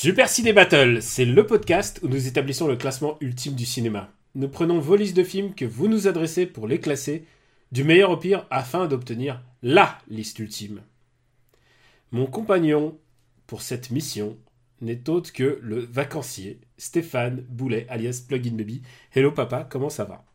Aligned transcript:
Super 0.00 0.28
Ciné 0.28 0.52
Battle, 0.52 1.02
c'est 1.02 1.24
le 1.24 1.44
podcast 1.44 1.98
où 2.04 2.06
nous 2.06 2.28
établissons 2.28 2.68
le 2.68 2.76
classement 2.76 3.16
ultime 3.20 3.56
du 3.56 3.66
cinéma. 3.66 4.12
Nous 4.36 4.46
prenons 4.46 4.78
vos 4.78 4.94
listes 4.94 5.16
de 5.16 5.24
films 5.24 5.56
que 5.56 5.64
vous 5.64 5.88
nous 5.88 6.06
adressez 6.06 6.46
pour 6.46 6.68
les 6.68 6.78
classer 6.78 7.24
du 7.72 7.82
meilleur 7.82 8.12
au 8.12 8.16
pire 8.16 8.46
afin 8.48 8.86
d'obtenir 8.86 9.42
LA 9.60 9.98
liste 10.06 10.38
ultime. 10.38 10.82
Mon 12.12 12.26
compagnon 12.26 12.96
pour 13.48 13.60
cette 13.60 13.90
mission 13.90 14.36
n'est 14.80 15.10
autre 15.10 15.32
que 15.32 15.58
le 15.60 15.80
vacancier 15.80 16.60
Stéphane 16.76 17.44
Boulet 17.48 17.84
alias 17.88 18.22
Plugin 18.24 18.54
Baby. 18.54 18.82
Hello 19.16 19.32
papa, 19.32 19.66
comment 19.68 19.90
ça 19.90 20.04
va? 20.04 20.27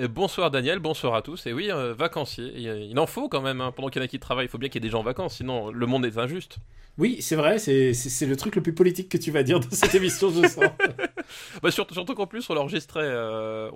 Euh, 0.00 0.08
Bonsoir 0.08 0.50
Daniel, 0.50 0.78
bonsoir 0.78 1.14
à 1.14 1.22
tous. 1.22 1.46
Et 1.46 1.52
oui, 1.52 1.70
euh, 1.70 1.94
vacancier. 1.94 2.52
Il, 2.56 2.88
il 2.90 2.98
en 2.98 3.06
faut 3.06 3.28
quand 3.28 3.40
même, 3.40 3.60
hein. 3.60 3.72
pendant 3.72 3.88
qu'il 3.88 4.00
y 4.00 4.02
en 4.02 4.06
a 4.06 4.08
qui 4.08 4.18
travaillent, 4.18 4.46
il 4.46 4.50
faut 4.50 4.58
bien 4.58 4.68
qu'il 4.68 4.82
y 4.82 4.84
ait 4.84 4.88
des 4.88 4.92
gens 4.92 5.00
en 5.00 5.04
vacances, 5.04 5.36
sinon 5.36 5.70
le 5.70 5.86
monde 5.86 6.04
est 6.06 6.18
injuste. 6.18 6.56
Oui, 6.98 7.18
c'est 7.20 7.36
vrai, 7.36 7.58
c'est- 7.58 7.92
le 8.26 8.36
truc 8.36 8.54
le 8.54 8.62
plus 8.62 8.74
politique 8.74 9.08
que 9.08 9.16
tu 9.16 9.30
vas 9.30 9.42
dire 9.42 9.60
dans 9.60 9.70
cette 9.70 9.94
émission, 9.94 10.30
je 10.30 10.46
sens. 10.46 10.64
Bah, 11.62 11.70
surtout 11.70 11.94
surtout 11.94 12.14
qu'en 12.14 12.26
plus, 12.26 12.48
on 12.50 12.54
l'enregistrait 12.54 13.00
euh, 13.04 13.70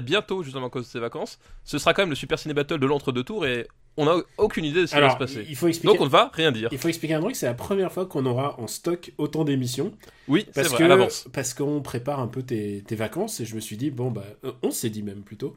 bientôt, 0.00 0.42
justement 0.42 0.66
à 0.66 0.70
cause 0.70 0.86
de 0.86 0.90
ces 0.90 0.98
vacances. 0.98 1.38
Ce 1.62 1.78
sera 1.78 1.94
quand 1.94 2.02
même 2.02 2.10
le 2.10 2.16
Super 2.16 2.38
Ciné 2.38 2.52
Battle 2.54 2.78
de 2.80 2.86
l'entre-deux 2.86 3.22
tours 3.22 3.46
et 3.46 3.68
on 3.96 4.04
n'a 4.04 4.16
aucune 4.38 4.64
idée 4.64 4.82
de 4.82 4.86
ce 4.86 4.94
qui 4.94 5.00
va 5.00 5.10
se 5.10 5.16
passer. 5.16 5.46
il 5.48 5.56
faut 5.56 5.68
expliquer. 5.68 5.92
Donc 5.92 6.00
on 6.00 6.06
ne 6.06 6.10
va 6.10 6.30
rien 6.32 6.52
dire. 6.52 6.68
Il 6.72 6.78
faut 6.78 6.88
expliquer 6.88 7.14
un 7.14 7.20
truc, 7.20 7.36
c'est 7.36 7.46
la 7.46 7.54
première 7.54 7.92
fois 7.92 8.06
qu'on 8.06 8.26
aura 8.26 8.58
en 8.60 8.66
stock 8.66 9.12
autant 9.18 9.44
d'émissions. 9.44 9.92
Oui, 10.28 10.46
Parce 10.54 10.68
vrai, 10.68 10.78
que 10.78 10.84
à 10.84 10.88
l'avance. 10.88 11.28
parce 11.32 11.54
qu'on 11.54 11.80
prépare 11.80 12.20
un 12.20 12.26
peu 12.26 12.42
tes, 12.42 12.82
tes 12.86 12.96
vacances 12.96 13.40
et 13.40 13.44
je 13.44 13.54
me 13.54 13.60
suis 13.60 13.76
dit 13.76 13.90
bon 13.90 14.10
bah 14.10 14.24
euh, 14.44 14.52
on 14.62 14.70
s'est 14.70 14.90
dit 14.90 15.02
même 15.02 15.22
plutôt 15.22 15.56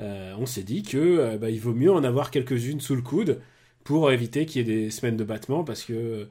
euh, 0.00 0.34
on 0.38 0.46
s'est 0.46 0.62
dit 0.62 0.82
que 0.82 0.98
euh, 0.98 1.36
bah, 1.38 1.50
il 1.50 1.60
vaut 1.60 1.74
mieux 1.74 1.92
en 1.92 2.02
avoir 2.04 2.30
quelques-unes 2.30 2.80
sous 2.80 2.94
le 2.96 3.02
coude 3.02 3.40
pour 3.84 4.10
éviter 4.12 4.46
qu'il 4.46 4.66
y 4.66 4.70
ait 4.72 4.76
des 4.84 4.90
semaines 4.90 5.16
de 5.16 5.24
battement 5.24 5.64
parce 5.64 5.82
que 5.82 6.28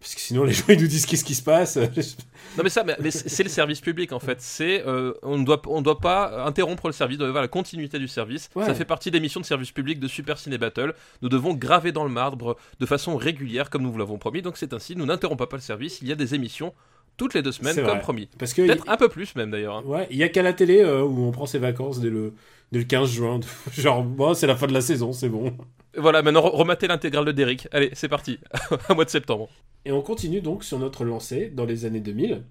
parce 0.00 0.14
que 0.14 0.20
sinon 0.20 0.44
les 0.44 0.52
gens 0.52 0.64
ils 0.68 0.80
nous 0.80 0.86
disent 0.86 1.06
qu'est-ce 1.06 1.24
qui 1.24 1.34
se 1.34 1.42
passe? 1.42 1.76
Non 1.76 2.62
mais 2.62 2.70
ça, 2.70 2.84
mais, 2.84 2.96
mais 3.00 3.10
c'est 3.10 3.42
le 3.42 3.48
service 3.48 3.80
public 3.80 4.12
en 4.12 4.20
fait. 4.20 4.40
C'est 4.40 4.86
euh, 4.86 5.12
on 5.22 5.38
ne 5.38 5.44
doit 5.44 5.60
on 5.66 5.82
doit 5.82 5.98
pas 5.98 6.44
interrompre 6.44 6.86
le 6.86 6.92
service, 6.92 7.16
on 7.16 7.20
doit 7.20 7.28
avoir 7.28 7.42
la 7.42 7.48
continuité 7.48 7.98
du 7.98 8.08
service. 8.08 8.48
Ouais. 8.54 8.64
Ça 8.64 8.74
fait 8.74 8.84
partie 8.84 9.10
des 9.10 9.20
missions 9.20 9.40
de 9.40 9.46
service 9.46 9.72
public 9.72 9.98
de 9.98 10.08
Super 10.08 10.38
Ciné 10.38 10.56
Battle. 10.56 10.94
Nous 11.22 11.28
devons 11.28 11.54
graver 11.54 11.92
dans 11.92 12.04
le 12.04 12.10
marbre 12.10 12.56
de 12.78 12.86
façon 12.86 13.16
régulière 13.16 13.70
comme 13.70 13.82
nous 13.82 13.92
vous 13.92 13.98
l'avons 13.98 14.18
promis. 14.18 14.40
Donc 14.42 14.56
c'est 14.56 14.72
ainsi, 14.72 14.94
nous 14.96 15.06
n'interrompons 15.06 15.46
pas 15.46 15.56
le 15.56 15.62
service. 15.62 16.00
Il 16.00 16.08
y 16.08 16.12
a 16.12 16.16
des 16.16 16.34
émissions 16.34 16.74
toutes 17.18 17.34
les 17.34 17.42
deux 17.42 17.52
semaines 17.52 17.74
comme 17.76 17.84
vrai. 17.84 17.98
promis. 18.00 18.28
parce 18.38 18.54
que 18.54 18.62
Peut-être 18.62 18.88
un 18.88 18.96
peu 18.96 19.10
plus 19.10 19.34
même 19.36 19.50
d'ailleurs. 19.50 19.76
hein. 19.76 19.82
ouais 19.84 20.06
il 20.10 20.16
y 20.16 20.22
a 20.22 20.28
qu'à 20.30 20.42
la 20.42 20.54
télé 20.54 20.80
euh, 20.82 21.02
où 21.02 21.24
on 21.26 21.30
prend 21.32 21.44
ses 21.46 21.58
vacances 21.58 22.00
dès 22.00 22.08
le 22.10 22.32
dès 22.72 22.78
le 22.78 22.84
15 22.86 23.10
juin 23.10 23.40
genre 23.76 24.02
bon 24.02 24.32
c'est 24.34 24.46
la 24.46 24.56
fin 24.56 24.66
de 24.66 24.72
la 24.72 24.80
saison 24.80 25.12
c'est 25.12 25.28
bon. 25.28 25.54
Voilà, 25.96 26.22
maintenant 26.22 26.42
re- 26.46 26.50
rematez 26.54 26.86
l'intégrale 26.86 27.24
de 27.24 27.32
Derrick. 27.32 27.66
Allez, 27.72 27.90
c'est 27.94 28.08
parti. 28.08 28.38
Un 28.88 28.94
mois 28.94 29.04
de 29.04 29.10
septembre. 29.10 29.48
Et 29.84 29.90
on 29.90 30.00
continue 30.02 30.40
donc 30.40 30.62
sur 30.62 30.78
notre 30.78 31.04
lancée 31.04 31.48
dans 31.48 31.64
les 31.64 31.86
années 31.86 31.98
2000, 32.00 32.42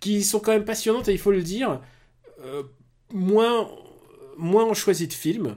qui 0.00 0.22
sont 0.22 0.40
quand 0.40 0.52
même 0.52 0.64
passionnantes 0.64 1.08
et 1.08 1.12
il 1.12 1.18
faut 1.18 1.32
le 1.32 1.42
dire, 1.42 1.80
euh, 2.44 2.62
moins, 3.12 3.68
moins 4.38 4.64
on 4.64 4.74
choisit 4.74 5.10
de 5.10 5.14
films, 5.14 5.56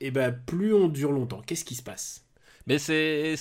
et 0.00 0.10
ben 0.10 0.32
plus 0.46 0.72
on 0.72 0.88
dure 0.88 1.10
longtemps. 1.12 1.42
Qu'est-ce 1.44 1.64
qui 1.64 1.74
se 1.74 1.82
passe? 1.82 2.24
Mais 2.66 2.78
c'est 2.78 3.34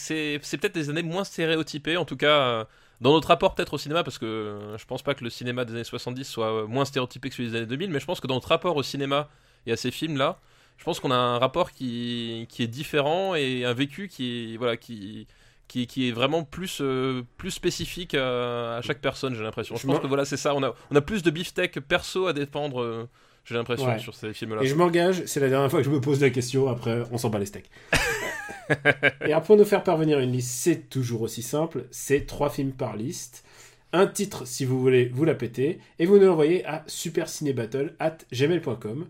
peut-être 0.59 0.73
des 0.75 0.89
années 0.89 1.03
moins 1.03 1.23
stéréotypées, 1.23 1.95
en 1.97 2.05
tout 2.05 2.17
cas 2.17 2.39
euh, 2.41 2.65
dans 3.03 3.11
notre 3.13 3.27
rapport 3.27 3.53
peut-être 3.53 3.73
au 3.73 3.77
cinéma, 3.77 4.03
parce 4.03 4.17
que 4.17 4.25
euh, 4.25 4.77
je 4.77 4.85
pense 4.85 5.03
pas 5.03 5.13
que 5.13 5.23
le 5.23 5.29
cinéma 5.29 5.65
des 5.65 5.73
années 5.73 5.83
70 5.83 6.23
soit 6.23 6.51
euh, 6.63 6.67
moins 6.67 6.85
stéréotypé 6.85 7.29
que 7.29 7.35
celui 7.35 7.49
des 7.51 7.57
années 7.57 7.65
2000, 7.67 7.91
mais 7.91 7.99
je 7.99 8.05
pense 8.05 8.19
que 8.19 8.27
dans 8.27 8.33
notre 8.35 8.47
rapport 8.49 8.75
au 8.75 8.83
cinéma 8.83 9.29
et 9.67 9.71
à 9.71 9.77
ces 9.77 9.91
films-là, 9.91 10.39
je 10.77 10.83
pense 10.85 10.99
qu'on 10.99 11.11
a 11.11 11.15
un 11.15 11.37
rapport 11.37 11.71
qui, 11.71 12.47
qui 12.49 12.63
est 12.63 12.67
différent 12.67 13.35
et 13.35 13.63
un 13.65 13.73
vécu 13.73 14.07
qui 14.07 14.53
est 14.53 14.57
voilà 14.57 14.75
qui 14.77 15.27
qui, 15.67 15.87
qui 15.87 16.09
est 16.09 16.11
vraiment 16.11 16.43
plus 16.43 16.79
euh, 16.81 17.21
plus 17.37 17.51
spécifique 17.51 18.15
à, 18.15 18.77
à 18.77 18.81
chaque 18.81 18.99
personne, 18.99 19.33
j'ai 19.35 19.43
l'impression. 19.43 19.75
Je 19.75 19.85
pense 19.87 19.99
que 19.99 20.07
voilà 20.07 20.25
c'est 20.25 20.37
ça, 20.37 20.55
on 20.55 20.63
a 20.63 20.73
on 20.91 20.95
a 20.95 21.01
plus 21.01 21.21
de 21.23 21.29
beefsteak 21.31 21.79
perso 21.81 22.27
à 22.27 22.33
défendre. 22.33 22.81
euh, 22.81 23.07
j'ai 23.45 23.55
l'impression 23.55 23.87
Ouais. 23.87 23.99
sur 23.99 24.15
ces 24.15 24.33
films-là. 24.33 24.63
Et 24.63 24.67
je 24.67 24.75
m'engage, 24.75 25.23
c'est 25.25 25.41
la 25.41 25.49
dernière 25.49 25.69
fois 25.69 25.79
que 25.79 25.85
je 25.85 25.89
me 25.91 25.99
pose 25.99 26.21
la 26.21 26.29
question, 26.29 26.69
après 26.69 27.03
on 27.11 27.17
s'en 27.17 27.29
bat 27.29 27.39
les 27.39 27.45
steaks. 27.45 27.69
et 29.25 29.33
pour 29.45 29.57
nous 29.57 29.65
faire 29.65 29.83
parvenir 29.83 30.19
une 30.19 30.31
liste, 30.31 30.51
c'est 30.51 30.89
toujours 30.89 31.21
aussi 31.21 31.41
simple, 31.41 31.85
c'est 31.91 32.25
trois 32.25 32.49
films 32.49 32.71
par 32.71 32.95
liste. 32.95 33.43
Un 33.91 34.07
titre 34.07 34.47
si 34.47 34.65
vous 34.65 34.79
voulez 34.79 35.05
vous 35.05 35.23
la 35.23 35.35
péter, 35.35 35.79
et 35.99 36.05
vous 36.05 36.17
nous 36.17 36.25
l'envoyez 36.25 36.65
à 36.65 36.83
supercinébattle 36.87 37.95
at 37.99 38.17
gmail.com. 38.31 39.05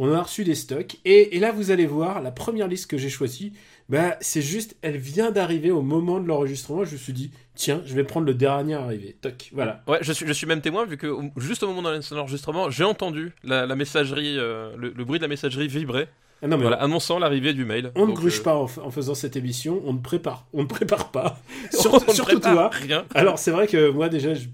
On 0.00 0.12
a 0.12 0.22
reçu 0.22 0.44
des 0.44 0.54
stocks, 0.54 0.96
et, 1.04 1.38
là 1.40 1.50
vous 1.50 1.72
allez 1.72 1.86
voir, 1.86 2.22
la 2.22 2.30
première 2.30 2.68
liste 2.68 2.88
que 2.88 2.98
j'ai 2.98 3.08
choisie, 3.08 3.52
bah, 3.88 4.16
c'est 4.20 4.42
juste, 4.42 4.76
elle 4.82 4.96
vient 4.96 5.32
d'arriver 5.32 5.72
au 5.72 5.82
moment 5.82 6.20
de 6.20 6.28
l'enregistrement, 6.28 6.84
je 6.84 6.92
me 6.92 6.98
suis 6.98 7.12
dit, 7.12 7.32
tiens, 7.56 7.82
je 7.84 7.94
vais 7.94 8.04
prendre 8.04 8.26
le 8.26 8.34
dernier 8.34 8.74
arrivé. 8.74 9.16
Toc, 9.20 9.50
voilà. 9.52 9.82
Ouais, 9.88 9.98
je 10.02 10.12
suis, 10.12 10.24
je 10.24 10.32
suis 10.32 10.46
même 10.46 10.60
témoin 10.60 10.86
vu 10.86 10.98
que 10.98 11.12
juste 11.36 11.64
au 11.64 11.66
moment 11.66 11.82
de 11.82 12.14
l'enregistrement, 12.14 12.70
j'ai 12.70 12.84
entendu 12.84 13.32
la, 13.42 13.66
messagerie, 13.74 14.38
euh, 14.38 14.76
le, 14.76 14.90
bruit 15.04 15.18
de 15.18 15.24
la 15.24 15.28
messagerie 15.28 15.66
vibrer, 15.66 16.06
non, 16.42 16.56
mais 16.56 16.62
voilà, 16.62 16.76
annonçant 16.82 17.18
l'arrivée 17.18 17.52
du 17.52 17.64
mail. 17.64 17.90
on 17.96 18.06
ne 18.06 18.12
gruge 18.12 18.40
euh, 18.40 18.42
pas 18.44 18.54
en, 18.56 18.66
faisant 18.68 19.14
cette 19.14 19.36
émission, 19.36 19.82
on 19.84 19.92
ne 19.92 19.98
prépare, 19.98 20.46
on 20.52 20.62
ne 20.62 20.66
prépare 20.68 21.10
pas. 21.10 21.40
on 21.74 21.78
Surtout, 22.12 22.38
toi. 22.40 22.70
Rien. 22.72 23.04
Alors 23.14 23.38
c'est 23.38 23.50
vrai 23.50 23.66
que 23.66 23.90
moi 23.90 24.08
déjà 24.08 24.34
je- 24.34 24.46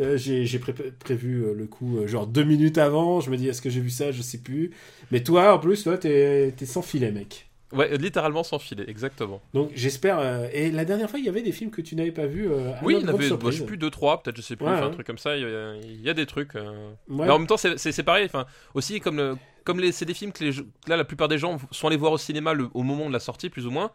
euh, 0.00 0.16
j'ai 0.16 0.46
j'ai 0.46 0.58
pré- 0.58 0.72
prévu 0.98 1.42
euh, 1.44 1.52
le 1.54 1.66
coup 1.66 1.98
euh, 1.98 2.06
genre 2.06 2.26
deux 2.26 2.44
minutes 2.44 2.78
avant, 2.78 3.20
je 3.20 3.30
me 3.30 3.36
dis 3.36 3.48
est-ce 3.48 3.60
que 3.60 3.68
j'ai 3.68 3.80
vu 3.80 3.90
ça, 3.90 4.12
je 4.12 4.22
sais 4.22 4.38
plus. 4.38 4.70
Mais 5.10 5.22
toi 5.22 5.54
en 5.54 5.58
plus 5.58 5.82
toi 5.84 5.98
t'es 5.98 6.54
t'es 6.56 6.64
sans 6.66 6.80
filet 6.82 7.10
mec. 7.12 7.49
Ouais, 7.72 7.96
littéralement 7.98 8.42
sans 8.42 8.58
filet, 8.58 8.84
exactement. 8.88 9.40
Donc 9.54 9.70
j'espère. 9.74 10.18
euh, 10.18 10.48
Et 10.52 10.70
la 10.70 10.84
dernière 10.84 11.08
fois 11.08 11.18
il 11.20 11.24
y 11.24 11.28
avait 11.28 11.42
des 11.42 11.52
films 11.52 11.70
que 11.70 11.80
tu 11.80 11.94
n'avais 11.94 12.10
pas 12.12 12.26
vus. 12.26 12.50
euh, 12.50 12.72
oui, 12.82 12.96
il 12.98 13.02
y 13.02 13.04
en 13.04 13.14
avait, 13.14 13.26
surprise. 13.28 13.54
je 13.54 13.58
sais 13.60 13.64
plus, 13.66 13.76
2 13.76 13.90
3 13.90 14.22
peut-être, 14.22 14.36
je 14.36 14.42
sais 14.42 14.56
plus, 14.56 14.66
Ouais, 14.66 14.72
un 14.72 14.90
truc 14.90 15.06
comme 15.06 15.18
ça, 15.18 15.36
il 15.36 15.42
y 15.42 15.44
a, 15.46 15.74
il 15.76 16.00
y 16.00 16.10
a 16.10 16.14
des 16.14 16.26
trucs. 16.26 16.56
euh. 16.56 16.90
Ouais. 17.08 17.26
Mais 17.26 17.30
en 17.30 17.38
même 17.38 17.46
temps, 17.46 17.56
c'est- 17.56 18.02
pareil, 18.02 18.24
enfin, 18.26 18.46
aussi 18.74 19.00
comme, 19.00 19.16
le, 19.18 19.36
comme 19.64 19.78
les, 19.78 19.92
c'est 19.92 20.04
des 20.04 20.14
films 20.14 20.32
que 20.32 20.42
les, 20.44 20.52
là, 20.88 20.96
la 20.96 21.04
plupart 21.04 21.28
des 21.28 21.38
gens 21.38 21.58
sont 21.70 21.86
allés 21.86 21.96
voir 21.96 22.12
au 22.12 22.18
cinéma 22.18 22.54
le- 22.54 22.68
au 22.74 22.82
moment 22.82 23.06
de 23.08 23.12
la 23.12 23.20
sortie, 23.20 23.50
plus 23.50 23.66
ou 23.66 23.70
moins. 23.70 23.90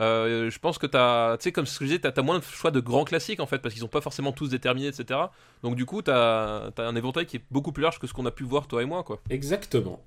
Euh, 0.00 0.50
je 0.50 0.58
pense 0.58 0.76
que 0.76 0.86
t'as, 0.88 1.36
tu 1.38 1.44
sais, 1.44 1.52
comme 1.52 1.66
ce 1.66 1.78
que 1.78 1.84
je 1.84 1.90
disais, 1.90 2.00
t'as, 2.00 2.10
t'as 2.10 2.22
moins 2.22 2.40
de 2.40 2.44
choix 2.44 2.72
de 2.72 2.80
grands 2.80 3.04
classiques 3.04 3.38
en 3.38 3.46
fait, 3.46 3.58
parce 3.60 3.72
qu'ils 3.74 3.80
sont 3.80 3.86
pas 3.88 4.00
forcément 4.00 4.32
tous 4.32 4.48
déterminés, 4.48 4.88
etc. 4.88 5.20
Donc 5.62 5.76
du 5.76 5.86
coup, 5.86 6.02
t'as, 6.02 6.72
t'as 6.72 6.84
un 6.86 6.96
éventail 6.96 7.26
qui 7.26 7.36
est 7.36 7.42
beaucoup 7.52 7.70
plus 7.70 7.82
large 7.84 8.00
que 8.00 8.06
ce 8.08 8.12
qu'on 8.12 8.26
a 8.26 8.32
pu 8.32 8.42
voir 8.42 8.66
toi 8.66 8.82
et 8.82 8.86
moi, 8.86 9.04
quoi. 9.04 9.20
Exactement. 9.30 10.02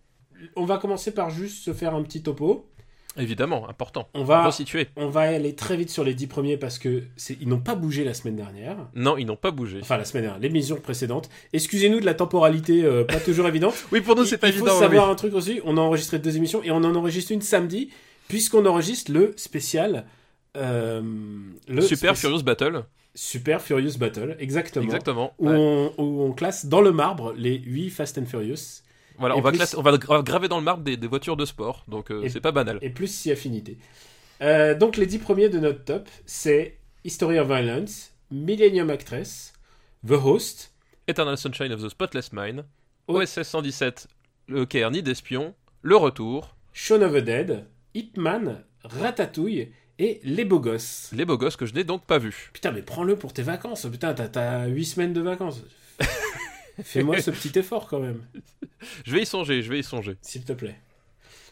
On 0.58 0.66
va 0.66 0.78
commencer 0.78 1.14
par 1.14 1.30
juste 1.30 1.64
se 1.64 1.74
faire 1.74 1.96
un 1.96 2.04
petit 2.04 2.22
topo. 2.22 2.70
Évidemment, 3.18 3.68
important. 3.70 4.08
On 4.14 4.24
va 4.24 4.46
Resituer. 4.46 4.88
on 4.96 5.08
va 5.10 5.22
aller 5.22 5.56
très 5.56 5.76
vite 5.78 5.90
sur 5.90 6.04
les 6.04 6.14
dix 6.14 6.28
premiers 6.28 6.58
parce 6.58 6.78
que 6.80 7.04
ils 7.40 7.48
n'ont 7.48 7.60
pas 7.60 7.76
bougé 7.76 8.04
la 8.04 8.14
semaine 8.14 8.36
dernière. 8.36 8.78
Non, 8.96 9.18
ils 9.18 9.26
n'ont 9.26 9.36
pas 9.36 9.52
bougé. 9.52 9.80
Enfin 9.82 9.98
la 9.98 10.06
semaine 10.06 10.24
dernière, 10.24 10.40
l'émission 10.42 10.76
précédente. 10.78 11.30
Excusez-nous 11.54 12.00
de 12.00 12.06
la 12.06 12.14
temporalité 12.14 12.84
euh, 12.84 13.04
pas 13.04 13.20
toujours 13.20 13.48
évidente. 13.48 13.74
Oui, 13.92 14.02
pour 14.02 14.16
nous, 14.16 14.24
Il- 14.24 14.28
c'est 14.28 14.38
pas 14.38 14.48
il 14.50 14.54
évident. 14.56 14.68
faut 14.68 14.74
oui, 14.76 14.80
savoir 14.82 15.06
oui. 15.08 15.12
un 15.12 15.16
truc 15.16 15.34
aussi, 15.34 15.60
on 15.66 15.78
a 15.78 15.82
enregistré 15.82 16.20
deux 16.20 16.38
émissions 16.38 16.62
et 16.64 16.72
on 16.72 16.78
en 16.78 16.96
enregistre 16.96 17.32
une 17.32 17.42
samedi, 17.42 17.90
puisqu'on 18.28 18.66
enregistre 18.66 19.12
le 19.12 19.34
spécial. 19.38 20.06
euh, 20.56 21.02
le 21.68 21.82
Super 21.82 22.18
Furious 22.18 22.42
Battle. 22.44 22.84
Super 23.16 23.62
Furious 23.62 23.98
Battle, 23.98 24.36
exactement. 24.40 24.86
Exactement. 24.86 25.34
Où, 25.40 25.50
Ouais. 25.50 25.56
on, 25.56 25.94
où 25.98 26.22
on 26.24 26.32
classe 26.34 26.66
dans 26.68 26.82
le 26.82 26.92
marbre 26.92 27.34
les 27.38 27.58
8 27.60 27.90
Fast 27.90 28.18
and 28.20 28.26
Furious 28.26 28.82
Voilà, 29.18 29.36
on 29.38 29.42
va, 29.42 29.50
plus- 29.52 29.58
classer- 29.60 29.78
on 29.78 29.82
va 29.82 29.92
gra- 29.98 30.24
graver 30.24 30.48
dans 30.48 30.58
le 30.58 30.64
marbre 30.64 30.84
des, 30.84 30.98
des 30.98 31.08
voitures 31.08 31.38
de 31.38 31.46
sport, 31.46 31.84
donc 31.88 32.12
euh, 32.12 32.28
c'est 32.30 32.42
pas 32.42 32.52
banal. 32.52 32.78
et 32.82 32.90
plus 32.90 33.08
si 33.08 33.32
affinité. 33.32 33.78
Euh, 34.42 34.76
donc 34.78 34.98
les 34.98 35.06
10 35.08 35.18
premiers 35.20 35.50
de 35.50 35.58
notre 35.60 35.84
top, 35.84 36.08
c'est 36.26 36.78
History 37.04 37.40
of 37.40 37.48
Violence, 37.48 38.12
Millennium 38.32 38.90
Actress, 38.90 39.54
The 40.06 40.12
Host, 40.12 40.74
Eternal 41.08 41.38
Sunshine 41.38 41.72
of 41.72 41.82
the 41.84 41.90
Spotless 41.90 42.32
Mind. 42.34 42.66
OSS 43.08 43.44
117, 43.44 44.08
Le 44.48 44.66
Caire 44.66 44.92
ni 44.92 45.02
d'espion, 45.02 45.56
Le 45.82 45.96
Retour, 45.96 46.56
Shaun 46.74 47.02
of 47.02 47.14
the 47.14 47.18
Dead, 47.24 47.66
Hitman, 47.96 48.64
Ratatouille 48.84 49.72
et 49.98 50.20
Les 50.24 50.46
Beaux 50.46 50.60
Gosses. 50.60 51.10
Les 51.14 51.26
Beaux 51.26 51.38
Gosses 51.38 51.56
que 51.56 51.66
je 51.66 51.74
n'ai 51.74 51.84
donc 51.86 52.04
pas 52.06 52.20
vus. 52.20 52.52
Putain, 52.54 52.72
mais 52.72 52.82
prends-le 52.84 53.16
pour 53.16 53.34
tes 53.34 53.42
vacances. 53.44 53.88
Putain, 53.90 54.14
t'as- 54.14 54.28
t'as 54.30 54.68
8 54.68 54.86
semaines 54.86 55.14
de 55.14 55.22
vacances. 55.22 55.62
Fais-moi 56.84 57.22
ce 57.22 57.32
petit 57.32 57.58
effort 57.60 57.88
quand 57.88 58.00
même, 58.00 58.22
Je 59.06 59.12
vais 59.12 59.22
y 59.22 59.26
songer, 59.26 59.62
je 59.62 59.70
vais 59.72 59.80
y 59.80 59.84
songer. 59.84 60.16
s'il 60.22 60.44
te 60.44 60.54
plaît. 60.54 60.80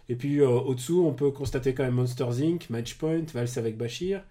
Et 0.08 0.16
puis 0.16 0.40
euh, 0.40 0.48
au-dessous, 0.50 1.04
on 1.06 1.14
peut 1.14 1.32
constater 1.32 1.74
quand 1.74 1.84
même 1.84 1.96
Monsters 1.96 2.40
Inc., 2.42 2.70
Matchpoint, 2.70 3.24
Valse 3.34 3.58
avec 3.58 3.76
Bashir 3.78 4.22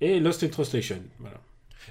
et 0.00 0.20
Lost 0.20 0.42
in 0.44 0.48
Translation. 0.48 1.00
Voilà. 1.20 1.40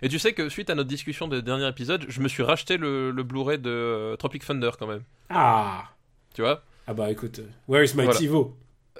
Et 0.02 0.10
tu 0.10 0.20
sais 0.20 0.34
que 0.34 0.50
suite 0.50 0.70
à 0.70 0.76
notre 0.76 0.90
discussion 0.90 1.28
des 1.28 1.42
derniers 1.42 1.68
épisodes, 1.68 2.06
je 2.08 2.22
me 2.22 2.28
suis 2.28 2.44
racheté 2.44 2.78
le, 2.78 3.10
le 3.12 3.24
Blu-ray 3.24 3.58
de 3.58 3.70
euh, 3.70 4.16
Tropic 4.18 4.46
Thunder 4.46 4.72
quand 4.78 4.88
même. 4.88 5.02
Ah 5.30 5.86
Tu 6.36 6.42
vois? 6.42 6.64
Ah 6.86 6.94
bah 6.94 7.10
écoute, 7.10 7.40
euh, 7.40 7.48
where 7.68 7.84
is 7.84 7.96
my 7.96 8.04
Voilà. 8.04 8.20
TiVo? 8.20 8.56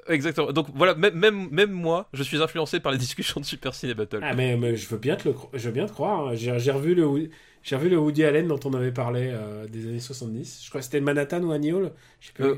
Exactement. 0.08 0.52
Donc 0.52 0.68
voilà, 0.74 0.94
même, 0.94 1.14
même, 1.14 1.48
même 1.50 1.70
moi, 1.70 2.08
je 2.12 2.22
suis 2.22 2.40
influencé 2.42 2.80
par 2.80 2.90
les 2.92 2.98
discussions 3.06 3.40
de 3.40 3.44
Super 3.46 3.74
Ciné 3.74 3.94
Battle. 3.94 4.20
Ah 4.22 4.34
mais, 4.34 4.56
mais 4.56 4.74
je 4.76 4.88
veux 4.88 4.98
bien 4.98 5.14
te 5.16 5.28
le, 5.28 5.34
je 5.54 5.66
veux 5.66 5.72
bien 5.72 5.86
te 5.86 5.92
croire. 5.92 6.28
hein. 6.28 6.34
J'ai 6.34 6.70
revu 6.72 6.94
le, 6.96 7.28
j'ai 7.66 7.76
revu 7.76 7.88
le 7.88 7.98
Woody 7.98 8.24
Allen 8.24 8.46
dont 8.46 8.60
on 8.64 8.72
avait 8.74 8.92
parlé 8.92 9.30
euh, 9.32 9.66
des 9.66 9.86
années 9.88 10.00
70. 10.00 10.62
Je 10.64 10.68
crois 10.68 10.80
que 10.80 10.84
c'était 10.84 11.00
Manhattan 11.00 11.42
ou 11.42 11.50
Annie 11.52 11.72
Hall. 11.72 11.92
Je 12.20 12.28
sais 12.28 12.32
plus. 12.32 12.44
Euh, 12.44 12.54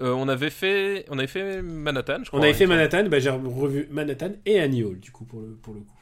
Euh, 0.00 0.10
on 0.14 0.26
avait 0.26 0.50
fait, 0.50 1.04
on 1.10 1.18
avait 1.18 1.26
fait 1.28 1.62
Manhattan, 1.62 2.18
je 2.24 2.28
crois. 2.28 2.40
on 2.40 2.42
avait 2.42 2.54
fait. 2.54 2.66
Manhattan, 2.66 3.04
bah, 3.08 3.20
j'ai 3.20 3.30
revu 3.30 3.86
Manhattan 3.90 4.32
et 4.46 4.58
Annie 4.58 4.82
Hall 4.82 4.98
du 4.98 5.12
coup 5.12 5.24
pour 5.24 5.40
le, 5.40 5.48
pour 5.62 5.74
le 5.74 5.80
coup. 5.80 5.94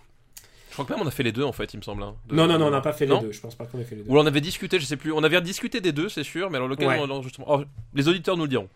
Je 0.68 0.72
crois 0.74 0.84
que 0.86 0.92
même 0.92 1.02
on 1.02 1.06
a 1.06 1.10
fait 1.10 1.24
les 1.24 1.32
deux 1.32 1.42
en 1.42 1.52
fait, 1.52 1.74
il 1.74 1.78
me 1.78 1.82
semble. 1.82 2.02
hein, 2.04 2.14
de- 2.28 2.34
Non 2.34 2.46
non 2.46 2.58
non, 2.58 2.66
on 2.68 2.70
n'a 2.70 2.80
pas 2.80 2.92
fait 2.94 3.04
les 3.04 3.18
deux. 3.18 3.32
Je 3.32 3.40
pense 3.40 3.56
pas 3.56 3.66
qu'on 3.66 3.78
ait 3.78 3.84
fait 3.84 3.96
les 3.96 4.02
deux. 4.04 4.10
Ou 4.10 4.16
on 4.18 4.24
avait 4.24 4.40
discuté, 4.40 4.78
je 4.78 4.84
sais 4.86 4.96
plus. 4.96 5.12
On 5.12 5.22
avait 5.22 5.40
discuté 5.42 5.80
des 5.80 5.92
deux, 5.92 6.08
c'est 6.08 6.22
sûr, 6.22 6.48
mais 6.48 6.56
alors 6.56 6.68
lequel 6.68 6.86
Ouais. 6.88 6.98
on- 7.00 7.22
justement. 7.22 7.46
oh, 7.50 7.62
les 7.92 8.08
auditeurs 8.08 8.36
nous 8.36 8.44
le 8.44 8.48
diront. 8.48 8.68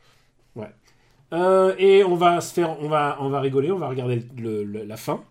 Euh, 1.32 1.75
et 1.79 2.05
on 2.05 2.15
va 2.17 2.41
se 2.41 2.53
faire, 2.53 2.79
on 2.81 2.88
va, 2.88 3.17
on 3.20 3.29
va 3.29 3.41
rigoler, 3.41 3.70
on 3.73 3.79
va 3.79 3.88
regarder 3.88 4.23
le- 4.37 4.62
le- 4.62 4.85
la 4.85 4.97
fin. 4.97 5.25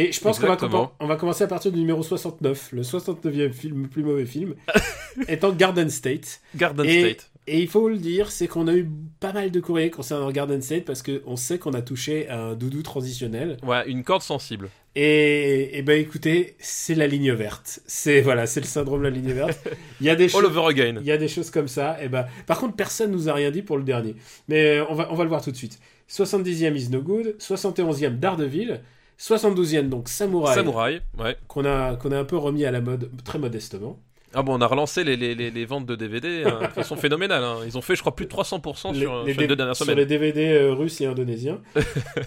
Et 0.00 0.12
je 0.12 0.20
pense 0.20 0.38
qu'on 0.38 0.46
va, 0.46 0.92
on 1.00 1.16
commencer 1.16 1.42
à 1.44 1.48
partir 1.48 1.72
du 1.72 1.78
numéro 1.80 2.02
69, 2.02 2.70
le 2.72 2.82
69e 2.82 3.52
film, 3.52 3.82
le 3.82 3.88
plus 3.88 4.04
mauvais 4.04 4.26
film, 4.26 4.54
étant 5.28 5.52
Garden 5.52 5.90
State. 5.90 6.40
Garden 6.54 6.86
Et- 6.86 7.00
State. 7.00 7.30
Et 7.50 7.62
il 7.62 7.68
faut 7.68 7.88
le 7.88 7.96
dire, 7.96 8.30
c'est 8.30 8.46
qu'on 8.46 8.68
a 8.68 8.74
eu 8.74 8.86
pas 9.20 9.32
mal 9.32 9.50
de 9.50 9.58
courriers 9.58 9.90
concernant 9.90 10.30
Garden 10.30 10.60
State 10.60 10.84
parce 10.84 11.02
qu'on 11.02 11.34
sait 11.36 11.58
qu'on 11.58 11.72
a 11.72 11.80
touché 11.80 12.28
à 12.28 12.38
un 12.38 12.54
doudou 12.54 12.82
transitionnel. 12.82 13.56
Ouais, 13.66 13.88
une 13.88 14.04
corde 14.04 14.20
sensible. 14.20 14.68
Et, 14.94 15.78
et 15.78 15.82
ben 15.82 15.98
écoutez, 15.98 16.56
c'est 16.58 16.94
la 16.94 17.06
ligne 17.06 17.32
verte. 17.32 17.80
C'est 17.86 18.20
voilà, 18.20 18.46
c'est 18.46 18.60
le 18.60 18.66
syndrome 18.66 19.00
de 19.00 19.04
la 19.04 19.10
ligne 19.10 19.32
verte. 19.32 19.66
Il 20.00 20.06
y 20.06 20.10
a 20.10 20.14
des 20.14 20.26
All 20.36 20.44
over 20.44 20.66
again. 20.66 20.96
Il 21.00 21.06
y 21.06 21.10
a 21.10 21.16
des 21.16 21.28
choses 21.28 21.50
comme 21.50 21.68
ça. 21.68 21.96
Et 22.02 22.08
ben, 22.10 22.26
par 22.46 22.58
contre, 22.60 22.76
personne 22.76 23.10
nous 23.12 23.30
a 23.30 23.32
rien 23.32 23.50
dit 23.50 23.62
pour 23.62 23.78
le 23.78 23.82
dernier. 23.84 24.14
Mais 24.48 24.78
euh, 24.80 24.84
on 24.90 24.94
va, 24.94 25.08
on 25.10 25.14
va 25.14 25.24
le 25.24 25.30
voir 25.30 25.42
tout 25.42 25.50
de 25.50 25.56
suite. 25.56 25.78
70e 26.10 26.76
Is 26.76 26.90
No 26.90 27.00
Good, 27.00 27.36
71e 27.40 28.18
Daredevil, 28.18 28.82
72e 29.18 29.88
donc 29.88 30.08
Samurai, 30.08 30.54
Samouraï, 30.54 31.00
ouais. 31.18 31.36
qu'on 31.48 31.64
a, 31.64 31.96
qu'on 31.96 32.12
a 32.12 32.18
un 32.18 32.24
peu 32.24 32.36
remis 32.36 32.64
à 32.64 32.70
la 32.70 32.80
mode 32.80 33.10
très 33.24 33.38
modestement. 33.38 33.98
Ah 34.34 34.42
bon, 34.42 34.56
on 34.58 34.60
a 34.60 34.66
relancé 34.66 35.04
les, 35.04 35.16
les, 35.16 35.34
les, 35.34 35.50
les 35.50 35.64
ventes 35.64 35.86
de 35.86 35.96
DVD 35.96 36.44
hein, 36.44 36.60
de 36.62 36.66
façon 36.74 36.96
phénoménale. 36.96 37.42
hein. 37.42 37.56
Ils 37.66 37.78
ont 37.78 37.80
fait, 37.80 37.96
je 37.96 38.00
crois, 38.02 38.14
plus 38.14 38.26
de 38.26 38.30
300% 38.30 38.94
sur, 38.94 39.24
Les- 39.24 39.32
sur 39.34 39.48
deux 39.48 39.56
dernières 39.56 39.74
sur 39.74 39.86
semaines. 39.86 39.98
les 39.98 40.06
DVD 40.06 40.48
euh, 40.52 40.74
russes 40.74 41.00
et 41.00 41.06
indonésiens. 41.06 41.60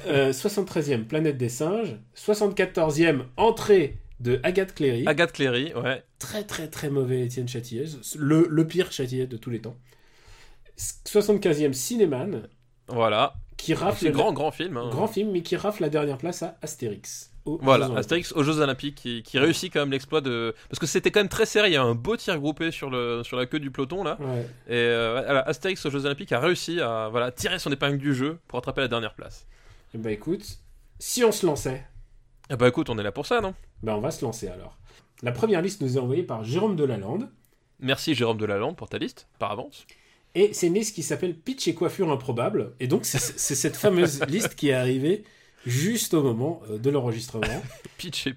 Euh, 0.07 0.31
73e 0.31 1.03
Planète 1.05 1.37
des 1.37 1.47
singes, 1.47 1.95
74e 2.17 3.21
Entrée 3.37 3.97
de 4.19 4.39
Agathe 4.43 4.73
Cléry. 4.73 5.03
Agathe 5.07 5.31
Cléry, 5.31 5.73
ouais. 5.75 6.03
très 6.19 6.43
très 6.43 6.67
très 6.67 6.89
mauvais 6.89 7.21
Étienne 7.21 7.47
Châtillet, 7.47 7.85
le, 8.17 8.47
le 8.49 8.67
pire 8.67 8.91
Châtillet 8.91 9.27
de 9.27 9.37
tous 9.37 9.49
les 9.51 9.61
temps. 9.61 9.77
75e 11.05 11.73
Cinéman, 11.73 12.41
Voilà. 12.87 13.33
Qui 13.61 13.73
rafle 13.73 13.99
C'est 13.99 14.11
grand, 14.11 14.33
grand 14.33 14.51
film. 14.51 14.77
hein. 14.77 14.89
grand 14.89 15.07
film, 15.07 15.31
mais 15.31 15.41
qui 15.41 15.55
rafle 15.55 15.81
la 15.83 15.89
dernière 15.89 16.17
place 16.17 16.43
à 16.43 16.57
Astérix. 16.61 17.31
aux 17.45 17.57
Voilà, 17.61 17.87
Jeux. 17.87 17.97
Astérix 17.97 18.31
aux 18.33 18.43
Jeux 18.43 18.59
Olympiques 18.59 18.95
qui, 18.95 19.23
qui 19.23 19.39
réussit 19.39 19.71
quand 19.71 19.79
même 19.81 19.91
l'exploit 19.91 20.21
de. 20.21 20.53
Parce 20.69 20.79
que 20.79 20.85
c'était 20.85 21.11
quand 21.11 21.19
même 21.19 21.29
très 21.29 21.45
serré, 21.45 21.69
il 21.69 21.73
y 21.73 21.77
a 21.77 21.83
un 21.83 21.95
beau 21.95 22.15
tir 22.17 22.37
groupé 22.39 22.71
sur, 22.71 22.89
le, 22.89 23.23
sur 23.23 23.37
la 23.37 23.45
queue 23.45 23.59
du 23.59 23.71
peloton 23.71 24.03
là. 24.03 24.17
Ouais. 24.19 24.41
Et 24.67 24.73
euh, 24.75 25.21
voilà, 25.25 25.41
Astérix 25.41 25.85
aux 25.85 25.89
Jeux 25.89 26.05
Olympiques 26.05 26.31
a 26.31 26.39
réussi 26.39 26.79
à 26.81 27.09
voilà, 27.09 27.31
tirer 27.31 27.59
son 27.59 27.71
épingle 27.71 27.97
du 27.97 28.13
jeu 28.13 28.39
pour 28.47 28.59
attraper 28.59 28.81
la 28.81 28.87
dernière 28.87 29.13
place. 29.13 29.45
Et 29.93 29.97
bah 29.97 30.11
écoute, 30.11 30.43
si 30.99 31.23
on 31.23 31.31
se 31.31 31.45
lançait, 31.45 31.85
Ah 32.49 32.55
bah 32.55 32.67
écoute, 32.67 32.89
on 32.89 32.97
est 32.97 33.03
là 33.03 33.11
pour 33.11 33.25
ça, 33.25 33.41
non? 33.41 33.53
Ben 33.83 33.93
on 33.95 34.01
va 34.01 34.11
se 34.11 34.23
lancer 34.23 34.47
alors. 34.47 34.77
La 35.23 35.31
première 35.31 35.61
liste 35.61 35.81
nous 35.81 35.97
est 35.97 35.99
envoyée 35.99 36.23
par 36.23 36.43
Jérôme 36.43 36.75
Delalande. 36.75 37.29
Merci 37.79 38.13
Jérôme 38.15 38.37
Delalande 38.37 38.75
pour 38.75 38.89
ta 38.89 38.97
liste, 38.97 39.27
par 39.39 39.51
avance. 39.51 39.85
Et 40.35 40.53
c'est 40.53 40.67
une 40.67 40.75
liste 40.75 40.95
qui 40.95 41.03
s'appelle 41.03 41.35
Pitch 41.35 41.67
et 41.67 41.73
coiffure 41.73 42.09
improbable. 42.11 42.73
Et 42.79 42.87
donc, 42.87 43.05
c'est 43.05 43.19
cette 43.55 43.75
fameuse 43.75 44.21
liste 44.27 44.55
qui 44.55 44.69
est 44.69 44.73
arrivée 44.73 45.23
juste 45.65 46.13
au 46.13 46.23
moment 46.23 46.61
euh, 46.69 46.77
de 46.77 46.89
l'enregistrement. 46.89 47.61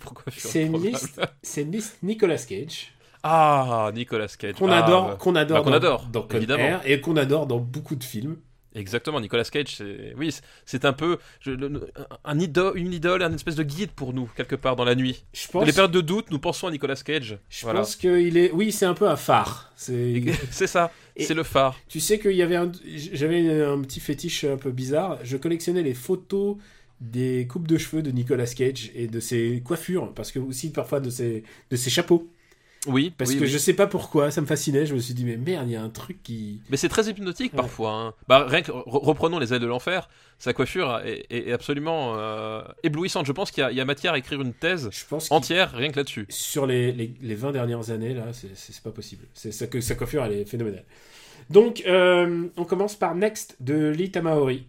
Pourquoi 0.00 0.24
je 0.26 0.40
suis 0.40 0.48
C'est 0.48 0.62
une 0.64 0.82
liste, 0.82 1.20
c'est 1.42 1.62
une 1.62 1.72
liste 1.72 1.96
Nicolas 2.02 2.36
Cage 2.38 2.92
Ah, 3.22 3.90
Nicolas 3.94 4.28
Cage. 4.38 4.54
qu'on 4.56 4.68
Ah, 4.68 4.84
adore, 4.84 5.08
bah, 5.08 5.16
qu'on 5.18 5.34
adore, 5.36 5.58
bah, 5.58 5.64
qu'on 5.64 5.72
adore, 5.72 6.06
dans 6.12 6.28
évidemment. 6.28 6.62
Air 6.62 6.80
et 6.84 7.00
qu'on 7.00 7.16
adore 7.16 7.46
dans 7.46 7.58
beaucoup 7.58 7.96
de 7.96 8.04
films. 8.04 8.36
Exactement, 8.74 9.20
Nicolas 9.20 9.44
Cage, 9.44 9.76
c'est 9.76 10.14
oui, 10.16 10.32
c'est- 10.66 10.84
un 10.84 10.92
peu 10.92 11.18
je- 11.40 11.52
le- 11.52 11.88
un 12.24 12.38
idole, 12.40 12.76
une 12.76 12.92
idole, 12.92 13.22
un 13.22 13.32
espèce 13.32 13.54
de 13.54 13.62
guide 13.62 13.90
pour 13.92 14.12
nous 14.12 14.28
quelque 14.36 14.56
part 14.56 14.74
dans 14.76 14.84
la 14.84 14.94
nuit. 14.94 15.24
Je 15.32 15.46
Dans 15.52 15.62
les 15.62 15.72
périodes 15.72 15.92
de 15.92 16.00
doute, 16.00 16.30
nous 16.30 16.38
pensons 16.40 16.66
à 16.66 16.70
Nicolas 16.70 16.96
Cage. 16.96 17.38
je 17.48 17.62
voilà. 17.62 17.80
pense 17.80 17.94
qu'il 17.96 18.36
est, 18.36 18.50
oui, 18.52 18.72
c'est 18.72 18.86
un 18.86 18.94
peu 18.94 19.08
un 19.08 19.16
phare. 19.16 19.72
C'est, 19.76 20.22
ça, 20.66 20.90
c'est 21.16 21.34
le 21.34 21.42
phare. 21.44 21.76
tu 21.88 22.00
sais 22.00 22.18
qu'il 22.18 22.32
y 22.32 22.42
avait, 22.42 22.56
un- 22.56 22.72
j'avais 23.12 23.62
un 23.62 23.80
petit 23.82 24.00
fétiche 24.00 24.44
un 24.44 24.56
peu 24.56 24.70
bizarre. 24.72 25.18
Je 25.22 25.36
collectionnais 25.36 25.82
les 25.82 25.94
photos 25.94 26.56
des 27.00 27.46
coupes 27.48 27.68
de 27.68 27.76
cheveux 27.78 28.02
de 28.02 28.10
Nicolas 28.10 28.46
Cage 28.46 28.90
et 28.94 29.06
de 29.06 29.20
ses 29.20 29.60
coiffures, 29.64 30.12
parce 30.14 30.32
que 30.32 30.38
aussi 30.38 30.70
parfois 30.70 31.00
de 31.00 31.10
ses, 31.10 31.44
de 31.70 31.76
ses 31.76 31.90
chapeaux. 31.90 32.28
Oui, 32.86 33.12
Parce 33.16 33.30
oui, 33.30 33.36
que 33.38 33.42
oui. 33.44 33.48
je 33.48 33.56
sais 33.56 33.72
pas 33.72 33.86
pourquoi, 33.86 34.30
ça 34.30 34.40
me 34.42 34.46
fascinait. 34.46 34.84
Je 34.84 34.94
me 34.94 34.98
suis 35.00 35.14
dit, 35.14 35.24
mais 35.24 35.36
merde, 35.38 35.66
il 35.68 35.72
y 35.72 35.76
a 35.76 35.82
un 35.82 35.88
truc 35.88 36.22
qui. 36.22 36.60
Mais 36.68 36.76
c'est 36.76 36.88
très 36.90 37.06
hypnotique 37.08 37.52
Ouais. 37.52 37.56
parfois. 37.58 37.92
hein. 37.92 38.14
Bah, 38.28 38.44
rien 38.46 38.60
que, 38.62 38.72
re- 38.72 38.82
reprenons 39.04 39.38
les 39.38 39.54
ailes 39.54 39.60
de 39.60 39.66
l'enfer. 39.66 40.08
Sa 40.38 40.52
coiffure 40.52 41.00
est, 41.04 41.24
est- 41.30 41.48
est 41.48 41.52
absolument 41.52 42.14
euh, 42.18 42.62
éblouissante. 42.82 43.24
Je 43.26 43.32
pense 43.32 43.50
qu'il 43.50 43.62
y, 43.62 43.64
a- 43.64 43.70
il 43.70 43.76
y 43.76 43.80
a 43.80 43.84
matière 43.86 44.12
à 44.12 44.18
écrire 44.18 44.40
une 44.42 44.52
thèse 44.52 44.90
Je 44.92 45.04
pense 45.08 45.28
qu'il- 45.28 45.36
entière 45.36 45.72
rien 45.72 45.90
que 45.90 45.96
là-dessus. 45.96 46.26
sur 46.28 46.66
les, 46.66 46.92
les, 46.92 47.14
les 47.22 47.34
20 47.34 47.52
dernières 47.52 47.90
années, 47.90 48.12
là, 48.12 48.24
c'est- 48.32 48.82
pas 48.82 48.90
possible. 48.90 49.24
C'est 49.32 49.52
sa, 49.52 49.66
que- 49.66 49.80
sa 49.80 49.94
coiffure, 49.94 50.22
elle 50.24 50.32
est 50.32 50.44
phénoménale. 50.44 50.84
Donc, 51.50 51.82
euh, 51.86 52.48
on 52.56 52.64
commence 52.64 52.96
par 52.96 53.14
Next 53.14 53.56
de 53.60 53.88
Lee 53.88 54.10
Tamaori. 54.10 54.66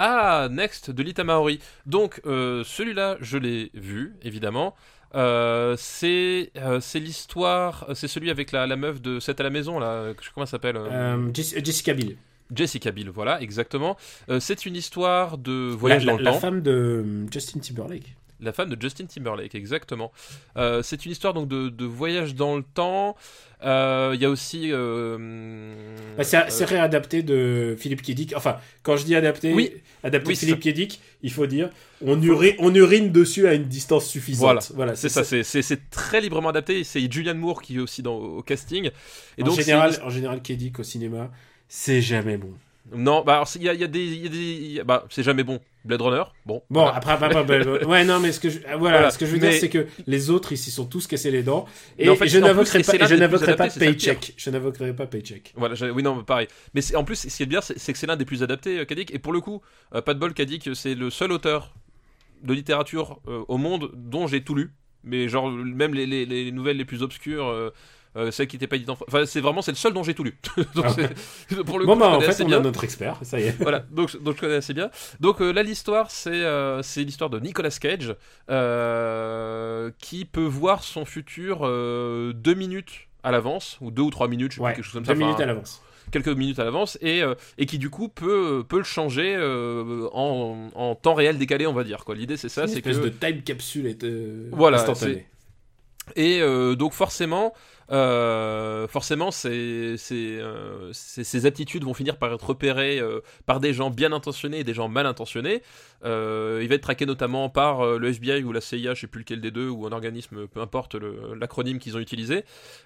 Ah, 0.00 0.48
Next 0.50 0.90
de 0.92 1.02
Lita 1.02 1.24
Maori. 1.24 1.58
Donc, 1.86 2.20
euh, 2.24 2.62
celui-là, 2.64 3.16
je 3.20 3.36
l'ai 3.36 3.70
vu, 3.74 4.14
évidemment. 4.22 4.76
Euh, 5.14 5.74
c'est 5.78 6.50
euh, 6.56 6.80
c'est 6.80 7.00
l'histoire, 7.00 7.86
c'est 7.94 8.08
celui 8.08 8.30
avec 8.30 8.52
la, 8.52 8.66
la 8.66 8.76
meuf 8.76 9.00
de 9.00 9.20
7 9.20 9.40
à 9.40 9.42
la 9.44 9.50
maison, 9.50 9.78
là. 9.78 10.12
Comment 10.34 10.44
elle 10.44 10.48
s'appelle 10.50 10.76
euh, 10.76 10.88
Euh, 10.90 11.32
Jess- 11.32 11.64
Jessica 11.64 11.94
Biel. 11.94 12.16
Jessica 12.54 12.90
Biel, 12.90 13.10
voilà, 13.10 13.40
exactement. 13.40 13.96
Euh, 14.30 14.40
c'est 14.40 14.64
une 14.66 14.76
histoire 14.76 15.38
de 15.38 15.70
voyage 15.70 16.04
la, 16.04 16.12
dans 16.12 16.18
le 16.18 16.24
la 16.24 16.32
temps. 16.32 16.40
femme 16.40 16.62
de 16.62 16.70
euh, 16.70 17.26
Justin 17.30 17.60
Timberlake. 17.60 18.14
La 18.40 18.52
femme 18.52 18.70
de 18.70 18.80
Justin 18.80 19.06
Timberlake, 19.06 19.54
exactement. 19.56 20.12
Euh, 20.56 20.82
c'est 20.82 21.04
une 21.04 21.10
histoire 21.12 21.34
donc 21.34 21.48
de, 21.48 21.68
de 21.70 21.84
voyage 21.84 22.34
dans 22.36 22.56
le 22.56 22.62
temps. 22.62 23.16
Euh, 23.64 24.12
Il 24.14 24.20
y 24.20 24.24
a 24.24 24.30
aussi. 24.30 24.68
euh, 24.70 25.84
Bah, 26.16 26.22
c'est 26.24 26.64
réadapté 26.64 27.22
de 27.24 27.74
Philippe 27.78 28.02
Kédic. 28.02 28.32
Enfin, 28.36 28.58
quand 28.84 28.96
je 28.96 29.04
dis 29.04 29.16
adapté, 29.16 29.52
Oui. 29.52 29.72
adapté 30.04 30.28
Oui, 30.28 30.34
de 30.34 30.38
Philippe 30.38 30.60
Kédic, 30.60 31.00
il 31.22 31.32
faut 31.32 31.46
dire 31.46 31.70
on, 32.00 32.20
urine, 32.22 32.54
on 32.60 32.72
urine 32.74 33.10
dessus 33.10 33.48
à 33.48 33.54
une 33.54 33.64
distance 33.64 34.06
suffisante. 34.06 34.70
Voilà, 34.74 34.94
c'est 34.94 35.08
ça, 35.08 35.24
c'est- 35.24 35.90
très 35.90 36.20
librement 36.20 36.50
adapté. 36.50 36.84
C'est 36.84 37.10
Julianne 37.12 37.38
Moore 37.38 37.60
qui 37.62 37.76
est 37.76 37.80
aussi 37.80 38.02
dans, 38.02 38.14
au 38.14 38.42
casting. 38.42 38.90
Et 39.36 39.42
en, 39.42 39.46
donc, 39.46 39.56
général, 39.56 39.98
en 40.04 40.10
général, 40.10 40.42
Kédic 40.42 40.78
au 40.78 40.84
cinéma, 40.84 41.30
c'est 41.68 42.00
jamais 42.00 42.36
bon. 42.36 42.52
Non, 42.94 43.22
bah 43.24 43.34
alors, 43.34 43.48
il 43.56 43.62
y 43.62 43.68
a, 43.68 43.74
il 43.74 43.80
y 43.80 43.84
a 43.84 43.86
des, 43.86 44.04
il 44.04 44.22
y 44.22 44.26
a 44.26 44.28
des, 44.30 44.36
il 44.38 44.72
y 44.72 44.80
a- 44.80 44.84
bah 44.84 45.04
c'est 45.10 45.22
jamais 45.22 45.42
bon. 45.44 45.60
Blade 45.84 46.02
Runner, 46.02 46.22
bon. 46.44 46.62
Bon, 46.70 46.80
voilà. 46.82 46.96
après, 46.96 47.12
après, 47.12 47.26
après, 47.36 47.60
après, 47.60 47.84
ouais, 47.84 48.04
non, 48.04 48.20
mais 48.20 48.32
ce 48.32 48.40
que 48.40 48.50
je, 48.50 48.58
ah, 48.68 48.76
voilà, 48.76 48.96
Voilà, 48.98 49.10
ce 49.10 49.18
que 49.18 49.24
je 49.26 49.30
veux 49.32 49.38
mais- 49.40 49.50
dire, 49.50 49.60
c'est 49.60 49.68
que 49.70 49.86
les 50.06 50.28
autres, 50.30 50.52
ils 50.52 50.58
s'y 50.58 50.70
sont 50.70 50.84
tous 50.84 51.06
cassés 51.06 51.30
les 51.30 51.42
dents. 51.42 51.66
Et 51.98 52.04
Mais 52.04 52.10
en 52.10 52.16
fait, 52.16 52.28
je 52.28 52.38
n'invoquerai 52.38 52.82
pas, 52.82 53.06
je 53.06 53.14
n'invoquerai 53.14 53.56
pas. 53.56 53.68
Paycheck. 53.68 54.34
Je 54.36 54.50
n'invoquerai 54.50 54.92
pas 54.94 55.06
Paycheck. 55.06 55.52
Voilà, 55.56 55.74
oui, 55.92 56.02
non, 56.02 56.22
pareil. 56.24 56.48
Mais 56.74 56.94
en 56.94 57.04
plus, 57.04 57.16
ce 57.16 57.34
qui 57.34 57.42
est 57.42 57.46
bien, 57.46 57.60
c'est 57.62 57.92
que 57.92 57.98
c'est 57.98 58.06
l'un 58.06 58.16
des 58.16 58.24
plus 58.26 58.42
adaptés, 58.42 58.80
euh, 58.80 58.84
Kadik. 58.84 59.14
Et 59.14 59.18
pour 59.18 59.32
le 59.32 59.40
coup, 59.40 59.62
euh, 59.94 60.02
pas 60.02 60.12
de 60.14 60.18
bol, 60.18 60.34
Kadik, 60.34 60.68
c'est 60.74 60.94
le 60.94 61.08
seul 61.10 61.32
auteur 61.32 61.72
de 62.42 62.52
littérature 62.52 63.20
euh, 63.28 63.44
au 63.48 63.56
monde 63.56 63.90
dont 63.94 64.26
j'ai 64.26 64.42
tout 64.42 64.54
lu. 64.54 64.72
Mais 65.04 65.28
genre, 65.28 65.50
même 65.50 65.94
les, 65.94 66.06
les- 66.06 66.26
les 66.26 66.50
nouvelles 66.52 66.76
les 66.76 66.84
plus 66.84 67.02
obscures, 67.02 67.46
euh, 67.46 67.70
euh, 68.18 68.30
celles 68.30 68.46
qui 68.48 68.56
n'étaient 68.56 68.66
pas 68.66 68.76
éditées 68.76 68.90
en. 68.92 68.98
Enfin, 69.06 69.24
c'est 69.26 69.40
vraiment, 69.40 69.62
c'est 69.62 69.70
le 69.70 69.76
seul 69.76 69.92
dont 69.94 70.02
j'ai 70.02 70.14
tout 70.14 70.24
lu. 70.24 70.36
donc, 70.74 70.84
Ah. 70.86 71.54
pour 71.64 71.78
le 71.78 71.86
Bon, 71.86 71.94
coup, 71.94 72.00
bah, 72.00 72.10
en 72.10 72.20
fait, 72.20 72.42
on 72.42 72.46
bien. 72.46 72.58
a 72.58 72.60
notre 72.60 72.84
expert, 72.84 73.18
ça 73.22 73.38
y 73.40 73.44
est. 73.44 73.56
voilà, 73.60 73.84
donc, 73.90 74.20
donc 74.22 74.34
je 74.36 74.40
connais 74.40 74.56
assez 74.56 74.74
bien. 74.74 74.90
Donc 75.20 75.40
euh, 75.40 75.52
là, 75.52 75.62
l'histoire, 75.62 76.10
c'est 76.10 76.30
euh, 76.32 76.82
c'est 76.82 77.02
l'histoire 77.04 77.30
de 77.30 77.38
Nicolas 77.40 77.70
Cage 77.70 78.14
qui 79.98 80.24
peut 80.24 80.44
voir 80.44 80.82
son 80.82 81.04
futur 81.04 81.60
deux 81.62 82.54
minutes 82.54 83.08
à 83.24 83.30
l'avance, 83.32 83.78
ou 83.80 83.90
deux 83.90 84.02
ou 84.02 84.10
trois 84.10 84.28
minutes, 84.28 84.52
je 84.52 84.56
sais 84.56 84.60
plus, 84.60 84.64
Ouais, 84.66 84.74
quelque 84.74 84.84
chose 84.84 84.94
comme 84.94 85.02
deux 85.02 85.12
ça. 85.12 85.14
minutes 85.18 85.34
enfin, 85.34 85.42
à 85.42 85.46
l'avance. 85.46 85.82
quelques 86.12 86.28
minutes 86.28 86.58
à 86.60 86.64
l'avance 86.64 86.96
et, 87.02 87.20
euh, 87.22 87.34
et 87.58 87.66
qui 87.66 87.78
du 87.78 87.90
coup 87.90 88.08
peut, 88.08 88.64
peut 88.66 88.78
le 88.78 88.84
changer 88.84 89.34
euh, 89.36 90.08
en, 90.12 90.68
en 90.74 90.94
temps 90.94 91.14
réel 91.14 91.36
décalé 91.36 91.66
on 91.66 91.72
va 91.72 91.82
dire 91.84 92.04
quoi 92.04 92.14
l'idée 92.14 92.36
c'est 92.36 92.48
ça 92.48 92.66
c'est 92.68 92.80
que 92.80 92.88
de 92.90 93.08
time 93.08 93.42
capsule 93.42 93.86
est, 93.86 94.04
euh, 94.04 94.48
Voilà, 94.52 94.78
instantanée. 94.78 95.26
et 96.16 96.40
donc 96.76 96.92
forcément 96.94 97.52
forcément, 97.90 99.30
ces, 99.30 99.96
ces, 99.96 100.38
euh, 100.40 100.92
ces- 100.92 101.24
ces 101.24 101.46
aptitudes 101.46 101.84
vont 101.84 101.94
finir 101.94 102.16
par 102.18 102.32
être 102.32 102.46
repérées 102.46 102.98
euh, 103.00 103.20
par 103.46 103.60
des 103.60 103.72
gens 103.72 103.90
bien 103.90 104.12
intentionnés 104.12 104.60
et 104.60 104.64
des 104.64 104.74
gens 104.74 104.88
mal 104.88 105.06
intentionnés. 105.06 105.62
Euh, 106.04 106.60
il 106.62 106.68
va 106.68 106.74
être 106.76 106.82
traqué 106.82 107.06
notamment 107.06 107.48
par 107.48 107.80
euh, 107.80 107.98
le 107.98 108.08
FBI 108.12 108.44
ou 108.44 108.52
la 108.52 108.60
CIA, 108.60 108.94
je 108.94 109.00
sais 109.00 109.06
plus 109.06 109.20
lequel 109.20 109.40
des 109.40 109.50
deux, 109.50 109.68
ou 109.68 109.86
un 109.86 109.92
organisme, 109.92 110.46
peu 110.46 110.60
importe 110.60 110.94
l'acronyme 110.94 111.78
qu'ils 111.78 111.96
ont 111.96 112.00
utilisé, 112.00 112.44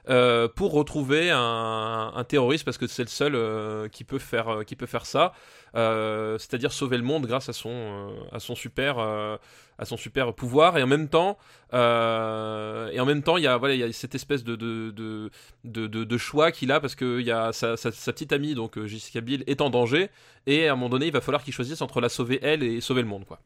euh, 0.08 0.48
pour 0.48 0.72
retrouver 0.72 1.30
un, 1.30 2.12
un 2.14 2.24
terroriste 2.24 2.64
parce 2.64 2.78
que 2.78 2.86
c'est 2.86 3.02
le 3.02 3.08
seul 3.08 3.34
euh, 3.34 3.88
qui 3.88 4.04
peut 4.04 4.18
faire 4.18 4.48
euh, 4.48 4.62
qui 4.64 4.76
peut 4.76 4.86
faire 4.86 5.06
ça, 5.06 5.32
Euh, 5.74 6.36
c'est-à-dire 6.38 6.70
sauver 6.70 6.98
le 6.98 7.02
monde 7.02 7.26
grâce 7.26 7.48
à 7.48 7.54
son 7.54 7.70
euh, 7.72 8.10
à 8.36 8.40
son 8.40 8.54
super 8.54 8.98
euh, 8.98 9.38
à 9.82 9.84
son 9.84 9.96
super 9.96 10.32
pouvoir 10.34 10.78
et 10.78 10.82
en 10.82 10.86
même 10.86 11.08
temps 11.08 11.36
euh, 11.74 12.90
et 12.90 13.00
en 13.00 13.06
même 13.06 13.22
temps 13.22 13.36
il 13.36 13.44
y 13.44 13.46
a 13.46 13.56
voilà 13.56 13.74
il 13.74 13.80
y 13.80 13.84
a 13.84 13.92
cette 13.92 14.14
espèce 14.14 14.44
de 14.44 14.56
de, 14.56 14.90
de, 14.90 15.30
de, 15.64 15.86
de- 15.86 16.04
de 16.04 16.18
choix 16.18 16.52
qu'il 16.52 16.72
a 16.72 16.80
parce 16.80 16.94
que 16.94 17.20
il 17.20 17.26
y 17.26 17.30
a 17.30 17.52
sa, 17.52 17.76
sa, 17.76 17.92
sa 17.92 18.12
petite 18.12 18.32
amie 18.32 18.54
donc 18.54 18.78
euh, 18.78 18.86
Jessica 18.86 19.20
Biel 19.20 19.44
est 19.46 19.60
en 19.60 19.70
danger 19.70 20.08
et 20.46 20.68
à 20.68 20.72
un 20.72 20.76
moment 20.76 20.88
donné 20.88 21.06
il 21.06 21.12
va 21.12 21.20
falloir 21.20 21.42
qu'il 21.44 21.52
choisisse 21.52 21.82
entre 21.82 22.00
la 22.00 22.08
sauver 22.08 22.38
elle 22.42 22.62
et 22.62 22.80
sauver 22.80 23.02
le 23.02 23.08
monde 23.08 23.24
quoi 23.26 23.40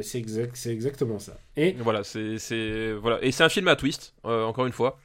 c'est 0.00 0.18
exact, 0.18 0.52
c'est 0.54 0.70
exactement 0.70 1.18
ça. 1.18 1.36
Et 1.56 1.72
voilà, 1.72 2.04
c'est, 2.04 2.38
c'est, 2.38 2.92
voilà. 2.92 3.18
Et 3.20 3.32
c'est 3.32 3.42
un 3.42 3.48
film 3.48 3.66
à 3.66 3.74
twist, 3.74 4.14
euh, 4.24 4.44
encore 4.44 4.64
une 4.66 4.72
fois. 4.72 4.96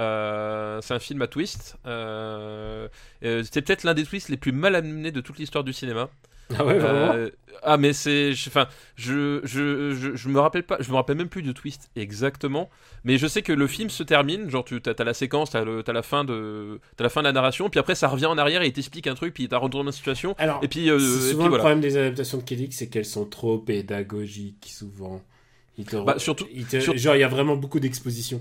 Euh, 0.00 0.80
c'est 0.82 0.94
un 0.94 0.98
film 0.98 1.22
à 1.22 1.28
twist. 1.28 1.76
Euh, 1.86 2.88
c'est 3.22 3.62
peut-être 3.62 3.84
l'un 3.84 3.94
des 3.94 4.02
twists 4.04 4.28
les 4.28 4.36
plus 4.36 4.50
mal 4.50 4.74
amenés 4.74 5.12
de 5.12 5.20
toute 5.20 5.38
l'histoire 5.38 5.62
du 5.62 5.72
cinéma. 5.72 6.08
Ah 6.58 6.64
ouais, 6.64 6.78
vraiment. 6.78 7.12
Euh, 7.14 7.30
ah 7.62 7.76
mais 7.78 7.92
c'est, 7.92 8.32
je- 8.34 8.48
enfin, 8.48 8.66
je, 8.96 9.40
je, 9.44 9.94
je, 9.94 10.14
je 10.14 10.28
me 10.28 10.38
rappelle 10.38 10.62
pas, 10.62 10.76
je 10.80 10.90
me 10.90 10.94
rappelle 10.96 11.16
même 11.16 11.28
plus 11.28 11.42
du 11.42 11.54
twist 11.54 11.90
exactement. 11.96 12.68
Mais 13.04 13.18
je 13.18 13.26
sais 13.26 13.42
que 13.42 13.52
le 13.52 13.66
film 13.66 13.88
se 13.90 14.02
termine, 14.02 14.48
genre 14.50 14.64
tu 14.64 14.80
as, 14.84 15.04
la 15.04 15.14
séquence, 15.14 15.50
t'as, 15.50 15.64
le, 15.64 15.82
t'as 15.82 15.92
la 15.92 16.02
fin 16.02 16.24
de, 16.24 16.80
t'as 16.96 17.04
la 17.04 17.10
fin 17.10 17.20
de 17.22 17.26
la 17.26 17.32
narration, 17.32 17.68
puis 17.70 17.80
après 17.80 17.94
ça 17.94 18.08
revient 18.08 18.26
en 18.26 18.38
arrière 18.38 18.62
et 18.62 18.66
il 18.66 18.72
t'explique 18.72 19.06
un 19.06 19.14
truc, 19.14 19.34
puis 19.34 19.48
t'as 19.48 19.58
retourné 19.58 19.86
la 19.86 19.92
situation. 19.92 20.34
Alors, 20.38 20.60
Et 20.62 20.68
puis, 20.68 20.90
euh, 20.90 20.96
et 20.96 21.00
souvent 21.00 21.20
puis 21.30 21.32
le 21.44 21.48
voilà. 21.48 21.58
problème 21.58 21.80
des 21.80 21.96
adaptations 21.96 22.38
de 22.38 22.42
Kelly, 22.42 22.68
c'est 22.72 22.88
qu'elles 22.88 23.04
sont 23.04 23.24
trop 23.26 23.58
pédagogiques, 23.58 24.68
souvent. 24.70 25.22
Ils 25.78 25.84
te- 25.84 25.96
Bah, 26.04 26.18
surtout- 26.18 26.46
ils 26.52 26.66
te- 26.66 26.80
sur- 26.80 26.96
Genre, 26.96 27.16
il 27.16 27.20
y 27.20 27.24
a 27.24 27.28
vraiment 27.28 27.56
beaucoup 27.56 27.80
d'exposition. 27.80 28.40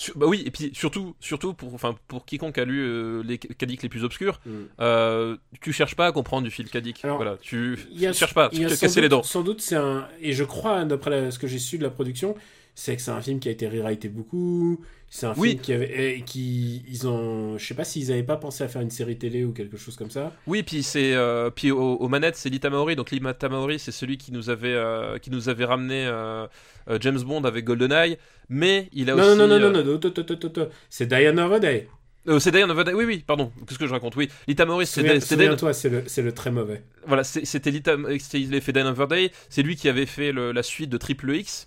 Sur- 0.00 0.16
bah 0.16 0.26
oui, 0.26 0.42
et 0.46 0.50
puis 0.50 0.70
surtout, 0.72 1.14
surtout 1.20 1.52
pour, 1.52 1.74
enfin, 1.74 1.94
pour 2.08 2.24
quiconque 2.24 2.56
a 2.56 2.64
lu 2.64 2.80
euh, 2.80 3.22
les 3.22 3.36
cadiques 3.38 3.82
les 3.82 3.88
plus 3.90 4.02
obscurs, 4.02 4.40
Mm. 4.46 4.50
euh, 4.80 5.36
tu 5.60 5.72
cherches 5.72 5.94
pas 5.94 6.06
à 6.06 6.12
comprendre 6.12 6.44
du 6.44 6.50
fil 6.50 6.70
cadique. 6.70 7.04
Alors, 7.04 7.16
Voilà, 7.16 7.36
tu 7.40 7.78
Il 7.92 8.00
y 8.00 8.06
a- 8.06 8.12
cherches 8.14 8.32
pas, 8.34 8.48
tu 8.48 8.64
te 8.64 8.68
sans 8.68 8.80
casser 8.80 9.00
les 9.02 9.08
dents. 9.10 9.22
Sans 9.22 9.42
doute, 9.42 9.60
c'est 9.60 9.76
un. 9.76 10.08
Et 10.22 10.32
je 10.32 10.44
crois, 10.44 10.84
d'après 10.86 11.10
la- 11.10 11.30
ce 11.30 11.38
que 11.38 11.46
j'ai 11.46 11.58
su 11.58 11.76
de 11.76 11.82
la 11.82 11.90
production, 11.90 12.34
c'est 12.82 12.96
que 12.96 13.02
c'est 13.02 13.10
un 13.10 13.20
film 13.20 13.40
qui 13.40 13.48
a 13.48 13.52
été 13.52 13.68
rewrité 13.68 14.08
beaucoup. 14.08 14.80
C'est 15.10 15.26
un 15.26 15.34
Oui. 15.36 15.50
film 15.50 15.60
qui 15.60 15.72
avait. 15.74 16.14
et 16.16 16.22
qui. 16.22 16.82
Ils 16.88 17.06
ont. 17.06 17.58
Je 17.58 17.66
sais 17.66 17.74
pas 17.74 17.84
s'ils 17.84 18.10
avaient 18.10 18.22
pas 18.22 18.38
pensé 18.38 18.64
à 18.64 18.68
faire 18.68 18.80
une 18.80 18.90
série 18.90 19.18
télé 19.18 19.44
ou 19.44 19.52
quelque 19.52 19.76
chose 19.76 19.96
comme 19.96 20.08
ça. 20.10 20.32
Oui, 20.46 20.62
puis 20.62 20.82
c'est, 20.82 21.12
euh, 21.14 21.50
puis 21.50 21.70
aux, 21.72 21.96
aux 21.96 22.08
manettes, 22.08 22.36
c'est 22.36 22.48
Lita 22.48 22.70
Maori. 22.70 22.96
Donc 22.96 23.10
Lita 23.10 23.48
Maori, 23.50 23.78
c'est 23.78 23.92
celui 23.92 24.16
qui 24.16 24.32
nous 24.32 24.48
avait, 24.48 24.72
euh, 24.72 25.18
qui 25.18 25.30
nous 25.30 25.50
avait 25.50 25.66
ramené 25.66 26.06
euh, 26.06 26.46
euh, 26.88 26.96
James 27.02 27.20
Bond 27.20 27.44
avec 27.44 27.66
GoldenEye. 27.66 28.16
Mais 28.48 28.88
il 28.94 29.10
a 29.10 29.14
Non, 29.14 29.24
aussi. 29.24 29.38
non, 29.38 29.46
non, 29.46 29.46
non, 29.48 29.54
euh, 29.54 29.58
non, 29.58 29.64
non, 29.66 29.84
non, 29.84 30.00
non, 30.00 30.12
non, 30.14 30.40
non, 30.42 30.52
non. 30.56 30.68
c'est 30.88 31.06
Diana 31.06 31.46
Overday. 31.46 31.88
euh, 32.28 32.38
c'est 32.38 32.50
Diane 32.52 32.70
of 32.70 32.78
Oui, 32.94 33.04
oui, 33.04 33.24
pardon. 33.26 33.52
Qu'est-ce 33.66 33.78
que 33.78 33.86
je 33.86 33.92
raconte? 33.92 34.16
Oui, 34.16 34.28
Lita 34.48 34.64
Maori, 34.64 34.86
c'est 34.86 35.02
Diane- 35.02 35.20
Souviens-toi, 35.20 35.74
c'est 35.74 35.90
le, 35.90 36.04
le 36.22 36.32
très 36.32 36.50
mauvais. 36.50 36.82
Voilà, 37.06 37.24
c'était 37.24 37.70
Lita, 37.70 37.96
c'était- 38.20 38.40
il 38.40 38.48
avait 38.48 38.60
fait 38.60 38.72
Day, 38.72 39.32
c'est 39.50 39.62
lui 39.62 39.76
qui 39.76 39.88
avait 39.88 40.06
fait 40.06 40.30
le- 40.32 40.52
la 40.52 40.62
suite 40.62 40.88
de 40.88 40.96
Triple 40.96 41.34
X. 41.34 41.66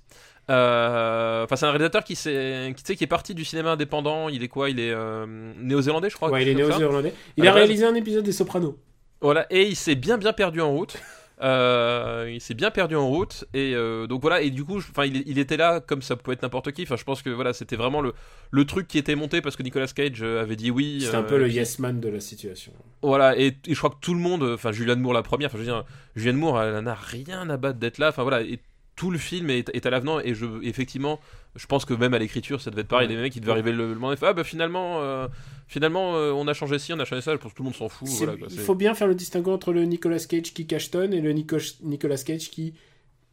Euh, 0.49 1.43
Enfin, 1.43 1.55
c'est 1.55 1.65
un 1.65 1.71
réalisateur 1.71 2.03
qui, 2.03 2.15
s'est- 2.15 2.73
qui, 2.75 3.03
est 3.03 3.07
parti 3.07 3.33
du 3.33 3.43
cinéma 3.45 3.71
indépendant. 3.71 4.29
Il 4.29 4.43
est 4.43 4.47
quoi? 4.47 4.69
Il 4.69 4.79
est 4.79 4.91
euh, 4.93 5.25
néo-zélandais, 5.59 6.09
je 6.09 6.15
crois. 6.15 6.29
Ouais, 6.29 6.41
il 6.43 6.49
est 6.49 6.55
néo-zélandais. 6.55 7.13
Il 7.37 7.47
À 7.47 7.51
a 7.51 7.53
réalisé 7.53 7.85
un 7.85 7.95
épisode 7.95 8.23
des 8.23 8.31
Sopranos. 8.31 8.77
Voilà, 9.21 9.45
et 9.49 9.63
il 9.67 9.75
s'est 9.75 9.95
bien 9.95 10.17
bien 10.17 10.33
perdu 10.33 10.59
en 10.61 10.71
route. 10.71 10.97
Euh, 11.41 12.29
il 12.31 12.39
s'est 12.39 12.53
bien 12.53 12.69
perdu 12.71 12.95
en 12.95 13.07
route 13.07 13.43
et 13.55 13.73
euh, 13.73 14.05
donc 14.05 14.21
voilà 14.21 14.41
et 14.41 14.51
du 14.51 14.63
coup 14.63 14.77
enfin 14.77 15.03
il, 15.05 15.23
il 15.27 15.39
était 15.39 15.57
là 15.57 15.79
comme 15.81 16.03
ça 16.03 16.15
peut 16.15 16.31
être 16.31 16.43
n'importe 16.43 16.71
qui 16.71 16.83
enfin 16.83 16.95
je 16.95 17.03
pense 17.03 17.23
que 17.23 17.29
voilà 17.31 17.53
c'était 17.53 17.75
vraiment 17.75 18.01
le, 18.01 18.13
le 18.51 18.65
truc 18.65 18.87
qui 18.87 18.99
était 18.99 19.15
monté 19.15 19.41
parce 19.41 19.55
que 19.55 19.63
Nicolas 19.63 19.87
Cage 19.87 20.21
avait 20.21 20.55
dit 20.55 20.69
oui 20.69 21.01
C'est 21.01 21.15
un 21.15 21.23
peu 21.23 21.37
le 21.39 21.49
yes 21.49 21.79
man 21.79 21.99
de 21.99 22.07
la 22.07 22.19
situation. 22.19 22.71
Voilà, 23.01 23.35
et, 23.37 23.47
et 23.47 23.73
je 23.73 23.75
crois 23.77 23.89
que 23.89 23.99
tout 23.99 24.13
le 24.13 24.19
monde, 24.21 24.43
enfin 24.43 24.71
Julianne 24.71 24.99
Moore 25.01 25.13
la 25.13 25.23
première, 25.23 25.47
enfin 25.49 25.57
je 25.57 25.63
veux 25.63 25.69
dire, 25.69 25.83
Julianne 26.15 26.37
Moore, 26.37 26.61
elle 26.61 26.79
n'a 26.83 26.93
rien 26.93 27.49
à 27.49 27.57
battre 27.57 27.79
d'être 27.79 27.97
là, 27.97 28.09
enfin 28.09 28.21
voilà, 28.21 28.41
et 28.43 28.59
tout 28.95 29.09
le 29.11 29.17
film 29.17 29.49
est, 29.49 29.69
est 29.75 29.85
à 29.85 29.89
l'avenant, 29.89 30.19
et 30.19 30.33
je, 30.35 30.45
effectivement, 30.63 31.19
je 31.55 31.65
pense 31.65 31.83
que 31.85 31.93
même 31.93 32.13
à 32.13 32.19
l'écriture, 32.19 32.61
ça 32.61 32.69
devait 32.71 32.81
être 32.81 32.87
pareil, 32.87 33.07
Ouais. 33.07 33.15
les 33.15 33.21
mecs, 33.21 33.35
ils 33.35 33.39
devaient 33.41 33.51
arriver 33.53 33.71
le, 33.71 33.87
le 33.89 33.93
moment, 33.95 34.13
et 34.13 34.17
faire, 34.17 34.29
ah 34.29 34.33
bah 34.33 34.43
finalement, 34.43 35.01
euh, 35.01 35.27
finalement, 35.67 36.15
euh, 36.15 36.31
on 36.31 36.47
a 36.47 36.53
changé 36.53 36.77
ci, 36.79 36.93
on 36.93 36.99
a 36.99 37.05
changé 37.05 37.21
ça, 37.21 37.31
je 37.31 37.37
pense 37.37 37.51
que 37.53 37.57
tout 37.57 37.63
le 37.63 37.69
monde 37.69 37.75
s'en 37.75 37.89
fout, 37.89 38.07
C'est- 38.07 38.25
voilà, 38.25 38.37
quoi, 38.37 38.47
il 38.49 38.55
c'est- 38.55 38.61
faut 38.61 38.75
bien 38.75 38.93
faire 38.93 39.07
le 39.07 39.15
distinguo 39.15 39.51
entre 39.51 39.73
le 39.73 39.83
Nicolas 39.85 40.19
Cage 40.19 40.53
qui 40.53 40.67
cachetonne 40.67 41.13
et 41.13 41.21
le 41.21 41.31
Nico- 41.31 41.57
Nicolas 41.81 42.17
Cage 42.17 42.49
qui 42.51 42.75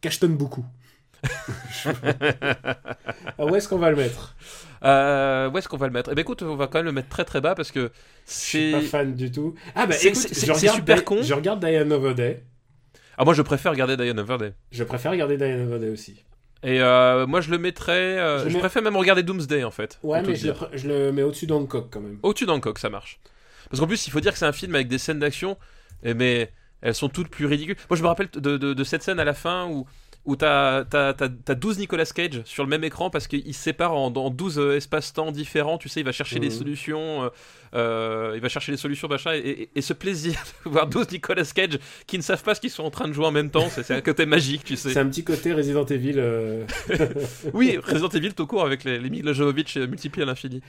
cachetonne 0.01 0.35
beaucoup. 0.35 0.65
Ah, 3.37 3.45
où 3.45 3.55
est-ce 3.55 3.67
qu'on 3.67 3.77
va 3.77 3.89
le 3.91 3.95
mettre? 3.97 4.35
Euh, 4.83 5.49
où 5.49 5.57
est-ce 5.57 5.67
qu'on 5.67 5.77
va 5.77 5.87
le 5.87 5.93
mettre? 5.93 6.09
Eh 6.11 6.15
ben 6.15 6.21
écoute, 6.21 6.41
on 6.41 6.55
va 6.55 6.67
quand 6.67 6.79
même 6.79 6.85
le 6.85 6.91
mettre 6.91 7.09
très 7.09 7.25
très 7.25 7.41
bas, 7.41 7.53
parce 7.55 7.71
que 7.71 7.91
Je 8.27 8.33
suis 8.33 8.59
c'est... 8.59 8.71
pas 8.71 8.81
fan 8.81 9.13
du 9.15 9.31
tout. 9.31 9.53
Ah 9.75 9.85
bah 9.85 9.93
c'est- 9.93 10.07
écoute, 10.09 10.21
c'est- 10.21 10.33
je 10.33 10.39
c'est 10.39 10.51
regarde 10.53 10.77
super 10.77 11.05
con. 11.05 11.21
Je 11.21 11.33
regarde 11.33 11.59
Diane 11.63 11.91
Overday. 11.91 12.43
Ah 13.21 13.25
moi 13.25 13.33
je 13.35 13.41
préfère 13.43 13.71
regarder 13.71 13.95
Diane 13.95 14.19
Overday. 14.19 14.53
Je 14.71 14.83
préfère 14.83 15.11
regarder 15.11 15.37
Diane 15.37 15.61
Overday 15.67 15.89
aussi. 15.89 16.23
Et 16.63 16.81
euh, 16.81 17.27
moi 17.27 17.39
je 17.41 17.51
le 17.51 17.59
mettrais, 17.59 18.17
euh, 18.17 18.39
Je 18.39 18.43
je, 18.43 18.47
le 18.49 18.53
mets- 18.55 18.59
préfère 18.59 18.81
même 18.81 18.95
regarder 18.97 19.21
Doomsday 19.23 19.63
en 19.63 19.69
fait. 19.71 19.99
Ouais, 20.01 20.21
mais 20.23 20.35
je 20.35 20.47
le, 20.47 20.53
je 20.73 21.09
mets 21.11 21.21
au-dessus 21.23 21.45
d'Hancock 21.45 21.89
quand 21.91 21.99
même. 22.01 22.17
Au-dessus 22.23 22.45
d'Hancock, 22.47 22.79
ça 22.79 22.89
marche. 22.89 23.19
Parce 23.69 23.79
qu'en 23.79 23.87
plus, 23.87 24.07
il 24.07 24.09
faut 24.11 24.19
dire 24.21 24.31
que 24.33 24.39
c'est 24.39 24.45
un 24.45 24.51
film 24.51 24.73
avec 24.75 24.87
des 24.87 24.97
scènes 24.97 25.19
d'action, 25.19 25.55
mais 26.03 26.51
elles 26.81 26.95
sont 26.95 27.09
toutes 27.09 27.29
plus 27.29 27.45
ridicules. 27.45 27.75
Moi, 27.89 27.95
je 27.97 28.01
me 28.03 28.07
rappelle 28.07 28.29
de, 28.33 28.57
de- 28.57 28.73
de 28.73 28.83
cette 28.83 29.03
scène 29.03 29.19
à 29.19 29.23
la 29.23 29.33
fin 29.35 29.67
où, 29.67 29.85
où 30.25 30.35
t'as 30.35 30.83
as, 30.91 31.55
12 31.55 31.77
Nicolas 31.79 32.05
Cage 32.05 32.41
sur 32.45 32.63
le 32.63 32.69
même 32.69 32.83
écran 32.83 33.09
parce 33.09 33.27
qu'il 33.27 33.53
se 33.53 33.61
sépare 33.61 33.93
en, 33.93 34.07
en 34.13 34.29
12 34.29 34.59
euh, 34.59 34.75
espaces-temps 34.77 35.31
différents. 35.31 35.77
Tu 35.77 35.89
sais, 35.89 35.99
il 36.01 36.05
va 36.05 36.11
chercher 36.11 36.35
Mhm. 36.37 36.41
des 36.41 36.49
solutions, 36.51 37.31
euh, 37.73 38.33
il 38.35 38.41
va 38.41 38.49
chercher 38.49 38.71
des 38.71 38.77
solutions, 38.77 39.07
machin, 39.07 39.33
et, 39.33 39.39
et- 39.39 39.69
et 39.75 39.81
ce 39.81 39.93
plaisir 39.93 40.33
de 40.65 40.69
voir 40.71 40.87
12 40.87 41.11
Nicolas 41.11 41.43
Cage 41.45 41.79
qui 42.07 42.17
ne 42.17 42.23
savent 42.23 42.43
pas 42.43 42.55
ce 42.55 42.61
qu'ils 42.61 42.69
sont 42.69 42.83
en 42.83 42.89
train 42.91 43.07
de 43.07 43.13
jouer 43.13 43.25
en 43.25 43.31
même 43.31 43.49
temps, 43.49 43.67
c'est 43.69 43.89
un 43.91 44.01
côté 44.01 44.25
magique, 44.25 44.63
tu 44.63 44.75
sais. 44.75 44.91
C'est 44.93 44.99
un 44.99 45.07
petit 45.07 45.23
côté 45.23 45.53
Resident 45.53 45.85
Evil. 45.85 46.15
euh. 46.17 46.65
Oui, 47.53 47.77
Resident 47.77 48.09
Evil 48.09 48.33
tout 48.33 48.47
court 48.47 48.65
avec 48.65 48.83
les, 48.83 48.99
les 48.99 49.09
Mila 49.09 49.33
Jovovich 49.33 49.77
multipliés 49.77 50.23
à 50.23 50.25
l'infini. 50.27 50.61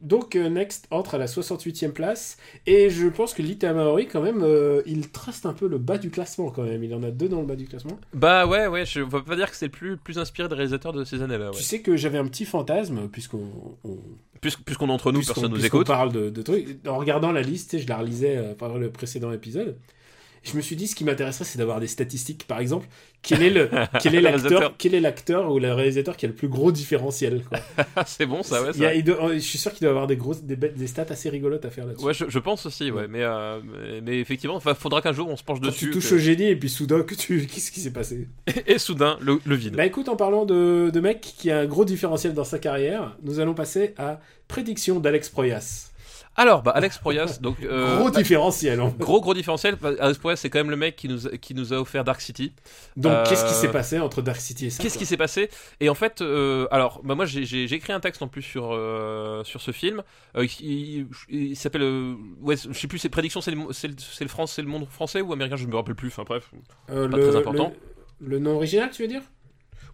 Donc 0.00 0.36
euh, 0.36 0.48
Next 0.48 0.86
entre 0.92 1.16
à 1.16 1.18
la 1.18 1.26
68e 1.26 1.90
place 1.90 2.36
et 2.66 2.88
je 2.88 3.08
pense 3.08 3.34
que 3.34 3.42
Lita 3.42 3.72
Maori 3.72 4.06
quand 4.06 4.22
même 4.22 4.42
euh, 4.44 4.80
il 4.86 5.10
traste 5.10 5.44
un 5.44 5.52
peu 5.52 5.66
le 5.66 5.78
bas 5.78 5.98
du 5.98 6.10
classement 6.10 6.50
quand 6.50 6.62
même. 6.62 6.84
Il 6.84 6.94
en 6.94 7.02
a 7.02 7.10
deux 7.10 7.28
dans 7.28 7.40
le 7.40 7.46
bas 7.48 7.56
du 7.56 7.66
classement. 7.66 7.98
Bah 8.14 8.46
ouais, 8.46 8.68
ouais, 8.68 8.86
je 8.86 9.00
ne 9.00 9.06
pas 9.06 9.34
dire 9.34 9.50
que 9.50 9.56
c'est 9.56 9.66
le 9.66 9.72
plus, 9.72 9.96
plus 9.96 10.18
inspiré 10.18 10.48
des 10.48 10.54
réalisateurs 10.54 10.92
de 10.92 11.02
ces 11.02 11.20
années-là. 11.22 11.50
Ouais. 11.50 11.56
Tu 11.56 11.64
sais 11.64 11.80
que 11.80 11.96
j'avais 11.96 12.18
un 12.18 12.26
petit 12.28 12.44
fantasme 12.44 13.08
puisqu'on 13.08 13.50
on- 13.84 13.98
Puisqu'on 14.40 14.88
entre 14.88 15.10
nous, 15.10 15.18
puisqu'on- 15.18 15.40
personne 15.40 15.52
nous 15.52 15.66
écoute. 15.66 15.88
parle 15.88 16.27
de, 16.28 16.34
de 16.34 16.42
trucs. 16.42 16.86
En 16.86 16.98
regardant 16.98 17.32
la 17.32 17.42
liste, 17.42 17.78
je 17.78 17.86
la 17.88 17.98
relisais 17.98 18.36
euh, 18.36 18.54
par 18.54 18.78
le 18.78 18.90
précédent 18.90 19.32
épisode. 19.32 19.76
Je 20.44 20.56
me 20.56 20.62
suis 20.62 20.76
dit, 20.76 20.86
ce 20.86 20.94
qui 20.94 21.02
m'intéresserait, 21.04 21.44
c'est 21.44 21.58
d'avoir 21.58 21.80
des 21.80 21.88
statistiques. 21.88 22.46
Par 22.46 22.60
exemple, 22.60 22.86
quel 23.22 23.42
est 23.42 23.50
le, 23.50 23.68
quel 24.00 24.14
est 24.14 24.18
Le 24.20 24.30
l'acteur, 24.30 24.74
quel 24.78 24.94
est 24.94 25.00
l'acteur 25.00 25.50
ou 25.52 25.58
le 25.58 25.72
réalisateur 25.74 26.16
qui 26.16 26.26
a 26.26 26.28
le 26.28 26.34
plus 26.34 26.46
gros 26.48 26.70
différentiel. 26.70 27.42
c'est 28.06 28.24
bon, 28.24 28.44
ça, 28.44 28.62
ouais. 28.62 28.70
Il 28.76 28.84
a- 28.84 28.88
Ça. 28.90 28.94
il 28.94 29.02
doit- 29.04 29.34
je 29.34 29.38
suis 29.40 29.58
sûr 29.58 29.72
qu'il 29.72 29.80
doit 29.80 29.90
avoir 29.90 30.06
des 30.06 30.16
grosses, 30.16 30.44
des, 30.44 30.86
stats 30.86 31.06
assez 31.10 31.28
rigolotes 31.28 31.64
à 31.64 31.70
faire 31.70 31.86
là-dessus. 31.86 32.04
Ouais, 32.04 32.14
je, 32.14 32.26
je 32.28 32.38
pense 32.38 32.64
aussi, 32.66 32.92
ouais. 32.92 33.08
Mais, 33.08 33.24
euh, 33.24 33.60
mais, 33.64 34.00
mais 34.00 34.20
effectivement, 34.20 34.54
enfin, 34.54 34.74
faudra 34.74 35.02
qu'un 35.02 35.12
jour 35.12 35.28
on 35.28 35.36
se 35.36 35.42
penche 35.42 35.58
Quand 35.60 35.66
dessus. 35.66 35.86
tu 35.86 35.90
touches 35.90 36.10
que- 36.10 36.14
au 36.14 36.18
génie 36.18 36.44
et 36.46 36.56
puis 36.56 36.68
soudain 36.70 37.02
que 37.02 37.16
tu, 37.16 37.44
qu'est-ce 37.52 37.72
qui 37.72 37.80
s'est 37.80 37.92
passé? 37.92 38.28
Et 38.68 38.78
soudain, 38.78 39.18
le, 39.20 39.40
le 39.44 39.56
vide. 39.56 39.74
Bah 39.74 39.86
écoute, 39.86 40.08
en 40.08 40.16
parlant 40.16 40.46
de, 40.46 40.90
de 40.94 41.00
mec 41.00 41.20
qui 41.20 41.50
a 41.50 41.58
un 41.58 41.66
gros 41.66 41.84
différentiel 41.84 42.32
dans 42.32 42.44
sa 42.44 42.60
carrière, 42.60 43.16
nous 43.24 43.40
allons 43.40 43.54
passer 43.54 43.92
à 43.98 44.20
prédiction 44.46 45.00
d'Alex 45.00 45.28
Proyas. 45.28 45.90
Alors, 46.38 46.62
bah, 46.62 46.70
Alex 46.74 46.96
Proyas, 46.98 47.38
donc. 47.42 47.56
euh, 47.62 47.98
gros 47.98 48.10
différentiel. 48.10 48.80
en 48.80 48.90
fait. 48.90 48.98
Gros 48.98 49.20
gros 49.20 49.34
différentiel, 49.34 49.76
bah, 49.80 49.90
Alex 50.00 50.18
Proyas 50.18 50.36
c'est 50.36 50.48
quand 50.50 50.60
même 50.60 50.70
le 50.70 50.76
mec 50.76 50.96
qui 50.96 51.08
nous, 51.08 51.26
a- 51.26 51.36
qui 51.36 51.52
nous 51.54 51.74
a 51.74 51.78
offert 51.80 52.04
Dark 52.04 52.20
City. 52.20 52.52
Donc 52.96 53.12
Euh, 53.12 53.24
qu'est-ce 53.28 53.44
qui 53.44 53.54
s'est 53.54 53.70
passé 53.70 53.98
entre 53.98 54.22
Dark 54.22 54.40
City 54.40 54.66
et 54.66 54.70
ça 54.70 54.82
Qu'est-ce 54.82 54.96
qui 54.96 55.04
s'est 55.04 55.16
passé? 55.16 55.50
Et 55.80 55.88
en 55.90 55.94
fait, 55.94 56.22
euh, 56.22 56.66
alors, 56.70 57.00
bah 57.04 57.14
moi 57.14 57.26
j'ai- 57.26 57.64
écrit 57.74 57.92
un 57.92 58.00
texte 58.00 58.22
en 58.22 58.28
plus 58.28 58.42
sur, 58.42 58.66
sur 59.44 59.60
ce 59.60 59.72
film. 59.72 60.02
Il 61.28 61.56
s'appelle. 61.56 61.82
ouais, 62.40 62.56
je 62.56 62.72
sais 62.78 62.86
plus, 62.88 62.98
c'est 62.98 63.08
Prédiction, 63.08 63.40
c'est 63.40 63.50
le, 63.50 63.58
le, 63.58 63.94
le 64.20 64.28
France, 64.28 64.52
c'est 64.54 64.62
le 64.62 64.68
monde 64.68 64.86
français 64.88 65.20
ou 65.20 65.32
américain, 65.32 65.56
je 65.56 65.66
me 65.66 65.74
rappelle 65.74 65.94
plus. 65.94 66.08
Enfin 66.08 66.24
bref. 66.26 66.50
Pas 66.86 66.94
le, 66.94 67.10
très 67.10 67.36
important. 67.36 67.72
Le 68.20 68.38
nom 68.38 68.56
original, 68.56 68.90
tu 68.90 69.02
veux 69.02 69.08
dire? 69.08 69.22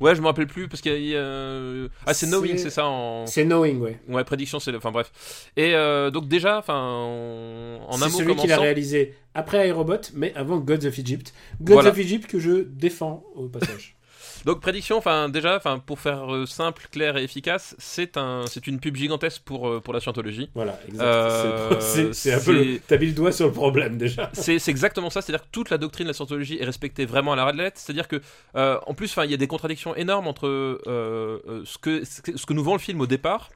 Ouais, 0.00 0.14
je 0.14 0.20
me 0.20 0.26
rappelle 0.26 0.46
plus 0.46 0.68
parce 0.68 0.80
qu'il 0.80 1.04
y 1.04 1.14
a. 1.14 1.18
euh, 1.18 1.88
Ah, 2.06 2.14
c'est 2.14 2.26
Knowing, 2.26 2.58
C'est- 2.58 2.70
ça 2.70 2.86
en. 2.86 3.26
C'est 3.26 3.44
Knowing, 3.44 3.80
ouais. 3.80 3.98
Ouais, 4.08 4.24
prédiction, 4.24 4.58
c'est. 4.60 4.72
le- 4.72 4.78
Enfin 4.78 4.90
bref. 4.90 5.50
Et 5.56 5.74
euh, 5.74 6.10
donc 6.10 6.28
déjà, 6.28 6.58
enfin, 6.58 6.74
en, 6.78 7.78
en 7.88 8.02
un 8.02 8.08
C'est 8.08 8.18
celui 8.18 8.36
qu'il 8.36 8.52
a 8.52 8.58
réalisé 8.58 9.14
après 9.34 9.66
Aerobot, 9.68 9.96
mais 10.14 10.32
avant 10.34 10.58
Gods 10.58 10.86
of 10.86 10.98
Egypt. 10.98 11.32
Gods 11.60 11.74
Voilà. 11.74 11.90
of 11.90 11.98
Egypt 11.98 12.26
que 12.28 12.38
je 12.38 12.62
défends 12.64 13.24
au 13.34 13.48
passage. 13.48 13.96
Donc 14.44 14.60
prédiction, 14.60 14.98
enfin 14.98 15.28
déjà, 15.28 15.56
enfin 15.56 15.78
pour 15.78 15.98
faire 16.00 16.32
euh, 16.34 16.46
simple, 16.46 16.86
clair 16.90 17.16
et 17.16 17.24
efficace, 17.24 17.74
c'est 17.78 18.16
un, 18.16 18.44
c'est 18.46 18.66
une 18.66 18.78
pub 18.80 18.94
gigantesque 18.96 19.42
pour 19.44 19.68
euh, 19.68 19.80
pour 19.80 19.94
la 19.94 20.00
scientologie. 20.00 20.50
Voilà, 20.54 20.78
exact. 20.86 21.02
Euh, 21.02 21.80
C'est- 22.12 22.32
un 22.32 22.40
peu. 22.40 22.78
T'as 22.86 22.98
mis 22.98 23.06
le 23.06 23.12
doigt 23.12 23.32
sur 23.32 23.46
le 23.46 23.52
problème 23.52 23.96
déjà. 23.98 24.30
C'est 24.34 24.58
c'est 24.58 24.70
exactement 24.70 25.10
ça, 25.10 25.22
c'est-à-dire 25.22 25.44
que 25.44 25.50
toute 25.52 25.70
la 25.70 25.78
doctrine 25.78 26.04
de 26.04 26.10
la 26.10 26.14
scientologie 26.14 26.58
est 26.60 26.64
respectée 26.64 27.06
vraiment 27.06 27.32
à 27.32 27.36
la 27.36 27.52
lettre. 27.52 27.78
C'est-à-dire 27.80 28.08
que, 28.08 28.20
en 28.54 28.94
plus, 28.94 29.06
enfin, 29.10 29.24
il 29.24 29.30
y 29.30 29.34
a 29.34 29.38
des 29.38 29.46
contradictions 29.46 29.94
énormes 29.96 30.26
entre 30.26 30.46
ce 30.86 31.78
que 31.78 32.04
ce 32.04 32.46
que 32.46 32.52
nous 32.52 32.62
vend 32.64 32.74
le 32.74 32.78
film 32.80 33.00
au 33.00 33.06
départ. 33.06 33.50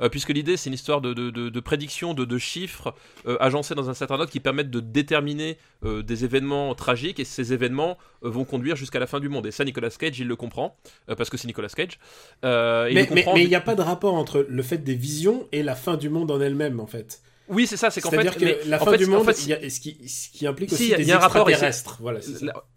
Euh, 0.00 0.08
puisque 0.08 0.30
l'idée 0.30 0.56
c'est 0.56 0.70
une 0.70 0.74
histoire 0.74 1.00
de, 1.00 1.12
de, 1.12 1.30
de, 1.30 1.48
de 1.48 1.60
prédiction, 1.60 2.14
de, 2.14 2.24
de 2.24 2.38
chiffres 2.38 2.94
euh, 3.26 3.36
agencés 3.40 3.74
dans 3.74 3.90
un 3.90 3.94
certain 3.94 4.14
ordre 4.14 4.30
qui 4.30 4.40
permettent 4.40 4.70
de 4.70 4.80
déterminer 4.80 5.58
euh, 5.84 6.02
des 6.02 6.24
événements 6.24 6.74
tragiques 6.74 7.20
et 7.20 7.24
ces 7.24 7.52
événements 7.52 7.98
vont 8.22 8.44
conduire 8.44 8.76
jusqu'à 8.76 8.98
la 8.98 9.06
fin 9.06 9.20
du 9.20 9.28
monde. 9.28 9.46
Et 9.46 9.50
ça, 9.50 9.64
Nicolas 9.64 9.90
Cage, 9.90 10.18
il 10.18 10.28
le 10.28 10.36
comprend 10.36 10.76
parce 11.06 11.28
que 11.30 11.36
c'est 11.36 11.46
Nicolas 11.46 11.68
Cage. 11.68 11.98
Il 12.42 13.06
comprend 13.06 13.34
mais 13.34 13.42
il 13.44 13.48
n'y 13.48 13.54
a 13.54 13.60
pas 13.60 13.74
de 13.74 13.82
rapport 13.82 14.14
entre 14.14 14.46
le 14.48 14.62
fait 14.62 14.78
des 14.78 14.94
visions 14.94 15.48
et 15.52 15.62
la 15.62 15.74
fin 15.74 15.96
du 15.96 16.08
monde 16.08 16.30
en 16.30 16.40
elle-même, 16.40 16.80
en 16.80 16.86
fait. 16.86 17.22
Oui, 17.48 17.66
c'est 17.66 17.76
ça, 17.76 17.90
c'est 17.90 18.00
qu'en 18.00 18.10
fait, 18.10 18.16
C'est-à-dire 18.16 18.36
que 18.36 18.44
mais 18.44 18.58
la 18.66 18.80
en 18.80 18.84
fin 18.84 18.92
fait, 18.92 18.98
du 18.98 19.04
en 19.06 19.08
monde, 19.10 19.26
fait, 19.26 19.42
il 19.42 19.48
y 19.48 19.52
a- 19.52 19.68
ce, 19.70 19.80
qui, 19.80 20.08
ce 20.08 20.28
qui 20.30 20.46
implique 20.46 20.70
Si, 20.70 20.74
aussi 20.76 20.88
y 20.88 20.94
a- 20.94 20.96
des 20.96 21.02
il 21.02 21.08
y 21.08 21.12
a 21.12 21.16
un 21.16 21.18
rapport, 21.18 21.48
et 21.48 21.52
extraterrestres. 21.52 21.98
Voilà, 22.00 22.20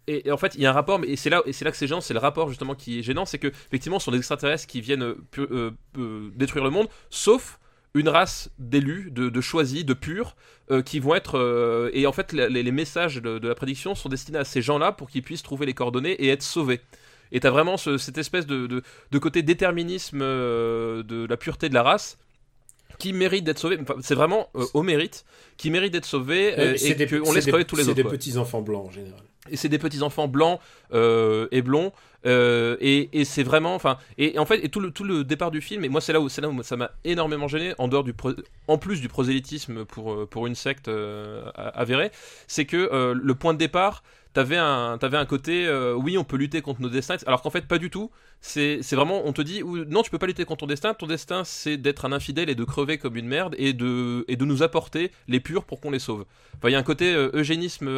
Et, 0.06 0.28
et 0.28 0.32
en 0.32 0.36
fait, 0.36 0.54
il 0.56 0.60
y 0.62 0.66
a 0.66 0.70
un 0.70 0.74
rapport, 0.74 0.98
mais 0.98 1.08
et 1.08 1.16
c'est 1.16 1.30
là, 1.30 1.42
et 1.46 1.52
c'est 1.52 1.64
là 1.64 1.70
que 1.70 1.76
c'est 1.76 1.86
gênant, 1.86 2.00
c'est 2.00 2.14
le 2.14 2.20
rapport 2.20 2.48
justement 2.48 2.74
qui 2.74 2.98
est 2.98 3.02
gênant, 3.02 3.24
c'est 3.26 3.38
que 3.38 3.46
effectivement, 3.48 3.98
ce 3.98 4.06
sont 4.06 4.10
des 4.10 4.18
extraterrestres 4.18 4.66
qui 4.66 4.80
viennent 4.80 5.02
euh, 5.04 5.16
euh, 5.38 5.70
euh, 5.98 6.30
détruire 6.34 6.64
le 6.64 6.70
monde, 6.70 6.88
sauf 7.10 7.58
une 7.94 8.08
race 8.10 8.50
d'élus, 8.58 9.10
de, 9.10 9.30
de 9.30 9.40
choisis, 9.40 9.84
de 9.84 9.94
purs, 9.94 10.36
euh, 10.70 10.82
qui 10.82 10.98
vont 11.00 11.14
être. 11.14 11.38
euh, 11.38 11.88
et 11.94 12.06
en 12.06 12.12
fait, 12.12 12.32
les, 12.32 12.48
les 12.62 12.72
messages 12.72 13.16
de, 13.16 13.38
de 13.38 13.48
la 13.48 13.54
prédiction 13.54 13.94
sont 13.94 14.08
destinés 14.10 14.38
à 14.38 14.44
ces 14.44 14.60
gens-là 14.60 14.92
pour 14.92 15.08
qu'ils 15.08 15.22
puissent 15.22 15.42
trouver 15.44 15.64
les 15.64 15.74
coordonnées 15.74 16.12
et 16.12 16.28
être 16.28 16.42
sauvés. 16.42 16.80
Et 17.32 17.40
t'as 17.40 17.50
vraiment 17.50 17.76
ce- 17.76 17.96
cette 17.98 18.18
espèce 18.18 18.46
de, 18.46 18.66
de- 18.66 18.82
de 19.10 19.18
côté 19.18 19.42
déterminisme 19.42 20.20
euh, 20.22 21.02
de 21.02 21.26
la 21.26 21.36
pureté 21.38 21.68
de 21.68 21.74
la 21.74 21.82
race 21.82 22.18
qui 22.98 23.12
mérite 23.12 23.44
d'être 23.44 23.58
sauvé. 23.58 23.78
Enfin, 23.80 23.96
c'est 24.02 24.14
vraiment 24.14 24.48
euh, 24.56 24.64
au 24.74 24.82
mérite, 24.82 25.24
qui 25.56 25.70
mérite 25.70 25.92
d'être 25.92 26.04
sauvé 26.06 26.58
euh, 26.58 26.76
c'est 26.76 26.90
et 26.90 26.94
des- 26.94 27.06
qu'on 27.06 27.26
c'est 27.26 27.34
laisse 27.34 27.44
des- 27.44 27.50
crever 27.50 27.64
tous 27.64 27.76
les 27.76 27.82
C'est 27.84 27.88
autres. 27.90 27.96
des 27.96 28.02
quoi 28.02 28.12
petits 28.12 28.36
enfants 28.38 28.62
blancs 28.62 28.86
en 28.86 28.90
général. 28.90 29.22
Et 29.50 29.56
c'est 29.56 29.68
des 29.68 29.78
petits 29.78 30.02
enfants 30.02 30.28
blancs 30.28 30.60
euh, 30.92 31.48
et 31.50 31.62
blonds 31.62 31.92
euh, 32.26 32.76
et, 32.80 33.24
c'est 33.24 33.42
vraiment 33.42 33.74
enfin 33.74 33.98
et, 34.18 34.38
en 34.38 34.46
fait 34.46 34.64
et 34.64 34.68
tout 34.68 34.80
le 34.80 34.90
tout 34.90 35.04
le 35.04 35.24
départ 35.24 35.50
du 35.50 35.60
film 35.60 35.84
et 35.84 35.88
moi 35.88 36.00
c'est 36.00 36.12
là 36.12 36.20
où 36.20 36.28
c'est 36.28 36.40
là 36.40 36.48
où 36.48 36.62
ça 36.62 36.76
m'a 36.76 36.90
énormément 37.04 37.48
gêné 37.48 37.74
en 37.78 37.88
dehors 37.88 38.04
du 38.04 38.14
en 38.68 38.78
plus 38.78 39.00
du 39.00 39.08
prosélytisme 39.08 39.84
pour 39.84 40.12
euh, 40.12 40.26
pour 40.26 40.46
une 40.46 40.54
secte 40.54 40.90
avérée 41.56 42.10
c'est 42.46 42.64
que 42.64 43.12
le 43.14 43.34
point 43.34 43.52
de 43.52 43.58
départ 43.58 44.02
T'avais 44.32 44.58
un, 44.58 44.98
t'avais 44.98 45.16
un 45.16 45.24
côté, 45.24 45.66
oui, 45.96 46.18
on 46.18 46.24
peut 46.24 46.36
lutter 46.36 46.60
contre 46.60 46.82
nos 46.82 46.90
destins, 46.90 47.16
alors 47.26 47.40
qu'en 47.40 47.48
fait, 47.48 47.66
pas 47.66 47.78
du 47.78 47.88
tout. 47.88 48.10
C'est, 48.42 48.82
vraiment, 48.92 49.22
on 49.24 49.32
te 49.32 49.40
dit, 49.40 49.62
non, 49.64 50.02
tu 50.02 50.10
peux 50.10 50.18
pas 50.18 50.26
lutter 50.26 50.44
contre 50.44 50.60
ton 50.60 50.66
destin. 50.66 50.92
Ton 50.92 51.06
destin, 51.06 51.42
c'est 51.42 51.78
d'être 51.78 52.04
un 52.04 52.12
infidèle 52.12 52.50
et 52.50 52.54
de 52.54 52.64
crever 52.64 52.98
comme 52.98 53.16
une 53.16 53.28
merde 53.28 53.54
et 53.56 53.72
de, 53.72 54.26
et 54.28 54.36
de 54.36 54.44
nous 54.44 54.62
apporter 54.62 55.10
les 55.26 55.40
purs 55.40 55.64
pour 55.64 55.80
qu'on 55.80 55.90
les 55.90 55.98
sauve. 55.98 56.26
Enfin, 56.58 56.68
il 56.68 56.72
y 56.72 56.74
a 56.74 56.78
un 56.78 56.82
côté 56.82 57.14
eugénisme 57.32 57.88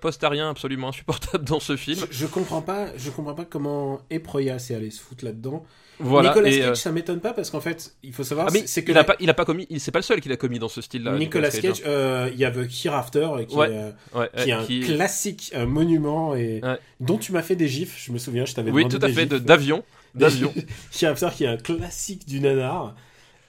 post-arien 0.00 0.50
absolument 0.50 0.90
insupportable 0.94 1.44
dans 1.44 1.60
ce 1.60 1.76
film. 1.76 2.00
Je, 2.10 2.16
je 2.18 2.26
comprends 2.26 2.62
pas, 2.62 2.88
je 2.96 3.10
comprends 3.10 3.34
pas 3.34 3.44
comment 3.44 4.00
Eproya 4.10 4.58
s'est 4.58 4.74
allé 4.74 4.90
se 4.90 5.00
foutre 5.00 5.24
là-dedans. 5.24 5.64
Voilà. 6.00 6.30
Nicolas 6.30 6.50
Cage, 6.50 6.60
euh, 6.60 6.74
ça 6.74 6.90
m'étonne 6.90 7.20
pas 7.20 7.32
parce 7.32 7.50
qu'en 7.50 7.60
fait, 7.60 7.94
il 8.02 8.12
faut 8.12 8.24
savoir, 8.24 8.48
ah, 8.50 8.58
c'est 8.66 8.82
que 8.82 8.90
il 8.90 8.98
a 8.98 9.04
pas, 9.04 9.14
il 9.20 9.30
a 9.30 9.34
pas 9.34 9.44
commis, 9.44 9.66
il- 9.70 9.78
c'est 9.80 9.92
pas 9.92 10.00
le 10.00 10.04
seul 10.04 10.20
qu'il 10.20 10.32
a 10.32 10.36
commis 10.36 10.58
dans 10.58 10.68
ce 10.68 10.80
style-là. 10.80 11.16
Nicolas 11.16 11.50
Cage, 11.50 11.82
hein. 11.84 11.88
euh, 11.88 12.30
il 12.32 12.38
y 12.38 12.44
a 12.44 12.50
The 12.50 12.66
Hereafter 12.84 13.28
qui, 13.48 13.54
Ouais. 13.54 13.70
est, 13.70 13.76
euh, 13.76 13.90
Ouais, 14.14 14.28
qui 14.36 14.50
est 14.50 14.52
un 14.52 14.64
qui- 14.64 14.80
classique, 14.80 15.52
un 15.54 15.66
monument 15.66 16.34
et 16.34 16.60
Ouais. 16.64 16.78
dont 17.00 17.16
tu 17.18 17.30
m'as 17.30 17.42
fait 17.42 17.54
des 17.54 17.68
gifs. 17.68 18.02
Je 18.04 18.10
me 18.12 18.18
souviens, 18.18 18.44
je 18.44 18.54
t'avais 18.54 18.72
Oui, 18.72 18.82
demandé 18.82 18.98
tout 18.98 19.04
à 19.04 19.08
des 19.08 19.14
fait, 19.14 19.26
d'avion, 19.26 19.84
d'avion. 20.16 20.52
Hereafter 21.00 21.28
qui 21.36 21.44
est 21.44 21.48
un 21.48 21.56
classique 21.58 22.26
du 22.26 22.40
nanar. 22.40 22.96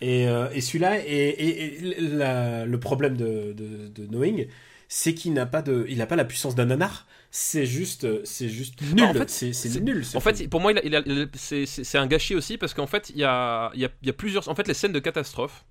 Et, 0.02 0.28
euh, 0.28 0.48
et 0.54 0.62
celui-là, 0.62 1.00
et, 1.00 1.04
et- 1.08 1.78
et 1.78 2.02
la- 2.02 2.66
le 2.66 2.80
problème 2.80 3.18
de, 3.18 3.54
de, 3.54 3.88
de 3.88 4.06
Knowing, 4.06 4.46
c'est 4.88 5.16
qu'il 5.16 5.34
n'a 5.34 5.48
pas 5.48 5.64
de, 5.64 5.86
il 5.90 5.98
n'a 5.98 6.06
pas 6.06 6.16
la 6.18 6.26
puissance 6.26 6.54
d'un 6.54 6.66
nanar. 6.66 7.08
C'est 7.38 7.66
juste, 7.66 8.24
c'est 8.24 8.48
juste 8.48 8.82
nul. 8.82 9.04
en 9.04 9.14
fait, 9.14 9.30
c'est 9.30 9.82
nul. 9.82 10.06
En 10.16 10.22
film. 10.22 10.36
fait, 10.36 10.48
pour 10.50 10.62
moi, 10.62 10.72
il 10.72 10.80
il 10.86 11.28
c'est- 11.36 11.98
un 11.98 12.08
gâchis 12.08 12.34
aussi 12.34 12.58
parce 12.58 12.74
qu'en 12.74 12.88
fait, 12.88 13.10
il 13.10 13.18
y 13.18 13.26
a, 13.26 13.72
il 13.74 13.82
y, 13.82 13.86
a, 13.86 13.90
il 14.02 14.08
y 14.08 14.10
a 14.10 14.14
plusieurs. 14.14 14.48
En 14.48 14.56
fait, 14.56 14.70
les 14.70 14.74
scènes 14.74 14.94
de 14.94 15.00
catastrophe, 15.00 15.66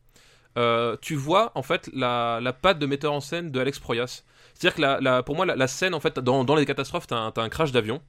euh, 0.58 0.98
tu 1.00 1.14
vois 1.14 1.52
en 1.54 1.62
fait 1.62 1.88
la, 1.94 2.38
la 2.42 2.52
patte 2.52 2.78
de 2.78 2.84
metteur 2.84 3.14
en 3.14 3.20
scène 3.20 3.50
de 3.50 3.58
Alex 3.58 3.78
Proyas. 3.78 4.24
C'est-à-dire 4.52 4.74
que 4.76 4.82
la, 4.82 5.00
la- 5.00 5.22
pour 5.22 5.36
moi, 5.36 5.46
la, 5.46 5.56
scène, 5.66 5.94
en 5.94 6.00
fait, 6.00 6.18
dans, 6.18 6.44
dans 6.44 6.54
les 6.54 6.66
catastrophes, 6.66 7.06
t'as 7.06 7.32
un, 7.34 7.48
crash 7.48 7.72
d'avion. 7.72 8.02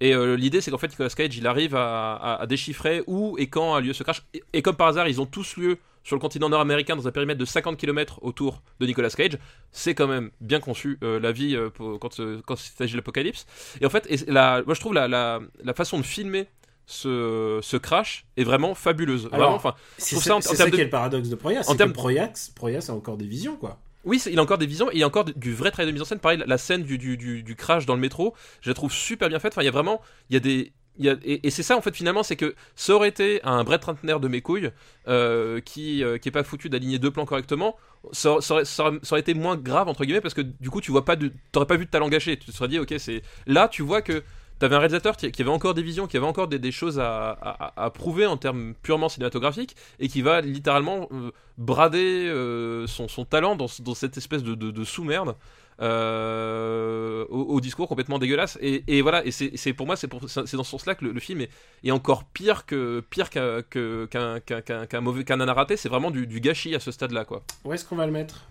Et 0.00 0.14
euh, 0.14 0.34
l'idée, 0.36 0.60
c'est 0.60 0.70
qu'en 0.70 0.76
fait, 0.76 0.88
Nicolas 0.88 1.08
Cage, 1.08 1.34
il 1.34 1.46
arrive 1.46 1.74
à, 1.74 2.12
à- 2.16 2.42
à 2.42 2.46
déchiffrer 2.46 3.02
où 3.06 3.38
et 3.38 3.48
quand 3.48 3.74
a 3.74 3.80
lieu 3.80 3.94
ce 3.94 4.02
crash. 4.02 4.22
Et, 4.34 4.42
et 4.52 4.60
comme 4.60 4.76
par 4.76 4.88
hasard, 4.88 5.08
ils 5.08 5.18
ont 5.18 5.26
tous 5.26 5.56
lieu 5.56 5.78
sur 6.04 6.16
le 6.16 6.20
continent 6.20 6.48
nord-américain 6.48 6.96
dans 6.96 7.06
un 7.06 7.12
périmètre 7.12 7.38
de 7.38 7.44
50 7.44 7.76
km 7.76 8.18
autour 8.22 8.62
de 8.80 8.86
Nicolas 8.86 9.10
Cage. 9.10 9.38
C'est 9.70 9.94
quand 9.94 10.08
même 10.08 10.30
bien 10.40 10.60
conçu, 10.60 10.98
euh, 11.02 11.20
la 11.20 11.32
vie, 11.32 11.54
euh, 11.56 11.70
pour- 11.70 11.98
quand, 12.00 12.18
euh, 12.20 12.40
quand 12.46 12.54
il 12.54 12.70
s'agit 12.76 12.92
de 12.92 12.98
l'apocalypse. 12.98 13.46
Et 13.80 13.86
en 13.86 13.90
fait, 13.90 14.06
et 14.10 14.30
la, 14.30 14.62
moi 14.66 14.74
je 14.74 14.80
trouve 14.80 14.94
la, 14.94 15.08
la, 15.08 15.40
la 15.62 15.74
façon 15.74 15.98
de 15.98 16.02
filmer 16.04 16.46
ce, 16.86 17.60
ce 17.62 17.76
crash 17.76 18.26
est 18.36 18.44
vraiment 18.44 18.74
fabuleuse. 18.74 19.28
Alors, 19.32 19.58
Vraiment, 19.58 19.74
C'est 19.98 20.16
ça, 20.16 20.34
en- 20.34 20.38
en 20.38 20.40
ça 20.40 20.56
termes 20.56 20.70
qui 20.70 20.76
de- 20.76 20.82
est 20.82 20.84
le 20.84 20.90
paradoxe 20.90 21.28
de 21.28 21.36
Proyas. 21.36 21.64
en 21.68 21.74
termes- 21.76 21.92
Proyas, 21.92 22.50
Proyas 22.54 22.86
a 22.88 22.92
encore 22.92 23.16
des 23.16 23.26
visions, 23.26 23.56
quoi. 23.56 23.78
oui, 24.04 24.20
il 24.26 24.38
a 24.38 24.42
encore 24.42 24.58
des 24.58 24.66
visions, 24.66 24.90
et 24.90 24.94
il 24.94 24.98
y 24.98 25.04
a 25.04 25.06
encore 25.06 25.24
du 25.24 25.54
vrai 25.54 25.70
travail 25.70 25.86
de 25.86 25.92
mise 25.92 26.02
en 26.02 26.04
scène. 26.06 26.18
Pareil, 26.18 26.42
la, 26.44 26.58
scène 26.58 26.82
du, 26.82 26.98
du, 26.98 27.16
du, 27.16 27.42
du 27.44 27.54
crash 27.56 27.86
dans 27.86 27.94
le 27.94 28.00
métro, 28.00 28.34
je 28.60 28.68
la 28.68 28.74
trouve 28.74 28.92
super 28.92 29.28
bien 29.28 29.38
faite. 29.38 29.52
Enfin, 29.52 29.62
il 29.62 29.66
y 29.66 29.68
a 29.68 29.72
vraiment, 29.72 30.00
il 30.28 30.34
y 30.34 30.36
a 30.36 30.40
des, 30.40 30.72
et, 31.00 31.50
c'est 31.50 31.62
ça 31.62 31.76
en 31.76 31.80
fait 31.80 31.94
finalement, 31.94 32.22
c'est 32.22 32.36
que 32.36 32.54
ça 32.76 32.94
aurait 32.94 33.08
été 33.08 33.40
un 33.44 33.64
Brett 33.64 33.84
Ratner 33.84 34.18
de 34.20 34.28
mes 34.28 34.42
couilles 34.42 34.70
euh, 35.08 35.60
qui 35.60 36.04
euh, 36.04 36.18
qui 36.18 36.30
pas 36.30 36.44
foutu 36.44 36.68
d'aligner 36.68 36.98
deux 36.98 37.10
plans 37.10 37.24
correctement. 37.24 37.76
Ça, 38.12 38.38
aurait, 38.50 39.20
été 39.20 39.34
moins 39.34 39.56
grave 39.56 39.88
entre 39.88 40.04
guillemets 40.04 40.20
parce 40.20 40.34
que 40.34 40.42
du 40.42 40.70
coup 40.70 40.80
tu 40.80 40.90
vois 40.90 41.04
pas 41.04 41.16
t'aurais 41.52 41.66
pas 41.66 41.76
vu 41.76 41.86
de 41.86 41.90
talent 41.90 42.08
gâché. 42.08 42.36
Tu 42.36 42.46
te 42.46 42.52
serais 42.52 42.68
dit 42.68 42.78
ok 42.78 42.94
c'est 42.98 43.22
là 43.46 43.68
tu 43.68 43.82
vois 43.82 44.02
que 44.02 44.22
T'avais 44.62 44.76
un 44.76 44.78
réalisateur 44.78 45.16
qui 45.16 45.42
avait 45.42 45.50
encore 45.50 45.74
des 45.74 45.82
visions, 45.82 46.06
qui 46.06 46.16
avait 46.16 46.24
encore 46.24 46.46
des, 46.46 46.70
choses 46.70 47.00
à, 47.00 47.90
prouver 47.94 48.26
en 48.26 48.36
termes 48.36 48.74
purement 48.80 49.08
cinématographiques, 49.08 49.74
et 49.98 50.06
qui 50.06 50.22
va 50.22 50.40
littéralement 50.40 51.08
euh, 51.10 51.32
brader 51.58 52.28
euh, 52.28 52.86
son, 52.86 53.24
talent 53.24 53.56
dans, 53.56 53.66
ce- 53.66 53.82
dans 53.82 53.96
cette 53.96 54.16
espèce 54.18 54.44
de, 54.44 54.54
de- 54.54 54.70
de 54.70 54.84
sous-merde 54.84 55.34
euh, 55.80 57.24
au, 57.30 57.40
au 57.54 57.60
discours 57.60 57.88
complètement 57.88 58.18
dégueulasse. 58.18 58.58
Et, 58.60 58.84
et 58.88 59.02
voilà, 59.02 59.24
et 59.24 59.30
c'est 59.30 59.72
pour 59.72 59.86
moi, 59.86 59.96
c'est 59.96 60.08
dans 60.10 60.26
ce 60.28 60.46
sens-là 60.62 60.94
que 60.94 61.04
le, 61.04 61.12
le 61.12 61.20
film 61.20 61.40
est, 61.40 61.50
est 61.84 61.90
encore 61.90 62.24
pire 62.24 62.66
que 62.66 63.00
pire 63.10 63.30
qu'un 63.30 63.62
qu'un 63.62 65.00
mauvais 65.00 65.24
qu'un 65.24 65.44
raté. 65.52 65.76
C'est 65.76 65.88
vraiment 65.88 66.10
du, 66.10 66.26
du 66.26 66.40
gâchis 66.40 66.74
à 66.74 66.80
ce 66.80 66.90
stade-là, 66.90 67.24
quoi. 67.24 67.42
Où 67.64 67.72
est-ce 67.72 67.84
qu'on 67.84 67.96
va 67.96 68.06
le 68.06 68.12
mettre? 68.12 68.44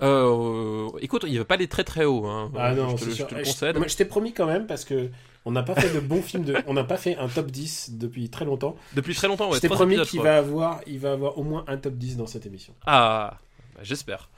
Euh, 0.00 0.88
écoute, 1.00 1.24
il 1.26 1.36
va 1.38 1.44
pas 1.44 1.54
aller 1.54 1.66
très 1.66 1.82
très 1.84 2.04
haut. 2.04 2.24
Hein. 2.26 2.52
Ah 2.56 2.72
non, 2.74 2.96
je 2.96 3.02
te, 3.04 3.08
le- 3.08 3.14
sûr. 3.14 3.26
je 3.26 3.30
te 3.30 3.34
le 3.34 3.40
Eh, 3.40 3.44
je- 3.44 3.50
concède. 3.50 3.76
moi, 3.78 3.86
Je 3.88 3.96
t'ai 3.96 4.04
promis 4.04 4.32
quand 4.32 4.46
même 4.46 4.66
parce 4.66 4.84
que 4.84 5.08
on 5.44 5.50
n'a 5.50 5.62
pas 5.64 5.74
fait 5.74 5.92
de 5.92 5.98
bons 6.00 6.22
films 6.22 6.44
de, 6.44 6.56
on 6.68 6.74
n'a 6.74 6.84
pas 6.84 6.96
fait 6.98 7.16
un 7.16 7.26
top 7.28 7.50
10 7.50 7.92
depuis 7.94 8.28
très 8.30 8.44
longtemps. 8.44 8.76
Depuis 8.94 9.14
très 9.14 9.26
longtemps, 9.26 9.48
ouais. 9.48 9.56
je 9.56 9.60
t'ai 9.60 9.68
promis 9.68 9.96
qu'il 10.02 10.20
je 10.20 10.24
va 10.24 10.36
avoir, 10.36 10.80
il 10.86 11.00
va 11.00 11.12
avoir 11.12 11.36
au 11.38 11.42
moins 11.42 11.64
un 11.66 11.78
top 11.78 11.94
10 11.94 12.16
dans 12.16 12.26
cette 12.28 12.46
émission. 12.46 12.74
Ah, 12.86 13.38
j'espère. 13.82 14.28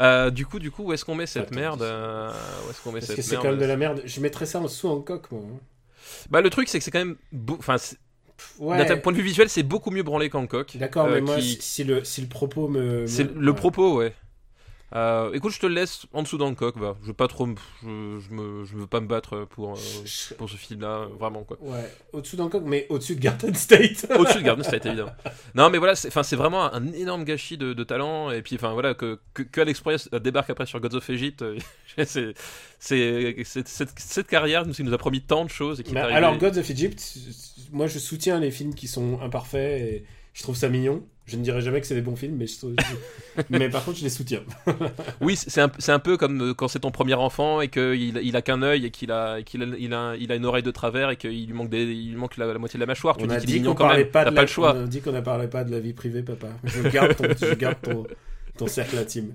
Euh, 0.00 0.30
du 0.30 0.46
coup, 0.46 0.58
du 0.58 0.70
coup, 0.70 0.84
où 0.84 0.92
est-ce 0.92 1.04
qu'on 1.04 1.14
met 1.14 1.26
cette 1.26 1.44
Attends, 1.48 1.54
merde 1.56 1.82
euh, 1.82 2.30
Où 2.66 2.70
est-ce 2.70 2.80
qu'on 2.82 2.92
met 2.92 3.00
Parce 3.00 3.06
cette 3.08 3.16
que 3.16 3.22
c'est 3.22 3.30
merde 3.32 3.42
quand 3.44 3.50
même 3.50 3.60
de 3.60 3.64
la 3.66 3.76
merde. 3.76 4.02
Je 4.04 4.20
mettrais 4.20 4.46
ça 4.46 4.60
en 4.60 4.68
sous 4.68 4.88
Hancock, 4.88 5.30
moi. 5.32 5.40
hein. 5.44 5.58
Bah, 6.30 6.40
le 6.40 6.50
truc, 6.50 6.68
c'est 6.68 6.78
que 6.78 6.84
c'est 6.84 6.90
quand 6.90 6.98
même. 6.98 7.16
beau- 7.32 7.56
Enfin, 7.58 7.76
Ouais. 8.60 8.84
d'un 8.86 8.96
point 8.98 9.12
de 9.12 9.16
vue 9.16 9.22
visuel, 9.24 9.48
c'est 9.48 9.62
beaucoup 9.64 9.90
mieux 9.90 10.02
branlé 10.04 10.30
qu'Hancock. 10.30 10.76
D'accord, 10.76 11.06
Euh, 11.06 11.14
mais 11.16 11.20
moi, 11.20 11.36
qui- 11.36 11.58
si, 11.60 11.84
le, 11.84 12.04
si 12.04 12.20
le 12.20 12.28
propos 12.28 12.68
me. 12.68 13.06
C'est 13.06 13.34
le 13.34 13.52
propos, 13.52 13.96
ouais. 13.98 14.14
Euh, 14.94 15.32
écoute, 15.34 15.52
je 15.52 15.60
te 15.60 15.66
laisse 15.66 16.06
en 16.14 16.22
dessous 16.22 16.38
d'Hancock, 16.38 16.78
va. 16.78 16.96
Je 17.02 17.08
veux 17.08 17.12
pas 17.12 17.28
trop, 17.28 17.44
me- 17.44 17.56
je, 17.82 18.20
je 18.20 18.30
me, 18.34 18.64
je 18.64 18.74
veux 18.74 18.86
pas 18.86 19.00
me 19.00 19.06
battre 19.06 19.44
pour 19.50 19.72
euh, 19.74 19.78
pour 20.38 20.48
ce 20.48 20.56
film-là, 20.56 21.08
vraiment 21.20 21.44
quoi. 21.44 21.58
Ouais, 21.60 21.92
au-dessous 22.14 22.36
d'Hancock, 22.36 22.62
mais 22.64 22.86
au-dessus 22.88 23.14
de 23.16 23.20
Garden 23.20 23.54
State. 23.54 24.06
Au-dessus 24.18 24.38
de 24.38 24.44
Garden 24.44 24.64
State, 24.64 24.86
évidemment. 24.86 25.12
Non, 25.54 25.68
mais 25.68 25.76
voilà, 25.76 25.94
c'est, 25.94 26.36
vraiment 26.36 26.72
un, 26.72 26.90
énorme 26.94 27.24
gâchis 27.24 27.58
de, 27.58 27.74
de 27.74 27.84
talent. 27.84 28.30
Et 28.30 28.40
puis, 28.40 28.56
enfin, 28.56 28.72
voilà, 28.72 28.94
que, 28.94 29.18
que, 29.34 29.42
que 29.42 29.60
Alex 29.60 29.80
Proyas 29.80 30.08
débarque 30.22 30.48
après 30.48 30.64
sur 30.64 30.80
Gods 30.80 30.96
of 30.96 31.10
Egypt, 31.10 31.42
euh, 31.42 31.58
c'est, 32.06 32.32
c'est, 32.78 33.36
c'est- 33.44 33.68
cette, 33.68 33.90
cette 33.98 34.26
carrière 34.26 34.64
qui 34.70 34.82
nous 34.84 34.94
a 34.94 34.98
promis 34.98 35.20
tant 35.20 35.44
de 35.44 35.50
choses 35.50 35.80
et 35.80 35.82
qui 35.82 35.92
Bah, 35.92 36.06
alors, 36.10 36.38
Gods 36.38 36.56
of 36.58 36.70
Egypt, 36.70 37.02
moi 37.72 37.88
je 37.88 37.98
soutiens 37.98 38.40
les 38.40 38.50
films 38.50 38.74
qui 38.74 38.88
sont 38.88 39.20
imparfaits 39.20 39.82
et 39.82 40.04
je 40.38 40.42
trouve 40.44 40.54
ça 40.56 40.68
mignon. 40.68 41.02
Je 41.26 41.36
ne 41.36 41.42
dirais 41.42 41.60
jamais 41.60 41.80
que 41.80 41.86
c'est 41.88 41.96
des 41.96 42.00
bons 42.00 42.14
films, 42.16 42.36
mais, 42.38 42.46
je 42.46 42.56
trouve- 42.56 42.76
mais 43.50 43.68
par 43.68 43.84
contre, 43.84 43.98
je 43.98 44.04
les 44.04 44.08
soutiens. 44.08 44.42
Oui, 45.20 45.34
c'est 45.36 45.60
un, 45.60 45.70
un 45.88 45.98
peu 45.98 46.16
comme 46.16 46.40
euh, 46.50 46.54
quand 46.54 46.68
c'est 46.68 46.78
ton 46.78 46.92
premier 46.92 47.14
enfant 47.14 47.60
et 47.60 47.66
qu'il 47.68 48.16
il 48.22 48.36
a 48.36 48.40
qu'un 48.40 48.62
œil 48.62 48.86
et 48.86 48.90
qu'il 48.90 49.10
a, 49.10 49.42
qu'il 49.42 49.62
a, 49.64 49.66
il 49.78 49.92
a, 49.92 50.14
il 50.18 50.30
a 50.30 50.36
une 50.36 50.46
oreille 50.46 50.62
de 50.62 50.70
travers 50.70 51.10
et 51.10 51.16
qu'il 51.16 51.44
lui 51.46 51.52
manque, 51.52 51.70
des, 51.70 51.82
il 51.82 52.10
lui 52.12 52.16
manque 52.16 52.36
la, 52.36 52.46
la 52.46 52.58
moitié 52.58 52.78
de 52.78 52.82
la 52.82 52.86
mâchoire. 52.86 53.16
Tu 53.16 53.24
On 53.24 53.26
dis 53.26 53.34
a 53.34 53.40
qu'il 53.40 53.62
quand 53.74 53.88
même. 53.92 54.06
pas 54.06 54.24
de 54.24 54.30
pas 54.30 54.36
la- 54.36 54.40
le 54.42 54.46
choix. 54.46 54.74
On 54.76 54.84
a 54.84 54.86
dit 54.86 55.00
qu'on 55.00 55.12
ne 55.12 55.20
parlait 55.20 55.48
pas 55.48 55.64
de 55.64 55.72
la 55.72 55.80
vie 55.80 55.92
privée, 55.92 56.22
papa. 56.22 56.48
Je 56.64 56.82
garde 56.88 57.14
ton, 57.16 57.24
je 57.46 57.54
garde 57.54 57.76
ton, 57.82 58.06
ton 58.56 58.66
cercle 58.68 58.96
intime. 58.96 59.34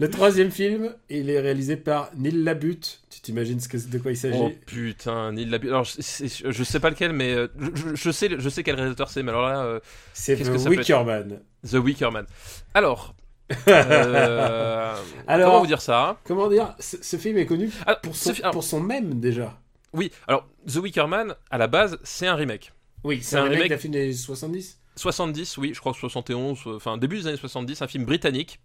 Le 0.00 0.08
troisième 0.08 0.50
film, 0.50 0.94
il 1.10 1.28
est 1.30 1.40
réalisé 1.40 1.76
par 1.76 2.10
Neil 2.16 2.42
Labute. 2.42 3.02
T'imagines 3.24 3.58
de 3.58 3.98
quoi 3.98 4.10
il 4.12 4.18
s'agit 4.18 4.38
Oh 4.38 4.52
putain, 4.66 5.32
Neil 5.32 5.46
Labute. 5.46 5.70
Alors, 5.70 5.84
je, 5.84 6.62
sais 6.62 6.78
pas 6.78 6.90
lequel, 6.90 7.14
mais 7.14 7.32
euh, 7.32 7.48
je, 7.74 7.94
je 7.94 8.10
sais, 8.10 8.28
je 8.38 8.48
sais 8.50 8.62
quel 8.62 8.74
réalisateur 8.74 9.08
c'est, 9.08 9.22
mais 9.22 9.30
alors 9.30 9.48
là, 9.48 9.64
euh, 9.64 9.80
C'est 10.12 10.36
The 10.36 10.68
Wicker 10.68 11.02
Man. 11.04 11.40
The 11.66 11.74
Wicker 11.74 12.10
Man. 12.10 12.26
Alors, 12.74 13.14
euh, 13.68 14.94
Alors- 15.26 15.48
comment 15.48 15.60
vous 15.60 15.66
dire 15.66 15.80
ça 15.80 16.08
hein 16.10 16.16
Comment 16.24 16.48
dire 16.48 16.74
ce, 16.78 16.98
ce 17.02 17.16
film 17.16 17.38
est 17.38 17.46
connu 17.46 17.70
Ah, 17.86 17.96
pour 17.96 18.14
son, 18.14 18.32
alors, 18.40 18.52
pour 18.52 18.64
son 18.64 18.80
même 18.80 19.18
déjà. 19.20 19.58
Oui, 19.94 20.10
alors 20.28 20.46
The 20.70 20.76
Wicker 20.76 21.08
Man, 21.08 21.34
à 21.50 21.56
la 21.56 21.66
base, 21.66 21.98
c'est 22.02 22.26
un 22.26 22.34
remake. 22.34 22.72
Oui, 23.04 23.20
c'est 23.22 23.36
un 23.36 23.44
remake- 23.44 23.70
d'un 23.70 23.78
film 23.78 23.94
des 23.94 24.12
70 24.12 24.80
70, 24.96 25.56
oui, 25.56 25.72
je 25.74 25.80
crois 25.80 25.92
que 25.92 25.98
71, 25.98 26.58
euh, 26.66 26.76
enfin 26.76 26.98
début 26.98 27.16
des 27.20 27.26
années 27.26 27.36
70, 27.38 27.80
un 27.80 27.88
film 27.88 28.04
britannique 28.04 28.60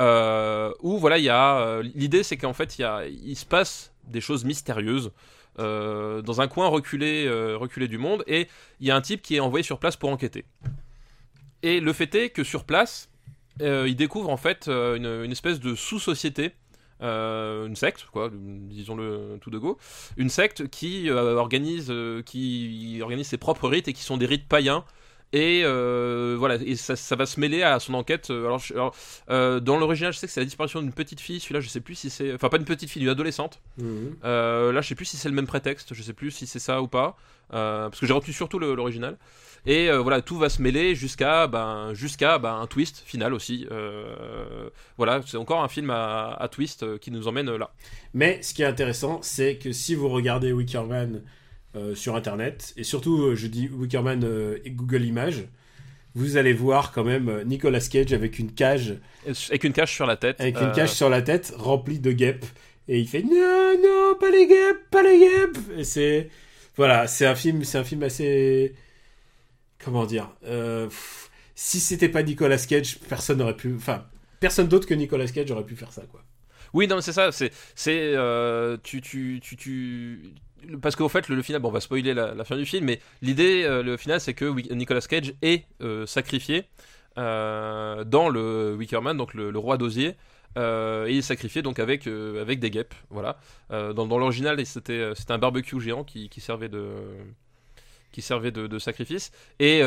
euh, 0.00 0.72
où 0.80 0.98
voilà, 0.98 1.18
il 1.18 1.24
y 1.24 1.28
a 1.28 1.58
euh, 1.58 1.82
l'idée, 1.94 2.22
c'est 2.22 2.36
qu'en 2.36 2.52
fait, 2.52 2.78
il, 2.78 2.82
y 2.82 2.84
a, 2.84 3.06
il 3.06 3.36
se 3.36 3.46
passe 3.46 3.92
des 4.08 4.20
choses 4.20 4.44
mystérieuses 4.44 5.12
euh, 5.58 6.20
dans 6.22 6.40
un 6.40 6.48
coin 6.48 6.66
reculé, 6.66 7.26
euh, 7.26 7.56
reculé 7.56 7.86
du 7.86 7.98
monde, 7.98 8.24
et 8.26 8.48
il 8.80 8.86
y 8.86 8.90
a 8.90 8.96
un 8.96 9.00
type 9.00 9.22
qui 9.22 9.36
est 9.36 9.40
envoyé 9.40 9.62
sur 9.62 9.78
place 9.78 9.96
pour 9.96 10.10
enquêter. 10.10 10.44
Et 11.62 11.80
le 11.80 11.92
fait 11.92 12.12
est 12.14 12.30
que 12.30 12.42
sur 12.42 12.64
place, 12.64 13.08
euh, 13.60 13.88
il 13.88 13.94
découvre 13.94 14.30
en 14.30 14.36
fait 14.36 14.68
une, 14.68 15.06
une 15.06 15.32
espèce 15.32 15.60
de 15.60 15.74
sous-société. 15.74 16.52
une 17.00 17.76
secte, 17.76 18.06
quoi, 18.12 18.30
disons-le 18.32 19.38
tout 19.40 19.50
de 19.50 19.58
go, 19.58 19.78
une 20.16 20.28
secte 20.28 20.68
qui 20.68 21.10
organise, 21.10 21.92
qui 22.26 22.98
organise 23.00 23.28
ses 23.28 23.38
propres 23.38 23.68
rites 23.68 23.88
et 23.88 23.92
qui 23.92 24.02
sont 24.02 24.16
des 24.16 24.26
rites 24.26 24.48
païens 24.48 24.84
et 25.36 25.62
euh, 25.64 26.36
voilà, 26.38 26.54
et 26.64 26.76
ça, 26.76 26.94
ça 26.96 27.16
va 27.16 27.26
se 27.26 27.40
mêler 27.40 27.62
à 27.62 27.80
son 27.80 27.94
enquête. 27.94 28.30
Euh, 28.30 28.46
Alors, 28.46 28.58
je- 28.60 28.72
alors, 28.72 28.94
euh, 29.30 29.58
dans 29.60 29.76
l'original, 29.76 30.12
je 30.12 30.18
sais 30.18 30.26
que 30.28 30.32
c'est 30.32 30.40
la 30.40 30.44
disparition 30.46 30.80
d'une 30.80 30.92
petite 30.92 31.20
fille. 31.20 31.40
Celui-là, 31.40 31.60
je 31.60 31.68
sais 31.68 31.80
plus 31.80 31.96
si 31.96 32.08
c'est, 32.08 32.32
enfin 32.32 32.48
pas 32.48 32.56
une 32.58 32.64
petite 32.64 32.88
fille, 32.88 33.00
d'une 33.00 33.10
adolescente. 33.10 33.60
Mhm. 33.78 34.16
Euh, 34.24 34.72
là, 34.72 34.80
je 34.80 34.88
sais 34.88 34.94
plus 34.94 35.04
si 35.06 35.16
c'est 35.16 35.28
le 35.28 35.34
même 35.34 35.46
prétexte. 35.48 35.92
Je 35.92 36.02
sais 36.02 36.12
plus 36.12 36.30
si 36.30 36.46
c'est 36.46 36.60
ça 36.60 36.80
ou 36.80 36.86
pas, 36.88 37.16
parce 37.50 37.98
que 37.98 38.06
j'ai 38.06 38.12
retenu 38.12 38.32
surtout 38.32 38.58
l'original. 38.60 39.16
Et 39.66 39.90
voilà, 39.90 40.20
tout 40.20 40.36
va 40.38 40.50
se 40.50 40.60
mêler 40.60 40.94
jusqu'à 40.94 41.46
ben, 41.46 41.94
jusqu'à 41.94 42.38
ben, 42.38 42.54
un 42.60 42.66
twist 42.66 43.02
final 43.06 43.32
aussi. 43.34 43.66
Voilà, 44.98 45.20
c'est 45.26 45.36
encore 45.36 45.62
un 45.62 45.68
film 45.68 45.90
à, 45.90 46.34
à 46.38 46.48
twist 46.48 46.98
qui 46.98 47.10
nous 47.10 47.28
emmène 47.28 47.50
là. 47.56 47.70
Mais 48.12 48.42
ce 48.42 48.54
qui 48.54 48.62
est 48.62 48.66
intéressant, 48.66 49.20
c'est 49.22 49.56
que 49.56 49.72
si 49.72 49.94
vous 49.94 50.08
regardez 50.08 50.52
Wicker 50.52 50.84
Man 50.84 51.22
euh, 51.76 51.94
sur 51.94 52.16
Internet, 52.16 52.72
et 52.76 52.84
surtout, 52.84 53.22
euh, 53.22 53.34
je 53.34 53.46
dis 53.46 53.68
Wicker 53.68 54.02
Man 54.02 54.22
euh, 54.24 54.58
et 54.64 54.70
Google 54.70 55.04
Images, 55.04 55.44
vous 56.14 56.36
allez 56.36 56.52
voir 56.52 56.92
quand 56.92 57.04
même 57.04 57.42
Nicolas 57.44 57.80
Cage 57.80 58.12
avec 58.12 58.38
une 58.38 58.52
cage, 58.52 58.94
Avec 59.48 59.64
une 59.64 59.72
cage 59.72 59.92
sur 59.92 60.06
la 60.06 60.16
tête. 60.16 60.40
avec 60.40 60.60
une 60.60 60.72
cage 60.72 60.92
sur 60.92 61.08
la 61.08 61.22
tête 61.22 61.52
remplie 61.56 61.98
de 61.98 62.12
guêpes, 62.12 62.46
et 62.86 63.00
il 63.00 63.08
fait 63.08 63.22
non, 63.22 63.74
non, 63.82 64.14
pas 64.20 64.30
les 64.30 64.46
guêpes, 64.46 64.90
pas 64.90 65.02
les 65.02 65.18
guêpes. 65.18 65.58
Et 65.76 65.84
c'est 65.84 66.30
voilà, 66.76 67.06
c'est 67.08 67.26
un 67.26 67.34
film, 67.34 67.64
c'est 67.64 67.78
un 67.78 67.84
film 67.84 68.02
assez, 68.04 68.74
comment 69.82 70.06
dire, 70.06 70.30
pff, 70.42 71.30
si 71.54 71.80
c'était 71.80 72.08
pas 72.08 72.22
Nicolas 72.22 72.58
Cage, 72.58 72.98
personne 73.08 73.38
n'aurait 73.38 73.56
pu, 73.56 73.74
enfin, 73.76 74.06
personne 74.40 74.68
d'autre 74.68 74.86
que 74.86 74.94
Nicolas 74.94 75.26
Cage 75.26 75.50
aurait 75.50 75.64
pu 75.64 75.76
faire 75.76 75.92
ça, 75.92 76.02
quoi. 76.02 76.22
Oui, 76.74 76.88
non, 76.88 76.96
mais 76.96 77.02
c'est 77.02 77.12
ça. 77.12 77.30
C'est, 77.32 77.52
c'est, 77.76 77.98
euh, 77.98 78.76
tu, 78.82 79.00
tu, 79.00 79.40
tu, 79.40 79.56
tu, 79.56 80.20
parce 80.82 80.96
qu'au 80.96 81.08
fait, 81.08 81.28
le, 81.28 81.36
le 81.36 81.42
final, 81.42 81.60
bon, 81.60 81.68
on 81.68 81.72
va 81.72 81.80
spoiler 81.80 82.14
la, 82.14 82.34
la 82.34 82.44
fin 82.44 82.56
du 82.56 82.66
film, 82.66 82.84
mais 82.86 83.00
l'idée, 83.22 83.64
euh, 83.64 83.82
le 83.82 83.96
final, 83.96 84.20
c'est 84.20 84.34
que 84.34 84.44
Nicolas 84.72 85.00
Cage 85.00 85.34
est 85.42 85.64
euh, 85.82 86.06
sacrifié 86.06 86.64
euh, 87.18 88.04
dans 88.04 88.28
le 88.28 88.74
Wickerman, 88.78 89.16
donc 89.16 89.34
le, 89.34 89.50
le 89.50 89.58
roi 89.58 89.76
d'osier. 89.76 90.14
Et 90.56 90.60
il 91.08 91.18
est 91.18 91.22
sacrifié 91.22 91.62
donc 91.62 91.80
avec, 91.80 92.06
avec 92.06 92.60
des 92.60 92.70
guêpes, 92.70 92.94
voilà. 93.10 93.38
Dans 93.70 94.06
dans 94.06 94.18
l'original, 94.18 94.64
c'était 94.64 95.12
un 95.28 95.38
barbecue 95.38 95.80
géant 95.80 96.04
qui, 96.04 96.28
qui 96.28 96.40
servait 96.40 96.68
de 96.68 96.94
qui 98.12 98.22
servait 98.22 98.52
de, 98.52 98.68
de 98.68 98.78
sacrifice 98.78 99.32
et 99.58 99.80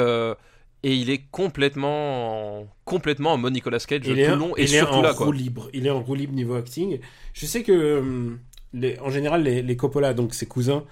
et 0.84 0.94
il 0.94 1.10
est 1.10 1.24
complètement 1.32 2.68
complètement 2.86 3.32
en 3.34 3.38
mode 3.38 3.54
Nicolas 3.54 3.80
Cage 3.80 4.02
Il 4.06 4.14
tout 4.14 4.20
est, 4.20 4.28
le 4.28 4.36
long 4.36 4.58
et 4.58 4.64
il 4.64 4.76
est 4.76 4.80
surtout 4.80 4.96
en 4.96 5.02
là 5.02 5.14
quoi. 5.14 5.28
roue 5.28 5.32
libre. 5.32 5.70
Il 5.74 5.88
est 5.88 5.90
en 5.90 6.02
roue 6.02 6.16
libre 6.16 6.34
niveau 6.34 6.56
acting. 6.56 7.00
Je 7.34 7.46
sais 7.46 7.64
que 7.64 8.00
hum, 8.00 8.40
en 9.02 9.10
général 9.10 9.44
les, 9.44 9.62
les 9.62 9.78
Coppola, 9.78 10.14
donc 10.14 10.34
ses 10.34 10.46
cousins, 10.48 10.86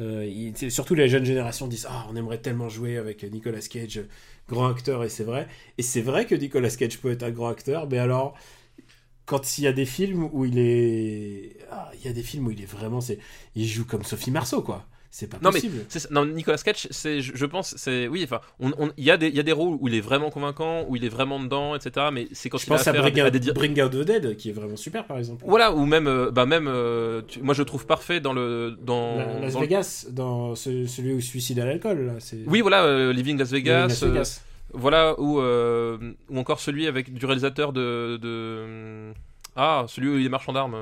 euh, 0.00 0.52
surtout 0.70 0.94
les 0.94 1.08
jeunes 1.08 1.24
générations 1.24 1.68
disent 1.68 1.86
ah 1.90 2.06
on 2.10 2.16
aimerait 2.16 2.38
tellement 2.38 2.68
jouer 2.68 2.96
avec 2.98 3.22
Nicolas 3.24 3.60
Cage, 3.60 4.02
grand 4.48 4.68
acteur 4.68 5.04
et 5.04 5.08
c'est 5.08 5.24
vrai. 5.24 5.48
Et 5.78 5.82
c'est 5.82 6.02
vrai 6.02 6.26
que 6.26 6.34
Nicolas 6.34 6.70
Cage 6.70 6.98
peut 7.00 7.10
être 7.12 7.22
un 7.24 7.30
grand 7.30 7.48
acteur, 7.48 7.88
mais 7.88 7.98
alors 7.98 8.36
quand 9.26 9.58
il 9.58 9.64
y 9.64 9.66
a 9.66 9.72
des 9.72 9.86
films 9.86 10.28
où 10.32 10.44
il 10.44 10.58
est, 10.58 11.56
ah, 11.70 11.90
il 11.94 12.06
y 12.06 12.08
a 12.08 12.12
des 12.12 12.22
films 12.22 12.46
où 12.48 12.50
il 12.50 12.62
est 12.62 12.66
vraiment, 12.66 13.00
c'est, 13.00 13.18
il 13.56 13.66
joue 13.66 13.84
comme 13.86 14.04
Sophie 14.04 14.30
Marceau 14.30 14.62
quoi. 14.62 14.86
C'est 15.16 15.28
pas 15.28 15.36
Non, 15.40 15.50
mais 15.52 15.60
possible. 15.60 16.08
Non, 16.10 16.26
Nicolas 16.26 16.56
Cage, 16.58 16.88
c'est, 16.90 17.20
je, 17.20 17.36
je 17.36 17.46
pense, 17.46 17.74
c'est 17.76 18.08
oui. 18.08 18.22
Enfin, 18.24 18.40
on- 18.58 18.72
on- 18.80 18.90
il 18.96 19.04
y 19.04 19.12
a 19.12 19.16
des, 19.16 19.28
il 19.28 19.34
y 19.36 19.38
a 19.38 19.44
des 19.44 19.52
rôles 19.52 19.76
où 19.80 19.86
il 19.86 19.94
est 19.94 20.00
vraiment 20.00 20.28
convaincant, 20.28 20.84
où 20.88 20.96
il 20.96 21.04
est 21.04 21.08
vraiment 21.08 21.38
dedans, 21.38 21.76
etc. 21.76 22.06
Mais 22.12 22.26
c'est 22.32 22.48
quand 22.50 22.58
Je 22.58 22.64
il 22.66 22.72
a 22.72 22.76
pense 22.76 22.88
à 22.88 22.90
affaire 22.90 23.02
Bring, 23.02 23.20
à 23.20 23.26
Out, 23.26 23.32
des, 23.32 23.38
di- 23.38 23.52
Bring 23.52 23.80
Out 23.80 23.92
the 23.92 23.96
Dead 24.04 24.36
qui 24.36 24.48
est 24.48 24.52
vraiment 24.52 24.74
super 24.76 25.04
par 25.06 25.18
exemple. 25.18 25.44
voilà, 25.46 25.72
ou 25.72 25.86
même, 25.86 26.08
euh, 26.08 26.32
bah 26.32 26.46
même, 26.46 26.66
euh, 26.66 27.22
tu- 27.28 27.40
moi 27.42 27.54
je 27.54 27.62
trouve 27.62 27.86
parfait 27.86 28.18
dans 28.18 28.32
le, 28.32 28.76
dans, 28.82 29.18
La- 29.18 29.38
Las 29.42 29.52
dans 29.52 29.60
le- 29.60 29.66
Vegas, 29.66 30.06
dans 30.10 30.56
ce- 30.56 30.86
celui 30.88 31.12
où 31.12 31.20
suicide 31.20 31.60
à 31.60 31.64
l'alcool. 31.64 32.14
Oui, 32.48 32.60
voilà, 32.60 32.82
euh, 32.82 33.12
Living 33.12 33.38
Las 33.38 33.52
Vegas, 33.52 33.86
Las 33.86 34.02
euh, 34.02 34.24
voilà, 34.72 35.14
ou 35.20 35.38
euh, 35.38 35.96
ou 36.28 36.38
encore 36.40 36.58
celui 36.58 36.88
avec 36.88 37.14
du 37.14 37.24
réalisateur 37.24 37.72
de, 37.72 38.16
de 38.20 39.12
ah, 39.54 39.84
celui 39.86 40.08
où 40.08 40.18
il 40.18 40.26
est 40.26 40.28
marchand 40.28 40.52
d'armes. 40.52 40.74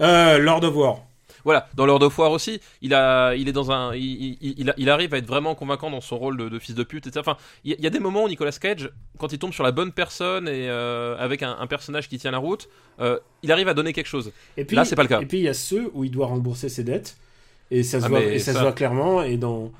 Lord 0.00 0.64
of 0.64 0.74
War. 0.74 1.02
Voilà, 1.46 1.68
dans 1.74 1.86
l'heure 1.86 2.00
de 2.00 2.08
foire 2.08 2.32
aussi, 2.32 2.60
il 2.82 2.92
a, 2.92 3.34
il 3.36 3.48
est 3.48 3.52
dans 3.52 3.70
un, 3.70 3.94
il, 3.94 4.90
arrive 4.90 5.14
à 5.14 5.18
être 5.18 5.26
vraiment 5.26 5.54
convaincant 5.54 5.90
dans 5.90 6.00
son 6.00 6.18
rôle 6.18 6.36
de, 6.36 6.48
de 6.48 6.58
fils 6.58 6.74
de 6.74 6.82
pute, 6.82 7.06
etc. 7.06 7.20
Enfin, 7.20 7.38
il 7.64 7.76
y, 7.80 7.86
a- 7.86 7.90
des 7.90 8.00
moments 8.00 8.24
où 8.24 8.28
Nicolas 8.28 8.50
Cage, 8.50 8.90
quand 9.16 9.32
il 9.32 9.38
tombe 9.38 9.52
sur 9.52 9.62
la 9.62 9.70
bonne 9.70 9.92
personne 9.92 10.48
et 10.48 10.68
euh, 10.68 11.16
avec 11.18 11.44
un, 11.44 11.56
un 11.58 11.66
personnage 11.68 12.08
qui 12.08 12.18
tient 12.18 12.32
la 12.32 12.38
route, 12.38 12.68
euh, 13.00 13.18
il 13.44 13.52
arrive 13.52 13.68
à 13.68 13.74
donner 13.74 13.92
quelque 13.92 14.08
chose. 14.08 14.32
Et 14.56 14.64
puis, 14.64 14.74
Là, 14.76 14.84
c'est 14.84 14.96
pas 14.96 15.02
le 15.04 15.08
cas. 15.08 15.20
Et 15.20 15.26
puis, 15.26 15.38
il 15.38 15.44
y 15.44 15.48
a 15.48 15.54
ceux 15.54 15.88
où 15.94 16.02
il 16.02 16.10
doit 16.10 16.26
rembourser 16.26 16.68
ses 16.68 16.82
dettes. 16.82 17.16
Et 17.70 17.84
ça 17.84 18.00
se, 18.00 18.06
Ah, 18.06 18.08
voit, 18.08 18.22
et 18.24 18.38
ça 18.40 18.52
ça- 18.52 18.58
se 18.58 18.62
voit 18.64 18.72
clairement. 18.72 19.22
Et 19.22 19.36
dans 19.36 19.70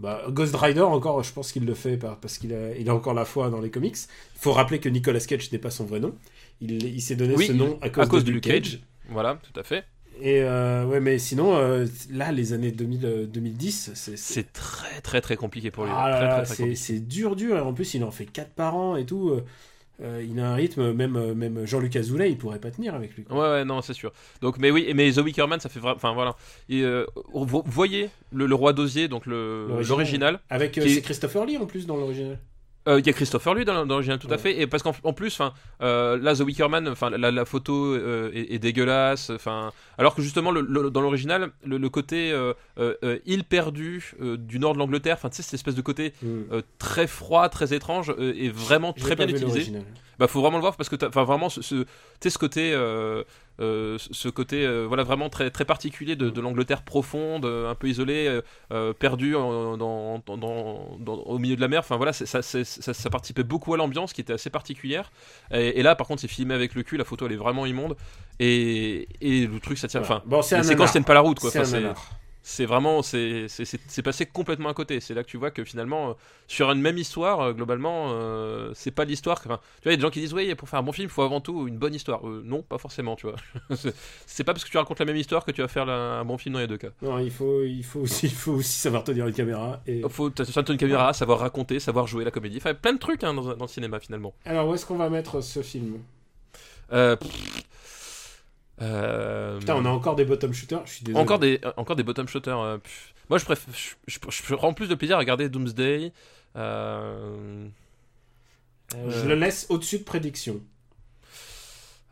bah, 0.00 0.22
Ghost 0.30 0.56
Rider, 0.56 0.80
encore, 0.80 1.22
je 1.22 1.32
pense 1.34 1.52
qu'il 1.52 1.66
le 1.66 1.74
fait 1.74 1.98
par- 1.98 2.16
parce 2.16 2.38
qu'il 2.38 2.54
a, 2.54 2.74
il 2.78 2.88
a 2.88 2.94
encore 2.94 3.12
la 3.12 3.26
foi 3.26 3.50
dans 3.50 3.60
les 3.60 3.70
comics. 3.70 3.96
Il 4.36 4.40
faut 4.40 4.52
rappeler 4.52 4.78
que 4.80 4.88
Nicolas 4.88 5.20
Cage 5.20 5.52
n'est 5.52 5.58
pas 5.58 5.70
son 5.70 5.84
vrai 5.84 6.00
nom. 6.00 6.14
Il, 6.62 6.82
il 6.82 7.00
s'est 7.02 7.16
donné 7.16 7.34
Oui, 7.36 7.46
ce 7.48 7.52
nom 7.52 7.78
à 7.82 7.90
cause, 7.90 8.04
à 8.04 8.06
cause 8.06 8.24
de 8.24 8.28
de 8.30 8.32
Luke 8.36 8.46
Luke 8.46 8.54
Cage. 8.62 8.80
Voilà, 9.10 9.38
tout 9.42 9.60
à 9.60 9.62
fait. 9.64 9.84
Et 10.20 10.42
euh, 10.42 10.84
ouais, 10.86 11.00
mais 11.00 11.18
sinon, 11.18 11.56
euh, 11.56 11.86
là, 12.10 12.30
les 12.32 12.52
années 12.52 12.72
2000, 12.72 13.04
euh, 13.06 13.26
2010, 13.26 13.92
c'est. 13.94 14.16
c'est- 14.16 14.16
C'est 14.16 14.52
très 14.52 15.00
très 15.00 15.20
très 15.20 15.36
compliqué 15.36 15.70
pour 15.70 15.84
lui. 15.84 15.92
Ah 15.94 16.44
c'est, 16.74 17.00
dur, 17.00 17.36
dur. 17.36 17.56
Et 17.56 17.60
en 17.60 17.72
plus, 17.72 17.94
il 17.94 18.04
en 18.04 18.10
fait 18.10 18.26
4 18.26 18.50
par 18.52 18.74
an 18.76 18.96
et 18.96 19.06
tout. 19.06 19.30
Euh, 19.30 19.44
euh, 20.02 20.24
il 20.26 20.40
a 20.40 20.50
un 20.50 20.54
rythme, 20.54 20.92
même, 20.92 21.16
euh, 21.16 21.34
même 21.34 21.66
Jean-Luc 21.66 21.94
Azoulay, 21.94 22.30
il 22.30 22.38
pourrait 22.38 22.58
pas 22.58 22.70
tenir 22.70 22.94
avec 22.94 23.14
lui. 23.16 23.24
quoi. 23.24 23.36
Ouais, 23.36 23.48
ouais, 23.58 23.64
non, 23.66 23.82
c'est 23.82 23.92
sûr. 23.92 24.12
Donc, 24.40 24.56
mais 24.58 24.70
oui, 24.70 24.90
mais 24.94 25.12
The 25.12 25.18
Wicker 25.18 25.46
Man, 25.46 25.60
ça 25.60 25.68
fait 25.68 25.78
vraiment. 25.80 25.96
Enfin, 25.96 26.14
voilà. 26.14 26.36
Et, 26.70 26.82
euh, 26.82 27.04
vous 27.34 27.62
voyez 27.66 28.08
le, 28.32 28.46
le 28.46 28.54
roi 28.54 28.72
d'osier, 28.72 29.08
donc 29.08 29.26
le- 29.26 29.66
L'original. 29.88 30.40
Avec 30.48 30.78
euh, 30.78 30.82
c'est 30.86 31.02
Christopher 31.02 31.44
Lee 31.44 31.58
en 31.58 31.66
plus 31.66 31.86
dans 31.86 31.96
l'original. 31.96 32.38
Euh, 32.88 32.98
Il 32.98 33.06
y 33.06 33.10
a 33.10 33.12
Christopher 33.12 33.54
Lee 33.54 33.64
dans 33.66 33.84
l'original, 33.84 34.18
tout 34.18 34.26
à 34.30 34.38
fait. 34.38 34.58
Et 34.58 34.66
parce 34.66 34.82
qu'en 34.82 34.94
en 35.04 35.12
plus, 35.12 35.32
enfin, 35.34 35.52
euh, 35.82 36.16
là, 36.16 36.34
The 36.34 36.40
Wicker 36.40 36.68
Man, 36.68 36.88
enfin, 36.88 37.10
la, 37.10 37.30
la 37.30 37.44
photo 37.44 37.94
euh, 37.94 38.30
est, 38.32 38.54
est 38.54 38.58
dégueulasse. 38.58 39.28
Enfin, 39.30 39.70
alors 39.98 40.14
que 40.14 40.22
justement, 40.22 40.50
le, 40.50 40.62
le- 40.62 40.90
dans 40.90 41.02
l'original, 41.02 41.50
le, 41.64 41.76
le 41.76 41.88
côté 41.90 42.32
île 43.26 43.44
perdue 43.44 44.14
du 44.38 44.58
nord 44.58 44.72
de 44.74 44.78
l'Angleterre, 44.78 45.16
enfin, 45.18 45.28
tu 45.28 45.36
sais, 45.36 45.42
cette 45.42 45.54
espèce 45.54 45.74
de 45.74 45.82
côté 45.82 46.14
euh, 46.24 46.62
très 46.78 47.06
froid, 47.06 47.48
très 47.50 47.74
étrange, 47.74 48.14
est 48.18 48.48
vraiment 48.52 48.92
très 48.94 49.14
bien 49.16 49.26
utilisé. 49.36 49.60
Bah, 50.18 50.26
faut 50.28 50.40
vraiment 50.42 50.58
le 50.58 50.62
voir 50.62 50.76
parce 50.76 50.88
que, 50.90 50.96
enfin, 51.06 51.24
vraiment, 51.24 51.48
ce, 51.48 51.62
ce, 51.62 51.74
tu 51.76 51.86
sais, 52.22 52.30
ce 52.30 52.38
côté, 52.38 52.72
ce 53.60 54.28
côté, 54.28 54.64
euh, 54.64 54.86
voilà, 54.86 55.02
vraiment 55.02 55.28
très, 55.28 55.50
très 55.50 55.64
particulier 55.64 56.16
de, 56.16 56.30
de 56.30 56.40
l'Angleterre 56.40 56.82
profonde, 56.82 57.44
euh, 57.44 57.70
un 57.70 57.74
peu 57.74 57.88
isolée, 57.88 58.26
euh, 58.26 58.40
euh, 58.72 58.92
perdue 58.92 59.36
en- 59.36 59.76
dans, 59.76 60.22
dans, 60.26 60.36
dans- 60.38 60.96
dans- 60.98 61.14
au 61.14 61.38
milieu 61.38 61.56
de 61.56 61.60
la 61.60 61.68
mer. 61.68 61.80
Enfin, 61.80 61.96
voilà, 61.96 62.12
ça, 62.12 62.42
ça, 62.42 62.64
ça 62.64 63.10
participait 63.10 63.42
beaucoup 63.42 63.74
à 63.74 63.76
l'ambiance 63.76 64.12
qui 64.12 64.20
était 64.20 64.32
assez 64.32 64.50
particulière. 64.50 65.10
Et, 65.52 65.78
et 65.78 65.82
là, 65.82 65.94
par 65.94 66.06
contre, 66.06 66.20
c'est 66.22 66.28
filmé 66.28 66.54
avec 66.54 66.74
le 66.74 66.82
cul, 66.82 66.96
la 66.96 67.04
photo 67.04 67.26
elle 67.26 67.32
est 67.32 67.36
vraiment 67.36 67.66
immonde. 67.66 67.96
Et, 68.38 69.08
et 69.20 69.46
le 69.46 69.60
truc, 69.60 69.76
ça 69.78 69.88
tient. 69.88 70.00
Enfin, 70.00 70.22
bon, 70.24 70.40
c'est 70.42 70.56
les 70.56 70.62
séquences 70.64 70.92
tiennent 70.92 71.04
pas 71.04 71.14
la 71.14 71.20
route, 71.20 71.38
quoi. 71.38 71.50
C'est 71.50 71.60
Enfin, 71.60 71.76
un 71.78 71.94
c'est- 72.50 72.66
vraiment 72.66 73.00
c'est 73.02 74.02
passé 74.02 74.26
complètement 74.26 74.68
à 74.70 74.74
côté. 74.74 74.98
C'est 75.00 75.14
là 75.14 75.22
que 75.22 75.28
tu 75.28 75.36
vois 75.36 75.50
que 75.50 75.62
finalement 75.64 76.10
euh, 76.10 76.12
sur 76.48 76.70
une 76.72 76.80
même 76.80 76.98
histoire 76.98 77.40
euh, 77.40 77.52
globalement 77.52 78.08
euh, 78.10 78.72
c'est 78.74 78.90
pas 78.90 79.04
l'histoire 79.04 79.40
tu 79.40 79.48
vois 79.48 79.60
il 79.84 79.90
y 79.90 79.94
a 79.94 79.96
des 79.96 80.02
gens 80.02 80.10
qui 80.10 80.20
disent 80.20 80.34
oui 80.34 80.52
pour 80.56 80.68
faire 80.68 80.80
un 80.80 80.82
bon 80.82 80.92
film 80.92 81.06
il 81.08 81.12
faut 81.12 81.22
avant 81.22 81.40
tout 81.40 81.68
une 81.68 81.78
bonne 81.78 81.94
histoire. 81.94 82.26
Euh, 82.28 82.42
non 82.44 82.62
pas 82.62 82.78
forcément 82.78 83.14
tu 83.16 83.26
vois. 83.28 83.36
C'est- 84.26 84.44
pas 84.44 84.52
parce 84.52 84.64
que 84.64 84.70
tu 84.70 84.78
racontes 84.78 84.98
la 84.98 85.04
même 85.06 85.16
histoire 85.16 85.44
que 85.44 85.52
tu 85.52 85.60
vas 85.62 85.68
faire 85.68 85.86
la- 85.86 86.20
un 86.20 86.24
bon 86.24 86.38
film 86.38 86.54
dans 86.54 86.60
les 86.60 86.66
deux 86.66 86.78
cas. 86.78 86.88
Non, 87.02 87.18
il 87.18 87.30
faut, 87.30 87.62
il 87.62 87.84
faut 87.84 88.00
aussi, 88.00 88.26
il 88.26 88.32
faut 88.32 88.52
aussi 88.52 88.78
savoir 88.78 89.04
tenir 89.04 89.26
une 89.28 89.34
caméra. 89.34 89.80
Et... 89.86 89.98
il 90.00 90.08
faut 90.08 90.30
savoir 90.36 90.64
tenir 90.64 90.70
une 90.72 90.78
caméra 90.78 91.12
savoir 91.12 91.38
raconter 91.40 91.78
savoir 91.78 92.06
jouer 92.08 92.24
la 92.24 92.30
comédie. 92.32 92.56
Enfin 92.56 92.74
plein 92.74 92.94
de 92.94 92.98
trucs 92.98 93.22
hein, 93.22 93.34
dans, 93.34 93.54
dans 93.54 93.64
le 93.64 93.68
cinéma 93.68 94.00
finalement. 94.00 94.34
Alors, 94.44 94.68
où 94.68 94.74
est-ce 94.74 94.86
qu'on 94.86 94.96
va 94.96 95.08
mettre 95.08 95.40
ce 95.40 95.62
film? 95.62 95.98
Euh, 96.92 97.14
pff, 97.16 97.62
euh, 98.82 99.58
Putain, 99.58 99.74
on 99.76 99.84
a 99.84 99.88
encore 99.90 100.16
des 100.16 100.24
bottom 100.24 100.52
shooters. 100.52 100.82
Je 100.86 100.92
suis 100.92 101.04
désolé. 101.04 101.20
encore 101.22 101.38
des 101.38 101.60
euh, 101.64 101.72
encore 101.76 101.96
des 101.96 102.02
bottom 102.02 102.26
shooters. 102.28 102.58
euh, 102.58 102.78
pff. 102.78 103.14
Moi, 103.28 103.38
je 103.38 103.44
préfère. 103.44 103.72
Je, 103.74 103.90
je, 104.06 104.18
je 104.30 104.54
prends 104.54 104.72
plus 104.74 104.88
de 104.88 104.94
plaisir 104.94 105.16
à 105.16 105.18
regarder 105.20 105.48
Doomsday. 105.48 106.12
Euh, 106.56 107.66
Je 109.08 109.26
le 109.28 109.34
laisse 109.34 109.66
au-dessus 109.68 109.98
de 109.98 110.04
prédiction. 110.04 110.60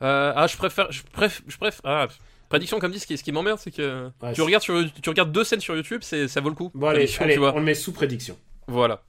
ah, 0.00 0.46
je 0.48 0.57
préfère. 0.57 0.92
Je 0.92 1.02
préfère. 1.02 1.42
Je 1.48 1.57
préfère 1.57 1.81
ah, 1.85 2.07
prédiction 2.48 2.78
comme 2.78 2.92
dit, 2.92 2.98
ce 2.98 3.07
qui, 3.07 3.18
ce 3.18 3.22
qui 3.24 3.33
m'emmerde, 3.33 3.59
c'est 3.59 3.70
que 3.70 4.11
Ouais, 4.22 4.33
tu 4.33 4.40
regardes 4.42 4.62
sur, 4.62 4.83
tu 5.02 5.11
regardes 5.11 5.33
deux 5.33 5.44
scènes 5.44 5.61
sur 5.61 5.76
YouTube, 5.76 6.02
ça 6.02 6.40
vaut 6.40 6.48
le 6.48 6.54
coup. 6.54 6.70
Bon, 6.74 6.87
allez, 6.87 7.00
Prédiction, 7.00 7.24
allez, 7.24 7.35
tu 7.35 7.40
vois. 7.40 7.52
on 7.54 7.59
le 7.59 7.64
met 7.64 7.74
sous 7.74 7.92
prédiction. 7.92 8.38
Voilà. 8.66 9.02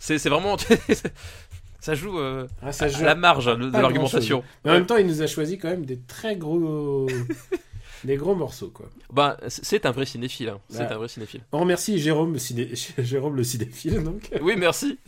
C'est 0.00 0.16
vraiment. 0.28 0.56
ça 1.80 1.94
joue 1.94 2.18
euh, 2.18 2.46
Ah, 2.62 2.72
ça 2.72 2.86
à 2.86 2.88
joue 2.88 3.04
la 3.04 3.14
marge 3.14 3.46
de, 3.46 3.70
de 3.70 3.72
l'argumentation. 3.78 4.42
Mais 4.64 4.70
en 4.70 4.74
même 4.74 4.86
temps, 4.86 4.96
il 4.96 5.06
nous 5.06 5.22
a 5.22 5.26
choisi 5.26 5.58
quand 5.58 5.68
même 5.68 5.84
des 5.86 5.98
très 5.98 6.36
gros. 6.36 7.06
des 8.04 8.16
gros 8.16 8.34
morceaux, 8.34 8.68
quoi. 8.70 8.88
Bah, 9.12 9.36
c'est 9.48 9.84
un 9.86 9.90
vrai 9.90 10.06
cinéphile. 10.06 10.50
hein. 10.50 10.60
C'est 10.68 10.78
Ouais. 10.80 10.92
un 10.92 10.96
vrai 10.98 11.08
cinéphile. 11.08 11.40
On 11.52 11.58
remercie 11.60 11.98
Jérôme, 11.98 12.32
le 12.34 12.38
ciné... 12.38 12.68
Jérôme 12.98 13.36
le 13.36 13.44
cinéphile, 13.44 14.02
donc. 14.02 14.30
Oui, 14.40 14.54
merci. 14.56 14.98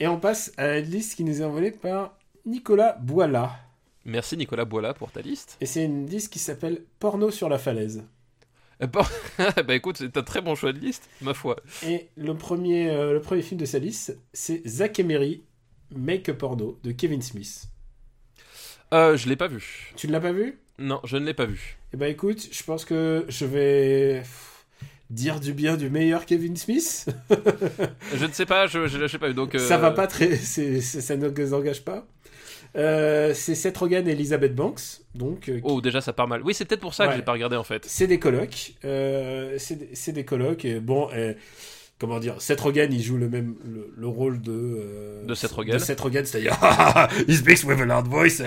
Et 0.00 0.06
on 0.08 0.18
passe 0.18 0.52
à 0.56 0.66
la 0.66 0.80
liste 0.80 1.14
qui 1.16 1.24
nous 1.24 1.40
est 1.40 1.44
envolée 1.44 1.70
par 1.70 2.16
Nicolas 2.46 2.96
Boila. 3.00 3.52
Merci 4.04 4.36
Nicolas 4.36 4.64
Boila 4.64 4.92
pour 4.94 5.10
ta 5.12 5.20
liste. 5.22 5.56
Et 5.60 5.66
c'est 5.66 5.84
une 5.84 6.06
liste 6.06 6.32
qui 6.32 6.38
s'appelle 6.38 6.82
Porno 6.98 7.30
sur 7.30 7.48
la 7.48 7.58
falaise. 7.58 8.04
Euh, 8.82 8.86
bon, 8.88 9.02
bah 9.38 9.74
écoute, 9.74 9.96
c'est 9.98 10.16
un 10.16 10.22
très 10.22 10.40
bon 10.42 10.54
choix 10.56 10.72
de 10.72 10.78
liste, 10.80 11.08
ma 11.22 11.32
foi. 11.32 11.56
Et 11.86 12.08
le 12.16 12.34
premier, 12.34 12.90
euh, 12.90 13.12
le 13.14 13.20
premier 13.20 13.40
film 13.42 13.60
de 13.60 13.64
sa 13.64 13.78
liste, 13.78 14.18
c'est 14.32 14.66
Zack 14.68 14.98
Emery, 14.98 15.42
Make 15.94 16.28
a 16.28 16.34
Porno, 16.34 16.78
de 16.82 16.92
Kevin 16.92 17.22
Smith. 17.22 17.64
Euh, 18.92 19.16
je 19.16 19.28
l'ai 19.28 19.36
pas 19.36 19.48
vu. 19.48 19.92
Tu 19.96 20.06
ne 20.06 20.12
l'as 20.12 20.20
pas 20.20 20.32
vu? 20.32 20.58
Non, 20.78 21.00
je 21.04 21.16
ne 21.16 21.24
l'ai 21.26 21.34
pas 21.34 21.46
vu. 21.46 21.78
Eh 21.92 21.96
ben 21.96 22.06
écoute, 22.10 22.48
je 22.50 22.62
pense 22.64 22.84
que 22.84 23.24
je 23.28 23.44
vais 23.44 24.22
dire 25.10 25.38
du 25.40 25.52
bien 25.52 25.76
du 25.76 25.90
meilleur 25.90 26.26
Kevin 26.26 26.56
Smith. 26.56 27.06
Je 28.14 28.24
ne 28.26 28.32
sais 28.32 28.46
pas, 28.46 28.66
je 28.66 28.86
je 28.88 28.98
l'ai 28.98 29.18
pas 29.18 29.28
vu. 29.28 29.34
Donc, 29.34 29.54
euh, 29.54 29.58
Ça 29.58 29.78
va 29.78 29.90
pas 29.90 30.06
très, 30.06 30.36
c'est- 30.52 30.80
c'est- 30.80 31.00
ça 31.00 31.16
ne 31.16 31.28
nous 31.28 31.54
engage 31.54 31.84
pas. 31.84 32.06
Euh, 32.76 33.32
c'est 33.34 33.54
Seth 33.54 33.76
Rogen 33.76 34.08
et 34.08 34.12
Elizabeth 34.12 34.54
Banks, 34.54 34.80
donc 35.14 35.48
euh, 35.48 35.60
Oh, 35.62 35.80
déjà 35.80 36.00
ça 36.00 36.12
part 36.12 36.26
mal. 36.26 36.42
Oui, 36.42 36.54
c'est 36.54 36.64
peut-être 36.64 36.80
pour 36.80 36.94
ça 36.94 37.04
que 37.04 37.10
Ouais. 37.10 37.16
j'ai 37.16 37.22
pas 37.22 37.32
regardé 37.32 37.54
en 37.56 37.62
fait. 37.62 37.84
c'est 37.86 38.08
des 38.08 38.18
colocs. 38.18 38.72
Euh, 38.84 39.56
c'est 39.58 40.12
des- 40.12 40.24
colocs. 40.24 40.64
Et 40.64 40.80
bon, 40.80 41.08
euh, 41.12 41.34
comment 42.06 42.20
dire, 42.20 42.40
Seth 42.40 42.60
Rogen, 42.60 42.92
il 42.92 43.02
joue 43.02 43.16
le 43.16 43.28
même 43.28 43.54
le, 43.64 43.92
le 43.96 44.06
rôle 44.06 44.40
de 44.40 44.52
euh, 44.52 45.24
De 45.24 45.34
Seth 45.34 45.52
Rogen. 45.52 45.78
c'est-à-dire 45.78 46.52
he 47.28 47.34
speaks 47.36 47.64
with 47.64 47.80
a 47.80 47.84
loud 47.84 48.06
voice. 48.08 48.40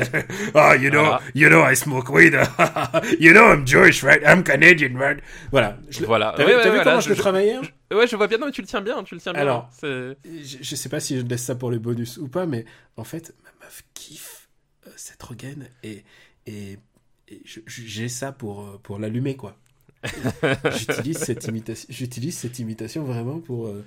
oh, 0.54 0.74
you 0.80 0.89
know, 0.89 1.04
Voilà. 1.04 1.22
you 1.36 1.50
know, 1.50 1.63
I 1.70 1.76
smoke 1.76 2.10
weed. 2.10 2.34
you 3.20 3.32
know, 3.34 3.52
I'm 3.52 3.65
Jewish, 3.65 4.04
right? 4.04 4.22
I'm 4.26 4.43
Canadian, 4.43 4.93
right? 4.98 5.20
Voilà. 5.52 5.78
Je, 5.89 6.02
le- 6.02 6.06
Voilà. 6.08 6.34
T'as 6.38 6.43
Ouais, 6.46 6.52
vu, 6.52 6.56
ouais, 6.58 6.63
t'as 6.63 6.70
vu 6.70 6.76
voilà, 6.76 6.84
comment 6.84 7.00
je, 7.02 7.10
le 7.10 7.15
je- 7.15 7.20
travaillais 7.22 7.56
hein 7.56 7.62
Ouais, 7.91 8.06
je 8.08 8.15
vois 8.15 8.28
bien. 8.28 8.38
Non, 8.38 8.46
mais 8.48 8.52
tu 8.52 8.62
le 8.62 8.67
tiens 8.67 8.82
bien. 8.82 9.04
Tu 9.04 9.15
le 9.15 9.22
tiens 9.22 9.34
bien. 9.34 9.41
Alors. 9.41 9.70
Je, 9.82 10.13
je 10.62 10.76
sais 10.76 10.89
pas 10.89 11.00
si 11.00 11.17
je 11.20 11.26
laisse 11.26 11.43
ça 11.43 11.56
pour 11.56 11.72
les 11.72 11.80
bonus 11.80 12.17
ou 12.17 12.28
pas, 12.28 12.46
mais 12.46 12.65
en 12.98 13.04
fait, 13.04 13.34
ma 13.43 13.65
meuf 13.65 13.84
kiffe 13.93 14.50
euh, 14.86 14.91
Seth 14.96 15.22
Rogen 15.24 15.67
et, 15.84 16.04
et, 16.46 16.78
et 17.30 17.41
j'ai 17.46 18.10
ça 18.10 18.32
pour, 18.32 18.62
euh, 18.62 18.80
pour 18.84 19.00
l'allumer, 19.00 19.36
quoi. 19.36 19.56
J'utilise 20.70 21.17
cette, 21.17 21.48
imitation, 21.48 21.88
j'utilise 21.89 22.38
cette 22.38 22.60
imitation 22.60 23.04
vraiment 23.04 23.39
pour, 23.39 23.67
euh, 23.67 23.86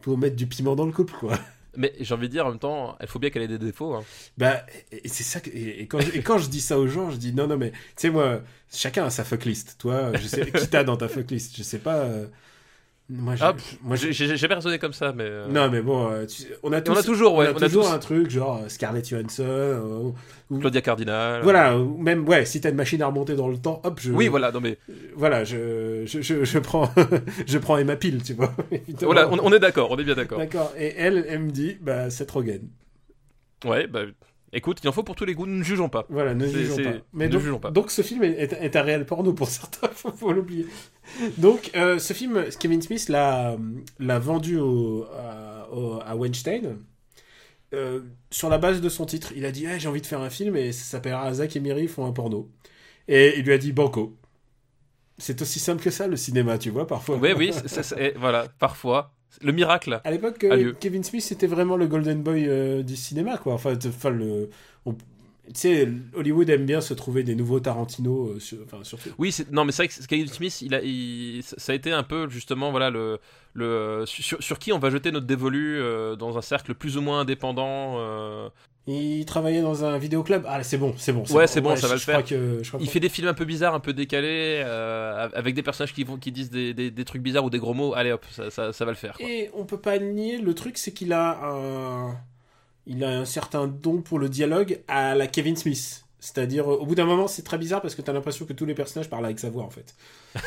pour 0.00 0.18
mettre 0.18 0.36
du 0.36 0.46
piment 0.46 0.76
dans 0.76 0.86
le 0.86 0.92
couple, 0.92 1.14
quoi. 1.14 1.38
Mais 1.76 1.94
j'ai 2.00 2.12
envie 2.14 2.28
de 2.28 2.32
dire 2.32 2.46
en 2.46 2.50
même 2.50 2.58
temps, 2.58 2.96
il 3.00 3.06
faut 3.06 3.18
bien 3.18 3.30
qu'elle 3.30 3.42
ait 3.42 3.48
des 3.48 3.58
défauts. 3.58 3.94
hein. 3.94 4.04
Bah, 4.36 4.64
c'est 5.06 5.22
ça 5.22 5.40
que, 5.40 5.48
et, 5.48 5.80
et 5.82 5.86
quand, 5.86 6.00
je- 6.00 6.12
et 6.12 6.22
quand 6.22 6.36
je 6.38 6.48
dis 6.50 6.60
ça 6.60 6.78
aux 6.78 6.86
gens, 6.86 7.10
je 7.10 7.16
dis 7.16 7.32
non, 7.32 7.46
non, 7.46 7.56
mais 7.56 7.70
tu 7.70 7.78
sais, 7.96 8.10
moi, 8.10 8.42
chacun 8.70 9.06
a 9.06 9.10
sa 9.10 9.24
fuck 9.24 9.44
list. 9.46 9.76
Toi, 9.78 10.14
je 10.16 10.26
sais, 10.26 10.52
qui 10.52 10.68
t'as 10.68 10.84
dans 10.84 10.98
ta 10.98 11.08
fuck 11.08 11.30
list? 11.30 11.56
Je 11.56 11.62
sais 11.62 11.78
pas. 11.78 11.96
euh, 12.00 12.26
moi, 13.12 13.34
Ah, 13.40 13.54
J'ai 13.94 14.12
j'ai- 14.12 14.26
j'ai 14.28 14.36
jamais 14.36 14.54
raisonné 14.54 14.78
comme 14.78 14.92
ça, 14.92 15.12
mais. 15.12 15.24
euh, 15.24 15.46
non, 15.48 15.70
mais 15.70 15.80
bon, 15.82 16.10
euh, 16.10 16.26
tu- 16.26 16.44
on 16.62 16.72
a 16.72 16.80
tous, 16.80 16.92
on 16.92 16.96
a 16.96 17.02
toujours, 17.02 17.34
ouais, 17.34 17.46
on 17.46 17.50
a 17.50 17.52
on 17.52 17.56
a 17.56 17.60
toujours 17.68 17.84
tous. 17.84 17.92
un 17.92 17.98
truc 17.98 18.30
genre 18.30 18.60
euh, 18.64 18.68
Scarlett 18.68 19.08
Johansson. 19.08 19.42
euh, 19.46 20.10
ou- 20.50 20.58
Claudia 20.58 20.80
Cardinal. 20.80 21.42
Voilà, 21.42 21.78
ou 21.78 21.96
même, 21.98 22.28
ouais, 22.28 22.44
si 22.44 22.60
t'as 22.60 22.70
une 22.70 22.76
machine 22.76 23.00
à 23.02 23.06
remonter 23.06 23.34
dans 23.34 23.48
le 23.48 23.56
temps, 23.58 23.80
hop, 23.84 23.98
je. 24.00 24.12
Oui, 24.12 24.28
voilà. 24.28 24.50
Non 24.52 24.60
mais 24.60 24.78
Voilà, 25.14 25.44
je, 25.44 26.04
je, 26.06 26.20
je, 26.22 26.44
je 26.44 26.58
prends, 26.58 26.90
je 27.46 27.58
prends 27.58 27.78
Emma 27.78 27.96
Peel, 27.96 28.22
tu 28.22 28.34
vois. 28.34 28.52
voilà, 29.02 29.28
on, 29.30 29.38
on 29.42 29.52
est 29.52 29.58
d'accord, 29.60 29.90
on 29.90 29.96
est 29.98 30.04
bien 30.04 30.14
d'accord. 30.14 30.38
D'accord. 30.38 30.72
Et 30.78 30.94
elle, 30.96 31.24
elle 31.28 31.40
me 31.40 31.50
dit, 31.50 31.76
bah, 31.80 32.10
Seth 32.10 32.30
Rogen. 32.30 32.62
Ouais, 33.64 33.86
bah 33.86 34.00
écoute, 34.52 34.78
il 34.82 34.88
en 34.88 34.92
faut 34.92 35.02
pour 35.02 35.16
tous 35.16 35.24
les 35.24 35.34
goûts, 35.34 35.46
nous 35.46 35.58
ne 35.58 35.62
jugeons 35.62 35.88
pas. 35.88 36.06
Voilà, 36.08 36.34
ne 36.34 36.46
jugeons 36.46 36.76
pas. 36.76 36.92
Mais 37.12 37.26
ne 37.26 37.32
donc, 37.32 37.40
jugeons 37.42 37.58
pas. 37.58 37.70
donc 37.70 37.90
ce 37.90 38.02
film 38.02 38.22
est, 38.24 38.76
un 38.76 38.82
réel 38.82 39.06
porno 39.06 39.32
pour 39.32 39.48
certains, 39.58 39.88
faut, 39.88 40.12
faut 40.12 40.32
l'oublier. 40.32 40.66
Donc 41.38 41.70
euh, 41.74 41.98
ce 41.98 42.12
film, 42.12 42.44
Kevin 42.58 42.82
Smith 42.82 43.08
l'a 43.08 43.56
vendu 43.98 44.58
au, 44.58 45.04
à, 45.04 45.68
au- 45.72 46.00
à 46.04 46.14
Weinstein 46.16 46.78
euh, 47.74 48.00
sur 48.30 48.48
la 48.48 48.58
base 48.58 48.80
de 48.80 48.88
son 48.88 49.06
titre. 49.06 49.32
Il 49.34 49.44
a 49.44 49.50
dit, 49.50 49.66
Eh, 49.66 49.80
j'ai 49.80 49.88
envie 49.88 50.00
de 50.02 50.06
faire 50.06 50.20
un 50.20 50.30
film 50.30 50.56
et 50.56 50.72
ça 50.72 50.84
s'appellera 50.84 51.32
Zach 51.34 51.56
et 51.56 51.60
Miri 51.60 51.88
font 51.88 52.06
un 52.06 52.12
porno. 52.12 52.50
Et 53.08 53.38
il 53.38 53.44
lui 53.44 53.52
a 53.52 53.58
dit 53.58 53.72
banco. 53.72 54.16
C'est 55.18 55.40
aussi 55.42 55.58
simple 55.60 55.82
que 55.82 55.90
ça 55.90 56.06
le 56.06 56.16
cinéma, 56.16 56.58
tu 56.58 56.70
vois, 56.70 56.86
parfois. 56.86 57.16
Oui, 57.16 57.32
oui, 57.36 57.52
voilà, 58.16 58.48
parfois. 58.58 59.14
Le 59.40 59.52
miracle. 59.52 60.00
À 60.04 60.10
l'époque, 60.10 60.44
euh. 60.44 60.72
Kevin 60.78 61.02
Smith 61.04 61.22
c'était 61.22 61.46
vraiment 61.46 61.76
le 61.76 61.86
golden 61.86 62.22
boy 62.22 62.46
euh, 62.48 62.82
du 62.82 62.96
cinéma, 62.96 63.38
quoi. 63.38 63.54
Enfin, 63.54 63.74
enfin 63.86 64.10
le, 64.10 64.50
on- 64.84 64.92
tu 64.94 65.54
sais, 65.54 65.88
Hollywood 66.14 66.48
aime 66.50 66.66
bien 66.66 66.80
se 66.80 66.94
trouver 66.94 67.24
des 67.24 67.34
nouveaux 67.34 67.58
Tarantino, 67.58 68.28
euh, 68.28 68.38
sur- 68.40 68.58
enfin 68.64 68.84
surtout. 68.84 69.08
Oui, 69.18 69.34
non, 69.50 69.64
mais 69.64 69.72
c'est 69.72 69.84
vrai 69.84 69.88
que 69.88 70.06
Kevin 70.06 70.28
Smith, 70.28 70.62
il 70.62 70.74
a, 70.74 70.80
il- 70.82 71.42
ça 71.42 71.72
a 71.72 71.74
été 71.74 71.90
un 71.92 72.02
peu 72.04 72.28
justement, 72.28 72.70
voilà, 72.70 72.90
le, 72.90 73.18
le 73.54 74.04
sur, 74.06 74.42
sur 74.42 74.58
qui 74.58 74.72
on 74.72 74.78
va 74.78 74.90
jeter 74.90 75.10
notre 75.10 75.26
dévolu 75.26 75.80
dans 76.18 76.38
un 76.38 76.42
cercle 76.42 76.74
plus 76.74 76.96
ou 76.96 77.00
moins 77.00 77.20
indépendant. 77.20 77.98
Il 78.88 79.24
travaillait 79.26 79.62
dans 79.62 79.84
un 79.84 79.96
vidéoclub. 79.96 80.44
Ah, 80.48 80.62
c'est 80.64 80.76
bon, 80.76 80.92
c'est 80.98 81.12
bon. 81.12 81.22
Ouais, 81.30 81.46
c'est 81.46 81.60
bon, 81.60 81.76
ça 81.76 81.82
je- 81.82 81.86
va 81.86 81.94
le 81.94 82.00
faire. 82.00 82.14
crois 82.24 82.28
que- 82.28 82.58
je 82.62 82.68
crois 82.68 82.80
Il 82.82 82.88
fait 82.90 82.98
des 82.98 83.08
films 83.08 83.28
un 83.28 83.34
peu 83.34 83.44
bizarres, 83.44 83.74
un 83.74 83.80
peu 83.80 83.92
décalés, 83.92 84.60
euh, 84.64 85.28
avec 85.34 85.54
des 85.54 85.62
personnages 85.62 85.92
qui, 85.94 86.02
vont, 86.02 86.16
qui 86.16 86.32
disent 86.32 86.50
des, 86.50 86.74
des- 86.74 86.90
des 86.90 87.04
trucs 87.04 87.22
bizarres 87.22 87.44
ou 87.44 87.50
des 87.50 87.58
gros 87.60 87.74
mots. 87.74 87.94
Allez 87.94 88.10
hop, 88.10 88.24
ça, 88.32 88.50
ça, 88.50 88.72
ça 88.72 88.84
va 88.84 88.90
le 88.90 88.96
faire. 88.96 89.16
quoi. 89.16 89.28
Et 89.28 89.50
on 89.54 89.64
peut 89.64 89.78
pas 89.78 89.98
nier, 89.98 90.38
le 90.38 90.52
truc, 90.54 90.78
c'est 90.78 90.92
qu'il 90.92 91.12
a 91.12 91.38
un... 91.44 92.16
Il 92.88 93.04
a 93.04 93.10
un 93.10 93.24
certain 93.24 93.68
don 93.68 94.02
pour 94.02 94.18
le 94.18 94.28
dialogue 94.28 94.80
à 94.88 95.14
la 95.14 95.28
Kevin 95.28 95.54
Smith. 95.54 96.04
C'est-à-dire, 96.18 96.66
au 96.66 96.84
bout 96.84 96.96
d'un 96.96 97.04
moment, 97.04 97.28
c'est 97.28 97.42
très 97.42 97.58
bizarre 97.58 97.80
parce 97.82 97.94
que 97.94 98.02
t'as 98.02 98.12
l'impression 98.12 98.44
que 98.46 98.52
tous 98.52 98.64
les 98.66 98.74
personnages 98.74 99.08
parlent 99.08 99.24
avec 99.24 99.38
sa 99.38 99.50
voix, 99.50 99.62
en 99.62 99.70
fait. 99.70 99.94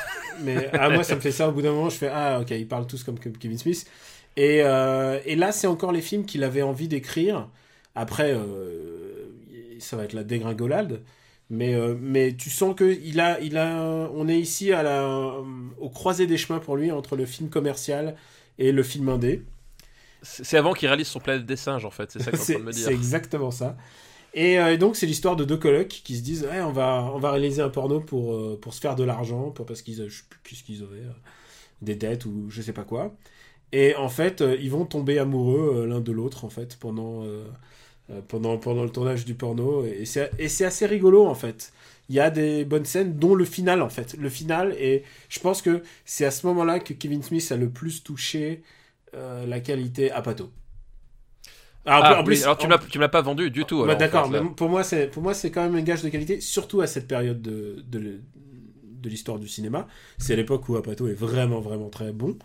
Mais 0.43 0.67
à 0.73 0.89
moi, 0.89 1.03
ça 1.03 1.15
me 1.15 1.21
fait 1.21 1.31
ça. 1.31 1.47
Au 1.47 1.53
bout 1.53 1.61
d'un 1.61 1.71
moment, 1.71 1.89
je 1.89 1.95
fais 1.95 2.09
Ah, 2.13 2.39
ok, 2.41 2.51
ils 2.51 2.67
parlent 2.67 2.87
tous 2.87 3.03
comme, 3.05 3.17
comme 3.17 3.37
Kevin 3.37 3.57
Smith. 3.57 3.85
Et, 4.35 4.61
euh, 4.63 5.19
et 5.25 5.37
là, 5.37 5.53
c'est 5.53 5.67
encore 5.67 5.93
les 5.93 6.01
films 6.01 6.25
qu'il 6.25 6.43
avait 6.43 6.61
envie 6.61 6.89
d'écrire. 6.89 7.47
Après, 7.95 8.33
euh, 8.33 9.25
ça 9.79 9.97
va 9.97 10.03
être 10.03 10.13
la 10.13 10.23
dégringolade. 10.23 11.01
Mais, 11.49 11.75
euh, 11.75 11.95
mais 11.99 12.35
tu 12.35 12.49
sens 12.49 12.75
que 12.75 12.97
il 13.03 13.19
a, 13.19 13.39
il 13.39 13.57
a, 13.57 14.09
on 14.15 14.27
est 14.27 14.39
ici 14.39 14.73
à 14.73 14.81
la, 14.81 15.07
au 15.79 15.89
croisé 15.89 16.25
des 16.25 16.37
chemins 16.37 16.59
pour 16.59 16.75
lui 16.75 16.91
entre 16.91 17.15
le 17.15 17.25
film 17.25 17.49
commercial 17.49 18.15
et 18.57 18.71
le 18.71 18.81
film 18.81 19.09
indé. 19.09 19.43
C'est 20.23 20.57
avant 20.57 20.73
qu'il 20.73 20.87
réalise 20.87 21.07
son 21.07 21.19
planète 21.19 21.45
des 21.45 21.55
singes, 21.55 21.85
en 21.85 21.91
fait. 21.91 22.11
C'est 22.11 22.23
ça 22.23 22.31
que 22.31 22.57
de 22.57 22.63
me 22.63 22.71
dire. 22.73 22.85
c'est 22.85 22.93
exactement 22.93 23.51
ça. 23.51 23.77
Et 24.35 24.59
euh, 24.59 24.75
donc 24.75 24.97
c'est 24.97 25.05
l'histoire 25.05 25.37
de 25.37 25.45
deux 25.45 25.55
colocs 25.57 25.87
qui 25.87 26.17
se 26.17 26.21
disent 26.21 26.43
ouais, 26.43 26.61
on 26.61 26.73
va 26.73 27.09
on 27.13 27.19
va 27.19 27.31
réaliser 27.31 27.61
un 27.61 27.69
porno 27.69 28.01
pour 28.01 28.33
euh, 28.33 28.59
pour 28.61 28.73
se 28.73 28.81
faire 28.81 28.95
de 28.95 29.03
l'argent 29.05 29.49
pour 29.51 29.65
parce 29.65 29.81
qu'ils 29.81 30.09
qu'est-ce 30.43 30.63
qu'ils 30.63 30.83
avaient 30.83 31.05
euh, 31.05 31.13
des 31.81 31.95
dettes 31.95 32.25
ou 32.25 32.47
je 32.49 32.61
sais 32.61 32.73
pas 32.73 32.83
quoi. 32.83 33.15
Et 33.71 33.95
en 33.95 34.09
fait 34.09 34.43
ils 34.59 34.69
vont 34.69 34.85
tomber 34.85 35.19
amoureux 35.19 35.85
l'un 35.87 36.01
de 36.01 36.11
l'autre 36.11 36.43
en 36.43 36.49
fait 36.49 36.77
pendant 36.77 37.23
pendant 38.27 38.57
pendant 38.57 38.83
le 38.83 38.89
tournage 38.91 39.25
du 39.25 39.35
porno 39.35 39.83
et 39.85 40.05
c'est 40.05 40.65
assez 40.65 40.85
rigolo 40.85 41.25
en 41.25 41.35
fait. 41.35 41.73
Il 42.09 42.15
y 42.15 42.19
a 42.19 42.29
des 42.29 42.65
bonnes 42.65 42.85
scènes 42.85 43.17
dont 43.17 43.33
le 43.35 43.45
final 43.45 43.81
en 43.81 43.89
fait. 43.89 44.15
Le 44.19 44.29
final 44.29 44.73
et 44.79 45.03
je 45.29 45.39
pense 45.39 45.61
que 45.61 45.81
c'est 46.05 46.25
à 46.25 46.31
ce 46.31 46.45
moment-là 46.47 46.79
que 46.79 46.93
Kevin 46.93 47.23
Smith 47.23 47.51
a 47.51 47.57
le 47.57 47.69
plus 47.69 48.03
touché 48.03 48.61
euh, 49.15 49.45
la 49.47 49.59
qualité 49.61 50.11
Apato. 50.11 50.51
Alors, 51.85 52.03
Ah, 52.03 52.19
en 52.19 52.23
oui, 52.25 52.41
alors 52.43 52.57
tu 52.57 52.67
me 52.67 52.71
l'as- 52.99 53.09
pas 53.09 53.21
vendu 53.21 53.49
du 53.51 53.65
tout. 53.65 53.83
bah, 53.83 53.95
alors, 53.95 54.01
en 54.01 54.05
D'accord, 54.09 54.23
fait, 54.23 54.31
là. 54.31 54.41
mais 54.41 54.49
pour 54.55 54.69
moi, 54.69 54.83
c'est 54.83 55.07
pour 55.07 55.21
moi 55.23 55.33
c'est 55.33 55.51
quand 55.51 55.63
même 55.63 55.75
un 55.75 55.81
gage 55.81 56.01
de 56.01 56.09
qualité, 56.09 56.41
surtout 56.41 56.81
à 56.81 56.87
cette 56.87 57.07
période 57.07 57.41
de, 57.41 57.83
de, 57.87 58.21
de 58.83 59.09
l'histoire 59.09 59.39
du 59.39 59.47
cinéma. 59.47 59.87
C'est 60.17 60.35
l'époque 60.35 60.67
où 60.69 60.75
Apato 60.77 61.07
est 61.07 61.13
vraiment 61.13 61.59
vraiment 61.61 61.89
très 61.89 62.11
bon. 62.11 62.37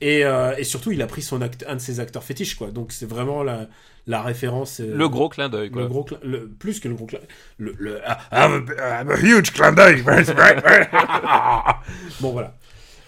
Et, 0.00 0.24
euh, 0.24 0.54
et 0.58 0.64
surtout, 0.64 0.92
il 0.92 1.00
a 1.02 1.06
pris 1.06 1.22
son 1.22 1.40
act- 1.40 1.64
un 1.66 1.76
de 1.76 1.80
ses 1.80 2.00
acteurs 2.00 2.24
fétiches, 2.24 2.56
quoi. 2.56 2.70
Donc 2.70 2.92
c'est 2.92 3.06
vraiment 3.06 3.42
la, 3.42 3.68
la 4.06 4.22
référence. 4.22 4.80
euh, 4.80 4.94
Le 4.94 5.08
gros 5.08 5.28
clin 5.28 5.48
d'œil, 5.48 5.70
quoi. 5.70 5.82
le 5.82 5.88
gros 5.88 6.06
le- 6.22 6.48
plus 6.48 6.80
que 6.80 6.88
le 6.88 6.94
gros 6.94 7.06
cla- 7.06 7.20
le, 7.58 7.74
le- 7.78 8.00
ah, 8.04 8.18
I'm 8.32 8.66
a, 8.78 9.00
I'm 9.02 9.10
a 9.10 9.16
huge 9.16 9.52
clin 9.52 9.72
d'œil, 9.72 10.02
bon 12.20 12.32
voilà. 12.32 12.54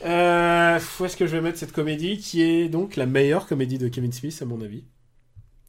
Euh, 0.05 0.79
où 1.01 1.05
est-ce 1.05 1.17
que 1.17 1.27
je 1.27 1.33
vais 1.33 1.41
mettre 1.41 1.59
cette 1.59 1.73
comédie 1.73 2.19
qui 2.19 2.43
est 2.43 2.69
donc 2.69 2.97
la 2.97 3.07
meilleure 3.07 3.47
comédie 3.47 3.79
de 3.79 3.89
Kevin 3.89 4.13
Smith 4.13 4.39
à 4.41 4.45
mon 4.45 4.61
avis? 4.63 4.85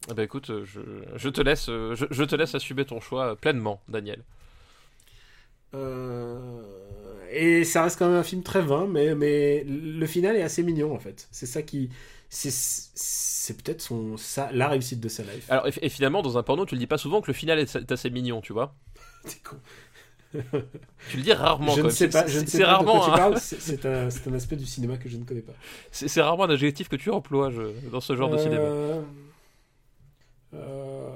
Ah 0.10 0.14
bah 0.14 0.24
écoute, 0.24 0.50
je, 0.64 0.80
je 1.18 1.30
te 1.30 1.42
laisse, 1.42 1.66
je, 1.68 2.06
je 2.10 2.24
te 2.24 2.36
laisse 2.36 2.56
assumer 2.56 2.86
ton 2.86 3.02
choix 3.02 3.36
pleinement, 3.36 3.82
Daniel. 3.90 4.24
Euh, 5.76 6.62
Et 7.32 7.64
ça 7.64 7.84
reste 7.84 8.00
quand 8.00 8.08
même 8.08 8.18
un 8.18 8.24
film 8.24 8.44
très 8.44 8.62
vain, 8.62 8.88
mais, 8.88 9.14
mais 9.16 9.64
le 9.66 10.06
final 10.08 10.36
est 10.36 10.42
assez 10.42 10.64
mignon 10.64 10.94
en 10.94 11.00
fait. 11.00 11.28
C'est 11.32 11.46
ça 11.46 11.62
qui. 11.62 11.90
C'est, 12.30 13.58
peut-être 13.64 13.82
son, 13.82 14.16
ça, 14.18 14.50
la 14.54 14.68
réussite 14.68 15.00
de 15.00 15.10
sa 15.10 15.24
life. 15.24 15.46
Alors, 15.50 15.68
et, 15.68 15.74
et 15.82 15.90
finalement, 15.90 16.22
dans 16.22 16.38
un 16.38 16.44
porno, 16.44 16.66
tu 16.66 16.76
le 16.76 16.80
dis 16.80 16.88
pas 16.88 17.00
souvent 17.00 17.22
que 17.22 17.28
le 17.28 17.34
final 17.34 17.58
est, 17.58 17.76
est 17.76 17.92
assez 17.92 18.10
mignon, 18.12 18.42
tu 18.42 18.54
vois. 18.54 18.76
T'es 19.26 19.38
con. 19.44 19.58
Tu 20.32 21.18
le 21.18 21.24
dis 21.24 21.34
rarement. 21.34 21.72
je 21.76 21.82
quand 21.82 21.88
ne 21.88 21.92
sais 21.92 22.08
pas, 22.08 22.28
je 22.28 22.40
ne 22.40 22.46
sais 22.46 22.60
pas 22.60 22.68
rarement, 22.74 23.00
parles. 23.10 23.38
C'est, 23.42 23.84
un, 23.86 24.10
un 24.10 24.34
aspect 24.34 24.56
du 24.56 24.66
cinéma 24.68 24.98
que 24.98 25.10
je 25.10 25.18
ne 25.18 25.24
connais 25.24 25.42
pas. 25.42 25.54
c'est 25.92 26.22
rarement 26.22 26.44
un 26.44 26.52
adjectif 26.52 26.88
que 26.88 26.96
tu 26.96 27.10
emploies 27.10 27.50
je- 27.50 27.90
dans 27.90 28.00
ce 28.00 28.16
genre 28.16 28.30
de 28.30 28.38
cinéma. 28.38 28.62
Euh, 28.62 29.02
euh, 30.54 31.10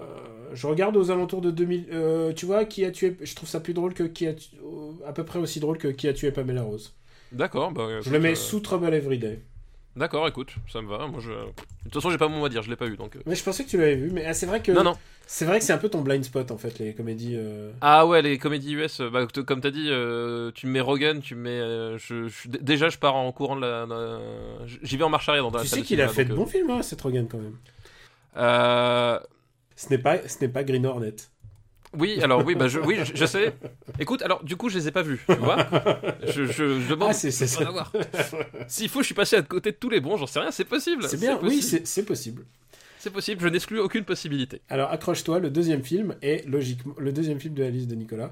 je 0.53 0.67
regarde 0.67 0.95
aux 0.97 1.11
alentours 1.11 1.41
de 1.41 1.51
2000. 1.51 1.87
euh, 1.91 2.33
tu 2.33 2.45
vois, 2.45 2.65
qui 2.65 2.85
a 2.85 2.91
tué. 2.91 3.17
Je 3.21 3.35
trouve 3.35 3.49
ça 3.49 3.59
plus 3.59 3.73
drôle 3.73 3.93
que 3.93 4.03
qui 4.03 4.27
a 4.27 4.31
euh, 4.31 4.91
à 5.07 5.13
peu 5.13 5.23
près 5.23 5.39
aussi 5.39 5.59
drôle 5.59 5.77
que 5.77 5.87
qui 5.89 6.07
a 6.07 6.13
tué 6.13 6.31
Pamela 6.31 6.61
Rose. 6.63 6.93
D'accord. 7.31 7.71
Bah, 7.71 7.87
Je 8.01 8.09
le 8.11 8.19
mets 8.19 8.31
euh, 8.31 8.35
sous 8.35 8.59
Trouble 8.59 8.93
Everyday. 8.93 9.39
D'accord, 9.95 10.27
écoute, 10.27 10.55
ça 10.71 10.81
me 10.81 10.87
va. 10.89 11.05
Moi, 11.07 11.19
je... 11.21 11.29
De 11.29 11.35
toute 11.83 11.93
façon, 11.93 12.09
j'ai 12.09 12.17
pas 12.17 12.27
mon 12.27 12.39
mot 12.39 12.45
à 12.45 12.49
dire, 12.49 12.63
je 12.63 12.69
l'ai 12.71 12.75
pas 12.75 12.87
eu 12.87 12.97
donc. 12.97 13.15
euh. 13.15 13.19
Mais 13.27 13.35
je 13.35 13.43
pensais 13.43 13.63
que 13.63 13.69
tu 13.69 13.77
l'avais 13.77 13.95
vu. 13.95 14.09
Mais 14.11 14.25
ah, 14.25 14.33
c'est 14.33 14.47
vrai 14.47 14.59
que 14.61 14.71
Non, 14.71 14.83
non. 14.83 14.95
c'est 15.27 15.45
vrai 15.45 15.59
que 15.59 15.65
c'est 15.65 15.73
un 15.73 15.77
peu 15.77 15.87
ton 15.87 16.01
blind 16.01 16.23
spot 16.23 16.49
en 16.49 16.57
fait 16.57 16.79
les 16.79 16.95
comédies. 16.95 17.35
euh, 17.37 17.71
Ah 17.81 18.07
ouais, 18.07 18.23
les 18.23 18.39
comédies 18.39 18.73
US, 18.73 19.01
euh, 19.01 19.11
bah, 19.11 19.27
comme 19.45 19.61
t'as 19.61 19.69
dit, 19.69 19.89
euh, 19.91 20.49
tu 20.55 20.65
me 20.65 20.71
mets 20.71 20.79
Rogan, 20.81 21.21
tu 21.21 21.35
me 21.35 21.41
mets. 21.41 21.49
euh, 21.51 21.99
je, 21.99 22.27
je- 22.27 22.47
d- 22.49 22.57
déjà, 22.59 22.89
je 22.89 22.97
pars 22.97 23.15
en 23.15 23.31
courant 23.31 23.55
de 23.55 23.61
la. 23.61 23.85
la- 23.85 24.19
J'y 24.81 24.97
vais 24.97 25.03
en 25.03 25.09
marche 25.09 25.29
arrière 25.29 25.43
dans 25.43 25.55
la 25.55 25.61
Tu 25.63 25.67
sais 25.69 25.81
qu'il 25.83 26.01
a 26.01 26.07
fait 26.07 26.25
de 26.25 26.33
bons 26.33 26.47
films, 26.47 26.71
hein, 26.71 26.81
Seth 26.81 27.01
Rogen 27.01 27.27
quand 27.29 27.37
même. 27.37 27.57
Ce 29.75 29.89
n'est 29.89 29.97
pas, 29.97 30.27
ce 30.27 30.37
n'est 30.41 30.49
pas 30.49 30.63
Green 30.63 30.85
Hornet. 30.85 31.15
Oui, 31.95 32.19
alors 32.23 32.43
oui, 32.43 32.55
bah 32.55 32.67
je, 32.67 32.79
oui, 32.79 32.97
je, 33.03 33.15
je 33.15 33.25
sais. 33.25 33.53
Écoute, 33.99 34.23
alors 34.23 34.43
du 34.43 34.55
coup, 34.55 34.67
je 34.67 34.79
les 34.79 34.87
ai 34.87 34.91
pas 34.91 35.03
vus, 35.03 35.23
tu 35.29 35.35
vois. 35.35 35.57
Je, 36.25 36.45
je, 36.45 36.79
je 36.79 36.89
demande. 36.89 37.09
Ah, 37.11 37.13
c'est 37.13 37.29
ça. 37.31 37.45
S'il 38.67 38.89
faut, 38.89 39.01
je 39.01 39.05
suis 39.05 39.13
passé 39.15 39.35
à 39.35 39.43
côté 39.43 39.71
de 39.71 39.77
tous 39.77 39.89
les 39.89 39.99
bons, 39.99 40.17
j'en 40.17 40.25
sais 40.25 40.39
rien, 40.39 40.49
c'est 40.51 40.65
possible. 40.65 41.03
C'est 41.07 41.19
bien. 41.19 41.35
Oui, 41.43 41.55
possible. 41.57 41.61
c'est 41.63 41.87
c'est 41.87 42.03
possible. 42.03 42.45
c'est 42.97 43.11
possible. 43.11 43.41
Je 43.41 43.47
n'exclus 43.47 43.79
aucune 43.79 44.05
possibilité. 44.05 44.61
Alors 44.69 44.89
accroche-toi, 44.91 45.37
le 45.39 45.51
deuxième 45.51 45.83
film 45.83 46.15
est 46.23 46.47
logiquement 46.47 46.95
le 46.97 47.11
deuxième 47.11 47.39
film 47.39 47.53
de 47.53 47.61
la 47.61 47.69
liste 47.69 47.87
de 47.89 47.95
Nicolas 47.95 48.31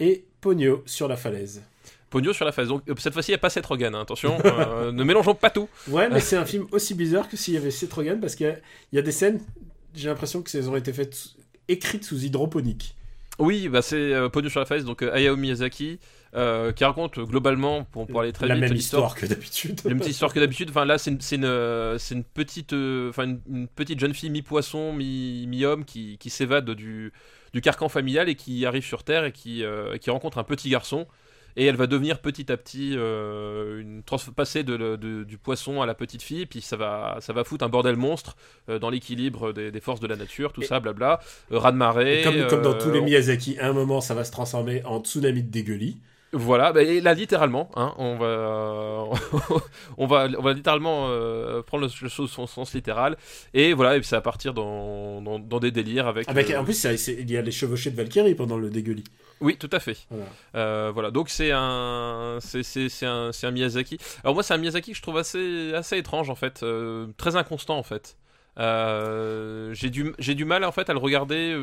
et 0.00 0.24
Pogno 0.40 0.82
sur 0.84 1.06
la 1.06 1.16
falaise. 1.16 1.62
Pogno 2.10 2.32
sur 2.32 2.44
la 2.44 2.52
face. 2.52 2.68
Donc 2.68 2.82
euh, 2.88 2.94
cette 2.98 3.12
fois-ci, 3.12 3.30
il 3.30 3.34
n'y 3.34 3.38
a 3.38 3.40
pas 3.40 3.50
Seth 3.50 3.66
Rogen. 3.66 3.94
hein, 3.94 4.00
Attention, 4.00 4.38
euh, 4.44 4.90
ne 4.92 5.04
mélangeons 5.04 5.34
pas 5.34 5.50
tout. 5.50 5.68
Ouais, 5.88 6.08
mais 6.08 6.20
c'est 6.20 6.36
un 6.36 6.46
film 6.46 6.66
aussi 6.72 6.94
bizarre 6.94 7.28
que 7.28 7.36
s'il 7.36 7.54
y 7.54 7.56
avait 7.56 7.70
Seth 7.70 7.92
Rogen 7.92 8.18
parce 8.20 8.34
qu'il 8.34 8.60
y, 8.92 8.98
a 8.98 9.02
des 9.02 9.12
scènes, 9.12 9.40
j'ai 9.98 10.08
l'impression 10.08 10.42
que 10.42 10.56
elles 10.56 10.68
ont 10.70 10.76
été 10.76 10.92
faites 10.92 11.14
sous- 11.14 11.36
écrites 11.68 12.04
sous 12.04 12.24
hydroponique. 12.24 12.96
Oui, 13.38 13.68
bah 13.68 13.82
c'est 13.82 14.12
euh, 14.14 14.28
Pogno 14.28 14.48
sur 14.48 14.58
la 14.58 14.66
face, 14.66 14.84
donc 14.84 15.00
euh, 15.02 15.12
Hayao 15.14 15.36
Miyazaki, 15.36 16.00
euh, 16.34 16.72
qui 16.72 16.84
raconte 16.84 17.18
euh, 17.18 17.24
globalement, 17.24 17.84
pour, 17.84 18.08
pour 18.08 18.20
aller 18.22 18.32
très 18.32 18.48
la 18.48 18.54
vite, 18.54 18.64
même 18.64 18.74
histoire 18.74 19.14
que 19.14 19.26
d'habitude. 19.26 19.80
La 19.84 19.94
même 19.94 20.02
histoire 20.08 20.32
que 20.34 20.40
d'habitude. 20.40 20.70
Enfin 20.70 20.84
là, 20.84 20.98
c'est 20.98 21.12
une, 21.12 21.44
euh, 21.44 21.96
petite, 22.34 22.72
euh, 22.72 23.10
enfin 23.10 23.24
une, 23.26 23.40
une 23.48 23.68
petite 23.68 24.00
jeune 24.00 24.12
fille 24.12 24.30
mi-poisson, 24.30 24.92
mi- 24.92 25.46
mi-homme 25.46 25.84
qui, 25.84 26.18
qui 26.18 26.30
s'évade 26.30 26.68
du, 26.72 27.12
du 27.54 27.60
carcan 27.60 27.88
familial 27.88 28.28
et 28.28 28.34
qui 28.34 28.66
arrive 28.66 28.84
sur 28.84 29.04
Terre 29.04 29.24
et 29.24 29.32
qui, 29.32 29.62
euh, 29.62 29.98
qui 29.98 30.10
rencontre 30.10 30.38
un 30.38 30.44
petit 30.44 30.68
garçon. 30.68 31.06
Et 31.60 31.64
elle 31.66 31.74
va 31.76 31.86
devenir 31.88 32.20
petit 32.20 32.50
à 32.52 32.56
petit 32.56 32.94
euh, 32.96 33.80
une 33.80 34.02
passer 34.34 34.62
de, 34.62 34.74
le- 34.74 34.96
de- 34.96 35.24
du 35.24 35.38
poisson 35.38 35.82
à 35.82 35.86
la 35.86 35.94
petite 35.94 36.22
fille. 36.22 36.46
Puis 36.46 36.60
ça 36.60 36.76
va, 36.76 37.16
ça 37.20 37.32
va 37.32 37.42
foutre 37.42 37.64
un 37.64 37.68
bordel 37.68 37.96
monstre 37.96 38.36
euh, 38.68 38.78
dans 38.78 38.90
l'équilibre 38.90 39.52
des, 39.52 39.70
des 39.72 39.80
forces 39.80 39.98
de 40.00 40.06
la 40.06 40.14
nature, 40.16 40.52
tout 40.52 40.62
Et- 40.62 40.66
ça, 40.66 40.78
blabla. 40.78 41.18
Euh, 41.52 41.58
ras 41.58 41.72
de 41.72 41.76
marée. 41.76 42.22
Comme, 42.22 42.46
comme 42.46 42.62
dans 42.62 42.74
euh, 42.74 42.80
tous 42.80 42.90
les 42.92 43.00
Miyazaki, 43.00 43.58
à 43.58 43.68
un 43.68 43.72
moment, 43.72 44.00
ça 44.00 44.14
va 44.14 44.22
se 44.24 44.30
transformer 44.30 44.84
en 44.84 45.00
tsunami 45.00 45.42
de 45.42 45.50
dégueulis. 45.50 45.98
voilà, 46.32 46.72
bah, 46.72 46.82
et 46.82 47.00
là 47.00 47.14
littéralement, 47.14 47.70
hein, 47.74 47.94
on 47.98 48.16
va, 48.18 49.04
on 49.98 50.06
va, 50.06 50.28
on 50.38 50.42
va 50.42 50.52
littéralement 50.52 51.06
euh, 51.08 51.62
prendre 51.62 51.88
le, 52.02 52.08
chose 52.08 52.30
son 52.30 52.46
sens 52.46 52.74
littéral, 52.74 53.16
et 53.54 53.72
voilà, 53.72 53.96
et 53.96 54.00
puis 54.00 54.08
ça 54.08 54.16
va 54.16 54.20
partir 54.22 54.52
dans, 54.54 55.22
dans, 55.22 55.38
dans 55.38 55.58
des 55.58 55.70
délires 55.70 56.06
avec. 56.06 56.28
Avec, 56.28 56.50
euh, 56.50 56.60
En 56.60 56.64
plus, 56.64 56.74
c'est- 56.74 57.16
il 57.18 57.30
y 57.30 57.36
a 57.36 57.42
les 57.42 57.50
chevauchés 57.50 57.90
de 57.90 57.96
Valkyrie 57.96 58.34
pendant 58.34 58.58
le 58.58 58.70
dégueulis. 58.70 59.04
Oui, 59.40 59.56
tout 59.56 59.70
à 59.72 59.80
fait. 59.80 59.96
Voilà. 60.10 60.26
Euh, 60.54 60.90
voilà, 60.92 61.10
donc 61.10 61.28
c'est 61.28 61.50
un, 61.52 62.38
c'est, 62.40 62.62
c'est, 62.62 62.88
c'est 62.88 63.06
un, 63.06 63.32
c'est 63.32 63.46
un 63.46 63.50
Miyazaki. 63.50 63.98
Alors 64.24 64.34
moi, 64.34 64.42
c'est 64.42 64.54
un 64.54 64.58
Miyazaki 64.58 64.92
que 64.92 64.96
je 64.96 65.02
trouve 65.02 65.18
assez, 65.18 65.72
assez 65.74 65.96
étrange 65.98 66.30
en 66.30 66.34
fait, 66.34 66.62
euh, 66.62 67.06
très 67.16 67.36
inconstant 67.36 67.78
en 67.78 67.82
fait. 67.82 68.16
Euh, 68.58 69.72
j'ai 69.74 69.90
du, 69.90 70.12
j'ai 70.18 70.34
du 70.34 70.44
mal 70.44 70.64
en 70.64 70.72
fait 70.72 70.90
à 70.90 70.92
le 70.92 70.98
regarder 70.98 71.56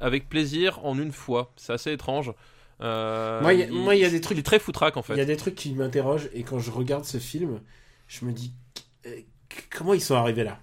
avec 0.00 0.28
plaisir 0.28 0.84
en 0.84 0.98
une 0.98 1.12
fois. 1.12 1.52
C'est 1.56 1.72
assez 1.72 1.92
étrange. 1.92 2.32
Moi, 2.80 3.54
il 3.54 3.60
y 3.60 4.04
a- 4.04 4.08
y 4.08 4.10
des 4.10 4.20
trucs- 4.20 4.36
Il 4.36 4.40
est 4.40 4.42
très 4.42 4.58
foutraque 4.58 4.96
en 4.96 5.02
fait. 5.02 5.14
Il 5.14 5.18
y 5.18 5.22
a 5.22 5.26
des 5.26 5.36
trucs 5.36 5.54
qui 5.54 5.72
m'interrogent 5.74 6.28
et 6.34 6.42
quand 6.42 6.58
je 6.58 6.70
regarde 6.70 7.04
ce 7.04 7.18
film, 7.18 7.60
je 8.08 8.24
me 8.24 8.32
dis 8.32 8.52
comment 9.70 9.94
ils 9.94 10.00
sont 10.00 10.14
arrivés 10.16 10.44
là? 10.44 10.58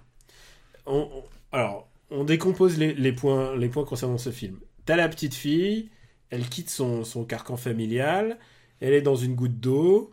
On- 0.86 1.08
on- 1.12 1.24
alors, 1.56 1.88
on 2.10 2.24
décompose 2.24 2.78
les, 2.78 2.92
les 2.94 3.12
points, 3.12 3.56
les 3.56 3.68
points 3.68 3.84
concernant 3.84 4.18
ce 4.18 4.30
film. 4.30 4.58
T'as 4.84 4.96
la 4.96 5.08
petite 5.08 5.34
fille, 5.34 5.88
elle 6.32 6.48
quitte 6.48 6.70
son, 6.70 7.04
son 7.04 7.24
carcan 7.24 7.56
familial, 7.56 8.38
elle 8.80 8.94
est 8.94 9.02
dans 9.02 9.14
une 9.16 9.34
goutte 9.36 9.60
d'eau. 9.60 10.12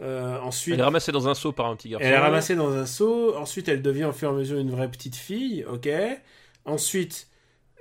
euh, 0.00 0.38
ensuite, 0.40 0.74
Elle 0.74 0.80
est 0.80 0.84
ramassée 0.84 1.12
dans 1.12 1.28
un 1.28 1.34
seau 1.34 1.52
par 1.52 1.66
un 1.66 1.76
petit 1.76 1.90
garçon. 1.90 2.06
elle 2.06 2.14
est 2.14 2.18
ramassée 2.18 2.56
dans 2.56 2.72
un 2.72 2.86
seau. 2.86 3.36
Ensuite, 3.36 3.68
elle 3.68 3.82
devient 3.82 4.04
au 4.06 4.12
fur 4.12 4.30
et 4.30 4.32
à 4.32 4.34
mesure 4.34 4.58
une 4.58 4.70
vraie 4.70 4.90
petite 4.90 5.16
fille. 5.16 5.64
Ok. 5.70 5.88
Ensuite, 6.64 7.28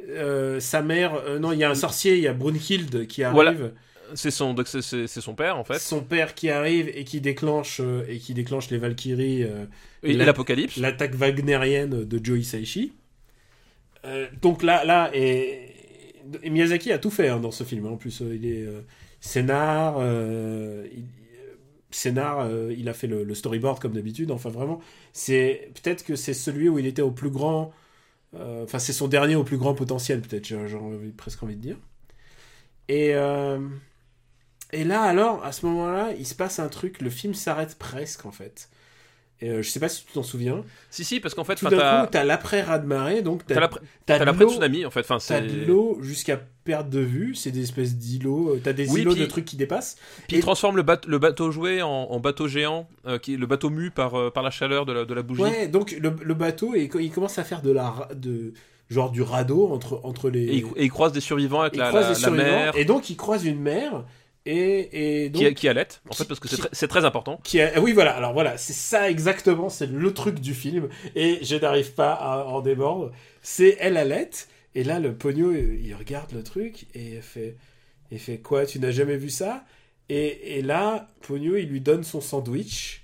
euh, 0.09 0.59
sa 0.59 0.81
mère. 0.81 1.15
euh, 1.15 1.39
non, 1.39 1.51
il 1.53 1.59
y 1.59 1.63
a 1.63 1.69
un 1.69 1.75
sorcier. 1.75 2.15
Il 2.17 2.21
y 2.21 2.27
a 2.27 2.33
Brunhild 2.33 3.07
qui 3.07 3.23
arrive. 3.23 3.33
Voilà. 3.35 3.53
C'est 4.15 4.31
son, 4.31 4.53
donc 4.53 4.67
c'est, 4.69 5.07
son 5.07 5.35
père 5.35 5.57
en 5.57 5.63
fait. 5.65 5.79
Son 5.79 6.01
père 6.01 6.33
qui 6.33 6.49
arrive 6.49 6.87
et 6.95 7.03
qui 7.03 7.19
déclenche 7.19 7.81
et 8.07 8.19
qui 8.19 8.33
déclenche 8.33 8.69
les 8.69 8.77
Valkyries. 8.77 9.41
Et, 9.43 9.47
et 10.03 10.13
la- 10.13 10.25
l'apocalypse. 10.25 10.77
L'attaque 10.77 11.13
wagnérienne 11.15 12.05
de 12.05 12.19
Joe 12.23 12.39
Hisaishi. 12.39 12.93
Donc 14.41 14.63
là, 14.63 14.85
là 14.85 15.09
et, 15.13 15.73
Miyazaki 16.43 16.91
a 16.91 16.99
tout 16.99 17.09
fait 17.09 17.29
hein, 17.29 17.39
dans 17.39 17.51
ce 17.51 17.63
film. 17.63 17.85
hein. 17.85 17.91
En 17.91 17.97
plus, 17.97 18.21
euh, 18.21 18.35
il 18.35 18.45
est 18.45 18.65
euh, 18.65 18.81
scénar, 19.19 19.97
euh, 19.99 20.87
il, 20.93 21.05
scénar, 21.91 22.49
il 22.71 22.89
a 22.89 22.93
fait 22.93 23.07
le, 23.07 23.33
storyboard 23.33 23.79
comme 23.79 23.93
d'habitude. 23.93 24.31
Enfin, 24.31 24.49
vraiment, 24.49 24.79
c'est 25.13 25.71
peut-être 25.75 26.05
que 26.05 26.15
c'est 26.15 26.33
celui 26.33 26.69
où 26.69 26.79
il 26.79 26.85
était 26.85 27.01
au 27.01 27.11
plus 27.11 27.29
grand. 27.29 27.73
Enfin, 28.33 28.77
c'est 28.79 28.93
son 28.93 29.07
dernier 29.07 29.35
au 29.35 29.43
plus 29.43 29.57
grand 29.57 29.73
potentiel, 29.73 30.21
peut-être. 30.21 30.45
J'ai 30.45 30.77
presque 31.15 31.41
envie 31.43 31.55
de 31.55 31.61
dire. 31.61 31.77
Et 32.89 33.13
et 34.73 34.83
là, 34.83 35.01
alors, 35.03 35.43
à 35.45 35.51
ce 35.51 35.65
moment-là, 35.65 36.11
il 36.17 36.27
se 36.27 36.35
passe 36.35 36.59
un 36.59 36.67
truc. 36.67 37.01
Le 37.01 37.09
film 37.09 37.33
s'arrête 37.33 37.77
presque, 37.77 38.25
en 38.25 38.31
fait. 38.31 38.69
Euh, 39.43 39.61
je 39.61 39.69
sais 39.69 39.79
pas 39.79 39.87
si 39.87 40.03
tu 40.03 40.13
t'en 40.13 40.23
souviens. 40.23 40.63
Si, 40.89 41.03
si, 41.03 41.19
parce 41.19 41.35
qu'en 41.35 41.43
fait, 41.43 41.55
Tout 41.55 41.67
d'un 41.69 42.05
coup, 42.05 42.09
t'as 42.11 42.23
l'après 42.23 42.61
raz 42.63 42.79
de 42.79 42.87
marée, 42.87 43.21
donc 43.21 43.45
t'as 43.45 43.59
l'après, 43.59 44.45
tsunami 44.47 44.83
en 44.83 44.89
fait. 44.89 45.01
Enfin, 45.01 45.19
t'as 45.25 45.41
de 45.41 45.65
l'eau 45.65 45.99
jusqu'à 46.01 46.39
perte 46.63 46.89
de 46.89 46.99
vue. 47.01 47.35
C'est 47.35 47.51
des 47.51 47.61
espèces 47.61 47.95
d'îlots. 47.97 48.55
euh, 48.55 48.61
T'as 48.63 48.73
des 48.73 48.89
Oui, 48.89 49.01
îlots 49.01 49.11
puis- 49.11 49.21
de 49.21 49.25
trucs 49.27 49.45
qui 49.45 49.55
dépassent. 49.55 49.97
Puis 50.27 50.37
Et- 50.37 50.39
il 50.39 50.41
transforme 50.41 50.75
le, 50.75 50.81
bateau 50.81 51.07
le 51.07 51.19
bateau 51.19 51.51
jouet 51.51 51.83
en, 51.83 51.87
en 51.89 52.19
bateau 52.19 52.47
géant, 52.47 52.87
euh, 53.05 53.19
qui 53.19 53.37
le 53.37 53.45
bateau 53.45 53.69
mu 53.69 53.91
par, 53.91 54.15
euh, 54.15 54.31
par 54.31 54.41
la 54.41 54.49
chaleur 54.49 54.87
de 54.87 54.93
la, 54.93 55.05
de 55.05 55.13
la 55.13 55.21
bougie. 55.21 55.43
Ouais, 55.43 55.67
donc 55.67 55.91
le, 56.01 56.15
le 56.19 56.33
bateau, 56.33 56.73
et 56.73 56.89
il 56.99 57.11
commence 57.11 57.37
à 57.37 57.43
faire 57.43 57.61
de 57.61 57.71
la 57.71 58.09
de 58.15 58.53
genre 58.89 59.11
du 59.11 59.21
radeau 59.21 59.67
entre 59.71 59.99
entre 60.03 60.31
les. 60.31 60.45
Et, 60.45 60.55
il, 60.57 60.65
et 60.77 60.85
il 60.85 60.89
croise 60.89 61.11
des 61.11 61.19
survivants 61.21 61.61
avec 61.61 61.75
il 61.75 61.79
la, 61.79 61.91
la, 61.91 62.01
des 62.01 62.07
la 62.07 62.15
survivants, 62.15 62.43
mer 62.43 62.73
Et 62.75 62.85
donc 62.85 63.09
il 63.11 63.17
croise 63.17 63.45
une 63.45 63.59
mer. 63.61 64.03
Et, 64.49 65.25
et 65.25 65.29
donc 65.29 65.43
qui, 65.49 65.53
qui 65.55 65.67
allait, 65.67 65.87
en 66.09 66.13
qui- 66.13 66.17
fait, 66.19 66.25
parce 66.25 66.39
que 66.39 66.47
c'est 66.71 66.87
très, 66.87 67.03
important. 67.05 67.41
qui 67.43 67.59
a- 67.61 67.79
Oui, 67.81 67.91
voilà. 67.93 68.15
Alors 68.15 68.31
voilà, 68.33 68.57
c'est 68.57 68.73
ça 68.73 69.09
exactement. 69.09 69.69
C'est 69.69 69.87
le 69.87 70.13
truc 70.13 70.39
du 70.39 70.53
film. 70.53 70.89
Et 71.15 71.43
je 71.43 71.55
n'arrive 71.57 71.93
pas 71.93 72.13
à 72.13 72.45
en 72.45 72.61
démordre. 72.61 73.11
C'est 73.41 73.75
elle 73.79 73.97
allait. 73.97 74.29
Et 74.75 74.83
là, 74.83 74.99
le 74.99 75.15
pogno, 75.15 75.51
il 75.53 75.93
regarde 75.95 76.31
le 76.33 76.43
truc 76.43 76.85
et 76.93 77.15
il 77.15 77.21
fait, 77.21 77.57
il 78.11 78.19
fait 78.19 78.37
quoi 78.39 78.65
Tu 78.65 78.79
n'as 78.79 78.91
jamais 78.91 79.17
vu 79.17 79.29
ça? 79.29 79.65
Et, 80.09 80.57
et 80.59 80.61
là, 80.61 81.07
pogno, 81.21 81.55
il 81.57 81.67
lui 81.67 81.81
donne 81.81 82.03
son 82.03 82.21
sandwich. 82.21 83.03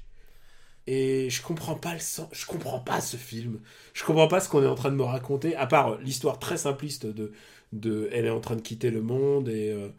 Et 0.87 1.29
je 1.29 1.41
comprends 1.41 1.75
pas 1.75 1.93
le 1.93 1.99
sens. 1.99 2.27
Je 2.33 2.45
comprends 2.45 2.79
pas 2.79 3.01
ce 3.01 3.17
film. 3.17 3.59
Je 3.93 4.03
comprends 4.03 4.27
pas 4.27 4.39
ce 4.39 4.49
qu'on 4.49 4.63
est 4.63 4.67
en 4.67 4.75
train 4.75 4.91
de 4.91 4.95
me 4.95 5.03
raconter. 5.03 5.55
À 5.55 5.67
part 5.67 5.97
l'histoire 5.99 6.39
très 6.39 6.57
simpliste 6.57 7.05
de, 7.05 7.31
de, 7.73 8.09
elle 8.13 8.25
est 8.25 8.29
en 8.29 8.39
train 8.41 8.55
de 8.55 8.61
quitter 8.61 8.91
le 8.91 9.01
monde 9.01 9.49
et. 9.49 9.71
euh, 9.71 9.89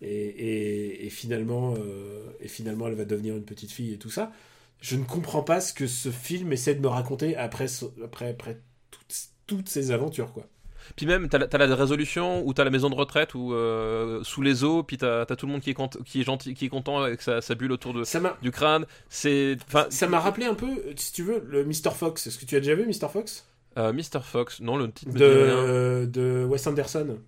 et, 0.00 0.08
et, 0.08 1.06
et 1.06 1.10
finalement, 1.10 1.74
euh, 1.76 2.24
et 2.40 2.48
finalement, 2.48 2.88
elle 2.88 2.94
va 2.94 3.04
devenir 3.04 3.36
une 3.36 3.44
petite 3.44 3.70
fille 3.70 3.94
et 3.94 3.98
tout 3.98 4.10
ça. 4.10 4.32
Je 4.80 4.96
ne 4.96 5.04
comprends 5.04 5.42
pas 5.42 5.60
ce 5.60 5.72
que 5.72 5.86
ce 5.86 6.10
film 6.10 6.52
essaie 6.52 6.74
de 6.74 6.80
me 6.80 6.88
raconter 6.88 7.36
après, 7.36 7.66
après, 8.04 8.30
après 8.30 8.60
toutes, 8.90 9.14
toutes 9.46 9.68
ces 9.68 9.90
aventures, 9.90 10.32
quoi. 10.32 10.46
Puis 10.96 11.06
même, 11.06 11.28
t'as 11.28 11.38
la, 11.38 11.46
t'as 11.46 11.58
la 11.58 11.74
résolution 11.74 12.46
où 12.46 12.54
t'as 12.54 12.64
la 12.64 12.70
maison 12.70 12.88
de 12.88 12.94
retraite 12.94 13.34
où 13.34 13.52
euh, 13.52 14.22
sous 14.22 14.42
les 14.42 14.64
eaux, 14.64 14.82
puis 14.82 14.96
t'as, 14.96 15.26
t'as 15.26 15.36
tout 15.36 15.46
le 15.46 15.52
monde 15.52 15.60
qui 15.60 15.70
est, 15.70 16.02
qui 16.04 16.20
est 16.20 16.24
gentil, 16.24 16.54
qui 16.54 16.66
est 16.66 16.70
content 16.70 17.02
avec 17.02 17.20
sa, 17.20 17.40
sa 17.40 17.54
bulle 17.54 17.72
autour 17.72 17.92
de, 17.92 18.04
Ça 18.04 18.20
du 18.40 18.50
crâne. 18.50 18.86
C'est, 19.08 19.56
ça 19.90 20.06
m'a 20.06 20.20
rappelé 20.20 20.46
un 20.46 20.54
peu, 20.54 20.82
si 20.96 21.12
tu 21.12 21.22
veux, 21.22 21.44
le 21.46 21.64
Mr. 21.64 21.90
Fox. 21.94 22.26
Est-ce 22.26 22.38
que 22.38 22.46
tu 22.46 22.56
as 22.56 22.60
déjà 22.60 22.74
vu 22.74 22.86
Mr. 22.86 23.08
Fox? 23.12 23.46
Euh, 23.76 23.92
Mr. 23.92 24.20
Fox, 24.22 24.60
non, 24.60 24.76
le 24.76 24.90
titre 24.90 25.12
de, 25.12 26.06
de 26.06 26.46
Wes 26.48 26.66
Anderson. 26.66 27.18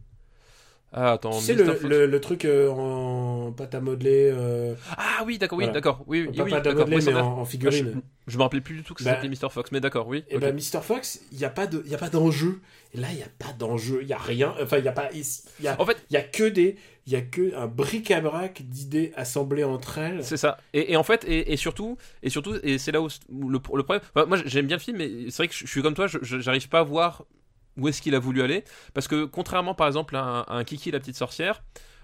Ah, 0.92 1.12
attends, 1.12 1.38
Tu 1.38 1.44
sais, 1.44 1.54
le, 1.54 1.64
Fox. 1.64 1.82
le, 1.82 2.06
le 2.06 2.20
truc 2.20 2.44
euh, 2.44 2.68
en 2.68 3.52
pâte 3.52 3.74
à 3.76 3.80
modeler. 3.80 4.28
Euh, 4.34 4.74
Ah 4.96 5.22
oui, 5.24 5.38
d'accord, 5.38 5.58
oui, 5.58 5.64
Voilà. 5.64 5.74
d'accord. 5.74 6.02
Oui, 6.08 6.26
oui, 6.28 6.40
oui, 6.42 6.50
pâte 6.50 6.66
à 6.66 6.74
modeler, 6.74 6.96
oui, 6.96 7.04
mais 7.06 7.14
en, 7.20 7.44
figurine. 7.44 7.92
Ah, 7.96 8.00
je, 8.26 8.32
je 8.32 8.36
me 8.38 8.42
rappelais 8.42 8.60
plus 8.60 8.74
du 8.74 8.82
tout 8.82 8.94
que 8.94 9.04
Bah, 9.04 9.12
s'appelait 9.14 9.28
Mr. 9.28 9.50
Fox, 9.50 9.70
mais 9.70 9.78
d'accord, 9.80 10.08
oui. 10.08 10.24
Et 10.28 10.34
ok. 10.36 10.40
ben 10.40 10.52
Mr. 10.54 10.80
Fox, 10.82 11.20
il 11.30 11.38
n'y 11.38 11.44
a 11.44 11.50
pas 11.50 11.68
de, 11.68 11.84
d'enjeu. 12.10 12.60
Et 12.92 12.98
là, 12.98 13.06
il 13.12 13.16
n'y 13.18 13.22
a 13.22 13.28
pas 13.38 13.52
d'enjeu. 13.52 14.00
Il 14.02 14.08
y 14.08 14.12
a 14.12 14.18
rien. 14.18 14.52
Enfin, 14.60 14.78
il 14.78 14.84
y 14.84 14.88
a 14.88 14.92
pas. 14.92 15.10
Y 15.12 15.68
a, 15.68 15.80
En 15.80 15.86
fait, 15.86 15.96
il 16.10 16.14
y 16.14 16.16
a 16.16 16.22
que 16.22 16.48
des, 16.48 16.74
il 17.06 17.12
y 17.12 17.16
a 17.16 17.20
que 17.20 17.54
un 17.54 17.68
bric-à-brac 17.68 18.62
d'idées 18.62 19.12
assemblées 19.14 19.62
entre 19.62 19.98
elles. 19.98 20.24
C'est 20.24 20.36
ça. 20.36 20.56
Et, 20.72 20.92
et 20.92 20.96
en 20.96 21.04
fait, 21.04 21.24
et, 21.24 21.52
et 21.52 21.56
surtout, 21.56 21.98
et 22.24 22.30
surtout, 22.30 22.56
et 22.64 22.78
c'est 22.78 22.90
là 22.90 23.00
où, 23.00 23.06
le, 23.30 23.52
le 23.52 23.58
problème. 23.60 24.00
enfin, 24.16 24.26
moi, 24.26 24.38
j'aime 24.44 24.66
bien 24.66 24.76
le 24.76 24.82
film, 24.82 24.96
mais 24.96 25.08
c'est 25.30 25.36
vrai 25.36 25.48
que 25.48 25.54
je, 25.54 25.66
je 25.66 25.70
suis 25.70 25.82
comme 25.82 25.94
toi, 25.94 26.08
j'arrive 26.22 26.68
pas 26.68 26.80
à 26.80 26.82
voir 26.82 27.24
où 27.80 27.88
est-ce 27.88 28.00
qu'il 28.02 28.14
a 28.14 28.18
voulu 28.18 28.42
aller, 28.42 28.64
parce 28.94 29.08
que 29.08 29.24
contrairement, 29.24 29.74
par 29.74 29.86
exemple, 29.86 30.14
à 30.16 30.22
un, 30.22 30.40
à 30.42 30.54
un 30.54 30.64
Kiki 30.64 30.90
la 30.90 31.00
petite 31.00 31.16
sorcière, 31.16 31.62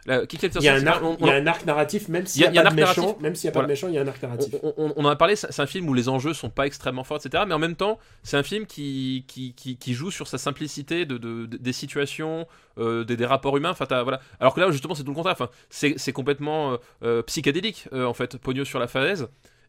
la, 0.08 0.22
Il 0.22 0.62
y, 0.62 0.68
a 0.68 0.74
un 0.74 0.86
arc, 0.86 1.02
on- 1.02 1.16
il 1.18 1.26
y 1.26 1.30
a 1.30 1.34
un 1.34 1.46
arc 1.48 1.66
narratif, 1.66 2.06
même 2.06 2.26
s'il 2.26 2.42
n'y 2.42 2.46
a, 2.46 2.50
il 2.52 2.54
y 2.54 2.58
a 2.60 2.62
pas 2.62 2.70
de 2.70 2.76
méchant, 2.76 3.00
narratif. 3.02 3.20
même 3.22 3.34
s'il 3.34 3.48
n'y 3.48 3.48
a 3.48 3.52
pas 3.54 3.58
Voilà. 3.58 3.66
de 3.66 3.72
méchant, 3.72 3.88
il 3.88 3.94
y 3.94 3.98
a 3.98 4.02
un 4.02 4.06
arc 4.06 4.22
narratif. 4.22 4.54
on, 4.62 4.92
en 5.04 5.08
a 5.08 5.16
parlé, 5.16 5.34
c'est 5.34 5.58
un 5.60 5.66
film 5.66 5.88
où 5.88 5.94
les 5.94 6.08
enjeux 6.08 6.32
sont 6.32 6.48
pas 6.48 6.64
extrêmement 6.64 7.02
forts, 7.02 7.16
etc. 7.26 7.42
Mais 7.48 7.54
en 7.54 7.58
même 7.58 7.74
temps, 7.74 7.98
c'est 8.22 8.36
un 8.36 8.44
film 8.44 8.66
qui, 8.66 9.24
qui, 9.26 9.52
qui, 9.54 9.76
qui 9.76 9.94
joue 9.94 10.12
sur 10.12 10.28
sa 10.28 10.38
simplicité 10.38 11.06
de, 11.06 11.18
de- 11.18 11.46
de- 11.46 11.56
des 11.56 11.72
situations, 11.72 12.46
euh, 12.78 13.02
des, 13.02 13.16
des 13.16 13.26
rapports 13.26 13.56
humains. 13.56 13.70
Enfin, 13.70 13.86
t'as- 13.86 14.04
voilà. 14.04 14.20
Alors 14.38 14.54
que 14.54 14.60
là, 14.60 14.70
justement, 14.70 14.94
c'est 14.94 15.02
tout 15.02 15.10
le 15.10 15.16
contraire. 15.16 15.34
Enfin, 15.36 15.50
c'est 15.70 16.12
complètement 16.12 16.74
euh, 16.74 16.76
euh, 17.02 17.22
psychédélique, 17.22 17.88
euh, 17.92 18.04
en 18.04 18.14
fait, 18.14 18.36
Pogno 18.38 18.64
sur 18.64 18.78
la 18.78 18.86
falaise. 18.86 19.26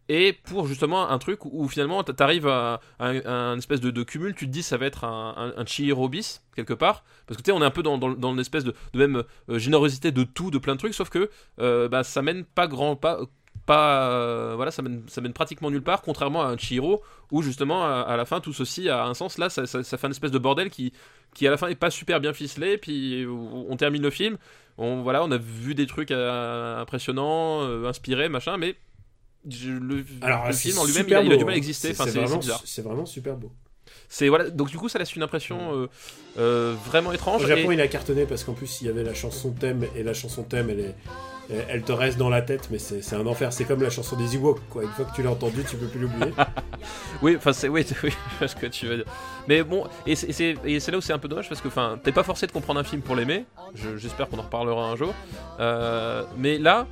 Et 0.10 0.34
pour 0.34 0.68
justement 0.68 1.10
un 1.10 1.18
truc 1.18 1.43
où 1.45 1.68
finalement 1.68 2.01
t'arrives 2.03 2.47
à, 2.47 2.80
à 2.99 3.10
un, 3.10 3.26
un 3.26 3.58
espèce 3.58 3.82
de, 3.82 4.03
cumul, 4.03 4.34
tu 4.36 4.45
te 4.45 4.51
dis 4.51 4.64
ça 4.64 4.78
va 4.78 4.86
être 4.86 5.03
un, 5.03 5.34
un, 5.36 5.62
un 5.62 5.66
Chihiro 5.66 6.08
bis 6.08 6.43
quelque 6.55 6.74
part, 6.74 7.03
parce 7.26 7.38
que 7.38 7.43
tu 7.43 7.51
sais 7.51 7.58
on 7.58 7.62
est 7.62 7.66
un 7.66 7.72
peu 7.72 7.84
dans, 7.84 7.97
dans, 7.97 8.12
dans 8.12 8.32
une 8.32 8.39
espèce 8.39 8.64
de, 8.64 8.74
même 8.93 9.24
euh, 9.49 9.60
générosité 9.60 10.12
de 10.12 10.24
tout, 10.24 10.49
de 10.49 10.58
plein 10.60 10.76
de 10.76 10.80
trucs, 10.80 10.93
sauf 10.93 11.10
que 11.10 11.30
euh, 11.60 11.89
bah, 11.89 12.03
ça 12.03 12.22
mène 12.22 12.45
pas 12.45 12.68
grand 12.68 12.95
pas 12.95 13.20
pas 13.66 14.12
euh, 14.12 14.53
voilà 14.55 14.72
ça 14.72 14.82
mène, 14.82 15.03
ça 15.08 15.20
mène 15.20 15.34
pratiquement 15.34 15.70
nulle 15.70 15.84
part 15.84 16.01
contrairement 16.01 16.41
à 16.41 16.45
un 16.45 16.58
Chihiro 16.58 17.03
où 17.32 17.41
justement 17.41 17.86
à, 17.86 18.16
la 18.16 18.24
fin 18.24 18.39
tout 18.39 18.53
ceci 18.53 18.88
a 18.88 19.05
un 19.05 19.14
sens. 19.14 19.38
Là 19.38 19.49
ça, 19.49 19.66
ça, 19.68 19.97
fait 19.97 20.08
une 20.08 20.12
espèce 20.12 20.32
de 20.32 20.39
bordel 20.39 20.70
qui 20.70 20.93
qui 21.34 21.45
à 21.45 21.51
la 21.51 21.58
fin 21.58 21.68
est 21.68 21.76
pas 21.76 21.91
super 21.91 22.22
bien 22.22 22.32
ficelé 22.32 22.78
puis 22.78 23.26
on 23.28 23.76
termine 23.76 24.01
le 24.01 24.10
film. 24.10 24.38
On 24.78 25.01
voilà 25.01 25.22
on 25.22 25.32
a 25.32 25.38
vu 25.38 25.76
des 25.76 25.86
trucs 25.86 26.12
impressionnants 26.12 27.64
inspirés 27.86 28.30
machin 28.30 28.55
mais 28.55 28.78
je- 29.50 29.70
le, 29.72 30.06
Alors, 30.22 30.48
le 30.48 30.54
film 30.54 30.78
en 30.80 30.86
lui-même 30.86 31.06
il, 31.08 31.14
a- 31.16 31.22
il 31.22 31.28
a 31.28 31.30
beau, 31.36 31.38
du 31.38 31.45
mal 31.45 31.54
à 31.54 31.56
hein. 31.56 31.58
exister 31.58 31.93
C'est 31.93 32.02
enfin 32.02 32.12
vraiment, 32.84 33.06
super 33.06 33.36
beau. 33.38 33.52
c'est 34.10 34.28
voilà 34.30 34.50
donc 34.50 34.70
du 34.70 34.78
coup 34.78 34.89
ça 34.89 35.00
laisse 35.00 35.16
une 35.16 35.24
impression 35.24 35.74
euh, 35.76 35.88
euh, 36.38 36.76
vraiment 36.86 37.12
étrange 37.12 37.43
Au 37.43 37.48
Japon, 37.48 37.72
et- 37.72 37.76
il 37.76 37.82
a 37.82 37.88
cartonné 37.88 38.26
parce 38.26 38.43
qu'en 38.43 38.54
plus, 38.54 38.82
il 38.82 38.88
y 38.88 38.89
avait 38.89 39.04
la 39.04 39.14
chanson 39.14 39.52
thème 39.52 39.86
et 39.95 40.04
la 40.04 40.14
chanson 40.14 40.43
thème, 40.43 40.70
elle 40.70 40.80
est, 40.82 40.95
elle- 41.70 41.82
te 41.84 41.91
reste 41.93 42.18
dans 42.18 42.30
la 42.30 42.41
tête, 42.41 42.68
mais 42.72 42.78
c'est 42.78 43.16
un 43.16 43.26
enfer. 43.26 43.52
C'est 43.54 43.64
comme 43.64 43.82
la 43.82 43.89
chanson 43.89 44.16
des 44.18 44.36
Ewoks, 44.36 44.60
quoi. 44.70 44.84
Une 44.84 44.89
fois 44.89 45.06
que 45.06 45.16
tu 45.16 45.24
l'as 45.24 45.32
entendue, 45.32 45.64
tu 45.68 45.78
peux 45.78 45.88
plus 45.88 46.02
l'oublier. 46.02 46.32
Oui, 47.24 47.36
enfin 47.38 47.54
c'est 47.54 47.68
oui, 47.70 47.84
oui, 48.04 48.12
ce 48.48 48.56
que 48.56 48.68
tu 48.68 48.86
veux 48.86 48.98
dire. 48.98 49.06
Mais 49.48 49.64
bon, 49.64 49.86
et 50.06 50.16
c'est- 50.16 50.54
là 50.91 50.98
où 50.98 51.02
c'est 51.02 51.14
un 51.14 51.18
peu 51.18 51.28
dommage 51.28 51.50
parce 51.50 51.60
que 51.62 51.68
enfin, 51.70 52.00
t'es 52.04 52.12
pas 52.12 52.24
forcé 52.24 52.45
de 52.45 52.52
comprendre 52.52 52.80
un 52.80 52.84
film 52.84 53.02
pour 53.02 53.16
l'aimer. 53.16 53.45
Je- 53.74 53.98
J'espère 53.98 54.30
qu'on 54.30 54.38
en 54.38 54.43
reparlera 54.43 54.86
un 54.89 54.95
jour. 54.95 55.14
Euh, 55.60 56.24
mais 56.38 56.60
là, 56.60 56.86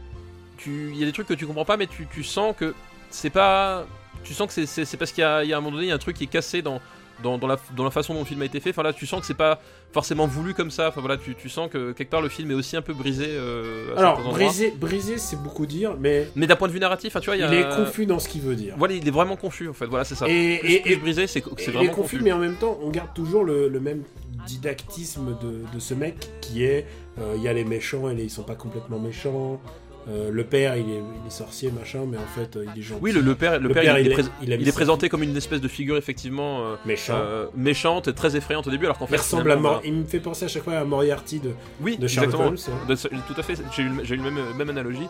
tu, 0.66 0.89
il 0.93 0.97
y 0.99 1.03
a 1.03 1.05
des 1.05 1.11
trucs 1.11 1.28
que 1.28 1.34
tu 1.34 1.45
comprends 1.47 1.66
pas, 1.66 1.78
mais 1.78 1.88
tu, 1.88 2.07
tu 2.13 2.24
sens 2.24 2.55
que 2.57 2.74
c'est 3.09 3.30
pas, 3.30 3.86
tu 4.24 4.34
sens 4.34 4.53
que 4.53 4.66
c'est- 4.66 4.97
parce 4.97 5.11
qu'il 5.11 5.22
y 5.24 5.47
y 5.47 5.53
a 5.53 5.57
un 5.57 5.61
moment 5.61 5.72
donné, 5.76 5.86
il 5.86 5.89
y 5.89 5.91
a 5.91 5.95
un 5.95 5.99
truc 5.99 6.18
qui 6.18 6.24
est 6.26 6.28
cassé 6.28 6.61
dans 6.61 6.82
dans, 7.24 7.38
dans 7.38 7.47
la, 7.47 7.55
dans 7.78 7.86
la 7.86 7.91
façon 7.91 8.13
dont 8.13 8.20
le 8.20 8.26
film 8.26 8.41
a 8.41 8.45
été 8.45 8.59
fait. 8.59 8.72
Enfin 8.72 8.84
là, 8.84 8.91
tu 8.91 9.05
sens 9.05 9.22
que 9.22 9.26
c'est 9.26 9.34
pas 9.38 9.61
forcément 9.93 10.28
voulu 10.28 10.53
comme 10.53 10.70
ça. 10.70 10.89
Enfin 10.89 10.99
voilà, 10.99 11.16
tu, 11.16 11.34
tu 11.34 11.47
sens 11.47 11.70
que 11.72 11.93
quelque 11.93 12.09
part 12.09 12.22
le 12.22 12.28
film 12.28 12.51
est 12.51 12.55
aussi 12.55 12.76
un 12.76 12.82
peu 12.82 12.93
brisé. 12.93 13.28
euh, 13.30 13.95
à 13.95 13.99
Alors, 13.99 14.22
brisé, 14.34 14.74
brisé 14.78 15.18
c'est 15.18 15.41
beaucoup 15.41 15.66
dire, 15.66 15.95
mais 15.97 16.28
Mais 16.36 16.45
d'un 16.45 16.57
point 16.57 16.68
de 16.68 16.74
vue 16.74 16.80
narratif, 16.82 17.11
enfin, 17.13 17.22
tu 17.22 17.28
vois, 17.28 17.38
il 17.38 17.39
y 17.39 17.43
a 17.43 17.47
il 17.47 17.53
est 17.57 17.70
confus 17.74 18.05
dans 18.05 18.20
ce 18.20 18.28
qu'il 18.28 18.41
veut 18.41 18.55
dire. 18.57 18.76
Voilà, 18.78 18.95
il 18.95 19.07
est 19.07 19.11
vraiment 19.11 19.38
confus 19.38 19.70
en 19.70 19.74
fait. 19.74 19.86
Voilà, 19.86 20.03
c'est 20.03 20.16
ça. 20.16 20.28
Et- 20.28 20.57
plus, 20.59 20.74
et- 20.74 20.82
plus 20.82 20.91
et- 20.91 20.95
brisé, 20.97 21.28
c'est 21.28 21.39
vraiment 21.41 21.84
est 21.84 21.88
confus, 21.93 22.20
mais 22.22 22.34
en 22.34 22.38
même 22.39 22.57
temps, 22.57 22.78
on 22.84 22.89
garde 22.89 23.13
toujours 23.13 23.45
le, 23.45 23.70
le 23.70 23.80
même 23.80 24.03
didactisme 24.45 25.38
de, 25.41 25.61
de 25.74 25.80
ce 25.80 25.93
mec 25.93 26.16
qui 26.41 26.63
est 26.63 26.86
euh, 27.20 27.34
il 27.38 27.41
y 27.43 27.47
a 27.47 27.53
les 27.53 27.63
méchants 27.66 28.09
et 28.09 28.16
les, 28.16 28.24
ils 28.24 28.30
sont 28.30 28.43
pas 28.43 28.55
complètement 28.55 28.99
méchants. 28.99 29.61
Euh, 30.08 30.30
le 30.30 30.43
père, 30.43 30.78
il 30.78 30.88
est, 30.89 30.97
il 31.22 31.28
est 31.28 31.32
sorcier, 31.32 31.72
machin, 31.72 32.01
mais 32.08 32.18
en 32.18 32.28
fait, 32.36 32.56
euh, 32.58 32.66
il 32.76 32.80
est 32.80 32.84
gentil. 32.84 33.01
Oui, 33.01 33.12
le, 33.12 33.22
le 33.22 33.34
père, 33.34 33.60
le 33.60 33.70
Le 33.70 33.74
père, 33.74 33.84
père, 33.84 33.99
il, 33.99 34.12
est, 34.12 34.26
il 34.43 34.62
il 34.62 34.72
présenté 34.74 35.10
comme 35.10 35.24
une 35.24 35.36
espèce 35.36 35.62
de 35.62 35.68
figure 35.68 35.97
effectivement 35.97 36.62
euh, 36.64 36.76
méchant. 36.86 37.16
euh, 37.18 37.47
méchante 37.56 38.08
et 38.08 38.14
très 38.14 38.36
effrayante 38.36 38.68
au 38.68 38.70
début, 38.70 38.86
alors 38.86 38.99
qu'en 38.99 39.08
fait, 39.08 39.16
il 39.16 39.18
ressemble 39.20 39.41
à 39.49 39.56
finalement, 39.56 39.70
Mor- 39.70 39.78
bah, 39.80 39.88
il 39.88 39.93
me 39.93 40.06
fait 40.06 40.20
penser 40.20 40.45
à 40.45 40.47
chaque 40.47 40.64
fois 40.64 40.74
à 40.74 40.84
Moriarty 40.86 41.39
de, 41.39 41.51
oui, 41.82 41.97
de 41.97 42.08
Sherlock 42.08 42.36
exactement. 42.36 42.78
Holmes. 42.88 43.12
hein. 43.18 43.20
Tout 43.28 43.39
à 43.39 43.43
fait. 43.43 43.56
J'ai 43.76 43.84
eu, 44.14 44.18
le 44.18 44.24
même, 44.32 44.53
même 44.56 44.70
analogie. 44.70 45.08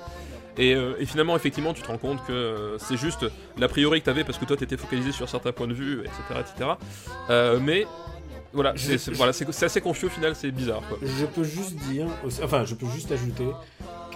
Et, 0.57 0.71
et 0.71 1.05
finalement, 1.05 1.35
effectivement, 1.35 1.73
tu 1.73 1.81
te 1.81 1.87
rends 1.87 1.97
compte 1.97 2.25
que 2.25 2.77
c'est 2.79 2.95
juste 2.95 3.25
l'a 3.57 3.67
priori 3.67 3.99
que 3.99 4.05
t'avais 4.05 4.23
parce 4.23 4.37
que 4.37 4.45
toi 4.45 4.55
t'étais 4.55 4.77
focalisé 4.77 5.11
sur 5.11 5.27
certains 5.27 5.51
points 5.51 5.67
de 5.67 5.73
vue, 5.73 5.99
etc., 6.01 6.39
etc. 6.39 6.69
Mais 7.61 7.85
voilà, 8.53 8.73
c'est 8.77 9.11
voilà, 9.11 9.31
assez 9.31 9.81
confus 9.81 10.05
au 10.05 10.09
final, 10.09 10.33
c'est 10.35 10.51
bizarre. 10.51 10.81
Quoi. 10.87 10.97
Je 11.03 11.25
peux 11.25 11.43
juste 11.43 11.75
dire, 11.89 12.05
enfin, 12.41 12.63
je 12.63 12.73
peux 12.75 12.87
juste 12.87 13.11
ajouter 13.11 13.47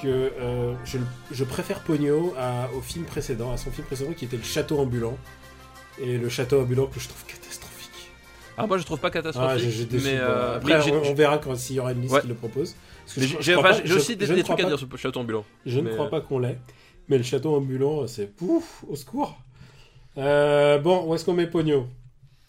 que 0.01 0.07
euh, 0.07 0.73
je, 0.85 0.97
je 1.31 1.43
préfère 1.43 1.79
Pogno 1.83 2.33
à- 2.37 2.69
au 2.77 2.81
film 2.81 3.05
précédent, 3.05 3.51
à 3.51 3.57
son 3.57 3.71
film 3.71 3.85
précédent 3.87 4.13
qui 4.13 4.25
était 4.25 4.37
le 4.37 4.43
Château 4.43 4.79
ambulant. 4.79 5.17
Et 6.01 6.17
le 6.17 6.29
Château 6.29 6.61
ambulant 6.61 6.87
que 6.87 6.99
je 6.99 7.07
trouve 7.09 7.25
catastrophique. 7.25 8.11
Ah, 8.57 8.67
moi 8.67 8.77
je 8.77 8.83
trouve 8.83 8.99
pas 8.99 9.07
Ah, 9.07 9.11
catastrophique, 9.11 9.89
mais, 9.91 10.17
euh, 10.17 10.57
Après, 10.57 10.77
mais 10.77 10.81
j'ai- 10.83 10.91
on, 10.95 11.03
on 11.03 11.13
verra 11.13 11.37
quand 11.37 11.55
s'il 11.55 11.75
y 11.75 11.79
aura 11.79 11.91
une 11.91 12.01
liste 12.01 12.13
Ouais. 12.13 12.21
qui 12.21 12.27
le 12.27 12.35
propose. 12.35 12.75
J'ai 13.17 13.55
aussi 13.95 14.15
des, 14.15 14.25
je 14.25 14.33
des 14.33 14.43
trucs 14.43 14.59
à 14.59 14.63
dire 14.65 14.77
sur 14.77 14.87
le 14.89 14.97
château 14.97 15.19
ambulant. 15.19 15.43
Je 15.65 15.79
ne 15.79 15.89
crois 15.89 16.05
euh, 16.05 16.09
pas 16.09 16.21
qu'on 16.21 16.39
l'ait. 16.39 16.59
Mais 17.07 17.17
le 17.17 17.23
château 17.23 17.55
ambulant, 17.55 18.05
c'est 18.07 18.27
pouf, 18.27 18.83
au 18.87 18.95
secours. 18.95 19.35
Euh, 20.17 20.77
bon, 20.79 21.05
où 21.07 21.15
est-ce 21.15 21.25
qu'on 21.25 21.33
met 21.33 21.47
Pogno 21.47 21.87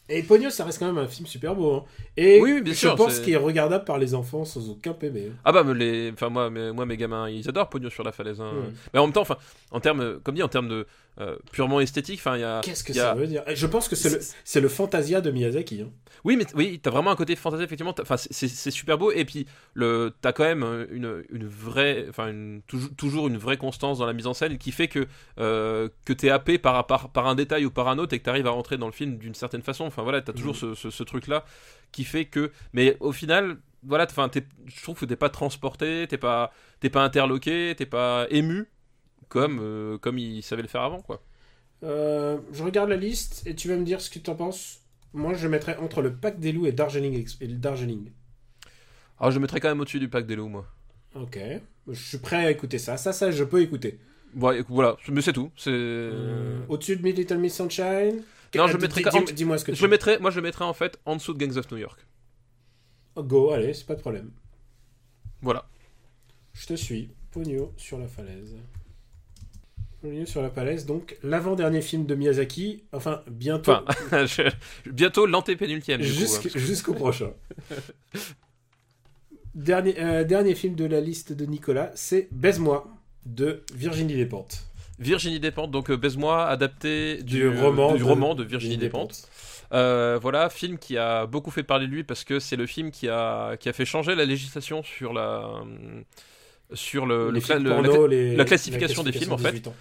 Et 0.08 0.22
Pogno, 0.22 0.50
ça 0.50 0.64
reste 0.64 0.78
quand 0.78 0.86
même 0.86 0.98
un 0.98 1.06
film 1.08 1.26
super 1.26 1.54
beau. 1.54 1.74
hein. 1.76 1.84
Et 2.22 2.40
Oui, 2.40 2.52
oui, 2.52 2.60
bien 2.60 2.74
je 2.74 2.78
sûr, 2.78 2.94
pense 2.96 3.18
qu'il 3.20 3.32
est 3.32 3.36
regardable 3.36 3.84
par 3.84 3.98
les 3.98 4.14
enfants 4.14 4.44
sans 4.44 4.68
aucun 4.68 4.92
PB. 4.92 5.32
Ah 5.44 5.52
bah 5.52 5.64
mais 5.64 5.72
les, 5.74 6.10
enfin 6.12 6.28
moi, 6.28 6.50
mes, 6.50 6.70
moi 6.70 6.84
mes 6.84 6.96
gamins 6.98 7.30
ils 7.30 7.48
adorent 7.48 7.70
Pogno 7.70 7.88
sur 7.88 8.04
la 8.04 8.12
falaise. 8.12 8.40
hein. 8.40 8.52
Ouais. 8.54 8.72
Mais 8.92 9.00
en 9.00 9.06
même 9.06 9.12
temps, 9.14 9.22
enfin 9.22 9.38
en 9.70 9.80
termes, 9.80 10.20
comme 10.22 10.34
dit 10.34 10.42
en 10.42 10.48
termes 10.48 10.68
de 10.68 10.86
euh, 11.18 11.36
purement 11.52 11.80
esthétique, 11.80 12.20
enfin 12.20 12.36
il 12.36 12.40
y 12.40 12.44
a. 12.44 12.60
Qu'est-ce 12.62 12.84
que 12.84 12.92
il 12.92 12.96
y 12.96 13.00
a- 13.00 13.04
ça 13.04 13.14
veut 13.14 13.26
dire? 13.26 13.42
Je 13.48 13.66
pense 13.66 13.88
que 13.88 13.96
c'est 13.96 14.10
le, 14.10 14.60
le 14.62 14.68
Fantasia 14.68 15.20
de 15.20 15.30
Miyazaki. 15.30 15.82
hein. 15.82 15.90
Oui, 16.24 16.36
mais 16.36 16.44
oui, 16.54 16.78
t'as 16.82 16.90
vraiment 16.90 17.10
un 17.10 17.16
côté 17.16 17.34
fantasy 17.36 17.62
effectivement. 17.62 17.94
Enfin 18.00 18.16
c'est- 18.18 18.70
super 18.70 18.98
beau 18.98 19.10
et 19.12 19.24
puis 19.24 19.46
le, 19.74 20.12
t'as 20.20 20.32
quand 20.32 20.44
même 20.44 20.62
euh, 20.62 20.86
une, 20.90 21.22
une 21.30 21.46
vraie, 21.46 22.04
enfin 22.10 22.28
une 22.28 22.60
toujours, 22.66 22.90
toujours 22.96 23.28
une 23.28 23.38
vraie 23.38 23.56
constance 23.56 23.98
dans 23.98 24.06
la 24.06 24.12
mise 24.12 24.26
en 24.26 24.34
scène 24.34 24.58
qui 24.58 24.72
fait 24.72 24.88
que 24.88 25.06
euh, 25.38 25.88
que 26.04 26.12
t'es 26.12 26.28
happé 26.28 26.58
par, 26.58 26.86
par 26.86 27.08
par 27.10 27.26
un 27.26 27.34
détail 27.34 27.64
ou 27.64 27.70
par 27.70 27.88
un 27.88 27.98
autre 27.98 28.12
et 28.14 28.18
que 28.18 28.24
t'arrives 28.24 28.46
à 28.46 28.50
rentrer 28.50 28.76
dans 28.76 28.86
le 28.86 28.92
film 28.92 29.16
d'une 29.16 29.34
certaine 29.34 29.62
façon. 29.62 29.84
Enfin 29.84 30.02
voilà, 30.02 30.20
t'as 30.20 30.32
toujours 30.34 30.56
ce, 30.56 30.74
ce, 30.74 31.02
truc 31.02 31.26
là 31.26 31.44
qui 31.92 32.04
fait 32.04 32.26
que, 32.26 32.52
mais 32.72 32.96
au 33.00 33.12
final. 33.12 33.58
Voilà, 33.82 34.04
enfin, 34.04 34.30
je 34.66 34.82
trouve 34.82 34.98
que 35.00 35.06
t'es 35.06 35.16
pas 35.16 35.30
transporté, 35.30 36.06
t'es 36.06 36.18
pas, 36.18 36.52
t'es 36.80 36.90
pas 36.90 37.02
interloqué, 37.02 37.74
t'es 37.74 37.86
pas 37.86 38.26
ému, 38.28 38.66
comme, 39.30 39.58
euh, 39.58 39.96
comme 39.96 40.18
il 40.18 40.42
savait 40.42 40.60
le 40.60 40.68
faire 40.68 40.82
avant, 40.82 41.00
quoi. 41.00 41.22
Euh, 41.82 42.36
je 42.52 42.62
regarde 42.62 42.90
la 42.90 42.96
liste 42.96 43.42
et 43.46 43.54
tu 43.54 43.68
vas 43.68 43.76
me 43.76 43.84
dire 43.84 44.02
ce 44.02 44.10
que 44.10 44.18
tu 44.18 44.28
en 44.28 44.34
penses. 44.34 44.80
Moi, 45.14 45.32
je 45.32 45.48
mettrais 45.48 45.78
entre 45.78 46.02
le 46.02 46.14
Pack 46.14 46.38
des 46.38 46.52
loups 46.52 46.66
et 46.66 46.72
Darjeeling. 46.72 47.26
Et 47.40 47.46
le 47.46 47.56
Darjeeling. 47.56 48.10
Alors 49.20 49.30
je 49.32 49.36
le 49.36 49.42
mettrais 49.42 49.60
quand 49.60 49.68
même 49.68 49.80
au-dessus 49.80 50.00
du 50.00 50.08
pack 50.08 50.26
des 50.26 50.34
loups, 50.34 50.48
moi. 50.48 50.66
Ok. 51.14 51.38
Je 51.88 52.02
suis 52.02 52.18
prêt 52.18 52.46
à 52.46 52.50
écouter 52.50 52.78
ça. 52.78 52.96
Ça, 52.96 53.12
ça, 53.12 53.30
je 53.30 53.44
peux 53.44 53.60
écouter. 53.60 53.98
Écoute, 54.34 54.66
voilà, 54.68 54.96
mais 55.10 55.20
c'est 55.20 55.32
tout. 55.32 55.50
C'est. 55.56 55.70
Euh, 55.72 56.60
Au-dessus 56.68 56.96
de 56.96 57.02
Little 57.02 57.38
Miss 57.38 57.54
Sunshine 57.54 58.22
Non, 58.56 58.66
je 58.66 58.76
mettrais 58.76 59.02
Dis-moi 59.32 59.58
ce 59.58 59.64
que 59.64 59.74
Je 59.74 59.86
mettrais, 59.86 60.18
moi 60.18 60.30
je 60.30 60.40
mettrais 60.40 60.64
en 60.64 60.74
fait 60.74 60.98
en 61.04 61.16
dessous 61.16 61.34
de 61.34 61.44
Gangs 61.44 61.56
of 61.56 61.70
New 61.70 61.78
York. 61.78 62.06
Go, 63.16 63.50
allez, 63.50 63.74
c'est 63.74 63.86
pas 63.86 63.94
de 63.96 64.00
problème. 64.00 64.30
Voilà. 65.42 65.66
Je 66.54 66.66
te 66.66 66.74
suis. 66.74 67.10
Pogno 67.30 67.72
sur 67.76 67.98
la 67.98 68.08
falaise. 68.08 68.56
Pogno 70.00 70.24
sur 70.26 70.42
la 70.42 70.50
falaise, 70.50 70.86
donc 70.86 71.16
l'avant-dernier 71.22 71.82
film 71.82 72.06
de 72.06 72.14
Miyazaki. 72.14 72.82
Enfin, 72.92 73.22
bientôt. 73.30 73.72
Enfin, 73.86 74.26
je- 74.26 74.50
bientôt 74.90 75.26
l'antépénultième. 75.26 76.00
Jusqu'- 76.02 76.48
hein. 76.48 76.58
Jusqu'au 76.58 76.94
prochain. 76.94 77.32
dernier, 79.54 79.98
euh, 80.00 80.24
dernier 80.24 80.54
film 80.54 80.74
de 80.74 80.84
la 80.84 81.00
liste 81.00 81.32
de 81.32 81.44
Nicolas, 81.46 81.90
c'est 81.94 82.28
Baise-moi 82.32 82.86
de 83.26 83.62
Virginie 83.74 84.14
Despentes. 84.14 84.64
Virginie 85.00 85.40
Despentes, 85.40 85.70
donc 85.72 85.90
euh, 85.90 85.96
Baise-moi, 85.96 86.46
adapté 86.46 87.22
du, 87.22 87.40
Du 87.40 87.48
roman 87.48 87.92
du 87.94 87.98
de 87.98 88.04
roman 88.04 88.34
de 88.36 88.44
Virginie 88.44 88.76
Despentes. 88.76 89.28
Euh, 89.72 90.18
voilà, 90.20 90.50
film 90.50 90.78
qui 90.78 90.96
a 90.98 91.26
beaucoup 91.26 91.50
fait 91.50 91.62
parler 91.62 91.86
de 91.86 91.92
lui 91.92 92.04
parce 92.04 92.22
que 92.24 92.38
c'est 92.38 92.56
le 92.56 92.66
film 92.66 92.90
qui 92.90 93.08
a, 93.08 93.56
qui 93.56 93.68
a 93.68 93.72
fait 93.72 93.84
changer 93.84 94.14
la 94.14 94.24
législation 94.24 94.82
sur 94.82 95.12
la. 95.12 95.50
Sur 96.72 97.04
le, 97.06 97.32
cla- 97.32 97.58
la 97.60 97.74
porno, 97.74 98.06
les- 98.06 98.36
la 98.36 98.44
classification 98.44 99.02
des 99.02 99.10
films, 99.10 99.32
en 99.32 99.38
fait. 99.38 99.50
18 99.50 99.66
ans. 99.68 99.74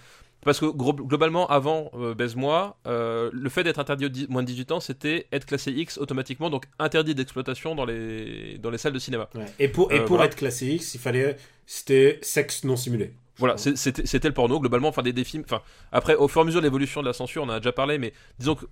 parce 0.43 0.59
que 0.59 0.65
globalement, 0.65 1.45
avant 1.47 1.91
euh, 1.93 2.15
Baise-moi, 2.15 2.77
euh, 2.87 3.29
le 3.31 3.47
fait 3.49 3.63
d'être 3.63 3.77
interdit 3.79 4.05
aux 4.07 4.31
moins 4.31 4.41
de 4.41 4.47
18 4.47 4.71
ans, 4.71 4.79
c'était 4.79 5.27
être 5.31 5.45
classé 5.45 5.71
X 5.71 5.99
automatiquement, 5.99 6.49
donc 6.49 6.65
interdit 6.79 7.13
d'exploitation 7.13 7.75
dans 7.75 7.85
les, 7.85 8.57
dans 8.57 8.71
les 8.71 8.79
salles 8.79 8.93
de 8.93 8.99
cinéma. 8.99 9.29
Ouais. 9.35 9.45
Et 9.59 9.67
pour, 9.67 9.91
et 9.91 9.97
Euh, 9.97 9.99
pour 9.99 10.15
voilà. 10.15 10.25
être 10.25 10.35
classé 10.35 10.65
X, 10.67 10.95
il 10.95 10.99
fallait. 10.99 11.35
C'était 11.67 12.17
sexe 12.23 12.63
non 12.63 12.75
simulé. 12.75 13.13
Voilà, 13.39 13.57
c'était 13.57 14.27
le 14.27 14.33
porno, 14.33 14.59
globalement, 14.59 14.89
enfin 14.89 15.01
des, 15.01 15.13
des 15.13 15.23
films. 15.23 15.43
Enfin, 15.45 15.61
après, 15.91 16.15
au 16.15 16.27
fur 16.27 16.41
et 16.41 16.43
à 16.43 16.45
mesure 16.45 16.61
de 16.61 16.65
l'évolution 16.65 17.01
de 17.01 17.07
la 17.07 17.13
censure, 17.13 17.41
on 17.43 17.47
en 17.47 17.53
a 17.53 17.59
déjà 17.59 17.71
parlé, 17.71 17.97
mais 17.97 18.13
disons 18.37 18.55
que. 18.55 18.65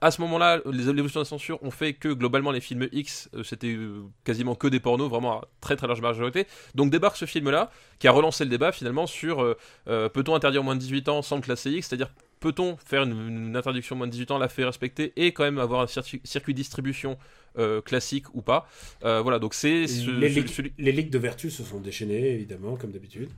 À 0.00 0.10
ce 0.10 0.20
moment-là, 0.20 0.60
les 0.70 0.82
évolutions 0.90 1.20
de 1.20 1.24
la 1.24 1.28
censure 1.28 1.62
ont 1.62 1.70
fait 1.70 1.94
que 1.94 2.08
globalement 2.08 2.50
les 2.50 2.60
films 2.60 2.88
X, 2.92 3.30
euh, 3.32 3.42
c'était 3.42 3.72
euh, 3.72 4.02
quasiment 4.24 4.54
que 4.54 4.66
des 4.66 4.78
pornos, 4.78 5.08
vraiment 5.08 5.38
à 5.40 5.48
très 5.62 5.76
très 5.76 5.86
large 5.86 6.02
majorité. 6.02 6.46
Donc 6.74 6.90
débarque 6.90 7.16
ce 7.16 7.24
film-là, 7.24 7.70
qui 8.00 8.06
a 8.08 8.12
relancé 8.12 8.44
le 8.44 8.50
débat 8.50 8.70
finalement 8.70 9.06
sur 9.06 9.42
euh, 9.42 9.56
euh, 9.88 10.10
peut-on 10.10 10.34
interdire 10.34 10.60
au 10.60 10.64
moins 10.64 10.74
de 10.74 10.80
18 10.80 11.08
ans 11.08 11.22
sans 11.22 11.36
le 11.36 11.42
classer 11.42 11.70
X, 11.70 11.88
c'est-à-dire 11.88 12.10
peut-on 12.40 12.76
faire 12.84 13.04
une, 13.04 13.12
une 13.48 13.56
interdiction 13.56 13.94
au 13.94 13.98
moins 13.98 14.06
de 14.08 14.12
18 14.12 14.32
ans, 14.32 14.36
la 14.38 14.48
faire 14.48 14.66
respecter 14.66 15.14
et 15.16 15.32
quand 15.32 15.44
même 15.44 15.58
avoir 15.58 15.80
un 15.80 15.86
circuit, 15.86 16.20
circuit 16.24 16.52
distribution 16.52 17.16
euh, 17.56 17.80
classique 17.80 18.26
ou 18.34 18.42
pas. 18.42 18.68
Euh, 19.04 19.22
voilà, 19.22 19.38
donc 19.38 19.54
c'est 19.54 19.86
ce- 19.86 20.10
les, 20.10 20.28
ce- 20.28 20.34
ligues, 20.40 20.48
celui- 20.48 20.72
les 20.76 20.92
ligues 20.92 21.10
de 21.10 21.18
vertu 21.18 21.50
se 21.50 21.62
sont 21.62 21.80
déchaînées, 21.80 22.30
évidemment, 22.32 22.76
comme 22.76 22.90
d'habitude. 22.90 23.30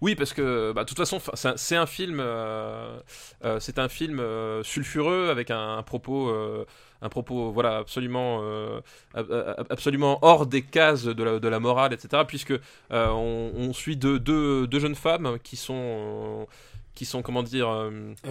Oui, 0.00 0.14
parce 0.14 0.32
que 0.32 0.72
bah, 0.72 0.84
de 0.84 0.88
toute 0.88 0.96
façon, 0.96 1.20
c'est 1.56 1.76
un- 1.76 1.86
film, 1.86 2.18
euh, 2.20 2.98
euh, 3.44 3.60
c'est 3.60 3.78
un 3.78 3.88
film 3.90 4.18
euh, 4.18 4.62
sulfureux 4.62 5.28
avec 5.28 5.50
un, 5.50 5.76
un 5.76 5.82
propos, 5.82 6.30
un 7.02 7.08
propos, 7.10 7.50
voilà, 7.52 7.76
absolument, 7.78 8.40
euh, 8.42 8.80
ab- 9.14 9.30
ab- 9.30 9.66
absolument 9.70 10.18
hors 10.22 10.46
des 10.46 10.62
cases 10.62 11.04
de 11.04 11.22
la, 11.22 11.38
de 11.38 11.48
la 11.48 11.60
morale, 11.60 11.92
etc. 11.92 12.24
Puisque 12.26 12.52
euh, 12.52 12.60
on, 13.08 13.52
on 13.54 13.72
suit 13.74 13.96
deux, 13.96 14.18
deux, 14.18 14.66
deux 14.66 14.80
jeunes 14.80 14.94
femmes 14.94 15.38
qui 15.42 15.56
sont, 15.56 15.74
euh, 15.76 16.44
qui 16.94 17.04
sont, 17.04 17.20
comment 17.22 17.42
dire, 17.42 17.68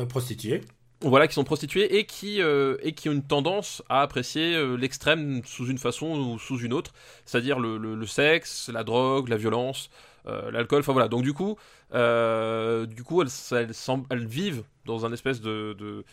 prostituées. 0.10 0.62
voilà, 1.02 1.28
qui 1.28 1.34
sont 1.34 1.44
prostituées 1.46 1.98
et 1.98 2.06
qui, 2.06 2.42
et 2.42 2.92
qui 2.94 3.10
ont 3.10 3.14
une 3.14 3.24
tendance 3.24 3.82
à 3.90 4.02
apprécier 4.02 4.76
l'extrême 4.78 5.42
sous 5.46 5.68
une 5.68 5.78
façon 5.78 6.08
ou 6.18 6.40
sous 6.40 6.60
une 6.60 6.74
autre, 6.74 6.94
c'est-à-dire 7.26 7.60
le, 7.60 7.78
le- 7.78 7.96
le 7.96 8.06
sexe, 8.08 8.70
la 8.74 8.84
drogue, 8.84 9.30
la 9.30 9.38
violence, 9.38 9.90
l'alcool, 10.26 10.80
enfin 10.80 10.94
voilà. 10.94 11.08
Donc 11.08 11.24
du 11.24 11.34
coup, 11.34 11.58
euh, 11.94 12.86
du 12.86 13.04
coup, 13.04 13.22
elles, 13.22 14.26
vivent 14.26 14.64
dans 14.86 15.06
un 15.06 15.14
espèce 15.14 15.42
de, 15.42 15.74
de, 15.74 16.04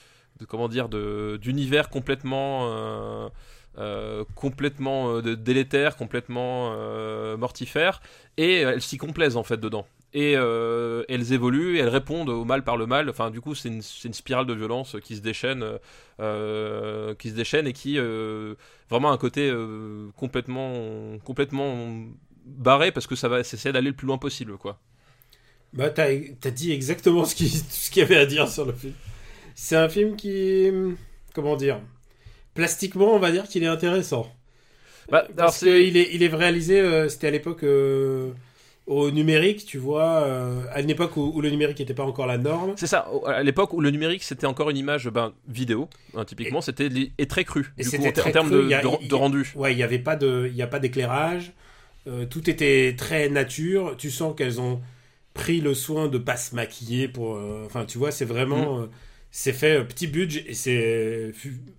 comment 0.46 0.68
dire, 0.68 0.88
d'univers 0.88 1.88
complètement 1.88 2.68
euh, 2.70 3.28
euh, 3.78 4.24
complètement 4.34 5.16
euh, 5.16 5.36
délétère, 5.36 5.96
complètement 5.96 6.72
euh, 6.74 7.36
mortifère, 7.36 8.00
et 8.38 8.61
elles 8.61 8.80
s'y 8.80 8.96
complaisent 8.96 9.36
en 9.36 9.44
fait 9.44 9.59
dedans. 9.59 9.86
Et 10.14 10.34
euh, 10.34 11.04
elles 11.11 11.34
évoluent, 11.34 11.78
elles 11.78 11.90
répondent 11.90 12.30
au 12.30 12.46
mal 12.46 12.64
par 12.64 12.78
le 12.78 12.86
mal. 12.86 13.11
Enfin, 13.11 13.30
du 13.30 13.42
coup, 13.42 13.54
c'est 13.54 13.68
une, 13.68 13.82
spirale 13.82 14.46
de 14.46 14.54
violence 14.54 14.96
qui 15.02 15.16
se 15.16 15.20
déchaîne, 15.20 15.62
euh, 16.20 17.14
qui 17.16 17.28
se 17.28 17.34
déchaîne 17.34 17.66
et 17.66 17.74
qui 17.74 17.98
euh, 17.98 18.54
vraiment 18.88 19.12
un 19.12 19.18
côté 19.18 19.50
euh, 19.50 20.09
complètement, 20.16 21.18
complètement 21.22 22.07
barré 22.47 22.92
parce 22.92 23.07
que 23.07 23.16
ça 23.16 23.28
va 23.28 23.40
essayer 23.40 23.72
d'aller 23.72 23.90
le 23.90 23.97
plus 23.97 24.07
loin 24.07 24.18
possible, 24.18 24.57
quoi. 24.57 24.80
Bah, 25.72 25.90
t'as 25.90 26.09
as 26.09 26.51
dit 26.51 26.72
exactement 26.72 27.24
ce 27.24 27.34
qu'il 27.36 27.51
ce 27.51 27.99
y 27.99 28.03
avait 28.03 28.16
à 28.16 28.26
dire 28.26 28.49
sur 28.49 28.64
le 28.64 28.72
film. 28.72 28.94
C'est 29.55 29.76
un 29.76 29.88
film 29.88 30.16
qui. 30.16 30.70
Comment 31.34 31.57
dire 31.57 31.80
Plastiquement, 32.55 33.14
on 33.14 33.18
va 33.18 33.30
dire 33.30 33.49
qu'il 33.49 33.62
est 33.62 33.68
intéressant. 33.68 34.30
Bah, 35.11 35.26
Parce 35.36 35.61
qu'il 35.61 35.97
est, 35.97 36.14
il 36.14 36.22
est 36.22 36.34
réalisé, 36.34 36.80
euh, 36.80 37.09
c'était 37.09 37.28
à 37.28 37.30
l'époque 37.30 37.62
euh, 37.62 38.30
au 38.86 39.11
numérique, 39.11 39.64
tu 39.64 39.78
vois, 39.78 40.22
euh, 40.24 40.62
à 40.72 40.80
une 40.80 40.90
époque 40.90 41.16
où, 41.16 41.32
où 41.34 41.40
le 41.40 41.51
numérique 41.51 41.78
n'était 41.78 41.94
pas 41.94 42.05
encore 42.05 42.26
la 42.26 42.38
norme. 42.38 42.72
C'est 42.76 42.86
ça, 42.86 43.07
à 43.26 43.42
l'époque 43.42 43.72
où 43.72 43.80
le 43.80 43.90
numérique 43.90 44.22
c'était 44.22 44.47
encore 44.47 44.70
une 44.70 44.76
image 44.76 45.09
ben, 45.09 45.32
vidéo, 45.49 45.88
hein, 46.16 46.24
typiquement, 46.24 46.61
c'était 46.61 46.88
et 47.18 47.26
très 47.26 47.44
cru, 47.44 47.72
et 47.78 47.84
du 47.84 47.90
coup, 47.90 48.05
en, 48.05 48.30
termes 48.30 48.51
de, 48.51 49.14
rendu. 49.14 49.53
Ouais, 49.55 49.72
il 49.72 49.76
n'y 49.76 49.82
avait 49.82 49.99
pas 49.99 50.16
d'éclairage. 50.16 51.53
Euh, 52.07 52.24
tout 52.26 52.48
était 52.48 52.94
très 52.96 53.28
nature. 53.28 53.96
Tu 53.98 54.11
sens 54.11 54.34
qu'elles 54.36 54.61
ont 54.61 54.80
pris 55.34 55.61
le 55.61 55.74
soin 55.74 56.09
de 56.09 56.18
pas 56.18 56.36
se 56.36 56.54
maquiller 56.54 57.09
pour. 57.09 57.36
euh, 57.36 57.64
Enfin, 57.66 57.84
tu 57.84 57.98
vois, 57.98 58.11
c'est 58.12 58.24
Mm. 58.24 58.28
vraiment. 58.28 58.80
euh, 58.80 58.86
c'est 59.30 59.52
fait 59.52 59.84
petit 59.84 60.07
budget 60.07 60.44
et 60.48 60.54
c'est 60.54 61.32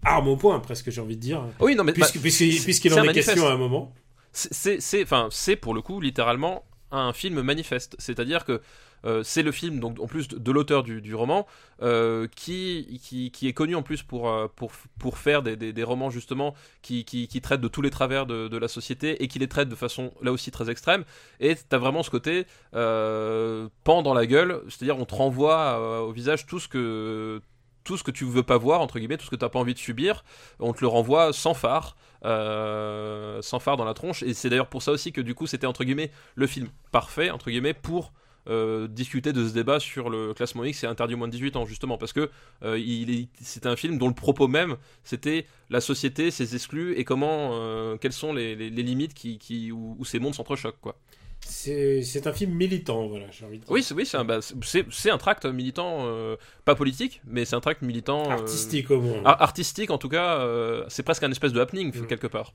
arme 0.03 0.27
au 0.27 0.35
point 0.37 0.59
presque, 0.59 0.91
j'ai 0.91 1.01
envie 1.01 1.15
de 1.15 1.21
dire. 1.21 1.41
Oui, 1.59 1.75
non, 1.75 1.83
mais 1.83 1.93
Puisque- 1.93 2.15
bah, 2.17 2.21
puisqu'il 2.21 2.51
c'est 2.91 2.99
en 2.99 3.03
est 3.03 3.13
question 3.13 3.47
à 3.47 3.51
un 3.53 3.57
moment. 3.57 3.93
C'est- 4.33 5.01
enfin 5.01 5.29
c'est 5.31 5.55
pour 5.55 5.73
le 5.73 5.81
coup 5.81 5.99
littéralement 5.99 6.63
un 6.91 7.11
film 7.13 7.41
manifeste 7.41 7.95
c'est 7.97 8.19
à 8.19 8.25
dire 8.25 8.45
que 8.45 8.61
euh, 9.05 9.23
c'est 9.23 9.43
le 9.43 9.51
film 9.51 9.79
donc 9.79 9.99
en 9.99 10.07
plus 10.07 10.27
de, 10.27 10.51
l'auteur 10.51 10.83
du, 10.83 11.15
roman 11.15 11.45
euh, 11.81 12.27
qui, 12.35 12.99
qui 13.03 13.31
qui 13.31 13.47
est 13.47 13.53
connu 13.53 13.75
en 13.75 13.83
plus 13.83 14.03
pour 14.03 14.29
euh, 14.29 14.47
pour 14.55 14.71
pour 14.99 15.17
faire 15.17 15.43
des, 15.43 15.55
des, 15.55 15.83
romans 15.83 16.09
justement 16.09 16.55
qui, 16.81 17.05
qui, 17.05 17.41
traitent 17.41 17.61
de 17.61 17.67
tous 17.67 17.81
les 17.81 17.91
travers 17.91 18.25
de, 18.25 18.47
de 18.47 18.57
la 18.57 18.67
société 18.67 19.23
et 19.23 19.27
qui 19.27 19.39
les 19.39 19.47
traitent 19.47 19.69
de 19.69 19.75
façon 19.75 20.11
là 20.21 20.31
aussi 20.31 20.51
très 20.51 20.69
extrême 20.69 21.03
et 21.39 21.55
t'as 21.55 21.77
vraiment 21.77 22.03
ce 22.03 22.09
côté 22.09 22.45
euh, 22.73 23.69
pan 23.83 24.01
dans 24.01 24.13
la 24.13 24.25
gueule 24.25 24.61
c'est 24.69 24.83
à 24.83 24.85
dire 24.85 24.97
on 24.97 25.05
te 25.05 25.15
renvoie 25.15 26.01
au 26.03 26.11
visage 26.11 26.45
tout 26.45 26.59
ce 26.59 26.67
que 26.67 27.41
tout 27.83 27.97
ce 27.97 28.03
que 28.03 28.11
tu 28.11 28.25
veux 28.25 28.43
pas 28.43 28.57
voir 28.57 28.81
entre 28.81 28.97
guillemets 28.97 29.17
tout 29.17 29.25
ce 29.25 29.31
que 29.31 29.35
t'as 29.35 29.49
pas 29.49 29.59
envie 29.59 29.73
de 29.73 29.79
subir 29.79 30.23
on 30.59 30.73
te 30.73 30.81
le 30.81 30.87
renvoie 30.87 31.33
sans 31.33 31.53
phare 31.53 31.95
sans 32.23 33.59
phare 33.59 33.77
dans 33.77 33.85
la 33.85 33.93
tronche. 33.93 34.23
Et 34.23 34.33
c'est 34.33 34.49
d'ailleurs 34.49 34.67
pour 34.67 34.81
ça 34.81 34.91
aussi 34.91 35.11
que 35.11 35.21
du 35.21 35.35
coup 35.35 35.47
c'était 35.47 35.67
entre 35.67 35.83
guillemets 35.83 36.11
le 36.35 36.47
film 36.47 36.69
parfait 36.91 37.29
entre 37.29 37.49
guillemets 37.49 37.73
pour 37.73 38.11
euh, 38.47 38.87
discuter 38.87 39.33
de 39.33 39.47
ce 39.47 39.53
débat 39.53 39.79
sur 39.79 40.09
le 40.09 40.33
classement 40.33 40.63
X 40.63 40.83
et 40.83 40.87
interdit 40.87 41.13
aux 41.13 41.17
moins 41.17 41.27
de 41.27 41.33
18 41.33 41.55
ans 41.57 41.65
justement 41.65 41.97
parce 41.97 42.13
que 42.13 42.29
euh, 42.63 42.79
il 42.79 43.09
est, 43.11 43.27
c'était 43.41 43.67
un 43.67 43.75
film 43.75 43.97
dont 43.97 44.07
le 44.07 44.13
propos 44.13 44.47
même 44.47 44.77
c'était 45.03 45.45
la 45.69 45.81
société, 45.81 46.31
ses 46.31 46.55
exclus 46.55 46.93
et 46.95 47.03
comment 47.03 47.51
euh, 47.53 47.97
quelles 47.97 48.13
sont 48.13 48.33
les, 48.33 48.55
les- 48.55 48.69
les 48.69 48.83
limites 48.83 49.13
qui, 49.13 49.37
qui 49.37 49.71
où, 49.71 49.95
où 49.99 50.05
ces 50.05 50.19
mondes 50.19 50.35
s'entrechoquent 50.35 50.79
quoi. 50.81 50.95
C'est 51.39 52.01
c'est 52.01 52.25
un 52.25 52.33
film 52.33 52.51
militant, 52.53 53.07
voilà, 53.07 53.25
j'ai 53.31 53.45
envie 53.45 53.59
de 53.59 53.63
dire. 53.63 53.71
Oui, 53.71 53.83
c'est 53.83 53.93
oui, 53.93 54.05
c'est 54.07 54.17
un, 54.17 54.25
bah, 54.25 54.39
c'est, 54.41 54.85
c'est 54.91 55.11
un 55.11 55.19
tract 55.19 55.45
militant, 55.45 55.99
euh, 56.07 56.35
pas 56.65 56.73
politique, 56.73 57.21
mais 57.27 57.45
c'est 57.45 57.55
un 57.55 57.59
tract 57.61 57.83
militant 57.83 58.25
euh, 58.25 58.33
Artistique 58.33 58.89
au 58.89 58.99
moins. 58.99 59.21
ar- 59.23 59.41
artistique 59.41 59.91
en 59.91 59.99
tout 59.99 60.09
cas. 60.09 60.39
euh, 60.39 60.83
c'est 60.89 61.03
presque 61.03 61.21
un 61.23 61.31
espèce 61.31 61.53
de 61.53 61.59
happening 61.61 61.95
Mm. 61.95 62.07
quelque 62.07 62.27
part. 62.27 62.53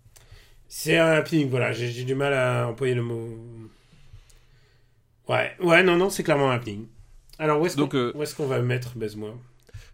C'est 0.68 0.98
un 0.98 1.12
happening, 1.12 1.48
voilà, 1.48 1.72
j'ai 1.72 2.02
du 2.04 2.14
mal 2.14 2.34
à 2.34 2.66
employer 2.68 2.94
le 2.94 3.02
mot. 3.02 3.28
Ouais, 5.28 5.52
ouais, 5.60 5.82
non, 5.82 5.96
non, 5.96 6.10
c'est 6.10 6.22
clairement 6.22 6.50
un 6.50 6.54
happening. 6.56 6.86
Alors, 7.38 7.60
où 7.60 7.66
est-ce 7.66 7.76
qu'on 7.76 7.88
euh, 7.94 8.12
qu'on 8.36 8.46
va 8.46 8.60
mettre, 8.60 8.96
baise-moi? 8.96 9.34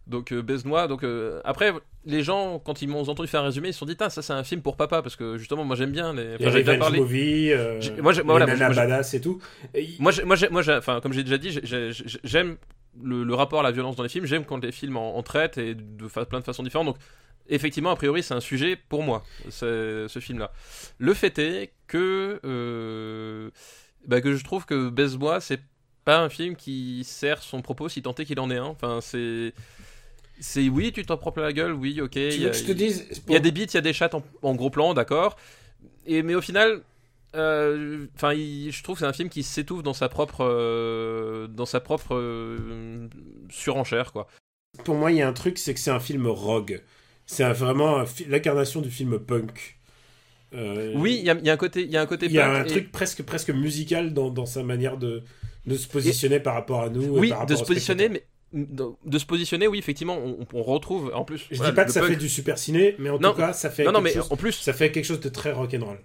Donc 0.07 0.33
euh, 0.33 0.41
baise-moi. 0.43 0.89
Donc 0.89 1.05
euh, 1.05 1.41
après, 1.45 1.73
les 2.07 2.23
gens 2.23 2.59
quand 2.59 2.81
ils 2.81 2.89
m'ont 2.89 3.03
entendu 3.07 3.29
faire 3.29 3.43
un 3.43 3.45
résumé, 3.47 3.69
ils 3.69 3.73
se 3.75 3.79
sont 3.81 3.87
dit, 3.87 3.97
ça 3.99 4.09
c'est 4.11 4.33
un 4.33 4.43
film 4.43 4.63
pour 4.63 4.77
papa 4.77 5.03
parce 5.03 5.17
que 5.17 5.37
justement 5.37 5.65
moi 5.65 5.77
j'aime 5.77 5.93
bien 5.93 6.15
les. 6.15 6.25
Les 6.25 6.35
Enfin, 6.37 6.45
j'avais 6.47 6.63
déjà 6.65 6.79
parlé. 6.79 6.99
movie, 7.01 7.53
euh, 7.53 7.79
moi, 8.01 8.13
les 8.15 8.23
voilà, 8.23 8.47
moi, 8.47 8.69
badass 8.71 9.13
et 9.15 9.21
tout. 9.21 9.39
Et 9.75 9.87
Moi, 9.99 10.13
moi, 10.25 10.37
moi, 10.51 10.63
enfin, 10.79 11.01
comme 11.03 11.13
j'ai 11.13 11.25
déjà 11.25 11.37
dit, 11.37 11.51
j'ai- 11.51 11.61
j'ai- 11.65 11.93
j'ai- 11.93 12.21
j'aime 12.25 12.57
le, 13.03 13.23
le 13.23 13.35
rapport 13.35 13.61
à 13.61 13.63
la 13.63 13.71
violence 13.71 13.97
dans 13.97 14.03
les 14.03 14.09
films. 14.09 14.25
J'aime 14.25 14.47
quand 14.47 14.63
les 14.65 14.73
films 14.73 14.97
en, 14.97 15.17
en 15.19 15.23
traitent 15.23 15.59
et 15.59 15.75
de 15.75 16.07
plein 16.25 16.41
de 16.41 16.45
façons 16.45 16.63
différentes. 16.63 16.87
Donc, 16.87 16.97
effectivement, 17.51 17.91
a 17.91 17.97
priori, 17.97 18.23
c'est 18.23 18.35
un 18.35 18.41
sujet 18.41 18.77
pour 18.89 19.03
moi, 19.03 19.23
ce, 19.51 20.07
ce 20.09 20.19
film-là. 20.21 20.51
Le 20.99 21.13
fait 21.13 21.39
est 21.39 21.73
que, 21.87 22.41
euh, 22.45 23.51
bah, 24.09 24.21
que 24.21 24.35
je 24.35 24.43
trouve 24.45 24.67
que 24.67 24.89
Baise-moi, 24.91 25.41
c'est 25.41 25.61
pas 26.05 26.21
un 26.21 26.29
film 26.29 26.57
qui 26.57 27.05
sert 27.05 27.43
son 27.43 27.63
propos 27.63 27.89
si 27.89 28.03
tant 28.03 28.15
est 28.15 28.25
qu'il 28.25 28.41
en 28.41 28.51
est 28.51 28.57
un. 28.57 28.65
Enfin, 28.65 29.01
c'est. 29.01 29.53
C'est 30.41 30.69
oui, 30.69 30.93
tu 30.93 31.05
t'en 31.05 31.17
prends 31.17 31.33
plein 31.33 31.43
la 31.43 31.53
gueule, 31.53 31.73
oui, 31.73 32.01
ok. 32.01 32.13
tu 32.13 32.19
il 32.21 32.33
y 32.35 32.39
veux 32.45 32.47
a- 32.49 32.51
que 32.51 32.57
je 32.59 32.65
te 32.65 32.73
dise 32.73 33.07
il 33.27 33.33
y 33.33 33.37
a 33.37 33.41
des 33.41 33.51
bits, 33.51 33.65
il 33.65 33.75
y 33.75 33.77
a 33.77 33.81
des 33.81 33.93
chats 33.93 34.11
en, 34.15 34.23
en 34.43 34.55
gros 34.55 34.71
plan, 34.71 34.95
d'accord. 34.95 35.37
Et 36.07 36.23
mais 36.23 36.37
au 36.37 36.41
final, 36.41 36.83
euh, 37.35 38.07
enfin, 38.15 38.33
je 38.35 38.83
trouve 38.83 38.95
que 38.95 39.01
c'est 39.01 39.07
un 39.07 39.13
film 39.13 39.29
qui 39.29 39.43
s'étouffe 39.43 39.83
dans 39.83 39.95
sa 39.95 40.09
propre, 40.09 40.45
euh, 40.45 41.49
dans 41.49 41.67
sa 41.67 41.81
propre 41.81 42.15
euh, 42.15 43.09
surenchère, 43.51 44.13
quoi. 44.13 44.29
Pour 44.85 44.95
moi, 44.95 45.11
il 45.11 45.19
y 45.19 45.23
a 45.23 45.29
un 45.29 45.33
truc, 45.33 45.59
c'est 45.59 45.75
que 45.75 45.81
c'est 45.81 45.91
un 45.91 46.01
film 46.01 46.27
rogue. 46.29 46.83
C'est 47.27 47.51
vraiment 47.53 48.05
l'incarnation 48.29 48.81
du 48.81 48.91
film 48.91 49.19
punk. 49.19 49.78
Euh, 50.55 50.93
Oui, 50.97 51.17
il 51.19 51.25
y 51.25 51.31
a, 51.31 51.35
il 51.35 51.45
y 51.47 51.51
a 51.51 51.53
un 51.53 51.57
côté, 51.59 51.83
il 51.83 51.91
y 51.91 51.97
a 51.97 52.01
un 52.01 52.07
côté. 52.07 52.27
il 52.27 52.33
y 52.33 52.39
a 52.39 52.51
un 52.51 52.65
et- 52.65 52.69
truc 52.69 52.91
presque, 52.93 53.23
presque 53.23 53.51
musical 53.51 54.15
dans, 54.15 54.31
dans 54.31 54.47
sa 54.47 54.63
manière 54.63 54.97
de, 54.97 55.23
de 55.67 55.77
se 55.77 55.87
positionner 55.89 56.41
par 56.41 56.55
rapport 56.55 56.83
à 56.83 56.89
nous. 56.89 57.03
Oui, 57.19 57.31
par 57.31 57.45
de 57.47 57.55
se 57.57 57.65
positionner, 57.65 58.09
mais 58.09 58.25
de, 58.55 58.87
de 59.05 59.19
se 59.19 59.27
positionner, 59.27 59.67
oui, 59.69 59.79
effectivement, 59.79 60.17
on, 60.19 60.39
on 60.55 60.63
retrouve 60.63 61.13
en 61.15 61.25
plus. 61.25 61.47
Je 61.51 61.57
voilà, 61.57 61.73
dis 61.73 61.77
pas 61.77 61.85
que 61.85 61.93
ça 61.93 62.01
punk. 62.01 62.11
fait 62.11 62.17
du 62.17 62.29
super 62.31 62.57
ciné, 62.59 62.95
mais 62.99 63.11
en 63.11 63.19
Non. 63.19 63.33
tout 63.33 63.37
cas, 63.39 63.53
ça 63.53 63.69
fait 63.69 63.85
Non, 63.85 63.93
non, 63.93 64.01
mais 64.01 64.15
chose- 64.15 64.29
en 64.31 64.37
plus, 64.37 64.53
ça 64.53 64.73
fait 64.73 64.91
quelque 64.91 65.05
chose 65.05 65.21
de 65.21 65.29
très 65.29 65.53
rock'n'roll. 65.53 65.99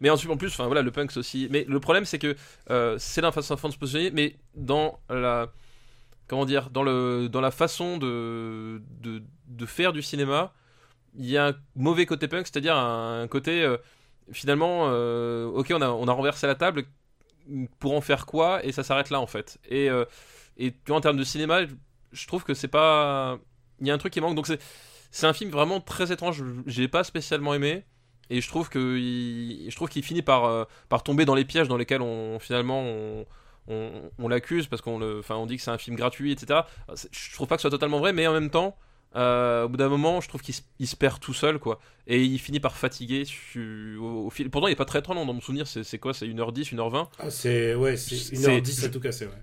Mais 0.00 0.10
ensuite, 0.10 0.30
en 0.30 0.36
plus, 0.36 0.48
enfin 0.48 0.66
voilà, 0.66 0.82
le 0.82 0.90
punk 0.92 1.10
c'est 1.10 1.18
aussi. 1.18 1.48
Mais 1.50 1.64
le 1.66 1.80
problème, 1.80 2.04
c'est 2.04 2.18
que 2.20 2.36
euh, 2.70 2.96
c'est 2.98 3.20
la 3.22 3.32
façon 3.32 3.54
de 3.54 3.72
se 3.72 3.78
positionner, 3.78 4.10
mais 4.12 4.36
dans 4.54 5.00
la 5.10 5.50
comment 6.28 6.44
dire, 6.44 6.68
dans 6.70 6.82
le 6.82 7.28
dans 7.28 7.40
la 7.40 7.50
façon 7.50 7.96
de 7.96 8.80
de, 9.00 9.22
de 9.48 9.66
faire 9.66 9.92
du 9.94 10.02
cinéma, 10.02 10.52
il 11.18 11.26
y 11.26 11.36
a 11.36 11.48
un 11.48 11.54
mauvais 11.74 12.06
côté 12.06 12.28
punk, 12.28 12.46
c'est-à-dire 12.46 12.76
un, 12.76 13.26
côté 13.28 13.62
euh, 13.62 13.76
finalement, 14.32 14.86
euh, 14.86 15.46
ok, 15.46 15.72
on 15.74 15.82
a 15.82 15.90
on 15.90 16.06
a 16.06 16.12
renversé 16.12 16.46
la 16.46 16.54
table 16.54 16.84
pour 17.80 17.94
en 17.94 18.00
faire 18.00 18.26
quoi 18.26 18.64
et 18.64 18.72
ça 18.72 18.82
s'arrête 18.84 19.10
là 19.10 19.20
en 19.20 19.26
fait. 19.26 19.58
Et 19.68 19.90
euh, 19.90 20.04
et 20.56 20.72
tu 20.72 20.78
vois, 20.88 20.96
en 20.96 21.00
termes 21.00 21.16
de 21.16 21.24
cinéma, 21.24 21.60
je 22.12 22.26
trouve 22.26 22.44
que 22.44 22.54
c'est 22.54 22.68
pas. 22.68 23.38
Il 23.80 23.86
y 23.86 23.90
a 23.90 23.94
un 23.94 23.98
truc 23.98 24.12
qui 24.12 24.20
manque. 24.20 24.36
Donc 24.36 24.46
c'est, 24.46 24.60
c'est 25.10 25.26
un 25.26 25.32
film 25.32 25.50
vraiment 25.50 25.80
très 25.80 26.12
étrange. 26.12 26.42
Je 26.66 26.80
l'ai 26.80 26.88
pas 26.88 27.04
spécialement 27.04 27.54
aimé. 27.54 27.84
Et 28.30 28.42
je 28.42 28.48
trouve 28.48 28.68
que 28.68 28.96
je 28.98 29.74
trouve 29.74 29.88
qu'il 29.88 30.02
finit 30.02 30.22
par, 30.22 30.66
par 30.90 31.02
tomber 31.02 31.24
dans 31.24 31.34
les 31.34 31.46
pièges 31.46 31.66
dans 31.66 31.78
lesquels 31.78 32.02
on 32.02 32.38
finalement 32.38 32.82
on, 32.82 33.26
on, 33.68 33.90
on 34.18 34.28
l'accuse 34.28 34.66
parce 34.66 34.82
qu'on 34.82 34.98
le, 34.98 35.22
on 35.30 35.46
dit 35.46 35.56
que 35.56 35.62
c'est 35.62 35.70
un 35.70 35.78
film 35.78 35.96
gratuit, 35.96 36.32
etc. 36.32 36.60
Je 37.10 37.32
trouve 37.32 37.46
pas 37.46 37.56
que 37.56 37.62
ce 37.62 37.68
soit 37.68 37.76
totalement 37.76 38.00
vrai, 38.00 38.12
mais 38.12 38.26
en 38.26 38.34
même 38.34 38.50
temps, 38.50 38.76
euh, 39.16 39.64
au 39.64 39.68
bout 39.68 39.76
d'un 39.78 39.88
moment, 39.88 40.20
je 40.20 40.28
trouve 40.28 40.42
qu'il 40.42 40.54
se, 40.54 40.96
perd 40.96 41.18
tout 41.20 41.32
seul, 41.34 41.58
quoi. 41.58 41.80
Et 42.06 42.22
il 42.22 42.38
finit 42.38 42.60
par 42.60 42.76
fatiguer 42.76 43.24
su- 43.24 43.96
au, 44.00 44.26
au 44.26 44.30
fil. 44.30 44.50
Pourtant, 44.50 44.68
il 44.68 44.72
est 44.72 44.76
pas 44.76 44.84
très 44.84 45.02
très 45.02 45.14
long 45.14 45.24
dans 45.26 45.32
mon 45.34 45.40
souvenir. 45.40 45.66
C'est 45.66 45.82
c'est 45.82 45.98
quoi? 45.98 46.14
C'est 46.14 46.26
1h10, 46.26 46.72
1h20 46.74 47.08
Ah, 47.18 47.30
c'est 47.30 47.74
ouais, 47.74 47.96
c'est 47.96 48.16
C'est- 48.16 48.36
1h10 48.36 48.84
à 48.84 48.88
tout 48.88 49.00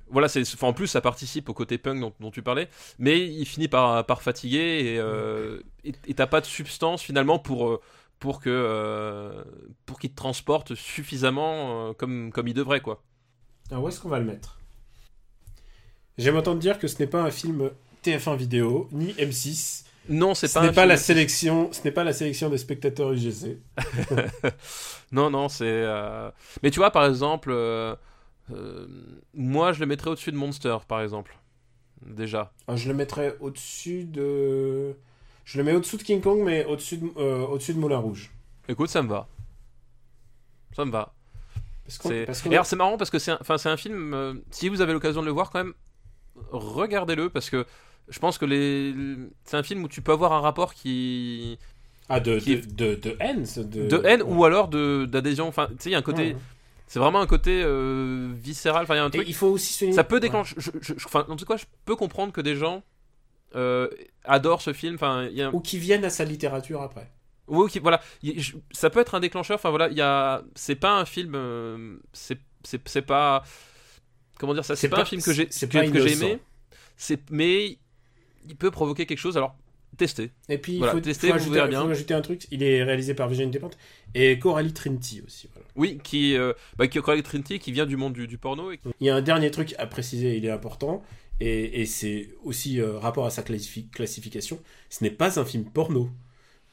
voilà, 0.10 0.28
c'est, 0.28 0.42
enfin, 0.42 0.68
en 0.68 0.74
plus, 0.74 0.88
ça 0.88 1.02
participe 1.02 1.50
au 1.50 1.54
côté 1.54 1.78
punk 1.78 2.00
dont, 2.00 2.14
dont 2.20 2.32
tu 2.32 2.42
parlais, 2.42 2.70
mais 3.00 3.20
il 3.26 3.46
finit 3.46 3.68
par, 3.68 4.06
par 4.06 4.22
fatiguer 4.22 4.94
et 4.94 5.00
euh, 5.00 5.60
et- 5.84 6.14
t'as 6.14 6.28
pas 6.28 6.42
de 6.42 6.46
substance 6.46 7.02
finalement 7.02 7.40
pour, 7.40 7.68
euh, 7.68 7.82
pour, 8.20 8.40
que, 8.40 8.50
euh, 8.50 9.44
pour 9.86 10.00
qu'il 10.00 10.12
te 10.12 10.16
transporte 10.16 10.76
suffisamment 10.76 11.94
comme, 11.96 12.32
comme 12.32 12.48
il 12.48 12.54
devrait, 12.54 12.82
quoi. 12.82 13.02
Alors, 13.72 13.84
où 13.84 13.90
est-ce 13.90 14.00
qu'on 14.00 14.10
va 14.10 14.20
le 14.20 14.26
mettre? 14.26 14.60
J'aime 16.18 16.38
entendre 16.38 16.60
dire 16.60 16.80
que 16.80 16.88
ce 16.88 16.98
n'est 17.00 17.08
pas 17.08 17.22
un 17.22 17.32
film 17.32 17.72
TF1 18.12 18.36
vidéo, 18.38 18.88
ni 18.92 19.14
M6. 19.14 19.84
Non, 20.08 20.36
c'est 20.36 20.48
Ce 20.48 20.54
pas 20.54 20.62
n'est 20.68 20.72
pas 20.72 20.86
la 20.86 20.98
sélection, 20.98 21.70
ce 21.74 21.82
n'est 21.84 21.92
pas 21.92 22.04
la 22.04 22.14
sélection 22.14 22.50
des 22.50 22.58
spectateurs 22.60 23.12
UGC. 23.14 23.58
Non, 25.12 25.30
non, 25.30 25.50
c'est. 25.50 25.66
euh, 25.66 26.30
Mais 26.64 26.72
tu 26.72 26.80
vois, 26.80 26.92
par 26.92 27.06
exemple, 27.06 27.50
euh, 27.52 27.96
euh, 28.52 28.88
moi, 29.34 29.72
je 29.72 29.80
le 29.80 29.86
mettrais 29.86 30.10
au-dessus 30.10 30.32
de 30.32 30.38
Monster, 30.38 30.78
par 30.88 31.02
exemple. 31.02 31.38
Déjà. 32.06 32.52
Ah, 32.68 32.76
je 32.76 32.88
le 32.88 32.94
mettrais 32.94 33.36
au-dessus 33.40 34.04
de. 34.04 34.94
Je 35.46 35.58
le 35.58 35.64
mets 35.64 35.74
au-dessous 35.74 35.98
de 35.98 36.04
King 36.04 36.22
Kong, 36.22 36.42
mais 36.44 36.66
au-dessus 36.66 36.98
de, 36.98 37.08
au-dessus 37.18 37.74
de 37.74 37.80
Moulin 37.80 37.98
Rouge. 38.00 38.32
Écoute, 38.68 38.90
ça 38.90 39.02
me 39.04 39.10
va. 39.10 39.28
Ça 40.76 40.86
me 40.86 40.92
va. 40.92 41.14
Parce 41.86 42.00
C'est- 42.02 42.26
parce 42.26 42.46
alors 42.48 42.66
c'est 42.66 42.76
marrant 42.76 42.98
parce 42.98 43.12
que 43.12 43.20
c'est 43.20 43.32
un, 43.32 43.38
enfin, 43.42 43.58
c'est 43.60 43.70
un 43.70 43.78
film, 43.78 44.42
si 44.50 44.70
vous 44.70 44.82
avez 44.82 44.92
l'occasion 44.92 45.22
de 45.22 45.28
le 45.28 45.32
voir 45.32 45.52
quand 45.52 45.64
même, 45.64 45.74
regardez-le 46.52 47.30
parce 47.30 47.52
que 47.52 47.66
je 48.10 48.20
pense 48.20 48.38
que 48.38 48.46
les... 48.46 48.94
c'est 49.46 49.58
un 49.58 49.64
film 49.64 49.84
où 49.84 49.88
tu 49.88 50.02
peux 50.02 50.12
avoir 50.12 50.34
un 50.34 50.42
rapport 50.42 50.74
qui... 50.74 51.58
Ah, 52.10 52.20
de, 52.20 52.40
qui- 52.40 52.58
de, 52.58 52.66
de, 52.68 52.96
de 52.96 53.18
haine 53.20 53.46
de... 53.58 53.88
de 53.88 54.02
haine 54.06 54.22
ou 54.24 54.46
alors 54.46 54.68
d'adhésion. 54.68 55.48
Enfin, 55.48 55.68
tu 55.70 55.76
sais, 55.80 55.90
il 55.90 55.94
y 55.94 55.96
a 55.96 56.00
un 56.00 56.04
côté... 56.04 56.34
Ouais. 56.34 56.38
C'est 56.88 57.00
vraiment 57.00 57.20
un 57.20 57.26
côté 57.26 57.64
euh, 57.64 58.30
viscéral. 58.36 58.84
Enfin, 58.84 58.94
il 58.94 58.98
y 58.98 59.00
a 59.00 59.04
un 59.06 59.08
Et 59.08 59.12
truc... 59.12 59.28
il 59.28 59.34
faut 59.34 59.48
aussi. 59.48 59.92
Ça 59.92 60.04
peut 60.04 60.16
Ouais. 60.16 60.22
déclencher... 60.22 60.54
je- 60.58 60.70
je- 60.82 60.94
je- 61.00 61.06
Enfin, 61.06 61.26
en 61.30 61.36
tout 61.36 61.46
cas, 61.46 61.58
je 61.58 61.66
peux 61.86 61.96
comprendre 61.96 62.32
que 62.32 62.42
des 62.42 62.56
gens 62.56 62.84
euh, 63.56 63.88
adorent 64.24 64.62
ce 64.62 64.72
film. 64.72 64.96
Enfin, 64.96 65.26
y 65.32 65.42
a... 65.42 65.50
Ou 65.54 65.60
qui 65.62 65.80
viennent 65.80 66.06
à 66.06 66.12
sa 66.12 66.26
littérature 66.26 66.84
après. 66.84 67.10
Oui, 67.48 67.72
voilà. 67.82 68.02
Ça 68.72 68.90
peut 68.92 69.00
être 69.00 69.16
un 69.16 69.20
déclencheur. 69.20 69.56
Enfin 69.56 69.70
voilà, 69.72 69.90
il 69.90 69.98
y 69.98 70.02
a. 70.02 70.44
C'est 70.56 70.76
pas 70.76 70.94
un 71.00 71.06
film. 71.06 71.34
euh, 71.36 71.98
C'est 72.14 73.02
pas. 73.02 73.44
Comment 74.40 74.54
dire 74.54 74.66
ça 74.66 74.76
C'est 74.76 74.90
pas, 74.90 74.98
pas- 74.98 75.02
un 75.04 75.06
film 75.06 75.22
que 75.22 75.32
j'ai 75.32 75.48
que, 75.48 76.24
aimé. 76.24 76.40
Mais 77.30 77.78
il 78.48 78.56
peut 78.56 78.72
provoquer 78.72 79.06
quelque 79.06 79.18
chose. 79.20 79.38
Alors 79.38 79.56
testez. 79.98 80.32
Et 80.50 80.58
puis, 80.58 80.74
il 80.74 80.80
faut, 80.84 81.00
vous 81.00 81.34
ajouter, 81.34 81.54
verrez 81.56 81.70
bien. 81.70 81.82
faut 81.84 81.90
ajouter 81.90 82.14
un 82.14 82.22
truc. 82.22 82.48
Il 82.52 82.64
est 82.64 82.84
réalisé 82.84 83.14
par 83.14 83.30
Virginie 83.30 83.52
Despentes 83.52 83.78
et 84.14 84.38
Coralie 84.40 84.74
Trinity 84.74 85.22
aussi. 85.26 85.48
Voilà. 85.54 85.68
Oui, 85.78 86.00
qui 86.04 86.36
euh, 86.38 86.52
bah, 86.78 86.88
qui 86.88 87.00
Craig 87.02 87.24
Trinity, 87.24 87.60
qui 87.60 87.72
vient 87.72 87.86
du 87.86 87.96
monde 87.96 88.12
du, 88.14 88.28
du 88.28 88.38
porno. 88.38 88.72
Et 88.72 88.78
qui- 88.78 88.90
Il 89.00 89.08
y 89.08 89.10
a 89.10 89.16
un 89.16 89.22
dernier 89.22 89.52
truc 89.52 89.74
à 89.78 89.88
préciser, 89.88 90.36
il 90.36 90.46
est 90.46 90.50
important, 90.52 91.02
et, 91.40 91.82
et 91.82 91.86
c'est 91.86 92.30
aussi 92.44 92.82
euh, 92.82 92.98
rapport 93.00 93.26
à 93.26 93.30
sa 93.30 93.42
classifi- 93.42 93.90
classification. 93.90 94.60
Ce 94.90 95.02
n'est 95.04 95.12
pas 95.12 95.40
un 95.40 95.46
film 95.46 95.64
porno. 95.64 96.10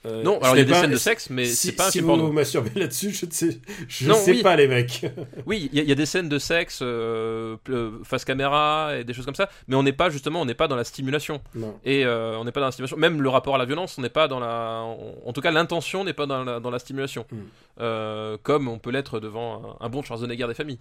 Euh, 0.04 0.22
Non, 0.24 0.40
alors 0.40 0.56
il 0.56 0.58
y 0.58 0.62
a 0.62 0.64
des 0.64 0.74
scènes 0.74 0.90
de 0.90 0.96
sexe, 0.96 1.30
mais 1.30 1.44
si, 1.44 1.68
c'est 1.68 1.72
pas 1.72 1.86
un 1.86 1.90
si 1.90 1.98
film 1.98 2.10
vous 2.10 2.16
porno. 2.16 2.32
masturbez 2.32 2.70
là-dessus, 2.74 3.10
je 3.12 3.26
ne 3.26 3.30
sais, 3.30 3.60
je 3.86 4.08
Non, 4.08 4.16
sais 4.16 4.32
oui. 4.32 4.42
pas 4.42 4.56
les 4.56 4.66
mecs. 4.66 5.06
Oui, 5.46 5.68
il 5.72 5.76
y, 5.78 5.80
a- 5.80 5.84
il 5.84 5.88
y 5.88 5.92
a 5.92 5.94
des 5.94 6.06
scènes 6.06 6.28
de 6.28 6.38
sexe 6.40 6.80
euh, 6.82 7.56
face 8.02 8.24
caméra 8.24 8.96
et 8.98 9.04
des 9.04 9.12
choses 9.12 9.24
comme 9.24 9.36
ça, 9.36 9.48
mais 9.68 9.76
on 9.76 9.82
n'est 9.84 9.92
pas 9.92 10.10
justement, 10.10 10.40
on 10.40 10.44
n'est 10.44 10.54
pas 10.54 10.66
dans 10.66 10.74
la 10.76 10.82
stimulation. 10.84 11.40
non. 11.54 11.78
Et 11.84 12.04
euh, 12.04 12.36
on 12.38 12.44
n'est 12.44 12.50
pas 12.52 12.58
dans 12.60 12.66
la 12.66 12.72
stimulation. 12.72 12.96
Même 12.96 13.22
le 13.22 13.28
rapport 13.28 13.54
à 13.54 13.58
la 13.58 13.64
violence, 13.64 13.96
on 13.96 14.02
n'est 14.02 14.08
pas 14.08 14.26
dans 14.26 14.40
la. 14.40 14.80
En, 14.82 14.98
en 15.24 15.32
tout 15.32 15.40
cas, 15.40 15.52
l'intention 15.52 16.02
n'est 16.02 16.12
pas 16.14 16.26
dans 16.26 16.42
la, 16.42 16.58
dans 16.58 16.70
la 16.70 16.78
stimulation. 16.80 17.24
Mm. 17.30 17.36
Euh, 17.80 18.36
comme 18.42 18.66
on 18.68 18.78
peut 18.78 18.90
l'être 18.90 19.20
devant 19.20 19.76
un, 19.80 19.86
un 19.86 19.88
bon 19.88 20.02
Schwarzenegger 20.02 20.48
des 20.48 20.54
familles. 20.54 20.78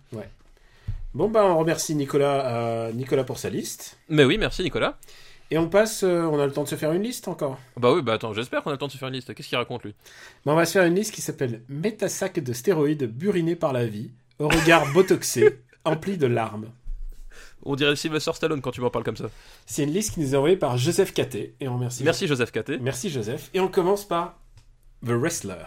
Bon, 1.13 1.27
bah, 1.29 1.43
on 1.45 1.57
remercie 1.57 1.93
Nicolas, 1.93 2.89
Nicolas 2.93 3.23
pour 3.25 3.37
sa 3.37 3.49
liste. 3.49 3.97
Mais 4.09 4.23
oui, 4.23 4.37
merci 4.37 4.63
Nicolas. 4.63 4.97
Et 5.53 5.57
on 5.57 5.67
passe, 5.67 6.03
euh, 6.03 6.21
on 6.23 6.39
a 6.39 6.45
le 6.45 6.53
temps 6.53 6.63
de 6.63 6.69
se 6.69 6.75
faire 6.75 6.93
une 6.93 7.03
liste 7.03 7.27
encore. 7.27 7.59
Bah 7.77 7.91
oui, 7.91 8.01
bah 8.01 8.13
attends, 8.13 8.33
j'espère 8.33 8.63
qu'on 8.63 8.69
a 8.69 8.73
le 8.73 8.79
temps 8.79 8.87
de 8.87 8.91
se 8.93 8.97
faire 8.97 9.09
une 9.09 9.15
liste. 9.15 9.33
Qu'est-ce 9.35 9.49
qu'il 9.49 9.57
raconte 9.57 9.83
lui? 9.83 9.93
Bah, 10.45 10.53
on 10.53 10.55
va 10.55 10.65
se 10.65 10.71
faire 10.71 10.85
une 10.85 10.95
liste 10.95 11.13
qui 11.13 11.21
s'appelle 11.21 11.61
Métasac 11.67 12.39
de 12.39 12.53
stéroïdes 12.53 13.03
burinés 13.03 13.57
par 13.57 13.73
la 13.73 13.85
vie, 13.85 14.11
au 14.39 14.47
regard 14.47 14.91
botoxé, 14.93 15.59
empli 15.85 16.17
de 16.17 16.25
larmes. 16.27 16.67
On 17.63 17.75
dirait 17.75 17.95
Sylvester 17.97 18.31
Stallone 18.33 18.61
quand 18.61 18.71
tu 18.71 18.79
m'en 18.81 18.89
parles 18.89 19.03
comme 19.03 19.17
ça. 19.17 19.29
C'est 19.65 19.83
une 19.83 19.91
liste 19.91 20.13
qui 20.13 20.21
nous 20.21 20.33
est 20.33 20.37
envoyée 20.37 20.55
par 20.57 20.77
Joseph 20.77 21.13
Caté, 21.13 21.53
et 21.59 21.67
on 21.67 21.75
remercie. 21.75 22.03
Merci 22.03 22.27
Joseph 22.27 22.51
Caté. 22.51 22.77
Merci 22.79 23.09
Joseph. 23.09 23.49
Et 23.53 23.59
on 23.59 23.67
commence 23.67 24.05
par 24.05 24.39
The 25.05 25.09
Wrestler. 25.11 25.65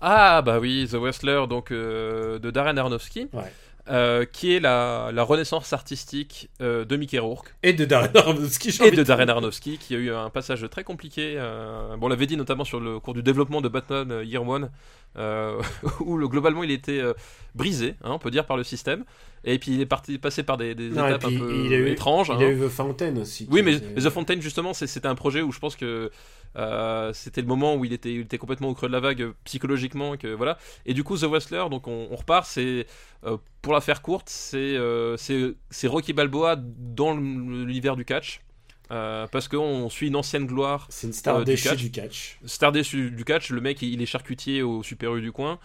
Ah 0.00 0.42
bah 0.42 0.58
oui, 0.58 0.86
The 0.90 0.94
Wrestler 0.96 1.44
donc 1.48 1.70
euh, 1.70 2.38
de 2.38 2.50
Darren 2.50 2.76
Aronofsky, 2.76 3.28
Ouais. 3.32 3.52
Euh, 3.88 4.24
qui 4.24 4.54
est 4.54 4.60
la, 4.60 5.10
la 5.12 5.22
renaissance 5.22 5.72
artistique 5.72 6.48
euh, 6.60 6.84
de 6.84 6.96
Mickey 6.96 7.18
Rourke. 7.18 7.54
Et 7.62 7.72
de 7.72 7.84
Darren 7.84 8.10
Aronofsky. 8.14 8.76
et 8.84 8.90
de 8.90 9.02
Darren 9.02 9.28
Aronofsky 9.28 9.78
qui 9.78 9.94
a 9.94 9.98
eu 9.98 10.12
un 10.12 10.30
passage 10.30 10.66
très 10.70 10.84
compliqué. 10.84 11.34
euh, 11.36 11.96
bon, 11.96 12.06
on 12.06 12.08
l'avait 12.08 12.26
dit 12.26 12.36
notamment 12.36 12.64
sur 12.64 12.80
le 12.80 12.98
cours 13.00 13.14
du 13.14 13.22
développement 13.22 13.60
de 13.60 13.68
Batman 13.68 14.22
Year 14.24 14.46
One, 14.46 14.70
où 16.00 16.16
le- 16.16 16.28
globalement 16.28 16.62
il 16.64 16.70
était 16.70 17.00
euh, 17.00 17.14
brisé, 17.54 17.94
hein, 18.04 18.10
on 18.12 18.18
peut 18.18 18.30
dire, 18.30 18.46
par 18.46 18.56
le 18.56 18.64
système. 18.64 19.04
Et 19.44 19.58
puis 19.58 19.72
il 19.72 19.80
est 19.80 19.86
parti, 19.86 20.18
passé 20.18 20.42
par 20.42 20.56
des, 20.56 20.74
des 20.74 20.88
Non, 20.90 21.06
et 21.06 21.10
étapes 21.10 21.26
puis 21.26 21.36
un 21.36 21.38
peu 21.38 21.54
il 21.66 21.72
a 21.72 21.76
eu- 21.76 21.88
étranges. 21.88 22.28
Il 22.36 22.42
hein. 22.42 22.48
a 22.48 22.50
eu 22.50 22.58
The 22.58 22.68
Fountain 22.68 23.16
aussi. 23.18 23.46
Oui, 23.50 23.62
mais, 23.62 23.78
The 23.78 24.10
Fontaine, 24.10 24.42
justement, 24.42 24.74
c'était 24.74 25.06
un 25.06 25.14
projet 25.14 25.40
où 25.42 25.52
je 25.52 25.58
pense 25.60 25.76
que 25.76 26.10
euh, 26.56 27.12
c'était 27.12 27.42
le 27.42 27.46
moment 27.46 27.76
où 27.76 27.84
il 27.84 27.92
était, 27.92 28.12
il 28.12 28.20
était 28.22 28.38
complètement 28.38 28.68
au 28.68 28.74
creux 28.74 28.88
de 28.88 28.92
la 28.92 29.00
vague 29.00 29.22
euh, 29.22 29.32
psychologiquement. 29.44 30.16
Que, 30.16 30.28
voilà. 30.28 30.58
Et 30.84 30.94
du 30.94 31.04
coup, 31.04 31.16
The 31.16 31.24
Wrestler, 31.24 31.64
donc 31.70 31.86
on, 31.86 32.08
on 32.10 32.16
repart, 32.16 32.46
c'est, 32.46 32.86
euh, 33.24 33.36
pour 33.62 33.72
la 33.72 33.80
faire 33.80 34.02
courte, 34.02 34.32
euh, 34.54 35.16
c'est 35.18 35.86
Rocky 35.86 36.12
Balboa 36.12 36.56
dans 36.58 37.14
l'univers 37.14 37.94
du 37.96 38.04
catch. 38.04 38.40
Euh, 38.92 39.26
parce 39.32 39.48
qu'on 39.48 39.88
suit 39.90 40.06
une 40.08 40.16
ancienne 40.16 40.46
gloire, 40.46 40.86
C'est 40.90 41.08
une 41.08 41.12
star 41.12 41.36
euh, 41.36 41.44
du 41.44 41.44
déchue 41.46 41.68
catch. 41.70 41.78
du 41.82 41.90
catch. 41.90 42.38
star 42.46 42.70
déçu 42.72 43.10
du 43.10 43.24
catch. 43.24 43.50
Le 43.50 43.60
mec, 43.60 43.82
il 43.82 44.00
est 44.00 44.06
charcutier 44.06 44.62
au 44.62 44.82
Super 44.82 45.14
U 45.16 45.20
du 45.20 45.32
coin. 45.32 45.58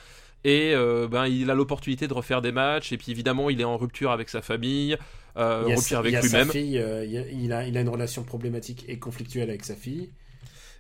Et 0.44 0.72
euh, 0.74 1.08
ben, 1.08 1.28
il 1.28 1.52
a 1.52 1.54
l'opportunité 1.56 2.08
de 2.08 2.14
refaire 2.16 2.42
des 2.42 2.52
matchs. 2.52 2.92
Et 2.92 2.98
puis 2.98 3.12
évidemment, 3.12 3.50
il 3.52 3.62
est 3.62 3.66
en 3.66 3.78
rupture 3.78 4.10
avec 4.12 4.28
sa 4.30 4.42
famille, 4.42 4.98
rupture 5.36 6.00
avec 6.00 6.20
lui-même. 6.22 6.50
il, 6.56 6.78
a, 6.80 7.04
il 7.06 7.54
a- 7.54 7.68
il 7.68 7.78
a 7.78 7.82
une 7.82 7.90
relation 7.90 8.24
problématique 8.24 8.86
et 8.88 8.98
conflictuelle 8.98 9.50
avec 9.50 9.64
sa 9.66 9.76
fille. 9.76 10.10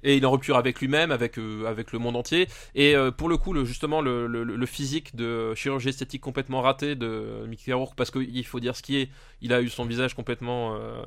et 0.03 0.17
il 0.17 0.23
est 0.23 0.25
en 0.25 0.31
rupture 0.31 0.57
avec 0.57 0.79
lui-même, 0.81 1.11
avec, 1.11 1.37
euh, 1.37 1.65
avec 1.67 1.91
le 1.91 1.99
monde 1.99 2.15
entier. 2.15 2.47
Et 2.73 2.95
euh, 2.95 3.11
pour 3.11 3.29
le 3.29 3.37
coup, 3.37 3.53
le, 3.53 3.65
justement, 3.65 4.01
le, 4.01 4.25
le- 4.25 4.43
le 4.43 4.65
physique 4.65 5.15
de 5.15 5.53
chirurgie 5.53 5.89
esthétique 5.89 6.21
complètement 6.21 6.61
raté 6.61 6.95
de 6.95 7.45
Mickey 7.47 7.71
Rourke, 7.71 7.93
parce 7.95 8.09
qu'il 8.09 8.45
faut 8.47 8.59
dire 8.59 8.75
ce 8.75 8.81
qui 8.81 8.97
est, 8.97 9.09
il 9.43 9.53
a 9.53 9.61
eu 9.61 9.69
son 9.69 9.85
visage 9.85 10.15
complètement 10.15 10.75
euh, 10.75 11.03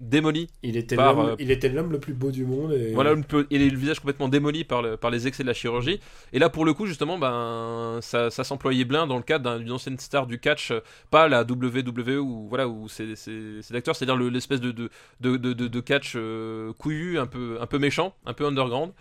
démoli. 0.00 0.48
Il 0.62 0.76
était 0.76 0.96
Par, 0.96 1.14
l'homme 1.14 1.28
euh, 1.30 1.36
il 1.38 1.50
était 1.50 1.68
l'homme 1.68 1.92
le 1.92 2.00
plus 2.00 2.12
beau 2.14 2.30
du 2.30 2.44
monde. 2.44 2.72
Et... 2.72 2.92
Voilà, 2.92 3.14
il 3.50 3.62
a 3.62 3.64
eu 3.64 3.70
le 3.70 3.76
visage 3.78 4.00
complètement 4.00 4.28
démoli 4.28 4.64
par, 4.64 4.82
le- 4.82 4.96
par 4.96 5.10
les 5.10 5.26
excès 5.26 5.42
de 5.42 5.48
la 5.48 5.54
chirurgie. 5.54 6.00
Et 6.32 6.38
là, 6.38 6.50
pour 6.50 6.64
le 6.64 6.74
coup, 6.74 6.86
justement, 6.86 7.18
ben, 7.18 7.98
ça, 8.02 8.30
ça 8.30 8.44
s'employait 8.44 8.84
bien 8.84 9.06
dans 9.06 9.16
le 9.16 9.22
cadre 9.22 9.44
d'un- 9.44 9.58
d'une 9.58 9.72
ancienne 9.72 9.98
star 9.98 10.26
du 10.26 10.38
catch, 10.38 10.72
pas 11.10 11.28
la 11.28 11.44
WWE 11.44 12.18
ou 12.20 12.48
voilà 12.48 12.68
où 12.68 12.88
c'est 12.88 13.14
c'est 13.16 13.62
c'est 13.62 13.72
d'acteurs, 13.72 13.96
c'est-à-dire 13.96 14.16
le- 14.16 14.28
l'espèce 14.28 14.60
de 14.60 14.72
de, 14.72 14.90
de, 15.20 15.36
de, 15.36 15.52
de- 15.68 15.80
catch 15.80 16.14
euh, 16.16 16.72
couillu, 16.74 17.18
un 17.18 17.26
peu 17.26 17.58
un 17.60 17.66
peu 17.66 17.78
méchant, 17.78 18.14
un 18.26 18.32
peu 18.34 18.46
underground. 18.46 18.92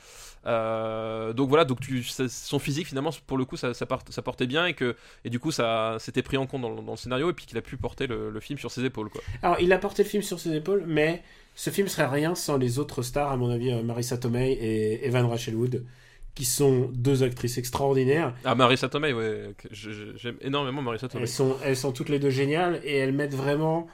Euh, 0.45 1.31
donc 1.31 1.47
voilà, 1.47 1.63
donc 1.63 1.79
tu, 1.79 2.03
son 2.03 2.59
physique 2.59 2.87
finalement 2.87 3.11
pour 3.27 3.37
le 3.37 3.45
coup 3.45 3.55
ça, 3.55 3.73
ça, 3.73 3.85
part- 3.85 4.03
ça 4.09 4.21
portait 4.21 4.45
bien 4.45 4.65
et 4.65 4.73
que 4.73 4.95
et 5.23 5.29
du 5.29 5.39
coup 5.39 5.51
ça 5.51 5.95
s'était 5.99 6.21
pris 6.21 6.35
en 6.35 6.47
compte 6.47 6.61
dans, 6.61 6.69
le- 6.69 6.81
dans 6.81 6.91
le 6.91 6.97
scénario 6.97 7.29
et 7.29 7.33
puis 7.33 7.45
qu'il 7.45 7.57
a 7.57 7.61
pu 7.61 7.77
porter 7.77 8.07
le, 8.07 8.29
le 8.29 8.39
film 8.41 8.59
sur 8.59 8.69
ses 8.69 8.83
épaules 8.83 9.09
quoi. 9.09 9.23
Alors, 9.41 9.57
il 9.61 9.71
a 9.71 9.77
porté 9.77 10.03
le 10.03 10.09
film 10.09 10.21
sur 10.23 10.39
ses 10.39 10.53
épaules, 10.55 10.82
mais 10.87 11.23
ce 11.55 11.69
film 11.69 11.87
serait 11.87 12.07
rien 12.07 12.35
sans 12.35 12.57
les 12.57 12.79
autres 12.79 13.01
stars, 13.03 13.31
à 13.31 13.37
mon 13.37 13.49
avis, 13.49 13.71
euh, 13.71 13.83
Marissa 13.83 14.17
Tomei 14.17 14.53
et 14.53 15.05
Evan 15.05 15.25
Rachel 15.25 15.55
Wood, 15.55 15.85
qui 16.35 16.45
sont 16.45 16.89
deux 16.93 17.21
actrices 17.21 17.57
extraordinaires. 17.59 18.33
Ah 18.43 18.55
Marissa 18.55 18.89
Tomei 18.89 19.13
ouais, 19.13 19.53
j'aime 19.71 20.37
énormément 20.41 20.81
Marissa 20.81 21.07
Tomei. 21.07 21.23
Elles 21.23 21.29
sont, 21.29 21.55
elles 21.63 21.77
sont 21.77 21.91
toutes 21.91 22.09
les 22.09 22.19
deux 22.19 22.31
géniales 22.31 22.81
et 22.83 22.97
elles 22.97 23.13
mettent 23.13 23.35
vraiment 23.35 23.87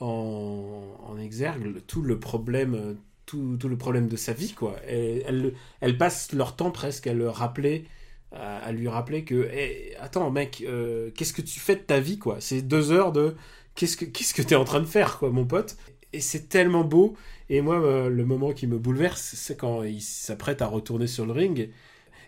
en, 0.00 0.82
en 1.08 1.18
exergue 1.18 1.80
tout 1.86 2.02
le 2.02 2.18
problème, 2.18 2.74
euh, 2.74 2.94
tout, 3.24 3.56
tout 3.58 3.68
le 3.68 3.78
problème 3.78 4.08
de 4.08 4.16
sa 4.16 4.32
vie, 4.32 4.52
quoi. 4.52 4.76
Elles, 4.86 5.54
elles 5.80 5.96
passent 5.96 6.32
leur 6.32 6.56
temps 6.56 6.70
presque 6.72 7.06
à 7.06 7.14
le 7.14 7.28
rappeler, 7.30 7.84
à, 8.32 8.58
à 8.58 8.72
lui 8.72 8.88
rappeler 8.88 9.24
que, 9.24 9.48
Eh, 9.52 9.94
attends, 10.00 10.30
mec, 10.30 10.64
euh, 10.66 11.10
qu'est-ce 11.14 11.32
que 11.32 11.42
tu 11.42 11.60
fais 11.60 11.76
de 11.76 11.80
ta 11.80 12.00
vie, 12.00 12.18
quoi? 12.18 12.36
C'est 12.40 12.62
deux 12.62 12.90
heures 12.92 13.12
de, 13.12 13.36
qu'est-ce 13.74 13.96
que, 13.96 14.04
qu'est-ce 14.04 14.34
que 14.34 14.42
t'es 14.42 14.56
en 14.56 14.64
train 14.64 14.80
de 14.80 14.86
faire, 14.86 15.18
quoi, 15.18 15.30
mon 15.30 15.44
pote? 15.46 15.76
Et 16.16 16.20
c'est 16.20 16.48
tellement 16.48 16.82
beau. 16.82 17.14
Et 17.50 17.60
moi, 17.60 17.78
euh, 17.78 18.08
le 18.08 18.24
moment 18.24 18.52
qui 18.52 18.66
me 18.66 18.78
bouleverse, 18.78 19.34
c'est 19.36 19.54
quand 19.56 19.82
il 19.82 20.00
s'apprête 20.00 20.62
à 20.62 20.66
retourner 20.66 21.06
sur 21.06 21.26
le 21.26 21.32
ring. 21.32 21.68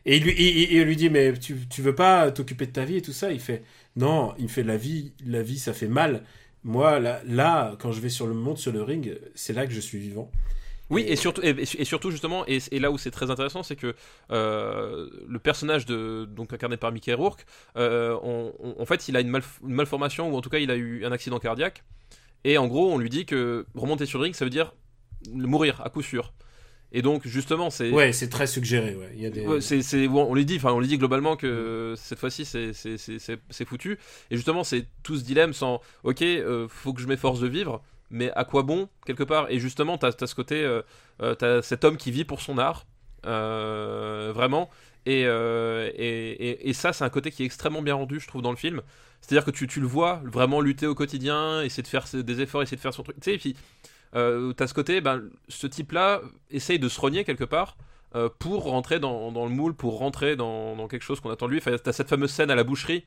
Et 0.05 0.17
il 0.19 0.83
lui, 0.85 0.97
dit, 0.97 1.09
mais 1.09 1.33
tu, 1.39 1.83
veux 1.83 1.95
pas 1.95 2.31
t'occuper 2.31 2.67
de 2.67 2.73
ta 2.73 2.85
vie 2.85 2.99
et 2.99 3.03
tout 3.03 3.15
ça? 3.15 3.33
Il 3.33 3.41
fait, 3.41 3.63
non, 3.97 4.35
il 4.39 4.51
fait 4.51 4.63
la 4.63 4.77
vie, 4.77 5.13
la 5.27 5.43
vie, 5.43 5.59
ça 5.59 5.73
fait 5.73 5.89
mal. 5.89 6.23
Moi, 6.65 7.01
là, 7.01 7.77
quand 7.79 7.93
je 7.93 8.01
vais 8.01 8.11
sur 8.11 8.27
le 8.27 8.35
monde, 8.35 8.59
sur 8.59 8.73
le 8.73 8.83
ring, 8.83 9.19
c'est 9.35 9.55
là 9.55 9.67
que 9.67 9.73
je 9.73 9.81
suis 9.81 9.99
vivant. 9.99 10.31
Oui, 10.91 11.05
et 11.07 11.17
surtout, 11.17 11.41
et, 11.43 11.85
surtout 11.85 12.11
justement, 12.11 12.45
et, 12.47 12.79
là 12.79 12.91
où 12.91 12.99
c'est 12.99 13.11
très 13.11 13.31
intéressant, 13.31 13.63
c'est 13.63 13.77
que 13.77 13.95
euh, 14.31 15.09
le 15.27 15.39
personnage 15.39 15.87
de 15.87 16.27
donc 16.31 16.53
incarné 16.53 16.77
par 16.77 16.93
Mickey 16.93 17.15
Rourke, 17.15 17.47
euh, 17.77 18.17
en 18.23 18.85
fait, 18.85 19.09
il 19.09 19.17
a 19.17 19.21
une, 19.21 19.41
malformation 19.63 20.31
ou 20.31 20.37
en 20.37 20.43
tout 20.43 20.51
cas, 20.51 20.59
il 20.59 20.71
a 20.71 20.77
eu 20.77 21.07
un 21.07 21.13
accident 21.13 21.39
cardiaque. 21.39 21.85
Et 22.45 22.59
en 22.59 22.67
gros, 22.67 22.93
on 22.93 22.99
lui 22.99 23.11
dit 23.11 23.27
que 23.27 23.67
remonter 23.75 24.07
sur 24.07 24.19
le 24.19 24.25
ring, 24.25 24.35
ça 24.35 24.45
veut 24.45 24.51
dire 24.51 24.73
mourir 25.33 25.81
à 25.85 25.91
coup 25.91 26.03
sûr. 26.03 26.33
Et 26.91 27.03
donc 27.03 27.27
justement, 27.27 27.69
c'est 27.69 27.91
ouais, 27.91 28.13
c'est 28.13 28.31
très 28.31 28.47
suggéré. 28.47 28.95
Ouais. 28.95 29.13
Il 29.15 29.21
y 29.21 29.27
a 29.27 29.31
des... 29.31 29.47
ouais, 29.47 30.09
on 30.09 30.35
lui 30.35 30.47
dit, 30.47 30.57
enfin, 30.57 30.73
on 30.73 30.81
lui 30.81 30.89
dit 30.89 30.97
globalement 30.97 31.37
que 31.37 31.95
cette 31.99 32.19
fois-ci, 32.19 32.45
c'est, 32.47 32.73
c'est, 32.73 32.97
c'est, 32.97 33.19
c'est 33.51 33.65
foutu. 33.67 33.99
Et 34.31 34.37
justement, 34.37 34.65
c'est 34.65 34.87
tout 35.03 35.19
ce 35.19 35.25
dilemme 35.25 35.53
sans, 35.53 35.83
ok, 36.05 36.23
euh, 36.23 36.67
faut 36.69 36.95
que 36.95 37.03
je 37.03 37.07
m'efforce 37.07 37.41
de 37.41 37.47
vivre, 37.47 37.83
mais 38.11 38.31
à 38.37 38.45
quoi 38.45 38.63
bon 38.63 38.89
quelque 39.05 39.25
part? 39.25 39.51
Et 39.51 39.59
justement, 39.59 39.99
t'as, 39.99 40.13
as 40.19 40.27
ce 40.27 40.35
côté, 40.35 40.63
euh, 40.63 40.81
euh, 41.21 41.35
t'as 41.35 41.61
cet 41.61 41.85
homme 41.85 41.99
qui 41.99 42.11
vit 42.11 42.25
pour 42.25 42.41
son 42.41 42.57
art, 42.57 42.87
euh, 43.27 44.33
vraiment. 44.35 44.71
Et, 45.11 46.69
et, 46.69 46.73
ça, 46.73 46.93
c'est 46.93 47.05
un 47.05 47.09
côté 47.09 47.31
qui 47.31 47.43
est 47.43 47.47
extrêmement 47.47 47.83
bien 47.83 47.95
rendu, 47.95 48.21
je 48.21 48.27
trouve, 48.27 48.43
dans 48.43 48.51
le 48.51 48.57
film. 48.57 48.83
C'est-à-dire 49.21 49.45
que 49.45 49.51
tu, 49.51 49.81
le 49.81 49.87
vois 49.87 50.23
vraiment 50.25 50.61
lutter 50.61 50.87
au 50.87 50.95
quotidien, 50.95 51.63
essayer 51.63 51.83
de 51.83 51.89
faire 51.89 52.07
des 52.13 52.41
efforts, 52.41 52.63
essayer 52.63 52.77
de 52.77 52.83
faire 52.83 52.95
son 52.95 53.03
truc. 53.03 53.17
Tu 53.21 53.25
sais, 53.25 53.35
et 53.35 53.39
puis 53.39 53.57
euh, 54.15 54.53
t'as 54.53 54.67
ce 54.67 54.75
côté, 54.75 55.01
ben, 55.01 55.23
ce 55.49 55.67
type-là 55.67 56.23
essaye 56.51 56.79
de 56.79 56.89
se 56.89 57.01
renier 57.01 57.25
quelque 57.25 57.45
part 57.45 57.77
euh, 58.15 58.29
pour 58.39 58.65
rentrer 58.65 59.01
dans, 59.01 59.31
le 59.31 59.51
moule, 59.51 59.75
pour 59.75 59.99
rentrer 59.99 60.37
dans, 60.37 60.89
quelque 60.89 61.03
chose 61.03 61.21
qu'on 61.21 61.31
attend 61.31 61.47
de 61.47 61.53
lui. 61.53 61.59
Enfin, 61.59 61.77
t'as 61.83 61.93
cette 61.93 62.09
fameuse 62.09 62.31
scène 62.31 62.51
à 62.51 62.55
la 62.55 62.65
boucherie 62.65 63.07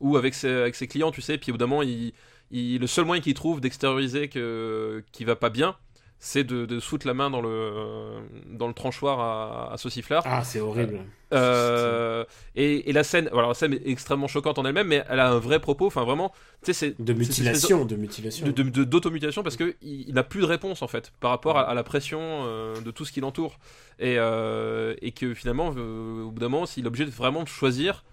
où 0.00 0.16
avec 0.16 0.34
ses, 0.34 0.72
clients, 0.88 1.10
tu 1.10 1.20
sais, 1.20 1.36
puis 1.36 1.52
au 1.52 1.56
le 1.58 2.86
seul 2.86 3.04
moyen 3.04 3.22
qu'il 3.22 3.34
trouve 3.34 3.60
d'extérioriser 3.60 4.28
que 4.28 5.04
qui 5.12 5.24
va 5.24 5.36
pas 5.36 5.50
bien, 5.50 5.76
c'est 6.22 6.44
de, 6.44 6.66
de 6.66 6.80
foutre 6.80 7.06
la 7.06 7.14
main 7.14 7.30
dans 7.30 7.40
le, 7.40 8.18
dans 8.46 8.68
le 8.68 8.74
tranchoir 8.74 9.20
à, 9.20 9.72
à 9.72 9.76
sauciflard. 9.78 10.22
Ah, 10.26 10.44
c'est 10.44 10.60
horrible. 10.60 11.00
Euh, 11.32 12.24
et, 12.54 12.90
et, 12.90 12.92
la 12.92 13.04
scène, 13.04 13.28
alors 13.28 13.48
la 13.48 13.54
scène 13.54 13.72
est 13.72 13.88
extrêmement 13.88 14.28
choquante 14.28 14.58
en 14.58 14.66
elle-même, 14.66 14.88
mais 14.88 15.02
elle 15.08 15.18
a 15.18 15.30
un 15.30 15.38
vrai 15.38 15.60
propos. 15.60 15.86
Enfin, 15.86 16.04
vraiment, 16.04 16.30
tu 16.62 16.72
sais, 16.72 16.72
c'est 16.74 17.02
de 17.02 17.12
mutilation, 17.14 17.86
de 17.86 17.96
mutilation, 17.96 18.46
de, 18.46 18.50
de, 18.50 18.84
d'automutilation, 18.84 19.42
parce 19.42 19.56
que 19.56 19.76
il, 19.80 20.12
n'a 20.12 20.22
plus 20.22 20.40
de 20.40 20.46
réponse 20.46 20.82
en 20.82 20.88
fait 20.88 21.10
par 21.20 21.30
rapport 21.30 21.56
à, 21.56 21.62
à 21.62 21.72
la 21.72 21.84
pression 21.84 22.20
euh, 22.20 22.78
de 22.82 22.90
tout 22.90 23.06
ce 23.06 23.12
qui 23.12 23.20
l'entoure, 23.20 23.58
et, 23.98 24.16
euh, 24.18 24.94
et 25.00 25.12
que 25.12 25.32
finalement, 25.32 25.72
euh, 25.74 26.24
au 26.24 26.30
bout 26.32 26.40
d'un 26.40 26.50
moment, 26.50 26.66
s'il 26.66 26.84
est 26.84 26.88
obligé 26.88 27.06
de 27.06 27.10
vraiment 27.10 27.46
choisir 27.46 28.04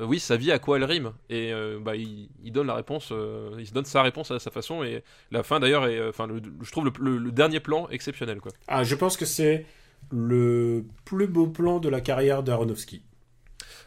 euh, 0.00 0.04
oui, 0.04 0.20
sa 0.20 0.36
vie 0.36 0.52
à 0.52 0.58
quoi 0.58 0.76
elle 0.76 0.84
rime 0.84 1.12
Et 1.30 1.52
euh, 1.52 1.78
bah, 1.80 1.96
il, 1.96 2.28
il, 2.44 2.52
donne 2.52 2.66
la 2.66 2.74
réponse, 2.74 3.08
euh, 3.12 3.56
il 3.58 3.66
se 3.66 3.72
donne 3.72 3.84
sa 3.84 4.02
réponse 4.02 4.30
à 4.30 4.38
sa 4.38 4.50
façon. 4.50 4.82
Et 4.82 5.02
la 5.30 5.42
fin 5.42 5.60
d'ailleurs 5.60 5.86
est, 5.86 6.06
enfin, 6.08 6.28
je 6.60 6.70
trouve 6.70 6.84
le, 6.84 6.92
le, 7.00 7.18
le, 7.18 7.32
dernier 7.32 7.60
plan 7.60 7.88
exceptionnel. 7.88 8.40
Quoi. 8.40 8.52
Ah, 8.68 8.84
je 8.84 8.94
pense 8.94 9.16
que 9.16 9.24
c'est 9.24 9.64
le 10.10 10.84
plus 11.04 11.26
beau 11.26 11.46
plan 11.46 11.78
de 11.78 11.88
la 11.88 12.00
carrière 12.00 12.42
d'Aronofsky. 12.42 13.02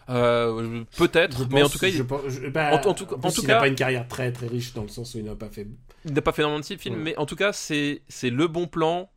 Peut-être, 0.08 1.48
mais 1.52 1.62
en 1.62 1.70
tout 1.70 1.78
cas, 1.78 1.88
il, 1.88 1.94
je 1.94 2.02
pense, 2.02 2.22
je, 2.28 2.48
bah, 2.48 2.72
en, 2.74 2.90
en, 2.90 2.94
tout, 2.96 3.06
en, 3.14 3.18
en 3.18 3.32
tout 3.32 3.42
il 3.42 3.48
cas, 3.48 3.54
n'a 3.54 3.60
pas 3.60 3.68
une 3.68 3.76
carrière 3.76 4.08
très 4.08 4.32
très 4.32 4.48
riche 4.48 4.74
dans 4.74 4.82
le 4.82 4.88
sens 4.88 5.14
où 5.14 5.20
il 5.20 5.26
n'a 5.26 5.36
pas 5.36 5.50
fait. 5.50 5.68
Il 6.06 6.14
n'a 6.14 6.22
pas 6.22 6.32
fait 6.32 6.42
énormément 6.42 6.62
de 6.62 6.66
films, 6.66 6.96
ouais. 6.96 7.04
mais 7.04 7.18
en 7.18 7.28
tout 7.28 7.36
cas, 7.36 7.54
c'est 7.54 8.02
c'est 8.08 8.32
le 8.32 8.48
bon 8.48 8.66
plan, 8.66 9.12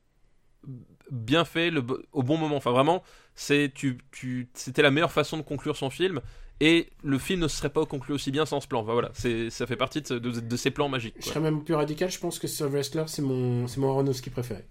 bien 1.10 1.46
fait, 1.46 1.70
le, 1.70 1.82
au 2.12 2.22
bon 2.22 2.36
moment. 2.36 2.56
Enfin, 2.56 2.72
vraiment, 2.72 3.02
c'est 3.34 3.72
tu, 3.74 3.96
tu, 4.10 4.50
c'était 4.52 4.82
la 4.82 4.90
meilleure 4.90 5.12
façon 5.12 5.38
de 5.38 5.42
conclure 5.42 5.78
son 5.78 5.88
film 5.88 6.20
et 6.64 6.88
le 7.02 7.18
film 7.18 7.40
ne 7.40 7.48
serait 7.48 7.68
pas 7.70 7.84
conclu 7.84 8.14
aussi 8.14 8.30
bien 8.30 8.46
sans 8.46 8.60
ce 8.60 8.68
plan. 8.68 8.80
Enfin, 8.82 8.92
voilà, 8.92 9.10
c'est, 9.14 9.50
ça 9.50 9.66
fait 9.66 9.76
partie 9.76 10.00
de, 10.00 10.18
de, 10.18 10.40
de 10.40 10.56
ces 10.56 10.70
plans 10.70 10.88
magiques. 10.88 11.14
Quoi. 11.14 11.22
Je 11.24 11.28
serais 11.28 11.40
même 11.40 11.64
plus 11.64 11.74
radical, 11.74 12.10
je 12.10 12.18
pense 12.18 12.38
que 12.38 12.46
The 12.46 12.62
Wrestler, 12.70 13.04
c'est 13.08 13.22
mon, 13.22 13.66
c'est 13.66 13.80
mon 13.80 13.90
Aronofsky 13.90 14.30
préféré. 14.30 14.64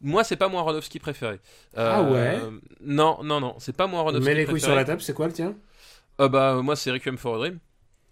Moi, 0.00 0.24
c'est 0.24 0.36
pas 0.36 0.48
mon 0.48 0.58
Aronofsky 0.58 0.98
préféré. 0.98 1.40
Euh, 1.76 1.90
ah 1.92 2.02
ouais 2.02 2.38
Non, 2.80 3.18
non, 3.22 3.40
non, 3.40 3.54
c'est 3.58 3.76
pas 3.76 3.86
mon 3.86 3.98
Aronofsky 3.98 4.24
Mets 4.26 4.34
les 4.34 4.44
préféré. 4.44 4.52
couilles 4.52 4.60
sur 4.64 4.74
la 4.74 4.84
table, 4.84 5.02
c'est 5.02 5.14
quoi 5.14 5.26
le 5.26 5.32
tien? 5.32 5.54
Euh, 6.20 6.28
Bah, 6.28 6.60
moi, 6.62 6.74
c'est 6.76 6.90
Requiem 6.90 7.18
for 7.18 7.34
a 7.36 7.38
Dream. 7.38 7.58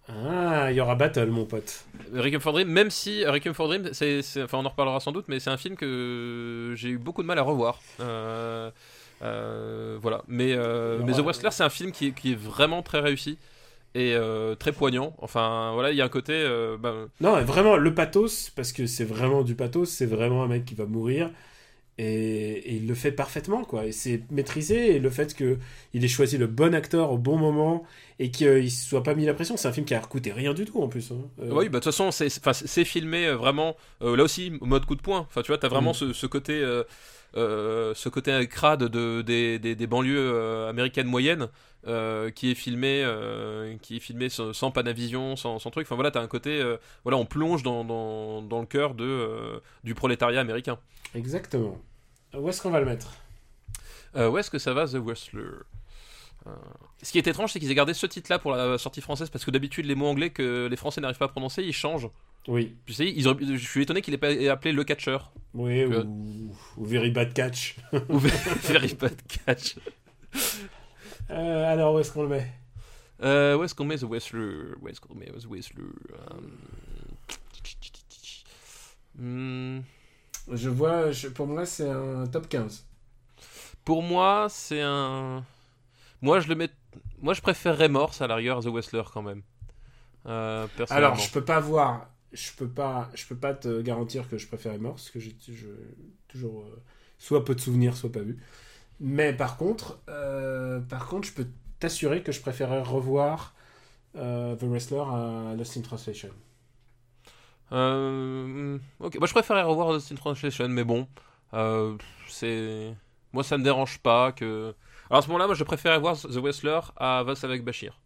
Ah, 0.08 0.70
il 0.70 0.76
y 0.76 0.80
aura 0.80 0.94
battle, 0.94 1.26
mon 1.30 1.46
pote. 1.46 1.84
Requiem 2.14 2.40
for 2.40 2.52
Dream, 2.52 2.68
même 2.68 2.90
si 2.90 3.24
Requiem 3.24 3.54
for 3.54 3.66
Dream, 3.68 3.88
c'est, 3.92 4.22
c'est, 4.22 4.42
enfin, 4.42 4.58
on 4.58 4.64
en 4.64 4.68
reparlera 4.68 5.00
sans 5.00 5.10
doute, 5.12 5.24
mais 5.28 5.40
c'est 5.40 5.50
un 5.50 5.56
film 5.56 5.74
que 5.76 6.74
j'ai 6.76 6.90
eu 6.90 6.98
beaucoup 6.98 7.22
de 7.22 7.26
mal 7.26 7.38
à 7.38 7.42
revoir. 7.42 7.80
Euh, 8.00 8.70
voilà. 9.20 10.22
Mais, 10.28 10.52
euh, 10.52 11.00
mais 11.04 11.12
The 11.12 11.20
Wrestler, 11.20 11.50
c'est 11.52 11.64
un 11.64 11.70
film 11.70 11.92
qui, 11.92 12.12
qui, 12.12 12.32
est 12.32 12.38
vraiment 12.38 12.82
très 12.82 13.00
réussi 13.00 13.38
et 13.94 14.14
euh, 14.14 14.54
très 14.54 14.72
poignant. 14.72 15.14
Enfin, 15.18 15.72
voilà, 15.74 15.90
il 15.90 15.96
y 15.96 16.00
a 16.00 16.04
un 16.04 16.08
côté. 16.08 16.44
Bah... 16.80 16.94
Non, 17.20 17.40
vraiment, 17.42 17.76
le 17.76 17.94
pathos, 17.94 18.50
parce 18.54 18.72
que 18.72 18.86
c'est 18.86 19.04
vraiment 19.04 19.42
du 19.42 19.54
pathos, 19.54 19.86
c'est 19.86 20.06
vraiment 20.06 20.42
un 20.42 20.48
mec 20.48 20.64
qui 20.64 20.74
va 20.74 20.86
mourir. 20.86 21.30
Et, 21.98 22.04
et, 22.04 22.74
il 22.74 22.86
le 22.86 22.94
fait 22.94 23.10
parfaitement, 23.10 23.64
quoi. 23.64 23.86
Et 23.86 23.92
c'est 23.92 24.22
maîtrisé. 24.30 24.96
Et 24.96 24.98
le 24.98 25.08
fait 25.08 25.34
qu'il 25.34 26.04
ait 26.04 26.08
choisi 26.08 26.36
le 26.36 26.46
bon 26.46 26.74
acteur 26.74 27.10
au 27.10 27.16
bon 27.16 27.38
moment 27.38 27.84
et 28.18 28.30
qu'il 28.30 28.64
ne 28.64 28.68
soit 28.68 29.02
pas 29.02 29.14
mis 29.14 29.24
la 29.24 29.32
pression, 29.32 29.56
c'est 29.56 29.68
un 29.68 29.72
film 29.72 29.86
qui 29.86 29.94
a 29.94 30.00
coûté 30.00 30.32
rien 30.32 30.52
du 30.52 30.66
tout 30.66 30.82
en 30.82 30.88
plus. 30.88 31.10
Hein. 31.10 31.16
Euh... 31.40 31.48
Oui, 31.52 31.68
bah 31.68 31.78
de 31.78 31.84
toute 31.84 31.94
façon, 31.94 32.10
c'est 32.10 32.84
filmé 32.84 33.30
vraiment. 33.32 33.76
Euh, 34.02 34.14
là 34.14 34.24
aussi, 34.24 34.52
mode 34.60 34.84
coup 34.84 34.94
de 34.94 35.00
poing. 35.00 35.20
Enfin, 35.20 35.40
tu 35.40 35.48
vois, 35.48 35.58
t'as 35.58 35.68
vraiment 35.68 35.92
mm. 35.92 35.94
ce, 35.94 36.12
ce, 36.12 36.26
côté. 36.26 36.62
Euh, 37.36 37.92
ce 37.94 38.08
côté 38.08 38.46
crade 38.48 38.84
de, 38.84 39.20
des, 39.20 39.58
des, 39.58 39.74
des 39.74 39.86
banlieues 39.86 40.32
euh, 40.32 40.70
américaines 40.70 41.06
moyennes 41.06 41.48
euh, 41.86 42.30
qui 42.30 42.50
est 42.50 42.54
filmé 42.54 43.06
qui 43.82 43.96
est 43.96 44.00
filmé 44.00 44.30
sans, 44.30 44.54
sans 44.54 44.70
Panavision 44.70 45.36
sans, 45.36 45.58
sans, 45.58 45.70
truc. 45.70 45.86
Enfin 45.86 45.96
voilà 45.96 46.10
t'as 46.10 46.22
un 46.22 46.28
côté 46.28 46.62
voilà 47.04 47.18
on 47.18 47.26
plonge 47.26 47.62
dans, 47.62 47.84
dans, 47.84 48.40
dans 48.40 48.60
le 48.60 48.66
cœur 48.66 48.94
de 48.94 49.60
du 49.84 49.94
prolétariat 49.94 50.40
américain. 50.40 50.78
Exactement. 51.14 51.78
Où 52.34 52.48
est-ce 52.48 52.62
qu'on 52.62 52.70
va 52.70 52.80
le 52.80 52.86
mettre? 52.86 53.12
Où 54.14 54.38
est-ce 54.38 54.50
que 54.50 54.58
ça 54.58 54.72
va 54.72 54.86
The 54.86 54.96
Wrestler? 54.96 55.64
Ce 57.02 57.12
qui 57.12 57.18
est 57.18 57.26
étrange, 57.26 57.52
c'est 57.52 57.60
qu'ils 57.60 57.70
aient 57.70 57.74
gardé 57.74 57.94
ce 57.94 58.06
titre-là 58.06 58.38
pour 58.38 58.52
la 58.52 58.78
sortie 58.78 59.00
française, 59.00 59.30
parce 59.30 59.44
que 59.44 59.50
d'habitude, 59.50 59.86
les 59.86 59.94
mots 59.94 60.06
anglais 60.06 60.30
que 60.30 60.66
les 60.70 60.76
Français 60.76 61.00
n'arrivent 61.00 61.18
pas 61.18 61.26
à 61.26 61.28
prononcer, 61.28 61.62
ils 61.62 61.72
changent. 61.72 62.08
Oui. 62.48 62.76
Tu 62.86 62.92
sais, 62.92 63.10
ils 63.10 63.28
ont... 63.28 63.36
je 63.40 63.56
suis 63.56 63.82
étonné 63.82 64.02
qu'il 64.02 64.14
ait 64.14 64.18
pas 64.18 64.30
appelé 64.50 64.72
le 64.72 64.84
catcheur. 64.84 65.32
Oui, 65.54 65.84
ou... 65.84 65.94
ou... 65.94 66.56
ou 66.76 66.84
Very 66.84 67.10
Bad 67.10 67.32
Catch. 67.32 67.76
ou 68.08 68.18
Very 68.18 68.94
Bad 68.94 69.16
Catch. 69.26 69.76
Euh, 71.30 71.72
alors, 71.72 71.94
où 71.94 71.98
est-ce 71.98 72.12
qu'on 72.12 72.22
le 72.22 72.28
met? 72.28 72.46
Euh, 73.22 73.56
Où 73.56 73.64
est-ce 73.64 73.74
qu'on 73.74 73.84
met 73.84 73.96
The 73.96 74.04
Wrestler? 74.04 74.74
Où 74.80 74.88
est-ce 74.88 75.00
qu'on 75.00 75.14
met 75.14 75.26
The 75.26 75.46
Wrestler? 75.46 75.84
Um... 79.18 79.82
Je 80.52 80.68
vois, 80.68 81.10
je... 81.10 81.28
pour 81.28 81.46
moi, 81.46 81.64
c'est 81.66 81.88
un 81.88 82.26
top 82.26 82.48
15. 82.48 82.84
Pour 83.84 84.02
moi, 84.02 84.48
c'est 84.50 84.82
un. 84.82 85.44
Moi, 86.22 86.40
je 86.40 86.48
le 86.48 86.54
mets. 86.54 86.70
Moi, 87.20 87.34
je 87.34 87.40
préférerais 87.40 87.88
Morse 87.88 88.20
à 88.20 88.26
la 88.26 88.36
rigueur 88.36 88.60
The 88.60 88.66
Wrestler 88.66 89.02
quand 89.12 89.22
même. 89.22 89.42
Euh, 90.26 90.66
Alors, 90.90 91.16
je 91.16 91.30
peux 91.30 91.44
pas 91.44 91.60
voir 91.60 92.08
je 92.32 92.50
peux 92.52 92.68
pas 92.68 93.08
je 93.14 93.24
peux 93.26 93.36
pas 93.36 93.54
te 93.54 93.80
garantir 93.80 94.28
que 94.28 94.36
je 94.36 94.46
préférais 94.46 94.78
Morse 94.78 95.10
que 95.10 95.20
j'ai 95.20 95.36
toujours 96.28 96.62
euh, 96.62 96.82
soit 97.18 97.44
peu 97.44 97.54
de 97.54 97.60
souvenirs 97.60 97.96
soit 97.96 98.10
pas 98.10 98.20
vu 98.20 98.36
mais 98.98 99.32
par 99.32 99.56
contre 99.56 100.00
euh, 100.08 100.80
par 100.80 101.06
contre 101.06 101.28
je 101.28 101.32
peux 101.32 101.46
t'assurer 101.78 102.22
que 102.22 102.32
je 102.32 102.40
préférais 102.40 102.82
revoir 102.82 103.54
The 104.14 104.62
Wrestler 104.62 104.98
à 104.98 105.54
Lost 105.56 105.76
in 105.76 105.82
Translation 105.82 106.30
ok 107.70 109.18
moi 109.18 109.26
je 109.26 109.32
préférais 109.32 109.62
revoir 109.62 109.92
Lost 109.92 110.10
in 110.10 110.16
Translation 110.16 110.68
mais 110.68 110.84
bon 110.84 111.06
c'est 112.28 112.92
moi 113.32 113.44
ça 113.44 113.56
me 113.56 113.62
dérange 113.62 113.98
pas 114.00 114.32
que 114.32 114.74
alors 115.08 115.18
à 115.18 115.22
ce 115.22 115.28
moment-là 115.28 115.46
moi 115.46 115.54
je 115.54 115.64
préférais 115.64 115.98
voir 115.98 116.16
The 116.16 116.36
Wrestler 116.36 116.80
à 116.96 117.22
Vas 117.22 117.34
avec 117.42 117.64
Bashir 117.64 118.00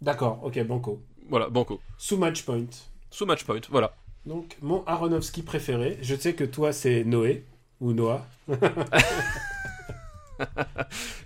d'accord 0.00 0.40
ok 0.42 0.62
banco 0.64 1.02
voilà 1.28 1.48
banco 1.48 1.80
sous 1.98 2.16
match 2.16 2.44
point 2.44 2.66
sous 3.14 3.26
match 3.26 3.44
point, 3.44 3.60
voilà. 3.70 3.94
Donc, 4.26 4.56
mon 4.60 4.82
Aronofsky 4.86 5.42
préféré, 5.42 5.98
je 6.02 6.16
sais 6.16 6.34
que 6.34 6.42
toi, 6.42 6.72
c'est 6.72 7.04
Noé, 7.04 7.44
ou 7.78 7.92
Noah. 7.92 8.26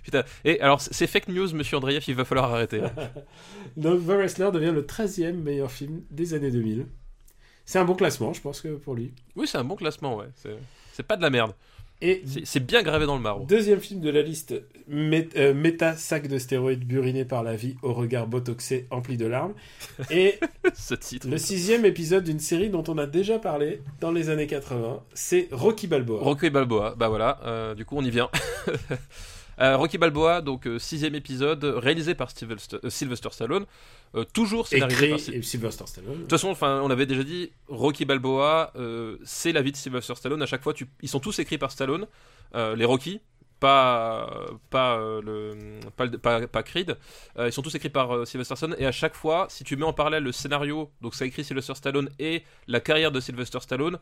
Putain, 0.03 0.23
et 0.45 0.61
alors, 0.61 0.81
c'est 0.81 1.07
fake 1.07 1.29
news, 1.29 1.51
monsieur 1.55 1.77
Andreev, 1.77 2.03
il 2.07 2.13
va 2.13 2.25
falloir 2.25 2.53
arrêter. 2.53 2.83
Donc, 3.75 4.05
The 4.05 4.09
Wrestler 4.09 4.51
devient 4.51 4.71
le 4.71 4.83
13e 4.83 5.31
meilleur 5.33 5.71
film 5.71 6.03
des 6.11 6.35
années 6.35 6.51
2000. 6.51 6.85
C'est 7.65 7.79
un 7.79 7.85
bon 7.85 7.95
classement, 7.95 8.33
je 8.33 8.41
pense 8.41 8.61
que 8.61 8.75
pour 8.75 8.93
lui. 8.93 9.11
Oui, 9.35 9.47
c'est 9.47 9.57
un 9.57 9.63
bon 9.63 9.75
classement, 9.75 10.15
ouais. 10.17 10.27
C'est 10.93 11.01
pas 11.01 11.17
de 11.17 11.23
la 11.23 11.31
merde. 11.31 11.55
Et 12.01 12.23
C'est 12.45 12.65
bien 12.65 12.81
gravé 12.81 13.05
dans 13.05 13.15
le 13.17 13.21
marbre. 13.21 13.45
deuxième 13.45 13.79
film 13.81 13.99
de 13.99 14.09
la 14.09 14.21
liste, 14.21 14.53
euh, 14.89 15.53
méta 15.53 15.95
sac 15.97 16.27
de 16.27 16.37
stéroïdes 16.37 16.85
buriné 16.85 17.25
par 17.25 17.43
la 17.43 17.55
vie 17.57 17.75
au 17.81 17.93
regard 17.93 18.25
botoxé 18.27 18.87
empli 18.89 19.17
de 19.17 19.25
larmes. 19.25 19.53
Et 20.09 20.39
Ce 20.73 20.93
titre. 20.93 21.27
le 21.27 21.37
sixième 21.37 21.83
épisode 21.85 22.23
d'une 22.23 22.39
série 22.39 22.69
dont 22.69 22.83
on 22.87 22.97
a 22.97 23.05
déjà 23.05 23.37
parlé 23.37 23.81
dans 23.99 24.11
les 24.11 24.29
années 24.29 24.47
80, 24.47 25.01
c'est 25.13 25.49
Rocky 25.51 25.87
Balboa. 25.87 26.21
Rocky 26.21 26.49
Balboa, 26.49 26.95
bah 26.97 27.09
voilà, 27.09 27.39
euh, 27.45 27.75
du 27.75 27.83
coup 27.83 27.95
on 27.97 28.03
y 28.03 28.09
vient. 28.11 28.29
Euh, 29.61 29.75
Rocky 29.75 29.97
Balboa, 29.97 30.41
donc 30.41 30.67
euh, 30.67 30.79
sixième 30.79 31.15
épisode, 31.15 31.63
réalisé 31.63 32.15
par 32.15 32.31
Sylvester, 32.31 32.77
euh, 32.83 32.89
Sylvester 32.89 33.29
Stallone, 33.31 33.65
toujours 34.33 34.67
scénarisé 34.67 35.11
Écrit 35.11 35.25
par 35.25 35.35
et 35.35 35.41
Sylvester 35.41 35.85
Stallone. 35.85 36.15
De 36.15 36.21
toute 36.21 36.31
façon, 36.31 36.49
enfin, 36.49 36.81
on 36.83 36.89
avait 36.89 37.05
déjà 37.05 37.23
dit, 37.23 37.51
Rocky 37.67 38.05
Balboa, 38.05 38.73
c'est 39.23 39.51
la 39.51 39.61
vie 39.61 39.71
de 39.71 39.77
Sylvester 39.77 40.15
Stallone. 40.15 40.41
À 40.41 40.45
chaque 40.45 40.63
fois, 40.63 40.73
tu... 40.73 40.87
ils 41.01 41.09
sont 41.09 41.19
tous 41.19 41.37
écrits 41.39 41.57
par 41.57 41.71
Stallone, 41.71 42.07
les 42.55 42.85
Rocky, 42.85 43.19
pas 43.59 44.47
pas 44.69 44.97
le 44.97 45.79
pas, 45.97 46.05
le- 46.05 46.17
pas, 46.17 46.47
pas 46.47 46.63
Creed. 46.63 46.97
Ils 47.37 47.51
sont 47.51 47.61
tous 47.61 47.75
écrits 47.75 47.89
par 47.89 48.25
Sylvester 48.25 48.55
Stallone. 48.55 48.77
Et 48.79 48.85
à 48.85 48.91
chaque 48.91 49.15
fois, 49.15 49.47
si 49.49 49.63
tu 49.63 49.75
mets 49.75 49.85
en 49.85 49.93
parallèle 49.93 50.23
le 50.23 50.31
scénario, 50.31 50.89
donc 51.01 51.13
ça 51.13 51.25
écrit 51.25 51.43
Sylvester 51.43 51.75
Stallone 51.75 52.09
et 52.17 52.43
la 52.67 52.79
carrière 52.79 53.11
de 53.11 53.19
Sylvester 53.19 53.59
Stallone, 53.59 53.99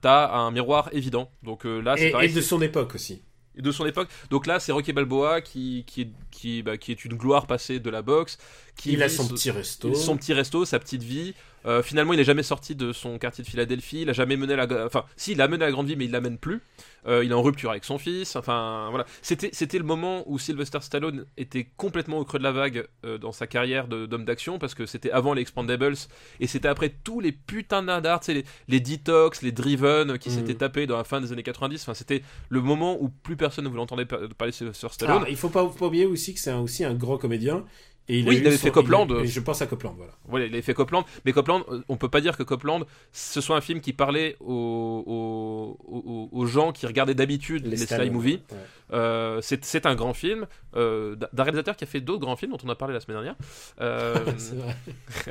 t'as 0.00 0.32
un 0.32 0.50
miroir 0.50 0.88
évident. 0.92 1.30
Donc 1.42 1.66
euh, 1.66 1.80
là, 1.80 1.96
c'est 1.96 2.12
et 2.24 2.28
de 2.28 2.40
son 2.40 2.62
époque 2.62 2.94
aussi. 2.94 3.22
De 3.60 3.72
son 3.72 3.86
époque. 3.86 4.08
Donc 4.30 4.46
là, 4.46 4.60
c'est 4.60 4.72
Rocky 4.72 4.92
Balboa 4.92 5.40
qui 5.40 5.84
qui 5.86 6.02
est 6.02 6.08
qui, 6.30 6.62
bah, 6.62 6.76
qui 6.76 6.92
est 6.92 7.04
une 7.04 7.14
gloire 7.14 7.46
passée 7.46 7.80
de 7.80 7.90
la 7.90 8.02
boxe. 8.02 8.38
Qui 8.76 8.92
il 8.92 9.02
a 9.02 9.08
son 9.08 9.24
ce- 9.24 9.34
petit 9.34 9.50
resto. 9.50 9.94
son 9.94 10.16
petit 10.16 10.32
resto, 10.32 10.64
sa 10.64 10.78
petite 10.78 11.02
vie. 11.02 11.34
Euh, 11.68 11.82
finalement, 11.82 12.12
il 12.14 12.16
n'est 12.16 12.24
jamais 12.24 12.42
sorti 12.42 12.74
de 12.74 12.92
son 12.92 13.18
quartier 13.18 13.44
de 13.44 13.48
Philadelphie. 13.48 14.00
Il 14.02 14.10
a 14.10 14.12
jamais 14.12 14.36
mené 14.36 14.56
la, 14.56 14.66
enfin, 14.86 15.04
si, 15.16 15.32
il 15.32 15.40
a 15.42 15.46
mené 15.48 15.64
la 15.64 15.70
grande 15.70 15.86
vie, 15.86 15.96
mais 15.96 16.06
il 16.06 16.10
l'amène 16.10 16.38
plus. 16.38 16.60
Euh, 17.06 17.22
il 17.24 17.30
est 17.30 17.34
en 17.34 17.42
rupture 17.42 17.70
avec 17.70 17.84
son 17.84 17.98
fils. 17.98 18.34
Enfin, 18.36 18.88
voilà. 18.90 19.06
C'était, 19.22 19.50
c'était 19.52 19.78
le 19.78 19.84
moment 19.84 20.24
où 20.26 20.38
Sylvester 20.38 20.78
Stallone 20.80 21.26
était 21.36 21.68
complètement 21.76 22.18
au 22.18 22.24
creux 22.24 22.38
de 22.38 22.44
la 22.44 22.52
vague 22.52 22.86
euh, 23.04 23.18
dans 23.18 23.32
sa 23.32 23.46
carrière 23.46 23.86
d'homme 23.86 24.24
d'action 24.24 24.58
parce 24.58 24.74
que 24.74 24.84
c'était 24.86 25.10
avant 25.10 25.32
les 25.34 25.42
Expandables 25.42 25.94
et 26.40 26.46
c'était 26.46 26.68
après 26.68 26.92
tous 27.04 27.20
les 27.20 27.32
putains 27.32 27.82
sais, 28.22 28.34
les, 28.34 28.44
les 28.68 28.80
detox, 28.80 29.42
les 29.42 29.52
driven 29.52 30.18
qui 30.18 30.28
Mhm. 30.30 30.34
s'étaient 30.34 30.54
tapés 30.54 30.86
dans 30.86 30.96
la 30.96 31.04
fin 31.04 31.20
des 31.20 31.32
années 31.32 31.42
90. 31.42 31.82
Enfin, 31.82 31.94
c'était 31.94 32.22
le 32.48 32.60
moment 32.60 32.96
où 33.00 33.08
plus 33.08 33.36
personne 33.36 33.64
ne 33.64 33.68
voulait 33.70 33.82
entendre 33.82 34.04
par- 34.04 34.20
parler 34.36 34.50
de 34.52 34.56
Sylvester 34.56 34.88
Stallone. 34.90 35.22
Ah, 35.24 35.30
il 35.30 35.36
faut 35.36 35.48
pas, 35.50 35.62
faut 35.62 35.78
pas 35.78 35.86
oublier 35.86 36.06
aussi 36.06 36.34
que 36.34 36.40
c'est 36.40 36.52
aussi 36.52 36.84
un 36.84 36.94
grand 36.94 37.16
comédien. 37.18 37.64
Et 38.10 38.22
Oui, 38.22 38.28
a 38.28 38.32
il 38.40 38.46
avait 38.46 38.56
son- 38.56 38.62
fait 38.64 38.70
Copland. 38.70 39.06
et 39.22 39.26
je 39.26 39.40
pense 39.40 39.60
à 39.60 39.66
Copland, 39.66 39.94
voilà. 39.96 40.12
Voilà, 40.26 40.46
il 40.46 40.52
avait 40.54 40.62
fait 40.62 40.72
Copland, 40.74 41.04
mais 41.24 41.32
Copland, 41.32 41.62
euh, 41.70 41.82
on 41.88 41.96
peut 41.96 42.08
pas 42.08 42.20
dire 42.22 42.36
que 42.36 42.42
Copland, 42.42 42.84
ce 43.12 43.40
soit 43.42 43.56
un 43.56 43.60
film 43.60 43.80
qui 43.80 43.92
parlait 43.92 44.36
aux, 44.40 45.04
aux, 45.06 45.78
aux- 45.86 46.28
aux 46.32 46.46
gens 46.46 46.72
qui 46.72 46.86
regardaient 46.86 47.14
d'habitude 47.14 47.66
les, 47.66 47.76
Stallone, 47.76 48.06
Sly 48.06 48.14
Movies. 48.14 48.40
ouais. 48.50 48.56
Euh, 48.94 49.40
c'est 49.42 49.84
un 49.84 49.94
grand 49.94 50.14
film 50.14 50.46
euh, 50.74 51.14
d'un 51.32 51.42
réalisateur 51.42 51.76
qui 51.76 51.84
a 51.84 51.86
fait 51.86 52.00
d'autres 52.00 52.20
grands 52.20 52.36
films 52.36 52.52
dont 52.52 52.58
on 52.64 52.68
a 52.70 52.74
parlé 52.74 52.94
la 52.94 53.00
semaine 53.00 53.18
dernière. 53.18 53.36
Euh, 53.82 54.14
vrai. 54.52 54.76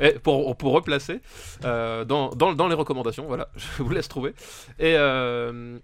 et 0.10 0.12
pour, 0.20 0.56
pour 0.56 0.72
replacer 0.72 1.20
euh, 1.64 2.04
dans, 2.04 2.30
dans, 2.30 2.52
dans 2.54 2.68
les 2.68 2.74
recommandations, 2.76 3.26
voilà, 3.26 3.48
je 3.56 3.82
vous 3.82 3.90
laisse 3.90 4.06
trouver. 4.08 4.30
Et, 4.78 4.94
euh, 4.96 5.78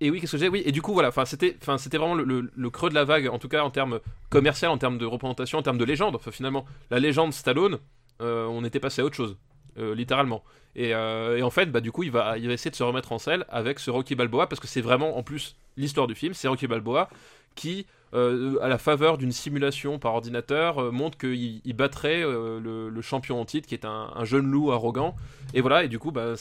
et 0.00 0.10
oui, 0.10 0.20
qu'est-ce 0.20 0.32
que 0.32 0.38
j'ai? 0.38 0.48
Oui, 0.48 0.62
et 0.64 0.72
du 0.72 0.82
coup, 0.82 0.92
voilà, 0.92 1.10
c'était 1.26 1.56
vraiment 1.98 2.14
le, 2.14 2.24
le- 2.24 2.50
le 2.54 2.70
creux 2.70 2.90
de 2.90 2.94
la 2.94 3.04
vague, 3.04 3.28
en 3.28 3.38
tout 3.38 3.48
cas 3.48 3.62
en 3.62 3.70
termes 3.70 4.00
commercial, 4.30 4.70
en 4.70 4.78
termes 4.78 4.98
de 4.98 5.06
représentation, 5.06 5.58
en 5.58 5.62
termes 5.62 5.78
de 5.78 5.84
légende. 5.84 6.14
Enfin, 6.16 6.30
finalement, 6.30 6.64
la 6.90 6.98
légende 7.00 7.32
Stallone, 7.32 7.78
euh, 8.20 8.46
on 8.46 8.64
était 8.64 8.80
passé 8.80 9.02
à 9.02 9.04
autre 9.04 9.16
chose, 9.16 9.36
euh, 9.78 9.94
littéralement. 9.94 10.44
Et, 10.76 10.94
euh, 10.94 11.38
et 11.38 11.42
en 11.42 11.50
fait, 11.50 11.66
bah, 11.66 11.80
du 11.80 11.90
coup, 11.90 12.04
il 12.04 12.10
va, 12.10 12.38
il 12.38 12.46
va 12.46 12.52
essayer 12.52 12.70
de 12.70 12.76
se 12.76 12.82
remettre 12.84 13.12
en 13.12 13.18
selle 13.18 13.44
avec 13.48 13.78
ce 13.80 13.90
Rocky 13.90 14.14
Balboa, 14.14 14.48
parce 14.48 14.60
que 14.60 14.66
c'est 14.68 14.80
vraiment, 14.80 15.18
en 15.18 15.22
plus, 15.22 15.56
l'histoire 15.76 16.06
du 16.06 16.14
film, 16.14 16.34
c'est 16.34 16.48
Rocky 16.48 16.66
Balboa 16.66 17.08
qui, 17.54 17.86
à 18.12 18.68
la 18.68 18.78
faveur 18.78 19.18
d'une 19.18 19.32
simulation 19.32 19.98
par 19.98 20.14
ordinateur, 20.14 20.92
montre 20.92 21.18
qu'il 21.18 21.60
il 21.64 21.72
battrait 21.74 22.20
le, 22.20 22.88
le 22.88 23.02
champion 23.02 23.40
en 23.40 23.44
titre, 23.44 23.66
qui 23.66 23.74
est 23.74 23.84
un, 23.84 24.12
un 24.14 24.24
jeune 24.24 24.46
loup 24.46 24.70
arrogant. 24.70 25.16
Et 25.54 25.60
voilà, 25.60 25.82
et 25.82 25.88
du 25.88 25.98
coup, 25.98 26.12
bah, 26.12 26.34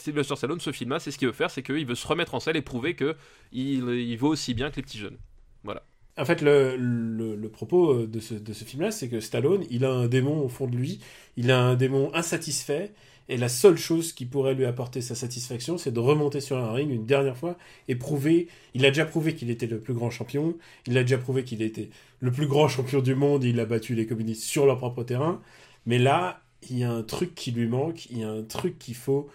Sylvester 0.00 0.36
Stallone, 0.36 0.60
ce 0.60 0.72
film-là, 0.72 1.00
c'est 1.00 1.10
ce 1.10 1.18
qu'il 1.18 1.28
veut 1.28 1.34
faire, 1.34 1.50
c'est 1.50 1.62
qu'il 1.62 1.86
veut 1.86 1.94
se 1.94 2.06
remettre 2.06 2.34
en 2.34 2.40
selle 2.40 2.56
et 2.56 2.62
prouver 2.62 2.94
que 2.94 3.16
il, 3.52 4.16
vaut 4.16 4.28
aussi 4.28 4.54
bien 4.54 4.70
que 4.70 4.76
les 4.76 4.82
petits 4.82 4.98
jeunes. 4.98 5.18
En 6.16 6.24
fait, 6.24 6.42
le 6.42 7.48
propos 7.48 7.92
euh, 7.92 8.06
de 8.06 8.20
ce, 8.20 8.34
de 8.34 8.52
ce 8.52 8.64
film-là, 8.64 8.90
c'est 8.90 9.08
que 9.08 9.20
Stallone, 9.20 9.64
il 9.70 9.84
a 9.84 9.90
un 9.90 10.06
démon 10.06 10.40
au 10.44 10.48
fond 10.48 10.66
de 10.66 10.76
lui, 10.76 11.00
il 11.36 11.50
a 11.50 11.58
un 11.58 11.76
démon 11.76 12.10
insatisfait, 12.14 12.92
et 13.30 13.36
la 13.36 13.48
seule 13.48 13.76
chose 13.76 14.12
qui 14.12 14.26
pourrait 14.26 14.54
lui 14.54 14.64
apporter 14.64 15.00
sa 15.00 15.14
satisfaction, 15.14 15.78
c'est 15.78 15.92
de 15.92 16.00
remonter 16.00 16.40
sur 16.40 16.58
un 16.58 16.72
ring 16.72 16.90
une 16.90 17.06
dernière 17.06 17.36
fois 17.36 17.56
et 17.86 17.94
prouver, 17.94 18.48
il 18.74 18.84
a 18.84 18.88
déjà 18.88 19.04
prouvé 19.04 19.36
qu'il 19.36 19.50
était 19.50 19.68
le 19.68 19.78
plus 19.78 19.94
grand 19.94 20.10
champion, 20.10 20.56
il 20.88 20.98
a 20.98 21.02
déjà 21.02 21.16
prouvé 21.16 21.44
qu'il 21.44 21.62
était 21.62 21.90
le 22.18 22.32
plus 22.32 22.48
grand 22.48 22.66
champion 22.66 23.00
du 23.00 23.14
monde, 23.14 23.44
il 23.44 23.60
a 23.60 23.66
battu 23.66 23.94
les 23.94 24.04
communistes 24.04 24.42
sur 24.42 24.66
leur 24.66 24.78
propre 24.78 25.04
terrain, 25.04 25.40
mais 25.86 25.98
là, 25.98 26.42
il 26.68 26.78
y 26.78 26.82
a 26.82 26.90
un 26.90 27.04
truc 27.04 27.36
qui 27.36 27.52
lui 27.52 27.68
manque, 27.68 28.06
il 28.10 28.18
y 28.18 28.24
a 28.24 28.30
un 28.30 28.42
truc 28.42 28.80
qu'il 28.80 28.96
faut 28.96 29.28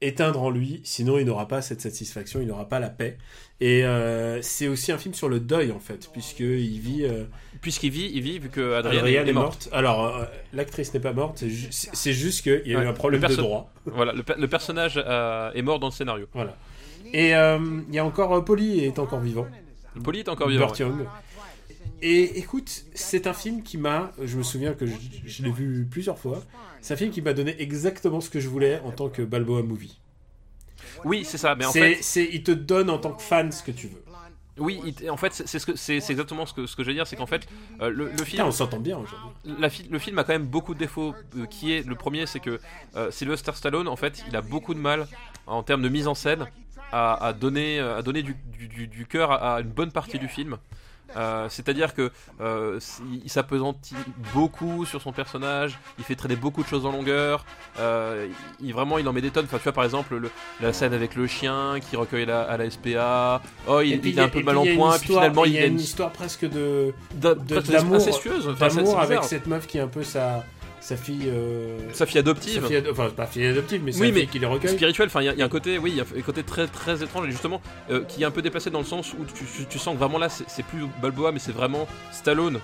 éteindre 0.00 0.42
en 0.42 0.50
lui, 0.50 0.80
sinon 0.84 1.18
il 1.18 1.26
n'aura 1.26 1.48
pas 1.48 1.60
cette 1.62 1.80
satisfaction, 1.80 2.40
il 2.40 2.46
n'aura 2.46 2.68
pas 2.68 2.78
la 2.78 2.88
paix. 2.90 3.18
Et 3.60 3.84
euh, 3.84 4.40
c'est 4.42 4.68
aussi 4.68 4.92
un 4.92 4.98
film 4.98 5.14
sur 5.14 5.28
le 5.28 5.40
deuil 5.40 5.72
en 5.72 5.80
fait, 5.80 6.08
puisqu'il 6.12 6.78
vit. 6.80 7.04
Euh, 7.04 7.24
Puisqu'il 7.60 7.90
vit, 7.90 8.08
il 8.14 8.22
vit 8.22 8.38
vu 8.38 8.50
que 8.50 8.74
Adrienne 8.74 9.00
Adrienne 9.00 9.26
est, 9.26 9.30
est 9.30 9.32
morte. 9.32 9.64
morte. 9.64 9.68
Alors, 9.72 10.06
euh, 10.16 10.24
l'actrice 10.52 10.94
n'est 10.94 11.00
pas 11.00 11.12
morte, 11.12 11.38
c'est 11.38 11.50
ju- 11.50 11.66
c'est 11.72 11.90
c'est 11.92 12.12
juste 12.12 12.42
qu'il 12.42 12.62
y 12.70 12.76
a 12.76 12.84
eu 12.84 12.86
un 12.86 12.92
problème 12.92 13.20
le 13.22 13.26
de 13.28 13.34
droit. 13.34 13.72
Voilà, 13.86 14.12
le, 14.12 14.22
le 14.38 14.46
personnage 14.48 14.94
euh, 15.04 15.50
est 15.52 15.62
mort 15.62 15.80
dans 15.80 15.88
le 15.88 15.92
scénario. 15.92 16.26
Voilà. 16.34 16.56
Et 17.12 17.34
euh, 17.34 17.58
il 17.88 17.94
y 17.94 17.98
a 17.98 18.04
encore 18.04 18.44
Polly 18.44 18.84
est 18.84 19.00
encore 19.00 19.18
vivant. 19.18 19.46
Polly 20.04 20.20
est 20.20 20.28
encore 20.28 20.48
vivant. 20.48 20.68
Et 22.00 22.38
écoute, 22.38 22.84
c'est 22.94 23.26
un 23.26 23.32
film 23.34 23.62
qui 23.62 23.76
m'a, 23.78 24.12
je 24.22 24.38
me 24.38 24.42
souviens 24.42 24.74
que 24.74 24.86
je, 24.86 24.98
je 25.24 25.42
l'ai 25.42 25.50
vu 25.52 25.86
plusieurs 25.90 26.18
fois, 26.18 26.46
c'est 26.80 26.94
un 26.94 26.96
film 26.96 27.10
qui 27.10 27.22
m'a 27.22 27.32
donné 27.34 27.60
exactement 27.60 28.20
ce 28.20 28.30
que 28.30 28.40
je 28.40 28.48
voulais 28.48 28.80
en 28.80 28.92
tant 28.92 29.08
que 29.08 29.22
Balboa 29.22 29.62
movie. 29.62 29.98
Oui, 31.04 31.24
c'est 31.24 31.38
ça. 31.38 31.54
Mais 31.54 31.64
en 31.64 31.74
fait, 31.74 31.98
c'est, 32.00 32.28
il 32.32 32.42
te 32.42 32.50
donne 32.50 32.90
en 32.90 32.98
tant 32.98 33.12
que 33.12 33.22
fan 33.22 33.50
ce 33.52 33.62
que 33.62 33.70
tu 33.72 33.88
veux. 33.88 34.02
oui, 34.58 34.80
il- 34.84 35.10
en 35.10 35.16
fait, 35.16 35.32
c'est 35.32 35.58
ce 35.58 35.66
que 35.66 35.76
c'est 35.76 36.00
c'est 36.00 36.12
exactement 36.12 36.44
ce 36.44 36.52
que 36.52 36.66
ce 36.66 36.74
que 36.74 36.82
je 36.82 36.88
veux 36.88 36.94
dire, 36.94 37.06
c'est 37.06 37.16
qu'en 37.16 37.26
fait, 37.26 37.46
euh, 37.80 37.90
le, 37.90 38.10
le 38.10 38.24
film, 38.24 38.42
Putain, 38.42 38.46
on 38.46 38.50
s'entend 38.52 38.80
bien 38.80 38.98
aujourd'hui. 38.98 39.30
le 39.44 39.98
film 39.98 40.18
a 40.18 40.24
quand 40.24 40.32
même 40.32 40.46
beaucoup 40.46 40.74
de 40.74 40.78
défauts. 40.78 41.14
euh, 41.36 41.46
qui 41.46 41.72
est 41.72 41.86
le 41.86 41.94
premier, 41.96 42.26
c'est 42.26 42.40
que 42.40 42.60
euh, 42.96 43.10
Sylvester 43.10 43.52
Stallone, 43.54 43.88
en 43.88 43.96
fait, 43.96 44.24
il 44.26 44.34
a 44.36 44.42
beaucoup 44.42 44.74
de 44.74 44.80
mal 44.80 45.08
en 45.46 45.62
termes 45.62 45.82
de 45.82 45.88
mise 45.88 46.08
en 46.08 46.14
scène 46.14 46.48
à, 46.90 47.14
à 47.26 47.32
donner, 47.32 47.78
à 47.80 48.02
donner 48.02 48.22
du, 48.22 48.34
du, 48.34 48.68
du- 48.68 48.88
du 48.88 49.06
cœur 49.06 49.30
à, 49.30 49.56
à 49.56 49.60
une 49.60 49.70
bonne 49.70 49.92
partie 49.92 50.18
du 50.18 50.28
film. 50.28 50.58
Euh, 51.16 51.46
C'est-à-dire 51.48 51.94
que 51.94 52.10
euh, 52.40 52.78
il 53.24 53.30
s'apesantit 53.30 53.94
beaucoup 54.34 54.84
sur 54.84 55.00
son 55.00 55.12
personnage, 55.12 55.78
il 55.98 56.04
fait 56.04 56.14
traîner 56.14 56.36
beaucoup 56.36 56.62
de 56.62 56.68
choses 56.68 56.84
en 56.86 56.92
longueur, 56.92 57.44
euh, 57.78 58.28
il, 58.60 58.72
vraiment 58.72 58.98
il 58.98 59.08
en 59.08 59.12
met 59.12 59.20
des 59.20 59.30
tonnes. 59.30 59.46
Enfin, 59.46 59.56
tu 59.58 59.64
vois 59.64 59.72
par 59.72 59.84
exemple 59.84 60.16
le- 60.16 60.30
la 60.60 60.72
scène 60.72 60.92
avec 60.92 61.14
le 61.14 61.26
chien 61.26 61.78
qui 61.80 61.96
recueille 61.96 62.26
la, 62.26 62.42
à 62.42 62.56
la 62.56 62.68
SPA. 62.70 63.40
Oh, 63.66 63.80
il, 63.80 64.00
puis, 64.00 64.10
il 64.10 64.18
est 64.18 64.22
un 64.22 64.28
peu 64.28 64.42
mal 64.42 64.58
en 64.58 64.64
a 64.64 64.74
point, 64.74 64.98
puis 64.98 65.08
finalement 65.08 65.44
il 65.44 65.52
y 65.52 65.58
a 65.58 65.62
a 65.62 65.66
une 65.66 65.74
une 65.74 65.80
histoire 65.80 66.10
presque 66.12 66.44
de, 66.48 66.92
d'amour, 67.14 69.00
avec 69.00 69.24
cette 69.24 69.46
meuf 69.46 69.66
qui 69.66 69.78
est 69.78 69.82
un 69.82 69.88
peu 69.88 70.02
sa, 70.02 70.44
sa 70.88 70.96
fille. 70.96 71.24
euh, 71.26 71.76
sa 71.92 72.06
fille 72.06 72.18
adoptive. 72.18 72.60
sa 72.62 72.66
fille 72.66 72.76
ado- 72.76 72.90
enfin, 72.92 73.10
pas 73.10 73.26
fille 73.26 73.44
adoptive, 73.46 73.82
mais 73.84 73.92
sa 73.92 74.00
Oui, 74.00 74.06
fille 74.06 74.14
mais 74.22 74.26
qui 74.26 74.38
les 74.38 74.46
recueille. 74.46 74.72
spirituel. 74.74 75.06
Enfin, 75.08 75.20
il 75.22 75.30
y, 75.32 75.38
y 75.38 75.42
a 75.42 75.44
un 75.44 75.48
côté, 75.48 75.76
oui, 75.78 75.90
il 75.90 75.96
y 75.98 76.00
a 76.00 76.04
un 76.16 76.22
côté 76.22 76.42
très 76.42 76.66
très 76.66 77.02
étrange 77.02 77.26
et 77.28 77.30
justement 77.30 77.60
euh, 77.90 78.04
qui 78.08 78.22
est 78.22 78.24
un 78.24 78.30
peu 78.30 78.40
déplacé 78.42 78.70
dans 78.70 78.78
le 78.78 78.84
sens 78.86 79.12
où 79.12 79.24
tu, 79.34 79.44
tu- 79.44 79.66
tu 79.66 79.78
sens 79.78 79.94
que 79.94 79.98
vraiment 79.98 80.18
là, 80.18 80.28
c'est 80.30 80.64
plus 80.64 80.86
Balboa, 81.02 81.30
mais 81.32 81.38
c'est 81.40 81.52
vraiment 81.52 81.86
Stallone. 82.12 82.58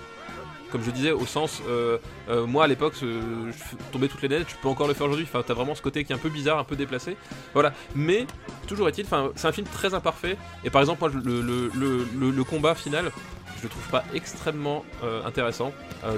Comme 0.71 0.83
je 0.83 0.91
disais, 0.91 1.11
au 1.11 1.25
sens, 1.25 1.61
euh, 1.69 1.97
euh, 2.29 2.45
moi 2.45 2.65
à 2.65 2.67
l'époque, 2.67 2.95
euh, 3.03 3.21
je 3.51 3.75
tombais 3.91 4.07
toutes 4.07 4.21
les 4.23 4.29
nettes, 4.29 4.47
je 4.49 4.55
peux 4.61 4.67
encore 4.67 4.87
le 4.87 4.93
faire 4.93 5.05
aujourd'hui. 5.05 5.25
Enfin, 5.29 5.43
t'as 5.45 5.53
vraiment 5.53 5.75
ce 5.75 5.81
côté 5.81 6.03
qui 6.03 6.11
est 6.11 6.15
un 6.15 6.19
peu 6.19 6.29
bizarre, 6.29 6.59
un 6.59 6.63
peu 6.63 6.75
déplacé. 6.75 7.15
Voilà. 7.53 7.71
Mais 7.95 8.25
toujours 8.67 8.89
est-il, 8.89 9.05
c'est 9.35 9.47
un 9.47 9.51
film 9.51 9.67
très 9.67 9.93
imparfait. 9.93 10.37
Et 10.63 10.69
par 10.69 10.81
exemple, 10.81 10.99
moi, 11.01 11.11
le, 11.23 11.41
le, 11.41 11.71
le, 11.73 12.07
le- 12.17 12.31
le 12.31 12.43
combat 12.43 12.75
final, 12.75 13.11
je 13.57 13.63
le 13.63 13.69
trouve 13.69 13.87
pas 13.89 14.03
extrêmement 14.13 14.83
euh, 15.03 15.23
intéressant. 15.25 15.71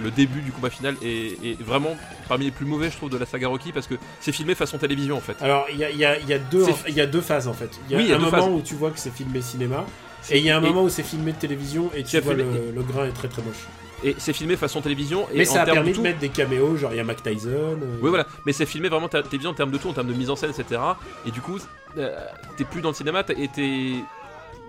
Le 0.04 0.10
début 0.12 0.42
du 0.42 0.52
combat 0.52 0.70
final 0.72 0.96
est, 1.04 1.38
est 1.46 1.62
vraiment 1.62 1.96
parmi 2.28 2.46
les 2.46 2.52
plus 2.52 2.66
mauvais, 2.66 2.90
je 2.90 2.98
trouve, 2.98 3.10
de 3.10 3.18
la 3.18 3.26
saga 3.26 3.48
Rocky 3.48 3.72
parce 3.72 3.86
que 3.88 3.96
c'est 4.20 4.32
filmé 4.32 4.56
façon 4.56 4.78
télévision 4.78 5.16
en 5.18 5.22
fait. 5.22 5.36
Alors, 5.42 5.66
il 5.72 5.78
y 5.78 5.84
a, 5.86 5.90
il 5.92 5.98
y 5.98 6.04
a- 6.06 6.18
il 6.20 6.28
y 6.28 6.34
a 6.34 6.40
deux, 6.40 6.64
C'est- 6.66 6.90
il 6.90 6.96
y 6.96 7.02
a 7.02 7.06
deux 7.06 7.22
phases 7.22 7.48
en 7.48 7.54
fait. 7.54 7.70
Il 7.88 7.92
y 7.92 7.96
a 7.96 7.98
Oui, 8.00 8.04
il 8.06 8.10
y 8.10 8.14
a 8.14 8.16
un 8.16 8.20
moment 8.20 8.32
phases. 8.32 8.50
où 8.50 8.62
tu 8.62 8.76
vois 8.76 8.92
que 8.92 9.00
c'est 9.00 9.14
filmé 9.14 9.42
cinéma, 9.42 9.86
et 10.32 10.40
il 10.40 10.44
y 10.46 10.50
a 10.50 10.58
un 10.58 10.64
Et- 10.64 10.68
moment 10.68 10.84
où 10.84 10.90
c'est 10.90 11.04
filmé 11.04 11.32
de 11.32 11.38
télévision 11.38 11.90
et 11.96 12.04
tu 12.04 12.20
vois 12.20 12.34
le, 12.34 12.46
le 12.76 12.82
grain 12.82 13.06
est 13.06 13.12
très 13.14 13.28
très 13.30 13.42
moche. 13.44 13.66
Et 14.04 14.16
c'est 14.20 14.34
filmé 14.34 14.56
façon 14.56 14.82
télévision. 14.82 15.28
Et 15.34 15.40
Mais 15.40 15.50
en 15.50 15.54
ça 15.54 15.62
a 15.62 15.66
termes 15.66 15.78
permis 15.78 15.94
de 15.94 16.02
mettre 16.02 16.20
des 16.20 16.30
caméos, 16.30 16.78
genre 16.78 16.92
il 16.94 16.98
y 16.98 17.00
a 17.00 17.04
Mac 17.04 17.24
Tyson. 17.24 17.50
euh, 17.50 17.98
Oui, 18.02 18.10
voilà. 18.10 18.28
Mais 18.46 18.54
c'est 18.54 18.66
filmé 18.68 18.90
vraiment 18.90 19.08
télévision 19.10 19.50
en 19.52 19.54
termes 19.56 19.72
de 19.72 19.78
tout, 19.78 19.90
en 19.90 19.94
termes 19.94 20.08
de 20.08 20.14
mise 20.14 20.30
en 20.30 20.36
scène, 20.36 20.52
etc. 20.52 20.80
Et 21.26 21.32
du 21.32 21.42
coup, 21.42 21.58
euh, 21.98 22.16
t'es 22.58 22.64
plus 22.64 22.82
dans 22.82 22.90
le 22.90 22.96
cinéma 22.96 23.24
et 23.38 23.48
t'es. 23.48 23.94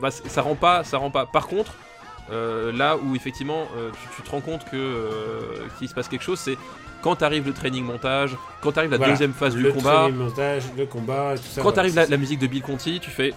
bah, 0.00 0.10
ça 0.10 0.40
rend 0.42 0.54
pas, 0.54 0.82
ça 0.84 0.96
rend 0.98 1.10
pas. 1.10 1.26
Par 1.26 1.46
contre, 1.46 1.72
euh, 2.30 2.72
là 2.72 2.96
où 2.96 3.14
effectivement 3.16 3.66
tu, 3.92 4.16
tu 4.16 4.22
te 4.22 4.30
rends 4.30 4.40
compte 4.40 4.64
que 4.70 5.08
qu'il 5.78 5.88
se 5.88 5.94
passe 5.94 6.08
quelque 6.08 6.24
chose, 6.24 6.38
c'est 6.38 6.56
quand 7.02 7.16
t'arrive 7.16 7.46
le 7.46 7.52
training 7.52 7.84
montage, 7.84 8.36
quand 8.62 8.72
t'arrive 8.72 8.90
la 8.90 8.96
Voilà. 8.96 9.12
deuxième 9.12 9.32
phase 9.32 9.54
le 9.54 9.70
du 9.70 9.76
combat, 9.76 9.92
training, 10.04 10.16
montage, 10.16 10.62
le 10.76 10.86
combat, 10.86 11.34
tout 11.36 11.42
ça. 11.42 11.56
quand 11.56 11.62
voilà, 11.62 11.74
t'arrive 11.76 11.92
c'est 11.92 12.00
la, 12.00 12.06
la 12.06 12.16
musique 12.16 12.38
de 12.40 12.46
Bill 12.46 12.62
Conti, 12.62 12.98
tu 13.00 13.10
fais 13.10 13.32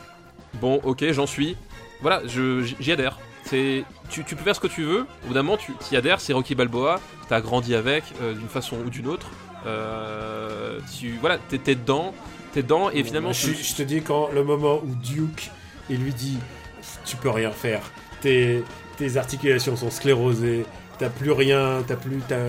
bon, 0.56 0.80
ok, 0.84 1.04
j'en 1.12 1.28
suis. 1.28 1.56
voilà, 2.02 2.22
je- 2.28 2.62
j'y 2.80 2.92
adhère. 2.92 3.18
C'est, 3.46 3.84
tu, 4.10 4.24
tu 4.24 4.36
peux 4.36 4.44
faire 4.44 4.56
ce 4.56 4.60
que 4.62 4.68
tu 4.68 4.84
veux. 4.84 5.02
Au 5.24 5.28
bout 5.28 5.34
d'un 5.34 5.44
moment, 5.44 5.58
tu 5.58 5.74
y 5.92 5.98
adhères. 5.98 6.20
C'est 6.22 6.34
Rocky 6.34 6.56
Balboa. 6.56 7.00
T'as 7.28 7.42
grandi 7.42 7.76
avec 7.76 8.04
euh, 8.22 8.34
d'une 8.34 8.48
façon 8.48 8.78
ou 8.86 8.90
d'une 8.90 9.08
autre. 9.08 9.28
Euh, 9.66 10.80
tu, 10.98 11.18
voilà, 11.20 11.38
t'es 11.38 11.58
dedans, 11.76 12.14
t'es 12.52 12.64
dedans, 12.64 12.90
et 12.90 13.04
finalement, 13.04 13.32
je, 13.32 13.52
tu- 13.52 13.64
je 13.64 13.76
te 13.76 13.84
dis 13.84 14.02
quand 14.02 14.30
le 14.34 14.44
moment 14.44 14.82
où 14.84 14.96
Duke 14.96 15.52
il 15.90 15.98
lui 16.04 16.14
dit 16.14 16.40
tu 17.06 17.16
peux 17.16 17.30
rien 17.30 17.52
faire, 17.52 17.82
tes, 18.22 18.64
tes 18.98 19.18
articulations 19.18 19.76
sont 19.76 19.92
sclérosées, 19.92 20.66
t'as 20.98 21.10
plus 21.10 21.32
rien, 21.32 21.84
t'as 21.86 21.96
plus 21.96 22.18
t'as- 22.28 22.48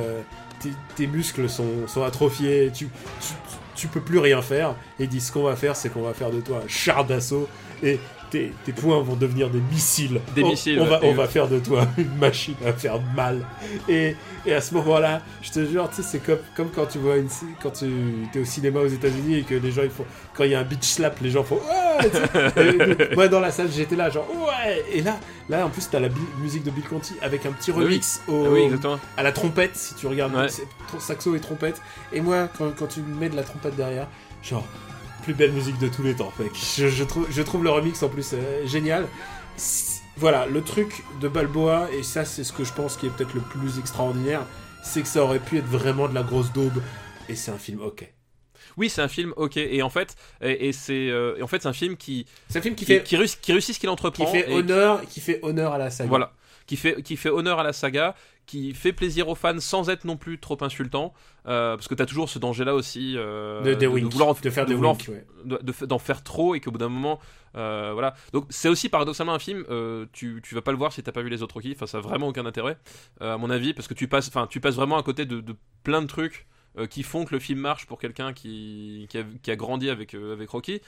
tes, 0.61 0.71
tes 0.97 1.07
muscles 1.07 1.49
sont, 1.51 1.87
sont 1.87 2.03
atrophiés, 2.03 2.71
tu, 2.75 2.89
tu, 3.21 3.35
tu 3.75 3.89
peux 3.89 4.01
plus 4.01 4.19
rien 4.19 4.41
faire. 4.41 4.71
Et 4.99 5.05
il 5.05 5.09
dit 5.11 5.21
ce 5.21 5.33
qu'on 5.33 5.43
va 5.43 5.55
faire, 5.57 5.77
c'est 5.77 5.91
qu'on 5.91 6.03
va 6.03 6.15
faire 6.15 6.31
de 6.31 6.41
toi 6.41 6.63
un 6.65 6.69
char 6.69 7.05
d'assaut 7.05 7.47
et 7.83 8.01
tes, 8.33 8.53
tes 8.65 8.73
poings 8.73 9.01
vont 9.03 9.15
devenir 9.15 9.51
des 9.51 9.61
missiles. 9.61 10.21
Des 10.35 10.43
on, 10.43 10.49
missiles, 10.51 10.81
On 10.81 10.87
va, 10.87 11.01
ouais. 11.01 11.09
on 11.11 11.15
va 11.15 11.29
faire 11.29 11.49
de 11.49 11.59
toi 11.59 11.87
une 11.99 12.17
machine 12.17 12.55
à 12.67 12.73
faire 12.73 12.99
mal. 13.15 13.45
Et, 13.89 14.17
et 14.47 14.55
à 14.55 14.61
ce 14.63 14.75
moment-là, 14.75 15.21
je 15.43 15.51
te 15.51 15.67
jure, 15.67 15.89
tu 15.91 15.97
sais, 15.97 16.03
c'est 16.03 16.19
comme, 16.19 16.39
comme 16.57 16.71
quand 16.71 16.87
tu 16.87 16.99
vois 16.99 17.19
une, 17.19 17.29
quand 17.63 17.71
tu 17.71 17.85
es 18.35 18.39
au 18.39 18.45
cinéma 18.45 18.81
aux 18.81 18.87
États-Unis 18.89 19.39
et 19.39 19.43
que 19.43 19.55
les 19.55 19.71
gens, 19.71 19.83
ils 19.83 19.91
font, 19.91 20.07
quand 20.35 20.45
il 20.45 20.51
y 20.51 20.55
a 20.55 20.61
un 20.61 20.65
beach 20.65 20.83
slap, 20.83 21.21
les 21.21 21.31
gens 21.31 21.45
font 21.45 21.57
ouais. 21.57 22.11
Et 23.11 23.15
Moi, 23.15 23.29
dans 23.29 23.41
la 23.41 23.51
salle, 23.51 23.69
j'étais 23.71 23.97
là, 23.97 24.09
genre 24.09 24.27
ouais. 24.31 24.83
Et 24.91 25.03
là, 25.03 25.19
là, 25.51 25.67
en 25.67 25.69
plus, 25.69 25.87
t'as 25.91 26.01
la 26.01 26.09
musique 26.41 26.65
de 26.65 26.71
Bill 26.71 26.85
Conti 26.85 27.15
avec 27.21 27.45
un 27.45 27.53
petit 27.53 27.71
Oui. 27.71 27.85
remix 27.85 28.23
au, 28.29 28.45
Ah 28.47 28.51
oui, 28.51 28.71
à 29.19 29.23
la 29.23 29.33
trompette, 29.33 29.77
si 29.77 29.95
tu 29.95 30.07
regardes, 30.07 30.35
Ouais. 30.35 30.47
saxo 30.99 31.37
et 31.37 31.41
trompette. 31.41 31.81
Et 32.15 32.21
moi, 32.23 32.49
quand, 32.57 32.71
quand 32.77 32.87
tu 32.87 33.01
mets 33.03 33.29
de 33.29 33.37
la 33.37 33.43
trompette 33.43 33.77
derrière, 33.77 34.07
genre, 34.43 34.67
plus 35.23 35.35
belle 35.35 35.53
musique 35.53 35.79
de 35.79 35.89
tous 35.89 36.03
les 36.03 36.15
temps, 36.15 36.33
mec. 36.39 36.51
Je, 36.77 36.89
je 36.89 37.05
trouve, 37.05 37.27
je 37.31 37.43
trouve 37.43 37.65
le 37.65 37.71
remix 37.71 38.03
en 38.03 38.09
plus 38.09 38.31
euh, 38.35 38.67
génial. 38.67 39.07
Voilà, 40.17 40.47
le 40.47 40.63
truc 40.63 41.03
de 41.21 41.29
Balboa, 41.29 41.89
et 41.93 42.03
ça, 42.03 42.25
c'est 42.25 42.45
ce 42.45 42.53
que 42.53 42.65
je 42.65 42.73
pense 42.73 42.97
qui 42.97 43.07
est 43.07 43.11
peut-être 43.11 43.35
le 43.35 43.41
plus 43.41 43.79
extraordinaire, 43.79 44.43
c'est 44.85 45.01
que 45.03 45.09
ça 45.09 45.23
aurait 45.23 45.39
pu 45.39 45.59
être 45.59 45.67
vraiment 45.67 46.09
de 46.09 46.15
la 46.15 46.23
grosse 46.23 46.53
daube. 46.53 46.83
Et 47.29 47.35
c'est 47.37 47.51
un 47.51 47.59
film 47.59 47.81
ok. 47.81 48.13
Oui, 48.77 48.89
c'est 48.89 49.03
un 49.03 49.09
film, 49.09 49.33
ok. 49.37 49.57
Et 49.57 49.83
en 49.83 49.91
fait, 49.91 50.15
et, 50.43 50.69
et 50.69 50.73
c'est, 50.73 51.09
euh, 51.11 51.37
en 51.43 51.47
fait, 51.47 51.63
c'est 51.63 51.69
un 51.69 51.73
film 51.73 51.97
qui, 51.97 52.27
C'est 52.49 52.59
un 52.59 52.63
film 52.63 52.75
qui, 52.75 52.85
qui, 52.85 52.93
fait, 52.95 53.03
qui, 53.03 53.17
réussit, 53.17 53.41
qui 53.41 53.53
réussit 53.53 53.75
ce 53.75 53.81
qu'il 53.81 53.89
qui 53.89 53.93
entreprend. 53.93 54.27
fait 54.27 54.51
et- 54.51 54.55
honneur, 54.55 55.03
qui 55.07 55.21
fait 55.21 55.39
honneur 55.43 55.73
à 55.73 55.79
la 55.79 55.91
saga. 55.91 56.09
Voilà. 56.09 56.33
Qui 56.67 56.77
fait, 56.77 57.03
qui 57.03 57.17
fait 57.17 57.29
honneur 57.29 57.59
à 57.59 57.65
la 57.65 57.73
saga, 57.73 58.15
qui 58.47 58.75
fait 58.75 58.93
plaisir 58.93 59.29
aux 59.29 59.35
fans 59.35 59.61
sans 59.61 59.89
être 59.89 60.05
non 60.05 60.17
plus 60.17 60.39
trop 60.39 60.59
insultant. 60.63 61.13
euh, 61.47 61.77
parce 61.77 61.89
que 61.89 61.95
t'as 61.95 62.07
toujours 62.07 62.29
ce 62.29 62.39
danger-là 62.39 62.75
aussi. 62.75 63.15
euh, 63.17 63.63
De, 63.63 63.87
vouloir 63.87 64.35
de 64.35 64.51
faire 64.51 64.65
de 64.65 64.71
des 64.71 64.75
vouloir 64.75 64.97
ouais. 65.09 65.87
d'en 65.87 65.99
faire 65.99 66.23
trop 66.23 66.55
et 66.55 66.61
qu'au 66.61 66.71
bout 66.71 66.79
d'un 66.79 66.89
moment 66.89 67.19
euh, 67.57 67.91
voilà 67.93 68.15
donc 68.33 68.47
c'est 68.51 68.69
aussi 68.69 68.89
paradoxalement 68.89 69.35
un 69.35 69.39
film 69.39 69.65
tu, 70.13 70.41
tu 70.43 70.55
vas 70.55 70.63
pas 70.63 70.73
le 70.73 70.79
voir 70.79 70.93
si 70.93 71.03
t'as 71.03 71.13
pas 71.13 71.23
vu 71.23 71.29
les 71.31 71.43
autres 71.43 71.55
Rocky 71.55 71.73
enfin 71.75 71.87
ça 71.87 71.99
a 71.99 72.01
vraiment 72.01 72.29
aucun 72.29 72.47
intérêt 72.47 72.77
à 73.21 73.37
mon 73.39 73.51
avis 73.51 73.75
parce 73.75 73.89
que 73.89 73.95
tu 73.95 74.09
passes 74.09 74.29
enfin 74.29 74.47
tu 74.49 74.61
passes 74.61 74.75
vraiment 74.77 74.97
à 74.99 75.03
côté 75.03 75.25
de, 75.27 75.43
plein 75.85 76.03
de 76.03 76.07
trucs 76.07 76.47
qui 76.89 77.03
font 77.03 77.25
que 77.27 77.35
le 77.35 77.41
film 77.41 77.61
marche 77.61 77.87
pour 77.87 77.99
quelqu'un 77.99 78.33
qui, 78.33 79.07
qui, 79.11 79.19
a, 79.19 79.25
qui 79.43 79.51
a 79.51 79.57
grandi 79.57 79.91
avec, 79.91 80.15
avec 80.15 80.49
Rocky 80.49 80.81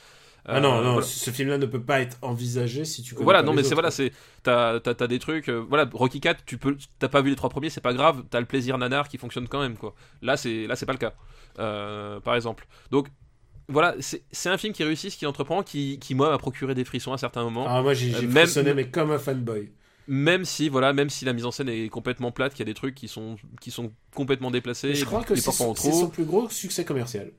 Ah 0.46 0.60
non, 0.60 0.74
Euh, 0.74 0.82
non, 0.82 0.92
voilà. 0.94 1.06
ce 1.06 1.30
film-là 1.30 1.58
ne 1.58 1.66
peut 1.66 1.82
pas 1.82 2.00
être 2.00 2.18
envisagé 2.22 2.84
si 2.84 3.02
tu 3.02 3.14
Voilà, 3.14 3.40
pas 3.40 3.46
non, 3.46 3.52
les 3.52 3.56
mais 3.56 3.62
c'est 3.64 3.74
voilà, 3.74 3.90
c'est 3.90 4.12
t'as 4.42 4.78
t'as 4.80 4.94
t'as 4.94 5.06
des 5.06 5.18
trucs. 5.18 5.48
euh, 5.48 5.64
voilà, 5.68 5.88
Rocky 5.92 6.20
4, 6.20 6.44
tu 6.44 6.58
peux, 6.58 6.76
t'as 6.98 7.08
pas 7.08 7.22
vu 7.22 7.30
les 7.30 7.36
trois 7.36 7.48
premiers, 7.50 7.70
c'est 7.70 7.80
pas 7.80 7.94
grave. 7.94 8.24
T'as 8.30 8.40
le 8.40 8.46
plaisir 8.46 8.76
nanar 8.76 9.08
qui 9.08 9.16
fonctionne 9.18 9.48
quand 9.48 9.60
même, 9.60 9.76
quoi. 9.76 9.94
Là, 10.22 10.36
c'est 10.36 10.66
là, 10.66 10.76
c'est 10.76 10.86
pas 10.86 10.92
le 10.92 10.98
cas, 10.98 11.14
euh, 11.58 12.20
par 12.20 12.34
exemple. 12.34 12.66
Donc 12.90 13.08
voilà, 13.68 13.94
c'est 14.00 14.22
c'est 14.32 14.50
un 14.50 14.58
film 14.58 14.74
qui 14.74 14.84
réussit 14.84 15.10
ce 15.10 15.16
qu'il 15.16 15.28
entreprend, 15.28 15.62
qui, 15.62 15.98
qui 15.98 16.14
moi 16.14 16.28
m'a 16.30 16.38
procuré 16.38 16.74
des 16.74 16.84
frissons 16.84 17.14
à 17.14 17.18
certains 17.18 17.42
moments. 17.42 17.64
Ah, 17.66 17.80
moi 17.80 17.94
j'ai 17.94 18.12
frissonné, 18.12 18.74
mais 18.74 18.90
comme 18.90 19.10
un 19.12 19.18
fanboy. 19.18 19.70
Même 20.06 20.44
si 20.44 20.68
voilà, 20.68 20.92
même 20.92 21.08
si 21.08 21.24
la 21.24 21.32
mise 21.32 21.46
en 21.46 21.50
scène 21.50 21.70
est 21.70 21.88
complètement 21.88 22.30
plate, 22.30 22.52
qu'il 22.52 22.58
y 22.60 22.68
a 22.68 22.70
des 22.70 22.74
trucs 22.74 22.94
qui 22.94 23.08
sont 23.08 23.36
qui 23.62 23.70
sont 23.70 23.90
complètement 24.14 24.50
déplacés. 24.50 24.88
Et 24.88 24.94
je 24.94 25.06
crois 25.06 25.24
que 25.24 25.34
c'est 25.34 25.50
son 25.50 26.10
plus 26.10 26.24
gros 26.24 26.50
succès 26.50 26.84
commercial. 26.84 27.32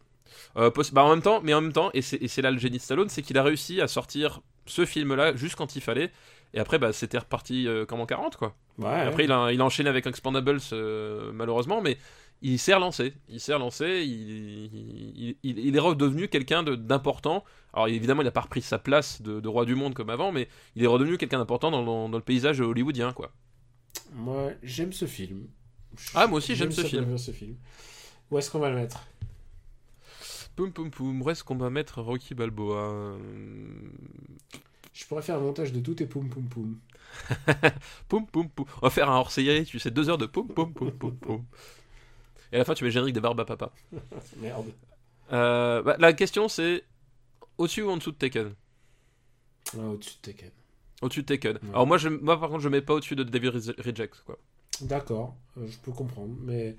Euh, 0.57 0.71
bah, 0.93 1.03
en 1.03 1.09
même 1.09 1.21
temps, 1.21 1.41
mais 1.43 1.53
en 1.53 1.61
même 1.61 1.73
temps, 1.73 1.89
et 1.93 2.01
c'est 2.01 2.41
là 2.41 2.51
le 2.51 2.57
génie 2.57 2.77
de 2.77 2.81
Stallone, 2.81 3.09
c'est 3.09 3.21
qu'il 3.21 3.37
a 3.37 3.43
réussi 3.43 3.81
à 3.81 3.87
sortir 3.87 4.41
ce 4.65 4.85
film-là 4.85 5.35
juste 5.35 5.55
quand 5.55 5.75
il 5.75 5.81
fallait. 5.81 6.11
Et 6.53 6.59
après, 6.59 6.79
bah, 6.79 6.93
c'était 6.93 7.17
reparti 7.17 7.67
euh, 7.67 7.85
comme 7.85 7.99
en 7.99 8.05
40, 8.05 8.37
quoi. 8.37 8.55
Ouais. 8.77 8.87
Après, 8.89 9.25
il 9.25 9.31
a, 9.31 9.51
il 9.51 9.59
a 9.61 9.65
enchaîné 9.65 9.89
avec 9.89 10.07
Expandables, 10.07 10.59
euh, 10.73 11.31
malheureusement, 11.33 11.81
mais 11.81 11.97
il 12.41 12.59
s'est 12.59 12.73
relancé. 12.73 13.13
Il 13.29 13.39
s'est 13.41 13.53
relancé, 13.53 14.03
il, 14.05 14.69
il, 14.73 15.35
il- 15.43 15.59
il 15.59 15.75
est 15.75 15.79
redevenu 15.79 16.27
quelqu'un 16.27 16.63
de- 16.63 16.75
d'important. 16.75 17.43
Alors, 17.73 17.87
évidemment, 17.89 18.21
il 18.21 18.25
n'a 18.25 18.31
pas 18.31 18.41
repris 18.41 18.61
sa 18.61 18.79
place 18.79 19.21
de, 19.21 19.39
de 19.41 19.47
roi 19.49 19.65
du 19.65 19.75
monde 19.75 19.93
comme 19.93 20.09
avant, 20.09 20.31
mais 20.31 20.47
il 20.75 20.83
est 20.83 20.87
redevenu 20.87 21.17
quelqu'un 21.17 21.39
d'important 21.39 21.71
dans, 21.71 21.81
le- 21.81 22.11
dans 22.11 22.17
le 22.17 22.23
paysage 22.23 22.61
hollywoodien, 22.61 23.11
quoi. 23.13 23.31
Moi, 24.13 24.51
j'aime 24.63 24.93
ce 24.93 25.05
film. 25.05 25.47
Ah, 26.13 26.27
moi 26.27 26.37
aussi, 26.37 26.55
j'aime 26.55 26.71
ce 26.71 26.81
ce 26.81 26.87
film. 26.87 27.05
Où 28.31 28.37
est-ce 28.37 28.49
qu'on 28.49 28.59
va 28.59 28.69
le 28.69 28.75
mettre? 28.75 29.01
Poum 30.55 30.71
poum 30.71 30.89
poum, 30.89 31.21
où 31.21 31.29
est-ce 31.29 31.43
qu'on 31.43 31.55
va 31.57 31.69
mettre 31.69 32.01
Rocky 32.01 32.33
Balboa 32.33 32.77
Euh, 32.77 33.17
Je 34.93 35.05
pourrais 35.05 35.21
faire 35.21 35.35
un 35.37 35.41
montage 35.41 35.73
de 35.73 35.79
tout 35.81 36.01
et 36.01 36.05
poum 36.05 36.29
poum 36.29 36.45
poum. 36.47 36.79
Poum 38.09 38.25
poum 38.27 38.49
poum. 38.49 38.65
On 38.81 38.85
va 38.85 38.89
faire 38.89 39.09
un 39.09 39.17
hors-série, 39.17 39.65
tu 39.65 39.79
sais, 39.79 39.91
deux 39.91 40.09
heures 40.09 40.17
de 40.17 40.25
poum 40.25 40.47
poum 40.47 40.73
poum 40.73 40.91
poum 40.91 41.15
poum. 41.17 41.45
Et 42.51 42.55
à 42.55 42.59
la 42.59 42.65
fin, 42.65 42.73
tu 42.73 42.83
mets 42.83 42.89
le 42.89 42.93
générique 42.93 43.15
de 43.15 43.19
Barba 43.19 43.45
Papa. 43.45 43.71
Merde. 44.37 44.71
Euh, 45.33 45.81
bah, 45.81 45.95
la 45.99 46.13
question, 46.13 46.47
c'est 46.47 46.83
au-dessus 47.57 47.81
ou 47.81 47.89
en 47.89 47.97
dessous 47.97 48.11
de 48.11 48.17
Taken 48.17 48.53
Ah, 49.77 49.81
au-dessus 49.89 50.15
de 50.17 50.21
Tekken. 50.31 50.51
Au-dessus 51.01 51.21
de 51.23 51.25
Taken. 51.27 51.59
Alors 51.69 51.87
moi, 51.87 51.97
je, 51.97 52.09
moi, 52.09 52.39
par 52.39 52.49
contre, 52.49 52.61
je 52.61 52.69
mets 52.69 52.81
pas 52.81 52.93
au-dessus 52.93 53.15
de 53.15 53.23
Devil 53.23 53.49
Re- 53.49 53.81
Rejects, 53.81 54.23
quoi. 54.25 54.37
D'accord, 54.81 55.35
euh, 55.57 55.67
je 55.67 55.77
peux 55.77 55.91
comprendre, 55.91 56.35
mais 56.41 56.75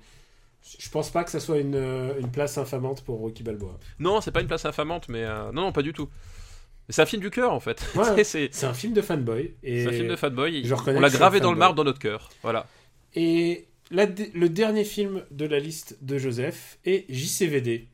je 0.79 0.89
pense 0.89 1.09
pas 1.09 1.23
que 1.23 1.31
ça 1.31 1.39
soit 1.39 1.59
une, 1.59 1.75
euh, 1.75 2.19
une 2.19 2.31
place 2.31 2.57
infamante 2.57 3.03
pour 3.03 3.19
Rocky 3.19 3.43
Balboa. 3.43 3.77
Non, 3.99 4.21
c'est 4.21 4.31
pas 4.31 4.41
une 4.41 4.47
place 4.47 4.65
infamante, 4.65 5.07
mais 5.09 5.23
euh, 5.23 5.51
non, 5.51 5.61
non, 5.63 5.71
pas 5.71 5.81
du 5.81 5.93
tout. 5.93 6.09
C'est 6.89 7.01
un 7.01 7.05
film 7.05 7.21
du 7.21 7.29
cœur, 7.29 7.51
en 7.53 7.59
fait. 7.59 7.83
Ouais. 7.95 8.23
c'est 8.23 8.63
un 8.63 8.73
film 8.73 8.93
de 8.93 9.01
fanboy. 9.01 9.55
Et, 9.63 9.83
c'est 9.83 9.89
un 9.89 9.91
film 9.93 10.07
de 10.07 10.15
fanboy. 10.15 10.65
je 10.65 10.73
On 10.73 10.99
l'a 10.99 11.09
gravé 11.09 11.39
dans 11.39 11.51
le 11.51 11.57
marbre 11.57 11.75
dans 11.75 11.83
notre 11.83 11.99
cœur. 11.99 12.29
Voilà. 12.43 12.65
et 13.13 13.67
la- 13.91 14.05
le 14.05 14.49
dernier 14.49 14.83
film 14.83 15.23
de 15.31 15.45
la 15.45 15.59
liste 15.59 15.97
de 16.01 16.17
Joseph 16.17 16.77
est 16.85 17.05
JCVD. 17.09 17.87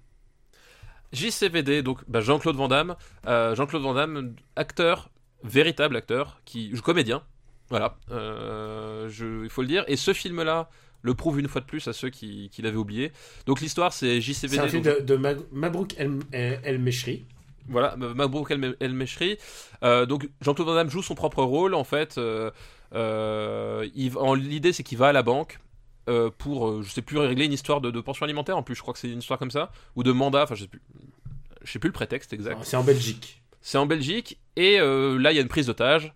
JCVD, 1.12 1.84
donc 1.84 2.00
bah, 2.08 2.22
Jean-Claude 2.22 2.56
Van 2.56 2.68
Damme. 2.68 2.96
Euh, 3.28 3.56
Jean-Claude 3.56 3.84
Van 3.84 3.94
Damme, 3.94 4.36
acteur, 4.56 5.10
véritable 5.44 5.96
acteur, 5.96 6.42
qui, 6.46 6.72
comédien. 6.84 7.24
Voilà, 7.70 7.98
euh, 8.12 9.08
je- 9.10 9.44
il 9.44 9.50
faut 9.50 9.62
le 9.62 9.68
dire. 9.68 9.84
Et 9.88 9.96
ce 9.96 10.14
film-là 10.14 10.70
le 11.04 11.14
prouve 11.14 11.40
une 11.40 11.48
fois 11.48 11.62
de 11.62 11.66
plus 11.68 11.88
à 11.88 11.94
ceux 11.94 12.10
qui, 12.10 12.50
qui 12.52 12.62
l'avaient 12.64 12.78
oublié. 12.78 13.12
Donc 13.46 13.62
l'histoire, 13.62 13.94
c'est 13.94 14.20
JCVD. 14.22 14.56
C'est 14.56 14.60
un 14.62 14.68
film 14.68 14.82
donc- 14.84 15.00
de, 15.00 15.04
de 15.04 15.16
Mag- 15.16 15.42
Mabrouk 15.52 15.94
El, 16.00 16.20
El, 16.32 16.60
El 16.64 16.80
Meshri. 16.80 17.26
Voilà, 17.70 17.96
Mabrouk 17.96 18.50
El, 18.52 18.76
El 18.80 18.94
Meshri. 18.94 19.38
Euh, 19.84 20.06
donc 20.06 20.28
Jean-Claude 20.42 20.68
Van 20.68 20.76
Damme 20.76 20.90
joue 20.90 21.02
son 21.04 21.14
propre 21.16 21.44
rôle 21.44 21.76
en 21.76 21.84
fait. 21.84 22.18
Euh, 22.18 22.50
euh, 22.94 23.86
L'idée 24.36 24.74
c'est 24.74 24.84
qu'il 24.84 24.98
va 24.98 25.10
à 25.10 25.14
la 25.14 25.24
banque 25.24 25.60
pour, 26.38 26.84
je 26.84 26.90
sais 26.90 27.02
plus, 27.02 27.18
régler 27.18 27.46
une 27.46 27.54
histoire 27.54 27.80
de, 27.80 27.90
de 27.92 28.02
pension 28.02 28.26
alimentaire. 28.26 28.58
En 28.58 28.64
plus, 28.64 28.76
je 28.76 28.82
crois 28.82 28.94
que 28.94 29.00
c'est 29.00 29.10
une 29.10 29.20
histoire 29.20 29.40
comme 29.40 29.52
ça 29.52 29.72
ou 29.96 30.04
de 30.04 30.12
mandat. 30.12 30.44
Enfin, 30.44 30.56
je 30.56 30.64
sais 30.64 30.68
plus. 30.68 30.82
Je 31.64 31.72
sais 31.72 31.80
plus 31.80 31.88
le 31.88 31.94
prétexte 31.94 32.34
exact. 32.34 32.58
C'est 32.64 32.76
en 32.76 32.84
Belgique. 32.84 33.42
C'est 33.62 33.78
en 33.78 33.86
Belgique 33.86 34.38
et 34.58 34.78
là 34.80 35.32
il 35.32 35.36
y 35.36 35.40
a 35.40 35.42
une 35.42 35.48
prise 35.48 35.68
d'otage 35.68 36.14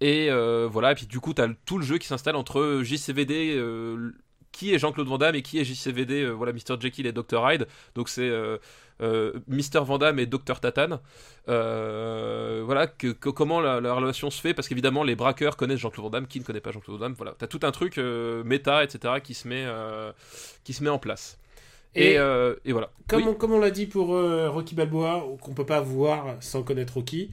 et 0.00 0.28
euh, 0.30 0.68
voilà 0.70 0.92
et 0.92 0.94
puis 0.96 1.06
du 1.06 1.20
coup 1.20 1.32
t'as 1.34 1.46
le- 1.46 1.56
tout 1.64 1.78
le 1.78 1.84
jeu 1.84 1.98
qui 1.98 2.06
s'installe 2.08 2.34
entre 2.34 2.80
JCVD 2.82 3.54
euh, 3.56 4.10
qui 4.52 4.74
est 4.74 4.78
Jean-Claude 4.78 5.06
Van 5.08 5.18
Damme 5.18 5.34
et 5.34 5.42
qui 5.42 5.58
est 5.58 5.64
JCVD 5.64 6.22
euh, 6.22 6.30
voilà 6.30 6.52
Mr 6.52 6.80
Jekyll 6.80 7.06
et 7.06 7.12
Dr 7.12 7.40
Hyde. 7.50 7.66
Donc 7.94 8.08
c'est 8.08 8.28
euh, 8.28 8.58
euh, 9.00 9.32
Mr 9.48 9.80
Van 9.84 9.98
Damme 9.98 10.18
et 10.18 10.26
Dr 10.26 10.58
Tatane. 10.60 10.98
Euh, 11.48 12.62
voilà 12.64 12.86
que, 12.86 13.08
que- 13.08 13.28
comment 13.28 13.60
la, 13.60 13.80
la 13.80 13.92
relation 13.94 14.30
se 14.30 14.40
fait 14.40 14.54
parce 14.54 14.68
qu'évidemment 14.68 15.04
les 15.04 15.14
braqueurs 15.16 15.56
connaissent 15.56 15.78
Jean-Claude 15.80 16.04
Van 16.04 16.10
Damme 16.10 16.26
qui 16.26 16.40
ne 16.40 16.44
connaît 16.44 16.60
pas 16.60 16.72
Jean-Claude 16.72 16.98
Van 16.98 17.04
Damme. 17.06 17.14
Voilà 17.16 17.34
t'as 17.38 17.46
tout 17.46 17.60
un 17.62 17.70
truc 17.70 17.96
méta 17.98 18.84
etc 18.84 19.14
qui 19.22 19.34
se 19.34 19.46
met 19.48 19.64
qui 20.64 20.72
se 20.72 20.82
met 20.82 20.90
en 20.90 20.98
place. 20.98 21.38
Et, 21.94 22.12
Et, 22.12 22.18
euh, 22.18 22.54
et 22.66 22.72
voilà. 22.72 22.90
comme, 23.08 23.22
Oui. 23.22 23.28
on, 23.30 23.34
comme 23.34 23.52
on 23.52 23.58
l'a 23.58 23.70
dit 23.70 23.86
pour 23.86 24.14
euh, 24.14 24.50
Rocky 24.50 24.74
Balboa, 24.74 25.24
qu'on 25.40 25.54
peut 25.54 25.64
pas 25.66 25.80
voir 25.80 26.36
sans 26.40 26.62
connaître 26.62 26.94
Rocky, 26.94 27.30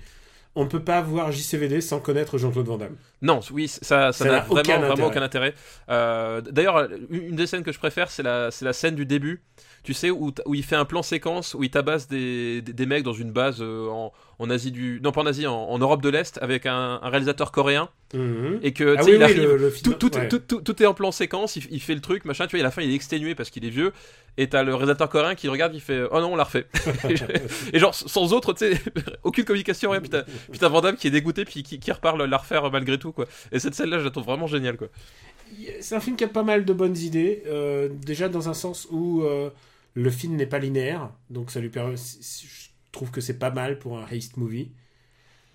on 0.55 0.63
ne 0.63 0.69
peut 0.69 0.83
pas 0.83 1.01
voir 1.01 1.31
JCVD 1.33 1.81
sans 1.81 1.99
connaître 1.99 2.37
Jean-Claude 2.37 2.65
Van 2.65 2.77
Damme. 2.77 2.95
Non, 3.21 3.39
oui, 3.51 3.67
ça, 3.67 3.79
ça 3.81 4.11
Ça 4.13 4.25
n'a 4.25 4.39
vraiment, 4.41 4.53
aucun 4.61 4.77
vraiment 4.77 4.91
intérêt. 4.93 5.07
aucun 5.07 5.21
intérêt. 5.21 5.53
Euh, 5.89 6.41
D'ailleurs, 6.41 6.87
une 7.09 7.35
des 7.35 7.47
scènes 7.47 7.63
que 7.63 7.71
je 7.71 7.79
préfère, 7.79 8.09
c'est 8.11 8.23
la, 8.23 8.51
scène 8.51 8.95
du 8.95 9.05
début. 9.05 9.41
Tu 9.83 9.93
sais, 9.93 10.09
où, 10.09 10.33
il 10.51 10.63
fait 10.63 10.75
un 10.75 10.85
plan 10.85 11.03
séquence, 11.03 11.53
où 11.53 11.63
il 11.63 11.69
tabasse 11.69 12.07
des, 12.07 12.61
des, 12.63 12.73
des 12.73 12.85
mecs 12.87 13.03
dans 13.03 13.13
une 13.13 13.31
base 13.31 13.57
euh, 13.61 13.87
en, 13.89 14.11
en 14.39 14.49
Asie 14.49 14.71
du, 14.71 14.99
non 15.03 15.11
pas 15.11 15.21
en 15.21 15.27
Asie, 15.27 15.45
en, 15.45 15.53
en 15.55 15.77
Europe 15.77 16.01
de 16.01 16.09
l'Est 16.09 16.39
avec 16.41 16.65
un, 16.65 16.99
un 17.03 17.09
réalisateur 17.09 17.51
coréen 17.51 17.89
Mhm. 18.13 18.59
et 18.61 18.71
que 18.71 18.93
tu 18.93 18.99
Ah 18.99 19.01
sais, 19.01 19.09
oui, 19.09 19.15
il 19.15 19.17
oui, 19.17 19.23
arrive, 19.23 19.43
le- 19.43 19.57
le 19.57 19.69
film- 19.71 19.93
tout, 19.95 20.09
tout, 20.09 20.15
ouais. 20.17 20.27
tout, 20.29 20.37
tout- 20.39 20.61
tout 20.61 20.81
est 20.81 20.85
en 20.85 20.93
plan 20.93 21.11
séquence, 21.11 21.55
il, 21.55 21.63
il 21.71 21.81
fait 21.81 21.95
le 21.95 22.01
truc, 22.01 22.23
machin, 22.23 22.45
tu 22.45 22.51
vois, 22.51 22.59
et 22.59 22.61
à 22.61 22.63
la 22.63 22.71
fin 22.71 22.81
il 22.83 22.91
est 22.91 22.95
exténué 22.95 23.33
parce 23.35 23.49
qu'il 23.49 23.65
est 23.65 23.69
vieux, 23.69 23.91
et 24.37 24.47
t'as 24.47 24.61
le 24.63 24.73
réalisateur 24.73 25.09
coréen 25.09 25.33
qui 25.35 25.47
regarde, 25.49 25.73
il 25.73 25.81
fait 25.81 26.03
Oh 26.11 26.21
non, 26.21 26.31
on 26.33 26.35
l'a 26.35 26.43
refait. 26.45 26.67
et 27.73 27.79
genre, 27.79 27.93
sans 27.95 28.31
autre, 28.31 28.53
tu 28.53 28.71
sais, 28.73 28.79
aucune 29.23 29.43
communication, 29.43 29.89
rien, 29.91 30.01
puis 30.01 30.09
t'as 30.09 30.67
Van 30.69 30.81
Damme 30.81 30.95
qui 30.97 31.07
est 31.07 31.11
dégoûté, 31.11 31.45
puis 31.45 31.63
qui, 31.63 31.79
qui 31.79 31.91
repart 31.91 32.17
la 32.17 32.37
refaire 32.37 32.69
malgré 32.71 32.97
tout, 32.99 33.11
quoi. 33.15 33.25
Et 33.51 33.59
cette 33.59 33.73
scène-là, 33.73 33.97
je 33.99 34.03
la 34.03 34.11
trouve 34.11 34.25
vraiment 34.25 34.47
géniale, 34.47 34.77
quoi. 34.77 34.89
C'est 35.81 35.95
un 35.95 35.99
film 35.99 36.15
qui 36.15 36.23
a 36.23 36.27
pas 36.27 36.43
mal 36.43 36.65
de 36.65 36.73
bonnes 36.73 36.97
idées. 36.97 37.43
euh, 37.47 37.87
déjà 37.89 38.29
dans 38.29 38.49
un 38.49 38.53
sens 38.53 38.87
où 38.91 39.21
euh, 39.23 39.49
le 39.93 40.09
film 40.09 40.35
n'est 40.35 40.45
pas 40.47 40.59
linéaire, 40.59 41.09
donc 41.29 41.51
ça 41.51 41.59
lui 41.59 41.69
permet. 41.69 41.95
Je 41.97 42.69
trouve 42.91 43.11
que 43.11 43.21
c'est 43.21 43.37
pas 43.39 43.51
mal 43.51 43.77
pour 43.79 43.97
un 43.99 44.05
heist 44.07 44.37
movie. 44.37 44.71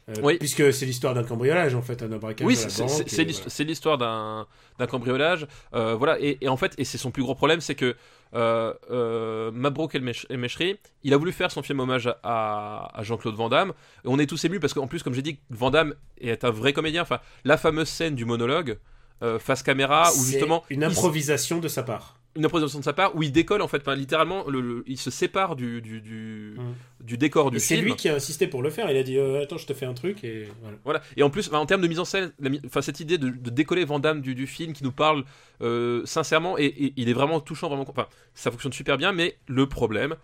Euh, 0.09 0.15
Oui. 0.23 0.39
Puisque 0.39 0.73
c'est 0.73 0.87
l'histoire 0.87 1.15
d'un 1.15 1.25
cambriolage 1.25 1.75
en 1.75 1.83
fait, 1.83 2.03
un 2.03 2.11
abraquage 2.13 2.47
Oui, 2.47 2.57
c'est- 2.57 2.83
voilà. 2.83 3.65
l'histoire 3.65 3.99
d'un 3.99 4.47
cambriolage. 4.89 5.47
voilà, 5.73 6.19
et, 6.21 6.39
et 6.41 6.49
en 6.49 6.57
fait, 6.57 6.75
et 6.79 6.85
c'est 6.85 6.99
son 6.99 7.11
plus 7.11 7.23
gros 7.23 7.35
problème, 7.35 7.61
c'est 7.61 7.75
que 7.75 7.97
euh, 8.35 8.73
euh, 8.91 9.51
Mabrouk 9.51 9.95
El 9.95 10.03
Mesh- 10.03 10.27
El 10.31 10.39
Meshri, 10.39 10.79
il 11.03 11.13
a 11.15 11.17
voulu 11.17 11.33
faire 11.33 11.51
son 11.51 11.63
film 11.63 11.81
hommage 11.81 12.09
à, 12.23 12.91
à 12.95 13.03
Jean-Claude 13.03 13.35
Van 13.35 13.49
Damme. 13.49 13.71
Et 14.05 14.09
on 14.09 14.19
est 14.19 14.27
tous 14.27 14.45
émus 14.45 14.61
parce 14.61 14.73
qu'en 14.75 14.87
plus, 14.87 15.03
comme 15.03 15.15
j'ai 15.15 15.23
dit, 15.23 15.39
Van 15.51 15.71
Damme 15.71 15.95
est 16.21 16.45
un 16.45 16.51
vrai 16.51 16.73
comédien. 16.73 17.03
Enfin, 17.03 17.19
la 17.45 17.57
fameuse 17.57 17.89
scène 17.89 18.15
du 18.15 18.25
monologue 18.25 18.79
euh, 19.23 19.39
face 19.39 19.63
caméra, 19.63 20.11
où 20.13 20.25
justement 20.25 20.63
une 20.71 20.83
il 20.83 20.85
improvisation 20.85 21.59
de 21.59 21.69
sa 21.69 21.83
part. 21.83 22.20
Une 22.37 22.45
improvisation 22.45 22.79
de 22.79 22.85
sa 22.85 22.93
part, 22.93 23.17
où 23.17 23.23
il 23.25 23.33
décolle 23.33 23.61
en 23.61 23.67
fait, 23.69 23.79
enfin, 23.79 23.97
littéralement, 23.97 24.45
le- 24.49 24.61
le- 24.61 24.85
il 24.87 24.99
se 24.99 25.11
sépare 25.11 25.57
du, 25.57 25.83
du, 25.83 26.01
du, 26.01 26.55
Mm. 26.57 26.75
du 27.05 27.19
décor 27.19 27.51
du 27.51 27.57
Et 27.57 27.61
c'est 27.61 27.77
lui 27.79 27.97
qui 27.97 28.09
a 28.09 28.15
insisté 28.15 28.47
pour 28.47 28.63
le 28.63 28.71
faire. 28.71 28.89
Il 28.91 28.97
a 28.97 29.03
dit 29.03 29.19
euh, 29.19 29.43
attends, 29.43 29.57
je 29.59 29.67
te 29.67 29.73
fais 29.75 29.87
un 29.87 29.95
truc 29.95 30.23
et 30.23 30.47
voilà. 30.63 30.77
Voilà. 30.85 31.03
Et 31.17 31.23
en 31.25 31.31
plus, 31.31 31.49
enfin, 31.49 31.59
en 31.59 31.67
termes 31.67 31.83
de 31.83 31.89
mise 31.89 31.99
en 31.99 32.05
scène, 32.05 32.33
la 32.39 32.51
mi- 32.51 32.61
enfin, 32.65 32.83
cette 32.83 33.01
idée 33.01 33.19
de, 33.19 33.29
de 33.31 33.51
décoller 33.51 33.85
Van 33.85 33.99
Damme 33.99 34.21
du, 34.21 34.35
du 34.37 34.47
film 34.47 34.73
qui 34.73 34.85
nous 34.85 34.93
parle 34.93 35.25
euh, 35.61 36.03
sincèrement, 36.05 36.57
et, 36.57 36.67
et 36.67 36.93
il 36.97 37.09
est 37.09 37.13
vraiment 37.13 37.41
touchant, 37.41 37.67
vraiment. 37.69 37.85
Enfin, 37.89 38.07
ça 38.35 38.51
fonctionne 38.53 38.73
super 38.73 38.97
bien, 38.97 39.13
mais 39.13 39.37
le 39.49 39.67
problème, 39.67 40.15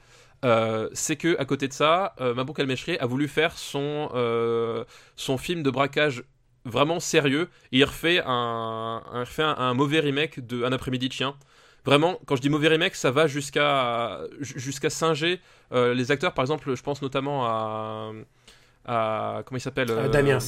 euh, 0.45 0.89
c'est 0.93 1.17
que 1.17 1.37
à 1.41 1.45
côté 1.45 1.67
de 1.67 1.73
ça, 1.73 2.15
Mabrouk 2.21 2.59
El-Meshri 2.61 2.97
a 2.99 3.07
voulu 3.07 3.27
faire 3.27 3.59
son, 3.59 4.11
son 5.17 5.39
film 5.39 5.63
de 5.65 5.71
braquage 5.71 6.23
vraiment 6.65 6.99
sérieux, 7.01 7.49
et 7.73 7.79
il 7.79 7.85
refait 7.85 8.23
un, 8.25 9.03
un- 9.13 9.17
il 9.17 9.21
refait 9.21 9.43
un, 9.43 9.55
un 9.59 9.75
mauvais 9.75 10.01
remake 10.01 10.45
de 10.47 10.65
Un 10.65 10.73
après-midi 10.73 11.09
de 11.09 11.13
chien. 11.13 11.35
Vraiment, 11.87 12.19
quand 12.27 12.37
je 12.37 12.43
dis 12.43 12.51
mauvais 12.51 12.69
remake, 12.69 12.95
ça 12.97 13.11
va 13.11 13.27
jusqu'à 13.29 14.21
jusqu'à 14.41 14.91
singer 14.91 15.41
euh, 15.73 15.95
les 15.95 16.11
acteurs. 16.11 16.35
Par 16.35 16.43
exemple, 16.43 16.75
je 16.75 16.83
pense 16.83 17.01
notamment 17.01 17.47
à, 17.47 18.13
à 18.85 19.43
comment 19.47 19.57
il 19.57 19.61
s'appelle 19.63 19.91
Euh, 19.91 20.05
euh, 20.05 20.09
Damiens. 20.09 20.39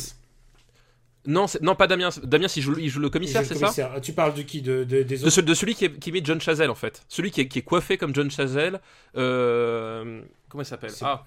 non, 1.26 1.46
non, 1.62 1.74
pas 1.74 1.86
Damien. 1.86 2.08
Damien, 2.24 2.46
il 2.56 2.62
joue, 2.62 2.78
il 2.78 2.88
joue 2.88 3.00
le 3.00 3.10
commissaire, 3.10 3.44
c'est 3.44 3.54
ça? 3.54 3.60
commissaire. 3.60 4.00
Tu 4.00 4.12
parles 4.12 4.34
de 4.34 4.42
qui? 4.42 4.62
De, 4.62 4.84
de- 4.84 5.02
des 5.02 5.16
de, 5.18 5.22
autres 5.22 5.30
ce- 5.30 5.40
de 5.40 5.54
celui 5.54 5.74
qui, 5.74 5.84
est- 5.84 5.98
qui 5.98 6.10
imite 6.10 6.26
John 6.26 6.40
Chazelle, 6.40 6.70
en 6.70 6.74
fait. 6.74 7.02
Celui 7.08 7.30
qui 7.30 7.42
est, 7.42 7.48
qui 7.48 7.58
est 7.60 7.62
coiffé 7.62 7.98
comme 7.98 8.14
John 8.14 8.30
Chazelle. 8.30 8.80
euh, 9.16 10.20
comment 10.48 10.62
il 10.62 10.66
s'appelle? 10.66 10.92
Ah, 11.02 11.24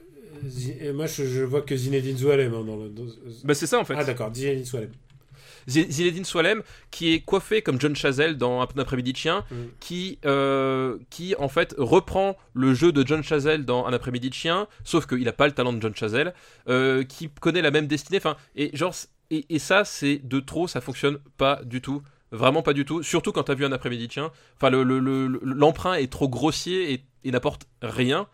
euh, 0.82 0.93
Moi, 0.93 1.05
je, 1.05 1.24
je 1.26 1.43
vois 1.43 1.62
que 1.62 1.76
Zinedine 1.76 2.18
Zoualem 2.18 2.53
hein, 2.53 2.64
dans 2.66 2.78
le. 2.78 2.89
dans- 2.89 3.05
bah 3.43 3.53
c'est 3.53 3.68
ça, 3.68 3.80
en 3.80 3.86
fait. 3.86 3.93
Ah 3.97 4.03
d'accord, 4.03 4.34
Zinedine 4.34 4.66
Zoualem. 4.66 4.91
Zinedine 5.68 6.26
Swalem, 6.26 6.62
qui 6.91 7.14
est 7.14 7.20
coiffé 7.22 7.62
comme 7.62 7.80
John 7.80 7.95
Chazelle 7.95 8.38
dans 8.38 8.62
Un 8.62 8.68
après-midi 8.80 9.14
de 9.14 9.18
chien, 9.18 9.43
Mm. 9.51 9.55
qui, 9.80 10.20
euh, 10.26 10.97
qui, 11.09 11.36
en 11.38 11.49
fait, 11.49 11.76
reprend 11.78 12.38
le 12.53 12.74
jeu 12.74 12.91
de 12.91 13.05
John 13.05 13.24
Chazelle 13.24 13.66
dans 13.66 13.86
Un 13.86 13.93
après-midi 13.93 14.30
de 14.30 14.34
chien, 14.36 14.68
sauf 14.84 15.05
qu'il 15.05 15.24
n'a 15.24 15.34
pas 15.34 15.47
le 15.47 15.53
talent 15.53 15.74
de 15.74 15.82
John 15.82 15.95
Chazelle, 15.95 16.34
euh, 16.70 17.03
qui 17.03 17.30
connaît 17.30 17.62
la 17.62 17.72
même 17.72 17.88
destinée. 17.88 18.18
Enfin, 18.18 18.36
et 18.55 18.76
genre, 18.76 18.93
et, 19.30 19.45
et 19.49 19.59
ça, 19.59 19.86
c'est 19.86 20.20
de 20.24 20.39
trop, 20.39 20.68
ça 20.68 20.82
fonctionne 20.82 21.20
pas 21.38 21.62
du 21.64 21.82
tout. 21.82 22.01
Vraiment 22.34 22.62
pas 22.62 22.74
du 22.74 22.86
tout. 22.86 23.03
Surtout 23.03 23.32
quand 23.34 23.43
t'as 23.43 23.55
vu 23.55 23.66
un 23.66 23.72
après-midi 23.74 24.07
de 24.07 24.12
chien. 24.14 24.32
Enfin, 24.55 24.70
le- 24.70 24.84
le- 24.84 24.99
le- 24.99 25.28
le- 25.28 25.41
l'emprunt 25.43 25.95
est 25.95 26.09
trop 26.12 26.30
grossier 26.30 26.93
et, 26.93 27.03
et 27.26 27.32
n'apporte 27.32 27.64
rien. 27.82 28.28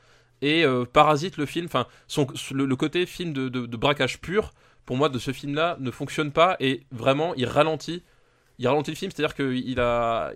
Et 0.44 0.64
euh, 0.66 0.86
parasite 0.86 1.38
le 1.38 1.48
film. 1.48 1.66
Enfin, 1.66 1.88
son, 2.08 2.28
le, 2.52 2.66
le 2.66 2.76
côté 2.76 3.08
film 3.08 3.34
de, 3.34 3.50
de- 3.50 3.66
de 3.66 3.78
braquage 3.78 4.20
pur, 4.22 4.52
pour 4.88 4.98
moi, 4.98 5.10
de 5.10 5.20
ce 5.20 5.32
film-là, 5.32 5.78
ne 5.80 5.92
fonctionne 5.92 6.32
pas. 6.32 6.56
Et 6.60 6.82
vraiment, 6.92 7.36
il 7.36 7.46
ralentit. 7.46 8.02
Il 8.58 8.68
ralentit 8.68 8.90
le 8.90 8.98
film. 8.98 9.12
C'est-à-dire 9.14 9.36
qu'il 9.36 9.80
a. 9.80 10.32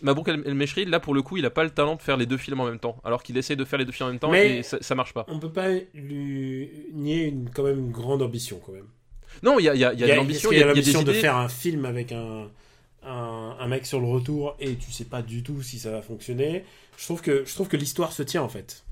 Mabrouk 0.00 0.28
El 0.28 0.54
Meshri, 0.54 0.84
là 0.84 1.00
pour 1.00 1.12
le 1.12 1.22
coup, 1.22 1.36
il 1.38 1.44
a 1.44 1.50
pas 1.50 1.64
le 1.64 1.70
talent 1.70 1.96
de 1.96 2.02
faire 2.02 2.16
les 2.16 2.24
deux 2.24 2.36
films 2.36 2.60
en 2.60 2.66
même 2.66 2.78
temps. 2.78 2.96
Alors 3.04 3.24
qu'il 3.24 3.36
essaie 3.36 3.56
de 3.56 3.64
faire 3.64 3.80
les 3.80 3.84
deux 3.84 3.90
films 3.90 4.06
en 4.06 4.10
même 4.12 4.20
temps 4.20 4.30
Mais- 4.30 4.58
et 4.58 4.62
ça, 4.62 4.78
ça 4.80 4.94
marche 4.94 5.12
pas. 5.12 5.26
On 5.26 5.40
peut 5.40 5.50
pas 5.50 5.70
lui 5.92 6.70
nier 6.94 7.24
une, 7.24 7.50
quand 7.50 7.64
même 7.64 7.80
une 7.80 7.90
grande 7.90 8.22
ambition 8.22 8.60
quand 8.64 8.70
même. 8.70 8.86
Non, 9.42 9.58
il 9.58 9.64
y 9.64 9.68
a, 9.68 9.74
il 9.74 9.80
y 9.80 9.84
a, 9.84 9.92
il 9.92 9.98
y 9.98 10.04
a 10.04 10.06
de 10.06 10.12
l'ambition, 10.14 10.52
il 10.52 10.58
y 10.58 10.62
a, 10.62 10.72
de 10.72 10.78
idées. 10.78 11.12
faire 11.14 11.36
un 11.36 11.48
film 11.48 11.84
avec 11.84 12.12
un, 12.12 12.48
un, 13.04 13.56
un 13.58 13.66
mec 13.66 13.86
sur 13.86 14.00
le 14.00 14.06
retour 14.06 14.56
et 14.60 14.76
tu 14.76 14.92
sais 14.92 15.04
pas 15.04 15.20
du 15.20 15.42
tout 15.42 15.62
si 15.62 15.80
ça 15.80 15.90
va 15.90 16.00
fonctionner. 16.00 16.64
Je 16.96 17.04
trouve 17.04 17.20
que, 17.20 17.44
je 17.44 17.52
trouve 17.54 17.66
que 17.66 17.76
l'histoire 17.76 18.12
se 18.12 18.22
tient 18.22 18.42
en 18.42 18.48
fait. 18.48 18.84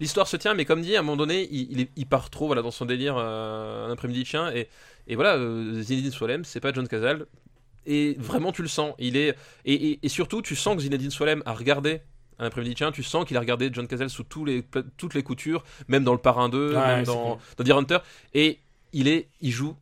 L'histoire 0.00 0.26
se 0.28 0.36
tient, 0.36 0.54
mais 0.54 0.64
comme 0.64 0.80
dit, 0.80 0.96
à 0.96 1.00
un 1.00 1.02
moment 1.02 1.16
donné, 1.16 1.48
il, 1.50 1.70
il 1.72 1.80
est- 1.80 1.90
il 1.96 2.06
part 2.06 2.30
trop 2.30 2.46
voilà, 2.46 2.62
dans 2.62 2.70
son 2.70 2.84
délire 2.84 3.16
euh, 3.18 3.86
un 3.88 3.92
après-midi 3.92 4.24
chien. 4.24 4.50
Et, 4.52 4.68
et 5.06 5.14
voilà, 5.14 5.34
euh, 5.36 5.82
Zinedine 5.82 6.10
Swalem, 6.12 6.44
c'est 6.44 6.60
pas 6.60 6.72
John 6.72 6.86
Cazale. 6.88 7.26
Et 7.86 8.16
vraiment, 8.18 8.50
tu 8.52 8.62
le 8.62 8.68
sens. 8.68 8.94
Il 8.98 9.16
est, 9.16 9.36
et, 9.64 9.74
et- 9.74 9.98
et 10.02 10.08
surtout, 10.08 10.42
tu 10.42 10.56
sens 10.56 10.76
que 10.76 10.82
Zinedine 10.82 11.10
Swalem 11.10 11.42
a 11.46 11.52
regardé 11.52 12.00
un 12.38 12.46
après-midi 12.46 12.74
chien. 12.76 12.92
Tu 12.92 13.02
sens 13.02 13.24
qu'il 13.26 13.36
a 13.36 13.40
regardé 13.40 13.68
John 13.72 13.86
Cazale 13.86 14.10
sous 14.10 14.24
tous 14.24 14.44
les, 14.44 14.64
toutes 14.96 15.14
les 15.14 15.22
coutures, 15.22 15.62
même 15.88 16.02
dans 16.04 16.12
le 16.12 16.18
Parrain 16.18 16.48
2, 16.48 16.68
Ouais, 16.70 16.74
même 16.74 17.04
c'est 17.04 17.12
dans, 17.12 17.38
Deer 17.62 17.76
Hunter. 17.76 17.98
Et 18.32 18.58
il, 18.92 19.06
est, 19.08 19.28
il 19.40 19.50
joue. 19.52 19.76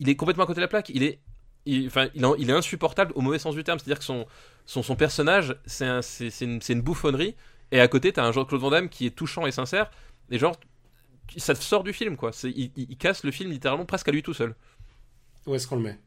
Il 0.00 0.08
est 0.08 0.16
complètement 0.16 0.44
à 0.44 0.46
côté 0.46 0.56
de 0.56 0.62
la 0.62 0.68
plaque. 0.68 0.88
Il 0.88 1.02
est. 1.02 1.18
il- 1.66 1.86
Enfin, 1.86 2.08
il, 2.14 2.48
est 2.50 2.52
insupportable 2.52 3.12
au 3.14 3.20
mauvais 3.20 3.38
sens 3.38 3.54
du 3.54 3.62
terme. 3.62 3.78
C'est-à-dire 3.78 3.98
que 3.98 4.04
son, 4.04 4.26
son, 4.66 4.82
son 4.82 4.96
personnage, 4.96 5.54
c'est 5.66 5.84
un- 5.86 6.00
une 6.40 6.80
bouffonnerie. 6.82 7.34
Et 7.74 7.80
à 7.80 7.88
côté, 7.88 8.12
t'as 8.12 8.24
un 8.24 8.30
Jean-Claude 8.32 8.60
Van 8.60 8.70
Damme 8.70 8.88
qui 8.88 9.04
est 9.04 9.10
touchant 9.10 9.46
et 9.46 9.50
sincère. 9.52 9.90
Et 10.30 10.38
genre, 10.38 10.54
ça 11.36 11.54
te 11.54 11.60
sort 11.62 11.82
du 11.82 11.92
film, 11.92 12.16
quoi. 12.16 12.30
Il, 12.44 12.70
il- 12.76 12.86
il 12.90 12.96
casse 12.96 13.24
le 13.24 13.32
film 13.32 13.50
littéralement 13.50 13.84
presque 13.84 14.08
à 14.08 14.12
lui 14.12 14.22
tout 14.22 14.32
seul. 14.32 14.54
Où 15.46 15.54
est-ce 15.56 15.66
qu'on 15.66 15.76
le 15.76 15.82
met? 15.82 15.98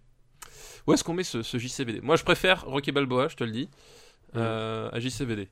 Où 0.87 0.93
est-ce 0.93 1.03
qu'on 1.03 1.13
met 1.13 1.25
ce, 1.25 1.43
ce 1.43 1.57
JCVD 1.57 1.99
Moi, 2.01 2.15
je 2.15 2.23
préfère 2.23 2.63
Rocky 2.65 2.91
Balboa, 2.93 3.27
je 3.27 3.35
te 3.35 3.43
le 3.43 3.51
dis, 3.51 3.69
euh, 4.37 4.89
à 4.93 4.99
JCVD. 5.01 5.49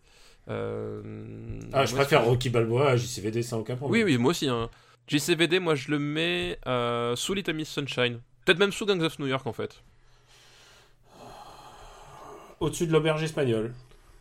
Euh, 0.47 1.59
Ah, 1.73 1.85
je 1.85 1.93
préfère 1.93 2.23
Rocky 2.23 2.49
Balboa 2.49 2.91
à 2.91 2.95
JCVD 2.95 3.43
sans 3.43 3.59
aucun 3.59 3.73
Oui, 3.73 3.79
problème. 3.79 4.05
oui, 4.05 4.17
moi 4.17 4.31
aussi. 4.31 4.47
Hein. 4.47 4.69
JCVD, 5.07 5.59
moi, 5.59 5.75
je 5.75 5.91
le 5.91 5.99
mets 5.99 6.57
euh, 6.65 7.15
sous 7.17 7.33
Little 7.33 7.53
Miss 7.55 7.67
Sunshine. 7.69 8.21
Peut-être 8.45 8.59
même 8.59 8.71
sous 8.71 8.85
Gangs 8.85 9.01
of 9.01 9.19
New 9.19 9.27
York, 9.27 9.45
en 9.45 9.53
fait. 9.53 9.83
Au-dessus 12.59 12.87
de 12.87 12.93
l'auberge 12.93 13.21
espagnole. 13.23 13.73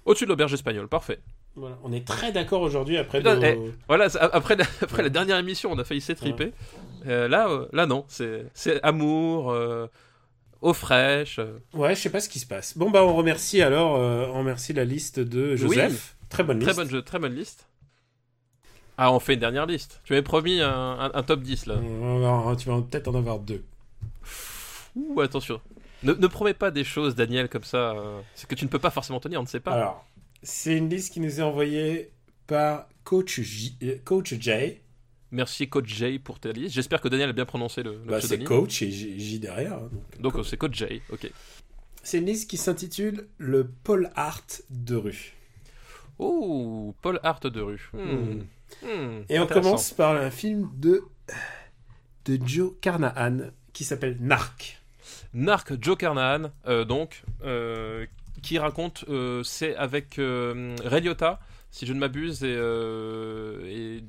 Au-dessus 0.05 0.25
de 0.25 0.31
l'auberge 0.31 0.53
espagnole, 0.55 0.89
parfait. 0.89 1.21
Voilà. 1.57 1.79
On 1.85 1.93
est 1.93 2.07
très 2.07 2.33
d'accord 2.33 2.63
aujourd'hui 2.63 2.97
après. 2.97 3.19
Putain, 3.19 3.37
nos- 3.37 3.43
eh, 3.45 3.73
Voilà, 3.87 4.09
après, 4.33 4.57
la, 4.57 4.65
après 4.81 5.03
la 5.03 5.09
dernière 5.09 5.39
émission, 5.39 5.71
on 5.73 5.79
a 5.79 5.85
failli 5.85 6.01
s'étriper. 6.01 6.53
Euh, 7.07 7.29
là, 7.29 7.49
euh, 7.49 7.67
là, 7.73 7.87
non. 7.87 8.05
C'est, 8.09 8.51
amour, 8.83 9.53
euh, 9.53 9.87
eau 10.63 10.73
fraîche. 10.73 11.39
Ouais, 11.73 11.95
je 11.95 12.01
sais 12.01 12.11
pas 12.11 12.21
ce 12.21 12.29
qui 12.29 12.39
se 12.41 12.47
passe. 12.47 12.77
Bon 12.77 12.91
bah 12.91 13.05
on 13.05 13.15
remercie 13.15 13.63
alors, 13.63 13.93
on 14.35 14.39
remercie 14.39 14.73
la 14.73 14.85
liste 14.85 15.21
de 15.21 15.55
Joseph. 15.57 16.17
Très 16.29 16.43
bonne 16.43 16.59
Très 16.59 16.69
liste. 16.71 16.79
bonne, 16.81 16.91
jeu- 16.91 17.03
très 17.03 17.19
bonne 17.19 17.35
liste. 17.35 17.69
Ah, 18.97 19.13
on 19.13 19.21
fait 19.21 19.35
une 19.35 19.41
dernière 19.41 19.67
liste. 19.67 20.01
Tu 20.05 20.13
m'avais 20.13 20.23
promis 20.23 20.61
un, 20.61 20.71
un- 20.73 21.11
un 21.15 21.23
top 21.23 21.41
10 21.43 21.67
là. 21.67 21.77
Tu 22.59 22.69
vas 22.69 22.81
peut-être 22.81 23.09
en 23.09 23.15
avoir 23.15 23.39
deux. 23.39 23.63
Ouh, 24.97 25.21
attention. 25.21 25.61
Ne, 26.03 26.13
ne 26.13 26.27
promets 26.27 26.55
pas 26.55 26.71
des 26.71 26.85
choses, 26.85 27.15
Daniel, 27.15 27.49
comme 27.49 27.65
ça. 27.65 27.95
c'est 28.35 28.49
que 28.49 28.55
tu 28.55 28.65
ne 28.65 28.71
peux 28.71 28.79
pas 28.79 28.91
forcément 28.91 29.21
tenir, 29.21 29.41
on 29.41 29.43
ne 29.45 29.49
sait 29.49 29.61
pas. 29.61 29.73
Alors, 29.73 30.05
c'est 30.45 30.77
une 30.77 30.89
liste 30.89 31.13
qui 31.13 31.19
nous 31.21 31.41
est 31.41 31.43
envoyée 31.43 32.13
par 32.47 32.89
Coach, 33.03 33.41
J, 33.41 33.77
euh, 33.83 33.97
Coach 34.05 34.35
Jay. 34.39 34.81
Merci 35.33 35.69
Coach 35.69 35.89
Jay 35.93 36.19
pour 36.21 36.39
ta 36.39 36.53
liste. 36.53 36.75
J'espère 36.75 37.01
que 37.01 37.09
Daniel 37.09 37.31
a 37.31 37.33
bien 37.33 37.45
prononcé 37.47 37.83
le, 37.83 37.95
le 37.95 37.99
Bah, 38.05 38.21
c'est. 38.21 38.43
Coach 38.45 38.83
et 38.83 38.91
J, 38.91 39.19
J 39.19 39.39
derrière. 39.41 39.73
hein, 39.75 39.91
donc. 40.21 40.35
C'est 40.45 40.57
Coach 40.57 40.77
Jay, 40.77 41.03
ok. 41.11 41.29
C'est 42.03 42.19
une 42.19 42.27
liste 42.27 42.49
qui 42.49 42.57
s'intitule 42.57 43.27
Le 43.39 43.67
Paul 43.67 44.11
Art 44.15 44.45
de 44.71 44.95
rue. 44.95 45.33
Oh, 46.19 46.95
Paul 47.03 47.19
Hart 47.25 47.47
de 47.47 47.61
rue. 47.61 47.91
Hmm. 47.93 47.99
Hmm. 47.99 48.43
Hmm, 48.83 49.23
Et 49.29 49.39
on 49.41 49.47
commence 49.47 49.93
par 49.93 50.15
un 50.17 50.31
film 50.31 50.71
de, 50.77 51.03
de 52.27 52.39
Joe 52.47 52.73
Carnahan 52.81 53.51
qui 53.73 53.85
s'appelle 53.85 54.17
Narc. 54.21 54.81
Narc 55.33 55.73
Joe 55.83 55.97
Carnahan, 55.97 56.51
euh, 56.67 56.85
donc, 56.85 57.25
euh, 57.43 58.07
qui 58.45 58.59
raconte, 58.59 59.05
euh, 59.09 59.43
c'est 59.43 59.75
avec 59.77 60.19
euh, 60.19 60.77
Ray 60.85 61.01
Liotta, 61.03 61.41
si 61.71 61.87
je 61.87 61.93
ne 61.93 61.99
m'abuse, 61.99 62.45
et, 62.45 62.55
euh, 62.57 63.61
et 63.67 64.05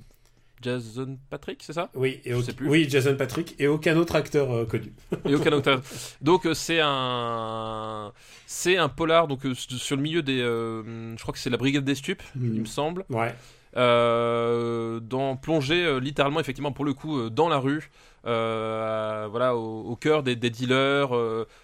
Jason 0.61 1.17
Patrick, 1.29 1.61
c'est 1.63 1.73
ça? 1.73 1.89
Oui, 1.95 2.21
et 2.25 2.31
Je 2.31 2.35
au- 2.35 2.41
sais 2.41 2.53
plus. 2.53 2.67
oui, 2.69 2.87
Jason 2.89 3.15
Patrick 3.15 3.55
et 3.59 3.67
aucun 3.67 3.95
autre 3.97 4.15
acteur 4.15 4.67
connu. 4.67 4.93
Et 5.27 5.35
aucun 5.35 5.51
autre. 5.51 5.81
Donc 6.21 6.47
c'est 6.53 6.79
un, 6.81 8.11
c'est 8.47 8.77
un 8.77 8.89
polar 8.89 9.27
donc 9.27 9.41
sur 9.53 9.95
le 9.95 10.01
milieu 10.01 10.21
des, 10.21 10.37
je 10.39 11.21
crois 11.21 11.33
que 11.33 11.39
c'est 11.39 11.49
la 11.49 11.57
brigade 11.57 11.83
des 11.85 11.95
stupes, 11.95 12.23
il 12.35 12.61
me 12.61 12.65
semble. 12.65 13.05
Ouais. 13.09 13.33
Euh, 13.77 14.99
dans 15.01 15.35
plonger 15.35 15.85
euh, 15.85 15.99
littéralement, 15.99 16.39
effectivement, 16.39 16.71
pour 16.71 16.85
le 16.85 16.93
coup, 16.93 17.17
euh, 17.19 17.29
dans 17.29 17.49
la 17.49 17.57
rue. 17.57 17.91
voilà, 18.23 19.55
au, 19.55 19.95
cœur 19.95 20.23
des, 20.23 20.35
dealers. 20.35 21.09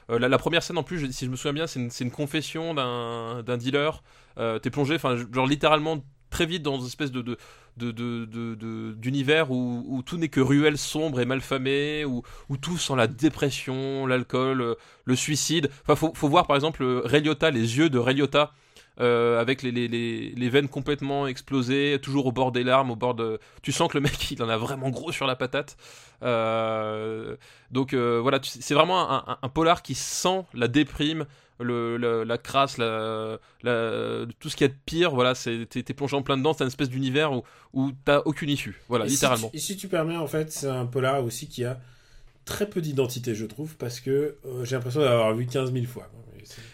la, 0.10 0.38
première 0.38 0.64
scène, 0.64 0.78
en 0.78 0.84
plus, 0.84 1.12
si 1.12 1.26
je 1.26 1.32
me 1.32 1.36
souviens 1.36 1.54
bien, 1.54 1.68
c'est 1.68 2.04
une, 2.04 2.12
confession 2.12 2.74
d'un 2.74 3.58
dealer. 3.58 4.04
Euh, 4.38 4.60
T'es 4.60 4.70
plongé, 4.70 4.96
enfin, 4.96 5.16
genre 5.34 5.48
littéralement 5.48 6.04
très 6.30 6.46
vite 6.46 6.64
dans 6.64 6.80
une 6.80 6.86
espèce 6.86 7.12
de, 7.12 7.38
d'univers 8.94 9.52
où, 9.52 10.02
tout 10.06 10.18
n'est 10.18 10.30
que 10.30 10.40
ruelle 10.40 10.78
sombre 10.78 11.20
et 11.20 11.26
malfamée, 11.26 12.06
où, 12.06 12.24
où 12.50 12.58
tout 12.58 12.78
sent 12.78 12.96
la 12.96 13.08
dépression, 13.08 14.06
l'alcool, 14.06 14.76
le 15.06 15.16
suicide. 15.16 15.70
Enfin, 15.84 15.96
faut, 15.96 16.14
faut 16.14 16.30
voir 16.30 16.48
par 16.48 16.56
exemple 16.56 16.84
Ray 17.06 17.24
les 17.24 17.78
yeux 17.78 17.90
de 17.90 17.98
Ray 17.98 18.22
euh, 19.02 19.42
avec 19.42 19.62
les, 19.64 19.72
les, 19.72 19.88
les, 19.88 20.30
les 20.36 20.50
veines 20.50 20.70
complètement 20.70 21.28
explosées, 21.28 21.98
toujours 22.02 22.28
au 22.28 22.32
bord 22.32 22.52
des 22.52 22.64
larmes, 22.64 22.92
au 22.92 22.96
bord 22.96 23.16
de. 23.16 23.40
Tu 23.64 23.72
sens 23.72 23.90
que 23.92 23.98
le 23.98 24.02
mec, 24.02 24.32
il 24.32 24.42
en 24.44 24.50
a 24.50 24.58
vraiment 24.58 24.90
gros 24.90 25.12
sur 25.12 25.26
la 25.28 25.36
patate. 25.36 25.76
Euh, 26.24 27.36
donc 27.72 27.94
euh, 27.94 28.20
voilà, 28.22 28.40
c'est 28.44 28.74
vraiment 28.74 29.10
un, 29.10 29.24
un- 29.28 29.38
un 29.42 29.50
polar 29.50 29.82
qui 29.82 29.96
sent 29.96 30.44
la 30.54 30.68
déprime, 30.68 31.26
le, 31.60 31.98
le- 31.98 32.24
la 32.24 32.38
crasse, 32.38 32.78
la, 32.78 33.38
la- 33.64 34.26
tout 34.40 34.50
ce 34.50 34.56
qu'il 34.56 34.68
y 34.68 34.70
a 34.70 34.74
de 34.74 34.80
pire. 34.86 35.12
Voilà, 35.12 35.34
t'es 35.36 35.66
t'es 35.66 35.94
plongé 35.94 36.16
en 36.16 36.22
plein 36.22 36.38
dedans. 36.38 36.54
C'est 36.54 36.64
un 36.64 36.68
espèce 36.68 36.90
d'univers 36.90 37.34
où, 37.34 37.44
où 37.74 37.92
t'as 38.06 38.22
aucune 38.26 38.50
issue. 38.50 38.82
Voilà, 38.88 39.06
Et 39.06 39.10
si 39.10 39.16
littéralement. 39.16 39.50
tu- 39.50 39.58
et 39.58 39.60
si 39.60 39.78
tu 39.78 39.88
permets, 39.88 40.18
en 40.18 40.28
fait, 40.28 40.52
c'est 40.52 40.68
un 40.70 40.86
polar 40.86 41.24
aussi 41.24 41.48
qui 41.48 41.66
a 41.66 41.80
très 42.46 42.70
peu 42.70 42.82
d'identité, 42.82 43.36
je 43.36 43.46
trouve, 43.46 43.78
parce 43.78 44.00
que 44.00 44.38
euh, 44.46 44.64
j'ai 44.66 44.76
l'impression 44.76 45.02
d'avoir 45.02 45.34
vu 45.36 45.46
15 45.46 45.72
000 45.74 45.86
fois. 45.86 46.10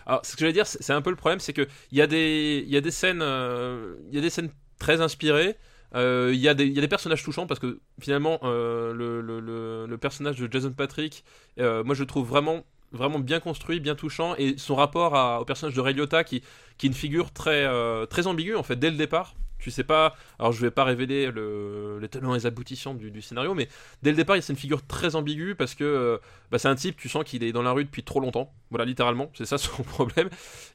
Alors, 0.06 0.26
ce 0.26 0.34
que 0.34 0.40
j'allais 0.40 0.54
dire, 0.54 0.68
c'est 0.68 0.94
un 0.94 1.02
peu 1.02 1.10
le 1.10 1.16
problème, 1.16 1.40
c'est 1.40 1.54
que 1.54 1.68
il 1.92 1.98
y 1.98 2.02
a 2.02 2.08
des, 2.08 2.64
il 2.66 2.72
y 2.72 2.78
a 2.78 2.82
des 2.82 2.92
scènes, 2.92 3.22
euh, 3.22 3.96
y 4.12 4.18
a 4.18 4.22
des 4.22 4.30
scènes 4.30 4.50
très 4.80 5.02
inspirées. 5.02 5.56
euh, 5.96 6.32
Il 6.34 6.40
y, 6.40 6.50
a 6.50 6.54
des- 6.54 6.88
personnages 6.88 7.24
touchants 7.24 7.48
parce 7.48 7.60
que 7.60 7.80
finalement 8.00 8.40
euh, 8.44 8.94
le, 8.94 9.98
personnage 9.98 10.38
de 10.38 10.52
Jason 10.52 10.72
Patrick, 10.72 11.24
moi 11.58 11.96
je 11.96 12.02
le 12.02 12.08
trouve 12.08 12.28
vraiment 12.28 13.20
bien 13.20 13.40
construit, 13.40 13.80
bien 13.80 13.96
touchant 13.96 14.36
et 14.38 14.58
son 14.58 14.76
rapport 14.76 15.42
au 15.42 15.46
personnage 15.46 15.76
de 15.76 15.82
Ray 15.82 15.94
Liotta 15.94 16.24
qui, 16.24 16.38
est 16.38 16.84
une 16.84 16.94
figure 16.94 17.32
très 17.32 17.68
très 18.08 18.28
ambiguë 18.28 18.56
en 18.56 18.64
fait 18.64 18.76
dès 18.78 18.92
le 18.92 18.98
départ. 18.98 19.36
Tu 19.60 19.72
sais 19.72 19.84
pas, 19.84 20.16
alors 20.38 20.52
je 20.52 20.62
vais 20.62 20.72
pas 20.72 20.84
révéler 20.84 21.32
le, 21.32 21.98
les 22.00 22.08
tenants 22.10 22.36
et 22.36 22.38
les 22.38 22.46
aboutissants 22.46 22.94
du, 22.94 23.22
scénario, 23.22 23.54
mais 23.56 23.68
dès 24.04 24.12
le 24.12 24.16
départ, 24.16 24.38
c'est 24.42 24.54
une 24.54 24.60
figure 24.60 24.86
très 24.86 25.16
ambiguë 25.16 25.56
parce 25.56 25.74
que 25.74 25.84
euh, 25.84 26.18
bah, 26.52 26.60
c'est 26.60 26.68
un 26.68 26.76
type, 26.76 26.98
tu 26.98 27.10
sens 27.10 27.24
qu'il 27.24 27.44
est 27.44 27.52
dans 27.52 27.64
la 27.64 27.72
rue 27.72 27.84
depuis 27.84 28.04
trop 28.04 28.20
longtemps, 28.20 28.54
voilà, 28.70 28.86
littéralement, 28.86 29.32
c'est 29.34 29.46
ça 29.46 29.58
son 29.58 29.84
problème, 29.84 30.30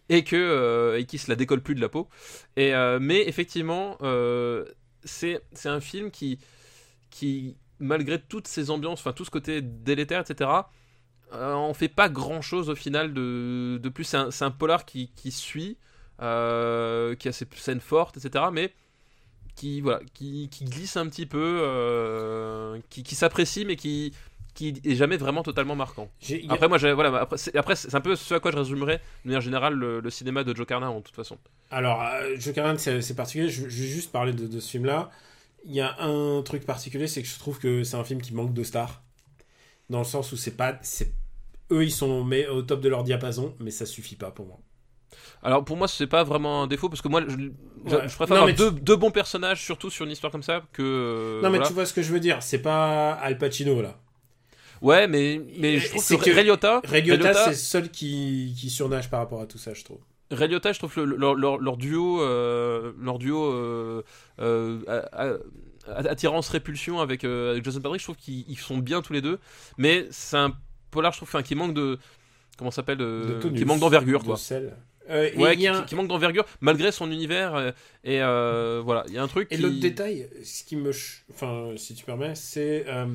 et 0.08 0.24
que 0.24 0.36
euh, 0.36 1.00
se 1.06 1.30
la 1.30 1.36
décolle 1.36 1.60
plus 1.60 1.74
de 1.74 1.80
la 1.80 1.88
peau. 1.88 2.08
Euh, 2.58 2.98
mais 3.00 3.26
effectivement, 3.28 3.98
c'est 5.04 5.40
un 5.64 5.80
film 5.80 6.10
qui 6.10 6.38
malgré 7.82 8.20
toutes 8.20 8.46
ces 8.46 8.70
ambiances, 8.70 9.00
enfin 9.00 9.12
tout 9.12 9.24
ce 9.24 9.30
côté 9.30 9.60
délétère, 9.60 10.20
etc. 10.20 10.50
On 11.32 11.74
fait 11.74 11.88
pas 11.88 12.08
grand 12.08 12.42
chose 12.42 12.68
au 12.68 12.74
final 12.74 13.12
de, 13.14 13.88
plus. 13.92 14.04
C'est 14.04 14.44
un, 14.44 14.50
polar 14.50 14.84
qui, 14.84 15.10
suit, 15.30 15.78
qui 16.18 17.28
a 17.28 17.32
ses 17.32 17.46
scènes 17.56 17.80
fortes, 17.80 18.16
etc. 18.16 18.44
Mais 18.52 18.72
qui 19.54 19.80
voilà, 19.80 20.00
qui, 20.14 20.48
qui 20.50 20.64
glisse 20.64 20.96
un 20.96 21.06
petit 21.08 21.26
peu, 21.26 21.60
euh, 21.62 22.78
qui, 22.90 23.02
qui 23.02 23.14
s'apprécie, 23.14 23.64
mais 23.64 23.76
qui 23.76 24.12
qui 24.54 24.82
est 24.84 24.94
jamais 24.94 25.16
vraiment 25.16 25.42
totalement 25.42 25.74
marquant. 25.74 26.10
Après 26.50 26.68
moi, 26.68 26.76
voilà, 26.76 27.26
après 27.54 27.74
c'est 27.74 27.94
un 27.94 28.00
peu 28.02 28.16
ce 28.16 28.34
à 28.34 28.40
quoi 28.40 28.50
je 28.50 28.58
résumerais 28.58 28.98
de 29.24 29.28
manière 29.30 29.40
générale 29.40 29.72
le, 29.72 30.00
le 30.00 30.10
cinéma 30.10 30.44
de 30.44 30.54
Joe 30.54 30.66
Carnahan, 30.66 30.98
de 30.98 31.04
toute 31.04 31.16
façon. 31.16 31.38
Alors, 31.70 32.02
euh, 32.02 32.36
Joker 32.38 32.66
Hunt, 32.66 32.76
c'est 32.76 33.16
particulier. 33.16 33.48
Je, 33.48 33.66
je 33.66 33.82
vais 33.82 33.88
juste 33.88 34.12
parler 34.12 34.34
de, 34.34 34.46
de 34.46 34.60
ce 34.60 34.70
film-là. 34.72 35.10
Il 35.64 35.72
y 35.72 35.80
a 35.80 35.96
un 36.02 36.42
truc 36.42 36.66
particulier, 36.66 37.06
c'est 37.06 37.22
que 37.22 37.28
je 37.28 37.38
trouve 37.38 37.58
que 37.58 37.82
c'est 37.82 37.96
un 37.96 38.04
film 38.04 38.20
qui 38.20 38.34
manque 38.34 38.52
de 38.52 38.62
stars. 38.62 39.02
Dans 39.88 40.00
le 40.00 40.04
sens 40.04 40.32
où 40.32 40.36
c'est 40.36 40.56
pas. 40.56 40.78
Eux, 41.70 41.84
ils 41.84 41.90
sont 41.90 42.22
mais, 42.22 42.46
au 42.46 42.60
top 42.60 42.82
de 42.82 42.90
leur 42.90 43.04
diapason, 43.04 43.54
mais 43.58 43.70
ça 43.70 43.86
suffit 43.86 44.16
pas 44.16 44.30
pour 44.30 44.44
moi. 44.46 44.60
Alors 45.42 45.64
pour 45.64 45.76
moi, 45.76 45.88
c'est 45.88 46.06
pas 46.06 46.24
vraiment 46.24 46.62
un 46.62 46.66
défaut 46.66 46.88
parce 46.88 47.02
que 47.02 47.08
moi, 47.08 47.22
je, 47.26 47.30
je- 47.34 47.36
Ouais. 47.96 48.08
je 48.08 48.14
préfère 48.14 48.36
Non, 48.36 48.42
avoir 48.42 48.54
deux, 48.54 48.70
deux 48.70 48.94
bons 48.96 49.10
personnages, 49.10 49.60
surtout 49.62 49.90
sur 49.90 50.04
une 50.04 50.12
histoire 50.12 50.30
comme 50.30 50.42
ça, 50.44 50.62
que. 50.72 50.82
euh, 50.82 51.36
non, 51.42 51.50
mais 51.50 51.56
voilà. 51.58 51.66
tu 51.66 51.72
vois 51.72 51.84
ce 51.86 51.92
que 51.92 52.00
je 52.02 52.12
veux 52.12 52.20
dire. 52.20 52.38
C'est 52.40 52.62
pas 52.62 53.12
Al 53.14 53.38
Pacino, 53.38 53.82
là. 53.82 53.98
Ouais, 54.80 55.06
mais, 55.08 55.40
mais 55.58 55.78
je 55.78 55.88
trouve 55.90 56.06
que, 56.06 56.24
que- 56.24 56.30
Ray 56.34 56.44
Liotta, 56.44 56.80
Ray 56.84 57.00
Ray 57.00 57.02
Liotta, 57.02 57.32
Liotta- 57.32 57.44
c'est 57.44 57.50
le 57.50 57.56
seul 57.56 57.88
qui, 57.90 58.54
qui 58.58 58.70
surnage 58.70 59.10
par 59.10 59.20
rapport 59.20 59.40
à 59.40 59.46
tout 59.46 59.58
ça, 59.58 59.74
je 59.74 59.82
trouve. 59.84 59.98
Ray 60.30 60.48
Liotta, 60.48 60.72
je 60.72 60.78
trouve 60.78 60.96
le- 61.04 61.16
leur, 61.16 61.34
leur, 61.34 61.58
leur 61.58 61.76
duo, 61.76 62.20
euh, 62.22 62.92
leur 63.00 63.18
duo 63.18 63.44
euh, 63.52 64.02
euh, 64.40 65.38
attirance-répulsion 65.86 67.00
avec, 67.00 67.24
avec 67.24 67.64
Jason 67.64 67.80
Patrick, 67.80 68.00
je 68.00 68.06
trouve 68.06 68.16
qu'ils 68.16 68.44
ils 68.48 68.58
sont 68.58 68.78
bien 68.78 69.02
tous 69.02 69.12
les 69.12 69.20
deux, 69.20 69.38
mais 69.78 70.06
c'est 70.10 70.36
un 70.36 70.52
polar, 70.90 71.12
je 71.12 71.18
trouve, 71.24 71.42
qui 71.42 71.54
manque 71.54 71.74
de. 71.74 71.98
Comment 72.58 72.70
ça 72.70 72.76
s'appelle 72.76 72.98
Qui 73.56 73.64
manque 73.64 73.80
d'envergure, 73.80 74.20
de 74.20 74.26
quoi. 74.26 74.36
sel. 74.36 74.76
Euh, 75.10 75.30
et 75.32 75.36
Ouais, 75.36 75.56
qui, 75.56 75.66
un- 75.66 75.82
qui 75.82 75.94
manque 75.94 76.08
d'envergure 76.08 76.44
malgré 76.60 76.92
son 76.92 77.10
univers 77.10 77.54
euh, 77.54 77.70
et 78.04 78.22
euh, 78.22 78.80
voilà 78.84 79.04
il 79.08 79.14
y 79.14 79.18
a 79.18 79.22
un 79.22 79.28
truc 79.28 79.48
Et 79.50 79.56
qui... 79.56 79.62
l'autre 79.62 79.80
détail, 79.80 80.28
ce 80.44 80.62
qui 80.64 80.76
me. 80.76 80.92
ch- 80.92 81.24
Enfin, 81.32 81.72
si 81.76 81.94
tu 81.94 82.04
permets, 82.04 82.34
c'est 82.36 82.84
euh, 82.88 83.06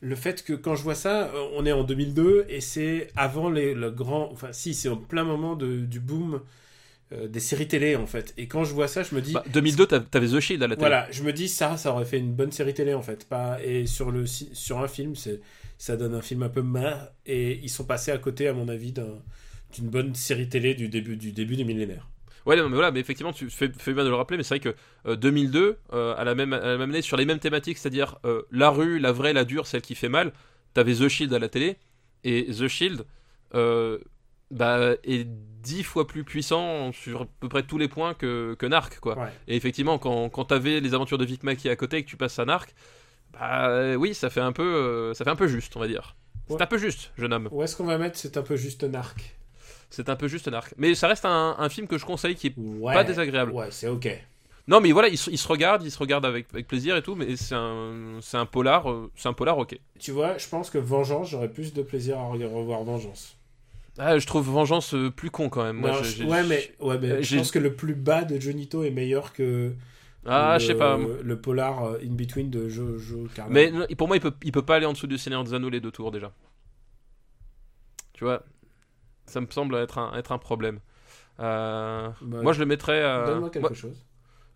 le 0.00 0.16
fait 0.16 0.44
que 0.44 0.52
quand 0.52 0.74
je 0.74 0.82
vois 0.82 0.94
ça, 0.94 1.30
on 1.54 1.64
est 1.64 1.72
en 1.72 1.84
2002 1.84 2.46
et 2.48 2.60
c'est 2.60 3.08
avant 3.16 3.48
les, 3.50 3.72
le 3.74 3.90
grand. 3.90 4.30
Enfin, 4.32 4.48
si, 4.52 4.74
c'est 4.74 4.88
au 4.88 4.96
plein 4.96 5.24
moment 5.24 5.54
de- 5.56 5.80
du 5.80 6.00
boom 6.00 6.40
des 7.28 7.40
séries 7.40 7.68
télé, 7.68 7.94
en 7.94 8.06
fait. 8.06 8.32
Et 8.38 8.46
quand 8.48 8.64
je 8.64 8.72
vois 8.72 8.88
ça, 8.88 9.02
je 9.02 9.14
me 9.14 9.20
dis. 9.20 9.34
Bah, 9.34 9.44
2002 9.52 9.84
t'as- 9.84 10.00
t'avais 10.00 10.28
The 10.28 10.40
Shield 10.40 10.62
à 10.62 10.66
la 10.66 10.76
télé 10.76 10.80
Voilà, 10.88 11.08
je 11.10 11.22
me 11.22 11.30
dis 11.34 11.46
ça, 11.46 11.76
ça 11.76 11.92
aurait 11.92 12.06
fait 12.06 12.18
une 12.18 12.32
bonne 12.32 12.50
série 12.52 12.72
télé 12.72 12.94
en 12.94 13.02
fait. 13.02 13.28
Pas 13.28 13.58
et 13.62 13.84
sur 13.86 14.10
le 14.10 14.24
sur 14.26 14.78
un 14.80 14.88
film, 14.88 15.14
c'est 15.14 15.40
ça 15.76 15.98
donne 15.98 16.14
un 16.14 16.22
film 16.22 16.42
un 16.42 16.48
peu 16.48 16.62
marre 16.62 17.08
et 17.26 17.60
ils 17.62 17.68
sont 17.68 17.84
passés 17.84 18.12
à 18.12 18.18
côté 18.18 18.48
à 18.48 18.54
mon 18.54 18.66
avis 18.68 18.92
d'un- 18.92 19.18
d'une 19.72 19.88
bonne 19.88 20.14
série 20.14 20.48
télé 20.48 20.74
du 20.74 20.88
début 20.88 21.16
du 21.16 21.32
début 21.32 21.56
du 21.56 21.64
millénaire. 21.64 22.08
Ouais, 22.44 22.56
non, 22.56 22.68
mais 22.68 22.74
voilà, 22.74 22.90
mais 22.90 22.98
effectivement, 22.98 23.32
tu 23.32 23.48
fais, 23.50 23.70
fais 23.76 23.92
bien 23.92 24.02
de 24.04 24.08
le 24.08 24.16
rappeler, 24.16 24.36
mais 24.36 24.42
c'est 24.42 24.58
vrai 24.58 24.72
que 24.72 24.76
euh, 25.06 25.14
2002, 25.14 25.78
euh, 25.92 26.14
à, 26.16 26.24
la 26.24 26.34
même, 26.34 26.52
à 26.52 26.58
la 26.58 26.76
même 26.76 26.90
année, 26.90 27.02
sur 27.02 27.16
les 27.16 27.24
mêmes 27.24 27.38
thématiques, 27.38 27.78
c'est-à-dire 27.78 28.18
euh, 28.24 28.42
la 28.50 28.70
rue, 28.70 28.98
la 28.98 29.12
vraie, 29.12 29.32
la 29.32 29.44
dure, 29.44 29.68
celle 29.68 29.82
qui 29.82 29.94
fait 29.94 30.08
mal, 30.08 30.32
t'avais 30.74 30.94
The 30.94 31.08
Shield 31.08 31.32
à 31.32 31.38
la 31.38 31.48
télé, 31.48 31.76
et 32.24 32.46
The 32.46 32.66
Shield 32.66 33.04
euh, 33.54 33.98
bah, 34.50 34.94
est 35.04 35.24
dix 35.62 35.84
fois 35.84 36.08
plus 36.08 36.24
puissant 36.24 36.90
sur 36.90 37.22
à 37.22 37.26
peu 37.38 37.48
près 37.48 37.62
tous 37.62 37.78
les 37.78 37.86
points 37.86 38.14
que, 38.14 38.56
que 38.58 38.66
Narc, 38.66 38.98
quoi. 38.98 39.16
Ouais. 39.16 39.28
Et 39.46 39.54
effectivement, 39.54 39.98
quand, 39.98 40.28
quand 40.28 40.46
t'avais 40.46 40.80
les 40.80 40.94
aventures 40.94 41.18
de 41.18 41.24
Vic 41.24 41.44
Mackey 41.44 41.70
à 41.70 41.76
côté 41.76 41.98
et 41.98 42.02
que 42.02 42.08
tu 42.08 42.16
passes 42.16 42.40
à 42.40 42.44
Narc, 42.44 42.74
bah 43.32 43.68
euh, 43.68 43.94
oui, 43.94 44.14
ça 44.14 44.30
fait 44.30 44.40
un 44.40 44.52
peu, 44.52 44.62
euh, 44.62 45.14
ça 45.14 45.24
fait 45.24 45.30
un 45.30 45.36
peu 45.36 45.46
juste, 45.46 45.76
on 45.76 45.80
va 45.80 45.88
dire. 45.88 46.16
C'est 46.48 46.60
un 46.60 46.66
peu 46.66 46.76
juste, 46.76 47.12
jeune 47.16 47.32
homme. 47.32 47.48
Où 47.50 47.62
est-ce 47.62 47.76
qu'on 47.76 47.84
va 47.84 47.96
mettre 47.96 48.18
C'est 48.18 48.36
un 48.36 48.42
peu 48.42 48.56
juste 48.56 48.84
narc? 48.84 49.36
C'est 49.94 50.08
un 50.08 50.16
peu 50.16 50.26
juste 50.26 50.48
Narc. 50.48 50.72
Mais 50.78 50.94
ça 50.94 51.06
reste 51.06 51.24
un, 51.26 51.54
un 51.58 51.68
film 51.68 51.86
que 51.86 51.98
je 51.98 52.06
conseille 52.06 52.34
qui 52.34 52.46
est 52.48 52.54
Ouais. 52.56 52.94
pas 52.94 53.04
désagréable. 53.04 53.52
Ouais, 53.52 53.68
c'est 53.70 53.88
ok. 53.88 54.08
Non, 54.68 54.80
mais 54.80 54.92
voilà, 54.92 55.08
il 55.08 55.18
se, 55.18 55.28
il 55.30 55.36
se 55.38 55.46
regarde, 55.48 55.82
il 55.84 55.90
se 55.90 55.98
regarde 55.98 56.24
avec, 56.24 56.46
avec 56.52 56.66
plaisir 56.68 56.96
et 56.96 57.02
tout, 57.02 57.14
mais 57.16 57.36
c'est 57.36 57.54
un, 57.56 58.18
c'est 58.20 58.36
un 58.36 58.46
polar, 58.46 58.90
euh, 58.90 59.10
c'est 59.16 59.28
un 59.28 59.32
polar, 59.32 59.58
ok. 59.58 59.76
Tu 59.98 60.12
vois, 60.12 60.38
je 60.38 60.48
pense 60.48 60.70
que 60.70 60.78
Vengeance, 60.78 61.28
j'aurais 61.30 61.50
plus 61.50 61.72
de 61.74 61.82
plaisir 61.82 62.18
à 62.18 62.22
re- 62.32 62.44
revoir 62.46 62.84
Vengeance. 62.84 63.36
Ah, 63.98 64.18
je 64.18 64.26
trouve 64.26 64.48
Vengeance 64.48 64.94
euh, 64.94 65.10
plus 65.10 65.30
con 65.30 65.48
quand 65.50 65.64
même. 65.64 65.76
Moi, 65.76 65.90
Non, 65.90 65.96
j'ai- 65.98 66.04
je- 66.04 66.16
j'ai- 66.22 66.24
ouais, 66.24 66.42
mais, 66.44 66.72
ouais, 66.80 66.96
mais 66.98 67.22
je 67.22 67.36
pense 67.36 67.50
que 67.50 67.58
le 67.58 67.74
plus 67.74 67.94
bas 67.94 68.22
de 68.24 68.40
Jonito 68.40 68.84
est 68.84 68.90
meilleur 68.90 69.32
que 69.34 69.72
Ah, 70.24 70.54
le, 70.54 70.60
je 70.60 70.66
sais 70.68 70.74
pas. 70.76 70.96
le 70.96 71.36
polar 71.40 71.84
euh, 71.84 71.98
in 72.02 72.12
between 72.14 72.48
de 72.48 72.68
Jojo 72.68 73.26
Carnahan. 73.34 73.52
Mais 73.88 73.94
pour 73.96 74.06
moi, 74.06 74.16
il 74.16 74.20
peut, 74.20 74.32
il 74.44 74.52
peut 74.52 74.62
pas 74.62 74.76
aller 74.76 74.86
en 74.86 74.92
dessous 74.92 75.08
du 75.08 75.18
Seigneur 75.18 75.42
des 75.44 75.52
Anneaux 75.54 75.68
les 75.70 75.80
deux 75.80 75.90
tours 75.90 76.10
déjà. 76.12 76.32
Tu 78.12 78.24
vois, 78.24 78.44
ça 79.26 79.40
me 79.40 79.46
semble 79.50 79.74
être 79.76 79.98
un, 79.98 80.12
être 80.16 80.32
un 80.32 80.38
problème. 80.38 80.80
Euh, 81.40 82.08
Bah, 82.20 82.42
moi, 82.42 82.52
je 82.52 82.60
le 82.60 82.66
mettrais. 82.66 83.00
euh, 83.02 83.26
Donne-moi 83.26 83.50
quelque 83.50 83.62
moi- 83.62 83.74
chose. 83.74 84.04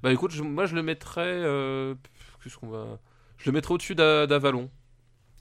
bah 0.03 0.13
écoute, 0.13 0.31
je- 0.33 0.43
moi, 0.43 0.67
je 0.67 0.75
le 0.75 0.83
mettrais. 0.83 1.23
euh, 1.25 1.95
Qu'est-ce 2.43 2.59
qu'on 2.59 2.69
va. 2.69 2.99
Je 3.39 3.51
le 3.51 3.53
mettrais 3.55 3.75
au-dessus 3.75 3.95
d'A- 3.95 4.27
d'Avalon. 4.27 4.71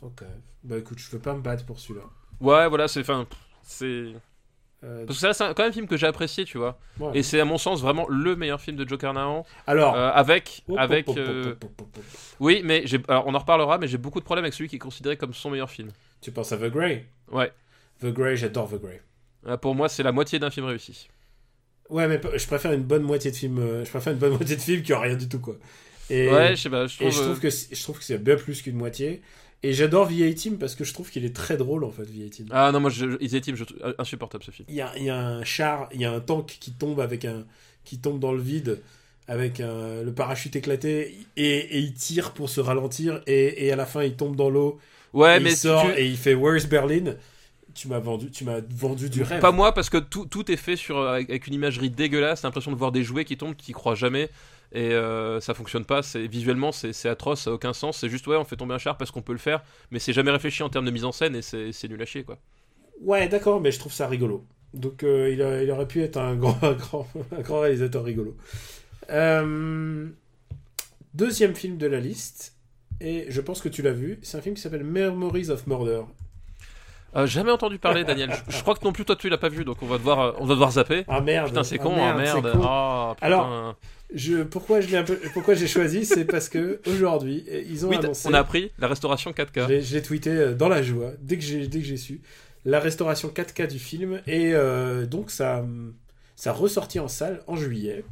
Ok. 0.01 0.23
Bah 0.63 0.77
écoute, 0.77 0.97
je 0.99 1.09
veux 1.11 1.19
pas 1.19 1.33
me 1.33 1.41
battre 1.41 1.65
pour 1.65 1.79
celui-là. 1.79 2.05
Ouais, 2.41 2.67
voilà, 2.67 2.87
c'est. 2.87 3.01
Enfin, 3.01 3.27
c'est. 3.63 4.13
Parce 4.81 5.05
que 5.07 5.13
ça, 5.13 5.33
c'est 5.33 5.45
quand 5.55 5.63
même 5.63 5.69
un 5.69 5.73
film 5.73 5.87
que 5.87 5.97
j'ai 5.97 6.05
apprécié, 6.05 6.45
tu 6.45 6.59
vois. 6.59 6.77
ouais. 6.99 7.11
Et 7.17 7.23
c'est 7.23 7.39
à 7.39 7.45
mon 7.45 7.57
sens 7.57 7.81
vraiment 7.81 8.07
le 8.07 8.35
meilleur 8.35 8.61
film 8.61 8.77
de 8.77 8.87
Joe 8.87 8.99
Carnahan. 8.99 9.43
Alors, 9.65 9.95
Euh, 9.95 10.11
avec. 10.13 10.63
avec 10.77 11.09
euh. 11.09 11.55
Oui, 12.39 12.61
mais 12.63 12.85
j'ai- 12.85 13.01
alors, 13.07 13.25
on 13.25 13.33
en 13.33 13.39
reparlera, 13.39 13.77
mais 13.79 13.87
j'ai 13.87 13.97
beaucoup 13.97 14.19
de 14.19 14.25
problèmes 14.25 14.45
avec 14.45 14.53
celui 14.53 14.69
qui 14.69 14.75
est 14.75 14.79
considéré 14.79 15.17
comme 15.17 15.33
son 15.33 15.49
meilleur 15.49 15.69
film. 15.71 15.89
tu 16.21 16.31
penses 16.31 16.51
à 16.51 16.57
The 16.57 16.71
Grey? 16.71 17.07
Ouais. 17.31 17.51
The 18.01 18.07
Grey, 18.07 18.35
j'adore 18.35 18.69
The 18.69 18.79
Grey. 18.81 19.01
Euh, 19.47 19.57
Pour 19.57 19.75
moi, 19.75 19.89
c'est 19.89 20.03
la 20.03 20.11
moitié 20.11 20.39
d'un 20.39 20.49
film 20.49 20.65
réussi. 20.65 21.07
Ouais, 21.89 22.07
mais 22.07 22.19
je 22.37 22.47
préfère 22.47 22.71
une 22.73 22.83
bonne 22.83 23.03
moitié 23.03 23.31
de 23.31 23.35
film. 23.35 23.59
euh, 23.59 23.85
Je 23.85 23.89
préfère 23.89 24.13
une 24.13 24.19
bonne 24.19 24.33
moitié 24.37 24.55
de 24.55 24.61
film 24.61 24.81
qui 24.81 24.91
a 24.93 24.99
rien 24.99 25.15
du 25.15 25.29
tout 25.29 25.39
quoi. 25.39 25.55
Et, 26.09 26.29
Ouais, 26.31 26.55
je 26.55 26.61
sais 26.63 26.69
pas, 26.69 26.87
je 26.87 26.95
et 26.95 27.09
trouve. 27.09 27.11
je 27.11 27.19
trouve 27.21 27.37
euh, 27.37 27.39
que 27.41 27.49
c'est- 27.49 27.75
je 27.75 27.81
trouve 27.83 27.97
que 27.99 28.03
c'est 28.03 28.17
bien 28.17 28.35
plus 28.35 28.61
qu'une 28.61 28.75
moitié. 28.75 29.21
Et 29.63 29.73
j'adore 29.73 30.09
V18 30.09 30.57
parce 30.57 30.75
que 30.75 30.83
je 30.83 30.93
trouve 30.93 31.09
qu'il 31.09 31.25
est 31.25 31.35
très 31.35 31.57
drôle 31.57 31.83
en 31.83 31.91
fait 31.91 32.03
V18. 32.03 32.47
Ah 32.51 32.71
non, 32.71 32.79
moi, 32.79 32.89
je, 32.91 33.17
Easy 33.21 33.41
Team, 33.41 33.55
je 33.55 33.63
trouve 33.63 33.95
insupportable 33.97 34.43
ce 34.43 34.51
film. 34.51 34.67
Il 34.69 34.75
y 34.75 34.81
a, 34.81 34.91
il 34.97 35.03
y 35.05 35.09
a 35.09 35.17
un 35.17 35.43
char, 35.43 35.89
il 35.93 36.01
y 36.01 36.05
a 36.05 36.11
un 36.11 36.19
tank 36.19 36.57
qui 36.59 36.71
tombe 36.73 36.99
avec 36.99 37.25
un 37.25 37.45
qui 37.83 37.99
tombe 37.99 38.19
dans 38.19 38.31
le 38.33 38.41
vide 38.41 38.81
avec 39.27 39.59
un- 39.59 40.01
le 40.03 40.13
parachute 40.13 40.55
éclaté 40.55 41.17
et, 41.37 41.57
et 41.57 41.79
il 41.79 41.93
tire 41.93 42.33
pour 42.33 42.49
se 42.49 42.59
ralentir 42.61 43.21
et, 43.27 43.65
et 43.65 43.71
à 43.71 43.75
la 43.75 43.85
fin 43.87 44.03
il 44.03 44.15
tombe 44.15 44.35
dans 44.35 44.49
l'eau. 44.49 44.79
Ouais, 45.13 45.37
et 45.37 45.39
mais 45.39 45.51
il 45.53 45.57
sort 45.57 45.83
tu- 45.93 45.99
et 45.99 46.05
il 46.05 46.17
fait 46.17 46.33
Where's 46.35 46.67
Berlin 46.67 47.15
Tu 47.75 47.87
m'as 47.89 47.99
vendu, 47.99 48.31
tu 48.31 48.43
m'as 48.45 48.61
vendu 48.69 49.09
du 49.09 49.21
rêve. 49.21 49.39
Pas 49.41 49.51
moi, 49.51 49.73
parce 49.73 49.89
que 49.89 49.97
tout, 49.97 50.25
tout 50.25 50.51
est 50.51 50.55
fait 50.57 50.75
sur, 50.77 50.97
avec, 50.99 51.29
avec 51.29 51.47
une 51.47 51.53
imagerie 51.53 51.89
dégueulasse. 51.89 52.43
L'impression 52.43 52.71
de 52.71 52.77
voir 52.77 52.91
des 52.91 53.03
jouets 53.03 53.25
qui 53.25 53.37
tombent, 53.37 53.55
qui 53.55 53.73
croient 53.73 53.95
jamais. 53.95 54.29
Et 54.73 54.91
euh, 54.93 55.39
ça 55.41 55.53
fonctionne 55.53 55.85
pas. 55.85 56.01
C'est 56.01 56.27
visuellement, 56.27 56.71
c'est 56.71 57.07
atroce, 57.09 57.41
ça 57.43 57.49
a 57.51 57.53
aucun 57.53 57.73
sens. 57.73 57.97
C'est 57.99 58.09
juste 58.09 58.27
ouais, 58.27 58.35
on 58.37 58.45
fait 58.45 58.55
tomber 58.57 58.73
un 58.73 58.77
char 58.79 58.97
parce 58.97 59.11
qu'on 59.11 59.21
peut 59.21 59.33
le 59.33 59.39
faire, 59.39 59.63
mais 59.91 59.99
c'est 59.99 60.13
jamais 60.13 60.31
réfléchi 60.31 60.63
en 60.63 60.69
termes 60.69 60.85
de 60.85 60.91
mise 60.91 61.05
en 61.05 61.11
scène 61.11 61.35
et 61.35 61.41
c'est 61.41 61.71
c'est 61.71 61.87
nul 61.87 62.01
à 62.01 62.05
chier 62.05 62.23
quoi. 62.23 62.39
Ouais, 63.01 63.27
d'accord, 63.27 63.61
mais 63.61 63.71
je 63.71 63.79
trouve 63.79 63.93
ça 63.93 64.07
rigolo. 64.07 64.45
Donc 64.73 65.03
euh, 65.03 65.29
il, 65.31 65.41
a- 65.41 65.63
il 65.63 65.71
aurait 65.71 65.87
pu 65.87 66.01
être 66.01 66.17
un 66.17 66.35
grand, 66.37 66.57
un 66.63 66.73
grand, 66.73 67.07
un 67.31 67.41
grand 67.41 67.59
réalisateur 67.61 68.03
rigolo. 68.03 68.35
Euh, 69.11 70.07
deuxième 71.13 71.55
film 71.55 71.77
de 71.77 71.87
la 71.87 71.99
liste, 71.99 72.55
et 73.01 73.25
je 73.29 73.41
pense 73.41 73.61
que 73.61 73.69
tu 73.69 73.81
l'as 73.81 73.91
vu, 73.93 74.19
c'est 74.21 74.37
un 74.37 74.41
film 74.41 74.55
qui 74.55 74.61
s'appelle 74.61 74.83
Memories 74.83 75.49
of 75.49 75.67
Murder. 75.67 76.01
Euh, 77.15 77.25
jamais 77.27 77.51
entendu 77.51 77.79
parler, 77.79 78.03
Daniel. 78.03 78.31
Je, 78.49 78.57
je 78.57 78.61
crois 78.61 78.75
que 78.75 78.83
non 78.83 78.91
plus 78.91 79.05
toi 79.05 79.15
tu 79.15 79.29
l'as 79.29 79.37
pas 79.37 79.49
vu, 79.49 79.63
donc 79.63 79.77
on 79.81 79.85
va 79.87 79.97
devoir, 79.97 80.19
euh, 80.19 80.31
on 80.39 80.45
va 80.45 80.53
devoir 80.53 80.71
zapper. 80.71 81.03
Ah 81.07 81.21
merde 81.21 81.47
Putain, 81.49 81.63
c'est 81.63 81.79
ah, 81.79 81.83
con, 81.83 81.93
hein, 81.95 82.15
merde, 82.15 82.43
merde. 82.43 82.51
con. 82.53 82.61
Ah, 82.65 83.11
putain. 83.15 83.25
Alors, 83.27 83.75
Je, 84.13 84.43
pourquoi 84.43 84.81
je 84.81 84.87
l'ai 84.89 84.97
un 84.97 85.03
peu, 85.03 85.17
pourquoi 85.33 85.55
j'ai 85.55 85.67
choisi, 85.67 86.05
c'est 86.05 86.25
parce 86.25 86.47
que 86.49 86.79
aujourd'hui 86.87 87.43
ils 87.69 87.85
ont 87.85 87.89
oui, 87.89 87.97
annoncé. 87.97 88.27
on 88.29 88.33
a 88.33 88.39
appris 88.39 88.71
la 88.79 88.87
restauration 88.87 89.31
4K. 89.31 89.63
Je 89.63 89.67
l'ai- 89.67 89.81
je 89.81 89.95
l'ai 89.95 90.01
tweeté 90.01 90.29
euh, 90.29 90.53
dans 90.53 90.69
la 90.69 90.83
joie 90.83 91.11
dès 91.21 91.37
que 91.37 91.43
j'ai 91.43 91.67
dès 91.67 91.79
que 91.79 91.85
j'ai 91.85 91.97
su 91.97 92.21
la 92.65 92.79
restauration 92.79 93.29
4K 93.29 93.67
du 93.67 93.79
film 93.79 94.21
et 94.27 94.53
euh, 94.53 95.05
donc 95.05 95.31
ça 95.31 95.63
ça 96.35 96.51
ressorti 96.53 96.99
en 96.99 97.07
salle 97.07 97.41
en 97.47 97.55
juillet 97.55 98.03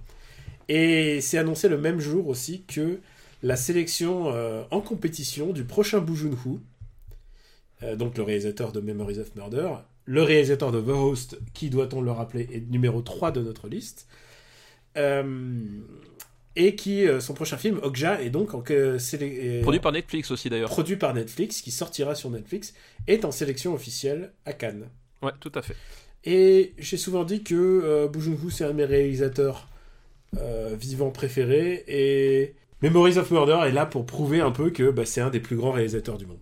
et 0.69 1.21
c'est 1.21 1.38
annoncé 1.38 1.67
le 1.69 1.77
même 1.77 1.99
jour 1.99 2.27
aussi 2.27 2.63
que 2.63 2.99
la 3.43 3.55
sélection 3.55 4.31
euh, 4.34 4.63
en 4.71 4.80
compétition 4.81 5.51
du 5.51 5.63
prochain 5.63 5.97
euh, 5.99 6.57
donc 7.95 8.18
le 8.18 8.23
réalisateur 8.23 8.72
de 8.72 8.80
Memories 8.80 9.19
of 9.19 9.35
Murder 9.35 9.69
le 10.05 10.22
réalisateur 10.23 10.72
de 10.72 10.81
The 10.81 10.89
Host 10.89 11.39
qui 11.53 11.69
doit-on 11.69 12.01
le 12.01 12.11
rappeler 12.11 12.47
est 12.51 12.69
numéro 12.69 13.01
3 13.01 13.31
de 13.31 13.41
notre 13.41 13.68
liste 13.68 14.07
Euh, 14.97 15.23
et 16.55 16.76
qui 16.76 17.07
euh, 17.07 17.19
son 17.19 17.34
prochain 17.34 17.57
film 17.57 17.80
Okja 17.81 18.22
est 18.22 18.30
donc 18.30 18.53
en 18.53 18.61
que 18.61 18.97
sélé- 18.99 19.60
est- 19.60 19.61
Produit 19.61 19.80
par 19.80 19.91
Netflix 19.91 20.30
aussi 20.30 20.49
d'ailleurs. 20.49 20.69
produit 20.69 20.97
par 20.97 21.14
Netflix, 21.15 21.61
qui 21.61 21.72
sortira 21.72 22.14
sur 22.14 22.30
Netflix, 22.30 22.76
est 23.07 23.26
en 23.26 23.31
sélection 23.31 23.73
officielle 23.73 24.31
à 24.45 24.53
Cannes. 24.53 24.88
Ouais, 25.23 25.31
tout 25.39 25.51
à 25.55 25.64
fait. 25.64 25.76
Et 26.26 26.73
j'ai 26.77 26.97
souvent 26.97 27.23
dit 27.23 27.41
que 27.43 27.55
euh, 27.55 28.07
c'est 28.51 28.65
un 28.65 28.69
de 28.69 28.73
mes 28.73 28.85
réalisateurs 28.85 29.68
euh, 30.38 30.76
vivants 30.80 31.10
préférés, 31.11 31.84
et 31.88 32.53
Memories 32.84 33.18
of 33.18 33.31
Murder 33.31 33.60
est 33.68 33.72
là 33.72 33.88
pour 33.88 34.05
prouver 34.05 34.39
un 34.41 34.51
peu 34.51 34.69
que 34.69 34.91
bah, 34.91 35.05
c'est 35.05 35.22
un 35.22 35.30
des 35.31 35.39
plus 35.39 35.55
grands 35.55 35.72
réalisateurs 35.72 36.19
du 36.19 36.27
monde. 36.27 36.38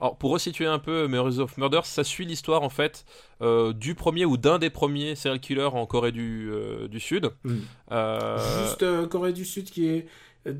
Alors, 0.00 0.16
pour 0.16 0.30
resituer 0.30 0.66
un 0.66 0.78
peu 0.78 1.08
Memories 1.08 1.40
of 1.40 1.58
Murder, 1.58 1.80
ça 1.84 2.04
suit 2.04 2.24
l'histoire 2.24 2.62
en 2.62 2.68
fait 2.68 3.04
euh, 3.42 3.72
du 3.72 3.94
premier 3.94 4.24
ou 4.24 4.36
d'un 4.36 4.58
des 4.58 4.70
premiers 4.70 5.16
serial 5.16 5.40
killers 5.40 5.64
en 5.72 5.86
Corée 5.86 6.12
du, 6.12 6.48
euh, 6.52 6.86
du 6.88 7.00
Sud. 7.00 7.30
Mm. 7.44 7.56
Euh, 7.92 8.62
Juste 8.64 8.82
euh, 8.84 9.06
Corée 9.08 9.32
du 9.32 9.44
Sud 9.44 9.70
qui 9.70 9.88
est 9.88 10.06
euh, 10.46 10.54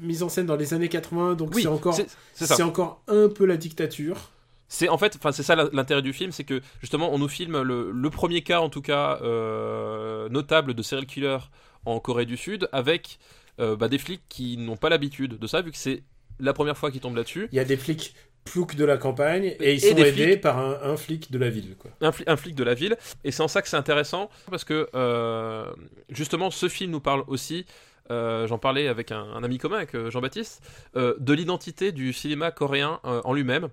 mise 0.00 0.22
en 0.22 0.28
scène 0.28 0.46
dans 0.46 0.56
les 0.56 0.74
années 0.74 0.88
80, 0.90 1.34
donc 1.34 1.54
oui, 1.54 1.62
c'est 1.62 1.68
encore, 1.68 1.94
c'est 1.94 2.06
c'est 2.34 2.46
ça. 2.46 2.56
c'est 2.56 2.62
encore 2.62 3.02
un 3.08 3.28
peu 3.28 3.46
la 3.46 3.56
dictature. 3.56 4.30
C'est 4.68 4.88
en 4.88 4.96
fait, 4.98 5.16
enfin 5.16 5.32
c'est 5.32 5.42
ça 5.42 5.54
l'intérêt 5.72 6.00
du 6.02 6.12
film, 6.12 6.32
c'est 6.32 6.44
que 6.44 6.60
justement 6.80 7.12
on 7.12 7.18
nous 7.18 7.28
filme 7.28 7.60
le, 7.60 7.90
le 7.90 8.10
premier 8.10 8.42
cas 8.42 8.60
en 8.60 8.70
tout 8.70 8.80
cas 8.80 9.18
euh, 9.22 10.28
notable 10.30 10.74
de 10.74 10.82
serial 10.82 11.06
killer 11.06 11.38
en 11.84 12.00
Corée 12.00 12.24
du 12.26 12.36
Sud 12.36 12.68
avec 12.72 13.18
euh, 13.60 13.76
bah, 13.76 13.88
des 13.88 13.98
flics 13.98 14.22
qui 14.28 14.56
n'ont 14.56 14.76
pas 14.78 14.88
l'habitude 14.88 15.38
de 15.38 15.46
ça 15.46 15.60
vu 15.60 15.70
que 15.72 15.76
c'est 15.76 16.04
la 16.40 16.52
première 16.54 16.76
fois 16.76 16.90
qu'ils 16.90 17.00
tombent 17.00 17.16
là-dessus. 17.16 17.48
Il 17.52 17.56
y 17.56 17.60
a 17.60 17.64
des 17.64 17.76
flics 17.76 18.14
ploucs 18.44 18.74
de 18.74 18.84
la 18.84 18.96
campagne, 18.96 19.54
et 19.60 19.74
ils 19.74 19.80
sont 19.80 19.96
aidés 19.96 20.36
par 20.36 20.58
un, 20.58 20.78
un 20.82 20.96
flic 20.96 21.30
de 21.30 21.38
la 21.38 21.48
ville. 21.50 21.76
Quoi. 21.78 21.90
un, 22.00 22.10
fli- 22.10 22.24
un 22.26 22.36
flic 22.36 22.54
de 22.54 22.64
la 22.64 22.74
ville. 22.74 22.96
Et 23.24 23.30
c'est 23.30 23.42
en 23.42 23.48
ça 23.48 23.62
que 23.62 23.68
c'est 23.68 23.76
intéressant, 23.76 24.30
parce 24.50 24.64
que 24.64 24.88
euh, 24.94 25.64
justement, 26.08 26.50
ce 26.50 26.68
film 26.68 26.90
nous 26.90 27.00
parle 27.00 27.22
aussi, 27.28 27.64
euh, 28.10 28.46
j'en 28.48 28.58
parlais 28.58 28.88
avec 28.88 29.12
un, 29.12 29.22
un 29.22 29.44
ami 29.44 29.58
commun, 29.58 29.76
avec 29.76 29.94
euh, 29.94 30.10
Jean-Baptiste, 30.10 30.60
euh, 30.96 31.14
de 31.18 31.32
l'identité 31.32 31.92
du 31.92 32.12
cinéma 32.12 32.50
coréen 32.50 32.98
en 33.04 33.32
lui-même, 33.32 33.68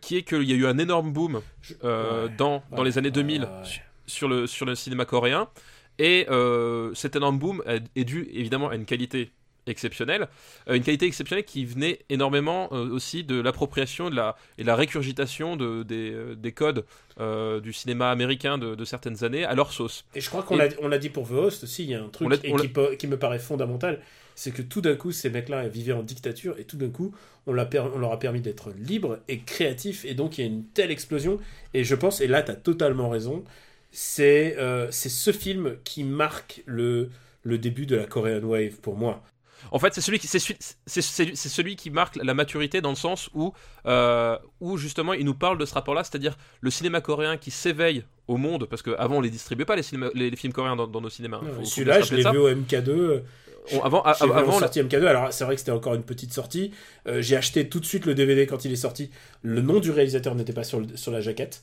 qui 0.00 0.16
est 0.16 0.22
qu'il 0.22 0.44
y 0.48 0.52
a 0.52 0.56
eu 0.56 0.66
un 0.66 0.78
énorme 0.78 1.12
boom 1.12 1.42
Je- 1.60 1.74
ouais. 1.74 2.28
dans, 2.38 2.62
dans 2.70 2.82
les 2.84 2.98
années 2.98 3.10
2000 3.10 3.42
ouais, 3.42 3.48
ouais. 3.48 3.64
su- 3.64 3.80
sur, 4.06 4.28
le, 4.28 4.46
sur 4.46 4.64
le 4.64 4.74
cinéma 4.74 5.04
coréen. 5.04 5.48
Et 5.98 6.26
cet 6.94 7.16
énorme 7.16 7.38
boom 7.38 7.62
est 7.94 8.04
dû 8.04 8.28
évidemment 8.32 8.70
à 8.70 8.74
une 8.76 8.86
qualité 8.86 9.32
exceptionnelle, 9.70 10.28
Euh, 10.68 10.74
une 10.74 10.82
qualité 10.82 11.06
exceptionnelle 11.06 11.44
qui 11.44 11.64
venait 11.64 12.00
énormément 12.10 12.68
euh, 12.72 12.90
aussi 12.90 13.24
de 13.24 13.40
l'appropriation 13.40 14.10
de 14.10 14.16
la, 14.16 14.36
et 14.58 14.62
de 14.62 14.66
la 14.66 14.76
récurgitation 14.76 15.56
de, 15.56 15.82
des, 15.82 16.10
euh, 16.12 16.34
des 16.34 16.52
codes 16.52 16.84
euh, 17.18 17.60
du 17.60 17.72
cinéma 17.72 18.10
américain 18.10 18.58
de, 18.58 18.74
de 18.74 18.84
certaines 18.84 19.24
années 19.24 19.44
à 19.44 19.54
leur 19.54 19.72
sauce. 19.72 20.04
Et 20.14 20.20
je 20.20 20.28
crois 20.28 20.42
qu'on 20.42 20.56
Et- 20.56 20.68
l'a 20.68 20.68
on 20.82 20.88
l'a 20.88 20.98
dit 20.98 21.08
pour 21.10 21.28
The 21.28 21.32
Host 21.32 21.64
aussi, 21.64 21.84
il 21.84 21.90
y 21.90 21.94
a 21.94 22.02
un 22.02 22.08
truc 22.08 22.28
et 22.44 22.96
qui, 22.96 23.06
me 23.06 23.16
paraît 23.18 23.38
fondamental, 23.38 24.00
c'est 24.34 24.52
que 24.52 24.62
tout 24.62 24.80
d'un 24.80 24.94
coup, 24.96 25.12
ces 25.12 25.30
mecs-là 25.30 25.68
vivaient 25.68 25.92
en 25.92 26.02
dictature 26.02 26.54
et 26.58 26.64
tout 26.64 26.76
d'un 26.76 26.90
coup, 26.90 27.14
on, 27.46 27.54
per- 27.66 27.90
on 27.94 27.98
leur 27.98 28.12
a 28.12 28.18
permis 28.18 28.40
d'être 28.40 28.72
libres 28.76 29.18
et 29.28 29.40
créatifs 29.40 30.04
et 30.04 30.14
donc 30.14 30.38
il 30.38 30.40
y 30.42 30.44
a 30.44 30.46
une 30.46 30.64
telle 30.64 30.90
explosion. 30.90 31.38
Et 31.74 31.84
je 31.84 31.94
pense, 31.94 32.20
et 32.20 32.26
là, 32.26 32.42
tu 32.42 32.50
as 32.50 32.56
totalement 32.56 33.08
raison, 33.10 33.44
c'est 33.90 34.56
euh, 34.58 34.88
c'est 34.90 35.08
ce 35.08 35.32
film 35.32 35.76
qui 35.84 36.04
marque 36.04 36.62
le, 36.66 37.10
le 37.42 37.58
début 37.58 37.86
de 37.86 37.96
la 37.96 38.06
Korean 38.06 38.40
Wave 38.42 38.76
pour 38.80 38.96
moi. 38.96 39.22
En 39.72 39.78
fait, 39.78 39.94
c'est 39.94 40.00
celui 40.00 40.18
qui 40.18 40.26
c'est 40.26 40.38
celui, 40.38 41.76
marque 41.90 42.16
la 42.16 42.34
maturité 42.34 42.80
dans 42.80 42.90
le 42.90 42.96
sens 42.96 43.30
où 43.34 43.52
euh, 43.86 44.36
où 44.60 44.76
justement 44.76 45.12
il 45.12 45.24
nous 45.24 45.34
parle 45.34 45.58
de 45.58 45.64
ce 45.64 45.74
rapport-là, 45.74 46.04
c'est-à-dire 46.04 46.36
le 46.60 46.70
cinéma 46.70 47.00
coréen 47.00 47.36
qui 47.36 47.50
s'éveille 47.50 48.04
au 48.28 48.36
monde 48.36 48.66
parce 48.66 48.82
qu'avant 48.82 49.16
on 49.16 49.20
les 49.20 49.30
distribuait 49.30 49.64
pas 49.64 49.76
les, 49.76 49.82
cinémas- 49.82 50.10
les, 50.14 50.30
les 50.30 50.36
films 50.36 50.52
coréens 50.52 50.76
dans, 50.76 50.86
dans 50.86 51.00
nos 51.00 51.10
cinémas. 51.10 51.40
Faut 51.40 51.64
Celui-là, 51.64 52.00
je 52.00 52.14
l'ai 52.14 52.22
vu 52.32 52.38
au 52.38 52.50
MK2. 52.50 53.22
ça. 53.66 53.76
On- 53.76 53.82
avant, 53.82 54.02
la- 54.54 54.58
sortie 54.60 54.80
MK2. 54.80 55.06
Alors, 55.06 55.32
c'est 55.32 55.44
vrai 55.44 55.54
que 55.54 55.60
c'était 55.60 55.70
encore 55.70 55.94
une 55.94 56.02
petite 56.02 56.32
sortie. 56.32 56.72
Euh, 57.06 57.20
J'ai 57.20 57.36
acheté 57.36 57.68
tout 57.68 57.78
de 57.78 57.84
suite 57.84 58.06
le 58.06 58.14
DVD 58.14 58.46
quand 58.46 58.64
il 58.64 58.72
est 58.72 58.76
sorti. 58.76 59.10
Le 59.42 59.60
nom 59.60 59.80
du 59.80 59.90
réalisateur 59.90 60.34
n'était 60.34 60.54
pas 60.54 60.64
sur, 60.64 60.80
le- 60.80 60.96
sur 60.96 61.12
la 61.12 61.20
jaquette. 61.20 61.62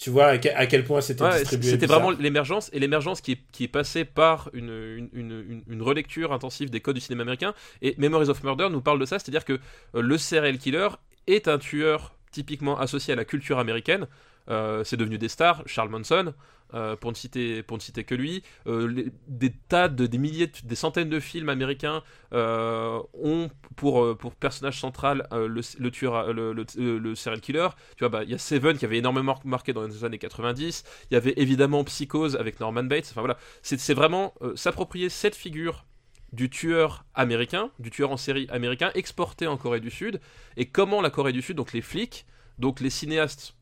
Tu 0.00 0.08
vois 0.08 0.26
à, 0.28 0.38
que- 0.38 0.48
à 0.48 0.66
quel 0.66 0.82
point 0.84 1.02
c'était 1.02 1.22
Ouais, 1.22 1.40
distribué. 1.40 1.70
C'était 1.70 1.84
vraiment 1.86 2.10
l'émergence, 2.10 2.70
et 2.72 2.78
l'émergence 2.78 3.20
qui 3.20 3.32
est, 3.32 3.38
qui 3.52 3.64
est 3.64 3.68
passée 3.68 4.06
par 4.06 4.48
une, 4.54 4.70
une, 4.70 5.10
une, 5.12 5.44
une- 5.48 5.62
une 5.68 5.82
relecture 5.82 6.32
intensive 6.32 6.70
des 6.70 6.80
codes 6.80 6.94
du 6.94 7.02
cinéma 7.02 7.22
américain. 7.22 7.52
Et 7.82 7.94
Memories 7.98 8.30
of 8.30 8.42
Murder 8.42 8.68
nous 8.70 8.80
parle 8.80 8.98
de 8.98 9.04
ça, 9.04 9.18
c'est-à-dire 9.18 9.44
que 9.44 9.54
euh, 9.94 10.00
le 10.00 10.16
serial 10.16 10.56
killer 10.56 10.88
est 11.26 11.48
un 11.48 11.58
tueur 11.58 12.14
typiquement 12.32 12.78
associé 12.80 13.12
à 13.12 13.16
la 13.16 13.26
culture 13.26 13.58
américaine. 13.58 14.06
Euh, 14.48 14.84
c'est 14.84 14.96
devenu 14.96 15.18
des 15.18 15.28
stars, 15.28 15.62
Charles 15.66 15.90
Manson, 15.90 16.32
euh, 16.74 16.96
pour, 16.96 17.10
ne 17.10 17.16
citer, 17.16 17.64
que 18.04 18.14
lui. 18.14 18.42
Euh, 18.66 19.10
des 19.28 19.52
tas 19.52 19.88
de, 19.88 20.06
des 20.06 20.18
milliers, 20.18 20.46
de- 20.46 20.52
des 20.64 20.74
centaines 20.74 21.08
de 21.08 21.20
films 21.20 21.48
américains 21.48 22.02
euh, 22.32 23.00
ont 23.14 23.50
pour, 23.76 24.16
personnage 24.36 24.80
central 24.80 25.26
le, 25.32 25.90
tueur, 25.90 26.32
le, 26.32 27.14
serial 27.14 27.40
killer. 27.40 27.68
Tu 27.96 28.04
vois, 28.04 28.08
bah, 28.08 28.24
il 28.24 28.30
y 28.30 28.34
a 28.34 28.38
Seven 28.38 28.76
qui 28.78 28.84
avait 28.84 28.98
énormément 28.98 29.38
marqué 29.44 29.72
dans 29.72 29.86
les 29.86 30.04
années 30.04 30.18
90. 30.18 30.84
Il 31.10 31.14
y 31.14 31.16
avait 31.16 31.34
évidemment 31.36 31.84
Psychose 31.84 32.36
avec 32.36 32.60
Norman 32.60 32.84
Bates. 32.84 33.08
Enfin 33.10 33.20
voilà, 33.20 33.36
c'est 33.62 33.94
vraiment 33.94 34.34
s'approprier 34.54 35.08
cette 35.08 35.34
figure 35.34 35.84
du 36.32 36.48
tueur 36.48 37.04
américain, 37.14 37.70
du 37.78 37.90
tueur 37.90 38.10
en 38.10 38.16
série 38.16 38.46
américain, 38.50 38.90
exporté 38.94 39.46
en 39.46 39.56
Corée 39.56 39.80
du 39.80 39.90
Sud, 39.90 40.20
et 40.56 40.66
comment 40.66 41.00
la 41.00 41.10
Corée 41.10 41.32
du 41.32 41.42
Sud, 41.42 41.56
donc 41.56 41.72
les 41.72 41.82
flics, 41.82 42.26
donc 42.58 42.80
les 42.80 42.90
cinéastes, 42.90 43.56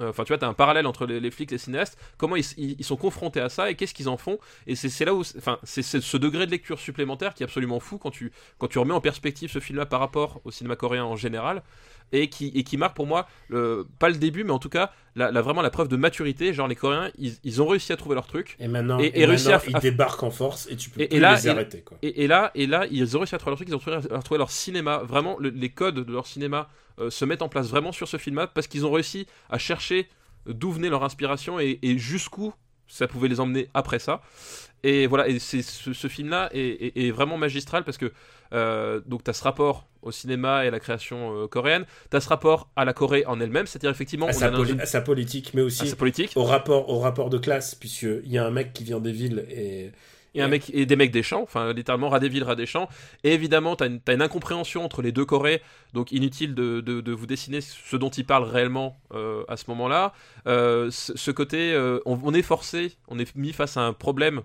enfin 0.00 0.24
tu 0.24 0.28
vois, 0.28 0.38
tu 0.38 0.44
as 0.44 0.48
un 0.48 0.54
parallèle 0.54 0.86
entre 0.86 1.06
les, 1.06 1.30
flics 1.30 1.50
et 1.52 1.54
les 1.56 1.58
cinéastes, 1.58 1.98
comment 2.16 2.36
ils, 2.36 2.44
ils- 2.56 2.84
sont 2.84 2.96
confrontés 2.96 3.40
à 3.40 3.48
ça 3.48 3.70
et 3.70 3.74
qu'est-ce 3.74 3.94
qu'ils 3.94 4.08
en 4.08 4.16
font, 4.16 4.38
et 4.66 4.74
c'est 4.76 5.04
là 5.04 5.14
où, 5.14 5.20
enfin, 5.20 5.58
c'est 5.62 5.82
ce 5.82 6.16
degré 6.16 6.46
de 6.46 6.50
lecture 6.50 6.78
supplémentaire 6.78 7.34
qui 7.34 7.42
est 7.42 7.46
absolument 7.46 7.80
fou 7.80 7.98
quand 7.98 8.10
tu, 8.10 8.32
quand 8.58 8.68
tu 8.68 8.78
remets 8.78 8.94
en 8.94 9.00
perspective 9.00 9.50
ce 9.50 9.60
film-là 9.60 9.86
par 9.86 10.00
rapport 10.00 10.40
au 10.44 10.50
cinéma 10.50 10.76
coréen 10.76 11.04
en 11.04 11.16
général, 11.16 11.62
et 12.12 12.28
qui, 12.28 12.48
et 12.54 12.62
qui 12.64 12.76
marque 12.76 12.96
pour 12.96 13.06
moi, 13.06 13.26
le, 13.48 13.86
pas 13.98 14.08
le 14.08 14.16
début, 14.16 14.44
mais 14.44 14.50
en 14.52 14.58
tout 14.58 14.68
cas, 14.68 14.92
la, 15.16 15.30
la- 15.30 15.42
vraiment 15.42 15.62
la 15.62 15.70
preuve 15.70 15.88
de 15.88 15.96
maturité, 15.96 16.52
genre 16.54 16.68
les 16.68 16.76
Coréens, 16.76 17.10
ils, 17.18 17.34
ils 17.44 17.60
ont 17.60 17.66
réussi 17.66 17.92
à 17.92 17.96
trouver 17.96 18.14
leur 18.14 18.26
truc, 18.26 18.56
Et 18.58 18.68
maintenant, 18.68 18.98
Et- 18.98 19.06
et, 19.06 19.20
et 19.20 19.26
réussi 19.26 19.48
maintenant, 19.48 19.58
à- 19.66 19.70
ils 19.70 19.76
à- 19.76 19.80
débarquent 19.80 20.22
en 20.22 20.30
force 20.30 20.68
et 20.70 20.76
tu 20.76 20.90
peux 20.90 21.06
plus 21.06 21.18
là- 21.20 21.34
les 21.36 21.48
arrêter. 21.48 21.80
Quoi. 21.82 21.98
Et, 22.02 22.24
et 22.24 22.26
là, 22.26 22.50
et 22.54 22.66
là, 22.66 22.86
ils 22.90 23.16
ont 23.16 23.20
réussi 23.20 23.34
à 23.34 23.38
trouver 23.38 23.50
leur 23.52 23.58
truc, 23.58 23.68
ils 23.68 23.74
ont 23.74 23.78
trouvé, 23.78 23.96
à 23.96 24.22
trouver 24.22 24.38
leur 24.38 24.50
cinéma. 24.50 24.98
Vraiment, 25.04 25.36
le- 25.38 25.50
les 25.50 25.68
codes 25.70 25.96
de 26.04 26.12
leur 26.12 26.26
cinéma 26.26 26.68
euh, 27.00 27.10
se 27.10 27.24
mettent 27.24 27.42
en 27.42 27.48
place 27.48 27.68
vraiment 27.68 27.92
sur 27.92 28.08
ce 28.08 28.16
film-là 28.16 28.46
parce 28.48 28.66
qu'ils 28.66 28.84
ont 28.86 28.90
réussi 28.90 29.26
à 29.50 29.58
chercher 29.58 30.08
d'où 30.46 30.72
venait 30.72 30.88
leur 30.88 31.04
inspiration 31.04 31.60
et, 31.60 31.78
et 31.82 31.98
jusqu'où 31.98 32.52
ça 32.86 33.06
pouvait 33.06 33.28
les 33.28 33.38
emmener 33.38 33.68
après 33.74 33.98
ça. 33.98 34.22
Et 34.82 35.06
voilà, 35.06 35.28
et 35.28 35.38
c'est 35.40 35.60
ce, 35.62 35.92
ce 35.92 36.08
film-là 36.08 36.48
est, 36.52 36.60
est- 36.96 37.06
est 37.06 37.10
vraiment 37.10 37.36
magistral 37.36 37.84
parce 37.84 37.98
que 37.98 38.12
euh, 38.52 39.00
donc 39.06 39.24
tu 39.24 39.30
as 39.30 39.34
ce 39.34 39.44
rapport 39.44 39.86
au 40.02 40.10
cinéma 40.12 40.64
et 40.64 40.68
à 40.68 40.70
la 40.70 40.80
création 40.80 41.42
euh, 41.42 41.46
coréenne, 41.48 41.84
tu 42.10 42.16
as 42.16 42.20
ce 42.20 42.28
rapport 42.28 42.68
à 42.76 42.84
la 42.84 42.92
Corée 42.92 43.24
en 43.26 43.40
elle-même, 43.40 43.66
c'est-à-dire 43.66 43.90
effectivement 43.90 44.26
À 44.26 44.30
on 44.30 44.32
sa, 44.32 44.48
est 44.48 44.50
dans 44.52 44.58
poli- 44.58 44.72
une- 44.72 44.80
à 44.80 44.86
sa 44.86 45.00
politique, 45.00 45.52
mais 45.54 45.62
aussi 45.62 45.82
à 45.82 45.86
sa 45.86 45.96
politique. 45.96 46.32
au 46.36 46.44
rapport, 46.44 46.88
au 46.88 46.98
rapport 47.00 47.30
de 47.30 47.38
classe, 47.38 47.74
puisqu'il 47.74 48.30
y 48.30 48.38
a 48.38 48.46
un 48.46 48.50
mec 48.50 48.72
qui 48.72 48.84
vient 48.84 49.00
des 49.00 49.12
villes 49.12 49.44
et, 49.50 49.90
et, 50.34 50.40
un 50.40 50.44
Ouais. 50.44 50.50
mec, 50.52 50.70
et 50.72 50.86
des 50.86 50.94
mecs 50.94 51.10
des 51.10 51.24
champs, 51.24 51.42
enfin 51.42 51.72
littéralement 51.72 52.10
ras 52.10 52.20
des 52.20 52.28
villes, 52.28 52.44
ras 52.44 52.54
des 52.54 52.66
champs. 52.66 52.88
Et 53.24 53.32
évidemment, 53.32 53.76
une, 53.80 53.98
t'as 54.00 54.14
une 54.14 54.22
incompréhension 54.22 54.84
entre 54.84 55.02
les 55.02 55.10
deux 55.10 55.24
Corées, 55.24 55.60
donc 55.94 56.12
inutile 56.12 56.54
de, 56.54 56.80
de- 56.80 57.00
de 57.00 57.12
vous 57.12 57.26
dessiner 57.26 57.60
ce 57.60 57.96
dont 57.96 58.10
ils 58.10 58.24
parlent 58.26 58.44
réellement 58.48 58.96
euh, 59.14 59.42
à 59.48 59.56
ce 59.56 59.64
moment-là. 59.68 60.12
Euh, 60.46 60.90
ce, 60.92 61.16
ce 61.16 61.30
côté, 61.32 61.72
euh, 61.72 61.98
on, 62.06 62.18
on 62.22 62.32
est 62.34 62.42
forcé, 62.42 62.92
on 63.08 63.18
est 63.18 63.34
mis 63.34 63.52
face 63.52 63.76
à 63.76 63.80
un 63.80 63.92
problème 63.92 64.42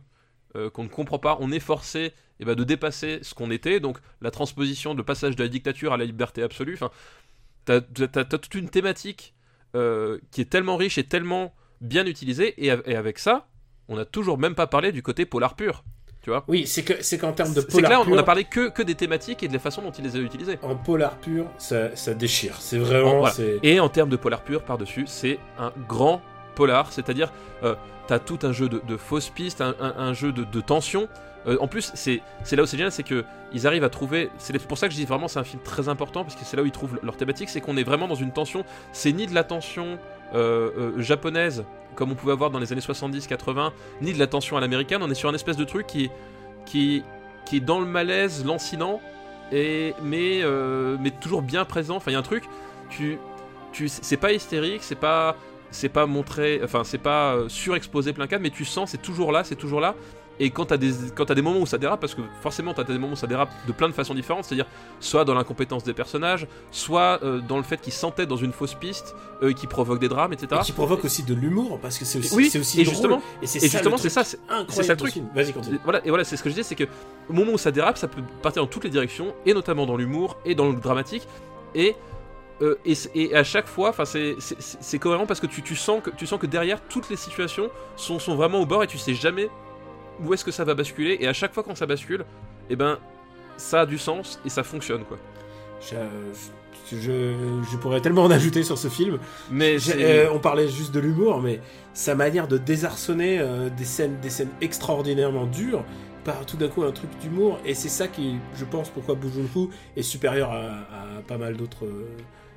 euh, 0.56 0.70
qu'on 0.70 0.84
ne 0.84 0.90
comprend 0.90 1.20
pas, 1.20 1.38
on 1.40 1.52
est 1.52 1.60
forcé 1.60 2.14
eh 2.40 2.46
ben, 2.46 2.56
de 2.56 2.64
dépasser 2.64 3.20
ce 3.22 3.34
qu'on 3.34 3.52
était, 3.52 3.80
donc 3.80 3.98
la 4.22 4.32
transposition, 4.32 4.94
le 4.94 5.04
passage 5.04 5.36
de 5.36 5.44
la 5.44 5.50
dictature 5.50 5.94
à 5.94 5.98
la 5.98 6.06
liberté 6.06 6.42
absolue. 6.44 6.74
Enfin, 6.76 6.90
t'as, 7.66 7.82
t'as 7.82 8.24
toute 8.26 8.56
une 8.56 8.70
thématique 8.70 9.34
euh, 9.76 10.20
qui 10.32 10.42
est 10.42 10.50
tellement 10.50 10.78
riche 10.78 10.98
et 10.98 11.04
tellement 11.04 11.54
bien 11.82 12.06
utilisée, 12.06 12.54
et, 12.64 12.72
av- 12.72 12.84
et 12.86 12.96
avec 12.96 13.20
ça, 13.20 13.48
on 13.88 13.96
n'a 13.96 14.06
toujours 14.06 14.38
même 14.38 14.56
pas 14.56 14.68
parlé 14.68 14.92
du 14.92 15.02
côté 15.04 15.26
polar 15.26 15.56
pur. 15.56 15.84
Tu 16.22 16.30
vois 16.30 16.46
Oui, 16.48 16.66
c'est 16.66 16.84
que 16.84 17.04
c'est 17.04 17.18
qu'en 17.18 17.34
termes 17.34 17.54
de 17.54 17.60
C'est 17.60 17.68
que 17.68 17.78
là, 17.82 17.90
polar 17.90 18.02
on 18.02 18.06
pur, 18.06 18.18
a 18.20 18.24
parlé 18.24 18.46
que, 18.46 18.70
que 18.70 18.82
des 18.82 18.96
thématiques 18.96 19.44
et 19.44 19.50
de 19.50 19.54
la 19.54 19.60
façon 19.60 19.82
dont 19.82 19.92
ils 19.92 20.04
les 20.06 20.16
ont 20.16 20.22
utilisées. 20.22 20.58
en 20.62 20.76
polar 20.78 21.18
pur, 21.18 21.48
ça, 21.58 21.94
ça 21.98 22.14
déchire. 22.14 22.56
C'est 22.62 22.78
vraiment, 22.78 23.20
Voilà. 23.20 23.36
Et 23.62 23.80
en 23.82 23.90
termes 23.90 24.10
de 24.10 24.16
polar 24.16 24.42
pur, 24.44 24.64
par-dessus, 24.64 25.04
c'est 25.06 25.38
un 25.60 25.74
grand 25.90 26.22
polar, 26.54 26.92
c'est-à-dire, 26.92 27.32
euh, 27.64 27.76
t'as 28.08 28.20
tout 28.20 28.40
un 28.44 28.52
jeu 28.52 28.70
de, 28.70 28.82
de 28.86 28.98
fausses 28.98 29.30
pistes, 29.30 29.62
un, 29.62 29.76
un- 29.80 30.14
jeu 30.14 30.32
de, 30.32 30.44
de 30.44 30.62
tension. 30.62 31.08
Euh, 31.46 31.58
en 31.60 31.68
plus, 31.68 31.92
c'est 31.96 32.22
là 32.56 32.64
où 32.64 32.66
c'est 32.66 32.78
génial, 32.78 32.92
c'est 32.92 33.04
que 33.04 33.26
ils 33.52 33.68
arrivent 33.68 33.84
à 33.84 33.90
trouver. 33.90 34.30
C'est 34.38 34.58
pour 34.66 34.78
ça 34.78 34.88
que 34.88 34.94
je 34.94 35.00
dis 35.00 35.06
vraiment 35.06 35.28
c'est 35.28 35.40
un 35.40 35.44
film 35.44 35.62
très 35.64 35.90
important 35.90 36.24
parce 36.24 36.36
que 36.36 36.46
c'est 36.46 36.56
là 36.58 36.64
où 36.64 36.66
ils 36.66 36.72
trouvent 36.72 36.98
leur 37.04 37.18
thématique, 37.18 37.50
c'est 37.50 37.60
qu'on 37.62 37.76
est 37.78 37.84
vraiment 37.84 38.08
dans 38.08 38.16
une 38.16 38.32
tension. 38.32 38.64
C'est 38.94 39.12
ni 39.12 39.28
de 39.28 39.34
la 39.34 39.44
tension 39.44 40.00
euh, 40.34 40.72
euh, 40.78 41.02
japonaise 41.02 41.66
comme 41.96 42.12
on 42.12 42.16
pouvait 42.16 42.32
avoir 42.32 42.50
dans 42.50 42.58
les 42.60 42.72
années 42.72 42.82
70-80, 42.82 43.72
ni 44.02 44.14
de 44.14 44.20
la 44.20 44.26
tension 44.26 44.58
à 44.58 44.62
l'américaine. 44.62 45.04
On 45.04 45.12
est 45.12 45.16
sur 45.16 45.30
un 45.30 45.34
espèce 45.36 45.58
de 45.58 45.64
truc 45.66 45.86
qui 45.86 46.10
qui 46.66 47.04
qui 47.46 47.58
est 47.58 47.60
dans 47.60 47.80
le 47.80 47.86
malaise, 47.86 48.44
lancinant, 48.46 49.00
et 49.52 49.94
mais 50.02 50.42
mais 51.00 51.12
toujours 51.12 51.42
bien 51.44 51.66
présent. 51.66 51.98
Enfin, 51.98 52.10
il 52.10 52.14
y 52.14 52.18
a 52.18 52.20
un 52.20 52.24
truc. 52.24 52.46
Tu 52.90 53.20
tu 53.74 53.90
c'est 53.90 54.18
pas 54.18 54.32
hystérique, 54.34 54.82
c'est 54.82 54.96
pas 54.96 55.36
c'est 55.74 55.90
pas 55.90 56.06
montré, 56.06 56.62
enfin 56.64 56.84
c'est 56.84 56.98
pas 56.98 57.34
euh, 57.36 57.50
surexposé 57.50 58.14
plein 58.14 58.28
cadre, 58.28 58.44
mais 58.44 58.50
tu 58.52 58.64
sens 58.66 58.92
c'est 58.92 59.02
toujours 59.02 59.32
là, 59.32 59.44
c'est 59.44 59.56
toujours 59.58 59.82
là. 59.82 59.96
Et 60.40 60.50
quand 60.50 60.66
t'as 60.66 60.78
des 60.78 60.92
quand 61.16 61.32
des 61.32 61.42
moments 61.44 61.60
où 61.60 61.68
ça 61.68 61.78
dérape, 61.78 62.00
parce 62.00 62.16
que 62.16 62.22
forcément 62.42 62.74
t'as 62.74 62.84
des 62.84 62.94
moments 62.98 63.14
où 63.14 63.16
ça 63.16 63.28
dérape 63.28 63.52
de 63.68 63.72
plein 63.72 63.88
de 63.88 63.94
façons 63.94 64.16
différentes, 64.16 64.46
c'est-à-dire 64.46 64.66
soit 65.00 65.26
dans 65.26 65.36
l'incompétence 65.36 65.84
des 65.84 65.94
personnages, 65.94 66.48
soit 66.72 67.20
euh, 67.24 67.40
dans 67.40 67.58
le 67.58 67.64
fait 67.64 67.80
qu'ils 67.80 67.94
s'entêtent 67.94 68.30
dans 68.30 68.36
une 68.38 68.52
fausse 68.52 68.74
piste, 68.74 69.14
euh, 69.44 69.54
qui 69.54 69.68
provoque 69.68 70.00
des 70.00 70.08
drames, 70.10 70.34
etc. 70.34 70.60
et 70.60 70.66
qui 70.66 70.72
provoque 70.72 71.06
aussi 71.06 71.22
de 71.22 71.36
l'humour 71.36 71.80
parce 71.80 72.00
que 72.00 72.06
c'est 72.06 72.18
aussi, 72.18 72.34
Oui, 72.36 72.48
aussi 72.48 72.82
et 72.82 72.84
drôle. 72.84 72.94
justement- 72.96 73.22
et 73.44 73.48
c'est 73.48 73.60
justement 73.60 73.98
c'est 73.98 74.10
ça, 74.10 74.24
c'est- 74.24 74.40
ça 74.70 74.94
le 74.94 74.98
truc. 74.98 75.14
Vas-y 75.36 75.54
continue. 75.54 75.80
Voilà, 75.84 76.04
et 76.04 76.10
voilà, 76.10 76.24
c'est 76.24 76.36
ce 76.36 76.42
que 76.42 76.50
je 76.50 76.56
disais, 76.56 76.64
c'est 76.68 76.76
que 76.76 76.86
au 77.30 77.34
moment 77.34 77.52
où 77.54 77.58
ça 77.60 77.70
dérape, 77.72 78.00
ça 78.00 78.08
peut 78.08 78.24
partir 78.42 78.64
dans 78.64 78.68
toutes 78.68 78.86
les 78.86 78.90
directions, 78.90 79.36
et 79.46 79.54
notamment 79.54 79.86
dans 79.86 79.98
l'humour 79.98 80.38
et 80.46 80.56
dans 80.56 80.68
le 80.70 80.80
dramatique, 80.80 81.28
et 81.76 81.96
euh, 82.64 82.76
et, 82.86 83.36
à 83.36 83.44
chaque 83.44 83.68
fois, 83.68 83.90
enfin 83.90 84.06
c'est 84.06 85.00
cohérent 85.00 85.26
parce 85.26 85.40
que 85.40 85.48
tu, 85.48 85.62
tu 85.62 85.76
sens 85.76 86.02
que 86.02 86.10
tu 86.10 86.26
sens 86.26 86.40
que 86.40 86.48
derrière 86.48 86.82
toutes 86.82 87.10
les 87.10 87.18
situations 87.18 87.70
sont, 87.96 88.20
sont 88.20 88.36
vraiment 88.36 88.62
au 88.62 88.66
bord 88.66 88.84
et 88.84 88.88
tu 88.88 88.98
sais 88.98 89.14
jamais 89.14 89.50
où 90.24 90.34
est-ce 90.34 90.46
que 90.46 90.52
ça 90.52 90.64
va 90.64 90.74
basculer, 90.74 91.18
et 91.20 91.28
à 91.28 91.34
chaque 91.34 91.54
fois 91.54 91.64
quand 91.64 91.76
ça 91.76 91.86
bascule, 91.86 92.26
et 92.70 92.76
ben 92.76 93.00
ça 93.58 93.82
a 93.82 93.86
du 93.86 93.98
sens 93.98 94.40
et 94.46 94.50
ça 94.50 94.64
fonctionne 94.64 95.04
quoi. 95.04 95.18
Je, 96.92 97.34
je, 97.72 97.78
pourrais 97.78 98.02
tellement 98.02 98.24
en 98.24 98.32
ajouter 98.32 98.64
sur 98.64 98.78
ce 98.78 98.88
film. 98.88 99.20
Mais 99.52 99.78
euh, 99.96 100.28
on 100.34 100.40
parlait 100.40 100.68
juste 100.68 100.94
de 100.94 101.00
l'humour, 101.00 101.42
mais 101.42 101.60
sa 101.94 102.16
manière 102.16 102.48
de 102.48 102.58
désarçonner 102.58 103.40
euh, 103.40 103.70
des 103.70 103.86
scènes, 103.86 104.20
des 104.22 104.30
scènes 104.30 104.52
extraordinairement 104.62 105.46
dures 105.46 105.84
par 106.24 106.46
tout 106.46 106.58
d'un 106.58 106.70
coup 106.70 106.84
un 106.84 106.92
truc 106.92 107.10
d'humour, 107.22 107.60
et 107.66 107.74
c'est 107.74 107.90
ça 107.90 108.08
qui, 108.08 108.36
je 108.56 108.64
pense, 108.64 108.90
pourquoi 108.90 109.16
Joon-ho 109.22 109.70
est 109.98 110.04
supérieur 110.04 110.52
à, 110.52 111.18
à 111.18 111.22
pas 111.28 111.38
mal 111.38 111.58
d'autres, 111.58 111.86
euh, 111.86 112.08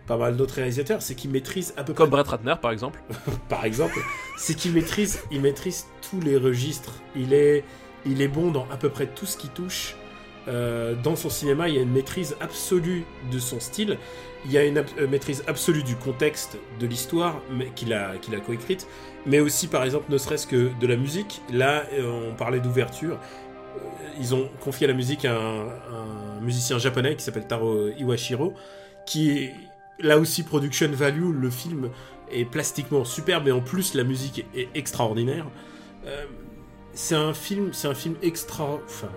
pas 0.07 0.17
mal 0.17 0.37
d'autres 0.37 0.55
réalisateurs, 0.55 1.03
c'est 1.03 1.15
qu'il 1.15 1.31
maîtrise 1.31 1.75
à 1.77 1.85
peu 1.85 1.93
comme 1.93 2.09
près, 2.11 2.23
Brett 2.23 2.29
Ratner 2.29 2.55
par 2.61 2.71
exemple. 2.73 3.01
par 3.49 3.65
exemple, 3.65 3.99
c'est 4.37 4.55
qu'il 4.55 4.73
maîtrise, 4.73 5.21
il 5.31 5.41
maîtrise 5.41 5.87
tous 6.11 6.21
les 6.21 6.37
registres. 6.37 6.95
Il 7.17 7.33
est, 7.33 7.65
il 8.05 8.23
est 8.23 8.29
bon 8.29 8.51
dans 8.51 8.67
à 8.71 8.77
peu 8.77 8.89
près 8.89 9.07
tout 9.07 9.27
ce 9.27 9.37
qui 9.37 9.49
touche. 9.49 9.97
Euh, 10.49 10.95
dans 11.03 11.17
son 11.17 11.29
cinéma, 11.29 11.69
il 11.69 11.75
y 11.75 11.79
a 11.79 11.83
une 11.83 11.91
maîtrise 11.93 12.37
absolue 12.41 13.05
de 13.33 13.39
son 13.41 13.59
style. 13.59 13.99
Il 14.45 14.53
y 14.53 14.59
a 14.59 14.65
une 14.65 14.79
ab- 14.79 14.87
euh, 15.01 15.09
maîtrise 15.09 15.43
absolue 15.49 15.83
du 15.83 15.97
contexte 15.97 16.57
de 16.79 16.87
l'histoire 16.87 17.41
qu'il 17.75 17.93
a, 17.93 18.17
qu'il 18.19 18.33
a 18.37 18.39
coécrite, 18.39 18.87
mais 19.27 19.41
aussi, 19.41 19.67
par 19.67 19.83
exemple, 19.83 20.05
ne 20.09 20.19
serait-ce 20.19 20.47
que 20.47 20.71
de 20.79 20.87
la 20.87 20.95
musique. 20.97 21.43
Là, 21.53 21.83
euh, 21.95 22.31
on 22.31 22.35
parlait 22.37 22.61
d'ouverture. 22.61 23.19
Euh, 23.77 23.81
Ils 24.21 24.37
ont 24.37 24.49
confié 24.61 24.87
à 24.87 24.89
la 24.91 24.95
musique 24.95 25.25
à 25.25 25.35
un, 25.37 25.67
un 25.67 26.41
musicien 26.41 26.79
japonais 26.79 27.17
qui 27.17 27.25
s'appelle 27.25 27.49
Taro 27.49 27.89
Iwashiro, 27.99 28.55
qui 29.05 29.51
là 29.99 30.19
aussi 30.19 30.43
production 30.43 30.91
value. 30.91 31.33
Le 31.33 31.51
film 31.51 31.91
est 32.31 32.45
plastiquement 32.45 33.05
superbe 33.05 33.49
et 33.49 33.53
en 33.53 33.61
plus 33.61 33.95
la 33.95 34.05
musique 34.05 34.45
est, 34.55 34.69
extraordinaire. 34.75 35.47
Euh, 36.07 36.25
c'est 36.93 37.15
un 37.15 37.35
film, 37.35 37.73
c'est 37.73 37.89
un 37.89 37.95
film 37.95 38.17
extra. 38.23 38.79
Enfin, 38.85 39.09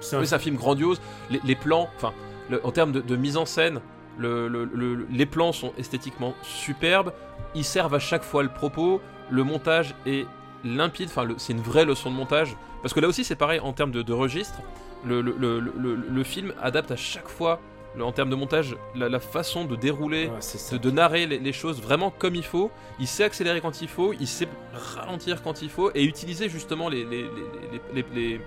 c'est 0.00 0.32
un 0.32 0.38
film 0.38 0.56
grandiose. 0.56 1.00
Les, 1.30 1.54
plans, 1.54 1.88
enfin, 1.96 2.12
en 2.62 2.70
termes 2.70 2.92
de, 2.92 3.16
mise 3.16 3.36
en 3.36 3.46
scène, 3.46 3.80
le- 4.18 4.48
le- 4.48 4.66
le- 4.66 5.06
les 5.10 5.26
plans 5.26 5.52
sont 5.52 5.72
esthétiquement 5.78 6.34
superbes. 6.42 7.12
Ils 7.54 7.64
servent 7.64 7.94
à 7.94 7.98
chaque 7.98 8.22
fois 8.22 8.42
le 8.42 8.50
propos. 8.50 9.00
Le 9.30 9.42
montage 9.42 9.94
est 10.06 10.26
limpide. 10.64 11.08
Enfin, 11.08 11.26
c'est 11.38 11.52
une 11.54 11.62
vraie 11.62 11.84
leçon 11.84 12.10
de 12.10 12.16
montage. 12.16 12.56
Parce 12.82 12.92
que 12.92 13.00
là 13.00 13.08
aussi, 13.08 13.24
c'est 13.24 13.36
pareil 13.36 13.60
en 13.60 13.72
termes 13.72 13.92
de, 13.92 14.12
registre. 14.12 14.60
Le, 15.06 16.22
film 16.24 16.52
adapte 16.60 16.90
à 16.90 16.96
chaque 16.96 17.28
fois, 17.28 17.60
en 18.02 18.12
termes 18.12 18.30
de 18.30 18.34
montage, 18.34 18.76
la, 18.94 19.08
la 19.08 19.20
façon 19.20 19.64
de 19.64 19.76
dérouler. 19.76 20.26
Ouais, 20.28 20.40
de, 20.72 20.78
de 20.78 20.90
narrer 20.90 21.26
les, 21.26 21.38
les 21.38 21.52
choses 21.52 21.80
vraiment 21.80 22.10
comme 22.10 22.34
il 22.34 22.44
faut. 22.44 22.70
Il 22.98 23.06
sait 23.06 23.24
accélérer 23.24 23.60
quand 23.60 23.80
il 23.82 23.88
faut, 23.88 24.12
il 24.12 24.26
sait 24.26 24.48
ralentir 24.96 25.42
quand 25.42 25.62
il 25.62 25.70
faut 25.70 25.90
et 25.94 26.04
utiliser 26.04 26.48
justement 26.48 26.88
les, 26.88 27.04
les, 27.04 27.24
les, 28.14 28.40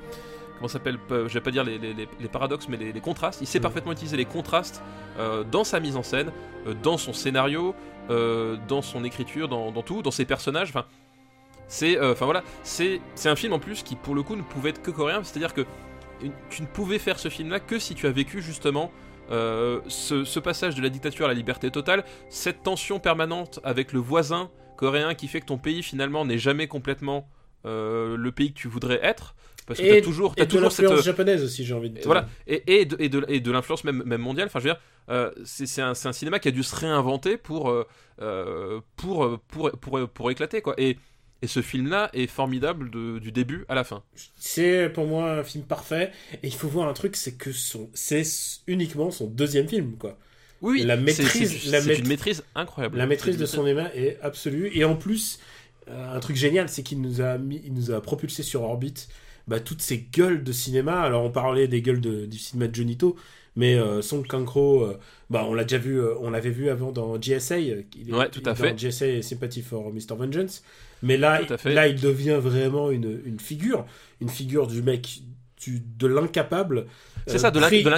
comment 0.58 0.68
ça 0.68 0.74
s'appelle 0.74 0.98
euh, 1.12 1.28
Je 1.28 1.34
vais 1.36 1.42
pas 1.42 1.52
dire 1.52 1.64
les, 1.64 1.78
les- 1.78 1.94
les- 1.94 2.10
les 2.20 2.28
paradoxes, 2.28 2.68
mais 2.68 2.78
les, 2.78 2.92
les 2.92 3.02
contrastes. 3.02 3.40
Il 3.42 3.48
sait 3.48 3.60
Mm. 3.60 3.64
parfaitement 3.64 3.92
utiliser 3.94 4.18
les 4.18 4.26
contrastes 4.26 4.82
euh, 5.20 5.44
dans 5.44 5.64
sa 5.64 5.80
mise 5.80 5.96
en 5.96 6.04
scène, 6.04 6.32
euh, 6.68 6.74
dans 6.84 6.98
son 6.98 7.14
scénario, 7.14 7.74
euh, 8.10 8.58
dans 8.68 8.82
son 8.82 9.04
écriture, 9.04 9.48
dans, 9.48 9.72
dans 9.72 9.82
tout, 9.84 10.02
dans 10.02 10.12
ses 10.12 10.26
personnages. 10.26 10.70
Enfin, 10.70 10.86
c'est, 11.70 12.00
enfin 12.00 12.26
voilà, 12.26 12.44
c'est 12.64 13.02
un 13.26 13.36
film 13.36 13.54
en 13.54 13.60
plus 13.60 13.84
qui 13.84 13.96
pour 13.96 14.16
le 14.16 14.24
coup 14.24 14.36
ne 14.36 14.42
pouvait 14.42 14.70
être 14.70 14.82
que 14.82 14.92
coréen. 14.92 15.24
C'est-à-dire 15.24 15.54
que 15.54 15.66
tu 16.50 16.62
ne 16.62 16.68
pouvais 16.68 16.98
faire 16.98 17.20
ce 17.20 17.30
film-là 17.30 17.60
que 17.60 17.78
si 17.78 17.94
tu 17.94 18.08
as 18.08 18.12
vécu 18.12 18.42
justement 18.42 18.90
euh, 19.32 19.82
ce, 19.88 20.24
ce 20.24 20.40
passage 20.40 20.76
de 20.76 20.82
la 20.82 20.90
dictature 20.90 21.26
à 21.26 21.28
la 21.30 21.34
liberté 21.34 21.70
totale, 21.72 22.04
cette 22.30 22.64
tension 22.64 23.00
permanente 23.00 23.60
avec 23.64 23.94
le 23.94 24.00
voisin 24.00 24.50
coréen 24.78 25.16
qui 25.16 25.28
fait 25.28 25.42
que 25.42 25.46
ton 25.48 25.58
pays 25.58 25.84
finalement 25.84 26.26
n'est 26.26 26.38
jamais 26.38 26.68
complètement 26.68 27.28
euh, 27.66 28.16
le 28.18 28.32
pays 28.32 28.54
que 28.54 28.60
tu 28.60 28.68
voudrais 28.68 29.00
être. 29.04 29.36
Parce 29.66 29.80
que 29.82 29.86
Et- 29.86 29.90
t'as 29.90 30.02
toujours, 30.02 30.34
Et 30.38 30.42
t'as 30.42 30.46
de 30.46 30.50
toujours 30.50 30.72
cette, 30.72 30.86
l'influence 30.86 31.04
japonaise 31.06 31.44
aussi, 31.44 31.66
j'ai 31.66 31.74
envie 31.74 31.90
de 31.90 31.98
et 31.98 32.02
te 32.02 32.06
voilà, 32.06 32.22
dire. 32.22 32.30
et, 32.48 32.80
et 32.82 32.86
de, 32.86 32.96
et 33.00 33.10
de, 33.10 33.26
et 33.28 33.40
de 33.42 33.52
l'influence 33.52 33.84
même, 33.84 34.02
même 34.06 34.22
mondiale. 34.22 34.48
Enfin, 34.48 34.60
je 34.60 34.68
veux 34.70 34.74
dire, 34.74 34.82
euh, 35.10 35.32
c'est 35.44 35.82
un, 35.82 35.94
cinéma 36.14 36.40
qui 36.40 36.48
a 36.48 36.52
dû 36.52 36.64
se 36.64 36.74
réinventer 36.76 37.36
pour, 37.38 37.70
euh, 37.70 37.86
euh, 38.22 38.80
pour, 38.96 39.26
euh, 39.26 39.38
pour, 39.50 39.72
pour, 39.72 40.08
pour 40.10 40.32
éclater, 40.32 40.62
quoi. 40.62 40.74
Et, 40.78 40.98
et 41.42 41.48
ce 41.48 41.62
film-là 41.62 42.10
est 42.14 42.28
formidable 42.28 42.90
de- 42.90 43.20
du 43.20 43.32
début 43.32 43.66
à 43.70 43.76
la 43.76 43.84
fin. 43.84 44.04
C'est 44.36 44.90
pour 44.90 45.06
moi 45.08 45.32
un 45.40 45.44
film 45.44 45.64
parfait. 45.64 46.12
Et 46.44 46.48
il 46.48 46.54
faut 46.54 46.68
voir 46.68 46.88
un 46.88 46.94
truc, 46.94 47.16
c'est 47.16 47.34
que 47.36 47.52
son, 47.52 47.90
c'est 47.94 48.24
uniquement 48.68 49.12
son 49.12 49.28
deuxième 49.28 49.68
film, 49.68 49.98
quoi. 49.98 50.18
Oui, 50.62 50.84
La 50.84 50.98
maîtrise- 50.98 51.56
c'est- 51.70 51.86
maît- 51.86 52.00
une 52.00 52.08
maîtrise 52.08 52.44
incroyable. 52.56 52.98
La 52.98 53.06
maîtrise 53.06 53.38
de 53.38 53.46
son 53.46 53.58
cinéma 53.62 53.94
est 53.94 54.18
absolue. 54.24 54.72
Et 54.74 54.84
en 54.86 54.96
plus, 54.96 55.40
euh, 55.88 56.16
un 56.16 56.20
truc 56.20 56.36
génial, 56.36 56.68
c'est 56.68 56.82
qu'il 56.82 57.00
nous 57.02 57.22
a 57.22 57.38
mis, 57.38 57.62
il 57.64 57.74
nous 57.74 57.92
a 57.92 58.02
propulsé 58.02 58.42
sur 58.42 58.64
orbite 58.64 59.08
bah, 59.48 59.60
toutes 59.60 59.82
ces 59.84 60.00
gueules 60.00 60.44
de 60.44 60.52
cinéma. 60.52 61.00
Alors 61.02 61.24
on 61.24 61.30
parlait 61.32 61.68
des 61.68 61.82
gueules 61.84 62.02
de, 62.02 62.26
du 62.26 62.38
cinéma 62.40 62.68
de 62.68 62.76
Jonito, 62.76 63.16
mais 63.58 63.76
euh, 63.76 64.02
Song 64.02 64.24
euh, 64.84 64.94
bah, 65.30 65.46
on 65.50 65.54
l'a 65.54 65.64
déjà 65.64 65.78
vu, 65.80 66.00
euh, 66.00 66.14
on 66.22 66.30
l'avait 66.30 66.50
vu 66.52 66.70
avant 66.70 66.94
dans 66.94 67.18
GSA. 67.20 67.56
euh, 67.56 67.82
il 68.00 68.10
est- 68.10 68.14
Ouais, 68.14 68.30
tout 68.30 68.40
à 68.46 68.54
dans 68.54 68.56
fait. 68.56 68.78
GSA 68.78 69.08
et 69.08 69.22
Sympathy 69.22 69.62
for 69.62 69.92
Mr. 69.92 70.16
Vengeance. 70.18 70.64
Mais 71.04 71.18
là, 71.18 71.42
fait. 71.58 71.74
là, 71.74 71.88
il 71.88 72.00
devient 72.00 72.40
vraiment 72.42 72.90
une, 72.92 73.20
une 73.26 73.40
figure, 73.40 73.86
une 74.22 74.30
figure 74.30 74.68
du 74.68 74.82
mec, 74.82 75.20
du, 75.62 75.82
de 75.98 76.08
l'incapable. 76.08 76.86
C'est 77.28 77.40
ça, 77.40 77.52
de 77.52 77.60
l'in- 77.60 77.68
pris, 77.68 77.84
de 77.84 77.90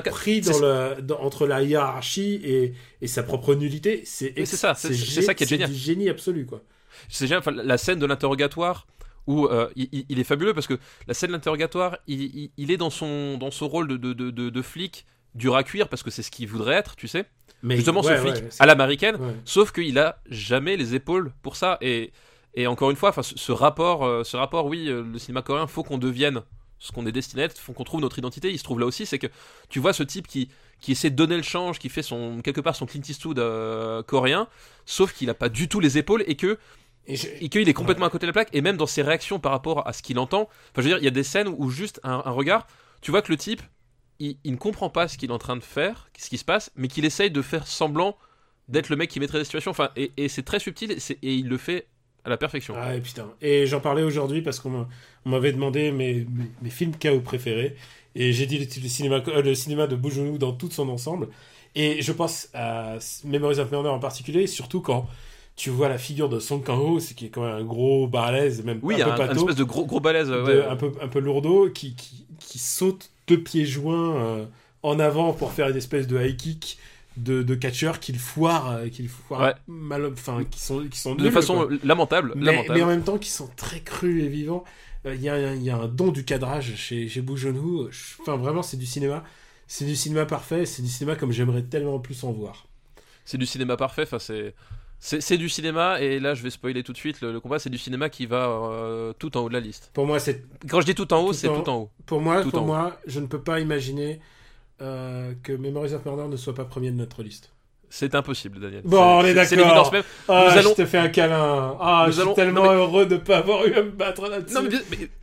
c'est 0.42 0.52
dans 0.54 0.60
dans- 1.02 1.20
entre 1.22 1.46
la 1.46 1.62
hiérarchie 1.62 2.40
et, 2.44 2.74
et 3.02 3.08
sa 3.08 3.22
propre 3.22 3.54
nullité. 3.54 4.02
C'est 4.06 4.34
c'est 4.46 4.56
ça, 4.58 4.74
c'est- 4.74 4.94
c'est 4.94 5.22
ça 5.22 5.34
qui 5.36 5.44
est 5.44 5.48
génial. 5.48 5.70
du 5.70 5.76
génie 5.76 6.10
absolu, 6.10 6.46
quoi. 6.48 6.64
C'est 7.10 7.28
génial, 7.28 7.40
enfin, 7.40 7.52
la 7.52 7.78
scène 7.78 8.00
de 8.00 8.06
l'interrogatoire 8.06 8.88
où 9.28 9.46
euh, 9.46 9.70
il, 9.76 9.88
il- 9.92 10.06
il 10.10 10.20
est 10.20 10.24
fabuleux 10.24 10.54
parce 10.56 10.66
que 10.68 10.80
la 11.08 11.14
scène 11.14 11.28
de 11.30 11.34
l'interrogatoire, 11.34 11.98
il, 12.08 12.22
il- 12.24 12.52
il 12.58 12.72
est 12.72 12.78
dans 12.78 12.90
son, 12.90 13.38
dans 13.38 13.52
son 13.52 13.68
rôle 13.68 13.88
de, 13.88 13.98
de- 14.32 14.50
de 14.50 14.62
flic 14.62 15.06
dur 15.40 15.56
à 15.56 15.64
cuire 15.64 15.88
parce 15.90 16.04
que 16.04 16.12
c'est 16.12 16.22
ce 16.24 16.30
qu'il 16.32 16.48
voudrait 16.48 16.76
être, 16.76 16.96
tu 16.96 17.08
sais. 17.08 17.26
Mais 17.64 17.76
Justement, 17.76 18.02
ouais, 18.02 18.16
ce 18.18 18.22
flic 18.22 18.36
ouais, 18.36 18.50
à 18.60 18.66
l'américaine, 18.68 19.18
sauf 19.46 19.72
qu'il 19.72 19.98
a 20.00 20.22
jamais 20.30 20.78
les 20.78 20.94
épaules 20.96 21.32
pour 21.42 21.56
ça. 21.56 21.78
Et, 21.82 22.12
et 22.54 22.68
encore 22.68 22.90
une 22.92 22.96
fois, 22.96 23.12
ce, 23.22 23.36
ce 23.38 23.52
rapport, 23.52 24.06
euh, 24.06 24.24
ce 24.24 24.38
rapport, 24.38 24.66
oui, 24.68 24.88
euh, 24.88 25.04
le 25.04 25.18
cinéma 25.20 25.42
coréen, 25.42 25.68
faut 25.68 25.84
qu'on 25.84 25.98
devienne 25.98 26.42
ce 26.78 26.94
qu'on 26.94 27.06
est 27.06 27.12
destiné 27.12 27.42
à 27.42 27.46
être, 27.46 27.58
font 27.58 27.74
qu'on 27.74 27.84
trouve 27.84 28.00
notre 28.00 28.18
identité. 28.20 28.50
Il 28.52 28.58
se 28.58 28.64
trouve 28.64 28.80
là 28.80 28.86
aussi, 28.86 29.06
c'est 29.06 29.20
que 29.20 29.28
tu 29.68 29.80
vois 29.80 29.92
ce 29.92 30.04
type 30.04 30.26
qui, 30.28 30.48
qui 30.80 30.94
essaie 30.94 31.10
de 31.10 31.16
donner 31.18 31.36
le 31.36 31.44
change, 31.44 31.80
qui 31.80 31.90
fait 31.90 32.02
son 32.04 32.40
quelque 32.42 32.62
part 32.62 32.76
son 32.78 32.86
Clint 32.86 33.02
Eastwood 33.10 33.40
euh, 33.40 34.04
coréen, 34.04 34.48
sauf 34.86 35.12
qu'il 35.14 35.30
a 35.30 35.34
pas 35.34 35.50
du 35.50 35.68
tout 35.68 35.82
les 35.82 35.98
épaules 35.98 36.24
et 36.28 36.36
que 36.36 36.58
Et 37.08 37.18
je- 37.18 37.28
et 37.42 37.50
qu'il 37.50 37.68
est 37.68 37.74
complètement 37.74 38.06
à 38.06 38.10
côté 38.10 38.26
de 38.26 38.30
la 38.30 38.34
plaque, 38.34 38.50
et 38.54 38.62
même 38.62 38.78
dans 38.78 38.88
ses 38.88 39.02
réactions 39.02 39.40
par 39.40 39.52
rapport 39.52 39.86
à 39.86 39.92
ce 39.92 40.02
qu'il 40.02 40.18
entend. 40.20 40.44
Enfin, 40.72 40.78
je 40.78 40.82
veux 40.84 40.88
dire, 40.90 40.98
il 41.00 41.04
y 41.04 41.08
a 41.10 41.12
des 41.12 41.24
scènes 41.24 41.50
où 41.58 41.70
juste 41.70 42.00
un, 42.04 42.22
un 42.24 42.32
regard, 42.32 42.66
tu 43.02 43.12
vois 43.12 43.22
que 43.22 43.32
le 43.34 43.38
type, 43.38 43.62
il, 44.20 44.38
il 44.44 44.52
ne 44.54 44.58
comprend 44.58 44.90
pas 44.90 45.08
ce 45.08 45.18
qu'il 45.18 45.30
est 45.30 45.34
en 45.34 45.38
train 45.40 45.56
de 45.56 45.64
faire, 45.64 46.10
ce 46.18 46.30
qui 46.30 46.38
se 46.38 46.46
passe, 46.46 46.72
mais 46.76 46.88
qu'il 46.88 47.06
essaye 47.06 47.32
de 47.32 47.42
faire 47.42 47.68
semblant 47.68 48.18
d'être 48.68 48.90
le 48.90 48.96
mec 48.96 49.10
qui 49.10 49.20
maîtrise 49.20 49.40
la 49.40 49.46
situation. 49.46 49.72
Enfin, 49.72 49.90
et, 49.96 50.12
et 50.18 50.28
c'est 50.30 50.44
très 50.44 50.60
subtil, 50.60 50.92
et, 50.92 51.34
il 51.34 51.48
le 51.48 51.58
fait 51.58 51.88
à 52.26 52.30
la 52.30 52.38
perfection. 52.38 52.76
Ah 52.78 52.96
et 52.96 53.02
putain. 53.02 53.30
Et 53.42 53.66
j'en 53.66 53.80
parlais 53.80 54.04
aujourd'hui 54.04 54.42
parce 54.42 54.60
qu'on 54.60 54.70
m'a- 54.70 54.90
on 55.26 55.30
m'avait 55.32 55.52
demandé 55.54 55.92
mes, 55.92 56.26
mes, 56.30 56.52
mes 56.62 56.70
films 56.70 56.92
KO 57.02 57.20
préférés. 57.22 57.76
Et 58.16 58.34
j'ai 58.34 58.46
dit 58.46 58.58
le, 58.58 58.66
le 58.66 58.88
cinéma, 58.90 59.22
euh, 59.28 59.42
le 59.42 59.56
cinéma 59.56 59.88
de 59.88 59.96
Bougenou 59.96 60.38
dans 60.38 60.52
tout 60.54 60.70
son 60.70 60.90
ensemble. 60.90 61.30
Et 61.76 62.02
je 62.02 62.12
pense 62.12 62.50
à 62.54 62.98
Memories 63.24 63.60
of 63.60 63.72
Murder 63.72 63.90
en 63.90 64.00
particulier, 64.00 64.48
surtout 64.48 64.82
quand 64.82 65.08
tu 65.56 65.70
vois 65.70 65.90
la 65.90 65.98
figure 65.98 66.30
de 66.30 66.40
Song 66.40 66.64
Kang-ho, 66.64 67.00
c'est 67.00 67.14
qui 67.16 67.26
est 67.26 67.30
quand 67.30 67.44
même 67.44 67.56
un 67.56 67.64
gros 67.64 68.08
balèze, 68.08 68.64
même 68.64 68.80
oui, 68.82 69.02
un 69.02 69.06
peu 69.06 69.12
un, 69.12 69.14
un 69.14 69.18
pâteau, 69.18 69.40
espèce 69.42 69.56
de 69.58 69.64
gros, 69.64 69.86
gros 69.86 70.00
balèze. 70.00 70.30
de- 70.30 70.64
un, 70.70 70.76
peu, 70.76 70.92
un 71.02 71.08
peu 71.08 71.20
lourdeau, 71.20 71.70
qui, 71.70 71.96
qui, 71.96 72.26
qui 72.40 72.60
saute 72.60 73.12
deux 73.30 73.42
pieds 73.42 73.66
joints 73.66 74.16
euh, 74.18 74.46
en 74.84 75.00
avant 75.00 75.34
pour 75.34 75.52
faire 75.54 75.70
une 75.70 75.78
espèce 75.78 76.08
de 76.08 76.20
high 76.20 76.36
kick 76.36 76.78
de, 77.18 77.44
de 77.44 77.56
catcheur 77.56 78.00
qu'il 78.00 78.18
foire, 78.18 78.72
euh, 78.72 78.88
qu'il 78.90 79.10
foire 79.10 79.42
Ouais. 79.42 79.54
mal, 79.68 80.06
enfin, 80.14 80.44
qui 80.50 80.60
sont, 80.60 80.86
qui 80.90 81.00
sont 81.00 81.16
de 81.16 81.30
façon 81.30 81.66
quoi 81.68 81.70
lamentable. 81.84 82.34
mais, 82.36 82.46
lamentable. 82.46 82.74
mais 82.78 82.84
en 82.84 82.88
même 82.88 83.04
temps 83.04 83.18
qui 83.18 83.30
sont 83.30 83.50
très 83.56 83.82
crus 83.82 84.24
et 84.24 84.28
vivants. 84.28 84.64
Euh, 85.06 85.16
Il 85.16 85.22
y, 85.22 85.30
a, 85.30 85.56
y 85.56 85.70
a 85.70 85.78
un 85.78 85.88
don 85.88 86.12
du 86.12 86.26
cadrage 86.26 86.76
chez, 86.76 87.08
chez 87.08 87.22
Bougenou. 87.22 87.90
Enfin, 88.22 88.36
vraiment, 88.38 88.62
c'est 88.64 88.78
du 88.78 88.86
cinéma. 88.86 89.24
C'est 89.68 89.86
du 89.86 89.96
cinéma 89.96 90.26
parfait. 90.26 90.66
C'est 90.66 90.82
du 90.82 90.90
cinéma 90.90 91.16
comme 91.16 91.32
j'aimerais 91.32 91.64
tellement 91.64 92.00
plus 92.00 92.24
en 92.24 92.32
voir. 92.32 92.66
C'est 93.26 93.38
du 93.38 93.46
cinéma 93.46 93.78
parfait. 93.78 94.04
Enfin, 94.04 94.20
c'est. 94.20 94.54
C'est 95.02 95.38
du 95.38 95.48
cinéma, 95.48 96.02
et 96.02 96.20
là 96.20 96.34
je 96.34 96.44
vais 96.44 96.50
spoiler 96.50 96.84
tout 96.84 96.92
de 96.92 96.98
suite 96.98 97.22
le, 97.22 97.32
le 97.32 97.40
combat, 97.40 97.58
c'est 97.58 97.70
du 97.70 97.78
cinéma 97.78 98.10
qui 98.10 98.26
va 98.26 98.48
euh, 98.50 99.14
tout 99.18 99.38
en 99.38 99.42
haut 99.42 99.48
de 99.50 99.54
la 99.54 99.62
liste. 99.62 99.92
Pour 99.94 100.06
moi, 100.06 100.20
c'est 100.20 100.44
Quand 100.70 100.82
je 100.82 100.86
dis 100.88 100.96
tout 100.96 101.12
en 101.14 101.22
haut, 101.22 101.32
c'est 101.34 101.48
tout 101.48 101.70
en 101.70 101.76
haut. 101.76 101.90
pour 102.06 102.20
moi, 102.20 102.42
Tout 102.44 102.50
pour 102.52 102.60
en 102.60 102.64
haut. 102.64 102.66
moi, 102.68 102.98
je 103.08 103.20
ne 103.22 103.26
peux 103.28 103.42
pas 103.42 103.62
imaginer 103.62 104.20
euh, 104.82 105.34
que 105.42 105.54
Memories 105.54 105.94
of 105.94 106.04
Murder 106.06 106.28
ne 106.28 106.36
soit 106.36 106.54
pas 106.54 106.66
premier 106.66 106.92
de 106.92 106.98
notre 106.98 107.24
liste. 107.24 107.52
C'est 107.90 108.14
impossible, 108.14 108.60
Daniel. 108.60 108.82
Bon, 108.86 108.98
C'est- 108.98 109.04
on 109.04 109.22
est 109.22 109.34
c'est- 109.34 109.46
C'est 109.46 109.56
d'accord. 109.56 109.72
l'évidence 109.72 109.92
même. 109.94 110.04
Ah, 110.28 110.48
Nous 110.52 110.58
allons- 110.60 110.70
je 110.72 110.76
te 110.76 110.86
fais 110.86 110.98
un 111.00 111.10
câlin. 111.10 111.78
Ah, 111.80 112.04
Nous 112.06 112.12
je 112.12 112.12
suis 112.14 112.22
allons- 112.22 112.34
tellement 112.36 112.64
non, 112.66 112.70
mais- 112.72 112.78
heureux 112.78 113.06
de 113.06 113.16
ne 113.16 113.20
pas 113.20 113.38
avoir 113.38 113.66
eu 113.66 113.74
à 113.74 113.82
me 113.84 113.90
battre 113.92 114.28
là-dessus. 114.30 114.54
Non, 114.54 114.62
mais 114.64 114.70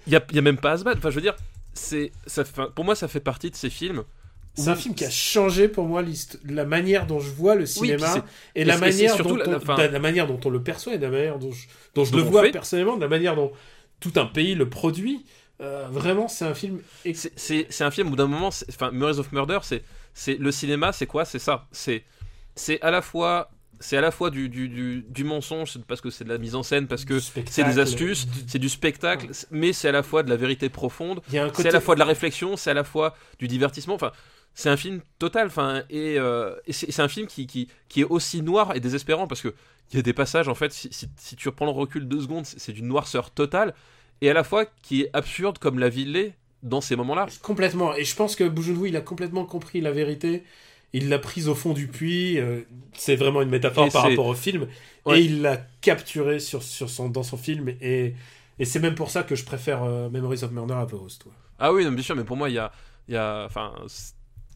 il 0.07 0.13
y 0.13 0.17
a, 0.17 0.23
y 0.33 0.39
a 0.39 0.43
même 0.43 0.57
pas 0.59 0.73
à 0.73 0.79
se 0.79 0.85
battre. 0.85 0.99
Enfin, 0.99 1.11
je 1.11 1.15
veux 1.15 1.21
dire, 1.21 1.37
c'est, 1.75 2.11
ça, 2.27 2.43
pour 2.75 2.85
moi, 2.85 2.95
ça 2.97 3.09
fait 3.09 3.21
partie 3.21 3.51
de 3.51 3.57
ces 3.57 3.71
films. 3.71 4.03
C'est 4.57 4.69
un 4.69 4.77
film 4.77 4.95
qui 4.95 5.05
a 5.05 5.11
changé 5.11 5.69
pour 5.69 5.85
moi 5.85 6.03
la 6.45 6.65
manière 6.65 7.07
dont 7.07 7.21
je 7.21 7.31
vois 7.31 7.55
le 7.55 7.67
cinéma 7.67 8.25
et, 8.55 8.63
et 8.63 8.65
la 8.65 8.77
et 8.77 8.81
manière 8.81 9.15
surtout 9.15 9.37
dont 9.37 9.61
on, 9.69 9.77
de 9.77 9.83
la 9.83 9.99
manière 9.99 10.27
dont 10.27 10.41
on 10.45 10.49
le 10.49 10.63
perçoit 10.63 10.95
et 10.95 10.99
la 10.99 11.11
manière 11.11 11.39
dont 11.39 11.53
je, 11.53 11.67
dont 11.95 12.05
je 12.05 12.13
Dont 12.13 12.19
le 12.19 12.25
vois 12.25 12.43
fait. 12.43 12.53
personnellement, 12.53 12.97
de 12.97 13.03
la 13.03 13.09
manière 13.09 13.37
dont 13.37 13.53
tout 14.01 14.13
un 14.17 14.27
pays 14.27 14.55
le 14.55 14.69
produit. 14.69 15.25
Euh, 15.61 15.89
vraiment, 15.91 16.29
c'est 16.29 16.45
un 16.45 16.55
film. 16.55 16.81
C'est, 17.15 17.81
un 17.81 17.91
film 17.91 18.11
où 18.13 18.17
d'un 18.17 18.27
moment, 18.27 18.49
enfin, 18.49 18.91
Memories 18.91 19.19
of 19.19 19.33
Murder, 19.33 19.59
c'est, 19.63 20.39
le 20.39 20.51
cinéma, 20.51 20.93
c'est 20.93 21.07
quoi? 21.07 21.25
C'est 21.25 21.39
ça. 21.39 21.67
C'est, 21.73 22.05
c'est 22.55 22.81
à 22.83 22.91
la 22.91 23.01
fois, 23.01 23.51
c'est 23.81 23.97
à 23.97 24.01
la 24.01 24.11
fois 24.11 24.31
du, 24.31 24.49
du, 24.49 24.69
du, 24.69 25.05
du 25.09 25.25
mensonge 25.25 25.79
parce 25.87 26.01
que 26.01 26.11
c'est 26.11 26.25
de 26.25 26.29
la 26.29 26.39
mise 26.39 26.55
en 26.55 26.63
scène, 26.63 26.87
parce 26.87 27.05
que 27.05 27.21
c'est 27.21 27.65
des 27.65 27.79
astuces, 27.79 28.27
c'est 28.47 28.59
du 28.59 28.69
spectacle, 28.69 29.29
mais 29.51 29.73
c'est 29.73 29.89
à 29.89 29.93
la 29.93 30.03
fois 30.03 30.23
de 30.23 30.31
la 30.31 30.37
vérité 30.37 30.69
profonde. 30.69 31.21
C'est 31.55 31.69
à 31.69 31.73
la 31.73 31.81
fois 31.81 31.95
de 31.95 32.01
la 32.01 32.07
réflexion, 32.07 32.57
c'est 32.57 32.71
à 32.71 32.75
la 32.75 32.85
fois 32.85 33.15
du 33.39 33.49
divertissement. 33.49 33.95
Enfin, 33.95 34.13
c'est 34.57 34.69
un 34.69 34.77
film 34.77 35.01
total. 35.21 35.47
Enfin, 35.47 35.85
et, 35.89 36.19
euh, 36.19 36.57
et 36.67 36.73
c'est 36.73 37.01
un 37.01 37.09
film 37.09 37.29
qui, 37.29 37.47
qui, 37.47 37.69
qui 37.89 38.01
est 38.01 38.05
aussi 38.05 38.43
noir 38.43 38.75
et 38.75 38.81
désespérant 38.81 39.29
parce 39.29 39.43
que 39.43 39.55
il 39.93 39.97
y 39.97 39.99
a 40.01 40.03
des 40.03 40.13
passages 40.13 40.49
en 40.49 40.57
fait. 40.57 40.73
Si, 40.73 40.89
si, 40.91 41.09
si 41.17 41.37
tu 41.37 41.49
reprends 41.49 41.67
le 41.67 41.71
recul 41.71 42.09
deux 42.09 42.23
secondes, 42.23 42.45
c'est 42.45 42.73
d'une 42.73 42.89
noirceur 42.89 43.31
totale 43.31 43.73
et 44.21 44.29
à 44.29 44.35
la 44.35 44.43
fois 44.43 44.65
qui 44.83 45.03
est 45.03 45.11
absurde 45.13 45.59
comme 45.59 45.79
la 45.79 45.89
vie 45.89 46.07
l'est 46.07 46.35
dans 46.65 46.81
ces 46.81 46.97
moments-là. 46.97 47.27
Complètement. 47.43 47.95
Et 47.95 48.05
je 48.05 48.17
pense 48.17 48.35
que 48.35 48.43
Boujoudou, 48.43 48.87
il 48.87 48.97
a 48.97 49.01
complètement 49.01 49.45
compris 49.45 49.81
la 49.81 49.93
vérité. 49.93 50.43
Il 50.93 51.09
l'a 51.11 51.19
prise 51.19 51.49
au 51.49 51.55
fond 51.55 51.75
du 51.75 51.87
puits. 51.87 52.39
euh, 52.39 52.63
c'est 52.95 53.17
vraiment 53.17 53.43
une 53.43 53.51
métaphore 53.51 53.87
Et 53.87 53.91
par 53.91 54.03
rapport 54.05 54.27
au 54.27 54.35
film. 54.35 54.67
Ouais. 55.05 55.21
Et 55.21 55.25
il 55.25 55.43
l'a 55.43 55.59
capturé 55.83 56.41
sur, 56.41 56.63
sur 56.63 56.89
son, 56.89 57.09
dans 57.11 57.23
son 57.23 57.37
film. 57.37 57.69
Et, 57.81 58.15
et 58.59 58.65
c'est 58.65 58.81
même 58.81 58.95
pour 58.95 59.11
ça 59.11 59.23
que 59.23 59.37
je 59.37 59.45
préfère 59.45 59.83
euh, 59.85 60.09
Memories 60.09 60.43
of 60.43 60.53
Murder 60.53 60.75
à 60.75 60.87
The 60.87 60.95
Host. 60.95 61.27
Ah 61.59 61.73
oui, 61.73 61.85
non, 61.85 61.93
bien 61.93 62.03
sûr, 62.03 62.17
mais 62.17 62.25
pour 62.25 62.37
moi, 62.37 62.49
il 62.49 62.55
y 62.55 62.59
a, 62.59 62.73
y 63.09 63.17
a, 63.17 63.45
enfin, 63.45 63.75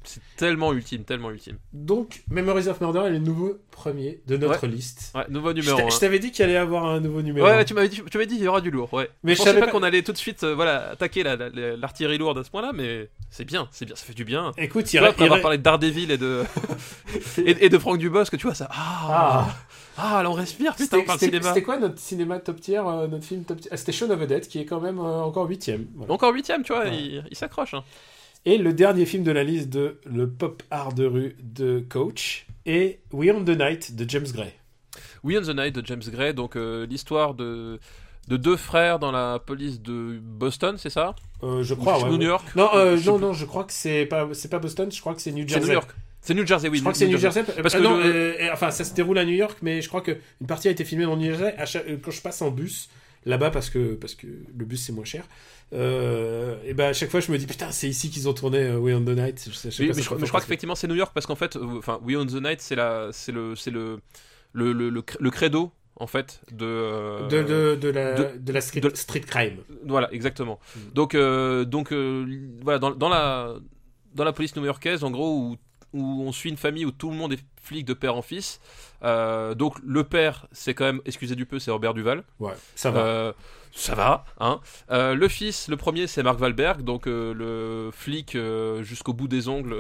c'est- 0.05 0.21
tellement 0.37 0.73
ultime, 0.73 1.05
tellement 1.05 1.31
ultime. 1.31 1.59
Donc, 1.73 2.23
Memories 2.31 2.69
of 2.69 2.81
Murder 2.81 3.01
est 3.07 3.11
le 3.11 3.19
nouveau 3.19 3.59
premier 3.71 4.21
de 4.27 4.37
notre 4.37 4.67
liste. 4.67 5.13
Ouais, 5.15 5.25
nouveau 5.29 5.53
numéro 5.53 5.77
t'a- 5.77 5.85
1. 5.87 5.91
je 5.91 5.99
t'avais 5.99 6.19
dit 6.19 6.31
qu'il 6.33 6.45
allait 6.45 6.55
y 6.55 6.57
avoir 6.57 6.85
un 6.87 7.01
nouveau 7.01 7.23
numéro. 7.23 7.47
Ouais, 7.47 7.55
ouais, 7.55 7.65
tu 7.65 7.75
m'avais 7.75 7.89
dit, 7.89 8.03
tu 8.11 8.27
dit, 8.27 8.35
il 8.37 8.43
y 8.43 8.49
aura 8.49 8.61
du 8.61 8.71
lourd, 8.71 8.93
ouais. 8.95 9.09
Mais 9.23 9.35
je 9.35 9.39
je 9.39 9.45
savais 9.45 9.61
pas, 9.61 9.67
pas- 9.67 9.73
qu'on 9.73 9.83
allait 9.83 10.03
tout 10.03 10.13
de 10.13 10.17
suite, 10.19 10.43
euh, 10.45 10.55
voilà, 10.55 10.91
attaquer 10.91 11.23
la- 11.23 11.37
la- 11.37 11.49
la- 11.51 11.77
l'artillerie 11.77 12.19
lourde 12.19 12.39
à 12.39 12.45
ce 12.45 12.51
point-là, 12.51 12.73
mais 12.75 13.09
c'est 13.31 13.45
bien, 13.45 13.69
c'est 13.73 13.85
bien, 13.87 13.95
ça 13.97 14.05
fait 14.05 14.15
du 14.15 14.25
bien. 14.25 14.53
Écoute, 14.59 14.93
il 14.93 14.99
après 14.99 15.25
avoir 15.25 15.41
parlé 15.41 15.59
de 15.59 15.63
Daredevil 15.63 16.11
et 16.11 16.19
de 16.19 16.45
et, 17.39 17.67
et 17.67 17.69
de 17.69 17.79
Franck 17.79 17.99
Dubosc, 17.99 18.37
tu 18.37 18.47
vois 18.47 18.55
ça. 18.55 18.69
Ah, 18.71 19.47
Ah. 19.49 19.57
ah, 20.19 20.23
là 20.23 20.31
on 20.31 20.35
respire, 20.35 20.75
putain, 20.75 21.03
parle 21.03 21.19
c'était- 21.19 21.33
cinéma. 21.37 21.49
c'était 21.55 21.63
quoi 21.63 21.79
notre 21.79 21.99
cinéma 21.99 22.39
top 22.39 22.61
tier, 22.61 22.79
euh, 22.79 23.07
notre 23.07 23.25
film 23.25 23.45
top 23.45 23.61
tier? 23.61 23.71
Ah, 23.73 23.77
C'était 23.77 23.93
Shaun 23.93 24.11
of 24.11 24.21
the 24.21 24.27
Dead, 24.27 24.47
qui 24.49 24.59
est 24.61 24.65
quand 24.67 24.81
même 24.81 24.99
euh, 24.99 25.21
encore 25.23 25.47
huitième. 25.49 25.87
Voilà. 25.95 26.13
Encore 26.13 26.33
huitième, 26.33 26.63
tu 26.63 26.73
vois, 26.73 26.87
il, 26.87 27.25
il 27.31 27.37
s'accroche. 27.37 27.75
Hein. 27.75 27.85
Et 28.47 28.57
le 28.57 28.73
dernier 28.73 29.05
film 29.05 29.23
de 29.23 29.33
la 29.33 29.45
liste 29.45 29.69
de 29.69 30.01
le 30.07 30.29
pop 30.29 30.63
art 30.71 30.95
de 30.95 31.05
rue 31.05 31.37
de 31.43 31.85
Coach 31.87 32.47
est 32.65 33.01
We 33.13 33.31
on 33.31 33.45
the 33.45 33.51
Night 33.51 33.95
de 33.95 34.09
James 34.09 34.27
Gray. 34.33 34.55
We 35.23 35.37
on 35.37 35.43
the 35.43 35.55
Night 35.55 35.75
de 35.75 35.85
James 35.85 36.03
Gray, 36.11 36.33
donc 36.33 36.57
euh, 36.57 36.87
l'histoire 36.87 37.35
de 37.35 37.79
de 38.29 38.37
deux 38.37 38.57
frères 38.57 38.99
dans 38.99 39.11
la 39.13 39.41
police 39.45 39.83
de 39.83 40.19
Boston, 40.23 40.77
c'est 40.79 40.91
ça? 40.91 41.17
Euh, 41.43 41.63
je 41.63 41.75
crois, 41.75 41.99
Ou 41.99 42.05
ouais. 42.05 42.11
New 42.13 42.19
ouais. 42.19 42.25
York? 42.27 42.47
Non, 42.55 42.71
euh, 42.75 42.97
non, 43.05 43.19
non, 43.19 43.33
je 43.33 43.45
crois 43.45 43.65
que 43.65 43.73
c'est 43.73 44.07
pas, 44.07 44.29
c'est 44.33 44.49
pas 44.49 44.59
Boston, 44.59 44.91
je 44.91 45.01
crois 45.01 45.15
que 45.15 45.21
c'est 45.21 45.33
New 45.33 45.45
C'est 45.47 45.55
Jersey. 45.55 45.69
New 45.69 45.73
York. 45.75 45.91
C'est 46.23 46.35
New 46.35 46.47
Jersey, 46.47 46.69
oui. 46.69 46.77
Je 46.79 46.83
crois 46.83 46.93
que 46.93 46.99
c'est 46.99 47.09
New 47.09 47.19
Jersey. 47.19 47.43
Parce 47.43 47.75
que 47.75 47.81
non, 47.83 47.99
enfin, 48.53 48.71
ça 48.71 48.85
se 48.85 48.95
déroule 48.95 49.19
à 49.19 49.25
New 49.25 49.35
York, 49.35 49.59
mais 49.63 49.83
je 49.83 49.89
crois 49.89 50.01
que 50.01 50.17
une 50.41 50.47
partie 50.47 50.69
a 50.69 50.71
été 50.71 50.85
filmée 50.85 51.05
dans 51.05 51.17
New 51.17 51.35
Jersey. 51.35 51.55
Quand 52.03 52.11
je 52.11 52.23
passe 52.23 52.41
en 52.41 52.51
bus 52.51 52.89
là-bas, 53.25 53.51
parce 53.51 53.71
que 53.71 53.95
parce 53.95 54.15
que 54.15 54.27
le 54.27 54.65
bus 54.65 54.83
c'est 54.83 54.93
moins 54.93 55.05
cher, 55.05 55.25
euh, 55.73 56.57
et 56.65 56.75
ben 56.75 56.91
à 56.91 56.93
chaque 56.93 57.11
fois 57.11 57.21
je 57.21 57.31
me 57.31 57.39
dis 57.39 57.47
putain, 57.47 57.71
c'est 57.71 57.89
ici 57.89 58.11
qu'ils 58.11 58.29
ont 58.29 58.33
tourné 58.35 58.59
euh, 58.59 58.79
We 58.79 58.95
on 58.95 59.03
the 59.05 59.09
Night. 59.17 59.49
Je, 59.51 59.69
Oui, 59.83 59.89
mais 59.95 59.95
je, 60.03 60.07
crois- 60.07 60.19
crois 60.19 60.41
qu'effectivement 60.41 60.75
c'est 60.75 60.89
New 60.89 60.95
York 60.95 61.13
parce 61.15 61.27
qu'en 61.27 61.37
fait, 61.37 61.57
euh, 61.57 61.79
enfin, 61.79 62.01
We 62.05 62.17
on 62.17 62.27
the 62.27 62.43
Night, 62.43 62.61
c'est 62.61 62.77
la, 62.77 63.11
c'est 63.13 63.33
le, 63.33 63.55
c'est 63.57 63.71
le, 63.71 64.01
le, 64.53 64.73
le, 64.73 64.91
le, 64.91 65.03
le 65.19 65.31
credo 65.31 65.71
en 65.97 66.07
fait 66.07 66.41
de. 66.51 66.65
euh, 66.67 67.29
de, 67.29 67.43
de, 67.43 67.75
de 67.81 67.89
la, 67.91 68.15
de- 68.15 68.39
de, 68.39 68.53
la 68.53 68.61
street, 68.61 68.81
street 68.95 69.21
crime. 69.21 69.59
Voilà, 69.87 70.13
exactement. 70.13 70.59
Mm. 70.75 70.81
Donc, 70.95 71.15
euh, 71.15 71.65
donc 71.65 71.93
euh, 71.93 72.27
voilà, 72.63 72.79
dans, 72.79 72.91
dans 72.91 73.09
la, 73.11 73.55
dans 74.15 74.25
la 74.25 74.33
police 74.33 74.57
new-yorkaise, 74.57 75.05
en 75.05 75.11
gros, 75.11 75.37
où, 75.37 75.57
où 75.93 76.23
on 76.23 76.33
suit 76.33 76.49
une 76.51 76.57
famille 76.57 76.87
où 76.87 76.91
tout 76.91 77.11
le 77.11 77.17
monde 77.17 77.35
est 77.35 77.45
flic 77.63 77.85
de 77.85 77.93
père 77.95 78.17
en 78.17 78.23
fils. 78.23 78.61
Euh, 79.03 79.55
donc, 79.55 79.75
le 79.85 80.05
père, 80.05 80.47
c'est 80.53 80.75
quand 80.75 80.85
même, 80.85 81.01
excusez 81.07 81.35
du 81.35 81.47
peu, 81.47 81.59
c'est 81.59 81.71
Robert 81.71 81.95
Duval. 81.95 82.23
Ouais, 82.39 82.53
ça 82.75 82.91
va. 82.91 83.01
Euh, 83.01 83.33
ça 83.73 83.95
va, 83.95 84.25
hein. 84.41 84.59
Euh, 84.91 85.15
le 85.15 85.29
fils, 85.29 85.69
le 85.69 85.77
premier, 85.77 86.09
c'est 86.09 86.25
Mark 86.25 86.41
Wahlberg, 86.41 86.83
donc 86.83 87.07
le 87.07 87.91
flic 87.93 88.37
jusqu'au 88.83 89.13
bout 89.13 89.29
des 89.29 89.47
ongles, 89.49 89.77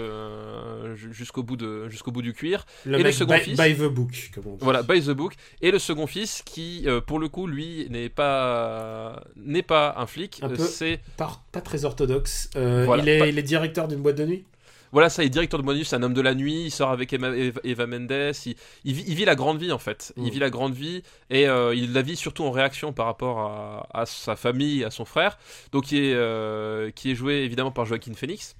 ju- 0.95 1.13
jusqu'au 1.13 1.43
bout 1.43 1.57
de, 1.57 1.89
jusqu'au 1.89 2.13
bout 2.13 2.23
du 2.23 2.33
cuir. 2.33 2.67
le 2.85 3.01
et 3.01 3.03
le 3.03 3.11
second 3.11 3.35
by, 3.35 3.41
fils 3.41 3.59
by 3.61 3.75
the 3.75 3.89
book, 3.93 4.31
comme 4.33 4.47
on 4.47 4.53
dit. 4.53 4.59
Voilà, 4.63 4.85
by 4.85 5.03
the 5.03 5.11
book. 5.11 5.35
Et 5.61 5.73
le 5.73 5.81
second 5.81 6.07
fils, 6.07 6.43
qui, 6.45 6.87
pour 7.09 7.19
le 7.19 7.29
coup, 7.29 7.49
lui, 7.49 7.89
n'est 7.91 8.09
pas, 8.09 9.25
n'est 9.37 9.65
pas 9.65 9.95
un 9.97 10.07
flic. 10.07 10.39
Un 10.43 10.51
peu. 10.51 10.57
C'est 10.65 11.01
Pas, 11.17 11.43
pas 11.51 11.61
très 11.61 11.85
orthodoxe. 11.85 12.49
Voilà, 12.55 13.03
il, 13.03 13.09
est, 13.09 13.19
pas- 13.19 13.27
il 13.27 13.39
est 13.39 13.43
directeur 13.43 13.89
d'une 13.89 14.03
boîte 14.03 14.17
de 14.17 14.25
nuit? 14.27 14.45
Voilà, 14.93 15.09
ça, 15.09 15.23
il 15.23 15.27
est 15.27 15.31
directeur 15.31 15.61
de 15.61 15.65
bonus, 15.65 15.89
c'est 15.89 15.97
un 15.97 16.03
homme 16.03 16.15
de 16.15 16.21
la 16.21 16.35
nuit, 16.35 16.65
il 16.65 16.71
sort 16.71 16.91
avec 16.91 17.13
Emma- 17.13 17.33
Eva, 17.65 17.87
Mendes, 17.87 18.11
il, 18.47 18.55
il 18.85 18.95
vit, 18.95 19.05
il 19.07 19.15
vit 19.15 19.25
la 19.25 19.37
grande 19.37 19.59
vie 19.61 19.71
en 19.73 19.79
fait. 19.79 20.13
Il 20.21 20.25
Mm. 20.25 20.29
vit 20.33 20.39
la 20.41 20.51
grande 20.51 20.75
vie 20.75 21.03
et 21.31 21.49
euh, 21.49 21.75
il 21.75 21.93
la 21.93 22.03
vit 22.03 22.17
surtout 22.17 22.45
en 22.45 22.51
réaction 22.51 22.93
par 22.93 23.07
rapport 23.07 23.39
à, 23.41 23.87
à 23.95 24.07
sa 24.07 24.35
famille, 24.37 24.83
à 24.85 24.91
son 24.91 25.05
frère, 25.05 25.39
donc 25.73 25.85
qui 25.85 25.99
est, 25.99 26.15
euh, 26.15 26.91
qui 26.91 27.13
est 27.13 27.15
joué 27.15 27.35
évidemment 27.45 27.71
par 27.73 27.87
Joaquin 27.87 28.15
Phoenix. 28.15 28.57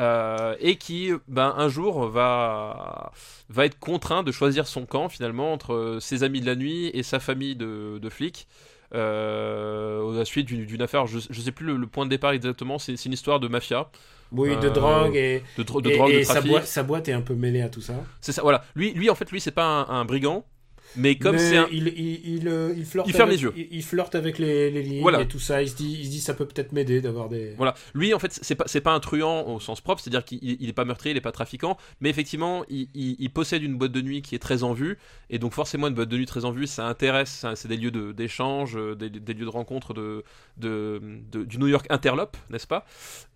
euh, 0.00 0.56
et 0.60 0.76
qui, 0.76 1.10
ben, 1.28 1.54
un 1.58 1.68
jour, 1.68 2.06
va, 2.08 3.12
va 3.50 3.66
être 3.66 3.78
contraint 3.78 4.22
de 4.22 4.32
choisir 4.32 4.66
son 4.66 4.86
camp 4.86 5.08
finalement 5.10 5.52
entre 5.52 5.98
ses 6.00 6.22
amis 6.22 6.40
de 6.40 6.46
la 6.46 6.56
nuit 6.56 6.86
et 6.94 7.02
sa 7.02 7.20
famille 7.20 7.54
de, 7.56 7.98
de 8.00 8.08
flics. 8.10 8.46
Euh, 8.94 10.12
à 10.14 10.18
la 10.18 10.24
suite 10.24 10.46
d'une 10.46 10.82
affaire, 10.82 11.06
je, 11.06 11.18
je 11.28 11.40
sais 11.40 11.52
plus 11.52 11.66
le, 11.66 11.76
le 11.76 11.86
point 11.86 12.04
de 12.04 12.10
départ 12.10 12.32
exactement, 12.32 12.78
c'est 12.78 12.92
une 13.04 13.12
histoire 13.12 13.38
de 13.40 13.48
mafia, 13.48 13.88
Oui, 14.32 14.56
de 14.56 14.66
Euh, 14.66 14.70
drogue 14.70 15.16
et, 15.16 15.42
de, 15.58 15.62
dro- 15.62 15.80
de 15.80 15.90
et- 15.90 15.96
drogue, 15.96 16.10
et 16.10 16.18
de 16.18 16.22
sa, 16.24 16.34
trafic. 16.34 16.50
boîte, 16.50 16.66
sa 16.66 16.82
boîte 16.82 17.08
est 17.08 17.12
un 17.12 17.20
peu 17.20 17.34
mêlée 17.34 17.62
à 17.62 17.68
tout 17.68 17.80
ça. 17.80 17.94
C'est 18.20 18.32
ça, 18.32 18.42
voilà. 18.42 18.64
Lui, 18.74 18.92
lui 18.92 19.08
en 19.10 19.14
fait, 19.14 19.30
lui, 19.30 19.40
c'est 19.40 19.50
pas 19.52 19.64
un, 19.64 19.88
un 20.00 20.04
brigand. 20.04 20.44
Mais 20.96 21.16
comme 21.16 21.38
c'est 21.38 21.56
un... 21.56 21.68
il, 21.70 21.88
il, 21.88 22.36
il, 22.36 22.48
euh, 22.48 22.74
il 22.76 22.84
flirte 22.84 23.06
Il 23.08 23.12
ferme 23.14 23.28
avec, 23.30 23.40
les 23.40 23.44
yeux. 23.44 23.68
Il, 23.70 23.82
flirte 23.84 24.14
avec 24.14 24.38
les, 24.38 24.70
les 24.70 24.82
lignes 24.82 25.02
Voilà. 25.02 25.20
et 25.22 25.28
tout 25.28 25.38
ça. 25.38 25.62
Il 25.62 25.68
se 25.68 25.76
dit, 25.76 25.96
il 26.00 26.06
se 26.06 26.10
dit 26.10 26.20
ça 26.20 26.34
peut 26.34 26.46
peut-être 26.46 26.72
m'aider 26.72 27.00
d'avoir 27.00 27.28
des. 27.28 27.54
Voilà, 27.56 27.74
lui 27.94 28.12
en 28.14 28.18
fait 28.18 28.38
c'est 28.42 28.54
pas 28.54 28.64
c'est 28.66 28.80
pas 28.80 28.92
un 28.92 29.00
truand 29.00 29.46
au 29.46 29.60
sens 29.60 29.80
propre, 29.80 30.00
c'est-à-dire 30.02 30.24
qu'il 30.24 30.38
il 30.42 30.68
est 30.68 30.72
pas 30.72 30.84
meurtrier, 30.84 31.12
il 31.12 31.16
est 31.16 31.20
pas 31.20 31.32
trafiquant, 31.32 31.76
mais 32.00 32.10
effectivement 32.10 32.64
il, 32.68 33.30
possède 33.30 33.62
une 33.62 33.76
boîte 33.76 33.92
de 33.92 34.00
nuit 34.00 34.22
qui 34.22 34.34
est 34.34 34.38
très 34.40 34.62
en 34.62 34.72
vue, 34.72 34.98
et 35.30 35.38
donc 35.38 35.52
forcément 35.52 35.86
une 35.86 35.94
boîte 35.94 36.08
de 36.08 36.16
nuit 36.16 36.26
très 36.26 36.44
en 36.44 36.50
vue, 36.50 36.66
ça 36.66 36.86
intéresse, 36.86 37.46
c'est 37.54 37.68
des 37.68 37.76
lieux 37.76 37.90
de- 37.92 38.12
d'échange, 38.12 38.76
euh, 38.76 38.94
des, 38.94 39.08
des 39.08 39.34
lieux 39.34 39.44
de 39.44 39.50
rencontre 39.50 39.94
de, 39.94 40.24
de, 40.56 41.00
de- 41.30 41.44
du 41.44 41.58
New 41.58 41.68
York 41.68 41.86
interlope, 41.90 42.36
n'est-ce 42.50 42.66
pas? 42.66 42.84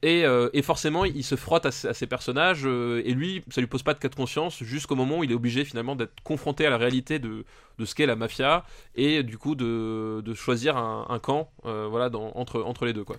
Et, 0.03 0.25
euh, 0.25 0.49
et 0.53 0.63
forcément 0.63 1.05
il 1.05 1.23
se 1.25 1.37
frotte 1.37 1.67
à, 1.67 1.71
ces- 1.71 1.89
à 1.89 1.95
ces 1.95 2.07
personnages, 2.07 2.63
euh, 2.65 3.03
et 3.05 3.13
lui 3.15 3.43
ça 3.51 3.61
lui 3.61 3.69
pose 3.69 3.83
pas 3.83 3.95
de 3.95 3.99
cas 4.01 4.09
de 4.09 4.15
conscience 4.15 4.63
jusqu'au 4.63 4.97
moment 4.97 5.19
où 5.19 5.25
il 5.25 5.31
est 5.31 5.35
obligé 5.35 5.65
finalement 5.65 5.97
d'être 5.97 6.15
confronté 6.25 6.67
à 6.67 6.71
la 6.71 6.77
réalité 6.79 7.19
de, 7.19 7.44
de 7.79 7.85
ce 7.85 7.95
qu'est 7.95 8.07
la 8.07 8.17
mafia, 8.17 8.65
et 8.95 9.23
du 9.23 9.37
coup 9.39 9.55
de, 9.55 10.21
de 10.25 10.35
choisir 10.35 10.77
un, 10.77 11.19
camp, 11.21 11.51
euh, 11.67 11.87
voilà, 11.91 12.11
entre, 12.35 12.63
entre 12.63 12.87
les 12.87 12.93
deux 12.93 13.05
quoi. 13.05 13.19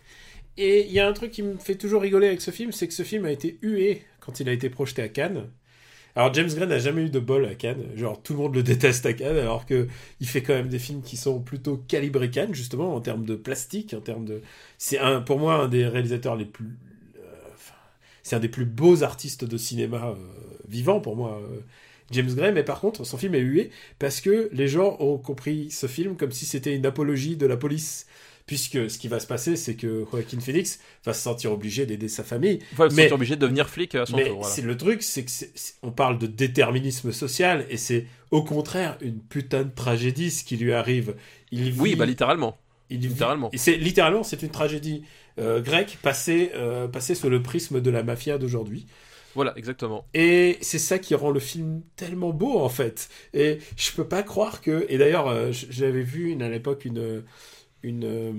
Et 0.58 0.86
il 0.88 0.92
y 0.94 1.00
a 1.00 1.08
un 1.08 1.14
truc 1.14 1.32
qui 1.32 1.44
me 1.44 1.58
fait 1.58 1.76
toujours 1.76 2.02
rigoler 2.02 2.28
avec 2.28 2.42
ce 2.42 2.52
film, 2.52 2.72
c'est 2.72 2.88
que 2.88 2.94
ce 2.94 3.04
film 3.04 3.26
a 3.26 3.32
été 3.32 3.58
hué 3.62 4.04
quand 4.22 4.40
il 4.40 4.48
a 4.50 4.54
été 4.54 4.70
projeté 4.70 5.02
à 5.02 5.10
Cannes. 5.10 5.50
Alors 6.16 6.34
James 6.34 6.50
Gray 6.50 6.68
n'a 6.68 6.80
jamais 6.80 7.04
eu 7.04 7.10
de 7.10 7.20
bol 7.20 7.46
à 7.46 7.56
Cannes, 7.56 7.84
genre 7.96 8.22
tout 8.24 8.34
le 8.34 8.40
monde 8.40 8.56
le 8.56 8.64
déteste 8.64 9.06
à 9.06 9.14
Cannes, 9.14 9.38
alors 9.38 9.66
que 9.66 9.88
il 10.22 10.28
fait 10.28 10.42
quand 10.44 10.54
même 10.54 10.70
des 10.70 10.80
films 10.80 11.02
qui 11.04 11.18
sont 11.18 11.42
plutôt 11.42 11.78
calibrés 11.78 12.32
Cannes 12.32 12.54
justement 12.56 12.96
en 12.96 13.02
termes 13.02 13.26
de 13.26 13.36
plastique, 13.36 13.94
en 13.94 14.02
termes 14.02 14.26
de. 14.26 14.42
C'est 14.78 14.98
un, 15.00 15.22
pour 15.22 15.40
moi 15.40 15.56
un 15.64 15.68
des 15.68 15.88
réalisateurs 15.88 16.36
les 16.38 16.46
plus. 16.46 16.78
euh, 17.18 17.30
c'est 18.24 18.36
un 18.36 18.40
des 18.40 18.50
plus 18.50 18.66
beaux 18.66 19.04
artistes 19.04 19.46
de 19.46 19.58
cinéma 19.58 20.08
euh, 20.10 20.16
vivant 20.68 21.00
pour 21.02 21.16
moi. 21.16 21.40
euh, 21.42 21.60
James 22.12 22.34
Gray, 22.36 22.52
mais 22.54 22.64
par 22.64 22.80
contre, 22.80 23.04
son 23.04 23.18
film 23.18 23.34
est 23.36 23.40
hué 23.40 23.72
parce 24.00 24.22
que 24.22 24.50
les 24.52 24.68
gens 24.68 24.96
ont 25.00 25.18
compris 25.18 25.72
ce 25.72 25.88
film 25.88 26.16
comme 26.18 26.32
si 26.32 26.46
c'était 26.46 26.76
une 26.76 26.86
apologie 26.86 27.36
de 27.38 27.46
la 27.46 27.58
police. 27.58 28.06
Puisque 28.48 28.92
ce 28.92 29.00
qui 29.00 29.08
va 29.08 29.20
se 29.20 29.26
passer, 29.26 29.56
c'est 29.56 29.74
que 29.74 30.06
Joaquin 30.12 30.40
Phoenix 30.40 30.80
va 31.04 31.14
se 31.14 31.22
sentir 31.24 31.52
obligé 31.52 31.88
d'aider 31.88 32.08
sa 32.08 32.24
famille. 32.24 32.60
Enfin, 32.74 32.90
Mais- 32.92 33.06
mais 33.06 33.12
obligé 33.12 33.36
de 33.36 33.42
devenir 33.42 33.68
flic 33.68 33.96
à 33.96 34.06
son 34.06 34.16
Mais 34.18 34.28
tour. 34.30 34.42
Voilà. 34.44 34.64
le 34.68 34.78
truc, 34.78 35.02
c'est 35.02 35.24
que 35.26 35.32
on 35.82 35.90
parle 35.92 36.20
de 36.20 36.28
déterminisme 36.28 37.12
social 37.12 37.66
et 37.72 37.78
c'est 37.78 38.06
au 38.30 38.44
contraire 38.44 39.00
une 39.02 39.18
putain 39.20 39.64
de 39.64 39.72
tragédie 39.74 40.30
ce 40.30 40.44
qui 40.44 40.58
lui 40.58 40.74
arrive. 40.74 41.16
Il 41.52 41.72
vit, 41.72 41.80
Oui, 41.82 41.96
bah 41.96 42.06
littéralement. 42.06 42.56
il 42.92 43.00
vit- 43.00 43.08
littéralement. 43.08 43.50
et 43.52 43.58
c'est 43.58 43.78
littéralement 43.78 44.22
c'est 44.22 44.44
une 44.44 44.52
tragédie 44.52 45.02
euh, 45.40 45.60
grecque 45.60 45.98
passée 46.04 46.52
euh, 46.54 46.88
passée 46.88 47.16
sous 47.16 47.30
le 47.32 47.42
prisme 47.42 47.82
de 47.82 47.90
la 47.90 48.04
mafia 48.04 48.38
d'aujourd'hui. 48.38 48.86
Voilà, 49.36 49.54
exactement. 49.58 50.06
Et 50.14 50.58
c'est 50.62 50.80
ça 50.80 50.98
qui 50.98 51.14
rend 51.14 51.30
le 51.30 51.42
film 51.42 51.82
tellement 51.98 52.32
beau 52.32 52.60
en 52.60 52.70
fait. 52.70 53.10
Et 53.34 53.60
je 53.76 53.92
peux 53.92 54.08
pas 54.08 54.24
croire 54.24 54.62
que. 54.62 54.86
Et 54.90 54.98
d'ailleurs, 54.98 55.28
euh, 55.28 55.52
j'avais 55.52 56.04
vu 56.04 56.42
à 56.42 56.50
l'époque 56.50 56.86
une 56.86 57.24
une 57.84 58.06
euh, 58.06 58.32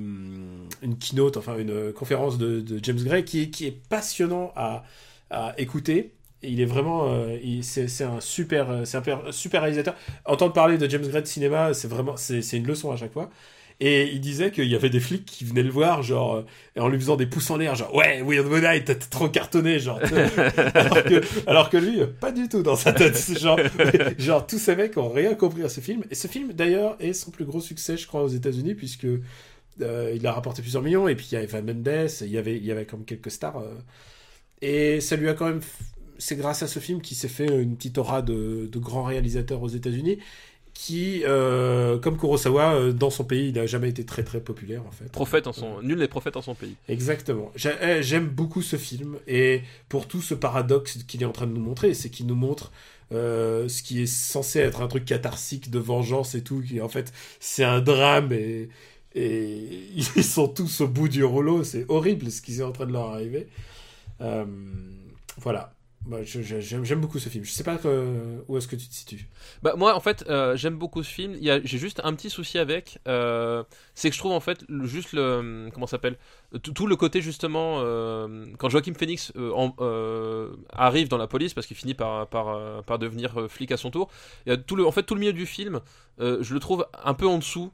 une 0.82 0.98
keynote, 0.98 1.36
enfin 1.36 1.58
une 1.58 1.92
conférence 1.92 2.38
de, 2.38 2.64
James 2.82 3.02
Gray 3.02 3.24
qui 3.24 3.42
est 3.42 3.50
qui 3.50 3.70
passionnant 3.72 4.52
à 4.56 4.84
à 5.30 5.54
écouter. 5.60 6.14
Il 6.42 6.60
est 6.60 6.66
vraiment, 6.66 7.08
euh, 7.12 7.38
c'est 7.62 8.04
un 8.04 8.20
super, 8.20 8.86
c'est 8.86 8.98
un 8.98 9.02
per- 9.02 9.32
super 9.32 9.62
réalisateur. 9.62 9.96
Entendre 10.26 10.52
parler 10.52 10.78
de 10.78 10.88
James 10.88 11.06
Gray 11.06 11.22
de 11.22 11.26
cinéma, 11.26 11.74
c'est 11.74 11.88
vraiment, 11.88 12.16
c'est 12.16 12.40
une 12.52 12.66
leçon 12.66 12.92
à 12.92 12.96
chaque 12.96 13.12
fois. 13.12 13.30
Et 13.78 14.10
il 14.10 14.20
disait 14.20 14.50
qu'il 14.50 14.68
y 14.68 14.74
avait 14.74 14.88
des 14.88 15.00
flics 15.00 15.26
qui 15.26 15.44
venaient 15.44 15.62
le 15.62 15.70
voir, 15.70 16.02
genre, 16.02 16.36
euh, 16.36 16.80
en 16.80 16.88
lui 16.88 16.98
faisant 16.98 17.16
des 17.16 17.26
pouces 17.26 17.50
en 17.50 17.58
l'air, 17.58 17.74
genre, 17.74 17.94
ouais, 17.94 18.22
Weird 18.22 18.46
One 18.50 18.62
Night, 18.62 18.86
t'es 18.86 18.94
trop 18.94 19.28
cartonné, 19.28 19.78
genre. 19.78 20.00
alors, 20.74 21.04
que, 21.04 21.22
alors 21.46 21.70
que 21.70 21.76
lui, 21.76 22.00
euh, 22.00 22.06
pas 22.06 22.32
du 22.32 22.48
tout 22.48 22.62
dans 22.62 22.76
sa 22.76 22.94
tête. 22.94 23.38
Genre, 23.38 23.60
genre, 24.18 24.46
tous 24.46 24.58
ces 24.58 24.76
mecs 24.76 24.96
ont 24.96 25.10
rien 25.10 25.34
compris 25.34 25.62
à 25.62 25.68
ce 25.68 25.80
film. 25.80 26.04
Et 26.10 26.14
ce 26.14 26.26
film, 26.26 26.54
d'ailleurs, 26.54 26.96
est 27.00 27.12
son 27.12 27.30
plus 27.30 27.44
gros 27.44 27.60
succès, 27.60 27.98
je 27.98 28.06
crois, 28.06 28.22
aux 28.22 28.28
États-Unis, 28.28 28.74
puisque 28.74 29.06
euh, 29.82 30.12
il 30.14 30.26
a 30.26 30.32
rapporté 30.32 30.62
plusieurs 30.62 30.82
millions. 30.82 31.08
Et 31.08 31.14
puis 31.14 31.28
il 31.30 31.34
y 31.34 31.36
avait 31.36 31.46
Van 31.46 31.62
Mendes, 31.62 32.10
il 32.22 32.28
y 32.30 32.38
avait, 32.38 32.56
il 32.56 32.64
y 32.64 32.72
avait 32.72 32.86
comme 32.86 33.04
quelques 33.04 33.30
stars. 33.30 33.58
euh, 33.58 33.74
et 34.62 35.00
ça 35.00 35.16
lui 35.16 35.28
a 35.28 35.34
quand 35.34 35.46
même. 35.46 35.60
C'est 36.18 36.36
grâce 36.36 36.62
à 36.62 36.66
ce 36.66 36.78
film 36.78 37.02
qu'il 37.02 37.16
s'est 37.16 37.28
fait 37.28 37.46
une 37.46 37.76
petite 37.76 37.98
aura 37.98 38.22
de, 38.22 38.68
de 38.72 38.78
grands 38.78 39.04
réalisateurs 39.04 39.62
aux 39.62 39.68
États-Unis. 39.68 40.18
Qui, 40.78 41.22
euh, 41.24 41.98
comme 41.98 42.18
Kurosawa, 42.18 42.74
euh, 42.74 42.92
dans 42.92 43.08
son 43.08 43.24
pays, 43.24 43.48
il 43.48 43.54
n'a 43.54 43.66
jamais 43.66 43.88
été 43.88 44.04
très 44.04 44.22
très 44.22 44.40
populaire 44.40 44.82
en 44.86 44.90
fait. 44.90 45.10
Prophète 45.10 45.46
en 45.46 45.52
son... 45.54 45.80
Nul 45.80 45.98
n'est 45.98 46.06
prophète 46.06 46.36
en 46.36 46.42
son 46.42 46.54
pays. 46.54 46.74
Exactement. 46.88 47.50
Eh, 47.82 48.02
J'aime 48.02 48.28
beaucoup 48.28 48.60
ce 48.60 48.76
film 48.76 49.16
et 49.26 49.62
pour 49.88 50.06
tout 50.06 50.20
ce 50.20 50.34
paradoxe 50.34 50.98
qu'il 51.04 51.22
est 51.22 51.26
en 51.26 51.32
train 51.32 51.46
de 51.46 51.52
nous 51.52 51.62
montrer, 51.62 51.94
c'est 51.94 52.10
qu'il 52.10 52.26
nous 52.26 52.34
montre 52.36 52.72
euh, 53.12 53.68
ce 53.68 53.82
qui 53.82 54.02
est 54.02 54.06
censé 54.06 54.60
être 54.60 54.82
un 54.82 54.86
truc 54.86 55.06
catharsique 55.06 55.70
de 55.70 55.78
vengeance 55.78 56.34
et 56.34 56.42
tout, 56.42 56.60
qui 56.60 56.80
en 56.82 56.90
fait 56.90 57.10
c'est 57.40 57.64
un 57.64 57.80
drame 57.80 58.32
et, 58.32 58.68
et 59.14 59.88
ils 59.96 60.24
sont 60.24 60.46
tous 60.46 60.82
au 60.82 60.88
bout 60.88 61.08
du 61.08 61.24
rouleau. 61.24 61.64
C'est 61.64 61.86
horrible 61.88 62.30
ce 62.30 62.42
qui 62.42 62.60
est 62.60 62.62
en 62.62 62.72
train 62.72 62.86
de 62.86 62.92
leur 62.92 63.08
arriver. 63.08 63.48
Euh, 64.20 64.44
voilà. 65.38 65.72
Je- 66.24 66.60
J'aime 66.60 67.00
beaucoup 67.00 67.18
ce 67.18 67.28
film. 67.28 67.44
Je 67.44 67.50
sais 67.50 67.64
pas 67.64 67.78
où 68.48 68.56
est-ce 68.56 68.68
que 68.68 68.76
tu 68.76 68.86
te 68.88 68.94
situes? 68.94 69.26
Bah 69.62 69.74
moi 69.76 69.94
en 69.94 70.00
fait 70.00 70.24
euh, 70.28 70.56
j'aime 70.56 70.76
beaucoup 70.76 71.02
ce 71.02 71.10
film. 71.10 71.36
J'ai 71.40 71.78
juste 71.78 72.00
un 72.04 72.14
petit 72.14 72.30
souci 72.30 72.58
avec, 72.58 72.98
euh, 73.08 73.64
c'est 73.94 74.10
que 74.10 74.14
je 74.14 74.20
trouve 74.20 74.32
en 74.32 74.40
fait 74.40 74.64
juste 74.84 75.12
le 75.12 75.68
comment 75.74 75.86
ça 75.86 75.92
s'appelle? 75.92 76.16
Tout, 76.62 76.86
le 76.86 76.96
côté 76.96 77.20
justement 77.20 77.80
euh, 77.80 78.46
quand 78.58 78.68
Joaquin 78.68 78.94
Phoenix 78.94 79.32
en- 79.36 79.74
arrive 80.72 81.08
dans 81.08 81.18
la 81.18 81.26
police 81.26 81.54
parce 81.54 81.66
qu'il 81.66 81.76
finit 81.76 81.94
par 81.94 82.26
par, 82.28 82.82
par 82.84 82.98
devenir 82.98 83.50
flic 83.50 83.72
à 83.72 83.76
son 83.76 83.90
tour. 83.90 84.08
Y 84.46 84.52
a 84.52 84.56
tout 84.56 84.76
le 84.76 84.86
en 84.86 84.92
fait 84.92 85.02
tout 85.02 85.14
le 85.14 85.20
milieu 85.20 85.32
du 85.32 85.46
film, 85.46 85.80
je 86.18 86.54
le 86.54 86.60
trouve 86.60 86.86
un 87.04 87.14
peu 87.14 87.26
en 87.26 87.38
dessous 87.38 87.72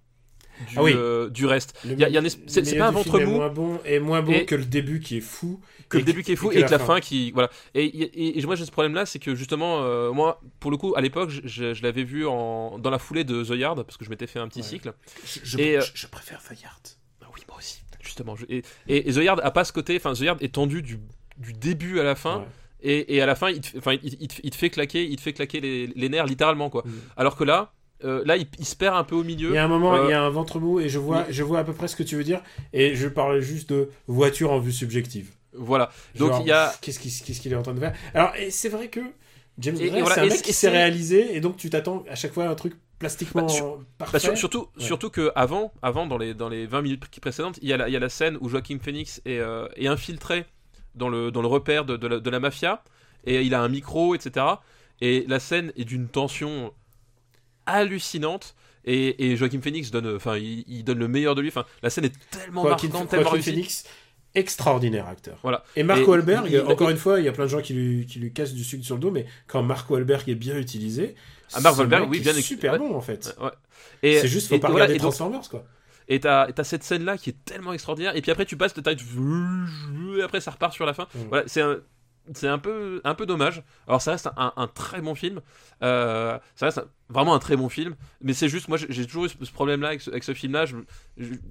du, 0.68 0.74
Ah 0.76 0.82
oui. 0.82 0.92
euh, 0.94 1.28
du 1.30 1.46
reste. 1.46 1.78
Le 1.84 1.94
y 1.98 2.04
a- 2.04 2.20
a 2.20 2.22
un 2.24 2.28
c'est- 2.28 2.76
pas 2.78 2.88
un 2.88 2.90
ventre 2.90 3.10
film 3.18 3.22
est 3.22 3.26
mou. 3.26 3.36
moins 3.36 3.48
bon 3.48 3.80
et 3.84 3.98
moins 3.98 4.22
bon 4.22 4.32
Et- 4.32 4.44
que 4.46 4.54
le 4.54 4.64
début 4.64 5.00
qui 5.00 5.16
est 5.18 5.20
fou. 5.20 5.60
que 5.88 5.96
Et 5.98 6.00
le 6.00 6.06
début 6.06 6.22
qui 6.22 6.32
est 6.32 6.36
fou 6.36 6.48
que 6.48 6.56
et, 6.56 6.64
que 6.64 6.70
la 6.70 6.78
fin 6.78 7.00
qui 7.00 7.32
voilà 7.32 7.50
et, 7.74 7.84
et, 7.84 8.38
et 8.38 8.46
moi 8.46 8.54
j'ai 8.54 8.64
ce 8.64 8.70
problème 8.70 8.94
là 8.94 9.04
c'est 9.04 9.18
que 9.18 9.34
justement 9.34 9.82
euh, 9.82 10.10
moi 10.12 10.40
pour 10.58 10.70
le 10.70 10.76
coup 10.78 10.94
à 10.96 11.00
l'époque 11.02 11.30
je, 11.44 11.82
l'avais 11.82 12.04
vu 12.04 12.26
en, 12.26 12.78
dans 12.78 12.88
la 12.90 12.98
foulée 12.98 13.24
de 13.24 13.44
The 13.44 13.50
Yard 13.58 13.82
parce 13.82 13.98
que 13.98 14.04
je 14.04 14.10
m'étais 14.10 14.26
fait 14.26 14.38
un 14.38 14.48
petit 14.48 14.60
Ouais. 14.60 14.66
cycle 14.66 14.94
Je, 15.26 15.40
je- 15.42 15.58
Et, 15.58 15.76
euh, 15.76 15.80
je- 15.82 15.92
je 15.94 16.06
préfère 16.06 16.40
Fayard. 16.40 16.80
Ah 17.22 17.26
oui 17.34 17.42
moi 17.46 17.58
aussi 17.58 17.82
justement 18.00 18.36
je- 18.36 18.46
et, 18.48 18.62
et, 18.88 19.08
et 19.08 19.12
The 19.12 19.16
Yard 19.18 19.40
a 19.44 19.50
pas 19.50 19.64
ce 19.64 19.72
côté 19.74 19.96
enfin 19.96 20.14
The 20.14 20.20
Yard 20.20 20.42
est 20.42 20.54
tendu 20.54 20.80
du, 20.80 20.98
du 21.36 21.52
début 21.52 22.00
à 22.00 22.04
la 22.04 22.14
fin 22.14 22.38
Ouais. 22.38 22.44
et, 22.82 23.16
et 23.16 23.20
à 23.20 23.26
la 23.26 23.34
fin 23.34 23.50
il 23.50 23.60
te, 23.60 23.76
enfin, 23.76 23.92
il, 24.02 24.16
il 24.18 24.28
te- 24.28 24.40
il 24.42 24.50
te 24.50 24.56
fait 24.56 24.70
claquer 24.70 25.04
il 25.04 25.16
te 25.16 25.20
fait 25.20 25.34
claquer 25.34 25.60
les, 25.60 25.88
les 25.88 26.08
nerfs 26.08 26.26
littéralement 26.26 26.70
quoi 26.70 26.82
Mm. 26.86 26.90
alors 27.18 27.36
que 27.36 27.44
là 27.44 27.72
euh, 28.04 28.22
là 28.24 28.36
il, 28.36 28.46
il 28.58 28.64
se 28.64 28.76
perd 28.76 28.96
un 28.96 29.04
peu 29.04 29.14
au 29.14 29.24
milieu 29.24 29.50
Il 29.50 29.54
y 29.54 29.58
a 29.58 29.64
un 29.64 29.68
moment, 29.68 29.94
Euh, 29.94 30.04
il 30.06 30.10
y 30.10 30.14
a 30.14 30.22
un 30.22 30.30
ventre 30.30 30.58
mou 30.60 30.80
et 30.80 30.88
je 30.88 30.98
vois, 30.98 31.26
je 31.30 31.42
vois 31.42 31.60
à 31.60 31.64
peu 31.64 31.72
près 31.72 31.88
ce 31.88 31.96
que 31.96 32.02
tu 32.02 32.16
veux 32.16 32.24
dire. 32.24 32.40
Et 32.72 32.94
je 32.94 33.08
parlais 33.08 33.42
juste 33.42 33.70
de 33.70 33.90
voiture 34.06 34.50
en 34.52 34.58
vue 34.58 34.72
subjective. 34.72 35.30
voilà 35.52 35.90
donc 36.16 36.32
il 36.40 36.46
y 36.46 36.52
a 36.52 36.72
Qu'est-ce 36.80 36.98
qu'il 36.98 37.52
est 37.52 37.56
en 37.56 37.62
train 37.62 37.74
de 37.74 37.80
faire? 37.80 37.94
Alors, 38.14 38.32
c'est 38.50 38.68
vrai 38.68 38.88
que 38.88 39.00
James 39.58 39.74
Gray, 39.76 40.00
voilà, 40.00 40.14
c'est 40.14 40.20
un 40.22 40.26
mec 40.26 40.42
qui 40.42 40.52
s'est 40.54 40.70
réalisé 40.70 41.36
et 41.36 41.40
donc 41.40 41.56
tu 41.58 41.68
t'attends 41.70 42.04
à 42.08 42.14
chaque 42.14 42.32
fois 42.32 42.44
à 42.44 42.48
un 42.48 42.54
truc 42.54 42.74
plastiquement 42.98 43.42
Bah, 43.42 43.48
sur- 43.48 43.78
parfait. 43.98 44.12
Bah, 44.14 44.18
sur- 44.18 44.36
surtout, 44.38 44.68
Ouais. 44.78 44.84
surtout 44.84 45.10
que 45.10 45.30
avant, 45.34 45.72
avant 45.82 46.06
dans 46.06 46.16
les 46.16 46.32
dans 46.34 46.48
les 46.48 46.66
20 46.66 46.82
minutes 46.82 47.20
précédentes, 47.20 47.58
il 47.60 47.68
y 47.68 47.72
a 47.72 47.76
la, 47.76 47.88
il 47.88 47.92
y 47.92 47.96
a 47.96 48.00
la 48.00 48.08
scène 48.08 48.38
où 48.40 48.48
Joaquin 48.48 48.78
Phoenix 48.82 49.20
est, 49.26 49.38
euh, 49.40 49.66
est 49.76 49.88
infiltré 49.88 50.46
dans 50.94 51.08
le 51.10 51.30
dans 51.30 51.42
le 51.42 51.48
repère 51.48 51.84
de, 51.84 51.96
de 51.98 52.06
la, 52.06 52.18
de 52.20 52.30
la 52.30 52.40
mafia 52.40 52.82
et 53.24 53.42
il 53.42 53.54
a 53.54 53.60
un 53.60 53.68
micro, 53.68 54.14
etc. 54.14 54.46
Et 55.02 55.24
la 55.28 55.38
scène 55.40 55.72
est 55.76 55.84
d'une 55.84 56.08
tension 56.08 56.72
hallucinante. 57.66 58.54
Et, 58.84 59.30
et 59.30 59.36
Joaquin 59.36 59.60
Phoenix 59.60 59.90
donne, 59.92 60.16
enfin, 60.16 60.36
il, 60.38 60.64
il 60.66 60.82
donne 60.82 60.98
le 60.98 61.06
meilleur 61.08 61.34
de 61.36 61.40
lui. 61.40 61.48
Enfin, 61.48 61.64
la 61.82 61.90
scène 61.90 62.04
est 62.06 62.14
tellement 62.30 62.62
Joaquin, 62.64 62.88
marquante, 62.88 63.08
tellement 63.10 63.30
Joaquin. 63.30 63.42
Phoenix, 63.44 63.84
extraordinaire 64.34 65.06
acteur. 65.08 65.38
Voilà. 65.42 65.62
Et 65.76 65.82
Mark 65.82 66.06
Wahlberg, 66.06 66.46
il- 66.50 66.60
encore 66.60 66.90
une 66.90 66.96
fois, 66.96 67.20
il 67.20 67.24
y 67.26 67.28
a 67.28 67.32
plein 67.32 67.44
de 67.44 67.50
gens 67.50 67.60
qui 67.60 67.74
lui, 67.74 68.06
qui 68.06 68.18
lui 68.18 68.32
cassent 68.32 68.54
du 68.54 68.64
sucre 68.64 68.84
sur 68.84 68.96
le 68.96 69.00
dos, 69.00 69.10
mais 69.10 69.26
quand 69.46 69.62
Mark 69.62 69.88
Wahlberg 69.90 70.28
est 70.28 70.34
bien 70.34 70.56
utilisé, 70.58 71.14
Ah, 71.54 71.60
Mark 71.60 71.76
Wahlberg, 71.78 72.08
oui, 72.10 72.20
bien 72.20 72.32
super 72.34 72.72
ouais. 72.72 72.78
bon 72.78 72.94
en 72.96 73.00
fait. 73.00 73.36
Ouais. 73.40 73.50
Et 74.02 74.18
C'est 74.18 74.28
juste, 74.28 74.48
faut 74.48 74.54
et- 74.56 74.58
pas 74.58 74.68
voilà, 74.70 74.86
regarder 74.86 74.98
donc- 75.02 75.12
Transformers 75.12 75.48
quoi. 75.48 75.64
Et 76.08 76.18
t'as 76.18 76.48
cette 76.64 76.82
scène 76.82 77.04
là 77.04 77.16
qui 77.16 77.30
est 77.30 77.44
tellement 77.44 77.72
extraordinaire. 77.72 78.16
Et 78.16 78.22
puis 78.22 78.30
après 78.32 78.46
tu 78.46 78.56
passes, 78.56 78.74
t'as 78.74 78.92
et 78.92 80.22
après 80.22 80.40
ça 80.40 80.50
repart 80.50 80.72
sur 80.74 80.84
la 80.86 80.94
fin. 80.94 81.06
Mm. 81.14 81.18
Voilà, 81.28 81.44
c'est 81.46 81.60
un, 81.60 81.78
c'est 82.34 82.48
un 82.48 82.58
peu, 82.58 83.00
un 83.04 83.14
peu 83.14 83.26
dommage. 83.26 83.62
Alors 83.88 84.00
ça 84.00 84.12
reste 84.12 84.28
un, 84.36 84.52
un 84.56 84.66
très 84.68 85.00
bon 85.00 85.14
film. 85.14 85.40
Euh, 85.82 86.38
ça 86.54 86.66
reste 86.66 86.78
un- 86.78 86.84
vraiment 87.08 87.34
un 87.34 87.38
très 87.38 87.56
bon 87.56 87.68
film. 87.68 87.96
Mais 88.20 88.32
c'est 88.32 88.48
juste, 88.48 88.68
moi 88.68 88.78
j'ai 88.78 89.06
toujours 89.06 89.24
eu 89.24 89.28
ce, 89.28 89.34
ce 89.44 89.52
problème 89.52 89.80
là 89.82 89.88
avec 89.88 90.00
ce, 90.00 90.10
ce 90.20 90.34
film 90.34 90.52
là. 90.52 90.64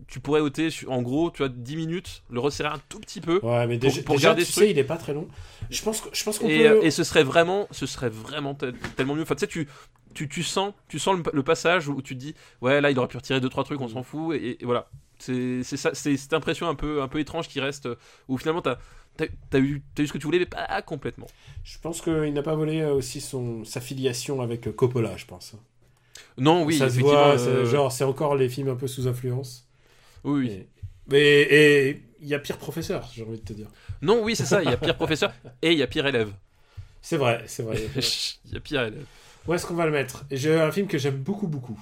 tu 0.08 0.20
pourrais 0.20 0.42
ôter 0.42 0.70
en 0.88 1.02
gros, 1.02 1.32
tu 1.32 1.44
as 1.44 1.50
10 1.50 1.76
minutes, 1.76 2.24
le 2.30 2.40
resserrer 2.40 2.70
un 2.70 2.80
tout 2.90 3.00
petit 3.00 3.22
peu. 3.22 3.40
Ouais, 3.44 3.68
mais 3.68 3.78
déjà, 3.78 4.02
pour 4.04 4.16
déjà, 4.16 4.30
garder 4.30 4.44
tu 4.44 4.48
ce 4.48 4.54
sais, 4.54 4.62
truc. 4.62 4.72
il 4.72 4.80
est 4.80 4.84
pas 4.84 4.98
très 4.98 5.14
long. 5.14 5.28
Je 5.70 5.82
pense, 5.82 6.04
je 6.12 6.24
pense 6.24 6.40
qu'on 6.40 6.48
Et, 6.48 6.60
peut. 6.60 6.68
euh, 6.78 6.82
et 6.82 6.92
ce 6.92 7.04
serait 7.04 7.24
vraiment, 7.24 7.68
ce 7.72 7.86
serait 7.86 8.10
vraiment 8.10 8.54
tel- 8.56 8.74
tellement 8.96 9.16
mieux. 9.16 9.24
Enfin, 9.24 9.36
tu 9.36 9.42
sais, 9.42 9.48
tu, 9.48 9.68
tu, 10.14 10.28
tu 10.30 10.44
sens, 10.44 10.74
tu 10.88 11.00
sens 11.00 11.18
le, 11.18 11.24
le 11.34 11.44
passage 11.44 11.88
où 11.88 12.02
tu 12.02 12.16
te 12.16 12.20
dis, 12.20 12.34
ouais, 12.62 12.82
là, 12.82 12.92
il 12.92 12.98
aurait 13.00 13.08
pu 13.08 13.18
retirer 13.18 13.40
deux 13.40 13.50
trois 13.50 13.64
trucs, 13.64 13.80
on 13.82 13.86
Mm. 13.88 13.94
s'en 13.94 14.04
fout. 14.04 14.36
Et, 14.36 14.62
et 14.62 14.66
voilà, 14.66 14.90
c'est 15.20 15.64
c'est 15.64 15.78
ça, 15.78 15.92
c'est 15.94 16.18
cette 16.18 16.34
impression 16.34 16.68
un 16.68 16.76
peu, 16.76 17.02
un 17.02 17.08
peu 17.08 17.20
étrange 17.20 17.48
qui 17.48 17.60
reste, 17.60 17.86
euh, 17.86 17.96
où 18.28 18.38
finalement 18.38 18.62
as, 18.66 18.78
as 19.54 19.60
eu, 19.60 19.82
t'as 19.96 20.04
eu 20.04 20.08
ce 20.08 20.14
que 20.14 20.18
tu 20.18 20.26
voulais, 20.26 20.40
mais 20.40 20.46
pas 20.46 20.82
complètement. 20.82 21.28
Je 21.64 21.78
pense 21.80 22.02
qu'il 22.02 22.34
n'a 22.34 22.44
pas 22.44 22.56
volé 22.56 22.82
euh, 22.82 22.94
aussi 22.94 23.22
son, 23.22 23.64
sa 23.66 23.82
filiation 23.82 24.42
avec 24.42 24.68
euh, 24.68 24.72
Coppola, 24.72 25.18
je 25.18 25.26
pense. 25.26 25.56
Non, 26.38 26.64
oui, 26.66 26.78
ça 26.78 26.90
se 26.90 26.98
voit, 27.00 27.38
c'est- 27.38 27.50
euh, 27.50 27.66
genre 27.66 27.92
c'est 27.92 28.04
encore 28.04 28.36
les 28.36 28.50
films 28.50 28.70
un 28.70 28.76
peu 28.76 28.88
sous 28.88 29.08
influence. 29.08 29.68
Oui, 30.24 30.68
Mais 31.08 31.42
et 31.42 32.04
il 32.22 32.28
y 32.28 32.34
a 32.34 32.40
pire 32.40 32.58
professeur, 32.58 33.10
j'ai 33.14 33.24
envie 33.24 33.40
de 33.40 33.44
te 33.46 33.54
dire. 33.54 33.68
Non, 34.02 34.24
oui, 34.24 34.36
c'est 34.36 34.46
ça. 34.46 34.64
Il 34.64 34.70
y 34.70 34.74
a 34.74 34.78
pire 34.78 34.96
professeur 34.96 35.34
et 35.62 35.72
il 35.72 35.78
y 35.78 35.84
a 35.84 35.88
pire 35.88 36.06
élève. 36.08 36.34
C'est 37.02 37.18
vrai, 37.18 37.44
c'est 37.48 37.64
vrai. 37.64 37.90
Il 38.46 38.54
y 38.54 38.58
a 38.58 38.60
pire 38.60 38.82
élève. 38.84 39.06
Où 39.48 39.54
est-ce 39.54 39.66
qu'on 39.66 39.76
va 39.76 39.86
le 39.86 39.92
mettre? 39.92 40.26
J'ai 40.32 40.60
un 40.60 40.72
film 40.72 40.88
que 40.88 40.98
j'aime 40.98 41.18
beaucoup, 41.18 41.48
beaucoup. 41.48 41.80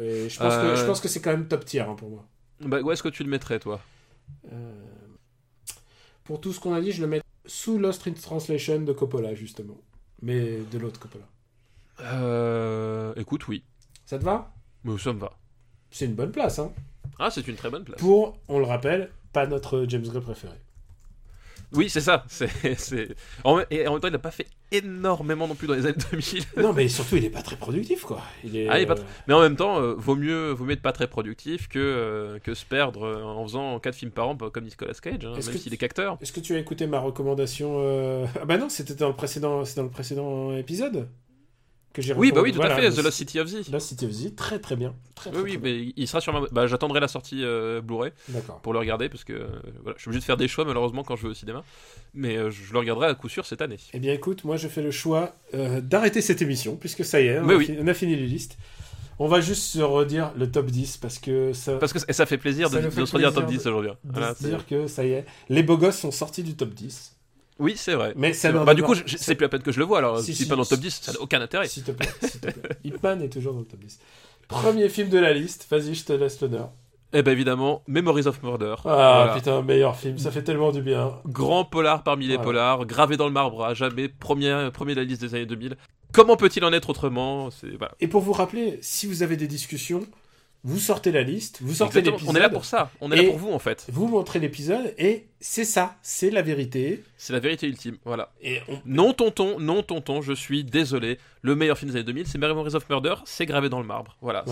Et 0.00 0.28
je 0.28 0.38
pense, 0.38 0.54
Euh, 0.54 0.60
que, 0.74 0.76
je 0.76 0.84
pense 0.84 1.00
que 1.00 1.08
c'est 1.08 1.20
quand 1.20 1.30
même 1.30 1.48
top 1.48 1.64
tier 1.64 1.80
hein, 1.80 1.94
pour 1.94 2.10
moi. 2.10 2.26
Bah, 2.60 2.80
où 2.80 2.90
est-ce 2.90 3.02
que 3.02 3.08
tu 3.10 3.24
le 3.24 3.28
mettrais, 3.28 3.58
toi? 3.58 3.80
Euh, 4.52 4.91
Pour 6.24 6.40
tout 6.40 6.52
ce 6.52 6.60
qu'on 6.60 6.74
a 6.74 6.80
dit, 6.80 6.92
je 6.92 7.00
le 7.00 7.08
mets 7.08 7.22
sous 7.46 7.78
Lost 7.78 8.06
in 8.06 8.12
Translation 8.12 8.80
de 8.80 8.92
Coppola, 8.92 9.34
justement. 9.34 9.78
Mais 10.20 10.58
de 10.70 10.78
l'autre 10.78 11.00
Coppola. 11.00 11.24
euh... 12.00 13.12
Écoute, 13.16 13.48
oui. 13.48 13.64
Ça 14.06 14.18
te 14.18 14.24
va? 14.24 14.52
Mais 14.84 14.96
ça 14.98 15.12
me 15.12 15.18
va. 15.18 15.32
C'est 15.90 16.06
une 16.06 16.14
bonne 16.14 16.32
place, 16.32 16.58
hein. 16.58 16.72
Ah, 17.18 17.30
c'est 17.30 17.46
une 17.48 17.56
très 17.56 17.70
bonne 17.70 17.84
place. 17.84 18.00
Pour, 18.00 18.38
on 18.48 18.58
le 18.58 18.64
rappelle, 18.64 19.10
pas 19.32 19.46
notre 19.46 19.84
James 19.88 20.02
Gray 20.02 20.22
préféré. 20.22 20.56
Oui, 21.74 21.88
c'est 21.88 22.00
ça. 22.00 22.24
C'est. 22.28 23.14
En, 23.44 23.56
même- 23.56 23.66
et 23.70 23.86
en 23.86 23.92
même 23.92 24.00
temps, 24.00 24.08
il 24.08 24.12
n'a 24.12 24.18
pas 24.18 24.30
fait 24.30 24.46
énormément 24.70 25.46
non 25.48 25.54
plus 25.54 25.66
dans 25.66 25.74
les 25.74 25.86
années 25.86 25.96
2000. 26.12 26.42
non, 26.58 26.72
mais 26.72 26.88
surtout, 26.88 27.16
il 27.16 27.24
est 27.24 27.30
pas 27.30 27.42
très 27.42 27.56
productif, 27.56 28.02
quoi. 28.02 28.22
Il 28.44 28.56
est, 28.56 28.68
Ah, 28.68 28.78
il 28.78 28.82
est 28.82 28.86
pas 28.86 28.94
euh, 28.94 29.02
Mais 29.28 29.34
en 29.34 29.40
même 29.40 29.56
temps, 29.56 29.80
euh, 29.80 29.94
vaut, 29.96 30.16
mieux, 30.16 30.50
vaut 30.50 30.64
mieux 30.64 30.72
être 30.72 30.82
pas 30.82 30.92
très 30.92 31.06
productif 31.06 31.68
que, 31.68 31.78
euh, 31.78 32.38
que 32.38 32.54
se 32.54 32.64
perdre 32.64 33.06
en 33.22 33.42
faisant 33.44 33.78
4 33.78 33.94
films 33.94 34.10
par 34.10 34.28
an 34.28 34.36
comme 34.36 34.64
Nicolas 34.64 34.92
Cage, 34.94 35.24
hein, 35.24 35.32
même 35.32 35.42
s'il 35.42 35.72
est 35.74 35.76
qu'acteur. 35.76 36.16
Est-ce 36.20 36.32
que 36.32 36.40
tu 36.40 36.54
as 36.54 36.58
écouté 36.58 36.86
ma 36.86 37.00
recommandation 37.00 37.76
euh, 37.78 38.26
Ah 38.40 38.44
bah 38.44 38.56
non, 38.58 38.68
c'était 38.68 38.94
dans 38.94 39.08
le 39.08 39.14
précédent, 39.14 39.64
c'est 39.64 39.76
dans 39.76 39.84
le 39.84 39.90
précédent 39.90 40.56
épisode 40.56 41.08
que 41.92 42.02
j'ai. 42.02 42.14
Oui, 42.14 42.32
bah 42.32 42.40
oui, 42.42 42.52
tout 42.52 42.62
à 42.62 42.74
fait. 42.74 42.90
The 42.90 42.98
Lost 43.02 43.16
City 43.16 43.38
of 43.40 43.48
Z. 43.48 43.70
Lost 43.70 43.88
City 43.88 44.04
of 44.06 44.10
Z, 44.12 44.34
très 44.36 44.58
très 44.58 44.76
bien. 44.76 44.94
Très, 45.14 45.30
très, 45.30 45.38
Oui, 45.40 45.52
oui, 45.52 45.56
bien. 45.58 45.70
mais 45.86 45.92
il 45.96 46.08
sera 46.08 46.20
sur 46.20 46.32
ma. 46.32 46.46
Bah, 46.50 46.66
j'attendrai 46.66 47.00
la 47.00 47.08
sortie 47.08 47.44
euh, 47.44 47.80
Blu-ray 47.80 48.12
pour 48.62 48.72
le 48.72 48.78
regarder 48.78 49.08
parce 49.08 49.24
que 49.24 49.32
euh, 49.32 49.46
voilà, 49.82 49.96
je 49.96 50.02
suis 50.02 50.08
obligé 50.08 50.20
de 50.20 50.24
faire 50.24 50.36
des 50.36 50.48
choix 50.48 50.64
malheureusement 50.64 51.04
quand 51.04 51.16
je 51.16 51.22
vais 51.22 51.28
au 51.28 51.34
cinéma. 51.34 51.62
Mais 52.14 52.36
euh, 52.36 52.50
je 52.50 52.72
le 52.72 52.78
regarderai 52.78 53.06
à 53.08 53.14
coup 53.14 53.28
sûr 53.28 53.46
cette 53.46 53.62
année. 53.62 53.76
Eh 53.92 53.98
bien, 53.98 54.12
écoute, 54.12 54.44
moi, 54.44 54.56
je 54.56 54.68
fais 54.68 54.82
le 54.82 54.90
choix 54.90 55.34
euh, 55.54 55.80
d'arrêter 55.80 56.20
cette 56.20 56.42
émission, 56.42 56.76
puisque 56.76 57.04
ça 57.04 57.20
y 57.20 57.26
est, 57.26 57.38
on, 57.38 57.44
Mais 57.44 57.54
a, 57.54 57.56
oui. 57.56 57.66
fi- 57.66 57.76
on 57.80 57.86
a 57.86 57.94
fini 57.94 58.16
les 58.16 58.26
listes. 58.26 58.58
On 59.18 59.28
va 59.28 59.40
juste 59.40 59.62
se 59.62 59.80
redire 59.80 60.32
le 60.36 60.50
top 60.50 60.66
10, 60.66 60.96
parce 60.96 61.18
que 61.18 61.52
ça. 61.52 61.76
Parce 61.76 61.92
que 61.92 61.98
et 62.08 62.12
ça 62.12 62.26
fait 62.26 62.38
plaisir 62.38 62.70
de, 62.70 62.80
se 62.80 62.86
redire 62.86 63.06
plaisir 63.10 63.32
top 63.34 63.46
10 63.46 63.54
de- 63.64 63.68
aujourd'hui. 63.68 63.90
de 64.04 64.12
Voilà, 64.12 64.34
se 64.34 64.44
dire 64.46 64.66
que 64.66 64.86
ça 64.88 65.04
y 65.04 65.12
est, 65.12 65.26
les 65.48 65.62
beaux 65.62 65.76
gosses 65.78 65.98
sont 65.98 66.10
sortis 66.10 66.42
du 66.42 66.54
top 66.56 66.70
10. 66.70 67.14
Oui, 67.58 67.74
c'est 67.76 67.94
vrai. 67.94 68.12
Mais 68.16 68.32
ça 68.32 68.50
bah, 68.52 68.74
du 68.74 68.82
coup, 68.82 68.94
c'est 69.06 69.34
plus 69.34 69.44
la 69.44 69.48
peine 69.48 69.62
que 69.62 69.72
je 69.72 69.78
le 69.78 69.84
vois 69.84 69.98
alors. 69.98 70.18
Si, 70.20 70.34
Si, 70.34 70.42
si, 70.44 70.48
pas 70.48 70.56
dans 70.56 70.62
le 70.62 70.66
top 70.66 70.78
si, 70.78 70.84
10, 70.84 71.00
ça 71.02 71.12
n'a 71.12 71.20
aucun 71.20 71.40
intérêt. 71.40 71.68
S'il 71.68 71.82
te 71.84 71.92
plaît, 71.92 72.08
s'il 72.22 72.40
te 72.40 72.50
plaît. 72.50 72.76
Hitman 72.84 73.22
est 73.22 73.28
toujours 73.28 73.52
dans 73.52 73.60
le 73.60 73.66
top 73.66 73.80
10. 73.80 73.98
Premier 74.48 74.88
film 74.88 75.08
de 75.08 75.18
la 75.18 75.32
liste, 75.32 75.66
vas-y, 75.70 75.94
je 75.94 76.04
te 76.04 76.12
laisse 76.12 76.40
l'honneur. 76.40 76.70
Et 77.14 77.22
ben 77.22 77.32
évidemment, 77.32 77.82
Memories 77.86 78.26
of 78.26 78.42
Murder. 78.42 78.74
Ah 78.78 78.82
Voilà. 79.24 79.34
putain, 79.34 79.60
meilleur 79.62 79.96
film, 79.96 80.16
ça 80.18 80.30
fait 80.30 80.42
tellement 80.42 80.72
du 80.72 80.80
bien. 80.80 81.12
Grand 81.26 81.64
polar 81.64 82.02
parmi 82.02 82.26
les 82.26 82.36
Voilà. 82.36 82.44
polars, 82.44 82.86
gravé 82.86 83.16
dans 83.18 83.26
le 83.26 83.32
marbre 83.32 83.64
à 83.64 83.74
jamais, 83.74 84.08
premier, 84.08 84.70
premier 84.72 84.94
de 84.94 85.00
la 85.00 85.04
liste 85.04 85.20
des 85.20 85.34
années 85.34 85.46
2000. 85.46 85.76
Comment 86.12 86.36
peut-il 86.36 86.64
en 86.64 86.72
être 86.72 86.88
autrement? 86.90 87.50
Voilà. 87.78 87.94
Et 88.00 88.08
pour 88.08 88.22
vous 88.22 88.32
rappeler, 88.32 88.78
si 88.82 89.06
vous 89.06 89.22
avez 89.22 89.36
des 89.36 89.46
discussions, 89.46 90.06
vous 90.64 90.78
sortez 90.78 91.10
la 91.10 91.22
liste, 91.22 91.58
vous 91.60 91.74
sortez 91.74 92.02
l'épisode. 92.02 92.28
On 92.28 92.36
est 92.36 92.40
là 92.40 92.48
pour 92.48 92.64
ça. 92.64 92.90
On 93.00 93.10
est 93.10 93.16
là 93.16 93.24
pour 93.24 93.38
vous 93.38 93.52
en 93.52 93.58
fait. 93.58 93.86
Vous 93.90 94.06
montrez 94.06 94.38
l'épisode 94.38 94.94
et 94.96 95.26
c'est 95.40 95.64
ça, 95.64 95.96
c'est 96.02 96.30
la 96.30 96.42
vérité. 96.42 97.02
C'est 97.16 97.32
la 97.32 97.40
vérité 97.40 97.66
ultime. 97.66 97.96
Voilà. 98.04 98.30
Et 98.40 98.60
on... 98.68 98.78
Non 98.86 99.12
tonton, 99.12 99.58
non 99.58 99.82
tonton, 99.82 100.22
je 100.22 100.32
suis 100.32 100.62
désolé. 100.62 101.18
Le 101.40 101.56
meilleur 101.56 101.76
film 101.76 101.90
des 101.90 101.96
années 101.96 102.04
2000, 102.04 102.26
c'est 102.28 102.38
Memories 102.38 102.76
of 102.76 102.88
Murder, 102.88 103.14
c'est 103.24 103.46
gravé 103.46 103.68
dans 103.68 103.80
le 103.80 103.86
marbre. 103.86 104.16
Voilà. 104.20 104.44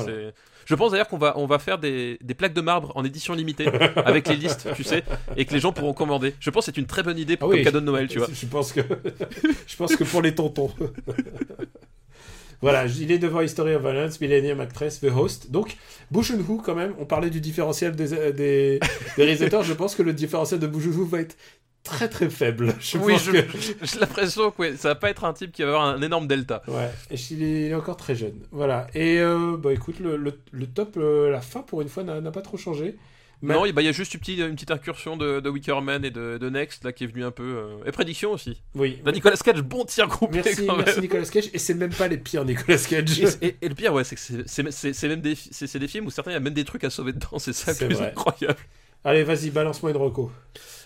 Je 0.66 0.74
pense 0.74 0.92
d'ailleurs 0.92 1.08
qu'on 1.08 1.18
va, 1.18 1.36
on 1.36 1.46
va 1.46 1.58
faire 1.58 1.78
des, 1.78 2.18
des 2.22 2.34
plaques 2.34 2.54
de 2.54 2.60
marbre 2.60 2.92
en 2.94 3.04
édition 3.04 3.34
limitée 3.34 3.66
avec 3.96 4.28
les 4.28 4.36
listes, 4.36 4.68
tu 4.74 4.84
sais, 4.84 5.02
et 5.36 5.44
que 5.44 5.52
les 5.52 5.60
gens 5.60 5.72
pourront 5.72 5.94
commander. 5.94 6.34
Je 6.38 6.50
pense 6.50 6.66
que 6.66 6.72
c'est 6.72 6.80
une 6.80 6.86
très 6.86 7.02
bonne 7.02 7.18
idée 7.18 7.36
pour 7.36 7.48
Ah 7.48 7.50
oui, 7.50 7.56
comme 7.58 7.64
cadeau 7.64 7.80
de 7.80 7.86
Noël, 7.86 8.08
tu 8.08 8.18
vois. 8.18 8.28
Je 8.32 8.46
pense 8.46 8.72
que, 8.72 8.80
je 9.66 9.76
pense 9.76 9.96
que 9.96 10.04
pour 10.04 10.22
les 10.22 10.34
tontons. 10.34 10.72
voilà, 12.62 12.86
il 12.86 13.10
est 13.10 13.18
devant 13.18 13.40
History 13.40 13.74
of 13.74 13.82
Violence, 13.82 14.20
Millennium 14.20 14.60
Actress, 14.60 15.00
The 15.00 15.04
Host. 15.14 15.50
Donc, 15.50 15.76
Who, 16.14 16.58
quand 16.64 16.74
même, 16.74 16.94
on 16.98 17.06
parlait 17.06 17.30
du 17.30 17.40
différentiel 17.40 17.96
des, 17.96 18.08
des, 18.32 18.78
des 19.16 19.24
réalisateurs. 19.24 19.62
je 19.62 19.72
pense 19.72 19.94
que 19.94 20.02
le 20.02 20.12
différentiel 20.12 20.60
de 20.60 20.66
Who 20.66 21.04
va 21.06 21.20
être 21.20 21.36
très 21.82 22.08
très 22.08 22.28
faible. 22.28 22.74
Je 22.80 22.98
oui, 22.98 23.14
que- 23.14 23.58
j'ai 23.86 23.98
l'impression 23.98 24.50
que 24.50 24.60
ouais, 24.60 24.76
ça 24.76 24.88
va 24.88 24.94
pas 24.94 25.08
être 25.10 25.24
un 25.24 25.32
type 25.32 25.52
qui 25.52 25.62
va 25.62 25.68
avoir 25.68 25.84
un 25.84 26.02
énorme 26.02 26.26
delta. 26.26 26.62
Ouais, 26.68 26.90
et 27.10 27.14
il 27.30 27.42
est, 27.42 27.66
il 27.66 27.70
est 27.70 27.74
encore 27.74 27.96
très 27.96 28.14
jeune. 28.14 28.38
Voilà. 28.50 28.86
Et 28.94 29.18
euh, 29.18 29.56
bah 29.56 29.72
écoute, 29.72 29.98
le, 29.98 30.16
le, 30.18 30.38
le 30.52 30.66
top, 30.66 30.96
euh, 30.98 31.30
la 31.30 31.40
fin 31.40 31.62
pour 31.62 31.80
une 31.80 31.88
fois 31.88 32.02
n'a 32.02 32.30
pas 32.30 32.42
trop 32.42 32.58
changé. 32.58 32.96
Mais- 33.42 33.54
Non, 33.54 33.64
il 33.64 33.72
bah, 33.72 33.80
il 33.82 33.86
y 33.86 33.88
a 33.88 33.92
juste 33.92 34.12
une 34.14 34.20
petite, 34.20 34.38
une 34.38 34.54
petite 34.54 34.70
incursion 34.70 35.16
de, 35.16 35.40
de 35.40 35.48
Wickerman 35.48 36.04
et 36.04 36.10
de, 36.10 36.36
de 36.38 36.50
Next 36.50 36.84
là 36.84 36.92
qui 36.92 37.04
est 37.04 37.06
venu 37.06 37.24
un 37.24 37.30
peu. 37.30 37.42
euh, 37.42 37.84
Et 37.86 37.92
prédiction 37.92 38.32
aussi. 38.32 38.60
Oui. 38.74 38.98
Bah, 39.04 39.12
Nicolas 39.12 39.36
Cage, 39.36 39.62
bon 39.62 39.84
tir 39.84 40.06
groupé 40.08 40.42
Merci, 40.44 40.66
quand 40.66 40.76
même. 40.76 40.84
merci 40.86 41.00
Nicolas 41.00 41.24
Cage. 41.24 41.48
Et 41.54 41.58
c'est 41.58 41.74
même 41.74 41.92
pas 41.94 42.08
les 42.08 42.18
pires 42.18 42.44
Nicolas 42.44 42.76
Cage. 42.78 43.18
Et, 43.40 43.46
et- 43.46 43.56
et 43.62 43.68
le 43.68 43.74
pire, 43.74 43.94
ouais, 43.94 44.04
c'est 44.04 44.14
que 44.16 44.20
c'est- 44.20 45.16
des, 45.16 45.78
des 45.78 45.88
films 45.88 46.06
où 46.06 46.10
certains, 46.10 46.30
il 46.32 46.34
y 46.34 46.36
a 46.36 46.40
même 46.40 46.52
des 46.54 46.64
trucs 46.64 46.84
à 46.84 46.90
sauver 46.90 47.12
dedans, 47.12 47.38
c'est 47.38 47.52
ça 47.54 47.74
plus 47.74 47.94
vrai. 47.94 48.08
incroyable. 48.08 48.58
Allez, 49.04 49.22
vas-y, 49.24 49.48
balance-moi 49.50 49.90
une 49.92 49.96
reco. 49.96 50.30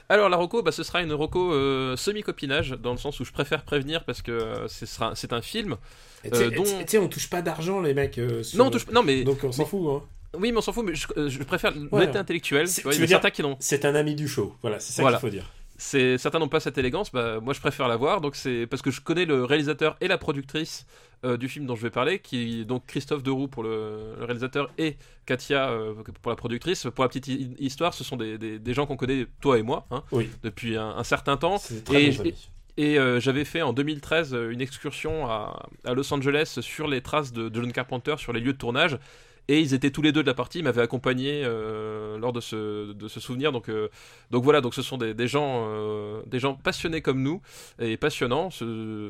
Alors 0.09 0.29
la 0.29 0.37
Rocco, 0.37 0.63
bah, 0.63 0.71
ce 0.71 0.83
sera 0.83 1.03
une 1.03 1.13
Rocco 1.15 1.53
euh, 1.53 1.97
semi-copinage, 1.97 2.73
dans 2.73 2.93
le 2.93 2.99
sens 2.99 3.19
où 3.21 3.25
je 3.25 3.33
préfère 3.33 3.63
prévenir 3.65 4.05
parce 4.05 4.21
que 4.23 4.31
euh, 4.33 4.69
c'est 4.69 5.33
un 5.33 5.41
film. 5.43 5.77
Euh, 6.33 6.51
dont- 6.51 6.63
tu 6.63 6.71
sais- 6.87 6.99
on 6.99 7.09
touche 7.09 7.31
pas 7.31 7.41
d'argent, 7.43 7.81
les 7.81 7.95
mecs. 7.95 8.19
euh, 8.19 8.43
sur- 8.43 8.59
Non, 8.59 8.67
on 8.67 8.71
touche, 8.71 8.87
non 8.93 9.03
mais 9.03 9.25
Donc 9.25 9.39
on 9.43 9.51
s'en 9.51 9.65
fout. 9.65 9.81
Hein. 9.89 10.03
Oui, 10.39 10.53
mais 10.53 10.59
on 10.59 10.61
s'en 10.61 10.73
fout. 10.73 10.85
Mais 10.85 10.95
je, 10.95 11.07
euh, 11.17 11.29
je 11.29 11.43
préfère 11.43 11.73
Ouais. 11.77 11.87
l'honnêteté 11.93 12.19
intellectuelle. 12.19 12.69
C'est- 12.69 12.83
Tu 12.83 12.89
vois, 12.89 12.93
veux 12.93 13.07
dire- 13.07 13.19
qui. 13.19 13.57
C'est 13.61 13.85
un 13.85 13.95
ami 13.95 14.15
du 14.15 14.29
show. 14.29 14.55
Voilà, 14.63 14.81
c'est 14.81 14.93
ça 14.93 15.03
Voilà. 15.03 15.19
qu'il 15.19 15.29
faut 15.29 15.35
dire. 15.35 15.51
C'est 15.77 16.19
certains 16.19 16.39
n'ont 16.39 16.49
pas 16.49 16.61
cette 16.61 16.79
élégance. 16.79 17.11
Bah, 17.13 17.41
moi, 17.41 17.53
je 17.53 17.61
préfère 17.61 17.89
la 17.89 17.97
voir. 17.97 18.21
Donc 18.21 18.37
c'est 18.37 18.67
parce 18.69 18.81
que 18.83 18.91
je 18.93 19.01
connais 19.01 19.25
le 19.25 19.45
réalisateur 19.45 19.97
et 20.01 20.07
la 20.09 20.19
productrice 20.19 20.87
euh, 21.25 21.37
du 21.39 21.49
film 21.49 21.65
dont 21.67 21.75
je 21.75 21.83
vais 21.83 21.91
parler, 21.91 22.19
qui 22.19 22.61
est 22.61 22.65
donc 22.67 22.85
Christophe 22.87 23.23
Deroux 23.23 23.49
pour 23.49 23.63
le, 23.63 24.15
le 24.19 24.25
réalisateur 24.27 24.71
et 24.77 24.97
Katia 25.25 25.71
euh, 25.71 25.95
pour 26.23 26.31
la 26.31 26.37
productrice. 26.37 26.87
Pour 26.95 27.03
la 27.03 27.09
petite 27.09 27.27
hi- 27.29 27.57
histoire, 27.59 27.95
ce 27.95 28.05
sont 28.05 28.17
des, 28.17 28.37
des- 28.39 28.59
des 28.59 28.75
gens 28.75 28.85
qu'on 28.87 28.97
connaît 28.99 29.27
toi 29.41 29.59
et 29.59 29.63
moi 29.63 29.87
hein, 29.91 30.03
Oui. 30.13 30.29
depuis 30.43 30.77
un, 30.77 30.91
un 30.91 31.03
certain 31.05 31.37
temps. 31.39 31.57
C'est 31.59 31.83
très 31.83 32.05
Et. 32.05 32.35
Et 32.77 32.99
euh, 32.99 33.21
j'avais 33.21 33.45
fait 33.45 33.63
en 33.63 33.73
2013 33.73 34.35
euh, 34.35 34.51
une 34.51 34.61
excursion 34.61 35.27
à, 35.31 35.67
à 35.85 35.95
Los 35.95 36.13
Angeles 36.13 36.59
sur 36.61 36.89
les 36.89 37.01
traces 37.01 37.33
de, 37.33 37.49
de 37.49 37.55
John 37.61 37.73
Carpenter, 37.73 38.17
sur 38.19 38.33
les 38.35 38.41
lieux 38.41 38.53
de 38.53 38.59
tournage. 38.59 38.99
Et 39.49 39.61
ils 39.61 39.75
étaient 39.75 39.91
tous 39.91 40.01
les 40.01 40.13
deux 40.13 40.23
de 40.23 40.27
la 40.27 40.35
partie, 40.35 40.61
ils 40.61 40.65
m'avaient 40.65 40.81
accompagné 40.81 41.43
euh, 41.45 42.17
lors 42.19 42.33
de 42.33 42.41
ce, 42.41 42.93
de 42.93 43.09
ce 43.09 43.21
souvenir. 43.21 43.53
Donc, 43.53 43.69
euh, 43.69 43.91
donc 44.31 44.43
voilà, 44.43 44.63
donc 44.63 44.75
ce 44.75 44.81
sont 44.81 44.97
des, 44.97 45.13
des 45.13 45.29
gens, 45.29 45.67
euh, 45.69 46.23
des 46.27 46.39
gens 46.39 46.55
passionnés 46.55 47.03
comme 47.03 47.23
nous 47.23 47.43
et 47.79 47.99
passionnants. 47.99 48.49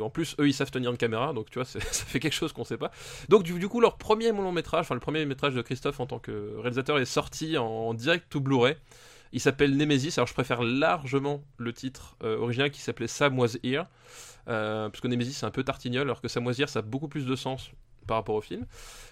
En 0.01 0.11
plus, 0.11 0.35
eux, 0.41 0.49
ils 0.49 0.53
savent 0.53 0.73
tenir 0.73 0.91
une 0.91 0.97
caméra, 0.97 1.33
donc 1.33 1.51
tu 1.51 1.59
vois, 1.59 1.65
ça 1.65 1.79
fait 1.81 2.19
quelque 2.19 2.33
chose 2.33 2.53
qu'on 2.53 2.65
sait 2.65 2.79
pas. 2.79 2.91
Donc 3.29 3.45
du, 3.45 3.59
du 3.59 3.69
coup, 3.69 3.81
leur 3.81 3.97
premier 3.97 4.33
long 4.33 4.51
métrage, 4.51 4.81
enfin 4.81 4.95
le 4.95 5.01
premier 5.01 5.25
métrage 5.25 5.55
de 5.55 5.63
Christophe 5.63 6.01
en 6.01 6.07
tant 6.07 6.19
que 6.19 6.57
réalisateur 6.59 6.99
est 6.99 7.05
sorti 7.05 7.57
en, 7.57 7.95
direct 7.95 8.27
to 8.29 8.41
Blu-ray. 8.41 8.77
Il 9.33 9.41
s'appelle 9.41 9.77
Nemesis. 9.77 10.15
Alors 10.17 10.27
je 10.27 10.35
préfère 10.35 10.63
largement 10.63 11.43
le 11.59 11.73
titre 11.73 12.17
original 12.23 12.71
qui 12.71 12.81
s'appelait 12.81 13.07
Sam 13.07 13.39
Was 13.39 13.57
parce 14.47 15.01
que 15.01 15.09
Nemesis 15.09 15.35
c'est 15.35 15.47
un 15.47 15.51
peu 15.51 15.63
tartignol, 15.63 16.03
alors 16.03 16.21
que 16.21 16.29
Sam 16.29 16.45
Was 16.47 16.55
ça 16.67 16.81
a 16.81 16.83
beaucoup 16.83 17.09
plus 17.09 17.25
de 17.25 17.37
sens 17.37 17.71
par 18.07 18.17
rapport 18.17 18.35
au 18.35 18.41
film. 18.41 18.67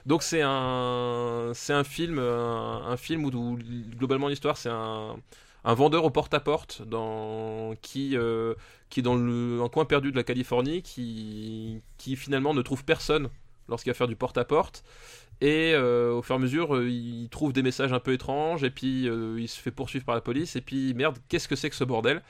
Donc 0.06 0.22
c'est 0.22 0.42
un, 0.42 1.52
c'est 1.54 1.72
un 1.72 1.84
film, 1.84 2.18
un, 2.18 2.86
un 2.86 2.96
film 2.96 3.24
où, 3.24 3.58
globalement 3.96 4.28
l'histoire 4.28 4.56
c'est 4.56 4.70
un, 4.70 5.16
vendeur 5.64 6.04
au 6.04 6.10
porte-à-porte 6.10 6.82
dans, 6.82 7.74
qui, 7.82 8.16
euh, 8.16 8.54
qui 8.90 9.00
est 9.00 9.02
dans 9.02 9.14
le, 9.14 9.60
un 9.62 9.68
coin 9.68 9.84
perdu 9.84 10.10
de 10.10 10.16
la 10.16 10.24
Californie, 10.24 10.82
qui, 10.82 11.80
qui 11.98 12.16
finalement 12.16 12.52
ne 12.54 12.62
trouve 12.62 12.84
personne 12.84 13.28
lorsqu'il 13.68 13.90
va 13.90 13.94
faire 13.94 14.08
du 14.08 14.16
porte-à-porte. 14.16 14.84
Et 15.40 15.72
euh, 15.74 16.12
au 16.12 16.22
fur 16.22 16.36
et 16.36 16.38
à 16.38 16.40
mesure, 16.40 16.76
euh, 16.76 16.88
il 16.88 17.28
trouve 17.28 17.52
des 17.52 17.62
messages 17.62 17.92
un 17.92 17.98
peu 17.98 18.12
étranges, 18.12 18.62
et 18.62 18.70
puis 18.70 19.08
euh, 19.08 19.40
il 19.40 19.48
se 19.48 19.58
fait 19.60 19.72
poursuivre 19.72 20.04
par 20.04 20.14
la 20.14 20.20
police, 20.20 20.54
et 20.54 20.60
puis 20.60 20.94
merde, 20.94 21.18
qu'est-ce 21.28 21.48
que 21.48 21.56
c'est 21.56 21.68
que 21.68 21.74
ce 21.74 21.82
bordel? 21.82 22.22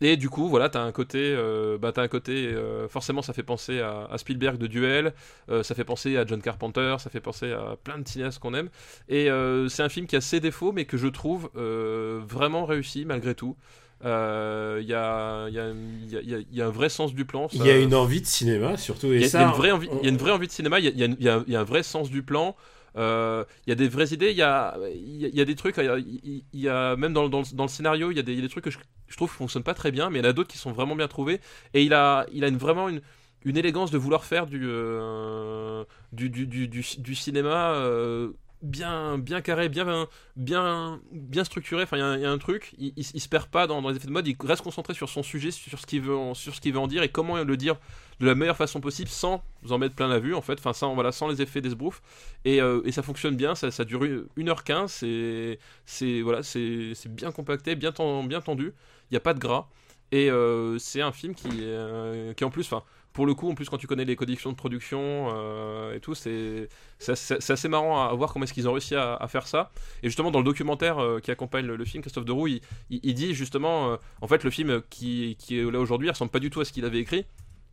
Et 0.00 0.16
du 0.16 0.28
coup, 0.28 0.48
voilà, 0.48 0.68
t'as 0.68 0.82
un 0.82 0.92
côté, 0.92 1.18
euh, 1.36 1.78
bah, 1.78 1.92
t'as 1.92 2.02
un 2.02 2.08
côté, 2.08 2.48
euh, 2.48 2.88
forcément, 2.88 3.22
ça 3.22 3.32
fait 3.32 3.42
penser 3.44 3.80
à, 3.80 4.06
à 4.10 4.18
Spielberg 4.18 4.58
de 4.58 4.66
Duel, 4.66 5.14
euh, 5.48 5.62
ça 5.62 5.74
fait 5.74 5.84
penser 5.84 6.16
à 6.16 6.26
John 6.26 6.42
Carpenter, 6.42 6.96
ça 6.98 7.10
fait 7.10 7.20
penser 7.20 7.52
à 7.52 7.76
plein 7.82 7.98
de 7.98 8.06
cinéastes 8.06 8.38
qu'on 8.40 8.54
aime. 8.54 8.68
Et 9.08 9.28
c'est 9.68 9.82
un 9.82 9.88
film 9.88 10.06
qui 10.06 10.16
a 10.16 10.20
ses 10.20 10.40
défauts, 10.40 10.72
mais 10.72 10.84
que 10.84 10.96
je 10.96 11.06
trouve 11.08 11.50
vraiment 11.54 12.64
réussi 12.66 13.04
malgré 13.04 13.34
tout. 13.34 13.56
Il 14.02 14.08
y, 14.08 14.94
a, 14.94 15.48
y, 15.48 15.58
a, 15.58 15.68
y, 16.10 16.34
a, 16.34 16.38
y 16.52 16.60
a- 16.60 16.66
un 16.66 16.70
vrai 16.70 16.88
sens 16.90 17.14
du 17.14 17.24
plan. 17.24 17.48
Il 17.52 17.64
y 17.64 17.70
a 17.70 17.78
une 17.78 17.94
envie 17.94 18.20
de 18.20 18.26
cinéma, 18.26 18.76
surtout. 18.76 19.06
Il 19.06 19.20
y, 19.20 19.24
a, 19.36 19.42
une 19.42 19.52
vraie 19.52 19.70
envie, 20.32 20.46
de 20.46 20.52
cinéma, 20.52 20.80
il 20.80 21.18
y 21.20 21.28
a 21.28 21.60
un 21.60 21.64
vrai 21.64 21.82
sens 21.82 22.10
du 22.10 22.22
plan. 22.22 22.54
Euh, 22.96 23.44
il 23.66 23.70
y 23.70 23.72
a 23.72 23.76
des 23.76 23.88
vraies 23.88 24.12
idées, 24.12 24.30
il 24.30 24.36
y 24.36 24.42
a, 24.42 24.76
y 24.94 25.28
y 25.36 25.40
a 25.40 25.44
des 25.44 25.54
trucs, 25.56 25.76
il 25.78 26.44
y 26.52 26.68
a, 26.68 26.96
même 26.96 27.12
dans, 27.12 27.28
dans, 27.28 27.40
le- 27.40 27.56
dans 27.56 27.64
le 27.64 27.68
scénario, 27.68 28.10
il 28.10 28.16
y, 28.16 28.20
a 28.20 28.22
des, 28.22 28.48
trucs 28.48 28.64
que 28.64 28.70
je, 28.70 28.78
trouve 29.16 29.30
qui 29.30 29.36
fonctionnent 29.36 29.62
pas 29.64 29.74
très 29.74 29.90
bien, 29.90 30.10
mais 30.10 30.18
il 30.20 30.24
y 30.24 30.26
en 30.26 30.30
a 30.30 30.32
d'autres 30.32 30.50
qui 30.50 30.58
sont 30.58 30.72
vraiment 30.72 30.96
bien 30.96 31.08
trouvés. 31.08 31.40
Et 31.74 31.82
il 31.82 31.92
a, 31.94 32.26
il 32.32 32.44
a 32.44 32.48
une, 32.48 32.56
vraiment 32.58 32.88
une, 32.88 33.00
une 33.44 33.56
élégance 33.56 33.90
de 33.90 33.98
vouloir 33.98 34.24
faire 34.24 34.46
du, 34.46 34.62
euh, 34.64 35.84
du, 36.12 36.30
du, 36.30 36.46
du, 36.46 36.68
du, 36.68 37.14
cinéma 37.14 37.72
euh, 37.74 38.30
bien, 38.62 39.18
bien 39.18 39.40
carré, 39.40 39.68
bien, 39.68 40.08
bien, 40.36 41.00
bien 41.12 41.44
structuré. 41.44 41.82
Enfin, 41.82 41.96
il 41.96 42.22
y 42.22 42.24
a 42.26 42.30
un- 42.30 42.38
truc, 42.38 42.74
il, 42.78 42.92
il, 42.96 43.04
il 43.14 43.20
se 43.20 43.28
perd 43.28 43.46
pas 43.48 43.66
dans, 43.66 43.86
les 43.88 43.96
effets 43.96 44.06
de 44.06 44.12
mode, 44.12 44.26
il 44.26 44.36
reste 44.44 44.62
concentré 44.62 44.94
sur 44.94 45.08
son 45.08 45.22
sujet, 45.22 45.50
sur 45.50 45.78
ce 45.78 45.86
qu'il 45.86 46.00
veut, 46.02 46.16
sur 46.34 46.54
ce 46.54 46.60
qu'il 46.60 46.72
veut 46.72 46.78
en 46.78 46.86
dire 46.86 47.02
et 47.02 47.08
comment 47.08 47.42
le 47.42 47.56
dire 47.56 47.76
de 48.20 48.26
la 48.26 48.34
meilleure 48.34 48.56
façon 48.56 48.80
possible 48.80 49.08
sans 49.08 49.42
en 49.68 49.78
mettre 49.78 49.94
plein 49.94 50.08
la 50.08 50.18
vue 50.18 50.34
en 50.34 50.42
fait, 50.42 50.58
enfin 50.58 50.72
sans, 50.72 50.94
voilà, 50.94 51.12
sans 51.12 51.28
les 51.28 51.42
effets 51.42 51.60
d'esbrouf. 51.60 52.02
Et, 52.44 52.60
euh, 52.60 52.82
et 52.84 52.92
ça 52.92 53.02
fonctionne 53.02 53.36
bien, 53.36 53.54
ça, 53.54 53.70
ça 53.70 53.84
dure 53.84 54.04
1h15, 54.36 54.88
c'est, 54.88 55.58
c'est, 55.86 56.20
voilà, 56.22 56.40
bien 57.10 57.32
compacté, 57.32 57.74
bien, 57.76 57.92
ten- 57.92 58.26
bien 58.26 58.40
tendu, 58.40 58.72
il 59.10 59.14
n'y 59.14 59.16
a 59.16 59.20
pas 59.20 59.34
de 59.34 59.40
gras. 59.40 59.68
Et 60.12 60.30
euh, 60.30 60.78
c'est 60.78 61.00
un 61.00 61.12
film 61.12 61.34
qui, 61.34 61.48
euh, 61.62 62.34
qui 62.34 62.44
en 62.44 62.50
plus, 62.50 62.62
enfin, 62.66 62.84
pour 63.12 63.26
le 63.26 63.34
coup, 63.34 63.50
en 63.50 63.54
plus 63.54 63.68
quand 63.68 63.78
tu 63.78 63.86
connais 63.86 64.04
les 64.04 64.16
conditions 64.16 64.50
de 64.50 64.56
production 64.56 65.30
et 65.92 66.00
tout, 66.00 66.14
c'est, 66.14 66.68
assez- 67.08 67.68
marrant 67.68 68.08
à 68.08 68.12
voir 68.14 68.32
comment 68.32 68.44
est-ce 68.44 68.52
qu'ils 68.52 68.68
ont 68.68 68.72
réussi 68.72 68.94
à, 68.96 69.24
faire 69.28 69.46
ça. 69.46 69.70
Et 70.02 70.08
justement, 70.08 70.30
dans 70.30 70.40
le 70.40 70.44
documentaire 70.44 70.98
qui 71.22 71.30
accompagne 71.30 71.66
le, 71.66 71.84
film, 71.84 72.02
Christophe 72.02 72.24
Deroux, 72.24 72.48
il, 72.48 72.60
il, 72.90 73.14
dit 73.14 73.32
justement, 73.34 73.98
en 74.20 74.28
fait, 74.28 74.42
le 74.42 74.50
film 74.50 74.82
qui, 74.90 75.36
qui 75.38 75.58
est 75.58 75.70
là 75.70 75.78
aujourd'hui 75.78 76.10
ressemble 76.10 76.32
pas 76.32 76.40
du 76.40 76.50
tout 76.50 76.60
à 76.60 76.64
ce 76.64 76.72
qu'il 76.72 76.84
avait 76.84 76.98
écrit, 76.98 77.24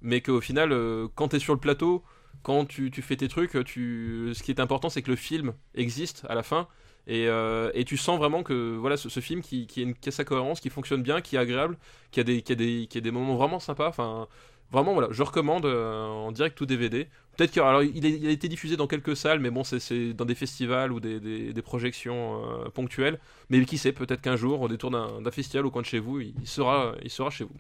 mais 0.02 0.22
qu'au 0.22 0.42
final, 0.42 0.72
euh, 0.72 1.08
quand 1.16 1.30
tu 1.30 1.36
es 1.38 1.40
sur 1.40 1.54
le 1.54 1.60
plateau, 1.60 2.04
quand 2.44 2.66
tu, 2.66 2.92
tu 2.92 3.02
fais 3.02 3.16
tes 3.16 3.28
trucs, 3.28 3.64
tu... 3.66 4.32
ce 4.34 4.44
qui 4.44 4.52
est 4.52 4.60
important, 4.60 4.90
c'est 4.90 5.02
que 5.02 5.10
le 5.12 5.16
film 5.18 5.54
existe 5.76 6.26
à 6.30 6.36
la 6.36 6.44
fin. 6.44 6.68
Et, 7.08 7.28
euh, 7.28 7.72
et 7.74 7.84
tu 7.84 7.98
sens 7.98 8.18
vraiment 8.20 8.44
que 8.44 8.76
voilà 8.78 8.96
ce, 8.98 9.20
film 9.20 9.42
qui, 9.42 9.66
qui, 9.68 9.80
a 9.82 9.84
une- 9.84 9.96
qui 9.96 10.10
a 10.10 10.12
sa 10.12 10.24
cohérence, 10.24 10.60
qui 10.60 10.70
fonctionne 10.70 11.02
bien, 11.04 11.22
qui 11.22 11.36
est 11.36 11.40
agréable, 11.40 11.78
qui 12.12 12.20
a 12.20 12.24
des, 12.24 12.42
qui 12.44 12.52
a 12.52 12.56
des, 12.56 12.88
qui 12.90 12.98
a 12.98 13.02
des 13.02 13.12
moments 13.12 13.36
vraiment 13.36 13.60
sympas. 13.60 13.88
Enfin, 13.90 14.28
vraiment, 14.72 14.94
voilà, 14.94 15.08
je 15.12 15.24
recommande 15.24 15.66
euh, 15.66 16.06
en 16.08 16.32
direct 16.32 16.60
ou 16.62 16.66
DVD. 16.66 17.08
Peut-être 17.38 17.58
alors 17.60 17.82
il, 17.84 18.06
a 18.28 18.30
été 18.30 18.48
diffusé 18.50 18.78
dans 18.78 18.88
quelques 18.88 19.16
salles, 19.18 19.40
mais 19.40 19.50
bon, 19.52 19.64
c'est- 19.64 20.14
dans 20.14 20.26
des 20.26 20.36
festivals 20.36 20.92
ou 20.92 21.00
des, 21.00 21.20
des, 21.54 21.62
projections 21.62 22.42
ponctuelles. 22.74 23.20
Mais 23.50 23.64
qui 23.66 23.78
sait, 23.78 23.92
peut-être 23.94 24.22
qu'un 24.22 24.36
jour, 24.36 24.62
au 24.62 24.68
détour 24.68 24.92
d'un 24.92 25.32
festival 25.32 25.66
au 25.66 25.72
coin 25.72 25.82
de 25.82 25.88
chez 25.88 26.00
vous, 26.00 26.20
il 26.22 26.34
sera, 26.48 26.96
il 27.04 27.10
sera 27.10 27.30
chez 27.30 27.46
vous. 27.46 27.56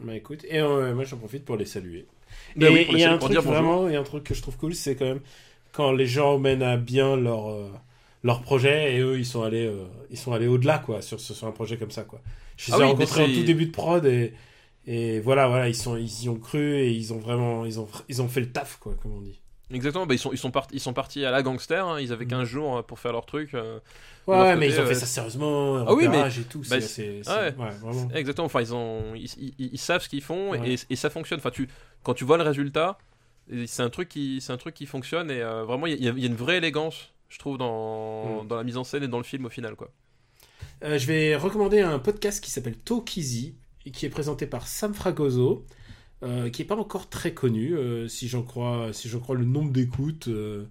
Bah 0.00 0.16
écoute, 0.16 0.44
et 0.48 0.58
euh, 0.60 0.94
moi 0.94 1.04
j'en 1.04 1.18
profite 1.18 1.44
pour 1.44 1.56
les 1.56 1.66
saluer. 1.66 2.06
Ben 2.56 2.70
et 2.70 2.72
oui, 2.72 2.86
pour 2.86 2.96
y 2.96 3.04
a 3.04 3.12
un 3.12 3.18
pour 3.18 3.28
truc 3.28 3.30
dire 3.30 3.42
vraiment, 3.42 3.88
il 3.88 3.94
y 3.94 3.96
a 3.96 4.00
un 4.00 4.04
truc 4.04 4.24
que 4.24 4.34
je 4.34 4.42
trouve 4.42 4.56
cool, 4.56 4.74
c'est 4.74 4.96
quand 4.96 5.04
même 5.06 5.20
quand 5.72 5.92
les 5.92 6.06
gens 6.06 6.38
mènent 6.38 6.62
à 6.62 6.76
bien 6.76 7.16
leur 7.16 7.48
euh, 7.50 7.70
leur 8.24 8.42
projet 8.42 8.94
et 8.96 9.00
eux 9.00 9.18
ils 9.18 9.26
sont 9.26 9.42
allés 9.42 9.66
euh, 9.66 9.86
ils 10.10 10.18
sont 10.18 10.32
allés 10.32 10.46
au-delà 10.48 10.78
quoi 10.78 11.02
sur, 11.02 11.20
sur 11.20 11.46
un 11.46 11.52
projet 11.52 11.78
comme 11.78 11.90
ça 11.90 12.04
quoi. 12.04 12.22
Je 12.58 12.72
les 12.72 12.72
Ah 12.72 12.78
ai 12.80 12.84
oui, 12.84 12.94
mais 12.96 13.06
rencontrés 13.06 13.22
au 13.22 13.28
c'est- 13.28 13.34
tout 13.34 13.42
début 13.44 13.66
de 13.66 13.72
prod 13.72 14.04
et 14.06 14.34
et 14.86 15.20
voilà 15.20 15.48
voilà 15.48 15.68
ils 15.68 15.76
sont 15.76 15.96
ils 15.98 16.24
y 16.24 16.28
ont 16.30 16.38
cru 16.38 16.76
et 16.80 16.92
ils 16.92 17.12
ont 17.14 17.18
vraiment 17.20 17.66
ils 17.66 17.80
ont 17.80 17.88
ils 18.08 18.22
ont 18.22 18.28
fait 18.28 18.40
le 18.40 18.52
taf 18.52 18.78
quoi 18.78 18.96
comme 19.02 19.12
on 19.14 19.22
dit. 19.22 19.41
Exactement, 19.72 20.06
bah, 20.06 20.14
ils, 20.14 20.18
sont, 20.18 20.32
ils, 20.32 20.38
sont 20.38 20.50
partis, 20.50 20.74
ils 20.76 20.80
sont 20.80 20.92
partis 20.92 21.24
à 21.24 21.30
la 21.30 21.42
gangster, 21.42 21.86
hein, 21.86 21.98
ils 22.00 22.12
avaient 22.12 22.26
15 22.26 22.46
jours 22.46 22.76
euh, 22.78 22.82
pour 22.82 22.98
faire 22.98 23.12
leur 23.12 23.24
truc. 23.26 23.54
euh. 23.54 23.78
Ouais, 24.26 24.36
leur 24.36 24.44
ouais, 24.44 24.52
côté, 24.54 24.60
mais 24.60 24.68
ils 24.68 24.78
ont 24.78 24.82
euh, 24.82 24.86
fait 24.86 24.94
ça 24.94 25.06
sérieusement, 25.06 25.76
Ah 25.86 25.94
oui, 25.94 26.08
mais- 26.08 26.28
et 26.28 26.44
tout. 26.44 26.62
bah, 26.70 26.80
c'est- 26.80 27.22
ouais. 27.28 27.54
ouais. 27.56 27.70
Exactement, 28.14 28.46
enfin 28.46 28.60
ils, 28.60 28.74
ont, 28.74 29.14
ils, 29.14 29.30
ils- 29.38 29.70
ils 29.72 29.78
savent 29.78 30.02
ce 30.02 30.08
qu'ils 30.08 30.22
font 30.22 30.54
et, 30.54 30.76
et 30.90 30.96
ça 30.96 31.10
fonctionne. 31.10 31.38
Enfin, 31.40 31.50
tu, 31.50 31.68
quand 32.02 32.14
tu 32.14 32.24
vois 32.24 32.36
le 32.36 32.42
résultat, 32.44 32.98
c'est 33.66 33.82
un 33.82 33.90
truc 33.90 34.08
qui, 34.08 34.40
c'est 34.40 34.52
un 34.52 34.56
truc 34.58 34.74
qui 34.74 34.86
fonctionne 34.86 35.30
et 35.30 35.40
euh, 35.42 35.64
vraiment 35.64 35.86
il 35.86 36.02
y, 36.02 36.08
a- 36.08 36.12
il 36.12 36.20
y 36.20 36.24
a 36.24 36.28
une 36.28 36.36
vraie 36.36 36.58
élégance, 36.58 37.10
je 37.28 37.38
trouve, 37.38 37.58
dans, 37.58 38.44
Mm. 38.44 38.46
dans 38.48 38.56
la 38.56 38.62
mise 38.64 38.76
en 38.76 38.84
scène 38.84 39.02
et 39.02 39.08
dans 39.08 39.18
le 39.18 39.24
film 39.24 39.46
au 39.46 39.50
final. 39.50 39.74
quoi. 39.74 39.90
Euh, 40.84 40.98
je 40.98 41.06
vais 41.06 41.34
recommander 41.36 41.80
un 41.80 41.98
podcast 41.98 42.42
qui 42.44 42.50
s'appelle 42.50 42.76
Talk 42.76 43.16
Easy 43.16 43.54
et 43.86 43.90
qui 43.90 44.06
est 44.06 44.10
présenté 44.10 44.46
par 44.46 44.66
Sam 44.68 44.94
Fragoso, 44.94 45.64
euh, 46.22 46.50
qui 46.50 46.62
est 46.62 46.66
pas 46.66 46.76
encore 46.76 47.08
très 47.08 47.34
connu, 47.34 47.74
euh, 47.74 48.06
si 48.08 48.28
j'en 48.28 48.42
crois, 48.42 48.92
si 48.92 49.08
j'en 49.08 49.20
crois 49.20 49.34
le 49.36 49.44
nombre 49.44 49.72
d'écoutes, 49.72 50.28
euh, 50.28 50.64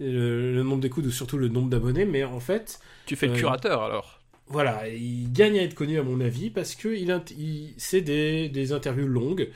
le, 0.00 0.54
le 0.54 0.62
nombre 0.62 0.80
d'écoutes 0.82 1.06
ou 1.06 1.10
surtout 1.10 1.38
le 1.38 1.48
nombre 1.48 1.70
d'abonnés, 1.70 2.04
mais 2.04 2.24
en 2.24 2.40
fait, 2.40 2.80
Tu 3.06 3.16
fais 3.16 3.26
le 3.28 3.34
curateur 3.34 3.82
alors 3.82 4.18
voilà, 4.48 4.86
il 4.88 5.32
gagne 5.32 5.58
à 5.58 5.62
être 5.62 5.74
connu 5.74 5.98
à 5.98 6.02
mon 6.02 6.20
avis 6.20 6.50
parce 6.50 6.74
que 6.74 6.88
il, 6.88 7.74
c'est 7.78 8.02
des, 8.02 8.50
des 8.50 8.72
interviews 8.72 9.06
longues 9.08 9.48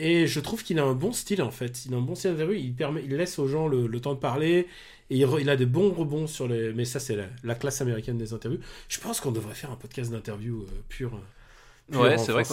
et 0.00 0.26
je 0.26 0.40
trouve 0.40 0.64
qu'il 0.64 0.78
a 0.80 0.84
un 0.84 0.94
bon 0.94 1.12
style 1.12 1.42
en 1.42 1.52
fait. 1.52 1.84
Il 1.86 1.94
a 1.94 1.98
un 1.98 2.00
bon 2.00 2.16
style 2.16 2.32
d'interview, 2.32 2.54
il, 2.58 2.74
permet, 2.74 3.04
il 3.04 3.14
laisse 3.14 3.38
aux 3.38 3.46
gens 3.46 3.68
le, 3.68 3.86
le 3.86 4.00
temps 4.00 4.14
de 4.14 4.18
parler 4.18 4.66
et 5.10 5.16
il, 5.18 5.50
a 5.50 5.56
des 5.56 5.66
bons 5.66 5.92
rebonds 5.92 6.26
sur 6.26 6.48
les. 6.48 6.72
Mais 6.72 6.84
ça, 6.84 6.98
c'est 6.98 7.14
la, 7.16 7.26
la 7.44 7.54
classe 7.54 7.80
américaine 7.80 8.18
des 8.18 8.32
interviews. 8.32 8.60
Je 8.88 8.98
pense 8.98 9.20
qu'on 9.20 9.30
devrait 9.30 9.54
faire 9.54 9.70
un 9.70 9.76
podcast 9.76 10.10
d'interview 10.10 10.66
pur. 10.88 11.12
Ouais, 11.92 12.18
c'est 12.18 12.32
vrai. 12.32 12.44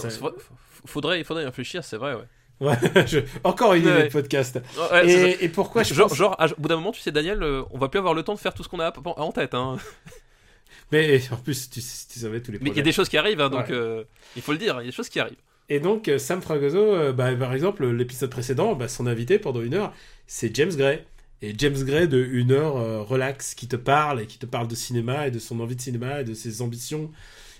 faudrait, 0.85 1.19
il 1.19 1.25
faudrait 1.25 1.43
y 1.43 1.45
réfléchir, 1.45 1.83
c'est 1.83 1.97
vrai. 1.97 2.13
Ouais. 2.15 2.23
Ouais, 2.59 2.75
je- 3.07 3.19
encore 3.43 3.73
une 3.75 3.83
idée 3.83 3.91
Ouais. 3.91 4.03
de 4.07 4.11
podcast. 4.11 4.59
Ouais. 4.91 5.07
Et, 5.09 5.45
et 5.45 5.49
pourquoi 5.49 5.83
je 5.83 5.93
genre, 5.93 6.07
pense- 6.09 6.17
genre, 6.17 6.35
à- 6.39 6.47
au 6.47 6.55
bout 6.57 6.67
d'un 6.67 6.75
moment, 6.77 6.91
tu 6.91 7.01
sais, 7.01 7.11
Daniel, 7.11 7.43
euh, 7.43 7.61
on 7.71 7.77
va 7.77 7.87
plus 7.89 7.99
avoir 7.99 8.13
le 8.15 8.23
temps 8.23 8.33
de 8.33 8.39
faire 8.39 8.53
tout 8.53 8.63
ce 8.63 8.69
qu'on 8.69 8.79
a 8.79 8.91
en 9.05 9.31
tête. 9.31 9.53
Hein. 9.53 9.77
Mais 10.91 11.21
en 11.31 11.35
plus, 11.37 11.69
tu, 11.69 11.81
tu 11.81 12.19
savais 12.19 12.41
tous 12.41 12.51
les 12.51 12.59
Mais 12.59 12.69
il 12.69 12.77
y 12.77 12.79
a 12.79 12.83
des 12.83 12.91
choses 12.91 13.09
qui 13.09 13.17
arrivent, 13.17 13.41
hein, 13.41 13.49
donc 13.49 13.69
euh, 13.69 14.03
il 14.35 14.41
faut 14.41 14.53
le 14.53 14.57
dire, 14.57 14.75
il 14.75 14.85
y 14.85 14.87
a 14.87 14.91
des 14.91 14.95
choses 14.95 15.09
qui 15.09 15.19
arrivent. 15.19 15.35
Et 15.69 15.79
donc, 15.81 16.07
euh, 16.07 16.17
Sam 16.17 16.41
Fragoso, 16.41 16.77
euh, 16.79 17.11
bah, 17.11 17.35
par 17.35 17.53
exemple, 17.53 17.85
l'épisode 17.87 18.29
précédent, 18.29 18.73
bah, 18.73 18.87
son 18.87 19.05
invité 19.05 19.37
pendant 19.37 19.61
une 19.61 19.73
heure, 19.73 19.93
c'est 20.27 20.55
James 20.55 20.71
Gray. 20.73 21.03
Et 21.41 21.53
James 21.57 21.83
Gray 21.83 22.07
de 22.07 22.17
une 22.23 22.51
heure 22.51 23.07
relax, 23.07 23.53
qui 23.53 23.67
te 23.67 23.75
parle, 23.75 24.21
et 24.21 24.25
qui 24.27 24.39
te 24.39 24.45
parle 24.47 24.67
de 24.67 24.73
cinéma, 24.75 25.27
et 25.27 25.31
de 25.31 25.37
son 25.39 25.59
envie 25.59 25.75
de 25.75 25.81
cinéma, 25.81 26.21
et 26.21 26.23
de 26.23 26.33
ses 26.33 26.61
ambitions, 26.63 27.11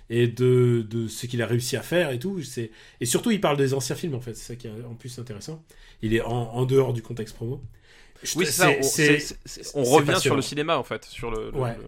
et 0.10 0.28
de, 0.28 0.86
de 0.90 1.08
ce 1.08 1.26
qu'il 1.28 1.42
a 1.42 1.48
réussi 1.48 1.76
à 1.78 1.82
faire, 1.82 2.12
et 2.12 2.20
tout. 2.20 2.42
C'est- 2.44 2.72
Et 3.02 3.06
surtout, 3.06 3.32
il 3.32 3.42
parle 3.42 3.58
des 3.58 3.74
anciens 3.74 3.96
films, 3.96 4.16
en 4.16 4.22
fait. 4.22 4.34
C'est 4.36 4.46
ça 4.54 4.56
qui 4.56 4.68
est 4.68 4.72
en 4.90 4.96
plus 4.96 5.18
intéressant. 5.20 5.64
Il 6.02 6.14
est 6.14 6.22
en, 6.22 6.32
en 6.32 6.66
dehors 6.66 6.94
du 6.94 7.02
contexte 7.02 7.36
promo. 7.36 7.62
Je- 8.24 8.38
Oui, 8.38 8.46
c'est 8.46 8.52
ça. 8.54 8.70
On, 9.76 9.84
revient 9.84 10.20
sur 10.20 10.36
le 10.36 10.42
cinéma 10.42 10.78
en 10.78 10.84
fait, 10.84 11.06
sur 11.06 11.32
le. 11.32 11.52
le- 11.52 11.58
Ouais. 11.60 11.76
le- 11.78 11.84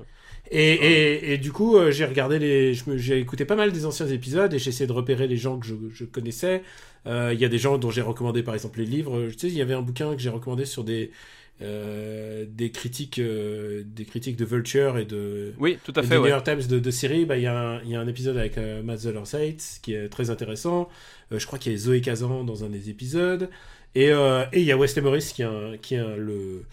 Et, 0.51 0.73
et, 0.73 1.33
et 1.33 1.37
du 1.37 1.51
coup, 1.51 1.77
euh, 1.77 1.91
j'ai 1.91 2.05
regardé 2.05 2.39
les, 2.39 2.73
j'ai 2.73 3.19
écouté 3.19 3.45
pas 3.45 3.55
mal 3.55 3.71
des 3.71 3.85
anciens 3.85 4.07
épisodes 4.07 4.51
et 4.53 4.57
j'ai 4.57 4.69
essayé 4.69 4.87
de 4.87 4.91
repérer 4.93 5.27
les 5.27 5.37
gens 5.37 5.59
que 5.59 5.65
je, 5.67 5.75
je 5.93 6.05
connaissais. 6.05 6.63
Euh, 7.05 7.31
Il 7.33 7.39
y 7.39 7.45
a 7.45 7.49
des 7.49 7.59
gens 7.59 7.77
dont 7.77 7.91
j'ai 7.91 8.01
recommandé 8.01 8.41
par 8.41 8.55
exemple 8.55 8.79
les 8.79 8.85
livres. 8.85 9.27
Tu 9.31 9.37
sais, 9.39 9.47
il 9.47 9.53
y 9.53 9.61
avait 9.61 9.75
un 9.75 9.81
bouquin 9.83 10.15
que 10.15 10.21
j'ai 10.21 10.29
recommandé 10.29 10.65
sur 10.65 10.83
des 10.83 11.11
euh, 11.61 12.45
des 12.47 12.71
critiques, 12.71 13.19
euh, 13.19 13.83
des 13.85 14.05
critiques 14.05 14.37
de 14.37 14.45
Vulture 14.45 14.97
et 14.97 15.05
de 15.05 15.53
Oui, 15.59 15.77
tout 15.83 15.93
à 15.95 15.99
et 16.01 16.03
fait. 16.03 16.09
du 16.09 16.15
New 16.15 16.23
Ouais. 16.23 16.29
York 16.29 16.45
Times 16.45 16.65
de, 16.67 16.79
de 16.79 16.91
séries. 16.91 17.25
Bah, 17.25 17.37
il 17.37 17.43
y, 17.43 17.47
a 17.47 17.57
un- 17.57 17.81
il 17.83 17.89
y 17.89 17.95
a 17.95 17.99
un 17.99 18.07
épisode 18.07 18.37
avec 18.37 18.57
euh, 18.57 18.81
Matt 18.83 18.99
Zollerseit 18.99 19.57
qui 19.81 19.93
est 19.93 20.09
très 20.09 20.29
intéressant. 20.29 20.89
Euh, 21.31 21.39
je 21.39 21.45
crois 21.45 21.59
qu'il 21.59 21.71
y 21.71 21.75
a 21.75 21.77
Zoé 21.77 22.01
Kazan 22.01 22.43
dans 22.43 22.63
un 22.63 22.69
des 22.69 22.89
épisodes. 22.89 23.49
Et, 23.95 24.05
et 24.09 24.59
il 24.59 24.63
y 24.63 24.71
a 24.71 24.77
Wesley 24.77 25.01
Morris 25.01 25.31
qui 25.33 25.41
est, 25.41 25.45
un- 25.45 25.77
qui 25.81 25.95
est 25.95 25.99
un- 25.99 26.15
le 26.15 26.63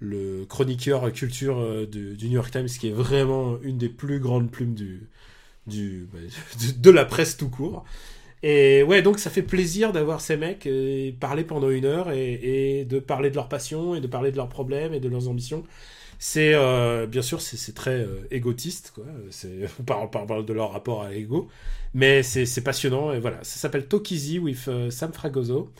le 0.00 0.44
chroniqueur 0.44 1.12
culture 1.12 1.58
de- 1.88 2.14
du 2.14 2.26
New 2.28 2.34
York 2.34 2.52
Times, 2.52 2.66
qui 2.68 2.86
est 2.88 2.92
vraiment 2.92 3.58
une 3.62 3.78
des 3.78 3.88
plus 3.88 4.20
grandes 4.20 4.48
plumes 4.50 4.74
du, 4.74 5.08
du, 5.66 6.08
bah, 6.12 6.18
de, 6.76 6.80
de 6.80 6.90
la 6.90 7.04
presse 7.04 7.36
tout 7.36 7.48
court. 7.48 7.84
Et 8.42 8.82
ouais, 8.84 9.02
donc 9.02 9.18
ça 9.18 9.30
fait 9.30 9.42
plaisir 9.42 9.92
d'avoir 9.92 10.20
ces 10.20 10.36
mecs 10.36 10.66
euh, 10.66 11.10
parler 11.18 11.44
pendant 11.44 11.70
une 11.70 11.84
heure 11.84 12.10
et, 12.12 12.84
de 12.88 12.98
parler 13.00 13.30
de 13.30 13.34
leur 13.36 13.48
passion 13.48 13.94
et 13.94 14.00
de 14.00 14.06
parler 14.06 14.30
de 14.30 14.36
leurs 14.36 14.48
problèmes 14.48 14.94
et 14.94 15.00
de 15.00 15.08
leurs 15.08 15.28
ambitions. 15.28 15.64
C'est 16.18 16.54
euh, 16.54 17.06
bien 17.06 17.22
sûr 17.22 17.40
c'est 17.40 17.74
très 17.74 18.00
euh, 18.00 18.26
égotiste 18.30 18.92
quoi. 18.94 19.04
On 20.00 20.08
parle, 20.08 20.44
de 20.46 20.52
leur 20.52 20.72
rapport 20.72 21.02
à 21.04 21.10
l'ego, 21.10 21.48
mais 21.94 22.22
c'est 22.22 22.62
passionnant 22.62 23.12
et 23.12 23.20
voilà. 23.20 23.38
Ça 23.44 23.58
s'appelle 23.60 23.86
Easy 24.10 24.38
with 24.38 24.68
euh, 24.68 24.90
Sam 24.90 25.12
Fragoso. 25.12 25.72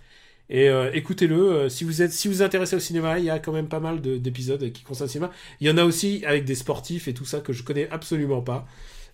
Et 0.50 0.68
écoutez-le, 0.94 1.68
si 1.68 1.84
vous 1.84 2.02
êtes 2.02 2.12
si 2.12 2.28
vous 2.28 2.42
intéressez 2.42 2.76
au 2.76 2.80
cinéma, 2.80 3.18
il 3.18 3.26
y 3.26 3.30
a 3.30 3.38
quand 3.38 3.52
même 3.52 3.68
pas 3.68 3.80
mal 3.80 4.00
de- 4.00 4.16
d'épisodes 4.18 4.72
qui 4.72 4.82
concernent 4.82 5.08
le 5.08 5.12
cinéma. 5.12 5.32
Il 5.60 5.66
y 5.68 5.70
en 5.70 5.76
a 5.78 5.84
aussi 5.84 6.24
avec 6.26 6.44
des 6.46 6.54
sportifs 6.54 7.08
et 7.08 7.14
tout 7.14 7.26
ça 7.26 7.40
que 7.40 7.52
je 7.52 7.62
connais 7.62 7.88
absolument 7.90 8.40
pas. 8.42 8.66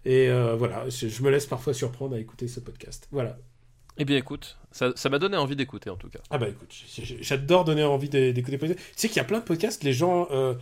Et 0.05 0.28
euh, 0.28 0.55
voilà, 0.56 0.89
je, 0.89 1.09
je 1.09 1.22
me 1.22 1.31
laisse 1.31 1.47
parfois 1.47 1.72
surprendre 1.74 2.14
à 2.16 2.18
écouter 2.18 2.47
ce 2.48 2.60
podcast. 2.60 3.09
Voilà. 3.10 3.39
Eh 3.97 4.05
bien, 4.05 4.16
écoute, 4.16 4.56
ça 4.72 4.93
ça 4.97 5.09
m'a 5.09 5.18
donné 5.18 5.36
envie 5.36 5.56
d'écouter 5.56 5.89
en 5.89 5.97
tout 5.97 6.09
cas. 6.09 6.18
Ah 6.31 6.39
bah 6.39 6.48
écoute, 6.48 6.74
j'adore 7.20 7.64
donner 7.64 7.85
envie 7.85 8.09
d'é- 8.09 8.32
d'écouter. 8.32 8.59
Tu 8.59 8.74
sais 8.97 9.09
qu'il 9.09 9.18
y 9.18 9.20
a 9.20 9.24
plein 9.24 9.39
de 9.39 9.44
podcasts, 9.44 9.85
les 9.85 9.93
gens. 9.93 10.26
euh, 10.32 10.55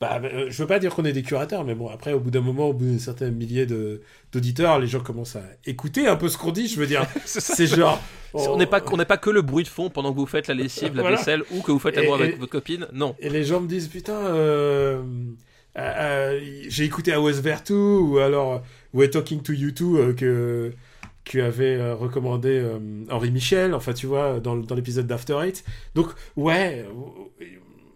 bah, 0.00 0.18
euh, 0.24 0.46
je 0.48 0.62
veux 0.62 0.66
pas 0.66 0.78
dire 0.78 0.94
qu'on 0.94 1.04
est 1.04 1.12
des 1.12 1.22
curateurs, 1.22 1.62
mais 1.62 1.74
bon, 1.74 1.88
après, 1.88 2.14
au 2.14 2.20
bout 2.20 2.30
d'un 2.30 2.40
moment, 2.40 2.68
au 2.70 2.72
bout 2.72 2.86
d'un 2.86 2.98
certain 2.98 3.28
millier 3.30 3.66
d'auditeurs, 4.32 4.78
les 4.78 4.86
gens 4.86 5.00
commencent 5.00 5.36
à 5.36 5.42
écouter 5.66 6.06
un 6.06 6.16
peu 6.16 6.28
ce 6.30 6.38
qu'on 6.38 6.52
dit. 6.52 6.68
Je 6.68 6.80
veux 6.80 6.86
dire, 6.86 7.06
c'est 7.26 7.66
genre. 7.66 8.00
On 8.32 8.56
n'est 8.56 8.66
pas, 8.66 8.80
on 8.92 8.96
pas 8.96 9.16
que 9.18 9.28
le 9.28 9.42
bruit 9.42 9.64
de 9.64 9.68
fond 9.68 9.90
pendant 9.90 10.12
que 10.12 10.16
vous 10.18 10.24
faites 10.26 10.46
la 10.46 10.54
lessive, 10.54 10.94
la 10.94 11.02
Voilà. 11.02 11.16
vaisselle 11.16 11.42
ou 11.50 11.62
que 11.62 11.72
vous 11.72 11.80
faites 11.80 11.96
Et- 11.98 12.00
l'amour 12.00 12.14
avec 12.14 12.34
et- 12.34 12.38
votre 12.38 12.52
copine. 12.52 12.86
Non. 12.92 13.14
Et 13.18 13.28
les 13.28 13.42
gens 13.44 13.60
me 13.60 13.66
disent 13.68 13.88
putain, 13.88 14.14
euh, 14.14 15.02
euh, 15.76 15.80
euh, 15.80 16.40
j'ai 16.68 16.84
écouté 16.84 17.12
à 17.12 17.20
West 17.20 17.40
Vertu 17.40 17.72
ou 17.74 18.18
alors 18.18 18.62
We're 18.94 19.10
Talking 19.10 19.42
to 19.42 19.52
You 19.52 19.70
Too 19.72 19.96
euh, 19.96 20.12
que 20.14 20.72
que 21.24 21.38
avait 21.38 21.76
euh, 21.76 21.94
recommandé 21.94 22.48
euh, 22.50 22.78
Henri 23.10 23.30
Michel. 23.30 23.74
Enfin, 23.74 23.92
tu 23.92 24.06
vois, 24.06 24.40
dans, 24.40 24.56
dans 24.56 24.74
l'épisode 24.74 25.06
d'After 25.06 25.38
Eight. 25.42 25.64
Donc 25.94 26.08
ouais. 26.36 26.84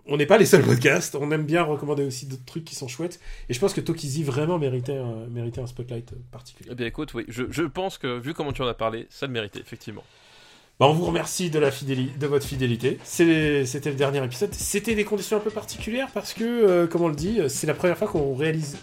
On 0.06 0.18
n'est 0.18 0.26
pas 0.26 0.36
les 0.36 0.44
seuls 0.44 0.62
podcasts, 0.62 1.14
on 1.14 1.30
aime 1.30 1.46
bien 1.46 1.62
recommander 1.62 2.04
aussi 2.04 2.26
d'autres 2.26 2.44
trucs 2.44 2.66
qui 2.66 2.74
sont 2.74 2.88
chouettes. 2.88 3.20
Et 3.48 3.54
je 3.54 3.58
pense 3.58 3.72
que 3.72 3.80
Tokizi 3.80 4.22
vraiment 4.22 4.58
méritait 4.58 4.98
un, 4.98 5.26
méritait 5.30 5.62
un 5.62 5.66
spotlight 5.66 6.12
particulier. 6.30 6.68
Eh 6.72 6.74
bien, 6.74 6.86
écoute, 6.86 7.14
oui, 7.14 7.24
je, 7.28 7.44
je 7.50 7.62
pense 7.62 7.96
que 7.96 8.18
vu 8.18 8.34
comment 8.34 8.52
tu 8.52 8.60
en 8.60 8.66
as 8.66 8.74
parlé, 8.74 9.06
ça 9.08 9.26
le 9.26 9.32
méritait 9.32 9.60
effectivement. 9.60 10.04
Bah, 10.78 10.88
on 10.88 10.92
vous 10.92 11.06
remercie 11.06 11.48
de, 11.48 11.58
la 11.58 11.70
fidéli- 11.70 12.18
de 12.18 12.26
votre 12.26 12.44
fidélité. 12.44 12.98
C'était 13.02 13.64
le 13.86 13.94
dernier 13.94 14.22
épisode. 14.22 14.52
C'était 14.52 14.94
des 14.94 15.04
conditions 15.04 15.38
un 15.38 15.40
peu 15.40 15.48
particulières 15.50 16.08
parce 16.12 16.34
que, 16.34 16.44
euh, 16.44 16.86
comme 16.86 17.00
on 17.00 17.08
le 17.08 17.16
dit, 17.16 17.38
c'est 17.48 17.66
la 17.66 17.72
première 17.72 17.96
fois 17.96 18.06
qu'on 18.06 18.34
réalise 18.34 18.76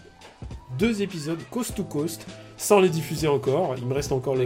deux 0.77 1.02
épisodes 1.02 1.39
coast 1.49 1.76
to 1.76 1.84
coast 1.84 2.26
sans 2.57 2.80
les 2.80 2.89
diffuser 2.89 3.27
encore. 3.27 3.76
Il 3.77 3.85
me 3.85 3.93
reste 3.93 4.11
encore 4.11 4.35
le, 4.35 4.45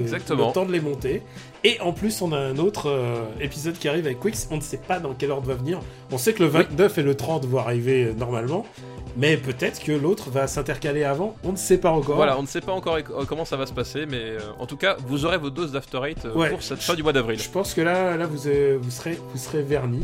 temps 0.53 0.65
de 0.65 0.71
les 0.71 0.79
monter. 0.79 1.21
Et 1.63 1.79
en 1.81 1.91
plus, 1.91 2.21
on 2.21 2.31
a 2.31 2.37
un 2.37 2.57
autre 2.57 2.89
euh, 2.89 3.23
épisode 3.41 3.77
qui 3.77 3.89
arrive 3.89 4.05
avec 4.05 4.19
Quix. 4.21 4.47
On 4.51 4.55
ne 4.57 4.61
sait 4.61 4.77
pas 4.77 4.99
dans 4.99 5.13
quel 5.13 5.31
ordre 5.31 5.47
va 5.47 5.55
venir. 5.55 5.79
On 6.11 6.17
sait 6.17 6.33
que 6.33 6.41
le 6.43 6.49
29 6.49 6.97
et 6.97 7.03
le 7.03 7.15
30 7.15 7.45
vont 7.45 7.59
arriver 7.59 8.05
euh, 8.05 8.13
normalement. 8.13 8.65
Mais 9.17 9.37
peut-être 9.37 9.81
que 9.81 9.93
l'autre 9.93 10.29
va 10.29 10.47
s'intercaler 10.47 11.03
avant. 11.03 11.35
On 11.43 11.51
ne 11.53 11.57
sait 11.57 11.77
pas 11.77 11.89
encore. 11.91 12.15
Voilà, 12.17 12.37
on 12.37 12.41
ne 12.41 12.47
sait 12.47 12.61
pas 12.61 12.73
encore 12.73 12.97
éco- 12.97 13.25
comment 13.25 13.45
ça 13.45 13.55
va 13.55 13.65
se 13.65 13.73
passer, 13.73 14.05
mais 14.05 14.21
euh, 14.21 14.39
en 14.59 14.65
tout 14.65 14.75
cas, 14.77 14.97
vous 15.07 15.25
aurez 15.25 15.37
vos 15.37 15.49
doses 15.49 15.71
d'After 15.71 15.99
Eight 16.05 16.25
euh, 16.25 16.33
Ouais. 16.33 16.49
pour 16.49 16.61
cette 16.61 16.81
fin 16.81 16.95
du 16.95 17.03
mois 17.03 17.13
d'avril. 17.13 17.39
Je 17.41 17.49
pense 17.49 17.73
que 17.73 17.81
là, 17.81 18.17
là 18.17 18.27
vous, 18.27 18.47
euh, 18.47 18.77
vous, 18.81 18.91
serez, 18.91 19.17
vous 19.31 19.37
serez 19.37 19.61
vernis. 19.61 20.03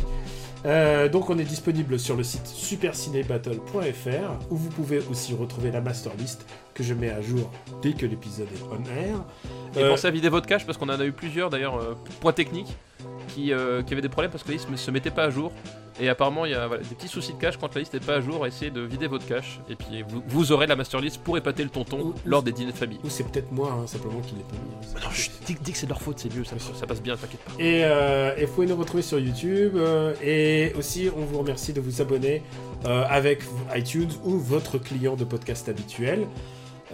Euh, 0.66 1.10
donc 1.10 1.30
on 1.30 1.38
est 1.40 1.44
disponible 1.44 1.98
sur 1.98 2.16
le 2.16 2.24
site 2.24 2.46
supercinébattle.fr 2.48 4.52
où 4.52 4.56
vous 4.56 4.70
pouvez 4.70 5.00
aussi 5.10 5.34
retrouver 5.34 5.72
la 5.72 5.82
master 5.82 6.12
list 6.18 6.46
que 6.74 6.84
je 6.84 6.94
mets 6.94 7.10
à 7.10 7.22
jour 7.22 7.50
dès 7.82 7.94
que 7.94 8.06
l'épisode 8.06 8.48
est 8.54 8.62
on 8.72 8.84
air. 8.96 9.18
Et 9.76 9.84
Euh, 9.84 9.90
pensez 9.90 10.08
à 10.08 10.12
vider 10.12 10.30
votre 10.30 10.48
cache 10.48 10.66
parce 10.66 10.78
qu'on 10.78 10.90
en 10.90 11.00
a 11.00 11.06
eu 11.06 11.12
plusieurs 11.12 11.50
d'ailleurs, 11.50 11.78
euh, 11.78 11.96
points 12.20 12.34
techniques, 12.34 12.76
qui, 13.34 13.52
euh, 13.54 13.82
qui 13.84 13.94
avaient 13.94 14.02
des 14.02 14.10
problèmes 14.10 14.32
parce 14.32 14.44
que 14.44 14.50
la 14.50 14.56
liste 14.56 14.70
ne 14.70 14.76
se 14.76 14.92
mettait 14.92 15.12
pas 15.12 15.24
à 15.26 15.30
jour. 15.30 15.52
Et 16.00 16.10
apparemment, 16.10 16.46
il 16.46 16.52
y 16.52 16.56
a 16.56 16.68
voilà, 16.68 16.82
des 16.82 16.96
petits 16.96 17.08
soucis 17.10 17.34
de 17.34 17.38
cache 17.38 17.58
quand 17.58 17.76
la 17.76 17.82
liste 17.82 17.94
n'est 17.94 18.00
pas 18.00 18.16
à 18.16 18.22
jour. 18.22 18.48
Essayez 18.48 18.72
de 18.72 18.82
vider 18.82 19.08
votre 19.08 19.26
cache 19.28 19.60
et 19.70 19.76
puis 19.76 20.04
vous, 20.08 20.24
vous 20.26 20.52
aurez 20.52 20.66
la 20.66 20.76
master 20.76 21.00
list 21.02 21.22
pour 21.22 21.38
épater 21.38 21.64
le 21.64 21.70
tonton 21.70 22.00
Ou- 22.00 22.14
lors 22.26 22.42
des 22.42 22.52
dîners 22.54 22.72
de 22.72 22.78
famille. 22.78 23.00
Ou 23.04 23.10
c'est 23.10 23.24
peut-être 23.26 23.52
moi 23.52 23.72
hein, 23.80 23.86
simplement 23.88 24.20
qui 24.22 24.36
l'ai 24.36 24.42
pas 24.44 24.56
mis. 24.56 24.74
hein. 24.96 25.00
Non, 25.04 25.12
chut, 25.12 25.32
dis, 25.46 25.56
dis 25.62 25.72
que 25.74 25.78
c'est 25.78 25.86
de 25.86 25.92
leur 25.92 26.02
faute, 26.02 26.18
c'est 26.20 26.34
mieux, 26.36 26.44
ça, 26.46 26.56
ça 26.60 26.88
passe 26.88 27.02
bien, 27.02 27.16
t'inquiète 27.18 27.42
pas. 27.42 27.52
Et, 27.60 27.82
euh, 27.84 28.34
et 28.38 28.46
vous 28.46 28.54
pouvez 28.54 28.68
nous 28.68 28.78
retrouver 28.78 29.04
sur 29.04 29.20
YouTube. 29.20 29.74
euh, 29.76 30.14
et 30.24 30.74
aussi, 30.78 31.10
on 31.16 31.26
vous 31.26 31.38
remercie 31.40 31.74
de 31.74 31.82
vous 31.82 32.02
abonner 32.02 32.42
euh, 32.86 33.04
avec 33.10 33.44
iTunes 33.76 34.10
ou 34.24 34.38
votre 34.40 34.78
client 34.80 35.16
de 35.16 35.26
podcast 35.26 35.68
habituel. 35.70 36.26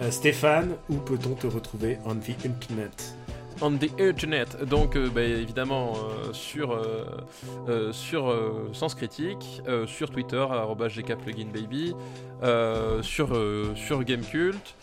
Euh, 0.02 0.10
Stéphane, 0.10 0.74
où 0.90 0.94
peut-on 0.96 1.34
te 1.34 1.46
retrouver 1.46 1.98
on 2.04 2.14
the 2.16 2.44
internet 2.44 3.14
On 3.60 3.72
the 3.72 3.90
Internet, 4.00 4.64
donc 4.64 4.94
euh, 4.94 5.10
bah, 5.12 5.22
évidemment 5.22 5.94
euh, 5.96 6.32
sur, 6.32 6.72
euh, 6.72 7.92
sur 7.92 8.32
Sens 8.72 8.94
Critique, 8.94 9.62
sur 9.86 10.10
Twitter, 10.10 10.44
gkpluginbaby, 10.46 11.94
sur, 13.02 13.28
sur 13.74 14.04
Gamecult, 14.04 14.74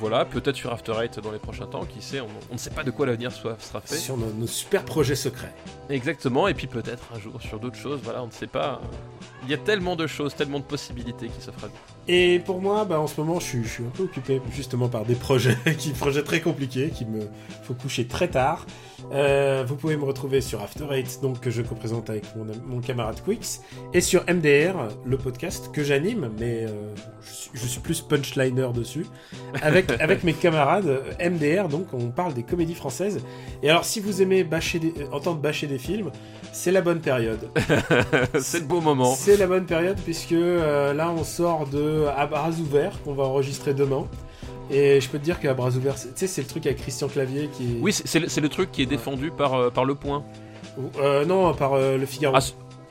voilà, 0.00 0.24
peut-être 0.24 0.56
sur 0.56 0.72
After 0.72 0.94
Eight 1.02 1.20
dans 1.20 1.32
les 1.32 1.38
prochains 1.38 1.66
temps, 1.66 1.84
qui 1.84 2.00
sait, 2.00 2.20
on, 2.20 2.28
on 2.50 2.54
ne 2.54 2.58
sait 2.58 2.70
pas 2.70 2.82
de 2.82 2.90
quoi 2.90 3.06
l'avenir 3.06 3.30
sera 3.30 3.56
fait. 3.56 3.96
Sur 3.96 4.16
nos, 4.16 4.32
nos 4.32 4.46
super 4.46 4.84
projets 4.84 5.14
secrets. 5.14 5.54
Exactement, 5.90 6.48
et 6.48 6.54
puis 6.54 6.66
peut-être 6.66 7.04
un 7.14 7.18
jour 7.18 7.40
sur 7.42 7.60
d'autres 7.60 7.76
choses, 7.76 8.00
voilà, 8.02 8.22
on 8.22 8.28
ne 8.28 8.32
sait 8.32 8.46
pas. 8.46 8.80
Il 9.44 9.50
y 9.50 9.54
a 9.54 9.58
tellement 9.58 9.96
de 9.96 10.06
choses, 10.06 10.34
tellement 10.34 10.60
de 10.60 10.64
possibilités 10.64 11.28
qui 11.28 11.40
s'offrent 11.40 11.64
à 11.64 11.68
nous. 11.68 11.74
Et 12.08 12.40
pour 12.40 12.60
moi, 12.60 12.84
bah, 12.84 13.00
en 13.00 13.06
ce 13.06 13.20
moment, 13.20 13.40
je 13.40 13.44
suis, 13.44 13.64
je 13.64 13.68
suis 13.68 13.84
un 13.84 13.90
peu 13.90 14.04
occupé 14.04 14.40
justement 14.52 14.88
par 14.88 15.04
des 15.04 15.14
projets, 15.14 15.56
qui, 15.78 15.90
projets 15.90 16.22
très 16.22 16.40
compliqués, 16.40 16.90
qui 16.90 17.04
me 17.04 17.20
faut 17.62 17.74
coucher 17.74 18.06
très 18.06 18.28
tard. 18.28 18.66
Euh, 19.12 19.64
vous 19.66 19.76
pouvez 19.76 19.96
me 19.96 20.04
retrouver 20.04 20.40
sur 20.40 20.62
After 20.62 20.86
Eight, 20.90 21.20
donc 21.22 21.40
que 21.40 21.50
je 21.50 21.62
co-présente 21.62 22.08
avec 22.08 22.24
mon, 22.36 22.46
mon 22.66 22.80
camarade 22.80 23.20
Quix, 23.24 23.60
et 23.92 24.00
sur 24.00 24.22
MDR, 24.22 24.88
le 25.04 25.18
podcast 25.18 25.70
que 25.72 25.82
j'anime, 25.82 26.30
mais 26.38 26.64
euh, 26.64 26.94
je, 27.22 27.30
suis, 27.32 27.50
je 27.54 27.66
suis 27.66 27.80
plus 27.80 28.00
punchliner 28.00 28.68
dessus, 28.72 29.06
avec, 29.60 29.90
avec 30.00 30.24
mes 30.24 30.32
camarades 30.32 30.86
euh, 30.86 31.30
MDR, 31.30 31.68
donc 31.68 31.92
on 31.92 32.10
parle 32.10 32.32
des 32.32 32.42
comédies 32.42 32.74
françaises. 32.74 33.20
Et 33.62 33.70
alors, 33.70 33.84
si 33.84 34.00
vous 34.00 34.22
aimez 34.22 34.44
bâcher 34.44 34.78
des, 34.78 34.92
entendre 35.12 35.40
bâcher 35.40 35.66
des 35.66 35.78
films, 35.78 36.10
c'est 36.52 36.70
la 36.70 36.80
bonne 36.82 37.00
période. 37.00 37.48
c'est 38.40 38.60
le 38.60 38.66
beau 38.66 38.80
moment. 38.80 39.14
C'est 39.16 39.36
la 39.36 39.46
bonne 39.46 39.64
période 39.66 39.96
puisque 40.04 40.32
euh, 40.32 40.92
là 40.94 41.10
on 41.10 41.24
sort 41.24 41.66
de 41.66 42.04
À 42.16 42.26
bras 42.26 42.50
ouverts 42.50 43.02
qu'on 43.02 43.14
va 43.14 43.24
enregistrer 43.24 43.74
demain. 43.74 44.06
Et 44.70 45.00
je 45.00 45.08
peux 45.08 45.18
te 45.18 45.24
dire 45.24 45.40
qu'à 45.40 45.52
bras 45.54 45.70
ouverts, 45.70 45.98
c'est- 45.98 46.08
tu 46.14 46.20
sais, 46.20 46.26
c'est 46.26 46.40
le 46.42 46.46
truc 46.46 46.64
avec 46.66 46.78
Christian 46.78 47.08
Clavier 47.08 47.48
qui. 47.52 47.76
Oui, 47.82 47.92
c'est 47.92 48.20
le, 48.20 48.28
c'est 48.28 48.40
le 48.40 48.48
truc 48.48 48.70
qui 48.70 48.82
est 48.82 48.86
défendu 48.86 49.30
par, 49.30 49.54
euh, 49.54 49.70
par 49.70 49.84
le 49.84 49.94
point. 49.94 50.22
Euh, 51.00 51.24
non, 51.26 51.52
par 51.52 51.74
euh, 51.74 51.98
le 51.98 52.06
Figaro. 52.06 52.34
Ah, 52.36 52.40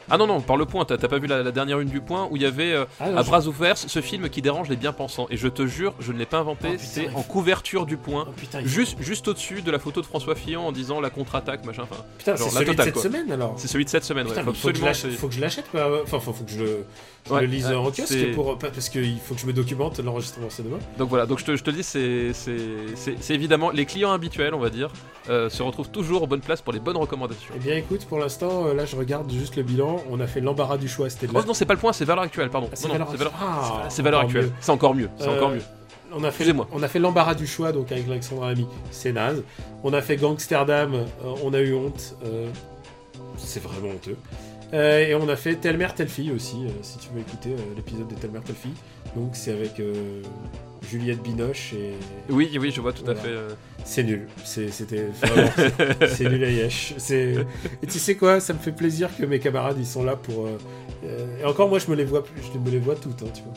Ah 0.10 0.18
non, 0.18 0.28
non, 0.28 0.42
par 0.42 0.58
le 0.58 0.66
point, 0.66 0.84
t'as 0.86 0.98
pas 0.98 1.20
vu 1.20 1.28
la, 1.28 1.44
la 1.44 1.52
dernière 1.52 1.80
une 1.80 1.90
du 1.90 2.02
point 2.02 2.28
où 2.32 2.36
il 2.36 2.42
y 2.42 2.46
avait 2.46 2.74
euh, 2.74 2.86
Ah, 3.00 3.10
non, 3.12 3.18
à 3.18 3.24
je- 3.24 3.28
bras 3.28 3.48
ouverts 3.48 3.78
ce 3.78 4.02
film 4.02 4.30
qui 4.30 4.42
dérange 4.42 4.68
les 4.70 4.76
bien-pensants. 4.76 5.28
Et 5.30 5.38
je 5.38 5.48
te 5.48 5.66
jure, 5.68 5.94
je 6.00 6.12
ne 6.12 6.18
l'ai 6.18 6.26
pas 6.26 6.40
inventé, 6.40 6.70
Oh, 6.74 6.78
c'est 6.80 7.10
en 7.16 7.22
couverture 7.24 7.86
du 7.86 7.98
point. 7.98 8.26
Oh, 8.28 8.34
putain, 8.36 8.62
Juste, 8.66 8.98
juste 9.02 9.28
au-dessus 9.28 9.62
de 9.62 9.72
la 9.72 9.80
photo 9.80 10.02
de 10.02 10.06
François 10.06 10.36
Fillon 10.36 10.68
en 10.68 10.72
disant 10.72 11.00
la 11.02 11.10
contre-attaque, 11.10 11.66
machin. 11.66 11.84
Enfin, 11.84 12.04
putain, 12.18 12.36
c'est 12.38 12.50
celui 12.50 12.76
de 12.76 12.82
cette 12.82 12.98
semaine 12.98 13.32
alors. 13.32 13.54
c'est 13.58 13.68
celui 13.68 13.86
de 13.86 13.90
cette 13.90 14.04
semaine, 14.04 14.28
ouais. 14.28 14.34
Faut 14.34 14.42
que 14.44 14.50
absolument. 14.50 14.86
l'achète- 14.88 15.12
c'est- 15.12 15.18
faut 15.18 15.28
que 15.28 15.34
je 15.36 15.42
l'achète 15.42 15.70
quoi. 15.72 16.02
Enfin, 16.04 16.20
faut, 16.20 16.34
faut 16.34 16.44
que 16.44 16.52
je, 16.52 16.60
le- 16.60 16.86
je 17.28 17.34
Ouais, 17.34 17.42
le 17.42 17.48
lise 17.48 17.68
ouais, 17.68 17.76
en 17.76 17.92
kiosque 17.92 18.32
pour, 18.34 18.58
parce 18.58 18.90
qu'il 18.90 19.20
faut 19.20 19.36
que 19.36 19.42
je 19.42 19.46
me 19.46 19.54
documente. 19.54 20.00
L'enregistrement 20.00 20.48
c'est 20.50 20.64
demain. 20.64 20.80
Donc 20.98 21.10
voilà, 21.10 21.26
donc 21.26 21.40
je 21.40 21.46
te, 21.46 21.56
je 21.56 21.64
te 21.64 21.70
le 21.70 21.78
dis, 21.78 21.84
c'est 21.84 23.34
évidemment 23.34 23.70
les 23.72 23.86
clients 23.86 24.12
habituels, 24.12 24.54
on 24.54 24.60
va 24.60 24.70
dire, 24.70 24.90
euh, 25.30 25.50
se 25.50 25.62
retrouvent 25.64 25.90
toujours 25.90 26.24
aux 26.24 26.28
bonnes 26.28 26.42
places 26.42 26.62
pour 26.62 26.74
les 26.74 26.80
bonnes 26.80 26.98
recommandations. 26.98 27.54
Eh 27.56 27.60
bien 27.60 27.76
écoute, 27.76 28.06
pour 28.06 28.20
l'instant, 28.20 28.66
euh, 28.68 28.74
là 28.74 28.86
je 28.86 28.96
regarde 28.96 29.32
juste 29.32 29.56
le 29.56 29.64
bilan. 29.64 29.91
On 30.10 30.20
a 30.20 30.28
fait 30.28 30.42
l'embarras 30.42 30.78
du 30.78 30.88
choix, 30.88 31.10
c'était 31.10 31.28
de 31.28 31.32
Oh 31.36 31.42
non, 31.46 31.54
c'est 31.54 31.66
pas 31.66 31.74
le 31.74 31.80
point, 31.80 31.94
c'est 31.94 32.06
valeur 32.06 32.24
actuelle, 32.24 32.50
pardon. 32.50 32.68
Ah, 32.72 32.76
c'est 32.76 32.88
valeur 32.88 33.08
c'est 33.12 33.18
valeur, 33.18 33.34
actuelle. 33.34 33.82
Ah, 33.84 33.90
c'est 33.90 34.02
valeur 34.02 34.20
encore 34.20 34.30
actuelle. 34.30 34.46
mieux. 34.46 34.52
C'est 34.60 34.72
encore 34.72 34.96
mieux, 34.96 35.10
c'est 35.18 35.28
Euh, 35.28 35.36
encore 35.38 35.50
mieux. 35.52 35.62
On 36.14 36.24
a 36.26 36.32
fait, 36.32 36.54
on 36.74 36.84
a 36.84 36.88
fait 36.90 37.00
l'embarras 37.00 37.36
du 37.36 37.48
choix 37.48 37.72
donc 37.72 37.90
avec 37.92 38.06
Alexandre 38.08 38.44
Ami, 38.44 38.68
c'est 38.92 39.14
naze. 39.14 39.44
On 39.84 39.94
a 39.94 40.02
fait 40.02 40.18
Gangsterdam, 40.18 40.94
euh, 40.94 41.06
on 41.44 41.54
a 41.54 41.60
eu 41.62 41.74
honte, 41.74 42.16
euh, 42.26 42.50
c'est 43.38 43.64
vraiment 43.64 43.90
honteux. 43.90 44.18
Euh, 44.74 45.00
et 45.08 45.16
on 45.16 45.28
a 45.30 45.36
fait 45.38 45.56
Telle 45.56 45.78
mère, 45.78 45.94
telle 45.96 46.10
fille 46.10 46.32
aussi, 46.32 46.66
si 46.82 46.98
tu 46.98 47.08
veux 47.14 47.22
écouter 47.22 47.56
l'épisode 47.78 48.08
de 48.10 48.16
Telle 48.16 48.32
mère, 48.32 48.44
telle 48.44 48.56
fille. 48.56 48.74
Donc 49.16 49.32
c'est 49.34 49.52
avec 49.52 49.82
Juliette 50.90 51.22
Binoche 51.22 51.74
et 51.74 51.94
Oui, 52.30 52.58
oui, 52.60 52.72
je 52.72 52.82
vois 52.82 52.94
tout 52.94 53.10
à 53.10 53.16
fait. 53.16 53.30
C'est 53.84 54.04
nul. 54.04 54.28
C'était 54.44 55.08
c'est- 56.08 56.30
nul 56.30 56.44
à 56.44 56.50
yesh. 56.50 56.94
Et 57.12 57.88
tu 57.90 58.00
sais 58.00 58.16
quoi, 58.16 58.40
ça 58.40 58.54
me 58.54 58.60
fait 58.60 58.72
plaisir 58.72 59.10
que 59.18 59.26
mes 59.26 59.40
camarades 59.40 59.78
ils 59.80 59.86
sont 59.86 60.04
là 60.04 60.16
pour. 60.16 60.48
euh, 60.48 60.58
euh, 61.06 61.42
et 61.42 61.46
encore 61.46 61.70
moi 61.70 61.80
je 61.80 61.90
me 61.90 61.96
les 61.96 62.06
vois, 62.06 62.24
je 62.54 62.58
me 62.60 62.70
les 62.70 62.80
vois 62.80 62.96
toutes, 62.96 63.22
hein, 63.24 63.32
tu 63.34 63.42
vois. 63.44 63.54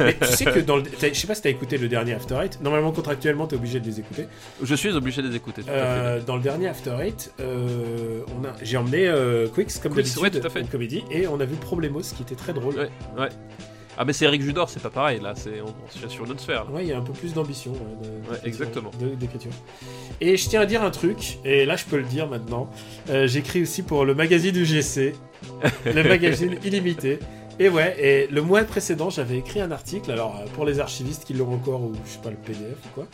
Mais 0.00 0.14
tu 0.14 0.26
sais 0.26 0.44
que 0.46 0.58
dans 0.58 0.76
le, 0.76 0.82
je 1.00 1.12
sais 1.14 1.26
pas 1.28 1.36
si 1.36 1.42
t'as 1.42 1.50
écouté 1.50 1.78
le 1.78 1.86
dernier 1.88 2.14
After 2.14 2.34
Eight. 2.42 2.60
Normalement 2.60 2.90
contractuellement 2.90 3.46
t'es 3.46 3.54
obligé 3.56 3.78
de 3.78 3.86
les 3.86 4.00
écouter. 4.00 4.26
Je 4.62 4.74
suis 4.74 4.92
obligé 4.92 5.22
de 5.22 5.28
les 5.28 5.36
écouter. 5.36 5.62
Tout 5.62 5.68
à 5.70 5.72
fait. 5.72 5.78
Euh, 5.80 6.20
dans 6.22 6.36
le 6.36 6.42
dernier 6.42 6.66
After 6.68 6.96
Eight, 7.00 7.32
euh, 7.40 8.22
on 8.36 8.44
a, 8.44 8.52
j'ai 8.62 8.76
emmené 8.76 9.08
Quix 9.54 9.78
comme 9.80 9.94
d'habitude, 9.94 10.18
ouais, 10.22 10.60
une 10.60 10.68
comédie, 10.68 11.04
et 11.10 11.28
on 11.28 11.38
a 11.38 11.44
vu 11.44 11.54
Problemos 11.56 12.00
qui 12.00 12.22
était 12.22 12.34
très 12.34 12.52
drôle. 12.54 12.74
Ouais, 12.74 12.90
ouais. 13.18 13.28
Ah, 13.98 14.04
mais 14.04 14.12
c'est 14.12 14.24
Eric 14.26 14.42
Judor, 14.42 14.68
c'est 14.68 14.82
pas 14.82 14.90
pareil, 14.90 15.20
là, 15.20 15.34
c'est 15.34 15.60
on, 15.62 15.66
on 15.66 16.06
est 16.06 16.10
sur 16.10 16.24
une 16.24 16.32
autre 16.32 16.40
sphère. 16.40 16.64
là. 16.64 16.70
Ouais, 16.70 16.82
il 16.84 16.88
y 16.88 16.92
a 16.92 16.98
un 16.98 17.02
peu 17.02 17.12
plus 17.12 17.32
d'ambition. 17.32 17.72
ouais, 17.72 17.78
de- 17.78 18.06
Ouais, 18.08 18.18
d'écriture- 18.42 18.46
exactement. 18.46 18.90
D'écriture. 19.18 19.50
Et 20.20 20.36
je 20.36 20.48
tiens 20.48 20.60
à 20.60 20.66
dire 20.66 20.82
un 20.82 20.90
truc, 20.90 21.38
et 21.44 21.64
là 21.64 21.76
je 21.76 21.84
peux 21.84 21.96
le 21.96 22.02
dire 22.04 22.28
maintenant. 22.28 22.68
Euh, 23.10 23.26
J'écris 23.26 23.62
aussi 23.62 23.82
pour 23.82 24.04
le 24.04 24.14
magazine 24.14 24.54
UGC, 24.56 25.14
le 25.86 26.02
magazine 26.02 26.56
illimité. 26.64 27.18
Et 27.58 27.70
ouais, 27.70 27.96
et 27.98 28.26
le 28.30 28.42
mois 28.42 28.62
précédent, 28.64 29.08
j'avais 29.08 29.38
écrit 29.38 29.62
un 29.62 29.70
article. 29.70 30.10
Alors, 30.10 30.36
euh, 30.38 30.44
pour 30.54 30.66
les 30.66 30.78
archivistes 30.78 31.24
qui 31.24 31.32
l'ont 31.32 31.54
encore, 31.54 31.80
ou 31.80 31.92
je 32.04 32.10
sais 32.10 32.18
pas, 32.18 32.28
le 32.28 32.36
PDF 32.36 32.76
ou 32.84 32.88
quoi, 32.94 33.06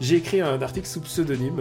j'ai 0.00 0.16
écrit 0.16 0.40
un 0.40 0.62
article 0.62 0.86
sous 0.86 1.02
pseudonyme. 1.02 1.60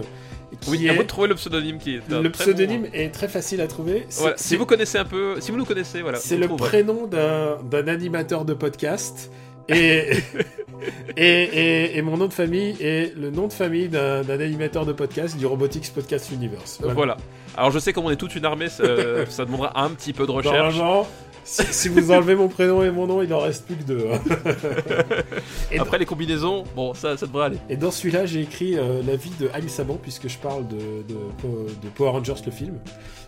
Qui 0.62 0.88
est- 0.88 0.90
à 0.90 0.94
vous 0.94 1.04
de 1.04 1.08
trouver 1.08 1.28
le 1.28 1.36
pseudonyme 1.36 1.78
qui 1.78 1.96
est. 1.96 2.02
un 2.14 2.22
le 2.22 2.32
très 2.32 2.46
pseudonyme 2.46 2.84
bon- 2.84 2.90
est 2.94 3.10
très 3.10 3.28
facile 3.28 3.62
à 3.62 3.68
trouver. 3.68 4.06
Voilà, 4.18 4.36
si 4.38 4.56
vous 4.56 4.66
connaissez 4.66 4.98
un 4.98 5.06
peu, 5.06 5.40
si 5.40 5.52
vous 5.52 5.58
nous 5.58 5.66
connaissez, 5.66 6.02
voilà. 6.02 6.18
c'est 6.18 6.38
le 6.38 6.48
trouverez. 6.48 6.70
prénom 6.70 7.08
d'un 7.08 7.58
d'un 7.70 7.88
animateur 7.88 8.46
de 8.46 8.54
podcast. 8.54 9.32
Et, 9.72 10.10
et, 11.18 11.44
et, 11.44 11.98
et 11.98 12.02
mon 12.02 12.18
nom 12.18 12.28
de 12.28 12.34
famille 12.34 12.76
est 12.82 13.16
le 13.16 13.30
nom 13.30 13.48
de 13.48 13.54
famille 13.54 13.88
d'un 13.90 14.28
animateur 14.30 14.86
de 14.86 14.94
podcast 14.94 15.38
du 15.38 15.46
Robotics 15.46 15.92
Podcast 15.94 16.32
Universe. 16.32 16.80
Voilà. 16.84 17.18
Alors 17.58 17.72
je 17.72 17.80
sais 17.80 17.94
comme 17.94 18.06
on 18.06 18.10
est 18.12 18.16
toute 18.16 18.36
une 18.36 18.46
armée, 18.46 18.70
ça, 18.70 18.84
ça 19.30 19.46
demandera 19.46 19.80
un 19.84 19.90
petit 19.92 20.14
peu 20.14 20.26
de 20.26 20.32
recherche. 20.32 20.76
Normalement, 20.78 21.08
si, 21.44 21.64
si 21.72 21.90
vous 21.90 22.12
enlevez 22.12 22.36
mon 22.36 22.48
prénom 22.48 22.84
et 22.84 22.92
mon 22.92 23.08
nom, 23.08 23.22
il 23.22 23.34
en 23.34 23.40
reste 23.40 23.66
plus 23.66 23.76
que 23.76 23.84
deux. 23.84 24.08
hein. 24.12 24.20
Et, 25.72 25.80
Après 25.80 25.98
les 25.98 26.06
combinaisons, 26.06 26.64
bon, 26.76 26.94
ça, 26.94 27.16
ça 27.18 27.26
devrait 27.28 27.46
aller. 27.46 27.58
et 27.70 27.78
dans 27.78 27.92
celui-là, 27.92 28.26
j'ai 28.26 28.42
écrit 28.42 28.78
euh, 28.78 29.02
la 29.06 29.16
vie 29.16 29.32
de 29.40 29.50
Ali 29.54 29.70
Saban, 29.70 29.98
puisque 30.02 30.28
je 30.28 30.38
parle 30.38 30.68
de, 30.68 30.78
de, 31.08 31.14
de 31.14 31.90
Power 31.96 32.10
Rangers, 32.12 32.34
le 32.46 32.52
film. 32.52 32.80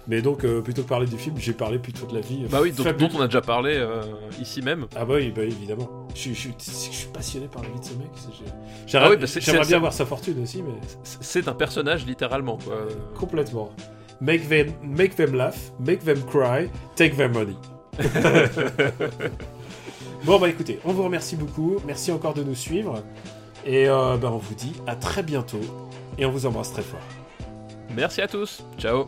Mais 0.08 0.22
donc, 0.22 0.44
euh, 0.44 0.62
plutôt 0.62 0.82
que 0.82 0.88
parler 0.88 1.06
du 1.06 1.18
film, 1.18 1.36
j'ai 1.38 1.54
parlé 1.54 1.78
plutôt 1.78 2.08
de 2.08 2.16
la 2.16 2.22
vie. 2.22 2.42
euh, 2.44 2.48
Bah 2.50 2.60
oui, 2.62 2.72
fabuleuse. 2.72 3.12
dont 3.12 3.20
on 3.20 3.22
a 3.22 3.28
déjà 3.28 3.42
parlé 3.42 3.74
euh, 3.76 4.02
ici 4.42 4.62
même. 4.64 4.88
Ah 4.96 5.06
bah 5.06 5.16
oui, 5.18 5.32
bah 5.36 5.44
évidemment. 5.44 6.08
Je, 6.16 6.20
suis- 6.20 6.34
je, 6.36 6.40
suis- 6.40 6.54
je 6.92 6.96
suis 6.98 7.08
passionné 7.14 7.48
par 7.48 7.62
la 7.62 7.70
vie 7.70 7.80
de 7.80 7.86
ce 7.86 7.92
mec. 7.94 8.08
Ah 8.16 8.30
J'aimerais 8.88 9.10
oui, 9.12 9.18
bah 9.18 9.64
bien 9.66 9.78
avoir 9.78 9.94
sa 9.94 10.06
fortune 10.08 10.42
aussi, 10.42 10.64
mais 10.64 10.74
C'est 11.04 11.48
un 11.48 11.54
personnage 11.54 12.06
littéralement, 12.06 12.58
quoi. 12.58 12.76
complètement. 13.18 13.70
Make 14.20 14.48
them, 14.50 14.72
make 14.84 15.16
them 15.16 15.36
laugh, 15.36 15.72
make 15.80 16.04
them 16.04 16.20
cry, 16.24 16.70
take 16.96 17.16
their 17.16 17.30
money. 17.30 17.56
bon 20.26 20.40
bah 20.40 20.50
écoutez, 20.50 20.80
on 20.86 20.94
vous 20.94 21.04
remercie 21.04 21.36
beaucoup. 21.36 21.78
Merci 21.86 22.12
encore 22.12 22.34
de 22.34 22.44
nous 22.44 22.56
suivre. 22.56 23.04
Et 23.66 23.88
euh, 23.88 24.18
bah, 24.18 24.32
on 24.32 24.38
vous 24.38 24.56
dit 24.56 24.74
à 24.88 24.96
très 24.96 25.24
bientôt. 25.24 25.62
Et 26.18 26.26
on 26.26 26.32
vous 26.32 26.46
embrasse 26.46 26.74
très 26.74 26.82
fort. 26.82 27.00
Merci 27.96 28.22
à 28.22 28.28
tous. 28.28 28.64
Ciao. 28.78 29.08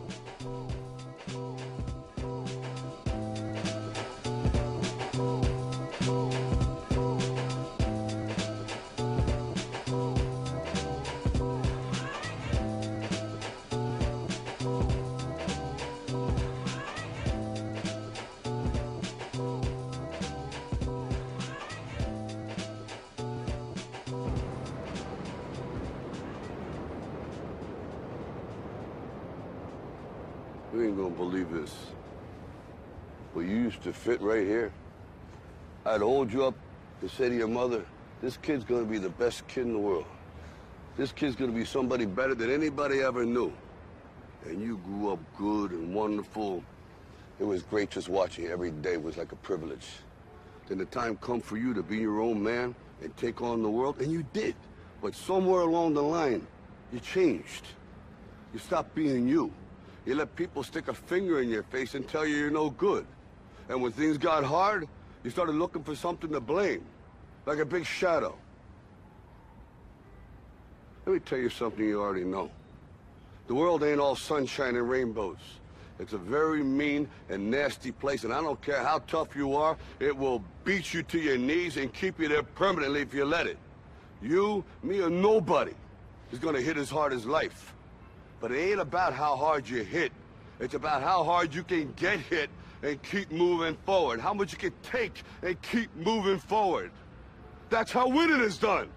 I'd 35.94 36.00
hold 36.00 36.32
you 36.32 36.44
up 36.44 36.56
and 37.02 37.08
say 37.08 37.28
to 37.28 37.36
your 37.36 37.46
mother, 37.46 37.84
this 38.20 38.36
kid's 38.36 38.64
gonna 38.64 38.84
be 38.84 38.98
the 38.98 39.10
best 39.10 39.46
kid 39.46 39.60
in 39.60 39.72
the 39.72 39.78
world. 39.78 40.06
This 40.96 41.12
kid's 41.12 41.36
gonna 41.36 41.52
be 41.52 41.64
somebody 41.64 42.04
better 42.04 42.34
than 42.34 42.50
anybody 42.50 43.00
ever 43.00 43.24
knew. 43.24 43.52
And 44.44 44.60
you 44.60 44.78
grew 44.78 45.12
up 45.12 45.20
good 45.38 45.70
and 45.70 45.94
wonderful. 45.94 46.64
It 47.38 47.44
was 47.44 47.62
great 47.62 47.90
just 47.90 48.08
watching 48.08 48.48
every 48.48 48.72
day 48.72 48.96
was 48.96 49.16
like 49.16 49.30
a 49.30 49.36
privilege. 49.36 49.86
Then 50.66 50.78
the 50.78 50.84
time 50.86 51.16
come 51.18 51.40
for 51.40 51.58
you 51.58 51.72
to 51.74 51.82
be 51.84 51.98
your 51.98 52.20
own 52.20 52.42
man 52.42 52.74
and 53.00 53.16
take 53.16 53.40
on 53.40 53.62
the 53.62 53.70
world, 53.70 54.00
and 54.00 54.10
you 54.10 54.26
did. 54.32 54.56
But 55.00 55.14
somewhere 55.14 55.60
along 55.60 55.94
the 55.94 56.02
line, 56.02 56.44
you 56.92 56.98
changed. 56.98 57.68
You 58.52 58.58
stopped 58.58 58.96
being 58.96 59.28
you. 59.28 59.52
You 60.06 60.16
let 60.16 60.34
people 60.34 60.64
stick 60.64 60.88
a 60.88 60.94
finger 60.94 61.40
in 61.40 61.50
your 61.50 61.62
face 61.62 61.94
and 61.94 62.08
tell 62.08 62.26
you 62.26 62.34
you're 62.34 62.50
no 62.50 62.70
good. 62.70 63.06
And 63.68 63.80
when 63.80 63.92
things 63.92 64.18
got 64.18 64.42
hard, 64.42 64.88
you 65.24 65.30
started 65.30 65.54
looking 65.54 65.82
for 65.82 65.96
something 65.96 66.30
to 66.30 66.40
blame. 66.40 66.84
Like 67.46 67.58
a 67.58 67.64
big 67.64 67.84
shadow. 67.84 68.36
Let 71.06 71.12
me 71.14 71.18
tell 71.18 71.38
you 71.38 71.50
something 71.50 71.84
you 71.84 72.00
already 72.00 72.24
know. 72.24 72.50
The 73.46 73.54
world 73.54 73.82
ain't 73.82 74.00
all 74.00 74.16
sunshine 74.16 74.76
and 74.76 74.88
rainbows. 74.88 75.38
It's 75.98 76.12
a 76.12 76.18
very 76.18 76.62
mean 76.62 77.08
and 77.28 77.50
nasty 77.50 77.92
place, 77.92 78.24
and 78.24 78.32
I 78.32 78.40
don't 78.40 78.60
care 78.60 78.82
how 78.82 78.98
tough 79.00 79.36
you 79.36 79.54
are, 79.54 79.76
it 80.00 80.16
will 80.16 80.42
beat 80.64 80.92
you 80.92 81.02
to 81.04 81.18
your 81.18 81.38
knees 81.38 81.76
and 81.76 81.92
keep 81.92 82.18
you 82.18 82.28
there 82.28 82.42
permanently 82.42 83.02
if 83.02 83.14
you 83.14 83.24
let 83.24 83.46
it. 83.46 83.58
You, 84.20 84.64
me, 84.82 85.00
or 85.00 85.10
nobody 85.10 85.74
is 86.32 86.38
gonna 86.38 86.60
hit 86.60 86.76
as 86.76 86.90
hard 86.90 87.12
as 87.12 87.26
life. 87.26 87.74
But 88.40 88.50
it 88.50 88.58
ain't 88.58 88.80
about 88.80 89.12
how 89.12 89.36
hard 89.36 89.68
you 89.68 89.84
hit. 89.84 90.10
It's 90.58 90.74
about 90.74 91.02
how 91.02 91.22
hard 91.22 91.54
you 91.54 91.62
can 91.62 91.92
get 91.96 92.18
hit 92.18 92.50
and 92.84 93.02
keep 93.02 93.32
moving 93.32 93.76
forward. 93.86 94.20
How 94.20 94.34
much 94.34 94.52
you 94.52 94.58
can 94.58 94.72
take 94.82 95.22
and 95.42 95.60
keep 95.62 95.94
moving 95.96 96.38
forward. 96.38 96.90
That's 97.70 97.90
how 97.90 98.08
winning 98.08 98.40
is 98.40 98.58
done. 98.58 98.88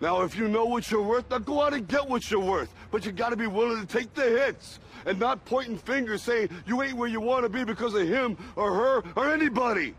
Now, 0.00 0.22
if 0.22 0.36
you 0.36 0.48
know 0.48 0.64
what 0.64 0.90
you're 0.90 1.02
worth, 1.02 1.30
now 1.30 1.38
go 1.38 1.62
out 1.62 1.74
and 1.74 1.86
get 1.86 2.08
what 2.08 2.28
you're 2.28 2.40
worth. 2.40 2.74
But 2.90 3.04
you 3.04 3.12
gotta 3.12 3.36
be 3.36 3.46
willing 3.46 3.86
to 3.86 3.86
take 3.86 4.12
the 4.14 4.22
hits 4.22 4.80
and 5.06 5.18
not 5.20 5.44
pointing 5.44 5.78
fingers 5.78 6.22
saying 6.22 6.48
you 6.66 6.82
ain't 6.82 6.94
where 6.94 7.08
you 7.08 7.20
wanna 7.20 7.48
be 7.48 7.62
because 7.62 7.94
of 7.94 8.08
him 8.08 8.36
or 8.56 8.74
her 8.74 9.02
or 9.14 9.32
anybody. 9.32 9.94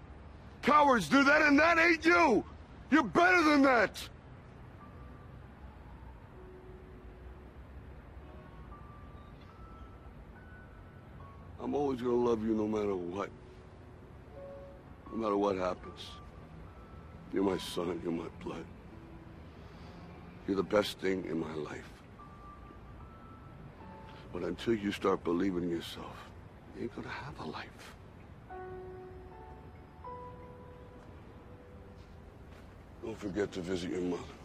Cowards 0.61 1.07
do 1.07 1.23
that 1.23 1.41
and 1.43 1.57
that 1.60 1.77
ain't 1.77 2.03
you. 2.03 2.43
You're 2.91 3.03
better 3.03 3.43
than 3.43 3.61
that. 3.61 4.10
I'm 11.64 11.76
always 11.76 12.02
gonna 12.02 12.14
love 12.14 12.45
you 12.45 12.53
no 12.53 12.68
matter 12.68 12.94
what. 12.94 13.30
No 15.10 15.18
matter 15.18 15.38
what 15.38 15.56
happens. 15.56 16.10
You're 17.31 17.44
my 17.44 17.57
son, 17.57 18.02
you're 18.03 18.11
my 18.11 18.27
blood. 18.44 18.65
You're 20.45 20.57
the 20.57 20.64
best 20.64 20.99
thing 20.99 21.23
in 21.23 21.40
my 21.40 21.53
life. 21.53 21.90
But 24.34 24.44
until 24.44 24.73
you 24.73 24.91
start 24.91 25.23
believing 25.23 25.64
in 25.64 25.69
yourself, 25.69 26.30
you 26.76 26.84
ain't 26.84 26.95
gonna 26.98 27.07
have 27.07 27.40
a 27.40 27.45
life. 27.45 27.95
Don't 33.06 33.18
forget 33.18 33.53
to 33.53 33.61
visit 33.61 33.91
your 33.91 34.02
mother. 34.02 34.43